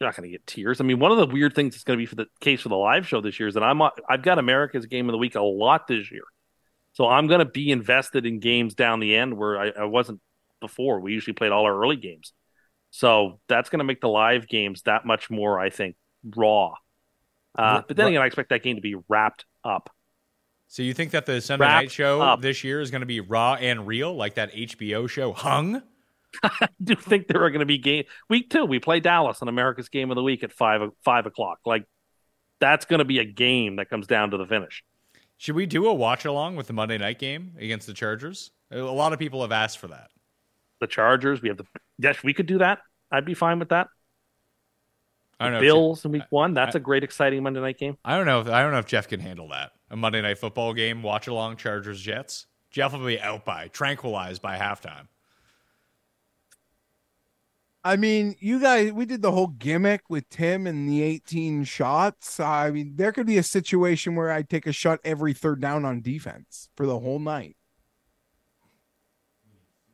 You're 0.00 0.08
not 0.08 0.16
going 0.16 0.30
to 0.30 0.32
get 0.32 0.46
tears. 0.46 0.80
I 0.80 0.84
mean, 0.84 0.98
one 0.98 1.12
of 1.12 1.18
the 1.18 1.26
weird 1.26 1.54
things 1.54 1.74
that's 1.74 1.84
going 1.84 1.98
to 1.98 2.02
be 2.02 2.06
for 2.06 2.14
the 2.14 2.28
case 2.40 2.62
for 2.62 2.70
the 2.70 2.76
live 2.76 3.06
show 3.06 3.20
this 3.20 3.38
year 3.38 3.46
is 3.46 3.52
that 3.52 3.62
I'm 3.62 3.82
I've 3.82 4.22
got 4.22 4.38
America's 4.38 4.86
game 4.86 5.10
of 5.10 5.12
the 5.12 5.18
week 5.18 5.34
a 5.34 5.42
lot 5.42 5.86
this 5.86 6.10
year, 6.10 6.24
so 6.94 7.06
I'm 7.08 7.26
going 7.26 7.40
to 7.40 7.44
be 7.44 7.72
invested 7.72 8.24
in 8.24 8.40
games 8.40 8.74
down 8.74 9.00
the 9.00 9.14
end 9.14 9.36
where 9.36 9.60
I, 9.60 9.68
I 9.80 9.84
wasn't 9.84 10.22
before. 10.62 10.98
We 11.00 11.12
usually 11.12 11.34
played 11.34 11.52
all 11.52 11.66
our 11.66 11.78
early 11.78 11.96
games, 11.96 12.32
so 12.92 13.40
that's 13.48 13.70
going 13.70 13.78
to 13.78 13.84
make 13.84 14.02
the 14.02 14.08
live 14.08 14.46
games 14.46 14.82
that 14.82 15.06
much 15.06 15.30
more, 15.30 15.58
I 15.58 15.70
think, 15.70 15.96
raw. 16.36 16.74
Uh, 17.58 17.80
but 17.88 17.96
then 17.96 18.08
again, 18.08 18.20
I 18.20 18.26
expect 18.26 18.50
that 18.50 18.62
game 18.62 18.76
to 18.76 18.82
be 18.82 18.96
wrapped 19.08 19.46
up. 19.64 19.90
So 20.68 20.82
you 20.82 20.92
think 20.92 21.12
that 21.12 21.24
the 21.24 21.40
Sunday 21.40 21.64
Wrapped 21.64 21.84
night 21.84 21.90
show 21.90 22.20
up. 22.20 22.42
this 22.42 22.62
year 22.62 22.82
is 22.82 22.90
going 22.90 23.00
to 23.00 23.06
be 23.06 23.20
raw 23.20 23.54
and 23.54 23.86
real, 23.86 24.14
like 24.14 24.34
that 24.34 24.52
HBO 24.52 25.08
show 25.08 25.32
Hung? 25.32 25.82
I 26.42 26.68
do 26.82 26.94
think 26.94 27.28
there 27.28 27.42
are 27.42 27.50
going 27.50 27.60
to 27.60 27.66
be 27.66 27.78
game 27.78 28.04
week 28.28 28.50
two. 28.50 28.66
We 28.66 28.78
play 28.78 29.00
Dallas 29.00 29.40
on 29.40 29.48
America's 29.48 29.88
game 29.88 30.10
of 30.10 30.14
the 30.14 30.22
week 30.22 30.42
at 30.42 30.52
five 30.52 30.82
five 31.02 31.24
o'clock. 31.24 31.60
Like 31.64 31.84
that's 32.60 32.84
going 32.84 32.98
to 32.98 33.04
be 33.06 33.18
a 33.18 33.24
game 33.24 33.76
that 33.76 33.88
comes 33.88 34.06
down 34.06 34.30
to 34.30 34.36
the 34.36 34.46
finish. 34.46 34.84
Should 35.38 35.56
we 35.56 35.64
do 35.66 35.86
a 35.86 35.94
watch 35.94 36.26
along 36.26 36.56
with 36.56 36.66
the 36.66 36.72
Monday 36.74 36.98
night 36.98 37.18
game 37.18 37.54
against 37.58 37.86
the 37.86 37.94
Chargers? 37.94 38.50
A 38.70 38.78
lot 38.78 39.12
of 39.14 39.18
people 39.18 39.40
have 39.42 39.52
asked 39.52 39.78
for 39.78 39.88
that. 39.88 40.10
The 40.82 40.88
Chargers, 40.88 41.40
we 41.40 41.48
have 41.48 41.58
the 41.58 41.64
yes, 41.96 42.24
we 42.24 42.34
could 42.34 42.46
do 42.46 42.58
that. 42.58 42.80
I'd 43.08 43.24
be 43.24 43.34
fine 43.34 43.60
with 43.60 43.68
that. 43.68 43.86
I 45.38 45.44
don't 45.44 45.52
know. 45.52 45.58
if 45.58 45.62
Bills 45.62 46.04
in 46.04 46.10
week 46.10 46.24
one. 46.30 46.54
That's 46.54 46.74
I- 46.74 46.78
a 46.78 46.82
great, 46.82 47.04
exciting 47.04 47.40
Monday 47.40 47.60
night 47.60 47.78
game. 47.78 47.96
I 48.04 48.16
don't 48.16 48.26
know. 48.26 48.40
If, 48.40 48.48
I 48.48 48.62
don't 48.62 48.72
know 48.72 48.80
if 48.80 48.86
Jeff 48.86 49.06
can 49.06 49.20
handle 49.20 49.48
that. 49.50 49.70
A 49.90 49.96
Monday 49.96 50.20
night 50.20 50.38
football 50.38 50.74
game, 50.74 51.04
watch 51.04 51.28
along 51.28 51.58
Chargers 51.58 52.00
Jets. 52.00 52.46
Jeff 52.72 52.92
will 52.92 53.06
be 53.06 53.20
out 53.20 53.44
by 53.44 53.68
tranquilized 53.68 54.42
by 54.42 54.58
halftime. 54.58 55.06
I 57.84 57.94
mean, 57.94 58.34
you 58.40 58.58
guys, 58.58 58.92
we 58.92 59.04
did 59.04 59.22
the 59.22 59.30
whole 59.30 59.46
gimmick 59.46 60.10
with 60.10 60.28
Tim 60.30 60.66
and 60.66 60.88
the 60.88 61.00
18 61.00 61.62
shots. 61.62 62.40
I 62.40 62.72
mean, 62.72 62.94
there 62.96 63.12
could 63.12 63.26
be 63.26 63.38
a 63.38 63.42
situation 63.44 64.16
where 64.16 64.32
I 64.32 64.42
take 64.42 64.66
a 64.66 64.72
shot 64.72 64.98
every 65.04 65.32
third 65.32 65.60
down 65.60 65.84
on 65.84 66.00
defense 66.00 66.70
for 66.76 66.86
the 66.86 66.98
whole 66.98 67.20
night. 67.20 67.56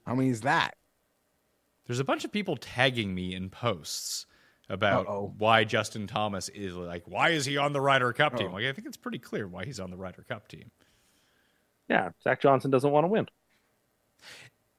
How 0.06 0.14
many 0.14 0.30
is 0.30 0.40
that? 0.40 0.77
There's 1.88 2.00
a 2.00 2.04
bunch 2.04 2.24
of 2.26 2.30
people 2.30 2.56
tagging 2.56 3.14
me 3.14 3.34
in 3.34 3.48
posts 3.48 4.26
about 4.68 5.06
Uh-oh. 5.08 5.34
why 5.38 5.64
Justin 5.64 6.06
Thomas 6.06 6.50
is 6.50 6.76
like, 6.76 7.04
why 7.06 7.30
is 7.30 7.46
he 7.46 7.56
on 7.56 7.72
the 7.72 7.80
Ryder 7.80 8.12
Cup 8.12 8.36
team? 8.36 8.48
Oh. 8.50 8.54
Like, 8.54 8.66
I 8.66 8.72
think 8.72 8.86
it's 8.86 8.98
pretty 8.98 9.18
clear 9.18 9.48
why 9.48 9.64
he's 9.64 9.80
on 9.80 9.90
the 9.90 9.96
Ryder 9.96 10.22
Cup 10.28 10.48
team. 10.48 10.70
Yeah, 11.88 12.10
Zach 12.22 12.42
Johnson 12.42 12.70
doesn't 12.70 12.90
want 12.90 13.04
to 13.04 13.08
win. 13.08 13.26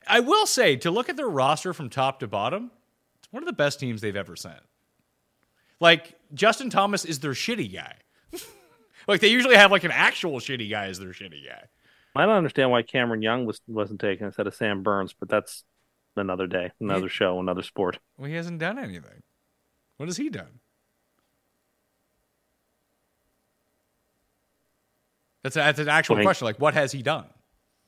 I 0.07 0.19
will 0.19 0.45
say, 0.45 0.75
to 0.77 0.91
look 0.91 1.09
at 1.09 1.17
their 1.17 1.27
roster 1.27 1.73
from 1.73 1.89
top 1.89 2.19
to 2.19 2.27
bottom, 2.27 2.69
it's 3.17 3.33
one 3.33 3.41
of 3.41 3.47
the 3.47 3.53
best 3.53 3.79
teams 3.79 4.01
they've 4.01 4.15
ever 4.15 4.35
sent. 4.35 4.61
Like, 5.79 6.13
Justin 6.35 6.69
Thomas 6.69 7.05
is 7.05 7.19
their 7.19 7.31
shitty 7.31 7.73
guy. 7.73 7.95
like, 9.07 9.21
they 9.21 9.29
usually 9.29 9.55
have 9.55 9.71
like 9.71 9.83
an 9.83 9.91
actual 9.91 10.39
shitty 10.39 10.69
guy 10.69 10.85
as 10.85 10.99
their 10.99 11.09
shitty 11.09 11.47
guy. 11.47 11.63
I 12.15 12.25
don't 12.25 12.35
understand 12.35 12.69
why 12.69 12.81
Cameron 12.81 13.21
Young 13.21 13.45
was 13.45 13.61
wasn't 13.67 14.01
taken 14.01 14.27
instead 14.27 14.45
of 14.45 14.53
Sam 14.53 14.83
Burns, 14.83 15.13
but 15.17 15.29
that's 15.29 15.63
another 16.19 16.47
day, 16.47 16.71
another 16.79 17.09
show, 17.09 17.39
another 17.39 17.61
sport. 17.63 17.99
Well, 18.17 18.29
he 18.29 18.35
hasn't 18.35 18.59
done 18.59 18.77
anything. 18.77 19.23
What 19.97 20.07
has 20.07 20.17
he 20.17 20.29
done? 20.29 20.59
That's, 25.43 25.55
a, 25.55 25.59
that's 25.59 25.79
an 25.79 25.89
actual 25.89 26.15
Playing- 26.15 26.25
question. 26.27 26.45
Like, 26.45 26.59
what 26.59 26.73
has 26.73 26.91
he 26.91 27.01
done? 27.01 27.25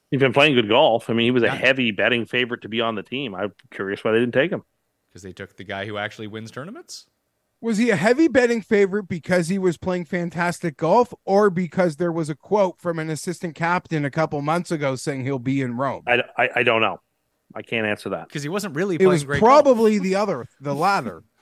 He's 0.09 0.19
been 0.19 0.33
playing 0.33 0.55
good 0.55 0.67
golf. 0.67 1.09
I 1.09 1.13
mean, 1.13 1.25
he 1.25 1.31
was 1.31 1.43
a 1.43 1.47
Yeah. 1.47 1.55
heavy 1.55 1.91
betting 1.91 2.25
favorite 2.25 2.61
to 2.63 2.69
be 2.69 2.81
on 2.81 2.95
the 2.95 3.03
team. 3.03 3.33
I'm 3.33 3.53
curious 3.71 4.03
why 4.03 4.11
they 4.11 4.19
didn't 4.19 4.33
take 4.33 4.51
him. 4.51 4.63
Because 5.09 5.21
they 5.23 5.31
took 5.31 5.55
the 5.55 5.63
guy 5.63 5.85
who 5.85 5.97
actually 5.97 6.27
wins 6.27 6.51
tournaments? 6.51 7.07
Was 7.61 7.77
he 7.77 7.91
a 7.91 7.95
heavy 7.95 8.27
betting 8.27 8.61
favorite 8.61 9.03
because 9.07 9.47
he 9.49 9.59
was 9.59 9.77
playing 9.77 10.05
fantastic 10.05 10.77
golf 10.77 11.13
or 11.25 11.49
because 11.49 11.97
there 11.97 12.11
was 12.11 12.29
a 12.29 12.35
quote 12.35 12.79
from 12.81 12.97
an 12.99 13.09
assistant 13.09 13.55
captain 13.55 14.03
a 14.03 14.09
couple 14.11 14.41
months 14.41 14.71
ago 14.71 14.95
saying 14.95 15.23
he'll 15.25 15.37
be 15.39 15.61
in 15.61 15.77
Rome? 15.77 16.03
I, 16.07 16.23
I, 16.37 16.49
I 16.57 16.63
don't 16.63 16.81
know. 16.81 16.99
I 17.55 17.61
can't 17.61 17.85
answer 17.85 18.09
that. 18.09 18.27
Because 18.27 18.43
he 18.43 18.49
wasn't 18.49 18.75
really 18.75 18.97
It 18.99 19.07
was 19.07 19.23
great 19.23 19.39
probably 19.39 19.99
the 19.99 20.15
other, 20.15 20.47
the 20.59 20.75
latter. 20.75 21.23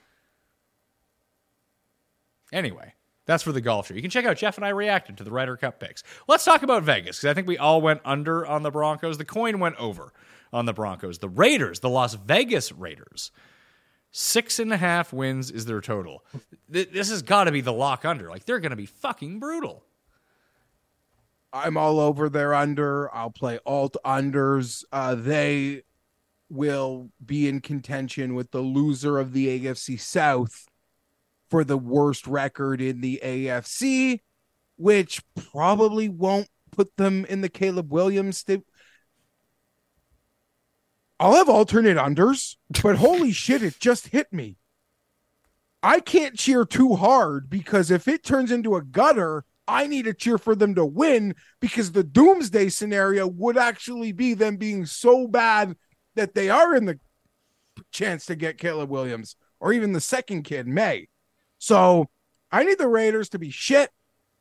Anyway, 2.52 2.94
that's 3.28 3.44
for 3.44 3.52
the 3.52 3.62
golf 3.62 3.88
show. 3.88 3.94
You 3.94 4.02
can 4.02 4.10
check 4.10 4.26
out 4.26 4.38
Jeff 4.38 4.58
and 4.58 4.66
I 4.66 4.70
reacted 4.70 5.18
to 5.18 5.24
the 5.24 5.30
Ryder 5.30 5.56
Cup 5.56 5.80
picks. 5.80 6.02
Let's 6.28 6.44
talk 6.44 6.64
about 6.64 6.82
Vegas 6.82 7.18
because 7.18 7.30
I 7.30 7.36
think 7.36 7.48
we 7.48 7.60
all 7.60 7.80
went 7.80 8.02
under 8.04 8.44
on 8.44 8.64
the 8.64 8.72
Broncos. 8.72 9.20
The 9.20 9.24
coin 9.24 9.60
went 9.60 9.76
over 9.76 10.12
on 10.52 10.66
the 10.66 10.74
Broncos. 10.74 11.20
The 11.20 11.30
Raiders, 11.30 11.82
the 11.82 11.92
Las 11.92 12.16
Vegas 12.16 12.72
Raiders, 12.72 13.30
six 14.10 14.58
and 14.58 14.74
a 14.74 14.78
half 14.78 15.14
wins 15.14 15.52
is 15.52 15.66
their 15.66 15.80
total. 15.80 16.26
This 16.68 17.12
has 17.12 17.22
got 17.22 17.44
to 17.44 17.52
be 17.52 17.62
the 17.62 17.72
lock 17.72 18.04
under. 18.04 18.32
Like 18.32 18.46
they're 18.46 18.60
going 18.60 18.72
to 18.72 18.76
be 18.76 18.88
fucking 18.88 19.40
brutal. 19.40 19.84
I'm 21.54 21.78
all 21.78 22.00
over 22.00 22.30
their 22.30 22.54
under. 22.54 23.14
I'll 23.14 23.32
play 23.32 23.60
alt 23.66 23.96
unders. 24.06 24.84
Uh, 24.92 25.16
they 25.16 25.84
will 26.50 27.12
be 27.24 27.48
in 27.48 27.62
contention 27.62 28.36
with 28.36 28.52
the 28.52 28.62
loser 28.62 29.20
of 29.20 29.34
the 29.34 29.66
AFC 29.66 30.00
South 30.00 30.68
for 31.50 31.64
the 31.64 31.78
worst 31.78 32.28
record 32.28 32.82
in 32.82 33.02
the 33.02 33.20
AFC, 33.24 34.20
which 34.78 35.22
probably 35.52 36.10
won't 36.10 36.50
put 36.72 36.96
them 36.98 37.26
in 37.26 37.42
the 37.42 37.50
Caleb 37.50 37.92
Williams. 37.92 38.40
St- 38.40 38.66
I'll 41.20 41.36
have 41.36 41.50
alternate 41.50 41.98
unders, 41.98 42.56
but 42.82 42.98
holy 42.98 43.32
shit, 43.34 43.64
it 43.64 43.80
just 43.80 44.08
hit 44.08 44.32
me. 44.32 44.58
I 45.82 46.00
can't 46.00 46.38
cheer 46.38 46.66
too 46.66 46.96
hard 46.96 47.50
because 47.50 47.90
if 47.90 48.08
it 48.08 48.24
turns 48.24 48.52
into 48.52 48.76
a 48.76 48.84
gutter, 48.84 49.46
I 49.68 49.88
need 49.88 50.06
to 50.06 50.14
cheer 50.14 50.38
for 50.38 50.56
them 50.56 50.76
to 50.76 50.86
win 50.86 51.36
because 51.62 51.92
the 51.92 52.04
doomsday 52.04 52.70
scenario 52.70 53.28
would 53.28 53.58
actually 53.58 54.12
be 54.12 54.34
them 54.34 54.58
being 54.58 54.86
so 54.86 55.28
bad 55.28 55.76
that 56.20 56.36
they 56.36 56.50
are 56.50 56.76
in 56.76 56.86
the 56.86 57.00
chance 57.92 58.26
to 58.26 58.36
get 58.36 58.58
Caleb 58.58 58.90
Williams 58.90 59.36
or 59.60 59.74
even 59.74 59.94
the 59.94 60.02
second 60.02 60.44
kid, 60.44 60.68
Maye. 60.68 61.08
So 61.58 62.10
I 62.52 62.64
need 62.64 62.78
the 62.78 62.88
Raiders 62.88 63.30
to 63.30 63.40
be 63.40 63.52
shit, 63.52 63.92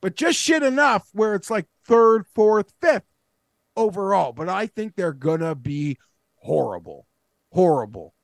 but 0.01 0.17
just 0.17 0.39
shit 0.39 0.63
enough 0.63 1.09
where 1.13 1.35
it's 1.35 1.51
like 1.51 1.67
third, 1.87 2.27
fourth, 2.35 2.73
fifth 2.81 3.05
overall. 3.77 4.33
But 4.33 4.49
I 4.49 4.67
think 4.67 4.95
they're 4.95 5.13
gonna 5.13 5.55
be 5.55 5.99
horrible, 6.37 7.07
horrible. 7.53 8.15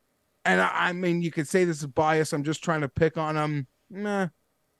And 0.44 0.60
I, 0.60 0.70
I 0.72 0.92
mean, 0.92 1.22
you 1.22 1.30
could 1.30 1.48
say 1.48 1.64
this 1.64 1.80
is 1.80 1.86
bias. 1.86 2.32
I'm 2.32 2.44
just 2.44 2.62
trying 2.62 2.82
to 2.82 2.88
pick 2.88 3.16
on 3.16 3.36
them. 3.36 3.66
Nah, 3.88 4.28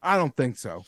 I 0.03 0.17
don't 0.17 0.37
think 0.37 0.59
so. 0.59 0.85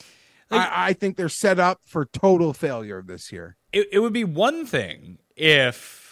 I, 0.50 0.88
I 0.88 0.92
think 0.92 1.16
they're 1.16 1.28
set 1.28 1.58
up 1.58 1.80
for 1.84 2.04
total 2.04 2.52
failure 2.52 3.02
this 3.02 3.32
year. 3.32 3.56
It, 3.72 3.88
it 3.90 3.98
would 3.98 4.12
be 4.12 4.24
one 4.24 4.64
thing 4.64 5.18
if 5.34 6.05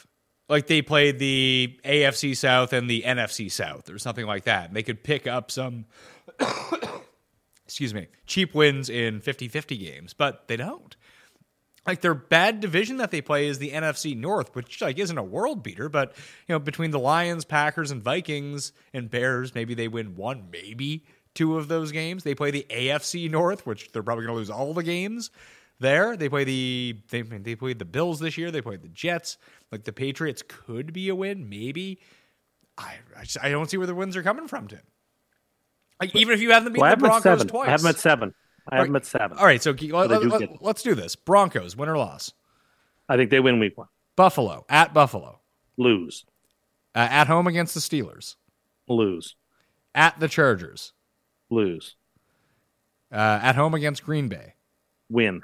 like 0.48 0.66
they 0.66 0.82
played 0.82 1.18
the 1.18 1.78
AFC 1.84 2.36
South 2.36 2.72
and 2.72 2.88
the 2.88 3.02
NFC 3.02 3.50
South 3.50 3.90
or 3.90 3.98
something 3.98 4.26
like 4.26 4.44
that. 4.44 4.66
And 4.66 4.76
they 4.76 4.82
could 4.82 5.02
pick 5.02 5.26
up 5.26 5.50
some 5.50 5.86
excuse 7.64 7.94
me, 7.94 8.08
cheap 8.26 8.54
wins 8.54 8.90
in 8.90 9.20
50-50 9.20 9.78
games, 9.78 10.14
but 10.14 10.46
they 10.48 10.56
don't. 10.56 10.96
Like 11.86 12.00
their 12.00 12.14
bad 12.14 12.60
division 12.60 12.96
that 12.98 13.10
they 13.10 13.20
play 13.20 13.46
is 13.46 13.58
the 13.58 13.70
NFC 13.70 14.16
North, 14.16 14.54
which 14.54 14.80
like 14.80 14.98
isn't 14.98 15.18
a 15.18 15.22
world 15.22 15.62
beater, 15.62 15.88
but 15.88 16.14
you 16.48 16.54
know, 16.54 16.58
between 16.58 16.92
the 16.92 16.98
Lions, 16.98 17.44
Packers, 17.44 17.90
and 17.90 18.02
Vikings 18.02 18.72
and 18.94 19.10
Bears, 19.10 19.54
maybe 19.54 19.74
they 19.74 19.88
win 19.88 20.16
one, 20.16 20.48
maybe 20.50 21.04
two 21.34 21.58
of 21.58 21.68
those 21.68 21.92
games. 21.92 22.24
They 22.24 22.34
play 22.34 22.50
the 22.50 22.66
AFC 22.70 23.30
North, 23.30 23.66
which 23.66 23.92
they're 23.92 24.02
probably 24.02 24.24
gonna 24.24 24.38
lose 24.38 24.50
all 24.50 24.72
the 24.72 24.82
games 24.82 25.30
there. 25.80 26.16
They 26.16 26.28
play 26.28 26.44
the 26.44 26.96
they 27.10 27.22
they 27.22 27.54
played 27.56 27.78
the 27.78 27.84
Bills 27.84 28.20
this 28.20 28.36
year. 28.38 28.50
They 28.50 28.62
played 28.62 28.82
the 28.82 28.88
Jets. 28.88 29.38
Like 29.72 29.84
the 29.84 29.92
Patriots 29.92 30.42
could 30.46 30.92
be 30.92 31.08
a 31.08 31.14
win, 31.14 31.48
maybe. 31.48 31.98
I 32.78 32.94
I, 33.16 33.22
just- 33.22 33.38
I 33.42 33.50
don't 33.50 33.70
see 33.70 33.76
where 33.76 33.86
the 33.86 33.94
wins 33.94 34.16
are 34.16 34.22
coming 34.22 34.48
from, 34.48 34.68
Tim. 34.68 34.80
Like 36.00 36.14
even 36.16 36.34
if 36.34 36.40
you 36.40 36.50
have 36.52 36.64
them 36.64 36.72
beat 36.72 36.80
Well, 36.80 36.88
the 36.88 36.90
have 36.90 37.00
them 37.00 37.10
at 37.10 37.22
Broncos 37.22 37.44
twice, 37.50 37.68
I 37.68 37.70
have 37.70 37.82
them 37.82 37.90
at 37.90 37.98
seven. 37.98 38.34
I 38.68 38.76
have 38.78 38.86
them 38.86 38.96
at 38.96 39.06
seven. 39.06 39.38
All 39.38 39.44
right, 39.46 39.62
so 39.62 39.70
let, 39.70 39.78
do 39.78 40.28
let, 40.60 40.76
us 40.76 40.82
do 40.82 40.94
this. 40.94 41.14
Broncos, 41.16 41.76
win 41.76 41.88
or 41.88 41.96
loss. 41.98 42.32
I 43.08 43.16
think 43.16 43.30
they 43.30 43.38
win 43.40 43.60
week 43.60 43.76
one. 43.78 43.88
Buffalo 44.16 44.64
at 44.68 44.92
Buffalo, 44.94 45.40
Lose. 45.76 46.24
uh, 46.94 47.06
at 47.10 47.26
home 47.26 47.46
against 47.46 47.74
the 47.74 47.80
Steelers, 47.80 48.36
Lose. 48.88 49.36
at 49.94 50.18
the 50.18 50.28
Chargers, 50.28 50.92
Lose. 51.50 51.96
uh, 53.12 53.38
at 53.42 53.54
home 53.54 53.74
against 53.74 54.02
Green 54.04 54.28
Bay, 54.28 54.54
Win. 55.10 55.42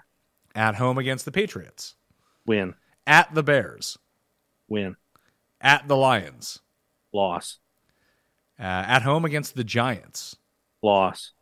At 0.54 0.74
home 0.76 0.98
against 0.98 1.24
the 1.24 1.32
Patriots, 1.32 1.94
Win. 2.46 2.74
at 3.06 3.34
the 3.34 3.42
Bears, 3.42 3.98
Win. 4.68 4.96
at 5.60 5.86
the 5.88 5.96
Lions, 5.96 6.60
Loss. 7.12 7.58
uh, 8.58 8.62
at 8.62 9.02
home 9.02 9.24
against 9.24 9.54
the 9.54 9.64
Giants. 9.64 10.36
Loss. 10.82 11.32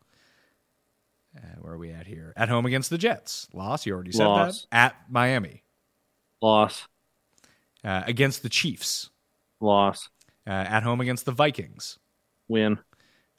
Uh, 1.37 1.41
where 1.59 1.73
are 1.73 1.77
we 1.77 1.91
at 1.91 2.07
here? 2.07 2.33
At 2.35 2.49
home 2.49 2.65
against 2.65 2.89
the 2.89 2.97
Jets, 2.97 3.47
loss. 3.53 3.85
You 3.85 3.93
already 3.93 4.11
said 4.11 4.25
Loss. 4.25 4.67
that. 4.71 4.77
At 4.77 4.95
Miami, 5.11 5.63
Loss. 6.41 6.87
uh, 7.83 8.03
against 8.07 8.41
the 8.43 8.49
Chiefs, 8.49 9.09
Loss. 9.61 10.09
uh, 10.47 10.49
at 10.49 10.83
home 10.83 10.99
against 11.01 11.25
the 11.25 11.31
Vikings, 11.31 11.99
Win. 12.47 12.79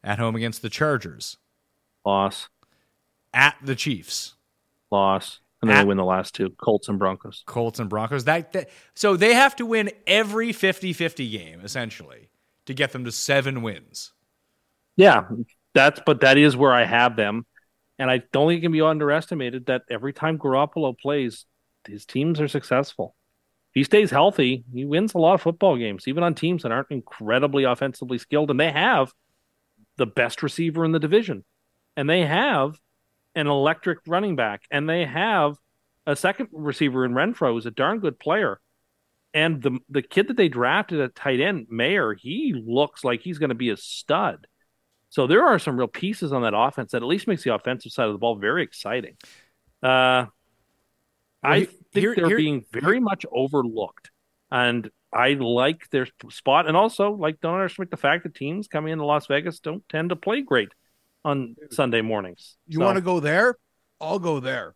at 0.04 0.18
home 0.18 0.36
against 0.36 0.62
the 0.62 0.70
Chargers, 0.70 1.36
Loss. 2.06 2.48
at 3.34 3.56
the 3.62 3.74
Chiefs. 3.74 4.34
Loss. 4.92 5.40
And 5.60 5.70
then 5.70 5.76
At- 5.76 5.82
they 5.82 5.88
win 5.88 5.96
the 5.98 6.04
last 6.04 6.34
two. 6.34 6.50
Colts 6.50 6.88
and 6.88 6.98
Broncos. 6.98 7.42
Colts 7.46 7.78
and 7.80 7.88
Broncos. 7.90 8.24
That, 8.24 8.52
that 8.52 8.70
so 8.94 9.16
they 9.16 9.34
have 9.34 9.56
to 9.56 9.66
win 9.66 9.90
every 10.06 10.52
50-50 10.52 11.30
game 11.30 11.60
essentially 11.62 12.30
to 12.66 12.74
get 12.74 12.92
them 12.92 13.04
to 13.04 13.12
7 13.12 13.62
wins. 13.62 14.12
Yeah, 14.96 15.24
that's 15.74 16.00
but 16.04 16.20
that 16.20 16.36
is 16.36 16.56
where 16.56 16.72
I 16.72 16.84
have 16.84 17.16
them, 17.16 17.46
and 17.98 18.10
I 18.10 18.22
don't 18.32 18.48
think 18.48 18.58
it 18.58 18.62
can 18.62 18.72
be 18.72 18.80
underestimated 18.82 19.66
that 19.66 19.82
every 19.88 20.12
time 20.12 20.38
Garoppolo 20.38 20.98
plays, 20.98 21.46
his 21.86 22.04
teams 22.04 22.40
are 22.40 22.48
successful. 22.48 23.14
If 23.70 23.74
he 23.74 23.84
stays 23.84 24.10
healthy, 24.10 24.64
he 24.74 24.84
wins 24.84 25.14
a 25.14 25.18
lot 25.18 25.34
of 25.34 25.42
football 25.42 25.76
games, 25.76 26.08
even 26.08 26.22
on 26.22 26.34
teams 26.34 26.64
that 26.64 26.72
aren't 26.72 26.90
incredibly 26.90 27.64
offensively 27.64 28.18
skilled, 28.18 28.50
and 28.50 28.58
they 28.58 28.72
have 28.72 29.12
the 29.96 30.06
best 30.06 30.42
receiver 30.42 30.84
in 30.84 30.92
the 30.92 30.98
division, 30.98 31.44
and 31.96 32.10
they 32.10 32.26
have 32.26 32.78
an 33.34 33.46
electric 33.46 33.98
running 34.06 34.36
back, 34.36 34.62
and 34.70 34.88
they 34.88 35.04
have 35.04 35.56
a 36.06 36.16
second 36.16 36.48
receiver 36.52 37.04
in 37.04 37.12
Renfrow 37.12 37.52
who's 37.52 37.66
a 37.66 37.70
darn 37.70 38.00
good 38.00 38.18
player. 38.18 38.60
And 39.32 39.62
the 39.62 39.78
the 39.88 40.02
kid 40.02 40.28
that 40.28 40.36
they 40.36 40.48
drafted 40.48 41.00
at 41.00 41.14
tight 41.14 41.40
end, 41.40 41.68
Mayer, 41.70 42.14
he 42.14 42.52
looks 42.66 43.04
like 43.04 43.20
he's 43.20 43.38
going 43.38 43.50
to 43.50 43.54
be 43.54 43.70
a 43.70 43.76
stud. 43.76 44.46
So 45.08 45.26
there 45.26 45.44
are 45.44 45.58
some 45.58 45.76
real 45.76 45.88
pieces 45.88 46.32
on 46.32 46.42
that 46.42 46.54
offense 46.56 46.92
that 46.92 47.02
at 47.02 47.08
least 47.08 47.28
makes 47.28 47.44
the 47.44 47.54
offensive 47.54 47.92
side 47.92 48.06
of 48.06 48.12
the 48.12 48.18
ball 48.18 48.36
very 48.36 48.62
exciting. 48.62 49.16
Uh, 49.82 50.26
I 51.42 51.60
he- 51.60 51.64
think 51.66 51.78
here- 51.92 52.14
they're 52.16 52.26
here- 52.28 52.36
being 52.36 52.64
very 52.72 53.00
much 53.00 53.24
overlooked, 53.30 54.10
and 54.50 54.90
I 55.12 55.34
like 55.34 55.88
their 55.90 56.06
spot. 56.28 56.66
And 56.68 56.76
also, 56.76 57.12
like, 57.12 57.40
don't 57.40 57.54
underestimate 57.54 57.90
the 57.90 57.96
fact 57.96 58.24
that 58.24 58.34
teams 58.34 58.68
coming 58.68 58.92
into 58.92 59.04
Las 59.04 59.26
Vegas 59.26 59.58
don't 59.60 59.88
tend 59.88 60.10
to 60.10 60.16
play 60.16 60.42
great 60.42 60.70
on 61.24 61.56
Sunday 61.70 62.00
mornings. 62.00 62.56
You 62.66 62.78
So- 62.78 62.84
want 62.84 62.96
to 62.96 63.02
go 63.02 63.20
there? 63.20 63.56
I'll 64.00 64.18
go 64.18 64.40
there. 64.40 64.74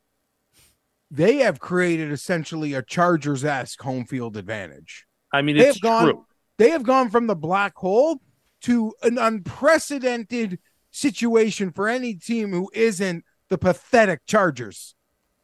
They 1.11 1.37
have 1.37 1.61
created 1.61 2.11
essentially 2.11 2.75
a 2.75 2.83
Chargers 2.83 3.45
esque 3.45 3.81
home 3.81 4.05
field 4.05 4.37
advantage. 4.37 5.07
I 5.33 5.43
mean, 5.43 5.57
They 5.57 5.69
it's 5.69 5.77
have 5.77 5.83
gone. 5.83 6.05
true. 6.05 6.27
They 6.59 6.71
have 6.71 6.83
gone 6.83 7.11
from 7.11 7.27
the 7.27 7.35
black 7.37 7.77
hole 7.77 8.21
to 8.62 8.95
an 9.03 9.19
unprecedented 9.19 10.59
situation 10.91 11.73
for 11.73 11.89
any 11.89 12.15
team 12.15 12.51
who 12.51 12.71
isn't 12.75 13.25
the 13.49 13.59
pathetic 13.59 14.25
Chargers 14.27 14.95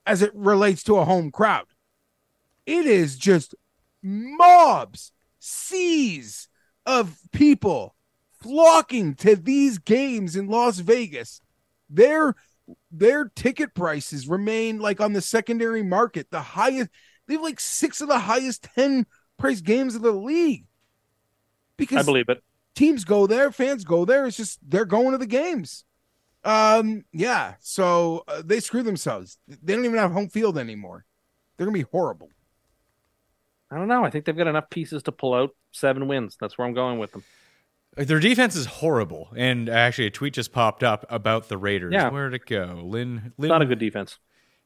as 0.06 0.22
it 0.22 0.32
relates 0.34 0.82
to 0.84 0.96
a 0.96 1.04
home 1.04 1.30
crowd. 1.30 1.66
It 2.66 2.86
is 2.86 3.16
just 3.18 3.54
mobs, 4.02 5.12
seas 5.38 6.48
of 6.86 7.18
people 7.32 7.94
flocking 8.40 9.14
to 9.16 9.36
these 9.36 9.78
games 9.78 10.36
in 10.36 10.48
Las 10.48 10.78
Vegas. 10.78 11.40
Their 11.88 12.34
their 12.90 13.26
ticket 13.34 13.74
prices 13.74 14.28
remain 14.28 14.78
like 14.78 15.00
on 15.00 15.12
the 15.12 15.20
secondary 15.20 15.82
market, 15.82 16.30
the 16.30 16.40
highest. 16.40 16.90
They 17.26 17.34
have 17.34 17.42
like 17.42 17.60
six 17.60 18.00
of 18.00 18.08
the 18.08 18.18
highest 18.18 18.68
10 18.74 19.06
price 19.38 19.60
games 19.60 19.94
of 19.94 20.02
the 20.02 20.12
league. 20.12 20.66
Because 21.76 21.98
I 21.98 22.02
believe 22.02 22.28
it. 22.28 22.42
teams 22.74 23.04
go 23.04 23.26
there, 23.26 23.50
fans 23.52 23.84
go 23.84 24.04
there. 24.04 24.26
It's 24.26 24.36
just 24.36 24.58
they're 24.68 24.84
going 24.84 25.12
to 25.12 25.18
the 25.18 25.26
games. 25.26 25.84
Um, 26.44 27.04
yeah. 27.12 27.54
So 27.60 28.24
uh, 28.28 28.42
they 28.44 28.60
screw 28.60 28.82
themselves. 28.82 29.38
They 29.48 29.74
don't 29.74 29.84
even 29.84 29.98
have 29.98 30.12
home 30.12 30.28
field 30.28 30.58
anymore. 30.58 31.04
They're 31.56 31.66
gonna 31.66 31.74
be 31.74 31.86
horrible. 31.90 32.30
I 33.70 33.76
don't 33.76 33.88
know. 33.88 34.04
I 34.04 34.10
think 34.10 34.24
they've 34.24 34.36
got 34.36 34.48
enough 34.48 34.70
pieces 34.70 35.02
to 35.04 35.12
pull 35.12 35.34
out 35.34 35.50
seven 35.70 36.08
wins. 36.08 36.36
That's 36.40 36.58
where 36.58 36.66
I'm 36.66 36.74
going 36.74 36.98
with 36.98 37.12
them. 37.12 37.22
Like, 38.00 38.08
Their 38.08 38.18
defense 38.18 38.56
is 38.56 38.64
horrible. 38.64 39.28
And 39.36 39.68
actually 39.68 40.06
a 40.06 40.10
tweet 40.10 40.32
just 40.32 40.52
popped 40.52 40.82
up 40.82 41.04
about 41.10 41.50
the 41.50 41.58
Raiders. 41.58 41.92
Yeah. 41.92 42.08
Where'd 42.08 42.32
it 42.32 42.46
go? 42.46 42.80
Lynn, 42.82 43.34
Lynn 43.36 43.50
Not 43.50 43.60
a 43.60 43.66
good 43.66 43.78
defense. 43.78 44.18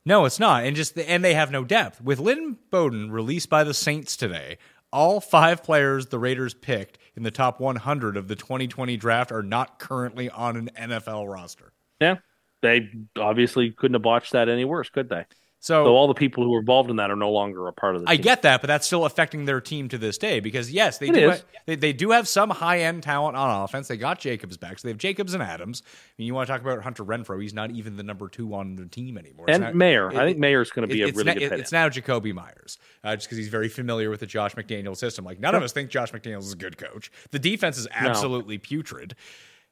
No, 0.06 0.24
it's 0.24 0.38
not. 0.38 0.62
And 0.62 0.76
just 0.76 0.96
and 0.96 1.24
they 1.24 1.34
have 1.34 1.50
no 1.50 1.64
depth. 1.64 2.00
With 2.00 2.20
Lynn 2.20 2.58
Bowden 2.70 3.10
released 3.10 3.50
by 3.50 3.64
the 3.64 3.74
Saints 3.74 4.16
today, 4.16 4.58
all 4.92 5.20
five 5.20 5.64
players 5.64 6.06
the 6.06 6.18
Raiders 6.20 6.54
picked 6.54 6.98
in 7.16 7.24
the 7.24 7.32
top 7.32 7.58
100 7.58 8.16
of 8.16 8.28
the 8.28 8.36
2020 8.36 8.96
draft 8.96 9.32
are 9.32 9.42
not 9.42 9.80
currently 9.80 10.30
on 10.30 10.56
an 10.56 10.70
NFL 10.78 11.28
roster. 11.28 11.72
Yeah. 12.00 12.18
they 12.62 12.88
obviously 13.18 13.72
couldn't 13.72 13.94
have 13.94 14.02
botched 14.02 14.30
that 14.30 14.48
any 14.48 14.64
worse, 14.64 14.90
could 14.90 15.08
they? 15.08 15.24
So, 15.64 15.86
So 15.86 15.96
all 15.96 16.08
the 16.08 16.12
people 16.12 16.44
who 16.44 16.50
were 16.50 16.60
involved 16.60 16.90
in 16.90 16.96
that 16.96 17.10
are 17.10 17.16
no 17.16 17.30
longer 17.30 17.66
a 17.68 17.72
part 17.72 17.94
of 17.94 18.02
the 18.02 18.06
team. 18.06 18.12
I 18.12 18.16
team. 18.16 18.22
get 18.22 18.42
that, 18.42 18.60
but 18.60 18.66
that's 18.66 18.86
still 18.86 19.06
affecting 19.06 19.46
their 19.46 19.62
team 19.62 19.88
to 19.88 19.96
this 19.96 20.18
day 20.18 20.40
because 20.40 20.70
yes, 20.70 20.98
they 20.98 21.08
It 21.08 21.14
do 21.14 21.30
is. 21.30 21.40
ha- 21.40 21.46
they, 21.64 21.74
they 21.76 21.92
do 21.94 22.10
have 22.10 22.28
some 22.28 22.50
high 22.50 22.80
end 22.80 23.02
talent 23.02 23.34
on 23.34 23.62
offense. 23.64 23.88
They 23.88 23.96
got 23.96 24.18
Jacobs 24.18 24.58
back, 24.58 24.78
so 24.78 24.86
they 24.86 24.92
have 24.92 24.98
Jacobs 24.98 25.32
and 25.32 25.42
Adams. 25.42 25.82
I 25.86 25.88
mean, 26.18 26.26
you 26.26 26.34
want 26.34 26.48
to 26.48 26.52
talk 26.52 26.60
about 26.60 26.82
Hunter 26.82 27.02
Renfrow? 27.02 27.40
He's 27.40 27.54
not 27.54 27.70
even 27.70 27.96
the 27.96 28.02
number 28.02 28.28
two 28.28 28.54
on 28.54 28.76
the 28.76 28.84
team 28.84 29.16
anymore. 29.16 29.46
It's 29.48 29.54
and 29.54 29.64
not- 29.64 29.74
Mayer. 29.74 30.10
it- 30.10 30.18
I 30.18 30.26
think 30.26 30.36
Mayer's 30.36 30.70
going 30.70 30.86
to 30.86 30.94
be 30.94 31.00
it- 31.00 31.14
a 31.14 31.16
really 31.16 31.32
good 31.32 31.42
it- 31.52 31.60
It's 31.60 31.72
now 31.72 31.88
Jakobi 31.88 32.34
Meyers, 32.34 32.76
uh, 33.02 33.16
just 33.16 33.28
because 33.28 33.38
he's 33.38 33.48
very 33.48 33.70
familiar 33.70 34.10
with 34.10 34.20
the 34.20 34.26
Josh 34.26 34.54
McDaniels 34.56 34.98
system. 34.98 35.24
Like 35.24 35.40
none 35.40 35.54
of 35.54 35.62
us 35.62 35.72
think 35.72 35.88
Josh 35.88 36.12
McDaniels 36.12 36.40
is 36.42 36.52
a 36.52 36.56
good 36.56 36.76
coach. 36.76 37.10
The 37.30 37.38
defense 37.38 37.78
is 37.78 37.88
absolutely 37.90 38.58
putrid. 38.58 39.14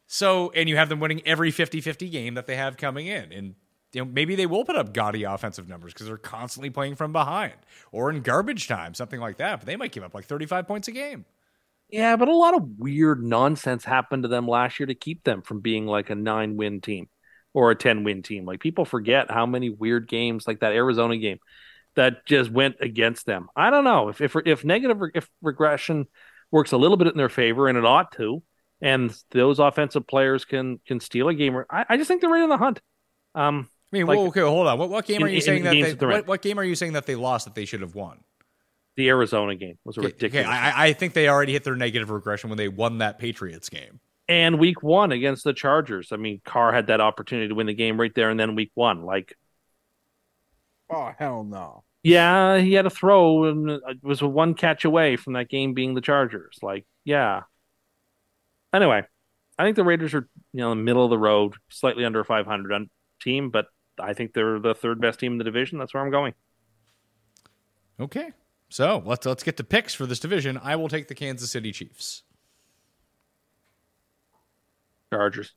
So, 0.07 0.53
and 0.53 0.71
you 0.71 0.77
have 0.79 0.89
them 0.89 1.01
winning 1.01 1.21
every 1.27 1.53
50-50 1.53 2.11
game 2.11 2.33
that 2.33 2.47
they 2.47 2.57
have 2.57 2.79
coming 2.79 3.09
in, 3.09 3.31
and 3.31 3.55
you 3.93 4.05
know 4.05 4.11
maybe 4.11 4.35
they 4.35 4.47
will 4.47 4.65
put 4.65 4.77
up 4.77 4.95
gaudy 4.95 5.25
offensive 5.25 5.69
numbers 5.69 5.93
because 5.93 6.07
they're 6.07 6.17
constantly 6.17 6.71
playing 6.71 6.97
from 6.97 7.13
behind 7.13 7.55
or 7.91 8.11
in 8.11 8.23
garbage 8.23 8.69
time, 8.69 8.95
something 8.95 9.21
like 9.21 9.39
that. 9.39 9.61
But 9.61 9.67
they 9.67 9.77
might 9.77 9.93
give 9.93 10.05
up 10.05 10.15
like 10.15 10.27
thirty-five 10.27 10.67
points 10.67 10.89
a 10.89 10.93
game. 10.93 11.25
Yeah, 11.89 12.17
but 12.17 12.29
a 12.29 12.35
lot 12.35 12.57
of 12.57 12.79
weird 12.79 13.23
nonsense 13.23 13.85
happened 13.85 14.23
to 14.23 14.29
them 14.29 14.49
last 14.49 14.81
year 14.81 14.87
to 14.87 14.95
keep 14.95 15.25
them 15.25 15.43
from 15.43 15.61
being 15.61 15.87
like 15.87 16.09
a 16.09 16.15
nine 16.15 16.57
win 16.57 16.81
team 16.81 17.09
or 17.53 17.71
a 17.71 17.75
10 17.75 18.05
win 18.05 18.23
team. 18.23 18.47
Like 18.47 18.61
people 18.61 18.85
forget 18.85 19.31
how 19.31 19.47
many 19.47 19.71
weird 19.71 20.09
games, 20.09 20.47
like 20.47 20.61
that 20.61 20.73
Arizona 20.73 21.19
game, 21.19 21.39
that 21.95 22.25
just 22.25 22.51
went 22.51 22.77
against 22.81 23.27
them. 23.27 23.49
I 23.55 23.71
don't 23.71 23.85
know 23.85 24.09
if 24.09 24.21
if, 24.21 24.35
if 24.47 24.65
negative 24.65 24.99
if 25.15 25.29
regression 25.43 26.07
works 26.51 26.73
a 26.73 26.79
little 26.79 26.97
bit 26.97 27.09
in 27.09 27.17
their 27.17 27.29
favor, 27.29 27.69
and 27.69 27.77
it 27.77 27.85
ought 27.85 28.13
to, 28.13 28.43
and 28.81 29.15
those 29.31 29.59
offensive 29.59 30.07
players 30.07 30.45
can 30.45 30.81
can 30.87 31.01
steal 31.01 31.29
a 31.29 31.35
game. 31.35 31.63
I, 31.71 31.85
I 31.89 31.97
just 31.97 32.09
think 32.09 32.21
they're 32.21 32.31
right 32.31 32.43
in 32.43 32.49
the 32.49 32.57
hunt. 32.57 32.81
Um, 33.35 33.69
I 33.93 33.97
mean, 33.97 34.07
Like- 34.07 34.17
well, 34.19 34.27
okay, 34.29 34.41
hold 34.41 34.67
on. 34.67 34.79
What, 34.79 34.89
what 34.91 35.07
game 35.07 35.17
In- 35.19 35.23
are 35.25 35.29
you 35.29 35.37
in- 35.37 35.43
saying 35.43 35.59
in 35.59 35.65
that 35.65 35.73
they? 35.73 35.93
that. 35.93 36.07
What, 36.07 36.27
what 36.27 36.43
game 36.43 36.59
are 36.59 36.65
you 36.65 36.75
saying 36.75 36.95
that 36.95 37.07
they 37.07 37.15
lost 37.15 37.45
that 37.45 37.55
they 37.55 37.65
should 37.65 37.81
have 37.83 37.95
won? 37.95 38.19
the 38.97 39.09
Arizona 39.09 39.55
game 39.55 39.79
was 39.87 39.97
Okay, 39.97 40.09
ridiculous. 40.09 40.47
Okay, 40.47 40.55
I, 40.55 40.89
I 40.89 40.93
think 40.93 41.15
they 41.15 41.27
already 41.27 41.53
hit 41.55 41.65
their 41.65 41.77
negative 41.77 42.11
regression 42.11 42.51
when 42.51 42.59
they 42.59 42.69
won 42.69 42.99
that 42.99 43.19
Patriots 43.19 43.71
game. 43.71 44.01
and 44.29 44.59
week 44.59 44.83
one 44.83 45.13
against 45.13 45.45
the 45.45 45.55
Chargers. 45.55 46.13
I 46.13 46.17
mean, 46.17 46.43
Carr 46.45 46.75
had 46.75 46.89
that 46.89 47.01
opportunity 47.01 47.49
to 47.49 47.55
win 47.55 47.67
the 47.67 47.73
game 47.73 47.99
right 47.99 48.15
there 48.15 48.29
and 48.29 48.39
then 48.39 48.55
week 48.55 48.71
one. 48.75 49.03
Like, 49.03 49.35
Oh 50.91 51.11
hell 51.19 51.43
no. 51.45 51.85
yeah, 52.03 52.59
he 52.59 52.75
had 52.75 52.85
a 52.85 52.91
throw 52.91 53.45
and 53.45 53.71
it 53.71 53.81
was 54.03 54.23
one 54.23 54.53
catch 54.53 54.85
away 54.85 55.17
from 55.17 55.33
that 55.35 55.49
game 55.49 55.73
being 55.73 55.95
the 55.95 56.03
Chargers. 56.03 56.59
Like, 56.63 56.85
yeah. 57.05 57.45
Anyway, 58.75 59.05
I 59.59 59.65
think 59.65 59.77
the 59.77 59.85
Raiders 59.85 60.13
are, 60.13 60.29
you 60.53 60.61
know, 60.61 60.73
in 60.73 60.79
the 60.79 60.85
middle 60.85 61.05
of 61.05 61.11
the 61.11 61.19
road, 61.19 61.55
slightly 61.71 62.05
under 62.05 62.23
500 62.25 62.73
on 62.75 62.91
team, 63.23 63.49
but 63.51 63.67
I 63.99 64.15
think 64.15 64.33
they're 64.33 64.59
the 64.59 64.75
third 64.75 65.01
best 65.01 65.21
team 65.21 65.33
in 65.33 65.39
the 65.39 65.45
division. 65.45 65.79
That's 65.79 65.95
where 65.95 66.03
I'm 66.03 66.11
going. 66.11 66.35
Okay. 68.01 68.31
So 68.69 69.03
let's 69.05 69.27
let's 69.27 69.43
get 69.43 69.57
to 69.59 69.65
picks 69.65 69.95
for 69.95 70.07
this 70.07 70.19
division. 70.19 70.59
I 70.63 70.77
will 70.77 70.89
take 70.89 71.09
the 71.09 71.15
Kansas 71.15 71.51
City 71.51 71.73
Chiefs. 71.73 72.23
Chargers. 75.11 75.53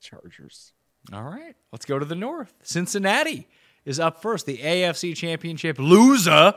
Chargers. 0.00 0.72
All 1.12 1.22
right. 1.22 1.54
Let's 1.72 1.86
go 1.86 1.98
to 1.98 2.04
the 2.04 2.14
north. 2.14 2.52
Cincinnati 2.62 3.48
is 3.84 4.00
up 4.00 4.20
first. 4.22 4.46
The 4.46 4.58
AFC 4.58 5.14
Championship 5.16 5.78
loser. 5.78 6.54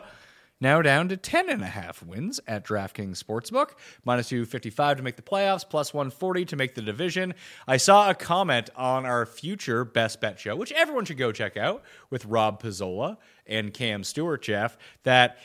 Now 0.63 0.81
down 0.81 1.09
to 1.09 1.17
10 1.17 1.49
and 1.49 1.61
a 1.61 1.67
half 1.67 2.01
wins 2.01 2.39
at 2.47 2.63
DraftKings 2.63 3.21
Sportsbook. 3.21 3.71
Minus 4.05 4.29
255 4.29 4.97
to 4.97 5.03
make 5.03 5.17
the 5.17 5.21
playoffs, 5.21 5.67
plus 5.67 5.93
140 5.93 6.45
to 6.45 6.55
make 6.55 6.73
the 6.73 6.81
division. 6.81 7.33
I 7.67 7.75
saw 7.75 8.09
a 8.09 8.15
comment 8.15 8.69
on 8.75 9.05
our 9.05 9.25
future 9.25 9.83
Best 9.83 10.21
Bet 10.21 10.39
show, 10.39 10.55
which 10.55 10.71
everyone 10.71 11.03
should 11.03 11.17
go 11.17 11.33
check 11.33 11.57
out 11.57 11.83
with 12.09 12.25
Rob 12.25 12.63
Pizzola 12.63 13.17
and 13.45 13.73
Cam 13.73 14.05
Stewart, 14.05 14.41
Jeff, 14.41 14.77
that 15.03 15.37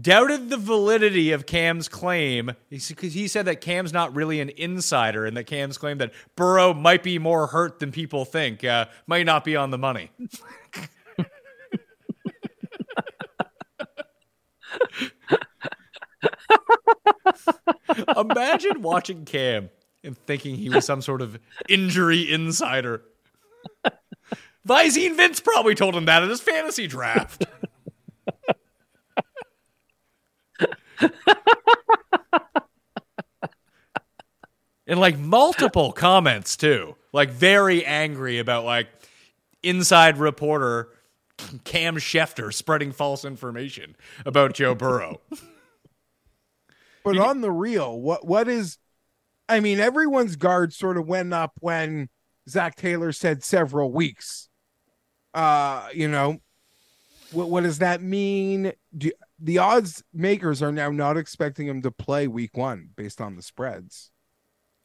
doubted 0.00 0.48
the 0.48 0.56
validity 0.56 1.32
of 1.32 1.44
Cam's 1.44 1.88
claim 1.88 2.52
because 2.70 3.14
he 3.14 3.26
said 3.26 3.46
that 3.46 3.60
Cam's 3.60 3.92
not 3.92 4.14
really 4.14 4.40
an 4.40 4.50
insider 4.56 5.26
and 5.26 5.36
that 5.36 5.44
Cam's 5.44 5.76
claim 5.76 5.98
that 5.98 6.12
Burrow 6.36 6.72
might 6.72 7.02
be 7.02 7.18
more 7.18 7.48
hurt 7.48 7.80
than 7.80 7.90
people 7.90 8.24
think 8.24 8.64
uh, 8.64 8.86
might 9.08 9.26
not 9.26 9.44
be 9.44 9.56
on 9.56 9.70
the 9.70 9.78
money. 9.78 10.10
Imagine 18.16 18.82
watching 18.82 19.24
Cam 19.24 19.70
and 20.04 20.16
thinking 20.16 20.56
he 20.56 20.68
was 20.68 20.84
some 20.84 21.02
sort 21.02 21.22
of 21.22 21.38
injury 21.68 22.30
insider. 22.30 23.02
Visine 24.66 25.16
Vince 25.16 25.40
probably 25.40 25.74
told 25.74 25.94
him 25.94 26.04
that 26.06 26.22
in 26.22 26.28
his 26.28 26.40
fantasy 26.40 26.86
draft. 26.86 27.44
and 34.86 35.00
like 35.00 35.18
multiple 35.18 35.92
comments 35.92 36.56
too, 36.56 36.94
like 37.12 37.30
very 37.30 37.84
angry 37.84 38.38
about 38.38 38.64
like 38.64 38.88
inside 39.62 40.18
reporter 40.18 40.88
Cam 41.64 41.96
Schefter 41.96 42.52
spreading 42.52 42.92
false 42.92 43.24
information 43.24 43.96
about 44.24 44.54
Joe 44.54 44.74
Burrow. 44.74 45.20
But 47.04 47.18
on 47.18 47.40
the 47.40 47.50
real, 47.50 48.00
what 48.00 48.26
what 48.26 48.48
is? 48.48 48.78
I 49.48 49.60
mean, 49.60 49.80
everyone's 49.80 50.36
guard 50.36 50.72
sort 50.72 50.96
of 50.96 51.06
went 51.06 51.32
up 51.34 51.52
when 51.60 52.08
Zac 52.48 52.76
Taylor 52.76 53.12
said 53.12 53.42
several 53.42 53.92
weeks. 53.92 54.48
Uh, 55.34 55.88
you 55.92 56.08
know, 56.08 56.38
what 57.32 57.50
what 57.50 57.62
does 57.62 57.78
that 57.78 58.02
mean? 58.02 58.72
Do, 58.96 59.10
the 59.38 59.58
odds 59.58 60.04
makers 60.12 60.62
are 60.62 60.72
now 60.72 60.90
not 60.90 61.16
expecting 61.16 61.66
him 61.66 61.82
to 61.82 61.90
play 61.90 62.28
week 62.28 62.56
one 62.56 62.90
based 62.94 63.20
on 63.20 63.36
the 63.36 63.42
spreads. 63.42 64.10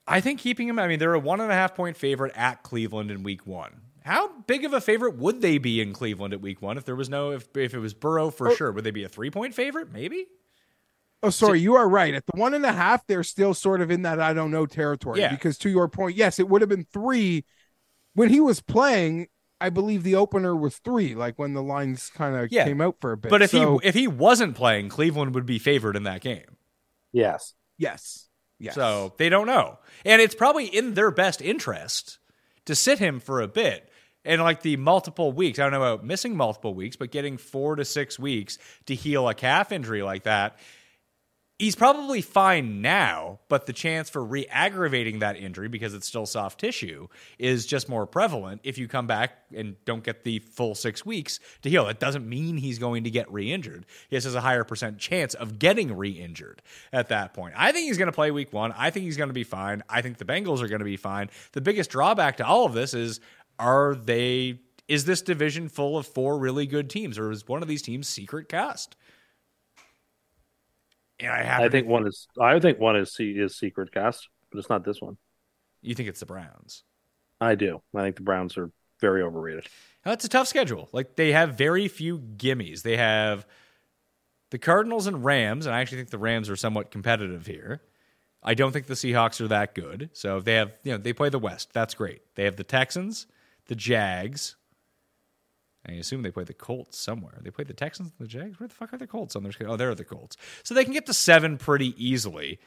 I 0.07 0.21
think 0.21 0.39
keeping 0.39 0.69
him, 0.69 0.79
I 0.79 0.87
mean, 0.87 0.99
they're 0.99 1.13
a 1.13 1.19
one 1.19 1.41
and 1.41 1.51
a 1.51 1.55
half 1.55 1.75
point 1.75 1.97
favorite 1.97 2.35
at 2.35 2.63
Cleveland 2.63 3.11
in 3.11 3.23
week 3.23 3.45
one. 3.45 3.81
How 4.07 4.29
big 4.47 4.63
of 4.63 4.71
a 4.73 4.79
favorite 4.79 5.17
would 5.17 5.41
they 5.41 5.57
be 5.57 5.81
in 5.81 5.91
Cleveland 5.93 6.33
at 6.33 6.39
week 6.41 6.61
one 6.61 6.77
if 6.77 6.85
there 6.85 6.95
was 6.95 7.09
no, 7.09 7.31
if, 7.31 7.47
if 7.57 7.73
it 7.73 7.79
was 7.79 7.93
Burrow 7.93 8.29
for 8.29 8.49
Oh. 8.49 8.55
sure? 8.55 8.71
Would 8.71 8.83
they 8.85 8.91
be 8.91 9.03
a 9.03 9.09
three 9.09 9.29
point 9.29 9.53
favorite? 9.53 9.91
Maybe? 9.91 10.27
Oh, 11.23 11.29
sorry, 11.29 11.59
you 11.59 11.75
are 11.75 11.89
right. 11.89 12.13
At 12.13 12.25
the 12.25 12.39
one 12.39 12.53
and 12.53 12.65
a 12.65 12.71
half, 12.71 13.05
they're 13.07 13.23
still 13.23 13.53
sort 13.53 13.81
of 13.81 13.91
in 13.91 14.03
that 14.03 14.19
I 14.21 14.33
don't 14.33 14.51
know 14.51 14.65
territory. 14.65 15.19
Yeah. 15.19 15.31
Because 15.31 15.57
to 15.59 15.69
your 15.69 15.87
point, 15.89 16.15
yes, 16.15 16.39
it 16.39 16.47
would 16.47 16.61
have 16.61 16.69
been 16.69 16.85
three 16.93 17.43
when 18.13 18.29
he 18.29 18.39
was 18.39 18.61
playing. 18.61 19.27
I 19.59 19.69
believe 19.71 20.03
the 20.03 20.15
opener 20.15 20.55
was 20.55 20.77
three, 20.77 21.15
like 21.15 21.37
when 21.39 21.53
the 21.53 21.63
lines 21.63 22.11
kind 22.13 22.35
of 22.35 22.51
Yeah. 22.51 22.65
came 22.65 22.79
out 22.79 22.97
for 23.01 23.11
a 23.11 23.17
bit. 23.17 23.29
But 23.31 23.41
if 23.41 23.49
So, 23.49 23.79
he 23.79 23.87
if 23.87 23.95
he 23.95 24.07
wasn't 24.07 24.55
playing, 24.55 24.89
Cleveland 24.89 25.33
would 25.33 25.47
be 25.47 25.57
favored 25.59 25.95
in 25.95 26.03
that 26.03 26.21
game. 26.21 26.57
Yes. 27.11 27.55
yes, 27.77 28.29
yes, 28.59 28.75
So 28.75 29.15
they 29.17 29.29
don't 29.29 29.47
know. 29.47 29.79
And 30.05 30.21
it's 30.21 30.35
probably 30.35 30.65
in 30.67 30.93
their 30.93 31.09
best 31.09 31.41
interest 31.41 32.19
to 32.65 32.75
sit 32.75 32.99
him 32.99 33.19
for 33.19 33.41
a 33.41 33.47
bit. 33.47 33.89
And 34.27 34.41
like 34.41 34.61
the 34.61 34.75
multiple 34.75 35.31
weeks, 35.31 35.57
I 35.57 35.63
don't 35.63 35.71
know 35.71 35.81
about 35.81 36.05
missing 36.05 36.35
multiple 36.35 36.73
weeks, 36.73 36.97
but 36.97 37.11
getting 37.11 37.37
four 37.37 37.77
to 37.77 37.85
six 37.85 38.19
weeks 38.19 38.57
to 38.85 38.93
heal 38.93 39.27
a 39.29 39.33
calf 39.33 39.71
injury 39.71 40.03
like 40.03 40.23
that, 40.23 40.59
he's 41.57 41.75
probably 41.75 42.21
fine 42.21 42.81
now, 42.81 43.39
but 43.47 43.65
the 43.65 43.73
chance 43.73 44.09
for 44.09 44.23
re 44.23 44.45
aggravating 44.49 45.19
that 45.19 45.37
injury 45.37 45.67
because 45.67 45.93
it's 45.93 46.07
still 46.07 46.25
soft 46.25 46.59
tissue 46.59 47.07
is 47.39 47.65
just 47.65 47.89
more 47.89 48.05
prevalent 48.05 48.61
if 48.63 48.77
you 48.77 48.87
come 48.87 49.07
back 49.07 49.31
and 49.55 49.75
don't 49.85 50.03
get 50.03 50.23
the 50.23 50.39
full 50.39 50.75
six 50.75 51.05
weeks 51.05 51.39
to 51.61 51.69
heal. 51.69 51.85
That 51.85 51.99
doesn't 51.99 52.27
mean 52.27 52.57
he's 52.57 52.79
going 52.79 53.05
to 53.05 53.09
get 53.09 53.31
re 53.31 53.51
injured. 53.51 53.85
He 54.09 54.15
has 54.15 54.25
a 54.35 54.41
higher 54.41 54.63
percent 54.63 54.99
chance 54.99 55.33
of 55.33 55.57
getting 55.57 55.95
re 55.95 56.11
injured 56.11 56.61
at 56.91 57.09
that 57.09 57.33
point. 57.33 57.53
I 57.57 57.71
think 57.71 57.87
he's 57.87 57.97
going 57.97 58.07
to 58.07 58.11
play 58.11 58.29
week 58.31 58.53
one. 58.53 58.73
I 58.77 58.89
think 58.89 59.05
he's 59.05 59.17
going 59.17 59.29
to 59.29 59.33
be 59.33 59.45
fine. 59.45 59.83
I 59.89 60.01
think 60.01 60.17
the 60.17 60.25
Bengals 60.25 60.61
are 60.61 60.67
going 60.67 60.79
to 60.79 60.85
be 60.85 60.97
fine. 60.97 61.29
The 61.53 61.61
biggest 61.61 61.89
drawback 61.89 62.37
to 62.37 62.45
all 62.45 62.65
of 62.65 62.73
this 62.73 62.93
is 62.93 63.19
are 63.59 63.95
they. 63.95 64.59
Is 64.87 65.05
this 65.05 65.21
division 65.21 65.67
full 65.67 65.97
of 65.97 66.07
four 66.07 66.37
really 66.37 66.65
good 66.65 66.89
teams, 66.89 67.19
or 67.19 67.31
is 67.31 67.47
one 67.47 67.61
of 67.61 67.67
these 67.67 67.81
teams 67.81 68.07
secret 68.07 68.47
cast? 68.47 68.95
And 71.19 71.31
I 71.31 71.43
have 71.43 71.61
I 71.61 71.69
think 71.69 71.87
one 71.87 72.07
is. 72.07 72.27
I 72.39 72.59
think 72.59 72.79
one 72.79 72.95
is 72.95 73.15
is 73.19 73.57
secret 73.57 73.91
cast, 73.91 74.29
but 74.51 74.59
it's 74.59 74.69
not 74.69 74.85
this 74.85 75.01
one. 75.01 75.17
You 75.81 75.95
think 75.95 76.09
it's 76.09 76.19
the 76.19 76.25
Browns? 76.25 76.83
I 77.41 77.55
do. 77.55 77.81
I 77.95 78.03
think 78.03 78.15
the 78.15 78.23
Browns 78.23 78.57
are 78.57 78.71
very 78.99 79.21
overrated. 79.21 79.67
It's 80.05 80.25
a 80.25 80.29
tough 80.29 80.47
schedule. 80.47 80.89
Like 80.91 81.15
they 81.15 81.33
have 81.33 81.55
very 81.55 81.87
few 81.87 82.19
gimmies. 82.19 82.81
They 82.81 82.97
have 82.97 83.45
the 84.51 84.57
Cardinals 84.57 85.07
and 85.07 85.23
Rams, 85.23 85.65
and 85.65 85.75
I 85.75 85.81
actually 85.81 85.97
think 85.97 86.09
the 86.09 86.17
Rams 86.17 86.49
are 86.49 86.55
somewhat 86.55 86.91
competitive 86.91 87.45
here. 87.45 87.81
I 88.41 88.53
don't 88.53 88.71
think 88.71 88.85
the 88.85 88.93
Seahawks 88.93 89.41
are 89.41 89.49
that 89.49 89.75
good. 89.75 90.09
So 90.13 90.37
if 90.37 90.45
they 90.45 90.53
have, 90.55 90.73
you 90.83 90.93
know, 90.93 90.97
they 90.97 91.11
play 91.11 91.29
the 91.29 91.39
West. 91.39 91.73
That's 91.73 91.93
great. 91.93 92.21
They 92.35 92.45
have 92.45 92.55
the 92.55 92.63
Texans, 92.63 93.27
the 93.67 93.75
Jags. 93.75 94.55
I 95.87 95.93
assume 95.93 96.21
they 96.21 96.31
play 96.31 96.43
the 96.43 96.53
Colts 96.53 96.97
somewhere. 96.97 97.39
They 97.41 97.49
play 97.49 97.63
the 97.63 97.73
Texans 97.73 98.11
and 98.17 98.27
the 98.27 98.29
Jags. 98.29 98.59
Where 98.59 98.67
the 98.67 98.73
fuck 98.73 98.93
are 98.93 98.97
the 98.97 99.07
Colts 99.07 99.35
on 99.35 99.43
their 99.43 99.51
schedule? 99.51 99.73
Oh, 99.73 99.77
they're 99.77 99.95
the 99.95 100.03
Colts. 100.03 100.35
So 100.63 100.73
they 100.73 100.83
can 100.83 100.93
get 100.93 101.05
to 101.05 101.13
seven 101.13 101.57
pretty 101.57 101.93
easily. 102.03 102.59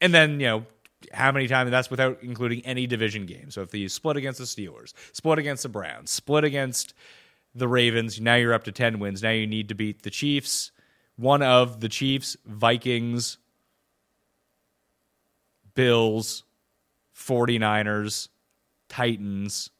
And 0.00 0.12
then, 0.12 0.40
you 0.40 0.46
know, 0.46 0.66
how 1.12 1.32
many 1.32 1.46
times 1.46 1.70
that's 1.70 1.90
without 1.90 2.18
including 2.22 2.64
any 2.66 2.86
division 2.86 3.26
games. 3.26 3.54
So 3.54 3.62
if 3.62 3.74
you 3.74 3.88
split 3.88 4.16
against 4.16 4.38
the 4.38 4.44
Steelers, 4.44 4.92
split 5.12 5.38
against 5.38 5.62
the 5.62 5.68
Browns, 5.68 6.10
split 6.10 6.44
against 6.44 6.94
the 7.54 7.68
Ravens, 7.68 8.20
now 8.20 8.34
you're 8.34 8.52
up 8.52 8.64
to 8.64 8.72
10 8.72 8.98
wins. 8.98 9.22
Now 9.22 9.30
you 9.30 9.46
need 9.46 9.68
to 9.68 9.74
beat 9.74 10.02
the 10.02 10.10
Chiefs, 10.10 10.72
one 11.16 11.42
of 11.42 11.80
the 11.80 11.88
Chiefs, 11.88 12.36
Vikings, 12.44 13.38
Bills, 15.74 16.44
49ers, 17.16 18.28
Titans, 18.88 19.70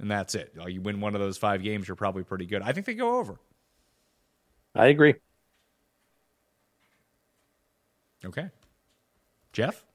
and 0.00 0.10
that's 0.10 0.34
it. 0.34 0.56
Like 0.56 0.72
you 0.72 0.80
win 0.80 1.00
one 1.00 1.14
of 1.14 1.20
those 1.20 1.38
five 1.38 1.62
games, 1.62 1.86
you're 1.86 1.94
probably 1.94 2.24
pretty 2.24 2.46
good. 2.46 2.62
I 2.62 2.72
think 2.72 2.86
they 2.86 2.94
go 2.94 3.18
over. 3.18 3.38
I 4.74 4.86
agree. 4.86 5.14
Okay. 8.24 8.50
Jeff? 9.52 9.84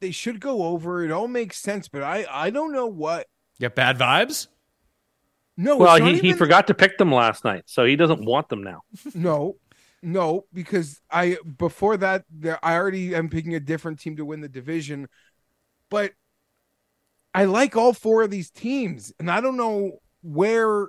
They 0.00 0.10
should 0.12 0.40
go 0.40 0.62
over. 0.62 1.04
It 1.04 1.10
all 1.10 1.28
makes 1.28 1.58
sense, 1.58 1.88
but 1.88 2.02
I 2.02 2.24
I 2.30 2.50
don't 2.50 2.72
know 2.72 2.86
what. 2.86 3.26
Get 3.58 3.74
bad 3.74 3.98
vibes? 3.98 4.46
No, 5.56 5.76
Well, 5.76 5.98
not 5.98 6.08
he, 6.08 6.18
he 6.20 6.32
forgot 6.32 6.68
to 6.68 6.74
pick 6.74 6.98
them 6.98 7.12
last 7.12 7.44
night, 7.44 7.64
so 7.66 7.84
he 7.84 7.96
doesn't 7.96 8.24
want 8.24 8.48
them 8.48 8.62
now. 8.62 8.82
No, 9.14 9.56
no, 10.02 10.44
because 10.52 11.00
I 11.10 11.38
before 11.56 11.96
that 11.96 12.24
I 12.62 12.74
already 12.76 13.14
am 13.14 13.28
picking 13.28 13.54
a 13.54 13.60
different 13.60 13.98
team 13.98 14.16
to 14.16 14.24
win 14.24 14.40
the 14.40 14.48
division, 14.48 15.08
but 15.90 16.12
I 17.34 17.44
like 17.44 17.76
all 17.76 17.92
four 17.92 18.22
of 18.22 18.30
these 18.30 18.50
teams, 18.50 19.12
and 19.18 19.30
I 19.30 19.40
don't 19.40 19.56
know 19.56 19.98
where. 20.22 20.88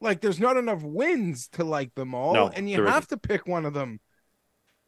Like, 0.00 0.20
there's 0.20 0.40
not 0.40 0.58
enough 0.58 0.82
wins 0.82 1.48
to 1.52 1.64
like 1.64 1.94
them 1.94 2.14
all, 2.14 2.34
No, 2.34 2.48
and 2.48 2.68
you 2.68 2.82
have 2.84 3.04
isn't. 3.04 3.08
to 3.10 3.16
pick 3.16 3.46
one 3.46 3.64
of 3.64 3.72
them 3.72 4.00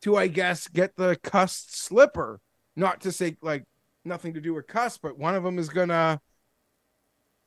to, 0.03 0.17
I 0.17 0.27
guess, 0.27 0.69
get 0.69 0.95
the 0.97 1.17
cussed 1.23 1.75
slipper. 1.75 2.41
Not 2.75 3.01
to 3.03 3.13
say 3.13 3.37
like 3.41 3.65
nothing 4.05 4.35
to 4.35 4.41
do 4.41 4.53
with 4.53 4.67
cuss, 4.67 4.99
but 4.99 5.19
one 5.19 5.35
of 5.35 5.43
them 5.43 5.59
is 5.59 5.71
gonna 5.71 6.21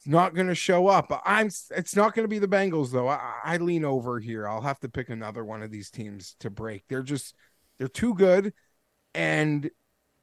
not 0.06 0.34
to 0.36 0.56
show 0.56 0.88
up. 0.88 1.22
I'm. 1.26 1.48
It's 1.72 1.96
not 1.96 2.16
going 2.16 2.24
to 2.24 2.30
be 2.30 2.40
the 2.40 2.48
Bengals 2.48 2.92
though. 2.92 3.08
I, 3.08 3.34
I 3.44 3.58
lean 3.58 3.86
over 3.86 4.20
here. 4.20 4.48
I'll 4.48 4.62
have 4.62 4.80
to 4.80 4.90
pick 4.90 5.10
another 5.10 5.44
one 5.44 5.62
of 5.62 5.72
these 5.72 5.90
teams 5.90 6.36
to 6.40 6.50
break. 6.50 6.84
They're 6.88 7.04
just 7.04 7.36
they're 7.78 7.88
too 7.88 8.14
good, 8.14 8.54
and 9.14 9.70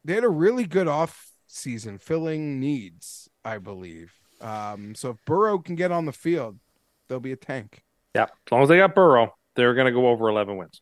they 0.05 0.15
had 0.15 0.25
a 0.25 0.29
really 0.29 0.65
good 0.65 0.89
off 0.89 1.31
season 1.47 1.99
filling 1.99 2.61
needs. 2.61 3.31
I 3.47 3.59
believe. 3.59 4.13
Um, 4.41 4.95
so 4.97 5.11
if 5.11 5.25
Burrow 5.25 5.59
can 5.59 5.77
get 5.77 5.93
on 5.93 6.05
the 6.05 6.13
field, 6.13 6.59
they'll 7.09 7.21
be 7.21 7.33
a 7.33 7.37
tank. 7.37 7.85
Yeah, 8.15 8.25
as 8.25 8.53
long 8.53 8.63
as 8.63 8.69
they 8.69 8.77
got 8.77 8.95
Burrow, 8.95 9.35
they're 9.55 9.75
going 9.75 9.87
to 9.87 9.93
go 9.93 10.09
over 10.09 10.29
11 10.29 10.57
wins. 10.57 10.81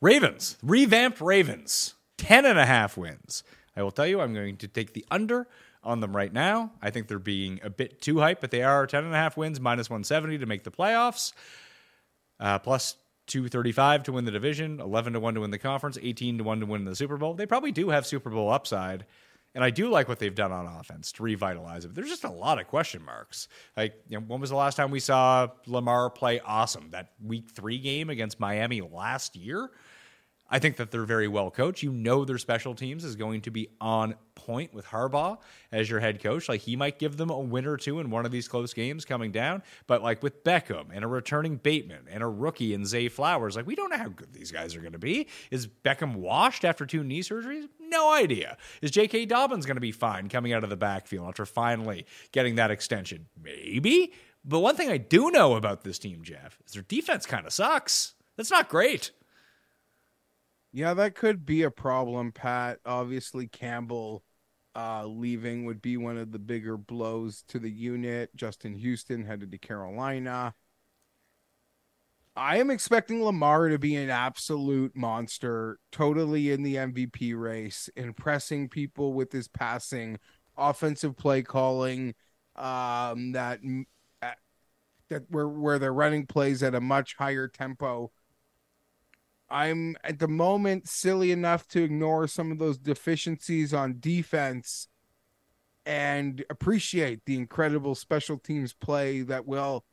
Ravens, 0.00 0.56
revamped 0.62 1.20
Ravens, 1.20 1.94
10 2.16 2.46
and 2.46 2.58
a 2.58 2.64
half 2.64 2.96
wins. 2.96 3.44
I 3.76 3.82
will 3.82 3.90
tell 3.90 4.06
you, 4.06 4.20
I'm 4.20 4.32
going 4.34 4.56
to 4.58 4.68
take 4.68 4.94
the 4.94 5.04
under 5.10 5.46
on 5.84 6.00
them 6.00 6.16
right 6.16 6.32
now. 6.32 6.72
I 6.80 6.90
think 6.90 7.08
they're 7.08 7.18
being 7.18 7.60
a 7.62 7.70
bit 7.70 8.00
too 8.00 8.18
hype, 8.20 8.40
but 8.40 8.50
they 8.50 8.62
are 8.62 8.86
10 8.86 9.04
and 9.04 9.14
a 9.14 9.16
half 9.16 9.36
wins, 9.36 9.60
minus 9.60 9.90
170 9.90 10.38
to 10.38 10.46
make 10.46 10.64
the 10.64 10.70
playoffs, 10.70 11.32
uh, 12.40 12.58
plus 12.58 12.96
235 13.26 14.04
to 14.04 14.12
win 14.12 14.24
the 14.24 14.30
division, 14.30 14.80
11 14.80 15.12
to 15.12 15.20
1 15.20 15.34
to 15.34 15.40
win 15.40 15.50
the 15.50 15.58
conference, 15.58 15.98
18 16.00 16.38
to 16.38 16.44
1 16.44 16.60
to 16.60 16.66
win 16.66 16.84
the 16.84 16.96
Super 16.96 17.16
Bowl. 17.16 17.34
They 17.34 17.46
probably 17.46 17.72
do 17.72 17.90
have 17.90 18.06
Super 18.06 18.30
Bowl 18.30 18.50
upside. 18.50 19.04
And 19.54 19.62
I 19.62 19.70
do 19.70 19.90
like 19.90 20.08
what 20.08 20.18
they've 20.18 20.34
done 20.34 20.50
on 20.50 20.66
offense 20.66 21.12
to 21.12 21.22
revitalize 21.22 21.84
it. 21.84 21.94
There's 21.94 22.08
just 22.08 22.24
a 22.24 22.30
lot 22.30 22.58
of 22.58 22.68
question 22.68 23.04
marks. 23.04 23.48
Like, 23.76 23.94
you 24.08 24.18
know, 24.18 24.24
when 24.26 24.40
was 24.40 24.50
the 24.50 24.56
last 24.56 24.76
time 24.76 24.90
we 24.90 25.00
saw 25.00 25.48
Lamar 25.66 26.08
play 26.08 26.40
awesome? 26.40 26.88
That 26.90 27.12
week 27.22 27.50
three 27.50 27.78
game 27.78 28.08
against 28.08 28.40
Miami 28.40 28.80
last 28.80 29.36
year? 29.36 29.70
I 30.52 30.58
think 30.58 30.76
that 30.76 30.90
they're 30.90 31.06
very 31.06 31.28
well 31.28 31.50
coached. 31.50 31.82
You 31.82 31.90
know 31.90 32.26
their 32.26 32.36
special 32.36 32.74
teams 32.74 33.04
is 33.04 33.16
going 33.16 33.40
to 33.42 33.50
be 33.50 33.70
on 33.80 34.16
point 34.34 34.74
with 34.74 34.84
Harbaugh 34.84 35.38
as 35.72 35.88
your 35.88 35.98
head 35.98 36.22
coach. 36.22 36.46
Like 36.46 36.60
he 36.60 36.76
might 36.76 36.98
give 36.98 37.16
them 37.16 37.30
a 37.30 37.38
win 37.38 37.66
or 37.66 37.78
two 37.78 38.00
in 38.00 38.10
one 38.10 38.26
of 38.26 38.32
these 38.32 38.48
close 38.48 38.74
games 38.74 39.06
coming 39.06 39.32
down. 39.32 39.62
But 39.86 40.02
like 40.02 40.22
with 40.22 40.44
Beckham 40.44 40.88
and 40.92 41.04
a 41.04 41.08
returning 41.08 41.56
Bateman 41.56 42.06
and 42.10 42.22
a 42.22 42.26
rookie 42.26 42.74
and 42.74 42.86
Zay 42.86 43.08
Flowers, 43.08 43.56
like 43.56 43.66
we 43.66 43.74
don't 43.74 43.88
know 43.88 43.96
how 43.96 44.10
good 44.10 44.34
these 44.34 44.52
guys 44.52 44.76
are 44.76 44.80
going 44.80 44.92
to 44.92 44.98
be. 44.98 45.26
Is 45.50 45.66
Beckham 45.66 46.16
washed 46.16 46.66
after 46.66 46.84
two 46.84 47.02
knee 47.02 47.22
surgeries? 47.22 47.66
No 47.80 48.12
idea. 48.12 48.58
Is 48.82 48.90
J.K. 48.90 49.24
Dobbins 49.24 49.64
going 49.64 49.76
to 49.76 49.80
be 49.80 49.90
fine 49.90 50.28
coming 50.28 50.52
out 50.52 50.64
of 50.64 50.70
the 50.70 50.76
backfield 50.76 51.28
after 51.28 51.46
finally 51.46 52.04
getting 52.30 52.56
that 52.56 52.70
extension? 52.70 53.24
Maybe. 53.42 54.12
But 54.44 54.60
one 54.60 54.76
thing 54.76 54.90
I 54.90 54.98
do 54.98 55.30
know 55.30 55.54
about 55.54 55.82
this 55.82 55.98
team, 55.98 56.22
Geoff, 56.22 56.58
is 56.66 56.72
their 56.74 56.82
defense 56.82 57.24
kind 57.24 57.46
of 57.46 57.54
sucks. 57.54 58.12
That's 58.36 58.50
not 58.50 58.68
great. 58.68 59.12
Yeah, 60.72 60.94
that 60.94 61.14
could 61.14 61.44
be 61.44 61.62
a 61.62 61.70
problem, 61.70 62.32
Pat. 62.32 62.78
Obviously, 62.86 63.46
Campbell 63.46 64.24
uh, 64.74 65.04
leaving 65.06 65.66
would 65.66 65.82
be 65.82 65.98
one 65.98 66.16
of 66.16 66.32
the 66.32 66.38
bigger 66.38 66.78
blows 66.78 67.44
to 67.48 67.58
the 67.58 67.70
unit. 67.70 68.34
Justin 68.34 68.74
Houston 68.74 69.24
headed 69.24 69.52
to 69.52 69.58
Carolina. 69.58 70.54
I 72.34 72.56
am 72.56 72.70
expecting 72.70 73.22
Lamar 73.22 73.68
to 73.68 73.78
be 73.78 73.94
an 73.96 74.08
absolute 74.08 74.96
monster, 74.96 75.78
totally 75.90 76.50
in 76.50 76.62
the 76.62 76.76
MVP 76.76 77.34
race, 77.34 77.90
impressing 77.94 78.70
people 78.70 79.12
with 79.12 79.30
his 79.30 79.48
passing, 79.48 80.18
offensive 80.56 81.14
play 81.18 81.42
calling, 81.42 82.14
um, 82.56 83.32
that 83.32 83.60
that 85.10 85.24
where 85.28 85.48
where 85.48 85.78
they're 85.78 85.92
running 85.92 86.26
plays 86.26 86.62
at 86.62 86.74
a 86.74 86.80
much 86.80 87.16
higher 87.16 87.48
tempo. 87.48 88.10
I'm 89.52 89.96
at 90.02 90.18
the 90.18 90.28
moment 90.28 90.88
silly 90.88 91.30
enough 91.30 91.68
to 91.68 91.82
ignore 91.82 92.26
some 92.26 92.50
of 92.50 92.58
those 92.58 92.78
deficiencies 92.78 93.74
on 93.74 94.00
defense 94.00 94.88
and 95.84 96.42
appreciate 96.48 97.26
the 97.26 97.36
incredible 97.36 97.94
special 97.94 98.38
teams 98.38 98.72
play 98.72 99.20
that 99.22 99.46
will 99.46 99.84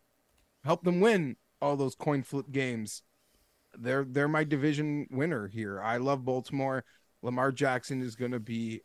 help 0.63 0.83
them 0.83 1.01
win 1.01 1.35
all 1.61 1.75
those 1.75 1.95
coin 1.95 2.23
flip 2.23 2.45
games. 2.51 3.03
They're 3.77 4.05
they're 4.05 4.29
my 4.29 4.45
division 4.45 5.07
winner 5.11 5.47
here. 5.47 5.81
I 5.81 5.97
love 5.97 6.23
Baltimore. 6.23 6.85
Lamar 7.21 7.51
Jackson 7.51 8.01
is 8.01 8.15
going 8.15 8.31
to 8.31 8.39
be 8.39 8.81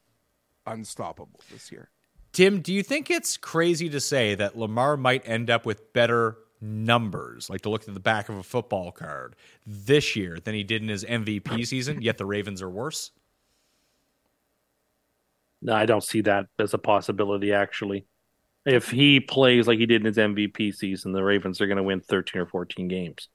unstoppable 0.66 1.40
this 1.52 1.70
year. 1.70 1.90
Tim, 2.32 2.62
do 2.62 2.72
you 2.72 2.82
think 2.82 3.12
it's 3.12 3.36
crazy 3.36 3.88
to 3.90 4.00
say 4.00 4.34
that 4.34 4.58
Lamar 4.58 4.96
might 4.96 5.26
end 5.28 5.50
up 5.50 5.64
with 5.64 5.92
better 5.92 6.36
numbers, 6.60 7.50
like 7.50 7.62
to 7.62 7.70
look 7.70 7.86
at 7.86 7.94
the 7.94 8.00
back 8.00 8.28
of 8.28 8.36
a 8.36 8.42
football 8.42 8.92
card 8.92 9.36
this 9.66 10.16
year 10.16 10.38
than 10.42 10.54
he 10.54 10.64
did 10.64 10.82
in 10.82 10.88
his 10.88 11.04
MVP 11.04 11.66
season, 11.66 12.02
yet 12.02 12.18
the 12.18 12.26
Ravens 12.26 12.62
are 12.62 12.70
worse? 12.70 13.10
No, 15.62 15.74
I 15.74 15.86
don't 15.86 16.04
see 16.04 16.20
that 16.22 16.46
as 16.58 16.74
a 16.74 16.78
possibility, 16.78 17.52
actually. 17.52 18.06
If 18.66 18.90
he 18.90 19.20
plays 19.20 19.66
like 19.66 19.78
he 19.78 19.86
did 19.86 20.02
in 20.02 20.06
his 20.06 20.16
MVP 20.16 20.74
season, 20.74 21.12
the 21.12 21.24
Ravens 21.24 21.60
are 21.60 21.66
going 21.66 21.76
to 21.76 21.82
win 21.82 22.00
13 22.00 22.42
or 22.42 22.46
14 22.46 22.88
games. 22.88 23.28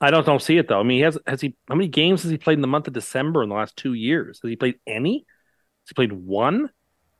I 0.00 0.10
don't, 0.10 0.26
don't 0.26 0.42
see 0.42 0.58
it, 0.58 0.68
though. 0.68 0.78
I 0.78 0.84
mean, 0.84 0.98
he 0.98 1.02
has, 1.02 1.18
has 1.26 1.40
he, 1.40 1.56
how 1.68 1.74
many 1.74 1.88
games 1.88 2.22
has 2.22 2.30
he 2.30 2.38
played 2.38 2.58
in 2.58 2.62
the 2.62 2.68
month 2.68 2.86
of 2.86 2.92
December 2.92 3.42
in 3.42 3.48
the 3.48 3.54
last 3.54 3.76
two 3.76 3.94
years? 3.94 4.40
Has 4.42 4.48
he 4.48 4.56
played 4.56 4.78
any? 4.86 5.26
Has 5.84 5.90
he 5.90 5.94
played 5.94 6.12
one? 6.12 6.70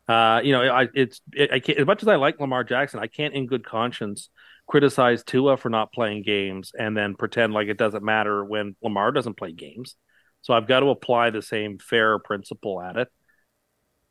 Uh, 0.07 0.41
you 0.43 0.53
know, 0.53 0.63
I, 0.63 0.89
it's, 0.95 1.21
it, 1.33 1.53
I 1.53 1.61
can't, 1.61 1.79
as 1.79 1.87
much 1.87 2.03
as 2.03 2.09
I 2.09 2.17
like 2.17 2.41
Lamar 2.41 2.65
Jackson, 2.65 3.01
I 3.01 3.09
can't 3.09 3.35
in 3.35 3.47
good 3.47 3.65
conscience 3.65 4.31
criticize 4.69 5.25
Tua 5.25 5.57
for 5.57 5.71
not 5.71 5.93
playing 5.93 6.23
games 6.23 6.73
and 6.79 6.97
then 6.97 7.15
pretend 7.15 7.55
like 7.55 7.69
it 7.69 7.79
doesn't 7.79 8.05
matter 8.05 8.45
when 8.45 8.77
Lamar 8.83 9.13
doesn't 9.13 9.39
play 9.39 9.51
games. 9.51 9.97
So 10.43 10.55
I've 10.55 10.69
got 10.69 10.81
to 10.81 10.91
apply 10.91 11.31
the 11.31 11.43
same 11.43 11.79
fair 11.79 12.19
principle 12.19 12.81
at 12.81 12.97
it. 12.97 13.09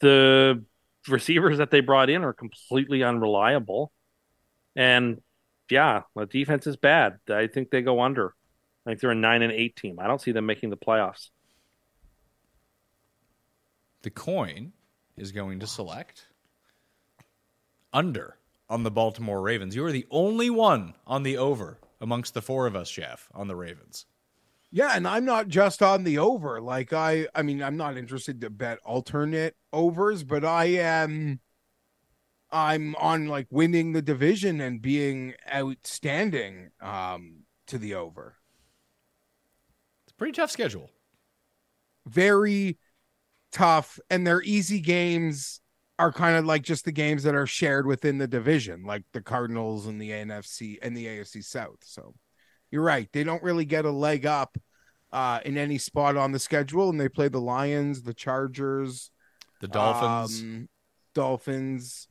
The 0.02 0.66
receivers 1.08 1.60
that 1.60 1.72
they 1.72 1.80
brought 1.80 2.10
in 2.10 2.24
are 2.24 2.34
completely 2.34 3.04
unreliable. 3.04 3.92
And 4.76 5.22
yeah, 5.70 6.02
the 6.16 6.26
defense 6.26 6.68
is 6.68 6.76
bad. 6.76 7.20
I 7.30 7.48
think 7.48 7.70
they 7.70 7.82
go 7.82 8.02
under. 8.02 8.34
I 8.86 8.92
think 8.92 9.02
they're 9.02 9.12
a 9.12 9.16
nine 9.16 9.44
and 9.44 9.54
eight 9.54 9.76
team. 9.76 10.00
I 10.00 10.08
don't 10.08 10.22
see 10.22 10.32
them 10.32 10.46
making 10.46 10.72
the 10.72 10.78
playoffs. 10.78 11.30
The 14.02 14.10
coin 14.10 14.74
is 15.18 15.32
going 15.32 15.60
to 15.60 15.68
select 15.68 16.26
under 17.94 18.37
on 18.70 18.84
the 18.84 18.92
Baltimore 18.92 19.42
Ravens. 19.42 19.76
You 19.76 19.86
are 19.86 19.92
the 19.92 20.08
only 20.12 20.50
one 20.50 20.94
on 21.06 21.24
the 21.24 21.38
over 21.38 21.80
amongst 22.02 22.34
the 22.34 22.42
four 22.42 22.68
of 22.68 22.76
us, 22.76 22.92
Geoff, 22.92 23.30
on 23.34 23.48
the 23.48 23.56
Ravens. 23.56 24.06
Yeah, 24.72 24.92
and 24.96 25.08
I'm 25.08 25.26
not 25.26 25.48
just 25.48 25.82
on 25.82 26.04
the 26.04 26.18
over. 26.18 26.60
Like 26.60 26.92
I 26.92 27.28
I 27.34 27.42
mean, 27.42 27.64
I'm 27.64 27.78
not 27.78 27.98
interested 27.98 28.42
to 28.42 28.50
bet 28.50 28.80
alternate 28.84 29.56
overs, 29.72 30.24
but 30.24 30.44
I 30.44 30.66
am 30.66 31.40
I'm 32.52 32.96
on 32.96 33.28
like 33.28 33.48
winning 33.50 33.94
the 33.94 34.02
division 34.02 34.60
and 34.62 34.82
being 34.82 35.36
outstanding 35.54 36.72
um 36.82 37.44
to 37.68 37.78
the 37.78 37.96
over. 37.96 38.36
It's 40.06 40.12
a 40.12 40.16
pretty 40.16 40.34
tough 40.34 40.52
schedule. 40.52 40.90
Very 42.06 42.78
tough 43.54 44.00
and 44.10 44.28
they're 44.28 44.44
easy 44.44 44.82
games 44.82 45.62
are 46.00 46.12
kind 46.12 46.38
of 46.38 46.46
like 46.46 46.62
just 46.62 46.86
the 46.86 46.92
games 46.92 47.24
that 47.24 47.36
are 47.36 47.48
shared 47.48 47.88
within 47.88 48.18
the 48.18 48.28
division, 48.28 48.84
like 48.84 49.04
the 49.14 49.22
Cardinals 49.22 49.88
and 49.88 50.00
the 50.02 50.12
NFC 50.12 50.78
and 50.82 50.96
the 50.96 51.06
AFC 51.08 51.44
South. 51.44 51.80
So 51.84 52.14
you're 52.70 52.84
right. 52.84 53.10
They 53.12 53.24
don't 53.24 53.42
really 53.44 53.66
get 53.66 53.86
a 53.86 53.92
leg 53.92 54.26
up 54.26 54.58
uh, 55.12 55.40
in 55.46 55.58
any 55.58 55.78
spot 55.78 56.18
on 56.18 56.32
the 56.34 56.40
schedule, 56.40 56.90
and 56.90 57.00
they 57.00 57.10
play 57.10 57.30
the 57.30 57.40
Lions, 57.42 58.04
the 58.04 58.14
Chargers, 58.14 59.10
The 59.62 59.68
Dolphins. 59.68 60.42
um, 60.42 60.70
Dolphins. 61.14 62.08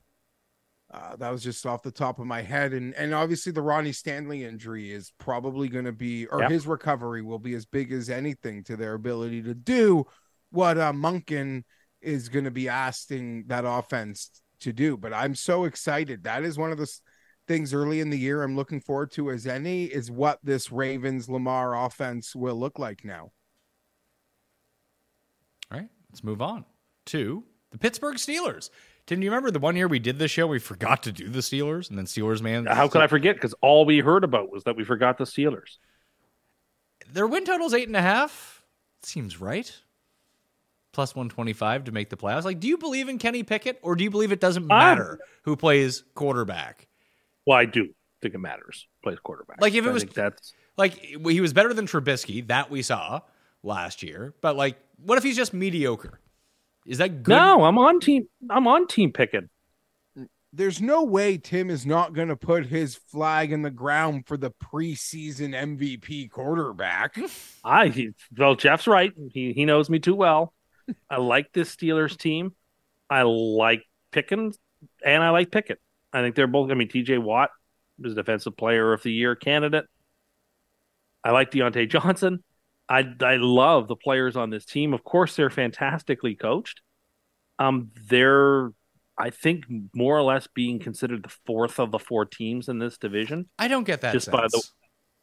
Uh, 0.93 1.17
that 1.17 1.29
was 1.31 1.43
just 1.43 1.65
off 1.65 1.83
the 1.83 1.91
top 1.91 2.17
of 2.17 2.25
my 2.25 2.41
head, 2.41 2.71
and 2.73 2.93
and 2.95 3.13
obviously 3.13 3.51
the 3.51 3.61
Ronnie 3.61 3.91
Stanley 3.91 4.45
injury 4.45 4.91
is 4.91 5.11
probably 5.17 5.67
going 5.67 5.83
to 5.83 5.91
be, 5.91 6.25
or 6.27 6.39
Yep. 6.41 6.51
his 6.51 6.65
recovery 6.65 7.21
will 7.21 7.39
be 7.39 7.53
as 7.55 7.65
big 7.65 7.91
as 7.91 8.09
anything 8.09 8.63
to 8.63 8.77
their 8.77 8.93
ability 8.93 9.41
to 9.43 9.53
do 9.53 10.05
what 10.49 10.77
uh, 10.77 10.93
Monken 10.93 11.63
is 12.01 12.29
going 12.29 12.45
to 12.45 12.51
be 12.51 12.69
asking 12.69 13.45
that 13.47 13.65
offense 13.65 14.41
to 14.61 14.73
do. 14.73 14.97
But 14.97 15.13
I'm 15.13 15.35
so 15.35 15.65
excited. 15.65 16.23
That 16.23 16.43
is 16.43 16.57
one 16.57 16.71
of 16.71 16.77
the 16.77 16.91
things 17.47 17.73
early 17.73 18.01
in 18.01 18.09
the 18.09 18.17
year 18.17 18.43
I'm 18.43 18.55
looking 18.55 18.81
forward 18.81 19.11
to 19.11 19.31
as 19.31 19.47
any 19.47 19.85
is 19.85 20.11
what 20.11 20.39
this 20.43 20.71
Ravens 20.71 21.29
Lamar 21.29 21.85
offense 21.85 22.35
will 22.35 22.55
look 22.55 22.77
like 22.77 23.05
now. 23.05 23.31
All 25.71 25.79
right, 25.79 25.89
let's 26.11 26.23
move 26.23 26.41
on 26.41 26.65
to 27.07 27.43
the 27.71 27.77
Pittsburgh 27.77 28.17
Steelers. 28.17 28.69
Tim, 29.05 29.21
do 29.21 29.25
you 29.25 29.31
remember 29.31 29.51
the 29.51 29.59
one 29.59 29.77
year 29.77 29.87
we 29.87 29.99
did 29.99 30.19
this 30.19 30.31
show? 30.31 30.47
We 30.47 30.59
forgot 30.59 31.03
to 31.03 31.13
do 31.13 31.29
the 31.29 31.39
Steelers, 31.39 31.89
and 31.89 31.97
then 31.97 32.05
Steelers 32.05 32.41
man. 32.41 32.65
How 32.65 32.89
could 32.89 33.01
I 33.01 33.07
forget? 33.07 33.35
Because 33.35 33.55
all 33.61 33.85
we 33.85 33.99
heard 33.99 34.25
about 34.25 34.51
was 34.51 34.65
that 34.65 34.75
we 34.75 34.83
forgot 34.83 35.17
the 35.17 35.23
Steelers. 35.23 35.77
Their 37.09 37.27
win 37.27 37.45
total's 37.45 37.73
eight 37.73 37.87
and 37.87 37.95
a 37.95 38.01
half. 38.01 38.65
Seems 39.03 39.39
right. 39.39 39.73
Plus 40.97 41.13
one 41.13 41.29
twenty 41.29 41.53
five 41.53 41.83
to 41.83 41.91
make 41.91 42.09
the 42.09 42.17
playoffs. 42.17 42.43
Like, 42.43 42.59
do 42.59 42.67
you 42.67 42.75
believe 42.75 43.07
in 43.07 43.19
Kenny 43.19 43.43
Pickett, 43.43 43.77
or 43.83 43.95
do 43.95 44.03
you 44.03 44.09
believe 44.09 44.31
it 44.31 44.39
doesn't 44.39 44.63
I'm- 44.63 44.97
matter 44.97 45.19
who 45.43 45.55
plays 45.55 46.03
quarterback? 46.15 46.87
Well, 47.45 47.55
I 47.55 47.65
do 47.65 47.89
think 48.19 48.33
it 48.33 48.39
matters. 48.39 48.87
Plays 49.03 49.19
quarterback. 49.19 49.61
Like, 49.61 49.75
if 49.75 49.85
it 49.85 49.89
I 49.89 49.91
was- 49.91 50.01
think 50.01 50.15
that's 50.15 50.53
Like, 50.75 50.93
he 50.95 51.39
was 51.39 51.53
better 51.53 51.71
than 51.71 51.85
Trubisky 51.85 52.47
that 52.47 52.71
we 52.71 52.81
saw 52.81 53.19
last 53.61 54.01
year. 54.01 54.33
But 54.41 54.55
like, 54.55 54.79
what 54.97 55.19
if 55.19 55.23
he's 55.23 55.35
just 55.35 55.53
mediocre? 55.53 56.19
Is 56.87 56.97
that 56.97 57.21
good? 57.21 57.33
no. 57.35 57.63
I'm 57.65 57.77
on 57.77 57.99
team. 57.99 58.27
I'm 58.49 58.65
on 58.67 58.87
team 58.87 59.11
Pickett. 59.13 59.47
there's 60.51 60.81
no 60.81 61.03
way 61.03 61.37
Tim 61.37 61.69
is 61.69 61.85
not 61.85 62.13
going 62.13 62.29
to 62.29 62.35
put 62.35 62.65
his 62.65 62.95
flag 62.95 63.51
in 63.51 63.61
the 63.61 63.69
ground 63.69 64.25
for 64.25 64.35
the 64.35 64.49
preseason 64.49 65.53
MVP 65.53 66.31
quarterback. 66.31 67.19
I 67.63 67.89
he, 67.89 68.09
well, 68.35 68.55
Geoff's 68.55 68.87
right. 68.87 69.13
He 69.31 69.53
he 69.53 69.63
knows 69.63 69.91
me 69.91 69.99
too 69.99 70.15
well. 70.15 70.55
I 71.09 71.17
like 71.17 71.51
this 71.53 71.75
Steelers 71.75 72.17
team. 72.17 72.53
I 73.09 73.23
like 73.23 73.83
Pickens 74.11 74.57
and 75.03 75.23
I 75.23 75.29
like 75.29 75.51
Pickett. 75.51 75.79
I 76.13 76.21
think 76.21 76.35
they're 76.35 76.47
both. 76.47 76.71
I 76.71 76.73
mean, 76.73 76.87
T.J. 76.87 77.17
Watt 77.17 77.49
is 78.03 78.15
Defensive 78.15 78.55
Player 78.57 78.93
of 78.93 79.03
the 79.03 79.11
Year 79.11 79.35
candidate. 79.35 79.85
I 81.23 81.31
like 81.31 81.51
Diontae 81.51 81.89
Johnson. 81.89 82.43
I 82.89 83.05
I 83.21 83.35
love 83.37 83.87
the 83.87 83.95
players 83.95 84.37
on 84.37 84.49
this 84.49 84.65
team. 84.65 84.93
Of 84.93 85.03
course, 85.03 85.35
they're 85.35 85.49
fantastically 85.49 86.35
coached. 86.35 86.81
Um, 87.59 87.91
they're 88.07 88.71
I 89.17 89.31
think 89.31 89.65
more 89.93 90.17
or 90.17 90.21
less 90.21 90.47
being 90.47 90.79
considered 90.79 91.23
the 91.23 91.33
fourth 91.45 91.79
of 91.79 91.91
the 91.91 91.99
four 91.99 92.25
teams 92.25 92.69
in 92.69 92.79
this 92.79 92.97
division. 92.97 93.49
I 93.57 93.67
don't 93.67 93.83
get 93.83 94.01
that. 94.01 94.13
Just 94.13 94.31
by 94.31 94.43
the- 94.43 94.49
sense. 94.49 94.73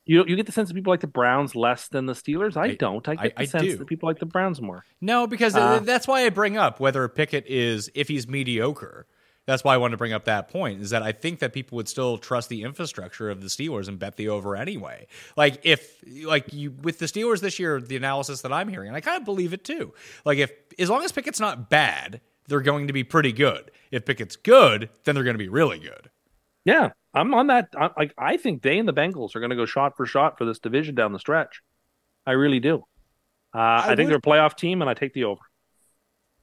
You 0.06 0.24
you 0.26 0.36
get 0.36 0.46
the 0.46 0.52
sense 0.52 0.68
that 0.68 0.74
people 0.74 0.92
like 0.92 1.00
the 1.00 1.06
Browns 1.06 1.54
less 1.56 1.88
than 1.88 2.06
the 2.06 2.12
Steelers. 2.12 2.56
I, 2.56 2.64
I- 2.64 2.74
don't. 2.74 3.08
I 3.08 3.14
get 3.14 3.32
I- 3.36 3.44
the 3.44 3.50
sense 3.50 3.64
do. 3.64 3.76
that 3.78 3.86
people 3.86 4.08
like 4.08 4.18
the 4.18 4.26
Browns 4.26 4.60
more. 4.60 4.84
No, 5.00 5.26
because 5.26 5.54
Uh, 5.54 5.80
that's 5.80 6.06
why 6.06 6.24
I 6.26 6.28
bring 6.30 6.56
up 6.56 6.80
whether 6.80 7.06
Pickett 7.08 7.46
is 7.46 7.90
if 7.94 8.08
he's 8.08 8.28
mediocre. 8.28 9.06
That's 9.46 9.62
why 9.62 9.74
I 9.74 9.76
wanted 9.76 9.92
to 9.92 9.96
bring 9.98 10.14
up 10.14 10.24
that 10.24 10.48
point 10.48 10.80
is 10.80 10.88
that 10.90 11.02
I 11.02 11.12
think 11.12 11.40
that 11.40 11.52
people 11.52 11.76
would 11.76 11.88
still 11.88 12.16
trust 12.16 12.48
the 12.48 12.62
infrastructure 12.62 13.28
of 13.28 13.42
the 13.42 13.48
Steelers 13.48 13.88
and 13.88 13.98
bet 13.98 14.16
the 14.16 14.30
over 14.30 14.56
anyway. 14.56 15.06
Like 15.36 15.60
if 15.64 16.02
like 16.24 16.52
you 16.52 16.70
with 16.70 16.98
the 16.98 17.06
Steelers 17.06 17.40
this 17.40 17.58
year, 17.58 17.80
the 17.80 17.96
analysis 17.96 18.40
that 18.40 18.52
I'm 18.52 18.68
hearing, 18.68 18.88
and 18.88 18.96
I 18.96 19.00
kind 19.00 19.18
of 19.18 19.24
believe 19.24 19.52
it 19.52 19.62
too. 19.64 19.92
Like 20.24 20.38
if 20.38 20.50
as 20.78 20.88
long 20.88 21.04
as 21.04 21.12
Pickett's 21.12 21.40
not 21.40 21.68
bad, 21.68 22.22
they're 22.48 22.62
going 22.62 22.86
to 22.86 22.92
be 22.92 23.04
pretty 23.04 23.32
good. 23.32 23.70
If 23.90 24.06
Pickett's 24.06 24.36
good, 24.36 24.88
then 25.04 25.14
they're 25.14 25.24
going 25.24 25.34
to 25.34 25.38
be 25.38 25.48
really 25.48 25.78
good. 25.78 26.10
Yeah, 26.64 26.90
I'm 27.12 27.34
on 27.34 27.48
that. 27.48 27.68
I, 27.76 27.90
like 27.96 28.14
I 28.16 28.36
think 28.36 28.62
they 28.62 28.78
and 28.78 28.88
the 28.88 28.92
Bengals 28.94 29.36
are 29.36 29.40
going 29.40 29.50
to 29.50 29.56
go 29.56 29.66
shot 29.66 29.96
for 29.96 30.06
shot 30.06 30.38
for 30.38 30.44
this 30.44 30.58
division 30.58 30.94
down 30.94 31.12
the 31.12 31.18
stretch. 31.18 31.60
I 32.26 32.32
really 32.32 32.60
do. 32.60 32.84
Uh, 33.54 33.58
I, 33.58 33.82
think 33.88 33.98
would- 33.98 34.08
they're 34.08 34.16
a 34.16 34.20
playoff 34.20 34.56
team, 34.56 34.80
and 34.80 34.90
I 34.90 34.94
take 34.94 35.12
the 35.14 35.24
over. 35.24 35.40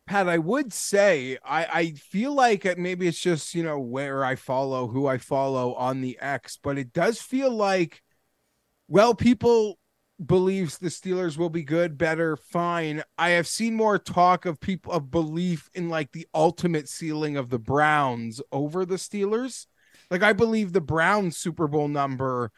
Pat, 0.07 0.27
I 0.27 0.39
would 0.39 0.73
say 0.73 1.37
I, 1.43 1.65
I 1.65 1.91
feel 1.91 2.33
like 2.33 2.65
it, 2.65 2.77
maybe 2.77 3.07
it's 3.07 3.19
just 3.19 3.53
you 3.55 3.63
know 3.63 3.79
where 3.79 4.25
I 4.25 4.35
follow, 4.35 4.87
who 4.87 5.07
I 5.07 5.17
follow 5.17 5.73
on 5.75 6.01
the 6.01 6.17
X, 6.19 6.57
but 6.61 6.77
it 6.77 6.91
does 6.91 7.21
feel 7.21 7.51
like, 7.51 8.01
well, 8.87 9.13
people 9.13 9.77
believes 10.23 10.77
the 10.77 10.89
Steelers 10.89 11.37
will 11.37 11.49
be 11.49 11.63
good, 11.63 11.97
better, 11.97 12.35
fine. 12.35 13.03
I 13.17 13.29
have 13.31 13.47
seen 13.47 13.73
more 13.73 13.97
talk 13.97 14.45
of 14.45 14.59
people 14.59 14.91
of 14.91 15.11
belief 15.11 15.69
in 15.73 15.89
like 15.89 16.11
the 16.11 16.27
ultimate 16.33 16.89
ceiling 16.89 17.37
of 17.37 17.49
the 17.49 17.59
Browns 17.59 18.41
over 18.51 18.85
the 18.85 18.95
Steelers. 18.95 19.65
Like 20.11 20.21
I 20.23 20.33
believe 20.33 20.73
the 20.73 20.81
Browns 20.81 21.37
Super 21.37 21.67
Bowl 21.67 21.87
number 21.87 22.51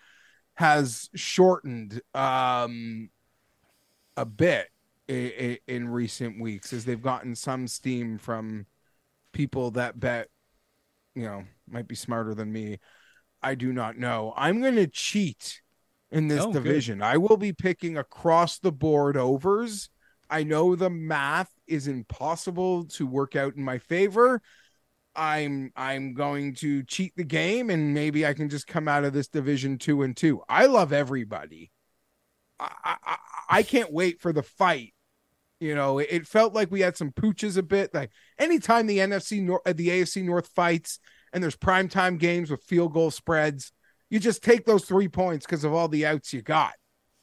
has 0.56 1.10
shortened 1.16 2.02
um 2.14 3.10
a 4.18 4.26
bit 4.26 4.68
i- 5.10 5.14
i- 5.40 5.60
in 5.68 5.88
recent 5.88 6.40
weeks 6.42 6.74
as 6.74 6.84
they've 6.86 7.02
gotten 7.02 7.36
some 7.36 7.68
steam 7.68 8.18
from 8.18 8.66
people 9.32 9.72
that 9.72 10.00
bet 10.00 10.28
you 11.16 11.24
know 11.24 11.44
might 11.70 11.88
be 11.88 11.96
smarter 11.96 12.34
than 12.36 12.52
me. 12.52 12.80
I 13.42 13.56
do 13.56 13.72
not 13.74 13.98
know. 13.98 14.34
I'm 14.36 14.62
going 14.62 14.76
to 14.76 14.88
cheat 14.88 15.62
in 16.12 16.28
this 16.28 16.42
Oh, 16.44 16.52
good. 16.52 16.64
division. 16.64 17.02
I 17.02 17.18
will 17.18 17.38
be 17.38 17.52
picking 17.54 17.98
across 17.98 18.58
the 18.60 18.72
board 18.72 19.18
overs. 19.18 19.90
I 20.30 20.44
know 20.44 20.76
the 20.76 20.90
math 20.90 21.52
is 21.68 21.88
impossible 21.88 22.86
to 22.86 23.06
work 23.06 23.36
out 23.36 23.56
in 23.56 23.64
my 23.64 23.78
favor 23.80 24.42
i'm 25.16 25.72
i'm 25.76 26.14
going 26.14 26.54
to 26.54 26.84
cheat 26.84 27.14
the 27.16 27.24
game 27.24 27.70
and 27.70 27.94
maybe 27.94 28.26
i 28.26 28.34
can 28.34 28.50
just 28.50 28.68
come 28.68 28.88
out 28.88 29.04
of 29.04 29.14
this 29.14 29.28
division 29.28 29.78
two 29.78 30.02
and 30.02 30.18
two 30.18 30.42
i 30.50 30.66
love 30.66 30.92
everybody 30.92 31.72
I, 32.60 32.96
I, 33.04 33.18
I 33.50 33.64
can't 33.64 33.92
wait 33.92 34.22
for 34.22 34.34
the 34.34 34.44
fight. 34.44 34.94
You 35.60 35.76
know, 35.76 36.00
it, 36.00 36.28
felt 36.28 36.54
like 36.54 36.72
we 36.72 36.82
had 36.82 36.98
some 36.98 37.12
pooches 37.12 37.56
a 37.58 37.64
bit. 37.64 37.94
Like 37.94 38.12
anytime 38.38 38.86
the 38.86 38.98
NFC 38.98 39.42
North, 39.42 39.62
uh, 39.66 39.74
the 39.74 39.90
AFC 39.90 40.24
North 40.24 40.48
fights, 40.48 41.00
and 41.32 41.42
there's 41.42 41.56
primetime 41.56 42.20
games 42.20 42.52
with 42.52 42.64
field 42.64 42.94
goal 42.94 43.12
spreads, 43.12 43.72
you 44.10 44.20
just 44.20 44.44
take 44.44 44.66
those 44.66 44.86
three 44.86 45.08
points 45.08 45.46
because 45.46 45.64
of 45.64 45.74
all 45.74 45.88
the 45.88 46.06
outs 46.06 46.34
you 46.34 46.42
got. 46.42 46.74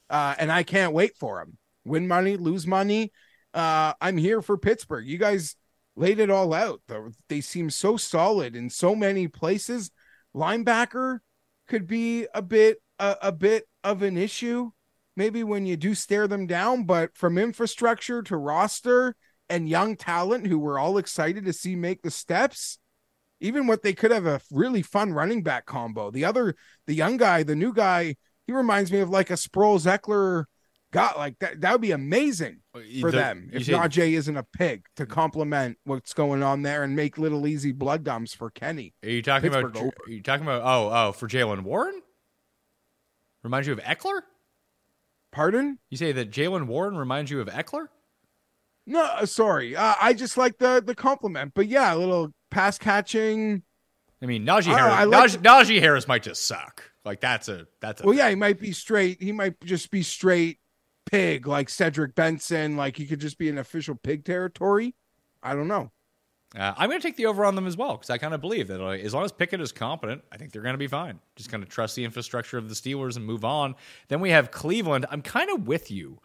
Uh, 0.09 0.35
and 0.39 0.51
I 0.51 0.63
can't 0.63 0.95
wait 0.95 1.17
for 1.19 1.39
them. 1.39 1.59
Win 1.85 2.09
money, 2.09 2.37
lose 2.37 2.67
money. 2.67 3.13
Uh, 3.53 3.93
I'm 4.01 4.17
here 4.17 4.41
for 4.41 4.57
Pittsburgh. 4.57 5.07
You 5.07 5.19
guys 5.19 5.55
laid 6.01 6.19
it 6.19 6.31
all 6.31 6.55
out. 6.55 6.81
They 7.29 7.43
seem 7.43 7.69
so 7.69 7.97
solid 7.97 8.57
in 8.57 8.71
so 8.71 8.95
many 8.95 9.29
places. 9.29 9.91
Linebacker 10.35 11.19
could 11.69 11.87
be 11.87 12.27
a 12.35 12.41
bit 12.41 12.79
a, 12.99 13.17
a 13.23 13.33
bit 13.33 13.65
of 13.85 14.03
an 14.03 14.17
issue 14.17 14.71
maybe 15.17 15.45
when 15.45 15.67
you 15.67 15.77
do 15.77 15.95
stare 15.95 16.27
them 16.27 16.47
down, 16.47 16.85
but 16.85 17.15
from 17.15 17.37
infrastructure 17.37 18.23
to 18.23 18.37
roster 18.37 19.15
and 19.51 19.69
young 19.69 19.95
talent 19.95 20.47
who 20.47 20.59
we're 20.59 20.79
all 20.79 20.97
excited 20.97 21.45
to 21.45 21.53
see 21.53 21.77
make 21.77 22.01
the 22.01 22.11
steps, 22.11 22.79
even 23.39 23.67
what 23.67 23.83
they 23.83 23.93
could 23.93 24.11
have 24.11 24.27
a 24.27 24.41
really 24.51 24.81
fun 24.81 25.13
running 25.13 25.43
back 25.43 25.67
combo. 25.67 26.11
The 26.11 26.25
other, 26.25 26.55
the 26.87 26.95
young 26.95 27.19
guy, 27.19 27.43
the 27.43 27.57
new 27.57 27.75
guy, 27.75 28.17
he 28.47 28.53
reminds 28.53 28.91
me 28.91 29.01
of 29.01 29.11
like 29.11 29.29
a 29.29 29.35
Sproles 29.35 29.85
Ekeler 29.87 30.45
guy. 30.93 31.13
Like 31.17 31.39
that, 31.41 31.61
that 31.61 31.73
would 31.73 31.81
be 31.81 31.91
amazing 31.93 32.61
for 32.73 33.11
The- 33.11 33.17
them 33.17 33.51
if 33.53 33.65
say- 33.67 33.73
Najee 33.73 34.13
isn't 34.13 34.37
a 34.37 34.43
pig 34.43 34.87
to 34.97 35.07
complement 35.07 35.79
what's 35.85 36.13
going 36.15 36.43
on 36.43 36.63
there 36.63 36.83
and 36.83 36.95
make 36.97 37.19
little 37.19 37.47
easy 37.47 37.73
blood 37.73 38.05
dumps 38.05 38.35
for 38.35 38.51
Kenny. 38.51 38.95
Are 39.03 39.09
you 39.11 39.23
talking 39.23 39.49
about? 39.49 39.73
Pittsburgh 39.73 39.93
Are 40.07 40.11
you 40.11 40.23
talking 40.23 40.45
about? 40.47 40.63
Oh, 40.63 40.91
oh, 40.93 41.13
for 41.13 41.29
Jaylen 41.29 41.63
Warren. 41.63 42.01
Reminds 43.43 43.67
you 43.67 43.73
of 43.73 43.81
Ekeler? 43.81 44.21
Pardon? 45.33 45.79
You 45.89 45.97
say 45.97 46.13
that 46.13 46.31
Jaylen 46.31 46.67
Warren 46.67 46.97
reminds 46.97 47.31
you 47.31 47.41
of 47.41 47.49
Ekeler? 47.49 47.87
No, 48.87 49.03
uh, 49.05 49.27
sorry. 49.27 49.77
Uh, 49.77 49.95
I 50.01 50.13
just 50.13 50.37
like 50.37 50.59
the 50.59 50.83
the 50.85 50.95
compliment, 50.95 51.53
but 51.55 51.69
yeah, 51.69 51.95
a 51.95 51.97
little 51.97 52.33
pass 52.51 52.79
catching. 52.79 53.63
I 54.23 54.27
mean, 54.27 54.45
Najee 54.45 54.65
Harris. 54.77 54.93
I 54.93 55.05
like 55.05 55.31
Najee, 55.31 55.43
Najee 55.43 55.81
Harris 55.81 56.07
might 56.09 56.23
just 56.23 56.47
suck. 56.47 56.91
Like 57.05 57.21
that's 57.21 57.49
a 57.49 57.67
that's 57.81 58.03
a. 58.03 58.05
Well, 58.07 58.15
yeah, 58.15 58.29
he 58.29 58.35
might 58.35 58.59
be 58.61 58.73
straight. 58.73 59.23
He 59.23 59.33
might 59.33 59.59
just 59.65 59.91
be 59.91 60.03
straight 60.03 60.59
pig, 61.11 61.47
like 61.47 61.69
Cedric 61.69 62.15
Benson. 62.15 62.77
Like 62.77 62.97
he 62.97 63.07
could 63.07 63.21
just 63.21 63.39
be 63.39 63.49
an 63.49 63.59
official 63.59 63.95
pig 63.95 64.25
territory. 64.25 64.95
I 65.43 65.55
don't 65.55 65.69
know. 65.69 65.91
Uh, 66.57 66.75
I'm 66.77 66.89
going 66.89 67.01
to 67.01 67.07
take 67.07 67.17
the 67.17 67.27
over 67.27 67.45
on 67.45 67.55
them 67.55 67.67
as 67.67 67.77
well 67.77 67.93
because 67.93 68.11
I 68.11 68.19
kind 68.19 68.35
of 68.35 68.41
believe 68.41 68.67
that 68.69 68.81
as 68.81 69.15
long 69.15 69.25
as 69.25 69.31
Pickett 69.31 69.61
is 69.61 69.71
competent, 69.71 70.23
I 70.33 70.37
think 70.37 70.51
they're 70.51 70.63
going 70.63 70.75
to 70.75 70.79
be 70.79 70.89
fine. 70.89 71.21
Just 71.37 71.49
kind 71.49 71.63
of 71.63 71.69
trust 71.69 71.95
the 71.95 72.05
infrastructure 72.05 72.59
of 72.59 72.69
the 72.69 72.75
Steelers 72.75 73.17
and 73.17 73.25
move 73.25 73.45
on. 73.45 73.77
Then 74.09 74.21
we 74.21 74.31
have 74.31 74.51
Cleveland. 74.51 75.07
I'm 75.11 75.23
kind 75.23 75.49
of 75.51 75.69
with 75.69 75.91
you. 75.93 76.19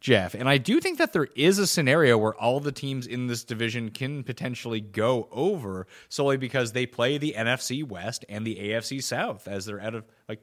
Geoff. 0.00 0.34
And 0.34 0.48
I 0.48 0.58
do 0.58 0.80
think 0.80 0.98
that 0.98 1.12
there 1.12 1.26
is 1.34 1.58
a 1.58 1.66
scenario 1.66 2.16
where 2.16 2.34
all 2.34 2.60
the 2.60 2.70
teams 2.70 3.06
in 3.06 3.26
this 3.26 3.42
division 3.42 3.90
can 3.90 4.22
potentially 4.22 4.80
go 4.80 5.28
over 5.32 5.88
solely 6.08 6.36
because 6.36 6.70
they 6.70 6.86
play 6.86 7.18
the 7.18 7.34
NFC 7.36 7.82
West 7.82 8.24
and 8.28 8.46
the 8.46 8.56
AFC 8.56 9.02
South 9.02 9.48
as 9.48 9.66
they're 9.66 9.80
out 9.80 9.96
of 9.96 10.04
like 10.28 10.40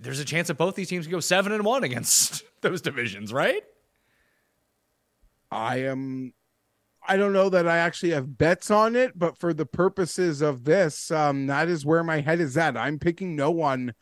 there's 0.00 0.20
a 0.20 0.24
chance 0.24 0.48
that 0.48 0.58
both 0.58 0.74
these 0.74 0.88
teams 0.88 1.06
can 1.06 1.12
go 1.12 1.20
7 1.20 1.52
and 1.52 1.64
1 1.64 1.84
against 1.84 2.44
those 2.60 2.80
divisions, 2.80 3.32
right? 3.32 3.62
I 5.50 5.78
am 5.82 6.32
I 7.08 7.16
don't 7.16 7.32
know 7.32 7.48
that 7.50 7.68
I 7.68 7.78
actually 7.78 8.10
have 8.10 8.36
bets 8.36 8.70
on 8.70 8.96
it, 8.96 9.16
but 9.16 9.38
for 9.38 9.54
the 9.54 9.66
purposes 9.66 10.42
of 10.42 10.64
this, 10.64 11.12
um, 11.12 11.46
that 11.46 11.68
is 11.68 11.86
where 11.86 12.02
my 12.02 12.20
head 12.20 12.40
is 12.40 12.56
at. 12.56 12.76
I'm 12.76 12.98
picking 12.98 13.36
no 13.36 13.52
one. 13.52 13.94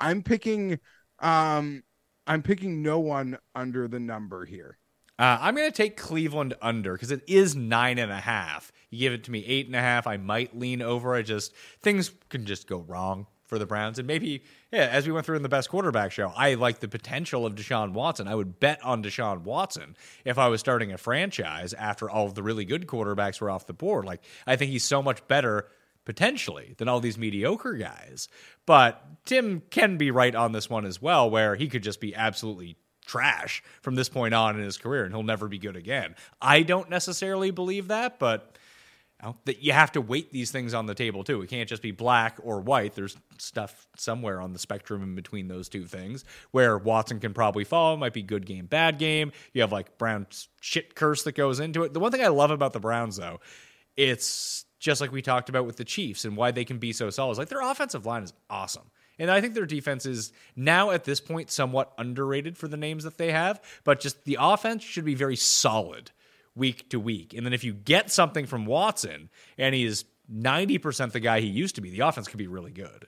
I'm 0.00 0.22
picking 0.22 0.78
um 1.20 1.82
I'm 2.26 2.42
picking 2.42 2.82
no 2.82 3.00
one 3.00 3.38
under 3.54 3.88
the 3.88 4.00
number 4.00 4.44
here. 4.44 4.78
Uh, 5.18 5.38
I'm 5.40 5.54
going 5.54 5.70
to 5.70 5.76
take 5.76 5.96
Cleveland 5.96 6.54
under 6.60 6.94
because 6.94 7.12
it 7.12 7.22
is 7.28 7.54
nine 7.54 7.98
and 7.98 8.10
a 8.10 8.18
half. 8.18 8.72
You 8.90 8.98
give 8.98 9.12
it 9.12 9.24
to 9.24 9.30
me 9.30 9.44
eight 9.46 9.66
and 9.66 9.76
a 9.76 9.80
half, 9.80 10.06
I 10.06 10.16
might 10.16 10.58
lean 10.58 10.82
over. 10.82 11.14
I 11.14 11.22
just 11.22 11.52
things 11.80 12.10
can 12.30 12.46
just 12.46 12.66
go 12.66 12.78
wrong 12.78 13.26
for 13.46 13.58
the 13.58 13.66
Browns, 13.66 13.98
and 13.98 14.08
maybe 14.08 14.42
yeah, 14.74 14.88
as 14.90 15.06
we 15.06 15.12
went 15.12 15.24
through 15.24 15.36
in 15.36 15.42
the 15.42 15.48
best 15.48 15.68
quarterback 15.68 16.12
show, 16.12 16.32
I 16.36 16.54
like 16.54 16.80
the 16.80 16.88
potential 16.88 17.46
of 17.46 17.54
Deshaun 17.54 17.92
Watson. 17.92 18.26
I 18.28 18.34
would 18.34 18.58
bet 18.58 18.82
on 18.84 19.02
Deshaun 19.02 19.42
Watson 19.42 19.96
if 20.24 20.38
I 20.38 20.48
was 20.48 20.60
starting 20.60 20.92
a 20.92 20.98
franchise 20.98 21.72
after 21.72 22.10
all 22.10 22.26
of 22.26 22.34
the 22.34 22.42
really 22.42 22.64
good 22.64 22.86
quarterbacks 22.86 23.40
were 23.40 23.50
off 23.50 23.66
the 23.66 23.72
board. 23.72 24.04
Like 24.04 24.22
I 24.46 24.56
think 24.56 24.70
he's 24.70 24.84
so 24.84 25.02
much 25.02 25.26
better 25.28 25.68
potentially 26.04 26.74
than 26.76 26.88
all 26.88 27.00
these 27.00 27.16
mediocre 27.16 27.74
guys. 27.74 28.28
But 28.66 29.02
Tim 29.24 29.62
can 29.70 29.96
be 29.96 30.10
right 30.10 30.34
on 30.34 30.52
this 30.52 30.68
one 30.68 30.84
as 30.84 31.00
well, 31.00 31.30
where 31.30 31.54
he 31.54 31.68
could 31.68 31.82
just 31.82 32.00
be 32.00 32.14
absolutely 32.14 32.76
trash 33.06 33.62
from 33.82 33.94
this 33.94 34.08
point 34.08 34.34
on 34.34 34.56
in 34.56 34.64
his 34.64 34.78
career 34.78 35.04
and 35.04 35.14
he'll 35.14 35.22
never 35.22 35.48
be 35.48 35.58
good 35.58 35.76
again. 35.76 36.14
I 36.40 36.62
don't 36.62 36.90
necessarily 36.90 37.50
believe 37.50 37.88
that, 37.88 38.18
but 38.18 38.58
know, 39.22 39.36
that 39.44 39.62
you 39.62 39.72
have 39.72 39.92
to 39.92 40.00
weight 40.00 40.32
these 40.32 40.50
things 40.50 40.74
on 40.74 40.86
the 40.86 40.94
table 40.94 41.24
too. 41.24 41.42
It 41.42 41.48
can't 41.48 41.68
just 41.68 41.82
be 41.82 41.90
black 41.90 42.38
or 42.42 42.60
white. 42.60 42.94
There's 42.94 43.16
stuff 43.38 43.86
somewhere 43.96 44.40
on 44.40 44.52
the 44.52 44.58
spectrum 44.58 45.02
in 45.02 45.14
between 45.14 45.48
those 45.48 45.68
two 45.68 45.84
things 45.84 46.24
where 46.50 46.78
Watson 46.78 47.20
can 47.20 47.34
probably 47.34 47.64
fall. 47.64 47.94
It 47.94 47.98
might 47.98 48.12
be 48.12 48.22
good 48.22 48.46
game, 48.46 48.66
bad 48.66 48.98
game. 48.98 49.32
You 49.52 49.62
have 49.62 49.72
like 49.72 49.98
Brown's 49.98 50.48
shit 50.60 50.94
curse 50.94 51.22
that 51.24 51.34
goes 51.34 51.60
into 51.60 51.84
it. 51.84 51.92
The 51.92 52.00
one 52.00 52.12
thing 52.12 52.24
I 52.24 52.28
love 52.28 52.50
about 52.50 52.72
the 52.72 52.80
Browns 52.80 53.16
though, 53.16 53.40
it's 53.96 54.64
just 54.78 55.00
like 55.00 55.12
we 55.12 55.22
talked 55.22 55.48
about 55.48 55.66
with 55.66 55.76
the 55.76 55.84
Chiefs 55.84 56.24
and 56.24 56.36
why 56.36 56.50
they 56.50 56.64
can 56.64 56.78
be 56.78 56.92
so 56.92 57.10
solid. 57.10 57.30
It's 57.30 57.38
like 57.38 57.48
their 57.48 57.62
offensive 57.62 58.06
line 58.06 58.22
is 58.22 58.32
awesome. 58.50 58.90
And 59.18 59.30
I 59.30 59.40
think 59.40 59.54
their 59.54 59.66
defense 59.66 60.06
is 60.06 60.32
now 60.56 60.90
at 60.90 61.04
this 61.04 61.20
point 61.20 61.50
somewhat 61.50 61.92
underrated 61.98 62.58
for 62.58 62.66
the 62.66 62.76
names 62.76 63.04
that 63.04 63.16
they 63.16 63.30
have, 63.30 63.62
but 63.84 64.00
just 64.00 64.24
the 64.24 64.38
offense 64.40 64.82
should 64.82 65.04
be 65.04 65.14
very 65.14 65.36
solid 65.36 66.10
week 66.54 66.88
to 66.90 67.00
week. 67.00 67.34
And 67.34 67.44
then 67.44 67.52
if 67.52 67.64
you 67.64 67.74
get 67.74 68.10
something 68.10 68.46
from 68.46 68.66
Watson 68.66 69.30
and 69.58 69.74
he 69.74 69.84
is 69.84 70.04
90% 70.32 71.12
the 71.12 71.20
guy 71.20 71.40
he 71.40 71.48
used 71.48 71.74
to 71.76 71.80
be, 71.80 71.90
the 71.90 72.00
offense 72.00 72.28
could 72.28 72.38
be 72.38 72.46
really 72.46 72.72
good. 72.72 73.06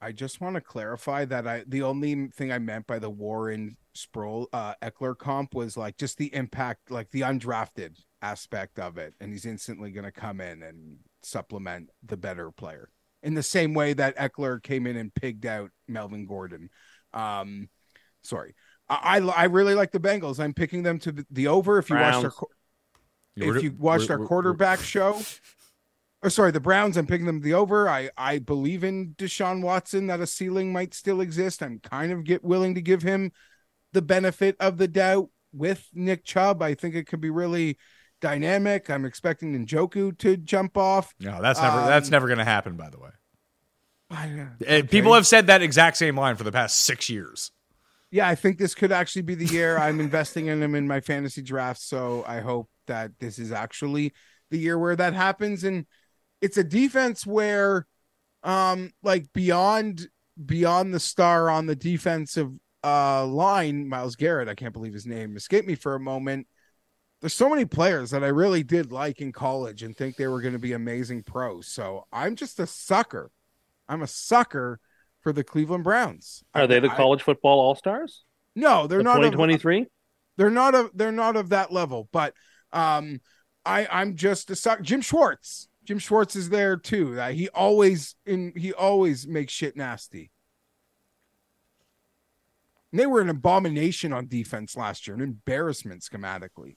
I 0.00 0.12
just 0.12 0.40
want 0.40 0.54
to 0.56 0.60
clarify 0.60 1.24
that 1.24 1.46
I 1.46 1.64
the 1.66 1.82
only 1.82 2.26
thing 2.28 2.52
I 2.52 2.58
meant 2.58 2.86
by 2.86 2.98
the 2.98 3.08
Warren 3.08 3.78
Sproles 3.96 4.48
uh 4.52 4.74
Ekeler 4.82 5.16
comp 5.16 5.54
was 5.54 5.78
like 5.78 5.96
just 5.96 6.18
the 6.18 6.34
impact, 6.34 6.90
like 6.90 7.10
the 7.10 7.22
undrafted 7.22 7.96
aspect 8.20 8.78
of 8.78 8.98
it. 8.98 9.14
And 9.18 9.32
he's 9.32 9.46
instantly 9.46 9.92
gonna 9.92 10.12
come 10.12 10.42
in 10.42 10.62
and 10.62 10.98
supplement 11.22 11.88
the 12.04 12.18
better 12.18 12.50
player 12.50 12.90
in 13.22 13.32
the 13.32 13.42
same 13.42 13.72
way 13.72 13.94
that 13.94 14.16
Ekeler 14.18 14.62
came 14.62 14.86
in 14.86 14.96
and 14.96 15.12
pigged 15.12 15.46
out 15.46 15.70
Melvin 15.88 16.26
Gordon. 16.26 16.68
Um, 17.14 17.70
sorry, 18.22 18.54
I, 18.88 19.18
I 19.20 19.44
really 19.44 19.74
like 19.74 19.92
the 19.92 20.00
Bengals. 20.00 20.38
I'm 20.38 20.52
picking 20.54 20.82
them 20.82 20.98
to 21.00 21.24
the, 21.30 21.46
over. 21.48 21.78
If 21.78 21.88
you 21.90 21.96
watched 21.96 22.14
our 22.16 22.20
Browns. 22.22 22.34
qu- 22.34 22.46
We're- 23.46 23.56
if 23.58 23.64
you 23.64 23.72
watched 23.78 24.10
our 24.10 24.18
quarterback 24.18 24.80
show, 24.80 25.20
or 26.22 26.30
sorry, 26.30 26.50
the 26.52 26.60
Browns, 26.60 26.96
I'm 26.96 27.06
picking 27.06 27.26
them 27.26 27.40
the 27.40 27.54
over. 27.54 27.88
I 27.88 28.10
I 28.16 28.38
believe 28.38 28.84
in 28.84 29.14
Deshaun 29.16 29.62
Watson 29.62 30.06
that 30.08 30.20
a 30.20 30.26
ceiling 30.26 30.72
might 30.72 30.94
still 30.94 31.20
exist. 31.20 31.62
I'm 31.62 31.78
kind 31.80 32.12
of 32.12 32.24
get 32.24 32.44
willing 32.44 32.74
to 32.74 32.82
give 32.82 33.02
him 33.02 33.32
the 33.92 34.02
benefit 34.02 34.56
of 34.60 34.76
the 34.78 34.88
doubt 34.88 35.28
with 35.52 35.88
Nick 35.94 36.24
Chubb. 36.24 36.62
I 36.62 36.74
think 36.74 36.94
it 36.94 37.06
could 37.06 37.20
be 37.20 37.30
really 37.30 37.78
dynamic. 38.20 38.88
I'm 38.90 39.04
expecting 39.04 39.66
Njoku 39.66 40.16
to 40.18 40.36
jump 40.36 40.76
off. 40.76 41.14
No, 41.20 41.40
that's 41.42 41.60
never 41.60 41.76
that's 41.86 42.08
Um, 42.08 42.12
never 42.12 42.26
going 42.26 42.38
to 42.38 42.44
happen. 42.44 42.76
By 42.76 42.90
the 42.90 42.98
way, 42.98 43.10
I- 44.10 44.48
okay. 44.62 44.82
people 44.82 45.14
have 45.14 45.26
said 45.26 45.46
that 45.48 45.62
exact 45.62 45.96
same 45.96 46.16
line 46.18 46.36
for 46.36 46.44
the 46.44 46.52
past 46.52 46.80
six 46.80 47.08
years. 47.10 47.50
Yeah, 48.14 48.28
I 48.28 48.36
think 48.36 48.58
this 48.58 48.76
could 48.76 48.92
actually 48.92 49.22
be 49.22 49.34
the 49.34 49.52
year 49.52 49.76
I'm 49.76 49.98
investing 49.98 50.46
in 50.46 50.62
him 50.62 50.76
in 50.76 50.86
my 50.86 51.00
fantasy 51.00 51.42
draft. 51.42 51.80
So 51.80 52.22
I 52.28 52.38
hope 52.38 52.70
that 52.86 53.10
this 53.18 53.40
is 53.40 53.50
actually 53.50 54.12
the 54.52 54.56
year 54.56 54.78
where 54.78 54.94
that 54.94 55.14
happens. 55.14 55.64
And 55.64 55.84
it's 56.40 56.56
a 56.56 56.62
defense 56.62 57.26
where, 57.26 57.88
um, 58.44 58.92
like 59.02 59.32
beyond 59.32 60.06
beyond 60.46 60.94
the 60.94 61.00
star 61.00 61.50
on 61.50 61.66
the 61.66 61.74
defensive 61.74 62.52
uh 62.84 63.26
line, 63.26 63.88
Myles 63.88 64.14
Garrett, 64.14 64.48
I 64.48 64.54
can't 64.54 64.72
believe 64.72 64.94
his 64.94 65.06
name 65.06 65.36
escaped 65.36 65.66
me 65.66 65.74
for 65.74 65.96
a 65.96 66.00
moment. 66.00 66.46
There's 67.20 67.34
so 67.34 67.50
many 67.50 67.64
players 67.64 68.12
that 68.12 68.22
I 68.22 68.28
really 68.28 68.62
did 68.62 68.92
like 68.92 69.20
in 69.20 69.32
college 69.32 69.82
and 69.82 69.96
think 69.96 70.14
they 70.14 70.28
were 70.28 70.40
going 70.40 70.52
to 70.52 70.60
be 70.60 70.72
amazing 70.72 71.24
pros. 71.24 71.66
So 71.66 72.06
I'm 72.12 72.36
just 72.36 72.60
a 72.60 72.66
sucker. 72.68 73.32
I'm 73.88 74.02
a 74.02 74.06
sucker 74.06 74.78
for 75.24 75.32
the 75.32 75.42
Cleveland 75.42 75.82
Browns. 75.82 76.44
Are 76.54 76.68
they 76.68 76.78
the 76.78 76.90
I- 76.90 76.94
college 76.94 77.22
football 77.22 77.58
all 77.58 77.74
stars? 77.74 78.22
No, 78.54 78.86
they're 78.86 79.02
not. 79.02 79.16
2023? 79.16 79.86
they're 80.36 80.50
not 80.50 80.74
of 80.74 80.90
they're 80.94 81.12
not 81.12 81.36
of 81.36 81.50
that 81.50 81.72
level 81.72 82.08
but 82.12 82.34
um 82.72 83.20
i 83.64 83.86
i'm 83.90 84.16
just 84.16 84.50
a 84.50 84.56
suck 84.56 84.82
jim 84.82 85.00
schwartz 85.00 85.68
jim 85.84 85.98
schwartz 85.98 86.34
is 86.34 86.48
there 86.50 86.76
too 86.76 87.18
Uh, 87.20 87.28
he 87.30 87.48
always 87.50 88.16
in 88.26 88.52
he 88.56 88.72
always 88.72 89.26
makes 89.26 89.52
shit 89.52 89.76
nasty 89.76 90.30
and 92.90 93.00
they 93.00 93.06
were 93.06 93.20
an 93.20 93.28
abomination 93.28 94.12
on 94.12 94.26
defense 94.26 94.76
last 94.76 95.06
year 95.06 95.14
an 95.16 95.22
embarrassment 95.22 96.02
schematically 96.02 96.76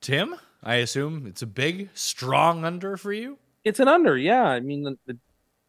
Tim, 0.00 0.34
I 0.64 0.76
assume 0.76 1.28
it's 1.28 1.42
a 1.42 1.46
big, 1.46 1.88
strong 1.94 2.64
under 2.64 2.96
for 2.96 3.12
you. 3.12 3.38
It's 3.62 3.78
an 3.78 3.86
under, 3.86 4.18
yeah. 4.18 4.42
I 4.42 4.58
mean, 4.58 4.82
the, 4.82 4.98
the, 5.06 5.16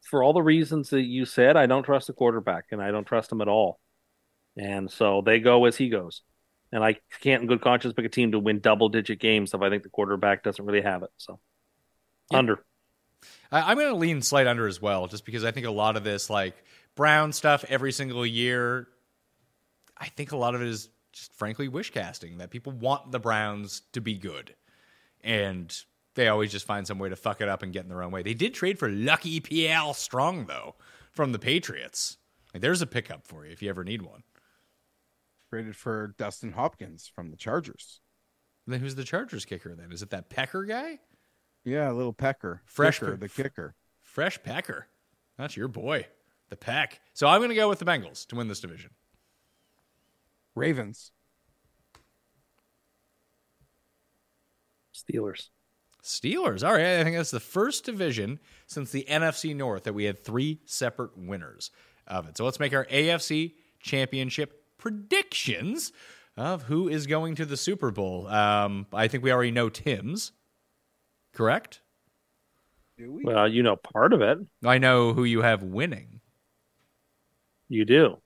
for 0.04 0.24
all 0.24 0.34
the 0.34 0.42
reasons 0.42 0.90
that 0.90 1.04
you 1.04 1.26
said, 1.26 1.58
I 1.58 1.66
don't 1.66 1.84
trust 1.84 2.08
the 2.08 2.14
quarterback, 2.14 2.66
and 2.72 2.82
I 2.82 2.92
don't 2.92 3.06
trust 3.06 3.32
him 3.32 3.42
at 3.42 3.48
all. 3.48 3.80
And 4.58 4.92
so 4.92 5.22
they 5.22 5.40
go 5.40 5.66
as 5.66 5.76
he 5.76 5.90
goes. 5.90 6.22
And 6.72 6.84
I 6.84 6.98
can't, 7.22 7.44
in 7.44 7.48
good 7.48 7.62
conscience, 7.62 7.94
pick 7.94 8.06
a 8.06 8.10
team 8.10 8.32
to 8.32 8.40
win 8.40 8.60
double-digit 8.60 9.20
games 9.20 9.54
if 9.54 9.62
I 9.62 9.70
think 9.70 9.84
the 9.84 9.90
quarterback 9.90 10.44
doesn't 10.44 10.66
really 10.66 10.82
have 10.82 11.04
it. 11.04 11.10
So 11.18 11.40
Yeah. 12.32 12.40
under. 12.40 12.66
I, 13.52 13.72
I'm 13.72 13.78
going 13.78 13.90
to 13.90 13.96
lean 13.96 14.22
slight 14.22 14.48
under 14.48 14.68
as 14.68 14.82
well, 14.82 15.08
just 15.08 15.26
because 15.26 15.44
I 15.44 15.52
think 15.52 15.66
a 15.66 15.72
lot 15.72 15.96
of 15.96 16.04
this, 16.04 16.30
like 16.30 16.56
Brown 16.96 17.32
stuff 17.32 17.64
every 17.70 17.92
single 17.92 18.26
year, 18.26 18.88
I 19.98 20.08
think 20.10 20.32
a 20.32 20.38
lot 20.38 20.56
of 20.56 20.62
it 20.62 20.68
is 20.68 20.90
just 21.12 21.34
frankly 21.36 21.68
wish 21.68 21.92
casting 21.92 22.40
that 22.40 22.50
people 22.50 22.74
want 22.74 23.12
the 23.12 23.20
Browns 23.20 23.84
to 23.94 24.02
be 24.02 24.18
good. 24.18 24.56
And 25.24 25.74
they 26.16 26.28
always 26.28 26.52
just 26.52 26.66
find 26.66 26.86
some 26.86 27.00
way 27.00 27.10
to 27.10 27.16
fuck 27.16 27.42
it 27.42 27.50
up 27.50 27.64
and 27.64 27.74
get 27.74 27.84
in 27.84 27.90
their 27.90 28.04
own 28.04 28.12
way. 28.12 28.24
They 28.24 28.34
did 28.34 28.54
trade 28.54 28.78
for 28.80 28.90
Lucky 28.90 29.40
PL 29.40 29.94
Strong, 29.94 30.46
though, 30.46 30.76
from 31.12 31.32
the 31.32 31.40
Patriots. 31.40 32.18
Like, 32.54 32.62
there's 32.62 32.82
a 32.82 32.88
pickup 32.88 33.26
for 33.26 33.46
you 33.46 33.52
if 33.52 33.62
you 33.62 33.70
ever 33.70 33.84
need 33.84 34.02
one. 34.04 34.24
traded 35.50 35.76
for 35.76 36.14
dustin 36.18 36.52
hopkins 36.52 37.08
from 37.08 37.30
the 37.32 37.38
chargers 37.38 38.00
Then 38.68 38.80
who's 38.80 38.96
the 38.96 39.04
Chargers 39.04 39.46
kicker 39.46 39.76
then? 39.76 39.92
Is 39.92 40.02
it 40.02 40.12
that 40.12 40.30
Pecker 40.30 40.64
guy? 40.64 41.00
yeah 41.66 41.90
a 41.90 41.94
little 41.94 42.14
pecker 42.14 42.62
Fresh 42.66 43.00
Kicker, 43.00 43.14
pe- 43.14 43.18
the 43.18 43.30
kicker 43.30 43.76
Fresh 44.02 44.44
Pecker. 44.44 44.88
That's 45.38 45.58
your 45.58 45.68
boy, 45.68 46.06
the 46.50 46.56
Peck. 46.56 47.00
So 47.14 47.28
I'm 47.28 47.40
going 47.40 47.50
to 47.50 47.56
go 47.56 47.70
with 47.70 47.80
the 47.80 47.86
Bengals 47.86 48.28
to 48.28 48.36
win 48.36 48.48
this 48.48 48.60
division. 48.60 48.92
ravens 50.56 51.12
Steelers. 54.94 55.50
Steelers. 56.04 56.68
All 56.68 56.74
right. 56.74 57.00
I 57.00 57.04
think 57.04 57.16
that's 57.16 57.32
the 57.32 57.40
first 57.40 57.86
division 57.86 58.40
since 58.68 58.92
the 58.92 59.06
NFC 59.10 59.56
North 59.56 59.84
that 59.84 59.94
we 59.94 60.04
had 60.04 60.24
three 60.24 60.60
separate 60.66 61.18
winners 61.18 61.72
of 62.08 62.28
it. 62.28 62.38
So 62.38 62.46
let's 62.46 62.60
make 62.60 62.74
our 62.74 62.86
AFC 62.86 63.54
championship 63.80 64.64
predictions 64.78 65.94
of 66.36 66.64
who 66.64 66.90
is 66.90 67.08
going 67.08 67.36
to 67.36 67.46
the 67.46 67.58
Super 67.58 67.92
Bowl. 67.92 68.28
Um, 68.28 68.88
I 68.92 69.08
think 69.08 69.24
we 69.24 69.32
already 69.32 69.52
know 69.52 69.70
Tim's, 69.70 70.32
correct? 71.34 71.82
do 72.98 73.12
we 73.12 73.24
Well, 73.24 73.48
you 73.48 73.64
know 73.64 73.76
part 73.76 74.14
of 74.14 74.22
it. 74.22 74.40
I 74.64 74.78
know 74.78 75.14
who 75.14 75.24
you 75.24 75.42
have 75.42 75.64
winning. 75.64 76.20
You 77.70 77.86
do. 77.86 78.18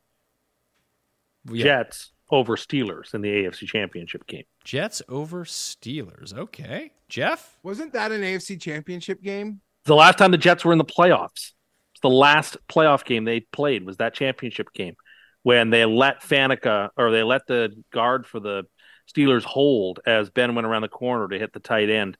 Yeah. 1.49 1.63
Jets 1.63 2.11
over 2.29 2.55
Steelers 2.55 3.13
in 3.13 3.21
the 3.21 3.29
AFC 3.29 3.67
Championship 3.67 4.25
game. 4.27 4.43
Jets 4.63 5.01
over 5.07 5.45
Steelers. 5.45 6.33
Okay. 6.33 6.91
Geoff? 7.09 7.57
wasn't 7.63 7.93
that 7.93 8.11
an 8.11 8.21
afc 8.21 8.59
championship 8.59 9.21
game 9.21 9.61
The 9.85 9.95
last 9.95 10.17
time 10.17 10.31
the 10.31 10.37
Jets 10.37 10.65
were 10.65 10.73
in 10.73 10.77
the 10.77 10.83
playoffs, 10.83 11.53
it's 11.93 12.01
the 12.01 12.09
last 12.09 12.57
playoff 12.67 13.05
game 13.05 13.23
they 13.23 13.39
played 13.39 13.85
was 13.85 13.97
that 13.97 14.13
championship 14.13 14.73
game 14.73 14.95
when 15.43 15.69
they 15.69 15.85
let 15.85 16.21
Faneca 16.21 16.89
or 16.97 17.11
they 17.11 17.23
let 17.23 17.47
the 17.47 17.71
guard 17.91 18.27
for 18.27 18.41
the 18.41 18.65
Steelers 19.09 19.43
hold 19.43 20.01
as 20.05 20.29
Ben 20.29 20.53
went 20.53 20.67
around 20.67 20.81
the 20.81 20.89
corner 20.89 21.29
to 21.29 21.39
hit 21.39 21.53
the 21.53 21.61
tight 21.61 21.89
end 21.89 22.17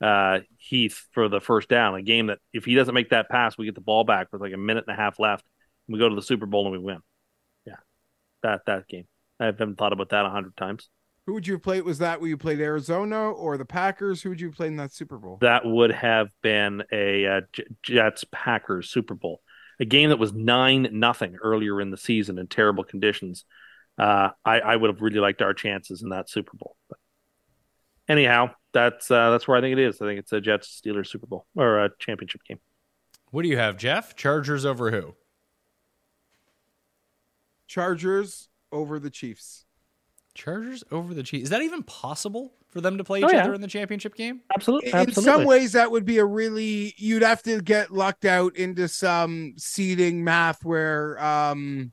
uh, 0.00 0.40
Heath 0.58 1.06
for 1.12 1.28
the 1.28 1.40
first 1.40 1.68
down. 1.68 1.94
A 1.94 2.02
game 2.02 2.26
that 2.26 2.38
if 2.52 2.64
he 2.64 2.74
doesn't 2.74 2.94
make 2.94 3.10
that 3.10 3.28
pass, 3.28 3.56
we 3.56 3.64
get 3.64 3.74
the 3.74 3.80
ball 3.80 4.04
back 4.04 4.28
with 4.32 4.40
like 4.40 4.52
a 4.52 4.58
minute 4.58 4.84
and 4.86 4.96
a 4.96 5.00
half 5.00 5.18
left. 5.18 5.44
We 5.88 5.98
go 5.98 6.08
to 6.08 6.14
the 6.14 6.22
Super 6.22 6.46
Bowl 6.46 6.66
and 6.66 6.72
we 6.72 6.78
win. 6.78 7.00
Yeah, 7.64 7.76
that 8.42 8.66
that 8.66 8.86
game. 8.86 9.06
I 9.40 9.46
haven't 9.46 9.78
thought 9.78 9.92
about 9.92 10.10
that 10.10 10.26
a 10.26 10.30
hundred 10.30 10.56
times. 10.56 10.88
Who 11.26 11.34
would 11.34 11.46
you 11.46 11.54
have 11.54 11.62
played? 11.62 11.82
Was 11.82 11.98
that 11.98 12.20
where 12.20 12.30
you 12.30 12.38
played 12.38 12.58
Arizona 12.58 13.30
or 13.30 13.58
the 13.58 13.64
Packers? 13.66 14.22
Who 14.22 14.30
would 14.30 14.40
you 14.40 14.48
have 14.48 14.56
played 14.56 14.68
in 14.68 14.76
that 14.76 14.94
Super 14.94 15.18
Bowl? 15.18 15.36
That 15.42 15.66
would 15.66 15.92
have 15.92 16.28
been 16.42 16.84
a 16.90 17.26
uh, 17.26 17.40
Jets 17.82 18.24
Packers 18.32 18.88
Super 18.88 19.14
Bowl, 19.14 19.42
a 19.78 19.84
game 19.84 20.08
that 20.08 20.18
was 20.18 20.32
nine 20.32 20.88
nothing 20.92 21.36
earlier 21.42 21.82
in 21.82 21.90
the 21.90 21.98
season 21.98 22.38
in 22.38 22.46
terrible 22.46 22.82
conditions. 22.82 23.44
Uh, 23.98 24.30
I, 24.44 24.60
I 24.60 24.76
would 24.76 24.88
have 24.88 25.02
really 25.02 25.20
liked 25.20 25.42
our 25.42 25.52
chances 25.52 26.02
in 26.02 26.08
that 26.10 26.30
Super 26.30 26.56
Bowl. 26.56 26.76
But 26.88 26.98
anyhow, 28.08 28.52
that's 28.72 29.10
uh, 29.10 29.30
that's 29.30 29.46
where 29.46 29.58
I 29.58 29.60
think 29.60 29.74
it 29.74 29.82
is. 29.82 30.00
I 30.00 30.06
think 30.06 30.20
it's 30.20 30.32
a 30.32 30.40
Jets 30.40 30.80
Steelers 30.82 31.08
Super 31.08 31.26
Bowl 31.26 31.46
or 31.54 31.84
a 31.84 31.90
championship 31.98 32.42
game. 32.48 32.60
What 33.32 33.42
do 33.42 33.48
you 33.48 33.58
have, 33.58 33.76
Geoff? 33.76 34.16
Chargers 34.16 34.64
over 34.64 34.90
who? 34.90 35.14
Chargers 37.66 38.48
over 38.72 38.98
the 38.98 39.10
Chiefs. 39.10 39.64
Chargers 40.34 40.84
over 40.92 41.14
the 41.14 41.22
Chiefs. 41.22 41.44
Is 41.44 41.50
that 41.50 41.62
even 41.62 41.82
possible 41.82 42.52
for 42.70 42.80
them 42.80 42.98
to 42.98 43.04
play 43.04 43.18
each 43.20 43.24
Oh, 43.24 43.30
yeah. 43.32 43.42
other 43.44 43.54
in 43.54 43.60
the 43.60 43.66
championship 43.66 44.14
game? 44.14 44.40
Absolutely, 44.54 44.90
In 44.90 44.96
absolutely. 44.96 45.24
some 45.32 45.44
ways, 45.44 45.72
that 45.72 45.90
would 45.90 46.04
be 46.04 46.18
a 46.18 46.24
really 46.24 46.94
you'd 46.96 47.22
have 47.22 47.42
to 47.44 47.60
get 47.60 47.90
lucked 47.90 48.24
out 48.24 48.54
into 48.56 48.86
some 48.88 49.54
seeding 49.56 50.22
math 50.22 50.64
where 50.64 51.20
um 51.22 51.92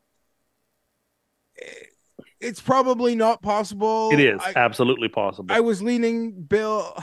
it's 2.39 2.61
probably 2.61 3.15
not 3.15 3.41
possible. 3.41 4.09
it 4.11 4.19
is 4.19 4.39
I, 4.43 4.53
absolutely 4.55 5.07
possible. 5.07 5.53
I 5.55 5.61
was 5.61 5.81
leaning 5.81 6.43
Bill. 6.43 6.95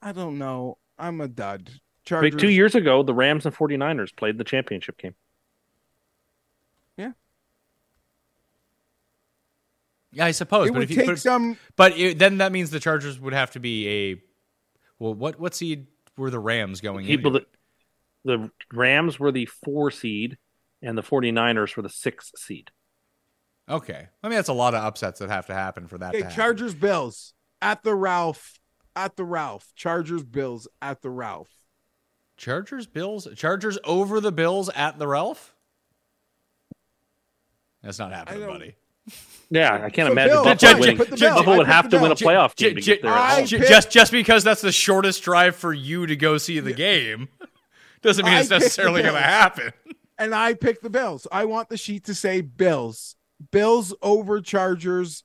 I 0.00 0.12
don't 0.12 0.38
know. 0.38 0.78
I'm 0.98 1.20
a 1.20 1.28
dud. 1.28 1.68
Like 1.68 1.80
Chargers. 2.04 2.40
two 2.40 2.48
years 2.50 2.74
ago, 2.74 3.02
the 3.02 3.14
Rams 3.14 3.44
and 3.46 3.54
49ers 3.54 4.14
played 4.16 4.38
the 4.38 4.44
championship 4.44 4.98
game. 4.98 5.14
Yeah, 6.96 7.12
I 10.18 10.32
suppose. 10.32 10.68
It 10.68 10.72
but 10.72 10.80
would 10.80 10.84
if 10.84 10.90
you, 10.90 10.96
take 10.96 11.06
but, 11.06 11.18
some. 11.18 11.56
but 11.76 11.96
it, 11.96 12.18
then 12.18 12.38
that 12.38 12.52
means 12.52 12.70
the 12.70 12.80
Chargers 12.80 13.18
would 13.18 13.32
have 13.32 13.50
to 13.52 13.60
be 13.60 13.88
a 13.88 14.22
well. 14.98 15.14
What 15.14 15.40
what 15.40 15.54
seed 15.54 15.86
were 16.16 16.30
the 16.30 16.38
Rams 16.38 16.80
going 16.80 17.06
People 17.06 17.36
into? 17.36 17.46
that 17.46 17.48
the 18.24 18.50
Rams 18.76 19.18
were 19.18 19.32
the 19.32 19.46
four 19.46 19.90
seed 19.90 20.38
and 20.82 20.96
the 20.98 21.02
49ers 21.02 21.76
were 21.76 21.82
the 21.82 21.88
six 21.88 22.32
seed. 22.36 22.70
Okay, 23.68 24.08
I 24.22 24.28
mean 24.28 24.36
that's 24.36 24.48
a 24.48 24.54
lot 24.54 24.74
of 24.74 24.82
upsets 24.84 25.20
that 25.20 25.30
have 25.30 25.46
to 25.46 25.54
happen 25.54 25.86
for 25.86 25.98
that. 25.98 26.14
Okay, 26.14 26.28
to. 26.28 26.34
Chargers 26.34 26.74
Bills 26.74 27.34
at 27.60 27.82
the 27.82 27.94
Ralph. 27.94 28.58
At 28.94 29.16
the 29.16 29.24
Ralph. 29.24 29.72
Chargers 29.74 30.24
Bills 30.24 30.68
at 30.82 31.00
the 31.00 31.08
Ralph. 31.08 31.48
Chargers, 32.36 32.86
Bills, 32.86 33.28
Chargers 33.36 33.78
over 33.84 34.20
the 34.20 34.32
Bills 34.32 34.68
at 34.74 34.98
the 34.98 35.06
Ralph. 35.06 35.54
That's 37.82 37.98
not 37.98 38.12
happening, 38.12 38.46
buddy. 38.46 38.74
Yeah, 39.50 39.74
I 39.84 39.90
can't 39.90 40.06
So 40.06 40.12
imagine 40.12 40.34
Bill, 40.36 40.44
Buffalo 40.44 40.72
fine, 40.72 40.80
winning. 40.80 40.96
put 40.96 41.10
Buffalo 41.20 41.56
would 41.58 41.66
have 41.66 41.84
to 41.90 41.96
the 41.96 42.02
win 42.02 42.12
a 42.12 42.14
Bill. 42.14 42.28
playoff 42.28 42.54
J- 42.56 42.68
game 42.68 42.76
to 42.76 42.80
get 42.82 43.02
there. 43.02 43.10
At 43.12 43.36
home. 43.38 43.46
j- 43.46 43.58
just 43.68 43.90
just 43.90 44.10
because 44.12 44.44
that's 44.44 44.62
the 44.62 44.72
shortest 44.72 45.22
drive 45.22 45.54
for 45.56 45.74
you 45.74 46.06
to 46.06 46.16
go 46.16 46.38
see 46.38 46.58
the 46.60 46.72
game 46.72 47.28
doesn't 48.02 48.24
mean 48.24 48.34
I 48.34 48.40
it's 48.40 48.50
necessarily 48.50 49.02
going 49.02 49.14
to 49.14 49.20
happen. 49.20 49.72
And 50.18 50.34
I 50.36 50.54
picked 50.54 50.84
the 50.84 50.90
Bills. 50.90 51.26
I 51.32 51.46
want 51.46 51.68
the 51.68 51.76
sheet 51.76 52.04
to 52.04 52.14
say 52.14 52.42
Bills. 52.42 53.16
Bills 53.50 53.92
over 54.02 54.40
Chargers 54.40 55.24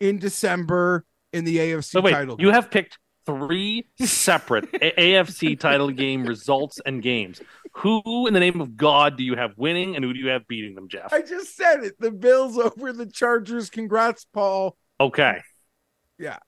in 0.00 0.18
December 0.18 1.04
in 1.34 1.44
the 1.44 1.58
AFC 1.58 1.84
So 1.84 2.00
wait, 2.00 2.12
title. 2.12 2.36
you 2.38 2.50
have 2.52 2.70
picked 2.70 2.98
three 3.28 3.84
separate 4.00 4.72
AFC 4.72 5.58
title 5.60 5.90
game 5.90 6.24
results 6.24 6.80
and 6.86 7.02
games. 7.02 7.42
Who, 7.72 8.26
in 8.26 8.32
the 8.32 8.40
name 8.40 8.62
of 8.62 8.74
God, 8.76 9.18
do 9.18 9.22
you 9.22 9.36
have 9.36 9.52
winning, 9.58 9.94
and 9.96 10.04
who 10.04 10.14
do 10.14 10.18
you 10.18 10.28
have 10.30 10.48
beating 10.48 10.74
them, 10.74 10.88
Geoff? 10.88 11.12
I 11.12 11.20
just 11.20 11.54
said 11.54 11.84
it. 11.84 12.00
The 12.00 12.10
Bills 12.10 12.56
over 12.58 12.92
the 12.92 13.06
Chargers. 13.06 13.68
Congrats, 13.68 14.26
Paul. 14.32 14.76
Okay, 14.98 15.40
Yeah. 16.18 16.38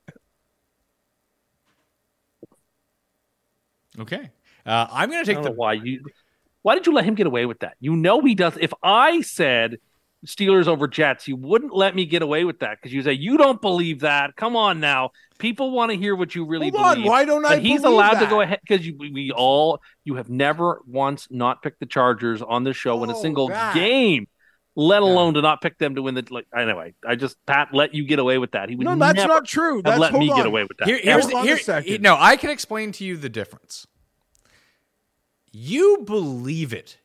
Okay, 3.99 4.31
uh, 4.65 4.87
I'm 4.91 5.11
going 5.11 5.23
to 5.23 5.35
take 5.35 5.43
the 5.43 5.53
why 5.53 5.75
you. 5.75 6.03
Why 6.63 6.75
did 6.75 6.87
you 6.87 6.95
let 6.95 7.05
him 7.05 7.15
get 7.15 7.27
away 7.27 7.45
with 7.45 7.61
that? 7.61 7.75
You 7.81 7.97
know 7.97 8.21
he 8.23 8.35
does. 8.35 8.57
If 8.59 8.73
I 8.83 9.21
said 9.21 9.79
Steelers 10.27 10.67
over 10.67 10.87
Jets, 10.87 11.27
you 11.29 11.37
wouldn't 11.37 11.75
let 11.75 11.95
me 11.97 12.05
get 12.05 12.21
away 12.21 12.45
with 12.45 12.59
that 12.61 12.77
because 12.77 12.93
you 12.93 13.03
say 13.03 13.13
you 13.15 13.39
don't 13.39 13.61
believe 13.61 14.01
that. 14.01 14.37
Come 14.37 14.55
on 14.55 14.79
now, 14.79 15.11
people 15.39 15.71
want 15.71 15.91
to 15.93 15.97
hear 15.97 16.15
what 16.15 16.35
you 16.35 16.45
really 16.45 16.69
Hold 16.71 16.99
on. 16.99 17.05
Why 17.05 17.25
don't 17.25 17.45
I? 17.45 17.51
But 17.57 17.63
he's 17.63 17.81
believe 17.83 17.95
allowed 17.95 18.21
to 18.21 18.27
go 18.27 18.41
ahead 18.43 18.61
because 18.63 18.81
we, 18.99 19.11
we 19.11 19.33
all 19.35 19.81
you 20.05 20.17
have 20.17 20.29
never 20.29 20.81
once 20.87 21.27
not 21.31 21.63
picked 21.63 21.81
the 21.81 21.87
Chargers 21.87 22.43
on 22.43 22.65
the 22.65 22.75
show 22.75 23.03
in 23.03 23.09
a 23.09 23.17
Oh, 23.17 23.23
single 23.23 23.49
that. 23.49 23.75
game, 23.75 24.29
let 24.77 25.01
alone 25.01 25.35
to 25.35 25.41
not 25.41 25.63
pick 25.63 25.79
them 25.79 25.95
to 25.95 26.03
win 26.03 26.15
the. 26.15 26.27
Like, 26.29 26.47
anyway, 26.55 26.93
I 27.07 27.15
just 27.17 27.37
Pat 27.47 27.69
let 27.73 27.95
you 27.95 28.05
get 28.05 28.19
away 28.19 28.37
with 28.37 28.53
that. 28.53 28.69
He 28.69 28.77
would 28.77 28.85
No, 28.85 28.97
that's 28.97 29.25
not 29.27 29.47
true. 29.47 29.81
That's 29.83 29.99
let 29.99 30.13
me 30.13 30.29
on. 30.31 30.37
get 30.37 30.45
away 30.47 30.65
with 30.65 30.77
that. 30.79 30.89
Here, 30.89 30.99
here's 31.03 31.29
the, 31.29 31.37
on 31.37 31.45
here, 31.47 31.57
second. 31.59 32.03
no, 32.03 32.17
I 32.19 32.37
can 32.37 32.51
explain 32.51 32.93
to 32.93 33.05
you 33.05 33.17
the 33.17 33.31
difference. 33.31 33.87
You 35.53 36.03
believe 36.05 36.73
it 36.73 36.99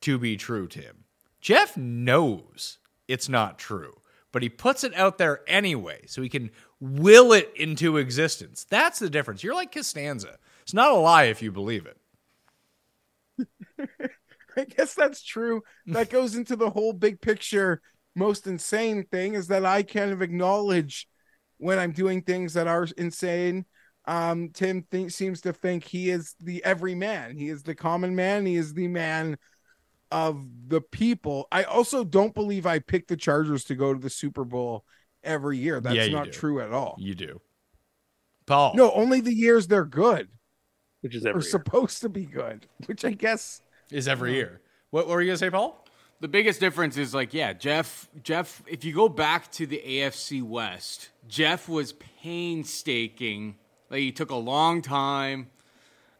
to 0.00 0.18
be 0.18 0.36
true, 0.36 0.66
Tim. 0.66 1.04
Geoff 1.46 1.76
knows 1.76 2.78
it's 3.06 3.28
not 3.28 3.56
true, 3.56 3.94
but 4.32 4.42
he 4.42 4.48
puts 4.48 4.82
it 4.82 4.92
out 4.96 5.16
there 5.16 5.42
anyway, 5.46 6.00
so 6.08 6.20
he 6.20 6.28
can 6.28 6.50
will 6.80 7.32
it 7.32 7.52
into 7.54 7.98
existence. 7.98 8.66
That's 8.68 8.98
the 8.98 9.08
difference. 9.08 9.44
You're 9.44 9.54
like 9.54 9.70
Costanza. 9.70 10.38
It's 10.62 10.74
not 10.74 10.90
a 10.90 10.96
lie 10.96 11.26
if 11.26 11.42
you 11.42 11.52
believe 11.52 11.86
it. 11.86 13.46
I 14.56 14.64
guess 14.64 14.94
that's 14.94 15.22
true. 15.22 15.62
That 15.86 16.10
goes 16.10 16.34
into 16.34 16.56
the 16.56 16.68
whole 16.68 16.92
big 16.92 17.20
picture. 17.20 17.80
Most 18.16 18.48
insane 18.48 19.04
thing 19.04 19.34
is 19.34 19.46
that 19.46 19.64
I 19.64 19.84
kind 19.84 20.10
of 20.10 20.22
acknowledge 20.22 21.06
when 21.58 21.78
I'm 21.78 21.92
doing 21.92 22.22
things 22.22 22.54
that 22.54 22.66
are 22.66 22.88
insane. 22.96 23.66
Um, 24.04 24.50
Tim 24.52 24.82
think, 24.90 25.12
seems 25.12 25.42
to 25.42 25.52
think 25.52 25.84
he 25.84 26.10
is 26.10 26.34
the 26.40 26.64
everyman. 26.64 27.36
He 27.36 27.50
is 27.50 27.62
the 27.62 27.76
common 27.76 28.16
man. 28.16 28.46
He 28.46 28.56
is 28.56 28.74
the 28.74 28.88
man 28.88 29.36
of 30.10 30.44
the 30.68 30.80
people. 30.80 31.48
I 31.50 31.64
also 31.64 32.04
don't 32.04 32.34
believe 32.34 32.66
I 32.66 32.78
picked 32.78 33.08
the 33.08 33.16
Chargers 33.16 33.64
to 33.64 33.74
go 33.74 33.92
to 33.92 33.98
the 34.00 34.10
Super 34.10 34.44
Bowl 34.44 34.84
every 35.24 35.58
year. 35.58 35.80
That's 35.80 35.96
Yeah, 35.96 36.08
not 36.08 36.26
do. 36.26 36.30
true 36.32 36.60
at 36.60 36.72
all. 36.72 36.96
You 36.98 37.14
do. 37.14 37.40
Paul. 38.46 38.74
No, 38.74 38.92
only 38.92 39.20
the 39.20 39.34
years 39.34 39.66
they're 39.66 39.84
good 39.84 40.28
which 41.00 41.14
is 41.14 41.24
or 41.24 41.30
every 41.30 41.42
year. 41.42 41.50
supposed 41.50 42.00
to 42.02 42.08
be 42.08 42.24
good, 42.24 42.66
which 42.86 43.04
I 43.04 43.10
guess 43.12 43.60
Is 43.90 44.08
every 44.08 44.34
year. 44.34 44.60
What, 44.90 45.06
what 45.06 45.14
were 45.14 45.20
you 45.20 45.26
going 45.28 45.34
to 45.34 45.38
say, 45.38 45.50
Paul? 45.50 45.84
The 46.20 46.28
biggest 46.28 46.58
difference 46.60 46.96
is 46.96 47.12
like, 47.14 47.34
yeah, 47.34 47.52
Geoff. 47.52 48.08
Geoff, 48.22 48.62
if 48.66 48.84
you 48.84 48.94
go 48.94 49.08
back 49.08 49.52
to 49.52 49.66
the 49.66 49.82
AFC 49.86 50.42
West, 50.42 51.10
Geoff 51.28 51.68
was 51.68 51.92
painstaking. 51.92 53.56
Like 53.90 54.00
he 54.00 54.12
took 54.12 54.30
a 54.30 54.36
long 54.36 54.82
time. 54.82 55.48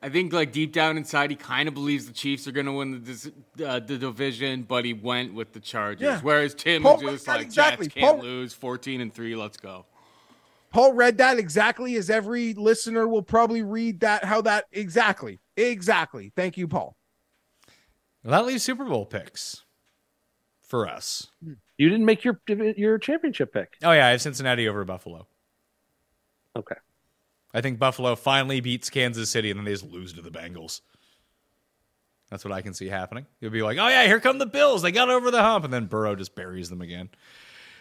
I 0.02 0.08
think 0.08 0.32
like 0.32 0.52
deep 0.52 0.72
down 0.72 0.96
inside, 0.96 1.30
he 1.30 1.36
kind 1.36 1.68
of 1.68 1.74
believes 1.74 2.06
the 2.06 2.12
Chiefs 2.12 2.46
are 2.46 2.52
going 2.52 2.66
to 2.66 2.72
win 2.72 3.02
the 3.02 3.66
uh, 3.66 3.80
the 3.80 3.98
division, 3.98 4.62
but 4.62 4.84
he 4.84 4.92
went 4.92 5.34
with 5.34 5.52
the 5.52 5.60
Chargers. 5.60 6.02
Yeah. 6.02 6.20
Whereas 6.20 6.54
Tim 6.54 6.82
Paul 6.82 6.96
is 7.06 7.12
just 7.12 7.28
like, 7.28 7.40
exactly. 7.42 7.86
Jets 7.86 7.94
can't 7.94 8.16
Paul- 8.18 8.24
lose, 8.24 8.52
fourteen 8.52 9.00
and 9.00 9.12
three, 9.12 9.34
let's 9.34 9.56
go. 9.56 9.86
Paul 10.70 10.92
read 10.92 11.18
that 11.18 11.38
exactly 11.38 11.96
as 11.96 12.10
every 12.10 12.52
listener 12.52 13.08
will 13.08 13.22
probably 13.22 13.62
read 13.62 14.00
that 14.00 14.24
how 14.24 14.42
that 14.42 14.66
exactly. 14.72 15.40
Exactly. 15.56 16.32
Thank 16.36 16.58
you, 16.58 16.68
Paul. 16.68 16.96
Well, 18.22 18.32
that 18.32 18.46
leaves 18.46 18.62
Super 18.62 18.84
Bowl 18.84 19.06
picks 19.06 19.64
for 20.62 20.86
us. 20.86 21.28
You 21.78 21.88
didn't 21.88 22.04
make 22.04 22.24
your 22.24 22.40
your 22.46 22.98
championship 22.98 23.54
pick. 23.54 23.76
Oh, 23.82 23.92
yeah, 23.92 24.08
I 24.08 24.10
have 24.10 24.20
Cincinnati 24.20 24.68
over 24.68 24.84
Buffalo. 24.84 25.26
Okay. 26.56 26.74
I 27.56 27.62
think 27.62 27.78
Buffalo 27.78 28.14
finally 28.16 28.60
beats 28.60 28.90
Kansas 28.90 29.30
City 29.30 29.50
and 29.50 29.58
then 29.58 29.64
they 29.64 29.72
just 29.72 29.90
lose 29.90 30.12
to 30.12 30.20
the 30.20 30.30
Bengals. 30.30 30.82
That's 32.30 32.44
what 32.44 32.52
I 32.52 32.60
can 32.60 32.74
see 32.74 32.88
happening. 32.88 33.24
You'll 33.40 33.50
be 33.50 33.62
like, 33.62 33.78
oh, 33.78 33.88
yeah, 33.88 34.04
here 34.04 34.20
come 34.20 34.36
the 34.36 34.44
Bills. 34.44 34.82
They 34.82 34.92
got 34.92 35.08
over 35.08 35.30
the 35.30 35.40
hump. 35.40 35.64
And 35.64 35.72
then 35.72 35.86
Burrow 35.86 36.14
just 36.14 36.34
buries 36.34 36.68
them 36.68 36.82
again. 36.82 37.08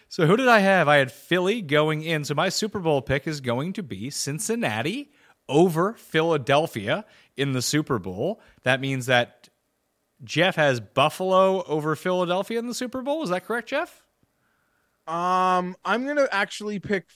So 0.08 0.28
who 0.28 0.38
did 0.38 0.48
I 0.48 0.60
have? 0.60 0.88
I 0.88 0.96
had 0.96 1.12
Philly 1.12 1.62
going 1.62 2.04
in. 2.04 2.24
So 2.24 2.34
my 2.34 2.48
Super 2.48 2.80
Bowl 2.80 3.02
pick 3.02 3.28
is 3.28 3.42
going 3.42 3.74
to 3.74 3.84
be 3.84 4.10
Cincinnati 4.10 5.12
over 5.50 5.92
Philadelphia 5.94 7.04
in 7.36 7.52
the 7.52 7.62
Super 7.62 8.00
Bowl. 8.00 8.40
That 8.64 8.80
means 8.80 9.08
that 9.08 9.50
Geoff 10.24 10.56
has 10.56 10.80
Buffalo 10.80 11.64
over 11.64 11.98
Philadelphia 11.98 12.60
in 12.60 12.68
the 12.68 12.74
Super 12.74 13.02
Bowl. 13.02 13.24
Is 13.24 13.30
that 13.30 13.46
correct, 13.46 13.68
Geoff? 13.68 14.04
Um, 15.06 15.76
I'm 15.84 16.08
gonna 16.08 16.30
actually 16.32 16.80
pick 16.80 17.08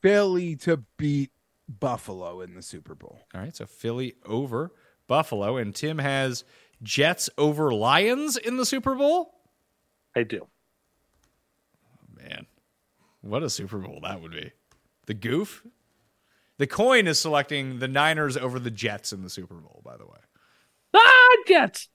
Philly 0.00 0.54
to 0.56 0.84
beat 0.96 1.30
Buffalo 1.68 2.40
in 2.40 2.54
the 2.54 2.62
Super 2.62 2.94
Bowl. 2.94 3.20
All 3.34 3.40
right, 3.40 3.54
so 3.54 3.66
Philly 3.66 4.14
over 4.24 4.72
Buffalo, 5.06 5.56
and 5.56 5.74
Tim 5.74 5.98
has 5.98 6.44
Jets 6.82 7.30
over 7.38 7.72
Lions 7.72 8.36
in 8.36 8.56
the 8.56 8.66
Super 8.66 8.94
Bowl. 8.94 9.32
I 10.16 10.22
do. 10.22 10.46
Man, 12.16 12.46
what 13.20 13.42
a 13.42 13.50
Super 13.50 13.78
Bowl 13.78 14.00
that 14.02 14.20
would 14.20 14.32
be. 14.32 14.52
The 15.06 15.14
goof? 15.14 15.64
The 16.58 16.66
coin 16.66 17.06
is 17.06 17.18
selecting 17.18 17.80
the 17.80 17.88
Niners 17.88 18.36
over 18.36 18.58
the 18.58 18.70
Jets 18.70 19.12
in 19.12 19.22
the 19.22 19.30
Super 19.30 19.56
Bowl, 19.56 19.82
by 19.84 19.96
the 19.96 20.06
way. 20.06 20.18
Ah, 20.94 21.36
Jets. 21.48 21.88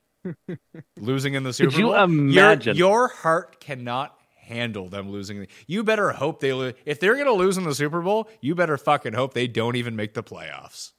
Losing 1.00 1.34
in 1.36 1.44
the 1.44 1.54
Super 1.54 1.78
you 1.78 1.86
Bowl. 1.86 1.94
Your- 1.94 2.04
imagine? 2.04 2.76
Your, 2.76 3.08
heart 3.08 3.60
cannot 3.62 4.19
handle 4.50 4.90
them 4.90 5.10
losing. 5.10 5.48
You 5.68 5.84
better 5.84 6.10
hope 6.12 6.42
they 6.42 6.52
lose. 6.52 6.74
If 6.86 7.00
they're 7.00 7.14
going 7.14 7.28
to 7.28 7.34
lose 7.34 7.58
in 7.58 7.64
the 7.64 7.76
Super 7.76 8.02
Bowl, 8.02 8.28
you 8.42 8.56
better 8.56 8.78
fucking 8.78 9.14
hope 9.14 9.34
they 9.34 9.48
don't 9.48 9.76
even 9.78 9.96
make 9.96 10.14
the 10.14 10.24
playoffs. 10.24 10.92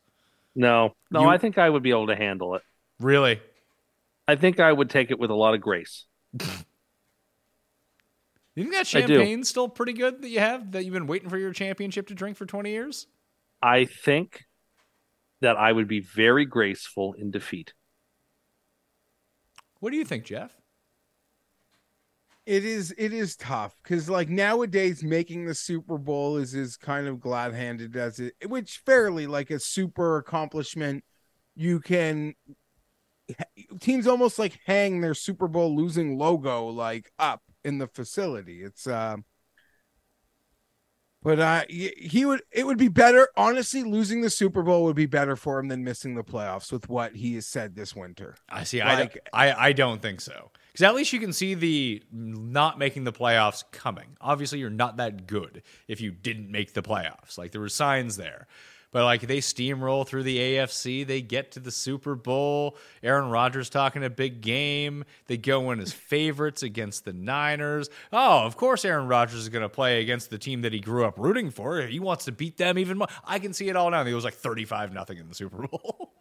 No, 0.54 0.94
no, 1.10 1.22
You- 1.22 1.28
I 1.28 1.36
think 1.38 1.58
I 1.58 1.68
would 1.68 1.82
be 1.82 1.90
able 1.90 2.06
to 2.06 2.16
handle 2.16 2.54
it. 2.54 2.62
Really? 2.98 3.40
I 4.26 4.36
think 4.36 4.60
I 4.60 4.72
would 4.72 4.88
take 4.88 5.10
it 5.10 5.18
with 5.18 5.30
a 5.30 5.34
lot 5.34 5.54
of 5.54 5.60
grace. 5.60 6.04
You 8.56 8.64
think 8.64 8.74
that 8.74 8.86
champagne's 8.86 9.48
still 9.48 9.68
pretty 9.68 9.92
good 9.92 10.22
that 10.22 10.28
you 10.28 10.40
have 10.40 10.72
that 10.72 10.84
you've 10.84 10.92
been 10.92 11.06
waiting 11.06 11.28
for 11.30 11.38
your 11.38 11.52
championship 11.52 12.08
to 12.08 12.14
drink 12.14 12.36
for 12.36 12.44
20 12.46 12.68
years? 12.70 13.06
I 13.62 13.84
think 13.84 14.44
that 15.40 15.56
I 15.56 15.70
would 15.70 15.86
be 15.88 16.00
very 16.00 16.44
graceful 16.44 17.14
in 17.14 17.30
defeat. 17.30 17.72
What 19.78 19.90
do 19.90 19.96
you 19.96 20.04
think, 20.04 20.24
Geoff? 20.24 20.50
It 22.50 22.64
is 22.64 22.92
it 22.98 23.12
is 23.12 23.36
tough 23.36 23.76
because 23.80 24.10
like 24.10 24.28
nowadays 24.28 25.04
making 25.04 25.44
the 25.44 25.54
Super 25.54 25.96
Bowl 25.96 26.36
is 26.36 26.52
as 26.52 26.76
kind 26.76 27.06
of 27.06 27.20
glad 27.20 27.54
handed 27.54 27.94
as 27.94 28.18
it 28.18 28.34
which 28.44 28.82
fairly 28.84 29.28
like 29.28 29.52
a 29.52 29.60
super 29.60 30.16
accomplishment 30.16 31.04
you 31.54 31.78
can 31.78 32.34
teams 33.80 34.08
almost 34.08 34.36
like 34.40 34.58
hang 34.66 35.00
their 35.00 35.14
Super 35.14 35.46
Bowl 35.46 35.76
losing 35.76 36.18
logo 36.18 36.66
like 36.66 37.12
up 37.20 37.40
in 37.62 37.78
the 37.78 37.86
facility. 37.86 38.64
It's 38.64 38.84
um 38.88 39.24
but 41.22 41.38
uh 41.38 41.62
he 41.68 41.92
he 41.98 42.24
would 42.24 42.42
it 42.50 42.66
would 42.66 42.78
be 42.78 42.88
better 42.88 43.28
honestly 43.36 43.82
losing 43.82 44.20
the 44.22 44.30
Super 44.30 44.62
Bowl 44.62 44.84
would 44.84 44.96
be 44.96 45.06
better 45.06 45.36
for 45.36 45.58
him 45.58 45.68
than 45.68 45.84
missing 45.84 46.14
the 46.14 46.24
playoffs 46.24 46.72
with 46.72 46.88
what 46.88 47.16
he 47.16 47.34
has 47.34 47.46
said 47.46 47.74
this 47.76 47.94
winter. 47.94 48.36
I 48.48 48.64
see. 48.64 48.80
Like- 48.80 49.18
I, 49.32 49.50
I 49.50 49.66
I 49.68 49.72
don't 49.72 50.00
think 50.02 50.20
so. 50.20 50.50
Because 50.72 50.84
at 50.84 50.94
least 50.94 51.12
you 51.12 51.18
can 51.18 51.32
see 51.32 51.54
the 51.54 52.02
not 52.12 52.78
making 52.78 53.02
the 53.02 53.12
playoffs 53.12 53.64
coming. 53.72 54.16
Obviously, 54.20 54.60
you're 54.60 54.70
not 54.70 54.98
that 54.98 55.26
good 55.26 55.62
if 55.88 56.00
you 56.00 56.12
didn't 56.12 56.48
make 56.50 56.74
the 56.74 56.82
playoffs. 56.82 57.36
Like 57.36 57.50
there 57.50 57.60
were 57.60 57.68
signs 57.68 58.16
there. 58.16 58.46
But 58.92 59.04
like 59.04 59.22
they 59.22 59.38
steamroll 59.38 60.06
through 60.06 60.24
the 60.24 60.38
AFC, 60.38 61.06
they 61.06 61.22
get 61.22 61.52
to 61.52 61.60
the 61.60 61.70
Super 61.70 62.16
Bowl. 62.16 62.76
Aaron 63.02 63.30
Rodgers 63.30 63.70
talking 63.70 64.02
a 64.02 64.10
big 64.10 64.40
game. 64.40 65.04
They 65.26 65.36
go 65.36 65.70
in 65.70 65.78
as 65.80 65.92
favorites 65.92 66.62
against 66.64 67.04
the 67.04 67.12
Niners. 67.12 67.88
Oh, 68.12 68.44
of 68.44 68.56
course, 68.56 68.84
Aaron 68.84 69.06
Rodgers 69.06 69.40
is 69.40 69.48
going 69.48 69.62
to 69.62 69.68
play 69.68 70.00
against 70.00 70.30
the 70.30 70.38
team 70.38 70.62
that 70.62 70.72
he 70.72 70.80
grew 70.80 71.04
up 71.04 71.18
rooting 71.18 71.50
for. 71.50 71.80
He 71.82 72.00
wants 72.00 72.24
to 72.24 72.32
beat 72.32 72.56
them 72.56 72.78
even 72.78 72.98
more. 72.98 73.08
I 73.24 73.38
can 73.38 73.52
see 73.52 73.68
it 73.68 73.76
all 73.76 73.90
now. 73.90 74.04
It 74.04 74.12
was 74.12 74.24
like 74.24 74.34
thirty-five 74.34 74.92
nothing 74.92 75.18
in 75.18 75.28
the 75.28 75.34
Super 75.36 75.68
Bowl. 75.68 76.12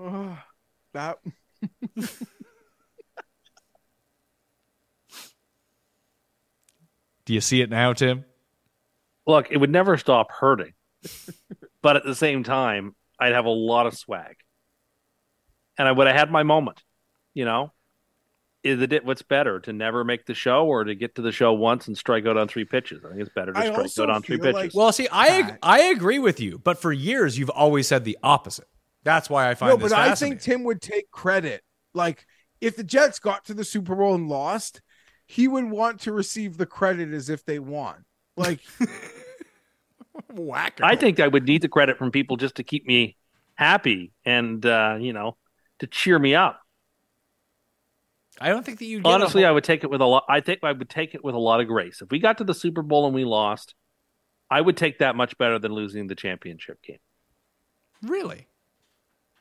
Ugh, 0.00 0.38
that 0.94 1.18
Do 7.26 7.34
you 7.34 7.42
see 7.42 7.60
it 7.60 7.68
now, 7.68 7.92
Tim? 7.92 8.24
Look, 9.26 9.48
it 9.50 9.58
would 9.58 9.68
never 9.68 9.98
stop 9.98 10.32
hurting. 10.32 10.72
but 11.82 11.96
at 11.96 12.04
the 12.04 12.14
same 12.14 12.42
time, 12.44 12.94
I'd 13.18 13.32
have 13.34 13.46
a 13.46 13.50
lot 13.50 13.86
of 13.86 13.96
swag. 13.96 14.36
And 15.78 15.86
I 15.86 15.92
would 15.92 16.06
have 16.06 16.16
had 16.16 16.30
my 16.30 16.42
moment, 16.42 16.82
you 17.34 17.44
know? 17.44 17.72
Is 18.64 18.82
it 18.82 19.04
what's 19.04 19.22
better 19.22 19.60
to 19.60 19.72
never 19.72 20.02
make 20.02 20.26
the 20.26 20.34
show 20.34 20.66
or 20.66 20.82
to 20.82 20.94
get 20.94 21.14
to 21.14 21.22
the 21.22 21.30
show 21.30 21.52
once 21.52 21.86
and 21.86 21.96
strike 21.96 22.26
out 22.26 22.36
on 22.36 22.48
three 22.48 22.64
pitches? 22.64 23.04
I 23.04 23.10
think 23.10 23.20
it's 23.20 23.30
better 23.32 23.52
to 23.52 23.58
I 23.58 23.70
strike 23.70 24.08
out 24.08 24.10
on 24.10 24.22
three 24.22 24.36
feel 24.36 24.46
pitches. 24.46 24.54
like- 24.54 24.74
Well, 24.74 24.92
see, 24.92 25.06
I 25.08 25.26
ag- 25.38 25.58
I 25.62 25.80
agree 25.84 26.18
with 26.18 26.40
you, 26.40 26.58
but 26.58 26.78
for 26.78 26.92
years 26.92 27.38
you've 27.38 27.50
always 27.50 27.86
said 27.86 28.04
the 28.04 28.18
opposite. 28.22 28.66
That's 29.04 29.30
why 29.30 29.48
I 29.48 29.54
find 29.54 29.70
no, 29.70 29.76
this 29.76 29.92
but 29.92 29.98
I 29.98 30.14
think 30.16 30.40
Tim 30.40 30.64
would 30.64 30.82
take 30.82 31.10
credit. 31.12 31.62
Like 31.94 32.26
if 32.60 32.76
the 32.76 32.84
Jets 32.84 33.20
got 33.20 33.44
to 33.46 33.54
the 33.54 33.64
Super 33.64 33.94
Bowl 33.94 34.16
and 34.16 34.28
lost, 34.28 34.82
he 35.26 35.46
would 35.46 35.70
want 35.70 36.00
to 36.00 36.12
receive 36.12 36.56
the 36.56 36.66
credit 36.66 37.12
as 37.12 37.30
if 37.30 37.44
they 37.44 37.60
won. 37.60 38.04
Like 38.36 38.60
Whacker. 40.30 40.84
I 40.84 40.96
think 40.96 41.20
I 41.20 41.28
would 41.28 41.44
need 41.44 41.62
the 41.62 41.68
credit 41.68 41.98
from 41.98 42.10
people 42.10 42.36
just 42.36 42.56
to 42.56 42.62
keep 42.62 42.86
me 42.86 43.16
happy 43.54 44.12
and, 44.24 44.64
uh, 44.64 44.96
you 45.00 45.12
know, 45.12 45.36
to 45.80 45.86
cheer 45.86 46.18
me 46.18 46.34
up. 46.34 46.60
I 48.40 48.50
don't 48.50 48.64
think 48.64 48.78
that 48.78 48.84
you. 48.84 49.00
Honestly, 49.04 49.44
I 49.44 49.50
would 49.50 49.64
take 49.64 49.82
it 49.84 49.90
with 49.90 50.00
a 50.00 50.04
lot. 50.04 50.24
I 50.28 50.40
think 50.40 50.60
I 50.62 50.72
would 50.72 50.88
take 50.88 51.14
it 51.14 51.24
with 51.24 51.34
a 51.34 51.38
lot 51.38 51.60
of 51.60 51.66
grace. 51.66 52.00
If 52.02 52.10
we 52.10 52.18
got 52.18 52.38
to 52.38 52.44
the 52.44 52.54
Super 52.54 52.82
Bowl 52.82 53.06
and 53.06 53.14
we 53.14 53.24
lost, 53.24 53.74
I 54.50 54.60
would 54.60 54.76
take 54.76 54.98
that 55.00 55.16
much 55.16 55.36
better 55.38 55.58
than 55.58 55.72
losing 55.72 56.06
the 56.06 56.14
championship 56.14 56.80
game. 56.82 56.98
really. 58.02 58.46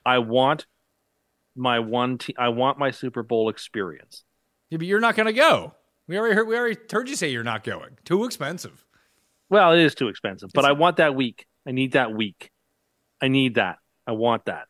I 0.06 0.20
want 0.20 0.66
my 1.56 1.80
one. 1.80 2.18
Te- 2.18 2.36
I 2.38 2.48
want 2.50 2.80
my 2.80 2.92
Super 2.92 3.24
Bowl 3.24 3.50
experience. 3.50 4.24
Yeah, 4.70 4.78
but 4.78 4.88
you're 4.88 5.02
not 5.02 5.16
going 5.16 5.28
to 5.28 5.34
go. 5.34 5.74
We 6.08 6.18
already 6.18 6.36
heard. 6.36 6.48
We 6.48 6.58
already 6.58 6.80
heard 6.90 7.10
you 7.10 7.16
say 7.16 7.30
you're 7.30 7.44
not 7.44 7.64
going. 7.64 7.98
Too 8.06 8.24
expensive. 8.24 8.86
Well, 9.50 9.74
it 9.74 9.80
is 9.80 9.95
too 9.95 10.08
expensive, 10.09 10.50
but 10.53 10.61
It's- 10.66 10.69
I 10.69 10.74
want 10.80 10.98
that 10.98 11.16
week. 11.16 11.45
I 11.66 11.72
need 11.72 11.93
that 11.93 12.11
week. 12.14 12.51
I 13.22 13.27
need 13.27 13.56
that. 13.56 13.77
I 14.06 14.11
want 14.11 14.45
that. 14.45 14.67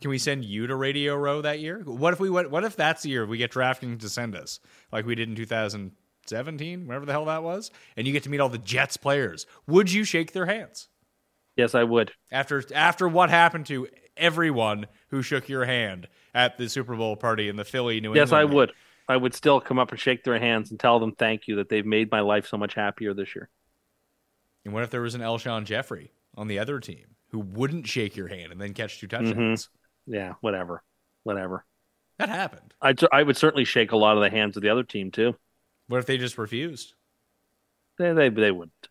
Can 0.00 0.10
we 0.10 0.18
send 0.18 0.44
you 0.44 0.66
to 0.66 0.74
Radio 0.76 1.14
Row 1.16 1.40
that 1.42 1.60
year? 1.60 1.80
What 1.84 2.12
if 2.12 2.20
we 2.20 2.28
went? 2.28 2.50
What 2.50 2.64
if 2.64 2.76
that's 2.76 3.02
the 3.02 3.10
year 3.10 3.24
we 3.26 3.38
get 3.38 3.52
DraftKings 3.52 4.00
to 4.00 4.08
send 4.08 4.34
us, 4.34 4.60
like 4.92 5.06
we 5.06 5.14
did 5.14 5.28
in 5.28 5.34
2017, 5.36 6.86
whatever 6.86 7.06
the 7.06 7.12
hell 7.12 7.24
that 7.26 7.42
was, 7.42 7.70
and 7.96 8.06
you 8.06 8.12
get 8.12 8.22
to 8.24 8.30
meet 8.30 8.40
all 8.40 8.48
the 8.48 8.58
Jets 8.58 8.96
players? 8.96 9.46
Would 9.66 9.92
you 9.92 10.04
shake 10.04 10.32
their 10.32 10.46
hands 10.46 10.88
Yes, 11.56 11.74
I 11.74 11.84
would. 11.84 12.12
after 12.32 12.62
after 12.74 13.08
what 13.08 13.30
happened 13.30 13.66
to 13.66 13.88
everyone 14.16 14.86
who 15.08 15.22
shook 15.22 15.48
your 15.48 15.64
hand 15.64 16.08
at 16.34 16.58
the 16.58 16.68
Super 16.68 16.96
Bowl 16.96 17.16
party 17.16 17.48
in 17.48 17.56
the 17.56 17.64
Philly 17.64 18.00
New 18.00 18.08
England. 18.10 18.28
Yes? 18.28 18.32
I 18.32 18.44
would. 18.44 18.72
I 19.08 19.16
would 19.16 19.34
still 19.34 19.60
come 19.60 19.78
up 19.78 19.90
and 19.90 20.00
shake 20.00 20.24
their 20.24 20.38
hands 20.38 20.70
and 20.70 20.80
tell 20.80 20.98
them 20.98 21.12
thank 21.12 21.46
you 21.46 21.56
that 21.56 21.68
they've 21.68 21.84
made 21.84 22.10
my 22.10 22.20
life 22.20 22.46
so 22.46 22.56
much 22.56 22.74
happier 22.74 23.12
this 23.14 23.34
year. 23.34 23.48
And 24.64 24.72
what 24.72 24.82
if 24.82 24.90
there 24.90 25.02
was 25.02 25.14
an 25.14 25.20
Alshon 25.20 25.64
Jeffery 25.64 26.12
on 26.34 26.48
the 26.48 26.58
other 26.58 26.80
team 26.80 27.16
who 27.28 27.40
wouldn't 27.40 27.86
shake 27.86 28.16
your 28.16 28.28
hand 28.28 28.52
and 28.52 28.60
then 28.60 28.72
catch 28.72 28.98
two 28.98 29.06
mm-hmm. 29.06 29.24
touchdowns? 29.26 29.68
Yeah, 30.06 30.34
whatever, 30.40 30.82
whatever. 31.22 31.64
That 32.18 32.28
happened. 32.28 32.74
I 32.80 32.94
I 33.12 33.22
would 33.22 33.36
certainly 33.36 33.64
shake 33.64 33.92
a 33.92 33.96
lot 33.96 34.16
of 34.16 34.22
the 34.22 34.30
hands 34.30 34.56
of 34.56 34.62
the 34.62 34.70
other 34.70 34.84
team 34.84 35.10
too. 35.10 35.34
What 35.88 35.98
if 35.98 36.06
they 36.06 36.16
just 36.16 36.38
refused? 36.38 36.94
They 37.98 38.12
they 38.12 38.28
they 38.28 38.50
wouldn't. 38.50 38.88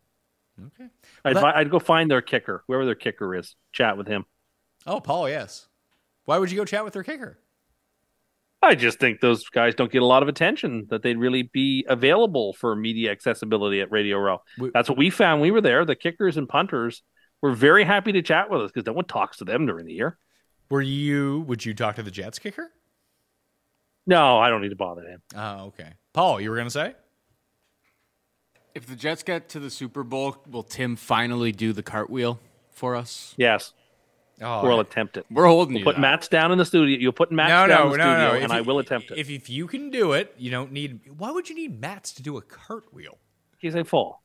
Okay. 0.68 0.90
I'd, 1.26 1.38
I'd 1.38 1.72
go 1.72 1.80
find 1.80 2.12
their 2.12 2.22
kicker, 2.22 2.64
whoever 2.68 2.86
their 2.86 2.96
kicker 2.96 3.34
is, 3.36 3.56
chat 3.72 3.98
with 3.98 4.08
him. 4.08 4.26
Oh, 4.86 5.00
Paul, 5.00 5.30
yes. 5.30 5.68
Why 6.26 6.38
would 6.38 6.52
you 6.52 6.58
go 6.58 6.66
chat 6.66 6.84
with 6.84 6.94
their 6.94 7.04
kicker? 7.04 7.40
I 8.64 8.76
just 8.76 8.98
think 9.00 9.20
those 9.20 9.44
guys 9.50 9.76
don't 9.76 9.92
get 9.92 10.02
a 10.02 10.06
lot 10.06 10.24
of 10.24 10.30
attention. 10.30 10.88
That 10.90 11.04
they'd 11.04 11.18
really 11.18 11.44
be 11.44 11.86
available 11.90 12.54
for 12.54 12.76
media 12.76 13.12
accessibility 13.12 13.82
at 13.82 13.92
Radio 13.92 14.18
Row. 14.18 14.42
We- 14.58 14.72
That's 14.74 14.88
what 14.90 14.98
we 14.98 15.10
found. 15.10 15.42
We 15.42 15.52
were 15.52 15.62
there. 15.62 15.84
The 15.86 15.96
kickers 15.96 16.38
and 16.38 16.48
punters 16.48 17.04
were 17.42 17.52
very 17.52 17.84
happy 17.84 18.14
to 18.14 18.22
chat 18.22 18.50
with 18.50 18.62
us 18.62 18.72
because 18.72 18.86
no 18.88 18.94
one 18.94 19.06
talks 19.06 19.38
to 19.38 19.46
them 19.46 19.66
during 19.66 19.86
the 19.86 19.94
year. 19.94 20.18
Were 20.70 20.82
you? 20.82 21.42
Would 21.48 21.66
you 21.66 21.74
talk 21.74 21.98
to 21.98 22.04
the 22.04 22.10
Jets 22.12 22.40
kicker? 22.40 22.72
No, 24.08 24.40
I 24.40 24.50
don't 24.50 24.62
need 24.62 24.70
to 24.70 24.76
bother 24.76 25.04
him. 25.04 25.22
Oh, 25.36 25.66
okay. 25.68 25.90
Paul, 26.14 26.40
you 26.42 26.50
were 26.50 26.58
gonna 26.58 26.70
say? 26.70 26.96
If 28.76 28.88
the 28.88 28.96
Jets 28.96 29.24
get 29.24 29.50
to 29.50 29.60
the 29.60 29.70
Super 29.70 30.04
Bowl, 30.04 30.38
will 30.50 30.64
Tim 30.64 30.96
finally 30.96 31.52
do 31.52 31.74
the 31.74 31.84
cartwheel 31.84 32.40
for 32.72 32.96
us? 32.96 33.34
Yes, 33.38 33.74
Oh, 34.42 34.64
we'll 34.64 34.80
attempt 34.80 35.18
it. 35.18 35.26
We're 35.30 35.46
holding 35.46 35.78
you. 35.78 35.84
Put 35.84 35.96
that. 35.96 36.02
Mats 36.02 36.28
down 36.28 36.52
in 36.52 36.58
the 36.58 36.66
studio. 36.66 36.98
You'll 36.98 37.12
put 37.14 37.32
Mats 37.32 37.50
no, 37.50 37.68
down 37.68 37.70
no, 37.70 37.86
in 37.86 37.92
the 37.92 37.98
no, 37.98 38.04
studio, 38.04 38.34
and 38.36 38.44
If 38.46 38.52
I 38.52 38.58
you- 38.60 38.64
will 38.64 38.80
attempt 38.80 39.12
it. 39.12 39.18
If, 39.18 39.30
if 39.30 39.50
you 39.50 39.68
can 39.68 39.90
do 39.90 40.14
it, 40.14 40.34
you 40.38 40.52
don't 40.52 40.72
need. 40.72 41.02
Why 41.18 41.32
would 41.32 41.50
you 41.50 41.56
need 41.56 41.80
Mats 41.80 42.12
to 42.14 42.24
do 42.24 42.38
a 42.38 42.42
cartwheel? 42.42 43.18
He's 43.60 43.76
a 43.76 43.84
fall. 43.84 44.24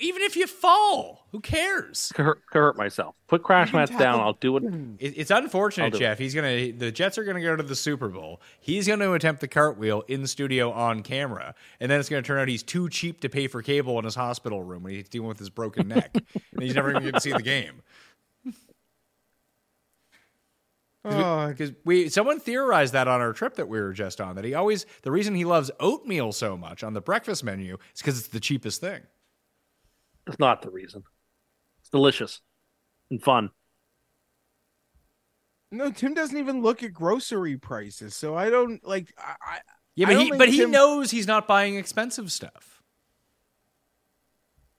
Even 0.00 0.22
if 0.22 0.36
you 0.36 0.46
fall, 0.46 1.26
who 1.32 1.40
cares? 1.40 2.12
Could 2.14 2.24
hurt, 2.24 2.42
hurt 2.50 2.78
myself. 2.78 3.14
Put 3.28 3.42
crash 3.42 3.74
mats 3.74 3.90
down. 3.90 4.20
I'll 4.20 4.32
do 4.32 4.56
it. 4.56 4.64
It, 4.98 5.18
it's 5.18 5.30
unfortunate, 5.30 5.92
Geoff. 5.92 6.16
He's 6.16 6.34
gonna. 6.34 6.72
The 6.72 6.90
Jets 6.90 7.18
are 7.18 7.24
gonna 7.24 7.42
go 7.42 7.56
to 7.56 7.62
the 7.62 7.76
Super 7.76 8.08
Bowl. 8.08 8.40
He's 8.60 8.88
gonna 8.88 9.12
attempt 9.12 9.42
the 9.42 9.48
cartwheel 9.48 10.02
in 10.08 10.26
studio 10.26 10.72
on 10.72 11.02
camera, 11.02 11.54
and 11.78 11.90
then 11.90 12.00
it's 12.00 12.08
gonna 12.08 12.22
turn 12.22 12.38
out 12.38 12.48
he's 12.48 12.62
too 12.62 12.88
cheap 12.88 13.20
to 13.20 13.28
pay 13.28 13.48
for 13.48 13.60
cable 13.60 13.98
in 13.98 14.06
his 14.06 14.14
hospital 14.14 14.62
room 14.62 14.82
when 14.82 14.94
he's 14.94 15.10
dealing 15.10 15.28
with 15.28 15.38
his 15.38 15.50
broken 15.50 15.88
neck, 15.88 16.10
and 16.14 16.62
he's 16.62 16.74
never 16.74 16.88
even 16.88 17.02
gonna 17.02 17.12
get 17.12 17.14
to 17.16 17.20
see 17.20 17.32
the 17.32 17.42
game. 17.42 17.82
Oh, 21.04 21.48
Because 21.48 21.72
we 21.84 22.08
someone 22.08 22.38
theorized 22.40 22.92
that 22.94 23.08
on 23.08 23.20
our 23.20 23.32
trip 23.32 23.54
that 23.56 23.68
we 23.68 23.80
were 23.80 23.92
just 23.92 24.20
on 24.20 24.36
that 24.36 24.44
he 24.44 24.54
always 24.54 24.86
the 25.02 25.10
reason 25.10 25.34
he 25.34 25.44
loves 25.44 25.70
oatmeal 25.80 26.32
so 26.32 26.56
much 26.56 26.82
on 26.84 26.92
the 26.94 27.00
breakfast 27.00 27.42
menu 27.44 27.76
is 27.94 28.00
because 28.00 28.18
it's 28.18 28.28
the 28.28 28.40
cheapest 28.40 28.80
thing. 28.80 29.02
It's 30.26 30.38
not 30.38 30.62
the 30.62 30.70
reason. 30.70 31.02
It's 31.80 31.88
delicious 31.90 32.40
and 33.10 33.20
fun. 33.22 33.50
no, 35.70 35.90
Tim 35.90 36.14
doesn't 36.14 36.38
even 36.38 36.62
look 36.62 36.82
at 36.82 36.92
grocery 36.92 37.56
prices, 37.56 38.14
so 38.14 38.36
I 38.36 38.50
don't 38.50 38.84
like. 38.86 39.12
I, 39.18 39.34
I 39.44 39.58
Yeah, 39.96 40.06
but 40.06 40.12
don't 40.12 40.22
he 40.22 40.30
think 40.30 40.38
but 40.38 40.48
he 40.48 40.64
knows 40.66 41.10
he's 41.10 41.26
not 41.26 41.48
buying 41.48 41.76
expensive 41.76 42.30
stuff. 42.30 42.82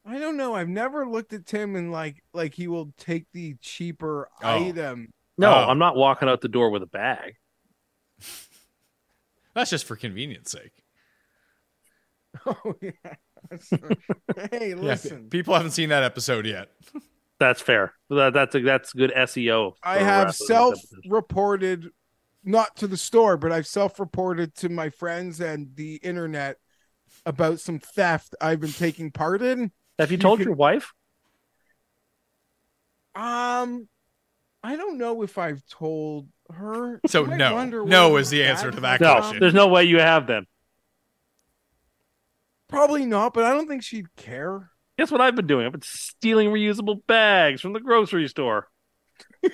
I 0.06 0.20
don't 0.20 0.36
know. 0.38 0.54
I've 0.54 0.68
never 0.70 1.08
looked 1.08 1.34
at 1.34 1.46
Tim 1.46 1.76
and 1.76 1.92
like 1.92 2.24
like 2.34 2.54
he 2.54 2.68
will 2.68 2.94
take 2.98 3.26
the 3.34 3.56
cheaper 3.62 4.30
Oh. 4.42 4.68
item. 4.68 5.12
No, 5.38 5.50
Oh. 5.52 5.70
I'm 5.70 5.80
not 5.80 5.96
walking 5.96 6.30
out 6.30 6.42
the 6.42 6.48
door 6.48 6.70
with 6.70 6.84
a 6.84 6.88
bag. 6.88 7.36
That's 9.56 9.70
just 9.70 9.86
for 9.86 9.96
convenience 9.96 10.52
sake. 10.52 10.72
Oh 12.46 12.74
yeah. 12.82 12.92
That's- 13.50 13.70
hey, 14.52 14.70
Yeah, 14.70 14.76
listen. 14.76 15.30
people 15.30 15.54
haven't 15.54 15.72
seen 15.72 15.90
that 15.90 16.02
episode 16.04 16.46
yet. 16.48 16.70
That's 17.40 17.62
fair. 17.62 17.94
That, 18.10 18.34
that's 18.34 18.56
a, 18.56 18.62
that's 18.62 18.92
good 18.94 19.12
SEO. 19.16 19.74
I 19.84 19.98
have 20.00 20.26
rest 20.28 20.42
of 20.42 20.48
this 20.48 20.48
self 20.48 20.74
episode. 20.74 21.00
reported, 21.12 21.90
not 22.44 22.76
to 22.78 22.88
the 22.88 22.98
store, 22.98 23.38
but 23.38 23.52
I've 23.52 23.68
self 23.68 24.00
reported 24.00 24.56
to 24.58 24.70
my 24.70 24.90
friends 24.90 25.42
and 25.42 25.76
the 25.76 25.96
internet 25.98 26.58
about 27.26 27.60
some 27.60 27.78
theft 27.80 28.34
I've 28.42 28.60
been 28.60 28.72
taking 28.72 29.12
part 29.12 29.42
in. 29.44 29.72
Have 30.00 30.12
you 30.12 30.18
told 30.18 30.40
can- 30.40 30.48
your 30.48 30.56
wife? 30.56 30.94
Um, 33.16 33.88
I 34.64 34.76
don't 34.76 34.98
know 34.98 35.24
if 35.24 35.38
I've 35.38 35.66
told 35.68 36.30
her. 36.52 37.02
So 37.08 37.26
You 37.26 37.36
no. 37.38 37.54
wonder 37.54 37.84
No 37.84 38.12
where 38.12 38.22
is 38.22 38.30
the 38.30 38.44
answer 38.44 38.72
to 38.72 38.82
that 38.82 39.00
comes 39.00 39.10
No, 39.10 39.14
question. 39.22 39.40
there's 39.40 39.54
no 39.54 39.68
way 39.68 39.84
you 39.84 40.00
have 40.00 40.28
them. 40.28 40.46
Probably 42.70 43.06
not, 43.06 43.34
but 43.34 43.44
I 43.44 43.52
don't 43.54 43.68
think 43.68 43.84
she'd 43.84 44.16
care. 44.16 44.72
Guess 44.98 45.12
what 45.12 45.22
I've 45.22 45.36
been 45.36 45.48
doing? 45.48 45.66
I've 45.66 45.72
been 45.72 45.82
stealing 45.84 46.50
reusable 46.50 47.06
bags 47.08 47.62
from 47.62 47.74
the 47.74 47.80
grocery 47.80 48.28
store. 48.28 48.68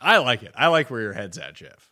I 0.00 0.18
like 0.18 0.42
it. 0.42 0.52
I 0.56 0.66
like 0.68 0.90
where 0.90 1.00
your 1.00 1.12
head's 1.12 1.38
at, 1.38 1.54
Geoff. 1.54 1.90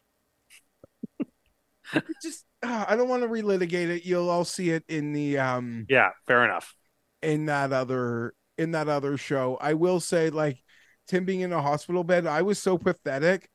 Just, 2.23 2.45
uh, 2.63 2.85
I 2.89 2.97
don't 2.97 3.09
want 3.09 3.23
to 3.23 3.29
relitigate 3.29 3.89
it. 3.89 4.05
You'll 4.05 4.29
all 4.29 4.45
see 4.45 4.71
it 4.71 4.85
in 4.89 5.13
the 5.13 5.39
um 5.39 5.87
Yeah, 5.89 6.11
fair 6.27 6.45
enough. 6.45 6.75
in 7.23 7.47
that 7.47 7.73
other 7.73 8.35
in 8.61 8.73
that 8.73 8.91
other 8.91 9.17
show. 9.17 9.57
I 9.59 9.73
will 9.73 10.01
say, 10.01 10.29
like 10.29 10.63
Tim 11.09 11.25
being 11.25 11.41
in 11.41 11.53
a 11.53 11.63
hospital 11.63 12.05
bed, 12.05 12.27
I 12.27 12.43
was 12.43 12.59
so 12.59 12.77
pathetic 12.77 13.49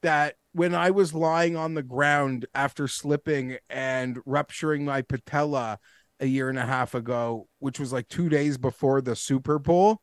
that 0.00 0.36
when 0.52 0.74
I 0.74 0.92
was 0.92 1.12
lying 1.12 1.56
on 1.56 1.74
the 1.74 1.82
ground 1.82 2.46
after 2.54 2.88
slipping 2.88 3.58
and 3.68 4.18
rupturing 4.24 4.86
my 4.86 5.02
patella 5.02 5.78
a 6.20 6.26
year 6.26 6.48
and 6.48 6.58
a 6.58 6.64
half 6.64 6.94
ago, 6.94 7.48
which 7.58 7.78
was 7.78 7.92
like 7.92 8.08
two 8.08 8.30
days 8.30 8.56
before 8.56 9.02
the 9.02 9.14
Super 9.14 9.58
Bowl, 9.58 10.00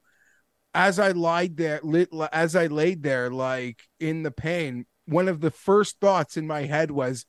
as 0.76 1.00
I 1.00 1.10
lied 1.12 1.58
there, 1.58 1.80
lit, 1.82 2.10
as 2.32 2.56
I 2.56 2.68
laid 2.68 3.02
there, 3.02 3.32
like 3.32 3.82
in 4.00 4.22
the 4.22 4.30
pain, 4.32 4.86
one 5.08 5.28
of 5.28 5.42
the 5.42 5.52
first 5.52 6.00
thoughts 6.00 6.38
in 6.38 6.46
my 6.46 6.62
head 6.62 6.92
was, 6.92 7.26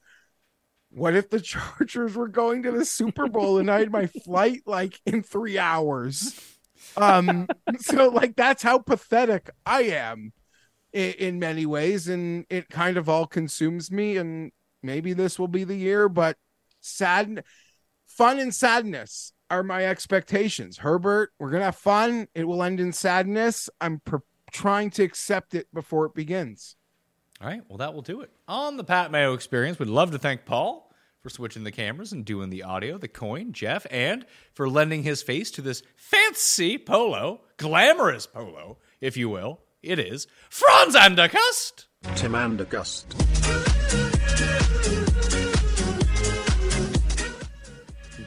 what 0.91 1.17
if 1.17 1.31
the 1.31 1.41
Chargers 1.41 2.15
were 2.17 2.29
going 2.29 2.65
to 2.65 2.71
the 2.71 2.85
Super 2.85 3.29
Bowl 3.29 3.57
and 3.57 3.71
I 3.71 3.79
had 3.79 3.93
my 3.93 4.07
flight 4.25 4.61
like 4.67 5.01
in 5.07 5.23
three 5.23 5.59
hours? 5.59 6.58
Um, 6.97 7.47
so 7.79 8.09
like 8.09 8.37
that's 8.37 8.63
how 8.63 8.79
pathetic 8.79 9.51
I 9.67 9.83
am 9.83 10.33
in, 10.93 11.13
in 11.13 11.39
many 11.39 11.67
ways, 11.67 12.09
and 12.09 12.47
it 12.51 12.69
kind 12.69 12.97
of 12.97 13.09
all 13.09 13.27
consumes 13.27 13.91
me. 13.91 14.17
And 14.17 14.53
maybe 14.83 15.13
this 15.13 15.39
will 15.39 15.49
be 15.49 15.65
the 15.65 15.77
year, 15.77 16.09
but 16.09 16.37
sad, 16.81 17.45
fun 18.07 18.39
and 18.39 18.55
sadness 18.55 19.33
are 19.51 19.63
my 19.63 19.85
expectations. 19.85 20.79
Herbert, 20.79 21.33
we're 21.39 21.51
gonna 21.51 21.65
have 21.65 21.77
fun. 21.77 22.29
It 22.35 22.45
will 22.45 22.63
end 22.63 22.81
in 22.81 22.93
sadness. 22.93 23.71
I'm 23.81 24.01
pr- 24.05 24.17
trying 24.53 24.91
to 24.91 25.03
accept 25.03 25.55
it 25.55 25.67
before 25.73 26.07
it 26.07 26.15
begins. 26.15 26.77
All 27.41 27.47
right, 27.47 27.63
well, 27.69 27.79
that 27.79 27.95
will 27.95 28.03
do 28.03 28.21
it. 28.21 28.31
On 28.49 28.77
the 28.77 28.85
Pat 28.85 29.13
Mayo 29.13 29.33
experience, 29.33 29.79
we'd 29.79 29.89
love 29.89 30.11
to 30.11 30.19
thank 30.19 30.45
Paul 30.45 30.88
for 31.29 31.35
switching 31.35 31.63
the 31.65 31.71
cameras 31.71 32.11
and 32.11 32.25
doing 32.25 32.49
the 32.49 32.63
audio, 32.63 32.97
the 32.97 33.07
coin, 33.07 33.53
Geoff, 33.53 33.87
and 33.91 34.25
for 34.55 34.67
lending 34.67 35.03
his 35.03 35.23
face 35.23 35.51
to 35.51 35.61
this 35.61 35.83
fancy 35.95 36.79
polo, 36.79 37.43
glamorous 37.59 38.27
polo, 38.27 38.79
if 39.03 39.15
you 39.15 39.29
will. 39.29 39.61
It 39.83 39.99
is 39.99 40.27
Franz 40.49 40.97
Anderkust. 40.97 41.85
Tim 42.17 42.33
Andergust. 42.33 43.05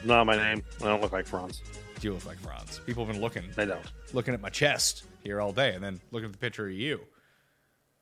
Not 0.04 0.26
my 0.26 0.36
name. 0.36 0.62
I 0.80 0.84
don't 0.84 1.00
look 1.02 1.12
like 1.12 1.26
Franz. 1.26 1.60
Do 1.98 2.06
you 2.06 2.14
look 2.14 2.24
like 2.26 2.38
Franz? 2.38 2.80
People 2.86 3.04
have 3.04 3.12
been 3.12 3.20
looking, 3.22 3.42
They 3.56 3.66
don't. 3.66 3.84
looking 4.12 4.32
at 4.34 4.40
my 4.40 4.48
chest 4.48 5.04
here 5.24 5.40
all 5.40 5.52
day, 5.52 5.74
and 5.74 5.82
then 5.82 6.00
looking 6.12 6.26
at 6.26 6.32
the 6.32 6.38
picture 6.38 6.66
of 6.68 6.72
you. 6.72 7.00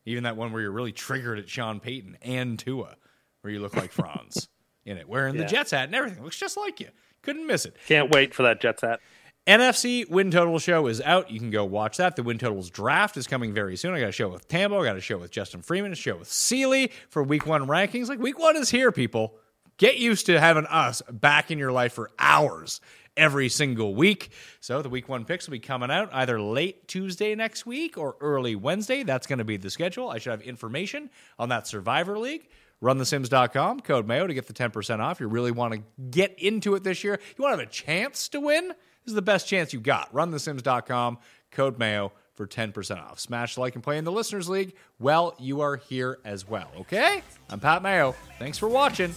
Even 0.05 0.25
that 0.25 0.37
one 0.37 0.53
where 0.53 0.61
you're 0.61 0.70
really 0.70 0.93
triggered 0.93 1.39
at 1.39 1.49
Sean 1.49 1.81
Payton 1.81 2.19
and 2.20 2.59
Tua, 2.59 2.97
where 3.41 3.51
you 3.53 3.61
look 3.61 3.75
like 3.77 3.93
Franz 3.93 4.47
in 4.91 4.99
it, 4.99 5.09
wearing 5.09 5.36
the 5.36 5.44
Jets 5.44 5.70
hat 5.70 5.85
and 5.85 5.94
everything. 5.94 6.23
Looks 6.23 6.39
just 6.39 6.57
like 6.57 6.81
you. 6.81 6.89
Couldn't 7.23 7.47
miss 7.47 7.65
it. 7.65 7.77
Can't 7.86 8.10
wait 8.10 8.35
for 8.35 8.43
that 8.43 8.60
Jets 8.60 8.83
hat. 8.83 9.01
NFC 9.47 10.09
win 10.09 10.31
total 10.31 10.59
show 10.59 10.86
is 10.86 11.01
out. 11.01 11.31
You 11.31 11.39
can 11.39 11.51
go 11.51 11.65
watch 11.65 11.97
that. 11.97 12.15
The 12.15 12.23
win 12.23 12.39
totals 12.39 12.70
draft 12.70 13.17
is 13.17 13.27
coming 13.27 13.55
very 13.55 13.77
soon. 13.77 13.94
I 13.94 14.01
got 14.01 14.10
a 14.10 14.12
show 14.12 14.28
with 14.28 14.47
Tambo. 14.49 14.81
I 14.81 14.85
got 14.85 14.97
a 14.97 15.01
show 15.01 15.19
with 15.19 15.31
Justin 15.31 15.62
Freeman. 15.62 15.93
A 15.93 15.97
show 15.97 16.17
with 16.17 16.31
Seeley 16.31 16.93
for 17.09 17.23
week 17.23 17.47
one 17.47 17.67
rankings. 17.67 18.09
Like 18.09 18.19
week 18.19 18.39
one 18.39 18.57
is 18.57 18.70
here, 18.70 18.93
people. 18.93 19.35
Get 19.78 19.97
used 19.97 20.27
to 20.27 20.39
having 20.39 20.67
us 20.67 21.01
back 21.10 21.51
in 21.51 21.59
your 21.59 21.73
life 21.73 21.94
for 21.94 22.10
hours 22.19 22.83
every 23.17 23.49
single 23.49 23.94
week. 23.94 24.31
So 24.60 24.83
the 24.83 24.89
week 24.89 25.09
one 25.09 25.25
picks 25.25 25.47
will 25.47 25.52
be 25.52 25.59
coming 25.59 25.91
out 25.91 26.10
either 26.12 26.41
late 26.41 26.86
Tuesday 26.86 27.35
next 27.35 27.67
week 27.67 27.97
or 27.97 28.17
early 28.20 28.57
Wednesday. 28.57 29.02
That's 29.02 29.27
going 29.27 29.39
to 29.39 29.44
be 29.44 29.57
the 29.57 29.70
schedule. 29.70 30.10
I 30.10 30.19
should 30.19 30.31
have 30.31 30.43
information 30.43 31.10
on 31.39 31.49
that 31.49 31.67
Survivor 31.67 32.19
League. 32.19 32.51
RunTheSims.com, 32.83 33.81
code 33.81 34.07
Mayo 34.07 34.26
to 34.26 34.34
get 34.34 34.47
the 34.47 34.52
10% 34.52 35.00
off. 35.00 35.20
You 35.20 35.28
really 35.28 35.50
want 35.50 35.75
to 35.75 35.83
get 36.10 36.39
into 36.39 36.75
it 36.75 36.84
this 36.84 37.05
year. 37.05 37.20
You 37.36 37.42
want 37.42 37.55
to 37.55 37.59
have 37.59 37.68
a 37.68 37.70
chance 37.70 38.28
to 38.31 38.41
win? 38.41 38.68
This 38.68 39.09
is 39.09 39.15
the 39.15 39.23
best 39.23 39.47
chance 39.47 39.73
you 39.73 39.81
got. 39.81 40.12
RunTheSims.com, 40.15 41.18
code 41.50 41.78
Mayo 41.78 42.12
for 42.34 42.47
10% 42.47 42.99
off. 42.99 43.20
Smash 43.20 43.59
like 43.59 43.75
and 43.75 43.84
play 43.84 43.99
in 43.99 44.05
the 44.05 44.12
Listeners 44.12 44.49
League. 44.49 44.75
Well, 44.99 45.34
you 45.39 45.60
are 45.60 45.76
here 45.76 46.18
as 46.25 46.49
well, 46.49 46.70
okay? 46.81 47.23
I'm 47.50 47.60
Pat 47.60 47.83
Mayo. 47.83 48.15
Thanks 48.39 48.57
for 48.57 48.68
watching. 48.68 49.15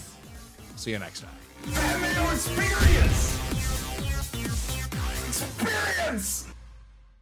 See 0.76 0.92
you 0.92 1.00
next 1.00 1.22
time. 1.22 1.32
Experience! 2.34 3.40
Experience! 5.28 6.53